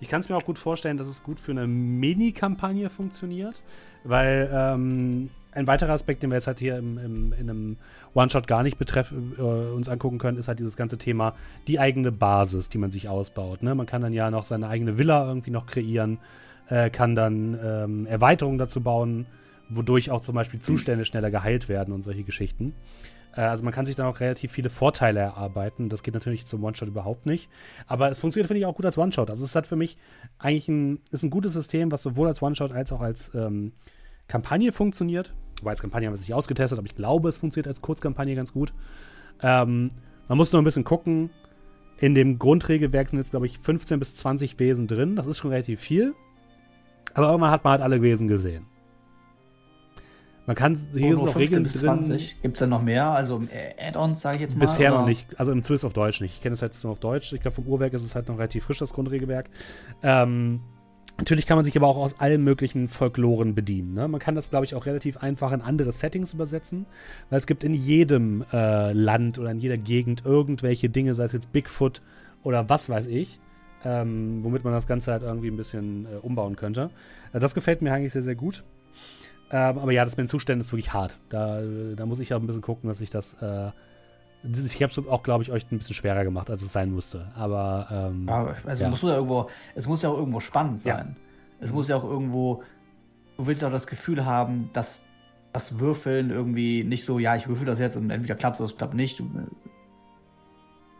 Ich 0.00 0.08
kann 0.08 0.20
es 0.20 0.28
mir 0.28 0.36
auch 0.36 0.44
gut 0.44 0.58
vorstellen, 0.58 0.96
dass 0.96 1.08
es 1.08 1.22
gut 1.22 1.40
für 1.40 1.50
eine 1.50 1.66
Mini-Kampagne 1.66 2.90
funktioniert, 2.90 3.60
weil 4.04 4.48
ähm, 4.52 5.30
ein 5.52 5.66
weiterer 5.66 5.92
Aspekt, 5.92 6.22
den 6.22 6.30
wir 6.30 6.36
jetzt 6.36 6.46
halt 6.46 6.60
hier 6.60 6.78
im, 6.78 6.96
im, 6.98 7.32
in 7.32 7.50
einem 7.50 7.76
One-Shot 8.14 8.46
gar 8.46 8.62
nicht 8.62 8.78
betreff, 8.78 9.12
äh, 9.12 9.42
uns 9.42 9.88
angucken 9.88 10.18
können, 10.18 10.38
ist 10.38 10.48
halt 10.48 10.60
dieses 10.60 10.76
ganze 10.76 10.96
Thema, 10.96 11.34
die 11.66 11.80
eigene 11.80 12.12
Basis, 12.12 12.68
die 12.68 12.78
man 12.78 12.92
sich 12.92 13.08
ausbaut. 13.08 13.62
Ne? 13.62 13.74
Man 13.74 13.86
kann 13.86 14.02
dann 14.02 14.12
ja 14.12 14.30
noch 14.30 14.44
seine 14.44 14.68
eigene 14.68 14.96
Villa 14.96 15.26
irgendwie 15.26 15.50
noch 15.50 15.66
kreieren, 15.66 16.18
äh, 16.68 16.88
kann 16.90 17.16
dann 17.16 17.58
ähm, 17.62 18.06
Erweiterungen 18.06 18.58
dazu 18.58 18.80
bauen, 18.80 19.26
wodurch 19.68 20.10
auch 20.10 20.20
zum 20.20 20.36
Beispiel 20.36 20.60
Zustände 20.60 21.04
schneller 21.04 21.30
geheilt 21.30 21.68
werden 21.68 21.92
und 21.92 22.02
solche 22.02 22.22
Geschichten. 22.22 22.74
Äh, 23.34 23.42
Also 23.42 23.64
man 23.64 23.72
kann 23.72 23.86
sich 23.86 23.96
dann 23.96 24.06
auch 24.06 24.20
relativ 24.20 24.52
viele 24.52 24.70
Vorteile 24.70 25.20
erarbeiten. 25.20 25.88
Das 25.88 26.02
geht 26.02 26.14
natürlich 26.14 26.46
zum 26.46 26.62
One-Shot 26.64 26.88
überhaupt 26.88 27.26
nicht. 27.26 27.48
Aber 27.86 28.10
es 28.10 28.18
funktioniert, 28.18 28.48
finde 28.48 28.60
ich, 28.60 28.66
auch 28.66 28.74
gut 28.74 28.86
als 28.86 28.98
One-Shot. 28.98 29.30
Also 29.30 29.44
es 29.44 29.54
hat 29.54 29.66
für 29.66 29.76
mich 29.76 29.96
eigentlich 30.38 30.68
ein, 30.68 31.00
ist 31.10 31.22
ein 31.22 31.30
gutes 31.30 31.52
System, 31.52 31.92
was 31.92 32.02
sowohl 32.02 32.28
als 32.28 32.42
One-Shot 32.42 32.72
als 32.72 32.92
auch 32.92 33.00
als 33.00 33.34
ähm, 33.34 33.72
Kampagne 34.28 34.72
funktioniert. 34.72 35.34
Wobei 35.60 35.72
als 35.72 35.80
Kampagne 35.80 36.06
haben 36.06 36.14
wir 36.14 36.18
es 36.18 36.22
nicht 36.22 36.34
ausgetestet, 36.34 36.78
aber 36.78 36.86
ich 36.86 36.94
glaube, 36.94 37.28
es 37.28 37.36
funktioniert 37.36 37.68
als 37.68 37.82
Kurzkampagne 37.82 38.34
ganz 38.34 38.52
gut. 38.52 38.72
Ähm, 39.42 39.88
man 40.28 40.38
muss 40.38 40.52
nur 40.52 40.62
ein 40.62 40.64
bisschen 40.64 40.84
gucken. 40.84 41.30
In 41.98 42.14
dem 42.14 42.38
Grundregelwerk 42.38 43.10
sind 43.10 43.18
jetzt, 43.18 43.30
glaube 43.30 43.46
ich, 43.46 43.58
15 43.58 43.98
bis 43.98 44.16
20 44.16 44.58
Wesen 44.58 44.86
drin. 44.86 45.16
Das 45.16 45.26
ist 45.26 45.38
schon 45.38 45.50
relativ 45.50 45.80
viel. 45.80 46.14
Aber 47.12 47.26
irgendwann 47.26 47.50
hat 47.50 47.64
man 47.64 47.72
halt 47.72 47.82
alle 47.82 48.00
Wesen 48.00 48.28
gesehen. 48.28 48.66
Man 50.50 50.56
kann, 50.56 50.76
hier 50.92 51.16
sind 51.16 51.28
auch 51.28 51.36
Regeln 51.36 51.62
drin. 51.62 52.18
Gibt 52.42 52.56
es 52.56 52.58
denn 52.58 52.70
noch 52.70 52.82
mehr? 52.82 53.06
Also 53.06 53.40
äh, 53.52 53.86
Add-ons, 53.86 54.20
sage 54.20 54.38
ich 54.38 54.42
jetzt 54.42 54.56
mal? 54.56 54.62
Bisher 54.62 54.90
noch 54.90 54.98
oder? 55.02 55.06
nicht. 55.06 55.38
Also 55.38 55.52
im 55.52 55.62
Twist 55.62 55.84
auf 55.84 55.92
Deutsch 55.92 56.20
nicht. 56.20 56.34
Ich 56.34 56.42
kenne 56.42 56.54
es 56.54 56.60
jetzt 56.60 56.82
nur 56.82 56.90
auf 56.90 56.98
Deutsch. 56.98 57.32
Ich 57.32 57.40
glaube, 57.40 57.54
vom 57.54 57.68
Uhrwerk 57.68 57.92
ist 57.92 58.02
es 58.02 58.16
halt 58.16 58.26
noch 58.26 58.36
relativ 58.36 58.64
frisch, 58.64 58.80
das 58.80 58.92
Grundregelwerk. 58.92 59.48
Ähm, 60.02 60.58
Natürlich 61.18 61.46
kann 61.46 61.56
man 61.56 61.64
sich 61.64 61.76
aber 61.76 61.86
auch 61.86 61.98
aus 61.98 62.18
allen 62.18 62.42
möglichen 62.42 62.88
Folkloren 62.88 63.54
bedienen. 63.54 63.94
Ne? 63.94 64.08
Man 64.08 64.18
kann 64.18 64.34
das, 64.34 64.50
glaube 64.50 64.64
ich, 64.64 64.74
auch 64.74 64.86
relativ 64.86 65.18
einfach 65.18 65.52
in 65.52 65.60
andere 65.60 65.92
Settings 65.92 66.34
übersetzen, 66.34 66.84
weil 67.28 67.38
es 67.38 67.46
gibt 67.46 67.62
in 67.62 67.72
jedem 67.72 68.44
äh, 68.52 68.92
Land 68.92 69.38
oder 69.38 69.52
in 69.52 69.60
jeder 69.60 69.76
Gegend 69.76 70.24
irgendwelche 70.24 70.88
Dinge, 70.88 71.14
sei 71.14 71.22
es 71.22 71.32
jetzt 71.32 71.52
Bigfoot 71.52 72.02
oder 72.42 72.68
was 72.68 72.88
weiß 72.88 73.06
ich, 73.06 73.38
ähm, 73.84 74.40
womit 74.42 74.64
man 74.64 74.72
das 74.72 74.88
Ganze 74.88 75.12
halt 75.12 75.22
irgendwie 75.22 75.48
ein 75.48 75.56
bisschen 75.56 76.06
äh, 76.06 76.16
umbauen 76.16 76.56
könnte. 76.56 76.90
Äh, 77.32 77.38
das 77.38 77.54
gefällt 77.54 77.82
mir 77.82 77.92
eigentlich 77.92 78.12
sehr, 78.12 78.24
sehr 78.24 78.34
gut. 78.34 78.64
Ähm, 79.52 79.78
aber 79.78 79.92
ja, 79.92 80.04
das 80.04 80.16
mit 80.16 80.26
den 80.26 80.28
Zuständen 80.28 80.60
ist 80.60 80.72
wirklich 80.72 80.92
hart. 80.92 81.18
Da, 81.28 81.60
da 81.96 82.06
muss 82.06 82.20
ich 82.20 82.32
auch 82.34 82.40
ein 82.40 82.46
bisschen 82.46 82.62
gucken, 82.62 82.88
dass 82.88 83.00
ich 83.00 83.10
das. 83.10 83.34
Äh, 83.42 83.70
ich 84.42 84.82
habe 84.82 84.92
es 84.92 84.98
auch, 85.08 85.22
glaube 85.22 85.42
ich, 85.42 85.52
euch 85.52 85.70
ein 85.70 85.78
bisschen 85.78 85.94
schwerer 85.94 86.24
gemacht, 86.24 86.48
als 86.50 86.62
es 86.62 86.72
sein 86.72 86.92
musste. 86.92 87.30
Aber. 87.34 87.88
Ähm, 87.90 88.26
ja, 88.28 88.54
also 88.64 88.84
ja. 88.84 88.90
Muss 88.90 89.02
ja 89.02 89.14
irgendwo, 89.14 89.50
es 89.74 89.86
muss 89.86 90.02
ja 90.02 90.08
auch 90.08 90.16
irgendwo 90.18 90.40
spannend 90.40 90.82
sein. 90.82 91.16
Es 91.60 91.72
muss 91.72 91.88
ja 91.88 91.96
auch 91.96 92.04
irgendwo. 92.04 92.62
Du 93.36 93.46
willst 93.46 93.62
ja 93.62 93.68
auch 93.68 93.72
das 93.72 93.86
Gefühl 93.86 94.24
haben, 94.24 94.70
dass 94.72 95.02
das 95.52 95.78
Würfeln 95.78 96.30
irgendwie 96.30 96.84
nicht 96.84 97.04
so, 97.04 97.18
ja, 97.18 97.36
ich 97.36 97.48
würfel 97.48 97.66
das 97.66 97.78
jetzt 97.78 97.96
und 97.96 98.10
entweder 98.10 98.34
klappt 98.34 98.56
es 98.56 98.60
oder 98.60 98.70
es 98.70 98.76
klappt 98.76 98.94
nicht. 98.94 99.18
Du, 99.18 99.28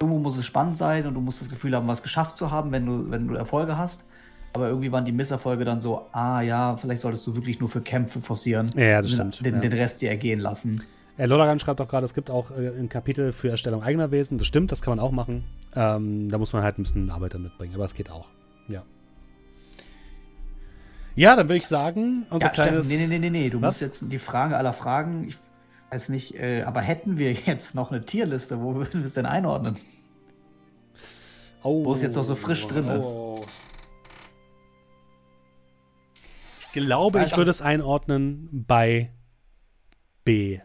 irgendwo 0.00 0.18
muss 0.18 0.38
es 0.38 0.46
spannend 0.46 0.76
sein 0.76 1.06
und 1.06 1.14
du 1.14 1.20
musst 1.20 1.40
das 1.40 1.48
Gefühl 1.48 1.74
haben, 1.74 1.86
was 1.86 2.02
geschafft 2.02 2.36
zu 2.36 2.50
haben, 2.50 2.72
wenn 2.72 2.86
du, 2.86 3.10
wenn 3.10 3.28
du 3.28 3.34
Erfolge 3.34 3.76
hast. 3.76 4.04
Aber 4.52 4.68
irgendwie 4.68 4.90
waren 4.90 5.04
die 5.04 5.12
Misserfolge 5.12 5.64
dann 5.64 5.80
so, 5.80 6.06
ah 6.12 6.40
ja, 6.40 6.76
vielleicht 6.76 7.02
solltest 7.02 7.26
du 7.26 7.34
wirklich 7.34 7.60
nur 7.60 7.68
für 7.68 7.80
Kämpfe 7.80 8.20
forcieren. 8.20 8.70
Ja, 8.76 9.00
das 9.00 9.12
stimmt. 9.12 9.44
Den, 9.44 9.56
ja. 9.56 9.60
den 9.60 9.72
Rest 9.72 10.00
dir 10.00 10.10
ergehen 10.10 10.40
lassen. 10.40 10.82
Äh, 11.16 11.26
Lodagan 11.26 11.58
schreibt 11.58 11.80
auch 11.80 11.88
gerade, 11.88 12.04
es 12.04 12.14
gibt 12.14 12.30
auch 12.30 12.50
äh, 12.50 12.68
ein 12.68 12.88
Kapitel 12.88 13.32
für 13.32 13.50
Erstellung 13.50 13.82
eigener 13.82 14.10
Wesen. 14.10 14.38
Das 14.38 14.46
stimmt, 14.46 14.72
das 14.72 14.82
kann 14.82 14.96
man 14.96 15.00
auch 15.00 15.12
machen. 15.12 15.44
Ähm, 15.76 16.28
da 16.28 16.38
muss 16.38 16.52
man 16.52 16.62
halt 16.62 16.78
ein 16.78 16.82
bisschen 16.82 17.10
Arbeit 17.10 17.38
mitbringen, 17.38 17.74
aber 17.74 17.84
es 17.84 17.94
geht 17.94 18.10
auch. 18.10 18.26
Ja. 18.68 18.82
Ja, 21.14 21.36
dann 21.36 21.48
würde 21.48 21.58
ich 21.58 21.66
sagen, 21.66 22.24
unser 22.30 22.46
ja, 22.46 22.52
kleines. 22.52 22.86
Steffen, 22.86 23.08
nee, 23.08 23.18
nee, 23.18 23.30
nee, 23.30 23.30
nee, 23.30 23.50
du 23.50 23.60
Was? 23.60 23.66
musst 23.66 23.80
jetzt 23.82 24.04
die 24.10 24.18
Frage 24.18 24.56
aller 24.56 24.72
Fragen, 24.72 25.28
ich 25.28 25.36
weiß 25.90 26.08
nicht, 26.08 26.38
äh, 26.38 26.62
aber 26.62 26.80
hätten 26.80 27.18
wir 27.18 27.32
jetzt 27.32 27.74
noch 27.74 27.90
eine 27.90 28.04
Tierliste, 28.04 28.62
wo 28.62 28.74
würden 28.74 29.00
wir 29.00 29.06
es 29.06 29.14
denn 29.14 29.26
einordnen? 29.26 29.76
Oh, 31.62 31.84
wo 31.84 31.92
es 31.92 32.02
jetzt 32.02 32.16
noch 32.16 32.24
so 32.24 32.34
frisch 32.34 32.66
drin 32.66 32.86
oh. 32.88 32.96
ist. 32.96 33.06
Ich 33.29 33.29
glaube, 36.72 37.22
ich 37.24 37.36
würde 37.36 37.50
es 37.50 37.62
einordnen 37.62 38.48
bei 38.52 39.10
B. 40.24 40.60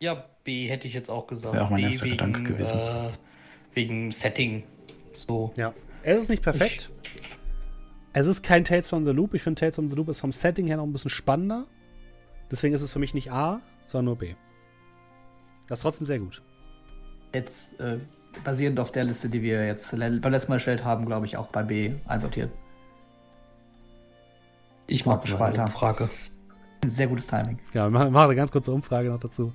Ja, 0.00 0.24
B 0.44 0.68
hätte 0.68 0.88
ich 0.88 0.94
jetzt 0.94 1.10
auch 1.10 1.26
gesagt. 1.26 1.54
Wäre 1.54 1.64
auch 1.64 1.70
mein 1.70 1.82
B 1.82 1.88
erster 1.88 2.08
Gedanke 2.08 2.42
gewesen. 2.42 2.78
Äh, 2.78 3.10
wegen 3.74 4.12
Setting. 4.12 4.64
So. 5.16 5.52
Ja. 5.56 5.74
Es 6.02 6.18
ist 6.18 6.28
nicht 6.28 6.42
perfekt. 6.42 6.90
Ich, 7.04 7.10
es 8.14 8.26
ist 8.26 8.42
kein 8.42 8.64
Tales 8.64 8.88
from 8.88 9.06
the 9.06 9.12
Loop. 9.12 9.34
Ich 9.34 9.42
finde, 9.42 9.60
Tales 9.60 9.76
from 9.76 9.88
the 9.88 9.96
Loop 9.96 10.08
ist 10.08 10.20
vom 10.20 10.32
Setting 10.32 10.66
her 10.66 10.76
noch 10.76 10.84
ein 10.84 10.92
bisschen 10.92 11.10
spannender. 11.10 11.66
Deswegen 12.50 12.74
ist 12.74 12.82
es 12.82 12.92
für 12.92 12.98
mich 12.98 13.14
nicht 13.14 13.30
A, 13.30 13.60
sondern 13.86 14.06
nur 14.06 14.18
B. 14.18 14.34
Das 15.68 15.78
ist 15.78 15.82
trotzdem 15.82 16.06
sehr 16.06 16.18
gut. 16.18 16.42
Jetzt 17.32 17.78
äh, 17.80 17.98
basierend 18.44 18.78
auf 18.80 18.92
der 18.92 19.04
Liste, 19.04 19.28
die 19.28 19.42
wir 19.42 19.64
jetzt 19.66 19.90
beim 19.92 20.32
letzten 20.32 20.50
Mal 20.50 20.56
erstellt 20.56 20.84
haben, 20.84 21.06
glaube 21.06 21.24
ich, 21.26 21.36
auch 21.36 21.46
bei 21.46 21.62
B 21.62 21.94
einsortiert. 22.06 22.50
Ich 24.86 25.06
mag 25.06 25.26
Spalter. 25.26 25.68
Frage. 25.68 26.10
Sehr 26.86 27.06
gutes 27.06 27.26
Timing. 27.26 27.58
Ja, 27.72 27.88
wir 27.88 27.90
machen 27.90 28.16
eine 28.16 28.34
ganz 28.34 28.50
kurze 28.50 28.72
Umfrage 28.72 29.08
noch 29.08 29.20
dazu. 29.20 29.52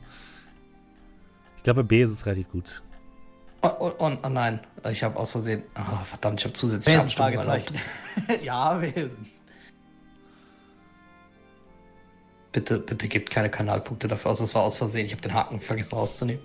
Ich 1.58 1.64
glaube, 1.64 1.84
B 1.84 2.02
ist 2.02 2.12
es 2.12 2.26
relativ 2.26 2.50
gut. 2.50 2.82
Oh, 3.62 3.70
oh, 3.80 3.92
oh, 3.98 4.12
oh 4.24 4.30
nein, 4.30 4.60
ich 4.90 5.04
habe 5.04 5.18
aus 5.18 5.32
Versehen. 5.32 5.64
Oh, 5.76 6.06
verdammt, 6.06 6.40
ich 6.40 6.46
habe 6.46 6.54
zusätzlich 6.54 6.96
Wesen 6.96 7.10
Fragezeichen. 7.10 7.76
ja, 8.44 8.82
Wesen. 8.82 9.28
Bitte, 12.52 12.80
bitte 12.80 13.08
gebt 13.08 13.30
keine 13.30 13.50
Kanalpunkte 13.50 14.08
dafür 14.08 14.32
aus. 14.32 14.40
Das 14.40 14.56
war 14.56 14.64
aus 14.64 14.78
Versehen. 14.78 15.06
Ich 15.06 15.12
habe 15.12 15.22
den 15.22 15.34
Haken 15.34 15.60
vergessen 15.60 15.96
rauszunehmen. 15.96 16.42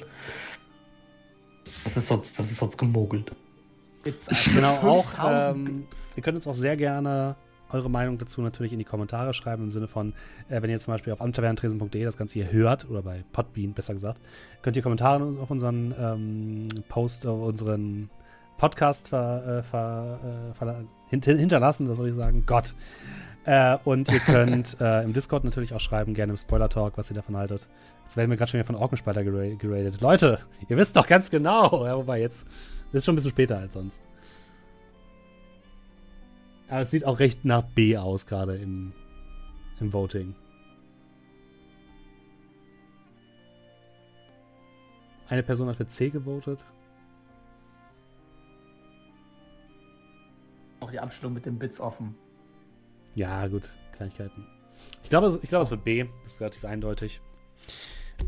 Das 1.85 1.97
ist 1.97 2.09
sonst, 2.09 2.39
das 2.39 2.51
ist 2.51 2.59
sonst 2.59 2.77
gemogelt. 2.77 3.33
Genau, 4.52 4.75
auch. 4.78 5.07
Ähm, 5.25 5.86
ihr 6.17 6.23
könnt 6.23 6.36
uns 6.36 6.47
auch 6.47 6.55
sehr 6.55 6.77
gerne 6.77 7.36
eure 7.73 7.91
Meinung 7.91 8.18
dazu 8.18 8.41
natürlich 8.42 8.73
in 8.73 8.78
die 8.78 8.84
Kommentare 8.84 9.34
schreiben, 9.34 9.65
im 9.65 9.70
Sinne 9.70 9.89
von, 9.89 10.15
äh, 10.49 10.62
wenn 10.62 10.70
ihr 10.70 10.78
zum 10.78 10.92
Beispiel 10.94 11.12
auf 11.12 11.20
amtavernentresen.de 11.20 12.05
das 12.05 12.17
Ganze 12.17 12.34
hier 12.34 12.52
hört, 12.52 12.89
oder 12.89 13.02
bei 13.02 13.25
Podbean 13.33 13.73
besser 13.73 13.94
gesagt, 13.94 14.20
könnt 14.62 14.76
ihr 14.76 14.83
Kommentare 14.83 15.36
auf 15.41 15.51
unseren 15.51 15.94
ähm, 15.99 16.68
Post, 16.89 17.26
auf 17.26 17.42
unseren 17.42 18.10
Podcast 18.59 19.09
ver, 19.09 19.59
äh, 19.59 19.62
ver, 19.62 20.20
äh, 20.51 20.55
ver, 20.55 20.84
hinterlassen, 21.10 21.86
das 21.86 21.97
soll 21.97 22.09
ich 22.09 22.15
sagen. 22.15 22.44
Gott. 22.47 22.75
Äh, 23.44 23.76
und 23.84 24.09
ihr 24.10 24.20
könnt 24.20 24.76
äh, 24.81 25.02
im 25.02 25.12
Discord 25.12 25.44
natürlich 25.44 25.75
auch 25.75 25.81
schreiben, 25.81 26.15
gerne 26.15 26.33
im 26.33 26.36
Spoiler-Talk, 26.36 26.97
was 26.97 27.10
ihr 27.10 27.17
davon 27.17 27.36
haltet. 27.36 27.67
Jetzt 28.05 28.17
werden 28.17 28.31
wir 28.31 28.36
gerade 28.36 28.51
schon 28.51 28.59
wieder 28.59 28.67
von 28.67 28.76
Orkenspalter 28.76 29.25
geradet. 29.25 30.01
Leute, 30.01 30.39
ihr 30.68 30.76
wisst 30.76 30.97
doch 30.97 31.07
ganz 31.07 31.31
genau. 31.31 31.84
Ja, 31.84 31.97
wobei 31.97 32.20
jetzt 32.20 32.44
ist 32.92 33.05
schon 33.05 33.15
ein 33.15 33.17
bisschen 33.17 33.31
später 33.31 33.59
als 33.59 33.75
sonst. 33.75 34.07
Aber 36.73 36.81
es 36.81 36.91
sieht 36.91 37.05
auch 37.05 37.18
recht 37.18 37.44
nach 37.44 37.65
B 37.65 37.99
aus, 37.99 38.25
gerade 38.25 38.57
im, 38.57 38.94
im 39.78 39.92
Voting. 39.92 40.34
Eine 45.28 45.42
Person 45.42 45.68
hat 45.68 45.76
für 45.76 45.86
C 45.86 46.09
gewotet. 46.09 46.65
Auch 50.81 50.91
die 50.91 50.99
Abstimmung 50.99 51.34
mit 51.34 51.44
den 51.44 51.59
Bits 51.59 51.78
offen. 51.78 52.15
Ja, 53.17 53.47
gut. 53.49 53.70
Kleinigkeiten. 53.92 54.47
Ich 55.02 55.10
glaube, 55.10 55.39
ich 55.42 55.51
glaube, 55.51 55.65
es 55.65 55.70
wird 55.70 55.84
B. 55.84 56.07
Das 56.23 56.33
ist 56.33 56.41
relativ 56.41 56.65
eindeutig. 56.65 57.20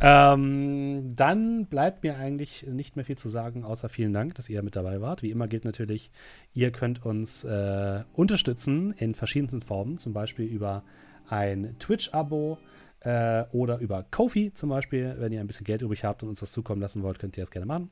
Ähm, 0.00 1.14
dann 1.14 1.66
bleibt 1.66 2.02
mir 2.02 2.16
eigentlich 2.16 2.66
nicht 2.66 2.96
mehr 2.96 3.04
viel 3.04 3.18
zu 3.18 3.28
sagen, 3.28 3.64
außer 3.64 3.88
vielen 3.88 4.12
Dank, 4.12 4.34
dass 4.34 4.48
ihr 4.48 4.62
mit 4.62 4.76
dabei 4.76 5.00
wart. 5.00 5.22
Wie 5.22 5.30
immer 5.30 5.48
gilt 5.48 5.64
natürlich, 5.64 6.10
ihr 6.52 6.72
könnt 6.72 7.04
uns 7.04 7.44
äh, 7.44 8.02
unterstützen 8.12 8.92
in 8.98 9.14
verschiedensten 9.14 9.62
Formen, 9.62 9.98
zum 9.98 10.12
Beispiel 10.12 10.46
über 10.46 10.82
ein 11.28 11.76
Twitch-Abo 11.78 12.58
äh, 13.00 13.44
oder 13.52 13.78
über 13.78 14.04
Kofi 14.10 14.52
zum 14.52 14.70
Beispiel. 14.70 15.14
Wenn 15.18 15.32
ihr 15.32 15.40
ein 15.40 15.46
bisschen 15.46 15.64
Geld 15.64 15.82
übrig 15.82 16.04
habt 16.04 16.22
und 16.22 16.28
uns 16.28 16.40
das 16.40 16.50
zukommen 16.50 16.80
lassen 16.80 17.02
wollt, 17.02 17.18
könnt 17.18 17.36
ihr 17.36 17.42
das 17.42 17.50
gerne 17.50 17.66
machen. 17.66 17.90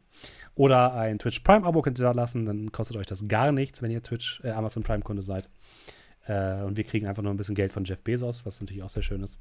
Oder 0.55 0.95
ein 0.95 1.19
Twitch 1.19 1.41
Prime-Abo 1.41 1.83
könnt 1.83 1.99
ihr 2.01 2.05
da 2.05 2.13
lassen, 2.13 2.47
dann 2.47 2.73
kostet 2.73 2.97
euch 2.97 3.07
das 3.07 3.27
gar 3.29 3.53
nichts, 3.53 3.81
wenn 3.81 3.91
ihr 3.91 4.03
Twitch, 4.03 4.43
äh, 4.45 4.51
Amazon 4.51 4.83
Prime-Kunde 4.83 5.23
seid. 5.23 5.49
Äh, 6.27 6.63
und 6.63 6.77
wir 6.77 6.85
kriegen 6.85 7.07
einfach 7.07 7.23
nur 7.23 7.33
ein 7.33 7.37
bisschen 7.37 7.55
Geld 7.55 7.73
von 7.73 7.85
Jeff 7.85 8.03
Bezos, 8.03 8.45
was 8.45 8.61
natürlich 8.61 8.83
auch 8.83 8.91
sehr 8.91 9.03
schön 9.03 9.23
ist. 9.23 9.39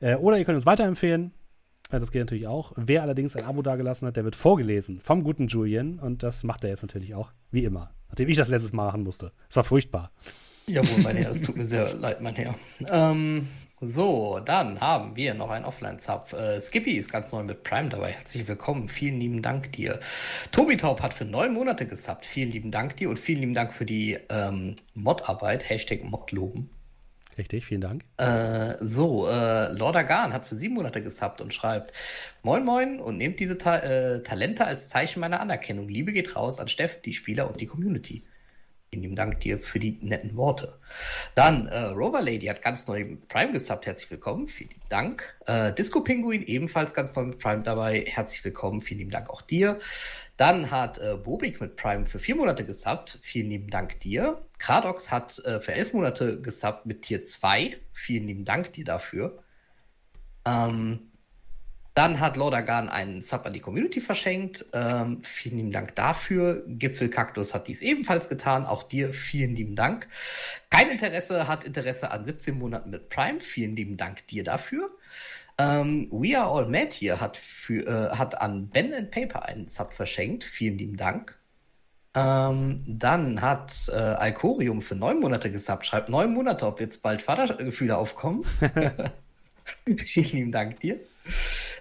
Äh, 0.00 0.16
oder 0.16 0.38
ihr 0.38 0.44
könnt 0.44 0.56
uns 0.56 0.66
weiterempfehlen 0.66 1.32
das 1.90 2.10
geht 2.10 2.20
natürlich 2.20 2.46
auch. 2.46 2.72
Wer 2.76 3.02
allerdings 3.02 3.36
ein 3.36 3.44
Abo 3.44 3.62
dagelassen 3.62 4.08
hat, 4.08 4.16
der 4.16 4.24
wird 4.24 4.36
vorgelesen 4.36 5.00
vom 5.00 5.22
guten 5.22 5.48
Julian. 5.48 5.98
Und 5.98 6.22
das 6.22 6.42
macht 6.44 6.64
er 6.64 6.70
jetzt 6.70 6.82
natürlich 6.82 7.14
auch, 7.14 7.30
wie 7.50 7.64
immer. 7.64 7.90
Nachdem 8.08 8.28
ich 8.28 8.36
das 8.36 8.48
letztes 8.48 8.72
Mal 8.72 8.86
machen 8.86 9.02
musste. 9.02 9.32
Es 9.48 9.56
war 9.56 9.64
furchtbar. 9.64 10.10
Jawohl, 10.66 11.02
mein 11.02 11.16
Herr, 11.16 11.30
es 11.30 11.42
tut 11.42 11.56
mir 11.56 11.64
sehr 11.66 11.92
leid, 11.94 12.22
mein 12.22 12.34
Herr. 12.36 12.54
Ähm, 12.88 13.48
so, 13.80 14.40
dann 14.42 14.80
haben 14.80 15.14
wir 15.14 15.34
noch 15.34 15.50
einen 15.50 15.66
Offline-Sub. 15.66 16.32
Äh, 16.32 16.60
Skippy 16.60 16.92
ist 16.92 17.12
ganz 17.12 17.30
neu 17.32 17.42
mit 17.42 17.64
Prime 17.64 17.90
dabei. 17.90 18.12
Herzlich 18.12 18.48
willkommen. 18.48 18.88
Vielen 18.88 19.20
lieben 19.20 19.42
Dank 19.42 19.72
dir. 19.72 20.00
Tobi 20.52 20.76
Taub 20.76 21.02
hat 21.02 21.12
für 21.12 21.26
neun 21.26 21.52
Monate 21.52 21.86
gesubbt. 21.86 22.24
Vielen 22.24 22.50
lieben 22.50 22.70
Dank 22.70 22.96
dir 22.96 23.10
und 23.10 23.18
vielen 23.18 23.40
lieben 23.40 23.54
Dank 23.54 23.74
für 23.74 23.84
die 23.84 24.18
ähm, 24.30 24.76
Mod-Arbeit. 24.94 25.68
Hashtag 25.68 26.02
Modloben. 26.04 26.70
Richtig, 27.36 27.64
vielen 27.64 27.80
Dank. 27.80 28.04
Äh, 28.16 28.76
so, 28.80 29.28
äh, 29.28 29.72
Lord 29.72 29.96
Agan 29.96 30.32
hat 30.32 30.46
für 30.46 30.56
sieben 30.56 30.74
Monate 30.74 31.02
gesubbt 31.02 31.40
und 31.40 31.52
schreibt: 31.52 31.92
Moin 32.42 32.64
Moin 32.64 33.00
und 33.00 33.16
nehmt 33.16 33.40
diese 33.40 33.58
Ta 33.58 33.78
äh, 33.78 34.22
Talente 34.22 34.64
als 34.64 34.88
Zeichen 34.88 35.20
meiner 35.20 35.40
Anerkennung. 35.40 35.88
Liebe 35.88 36.12
geht 36.12 36.36
raus 36.36 36.60
an 36.60 36.68
Steffen, 36.68 37.02
die 37.04 37.12
Spieler 37.12 37.48
und 37.48 37.60
die 37.60 37.66
Community. 37.66 38.22
Vielen 38.94 39.02
lieben 39.02 39.16
Dank 39.16 39.40
dir 39.40 39.58
für 39.58 39.80
die 39.80 39.98
netten 40.02 40.36
Worte. 40.36 40.78
Dann, 41.34 41.66
äh, 41.66 41.86
Rover 41.86 42.22
Lady 42.22 42.46
hat 42.46 42.62
ganz 42.62 42.86
neu 42.86 43.04
mit 43.04 43.26
Prime 43.26 43.50
gesubbt. 43.50 43.86
Herzlich 43.86 44.08
willkommen. 44.08 44.46
Vielen 44.46 44.70
Dank. 44.88 45.34
Äh, 45.46 45.72
Disco 45.72 46.00
Pinguin 46.00 46.44
ebenfalls 46.44 46.94
ganz 46.94 47.16
neu 47.16 47.24
mit 47.24 47.40
Prime 47.40 47.64
dabei. 47.64 48.04
Herzlich 48.06 48.44
willkommen. 48.44 48.82
Vielen 48.82 48.98
lieben 48.98 49.10
Dank 49.10 49.30
auch 49.30 49.42
dir. 49.42 49.80
Dann 50.36 50.70
hat 50.70 50.98
äh, 50.98 51.16
Bobik 51.16 51.60
mit 51.60 51.74
Prime 51.74 52.06
für 52.06 52.20
vier 52.20 52.36
Monate 52.36 52.64
gesubbt. 52.64 53.18
Vielen 53.20 53.50
lieben 53.50 53.68
Dank 53.68 53.98
dir. 53.98 54.46
Kradox 54.60 55.10
hat 55.10 55.40
äh, 55.40 55.58
für 55.58 55.72
elf 55.72 55.92
Monate 55.92 56.40
gesubbt 56.40 56.86
mit 56.86 57.02
Tier 57.02 57.24
2. 57.24 57.76
Vielen 57.92 58.28
lieben 58.28 58.44
Dank 58.44 58.74
dir 58.74 58.84
dafür. 58.84 59.42
Ähm, 60.46 61.10
dann 61.94 62.18
hat 62.18 62.36
Lodagan 62.36 62.88
einen 62.88 63.22
Sub 63.22 63.46
an 63.46 63.52
die 63.52 63.60
Community 63.60 64.00
verschenkt. 64.00 64.64
Ähm, 64.72 65.22
vielen 65.22 65.58
lieben 65.58 65.70
Dank 65.70 65.94
dafür. 65.94 66.64
Gipfelkaktus 66.66 67.54
hat 67.54 67.68
dies 67.68 67.82
ebenfalls 67.82 68.28
getan. 68.28 68.66
Auch 68.66 68.82
dir 68.82 69.14
vielen 69.14 69.54
lieben 69.54 69.76
Dank. 69.76 70.08
Kein 70.70 70.90
Interesse 70.90 71.46
hat 71.46 71.62
Interesse 71.62 72.10
an 72.10 72.24
17 72.24 72.58
Monaten 72.58 72.90
mit 72.90 73.08
Prime. 73.10 73.40
Vielen 73.40 73.76
lieben 73.76 73.96
Dank 73.96 74.26
dir 74.26 74.42
dafür. 74.42 74.90
Ähm, 75.56 76.08
We 76.10 76.36
Are 76.36 76.50
All 76.50 76.66
Mad 76.66 76.92
hier 76.92 77.20
hat, 77.20 77.36
für, 77.36 77.86
äh, 77.86 78.16
hat 78.16 78.40
an 78.40 78.68
Ben 78.70 78.92
and 78.92 79.12
Paper 79.12 79.44
einen 79.44 79.68
Sub 79.68 79.92
verschenkt. 79.92 80.42
Vielen 80.42 80.78
lieben 80.78 80.96
Dank. 80.96 81.38
Ähm, 82.16 82.82
dann 82.88 83.40
hat 83.40 83.88
äh, 83.88 83.96
Alcorium 83.96 84.82
für 84.82 84.96
neun 84.96 85.20
Monate 85.20 85.52
gesubbt. 85.52 85.86
Schreibt 85.86 86.08
neun 86.08 86.34
Monate, 86.34 86.66
ob 86.66 86.80
jetzt 86.80 87.02
bald 87.02 87.22
Vatergefühle 87.22 87.96
aufkommen. 87.96 88.44
Vielen 90.04 90.30
lieben 90.30 90.52
Dank 90.52 90.80
dir. 90.80 90.98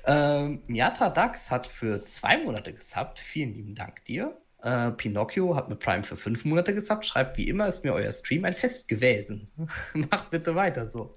Ähm, 0.06 0.62
Miata 0.68 1.10
Dax 1.10 1.50
hat 1.50 1.66
für 1.66 2.04
zwei 2.04 2.38
Monate 2.38 2.74
gesubbt. 2.74 3.20
Vielen 3.20 3.54
lieben 3.54 3.76
Dank 3.76 4.04
dir. 4.06 4.38
Äh, 4.62 4.92
Pinocchio 4.92 5.56
hat 5.56 5.70
mit 5.70 5.80
Prime 5.80 6.04
für 6.04 6.18
fünf 6.18 6.46
Monate 6.46 6.74
gesubbt. 6.74 7.06
Schreibt, 7.06 7.38
wie 7.38 7.48
immer 7.48 7.68
ist 7.68 7.84
mir 7.84 7.94
euer 7.94 8.12
Stream 8.12 8.46
ein 8.46 8.54
Fest 8.54 8.88
gewesen. 8.88 9.50
Macht 9.94 10.30
bitte 10.30 10.56
weiter 10.56 10.88
so. 10.88 11.14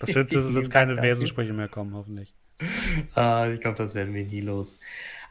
Das 0.00 0.10
Schönste 0.10 0.38
ist, 0.38 0.48
dass 0.48 0.54
jetzt 0.54 0.70
keine 0.70 1.00
Wesensprüche 1.00 1.52
mehr 1.52 1.68
kommen, 1.68 1.94
hoffentlich. 1.94 2.34
Uh, 3.16 3.46
ich 3.52 3.60
glaube, 3.60 3.76
das 3.76 3.94
werden 3.94 4.14
wir 4.14 4.24
nie 4.24 4.40
los. 4.40 4.76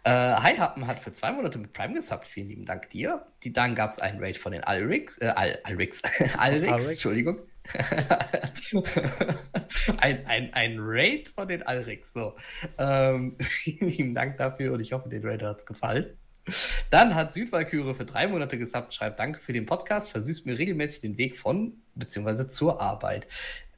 Äh, 0.03 0.11
Hi 0.11 0.57
Happen 0.57 0.85
hat 0.85 0.99
für 0.99 1.13
zwei 1.13 1.31
Monate 1.31 1.57
mit 1.57 1.73
Prime 1.73 1.93
gesubbt. 1.93 2.27
Vielen 2.27 2.49
lieben 2.49 2.65
Dank 2.65 2.89
dir. 2.89 3.25
Die, 3.43 3.53
dann 3.53 3.73
gab 3.73 3.91
es 3.91 3.99
einen 3.99 4.19
Raid 4.19 4.37
von 4.37 4.51
den 4.51 4.63
Alrix. 4.63 5.19
Äh, 5.19 5.27
Al, 5.35 5.59
Alrix. 5.63 6.01
Alrix, 6.03 6.37
Alrix. 6.37 6.91
Entschuldigung. 6.91 7.39
ein, 9.97 10.25
ein, 10.25 10.53
ein 10.53 10.77
Raid 10.79 11.29
von 11.29 11.47
den 11.47 11.63
Alrix. 11.63 12.13
So. 12.13 12.35
Ähm, 12.77 13.37
vielen 13.41 13.89
lieben 13.89 14.13
Dank 14.13 14.37
dafür 14.37 14.73
und 14.73 14.79
ich 14.79 14.93
hoffe, 14.93 15.09
den 15.09 15.25
Raid 15.25 15.41
hat 15.41 15.59
es 15.59 15.65
gefallen. 15.65 16.17
Dann 16.89 17.15
hat 17.15 17.31
Südwalküre 17.31 17.95
für 17.95 18.05
drei 18.05 18.27
Monate 18.27 18.57
gesubbt, 18.57 18.93
schreibt 18.93 19.19
Danke 19.19 19.39
für 19.39 19.53
den 19.53 19.65
Podcast, 19.65 20.11
versüßt 20.11 20.45
mir 20.45 20.57
regelmäßig 20.57 21.01
den 21.01 21.17
Weg 21.17 21.37
von 21.37 21.81
bzw. 21.95 22.47
zur 22.47 22.81
Arbeit. 22.81 23.27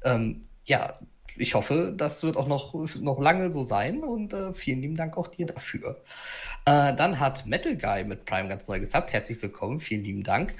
Ähm, 0.03 0.47
ja, 0.63 0.99
ich 1.37 1.55
hoffe, 1.55 1.93
das 1.95 2.23
wird 2.23 2.37
auch 2.37 2.47
noch, 2.47 2.73
noch 2.99 3.19
lange 3.19 3.49
so 3.49 3.63
sein 3.63 4.03
und 4.03 4.33
äh, 4.33 4.53
vielen 4.53 4.81
lieben 4.81 4.95
Dank 4.95 5.17
auch 5.17 5.27
dir 5.27 5.45
dafür. 5.45 6.01
Äh, 6.65 6.93
dann 6.95 7.19
hat 7.19 7.45
Metal 7.45 7.75
Guy 7.75 8.03
mit 8.03 8.25
Prime 8.25 8.49
ganz 8.49 8.67
neu 8.67 8.79
gesubbt. 8.79 9.13
Herzlich 9.13 9.41
willkommen, 9.41 9.79
vielen 9.79 10.03
lieben 10.03 10.23
Dank. 10.23 10.53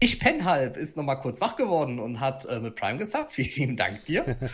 Ich 0.00 0.18
penn 0.18 0.44
halb 0.44 0.76
ist 0.76 0.96
noch 0.96 1.04
mal 1.04 1.16
kurz 1.16 1.40
wach 1.40 1.56
geworden 1.56 1.98
und 1.98 2.20
hat 2.20 2.44
äh, 2.46 2.60
mit 2.60 2.76
Prime 2.76 2.98
gesubbt. 2.98 3.32
Vielen 3.32 3.54
lieben 3.56 3.76
Dank 3.76 4.04
dir. 4.04 4.36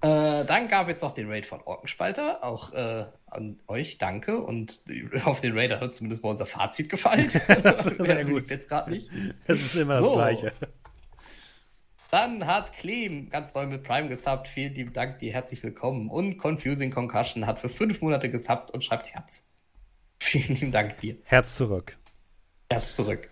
Äh, 0.00 0.44
dann 0.44 0.68
gab 0.68 0.88
es 0.88 1.02
noch 1.02 1.10
den 1.10 1.28
Raid 1.28 1.44
von 1.44 1.60
Orkenspalter. 1.60 2.44
Auch 2.44 2.72
äh, 2.72 3.06
an 3.26 3.58
euch 3.66 3.98
danke. 3.98 4.38
Und 4.38 4.80
auf 5.24 5.40
den 5.40 5.58
Raid 5.58 5.72
hat 5.72 5.92
zumindest 5.92 6.22
mal 6.22 6.30
unser 6.30 6.46
Fazit 6.46 6.88
gefallen. 6.88 7.28
das 7.64 7.86
ist 7.86 8.06
sehr 8.06 8.24
gut. 8.24 8.48
Jetzt 8.48 8.68
gerade 8.68 8.90
nicht. 8.90 9.10
Es 9.48 9.60
ist 9.60 9.74
immer 9.74 9.98
So. 9.98 10.10
das 10.10 10.14
Gleiche. 10.14 10.52
Dann 12.10 12.46
hat 12.46 12.72
Clem 12.72 13.28
ganz 13.28 13.54
neu 13.54 13.66
mit 13.66 13.82
Prime 13.82 14.08
gesubbt. 14.08 14.48
Vielen 14.48 14.74
lieben 14.74 14.92
Dank 14.92 15.18
dir. 15.18 15.32
Herzlich 15.32 15.62
willkommen. 15.62 16.08
Und 16.08 16.38
Confusing 16.38 16.90
Concussion 16.90 17.46
hat 17.46 17.58
für 17.58 17.68
fünf 17.68 18.00
Monate 18.00 18.30
gesubbt 18.30 18.70
und 18.70 18.82
schreibt 18.82 19.08
Herz. 19.08 19.50
Vielen 20.20 20.58
lieben 20.58 20.72
Dank 20.72 20.98
dir. 21.00 21.16
Herz 21.24 21.56
zurück. 21.56 21.96
Herz 22.70 22.96
zurück. 22.96 23.28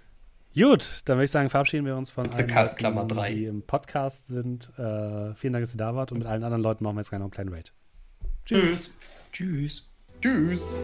Gut, 0.55 1.03
dann 1.05 1.19
würde 1.19 1.25
ich 1.27 1.31
sagen, 1.31 1.51
verabschieden 1.51 1.85
wir 1.85 1.97
uns 1.97 2.11
von 2.11 2.31
allen, 2.31 2.79
Leuten, 2.79 3.35
die 3.35 3.45
im 3.45 3.63
Podcast 3.63 4.29
sind. 4.29 4.71
Äh, 4.79 5.35
vielen 5.35 5.53
Dank, 5.53 5.65
dass 5.65 5.75
ihr 5.75 5.79
da 5.79 5.95
wart. 5.95 6.13
Und 6.13 6.19
mit 6.19 6.27
allen 6.27 6.43
anderen 6.43 6.63
Leuten 6.63 6.85
machen 6.85 6.97
wir 6.97 7.01
jetzt 7.01 7.13
noch 7.13 7.21
einen 7.21 7.31
kleinen 7.31 7.53
Raid. 7.53 7.73
Tschüss. 8.47 8.91
Tschüss. 9.33 9.91
Tschüss. 10.23 10.79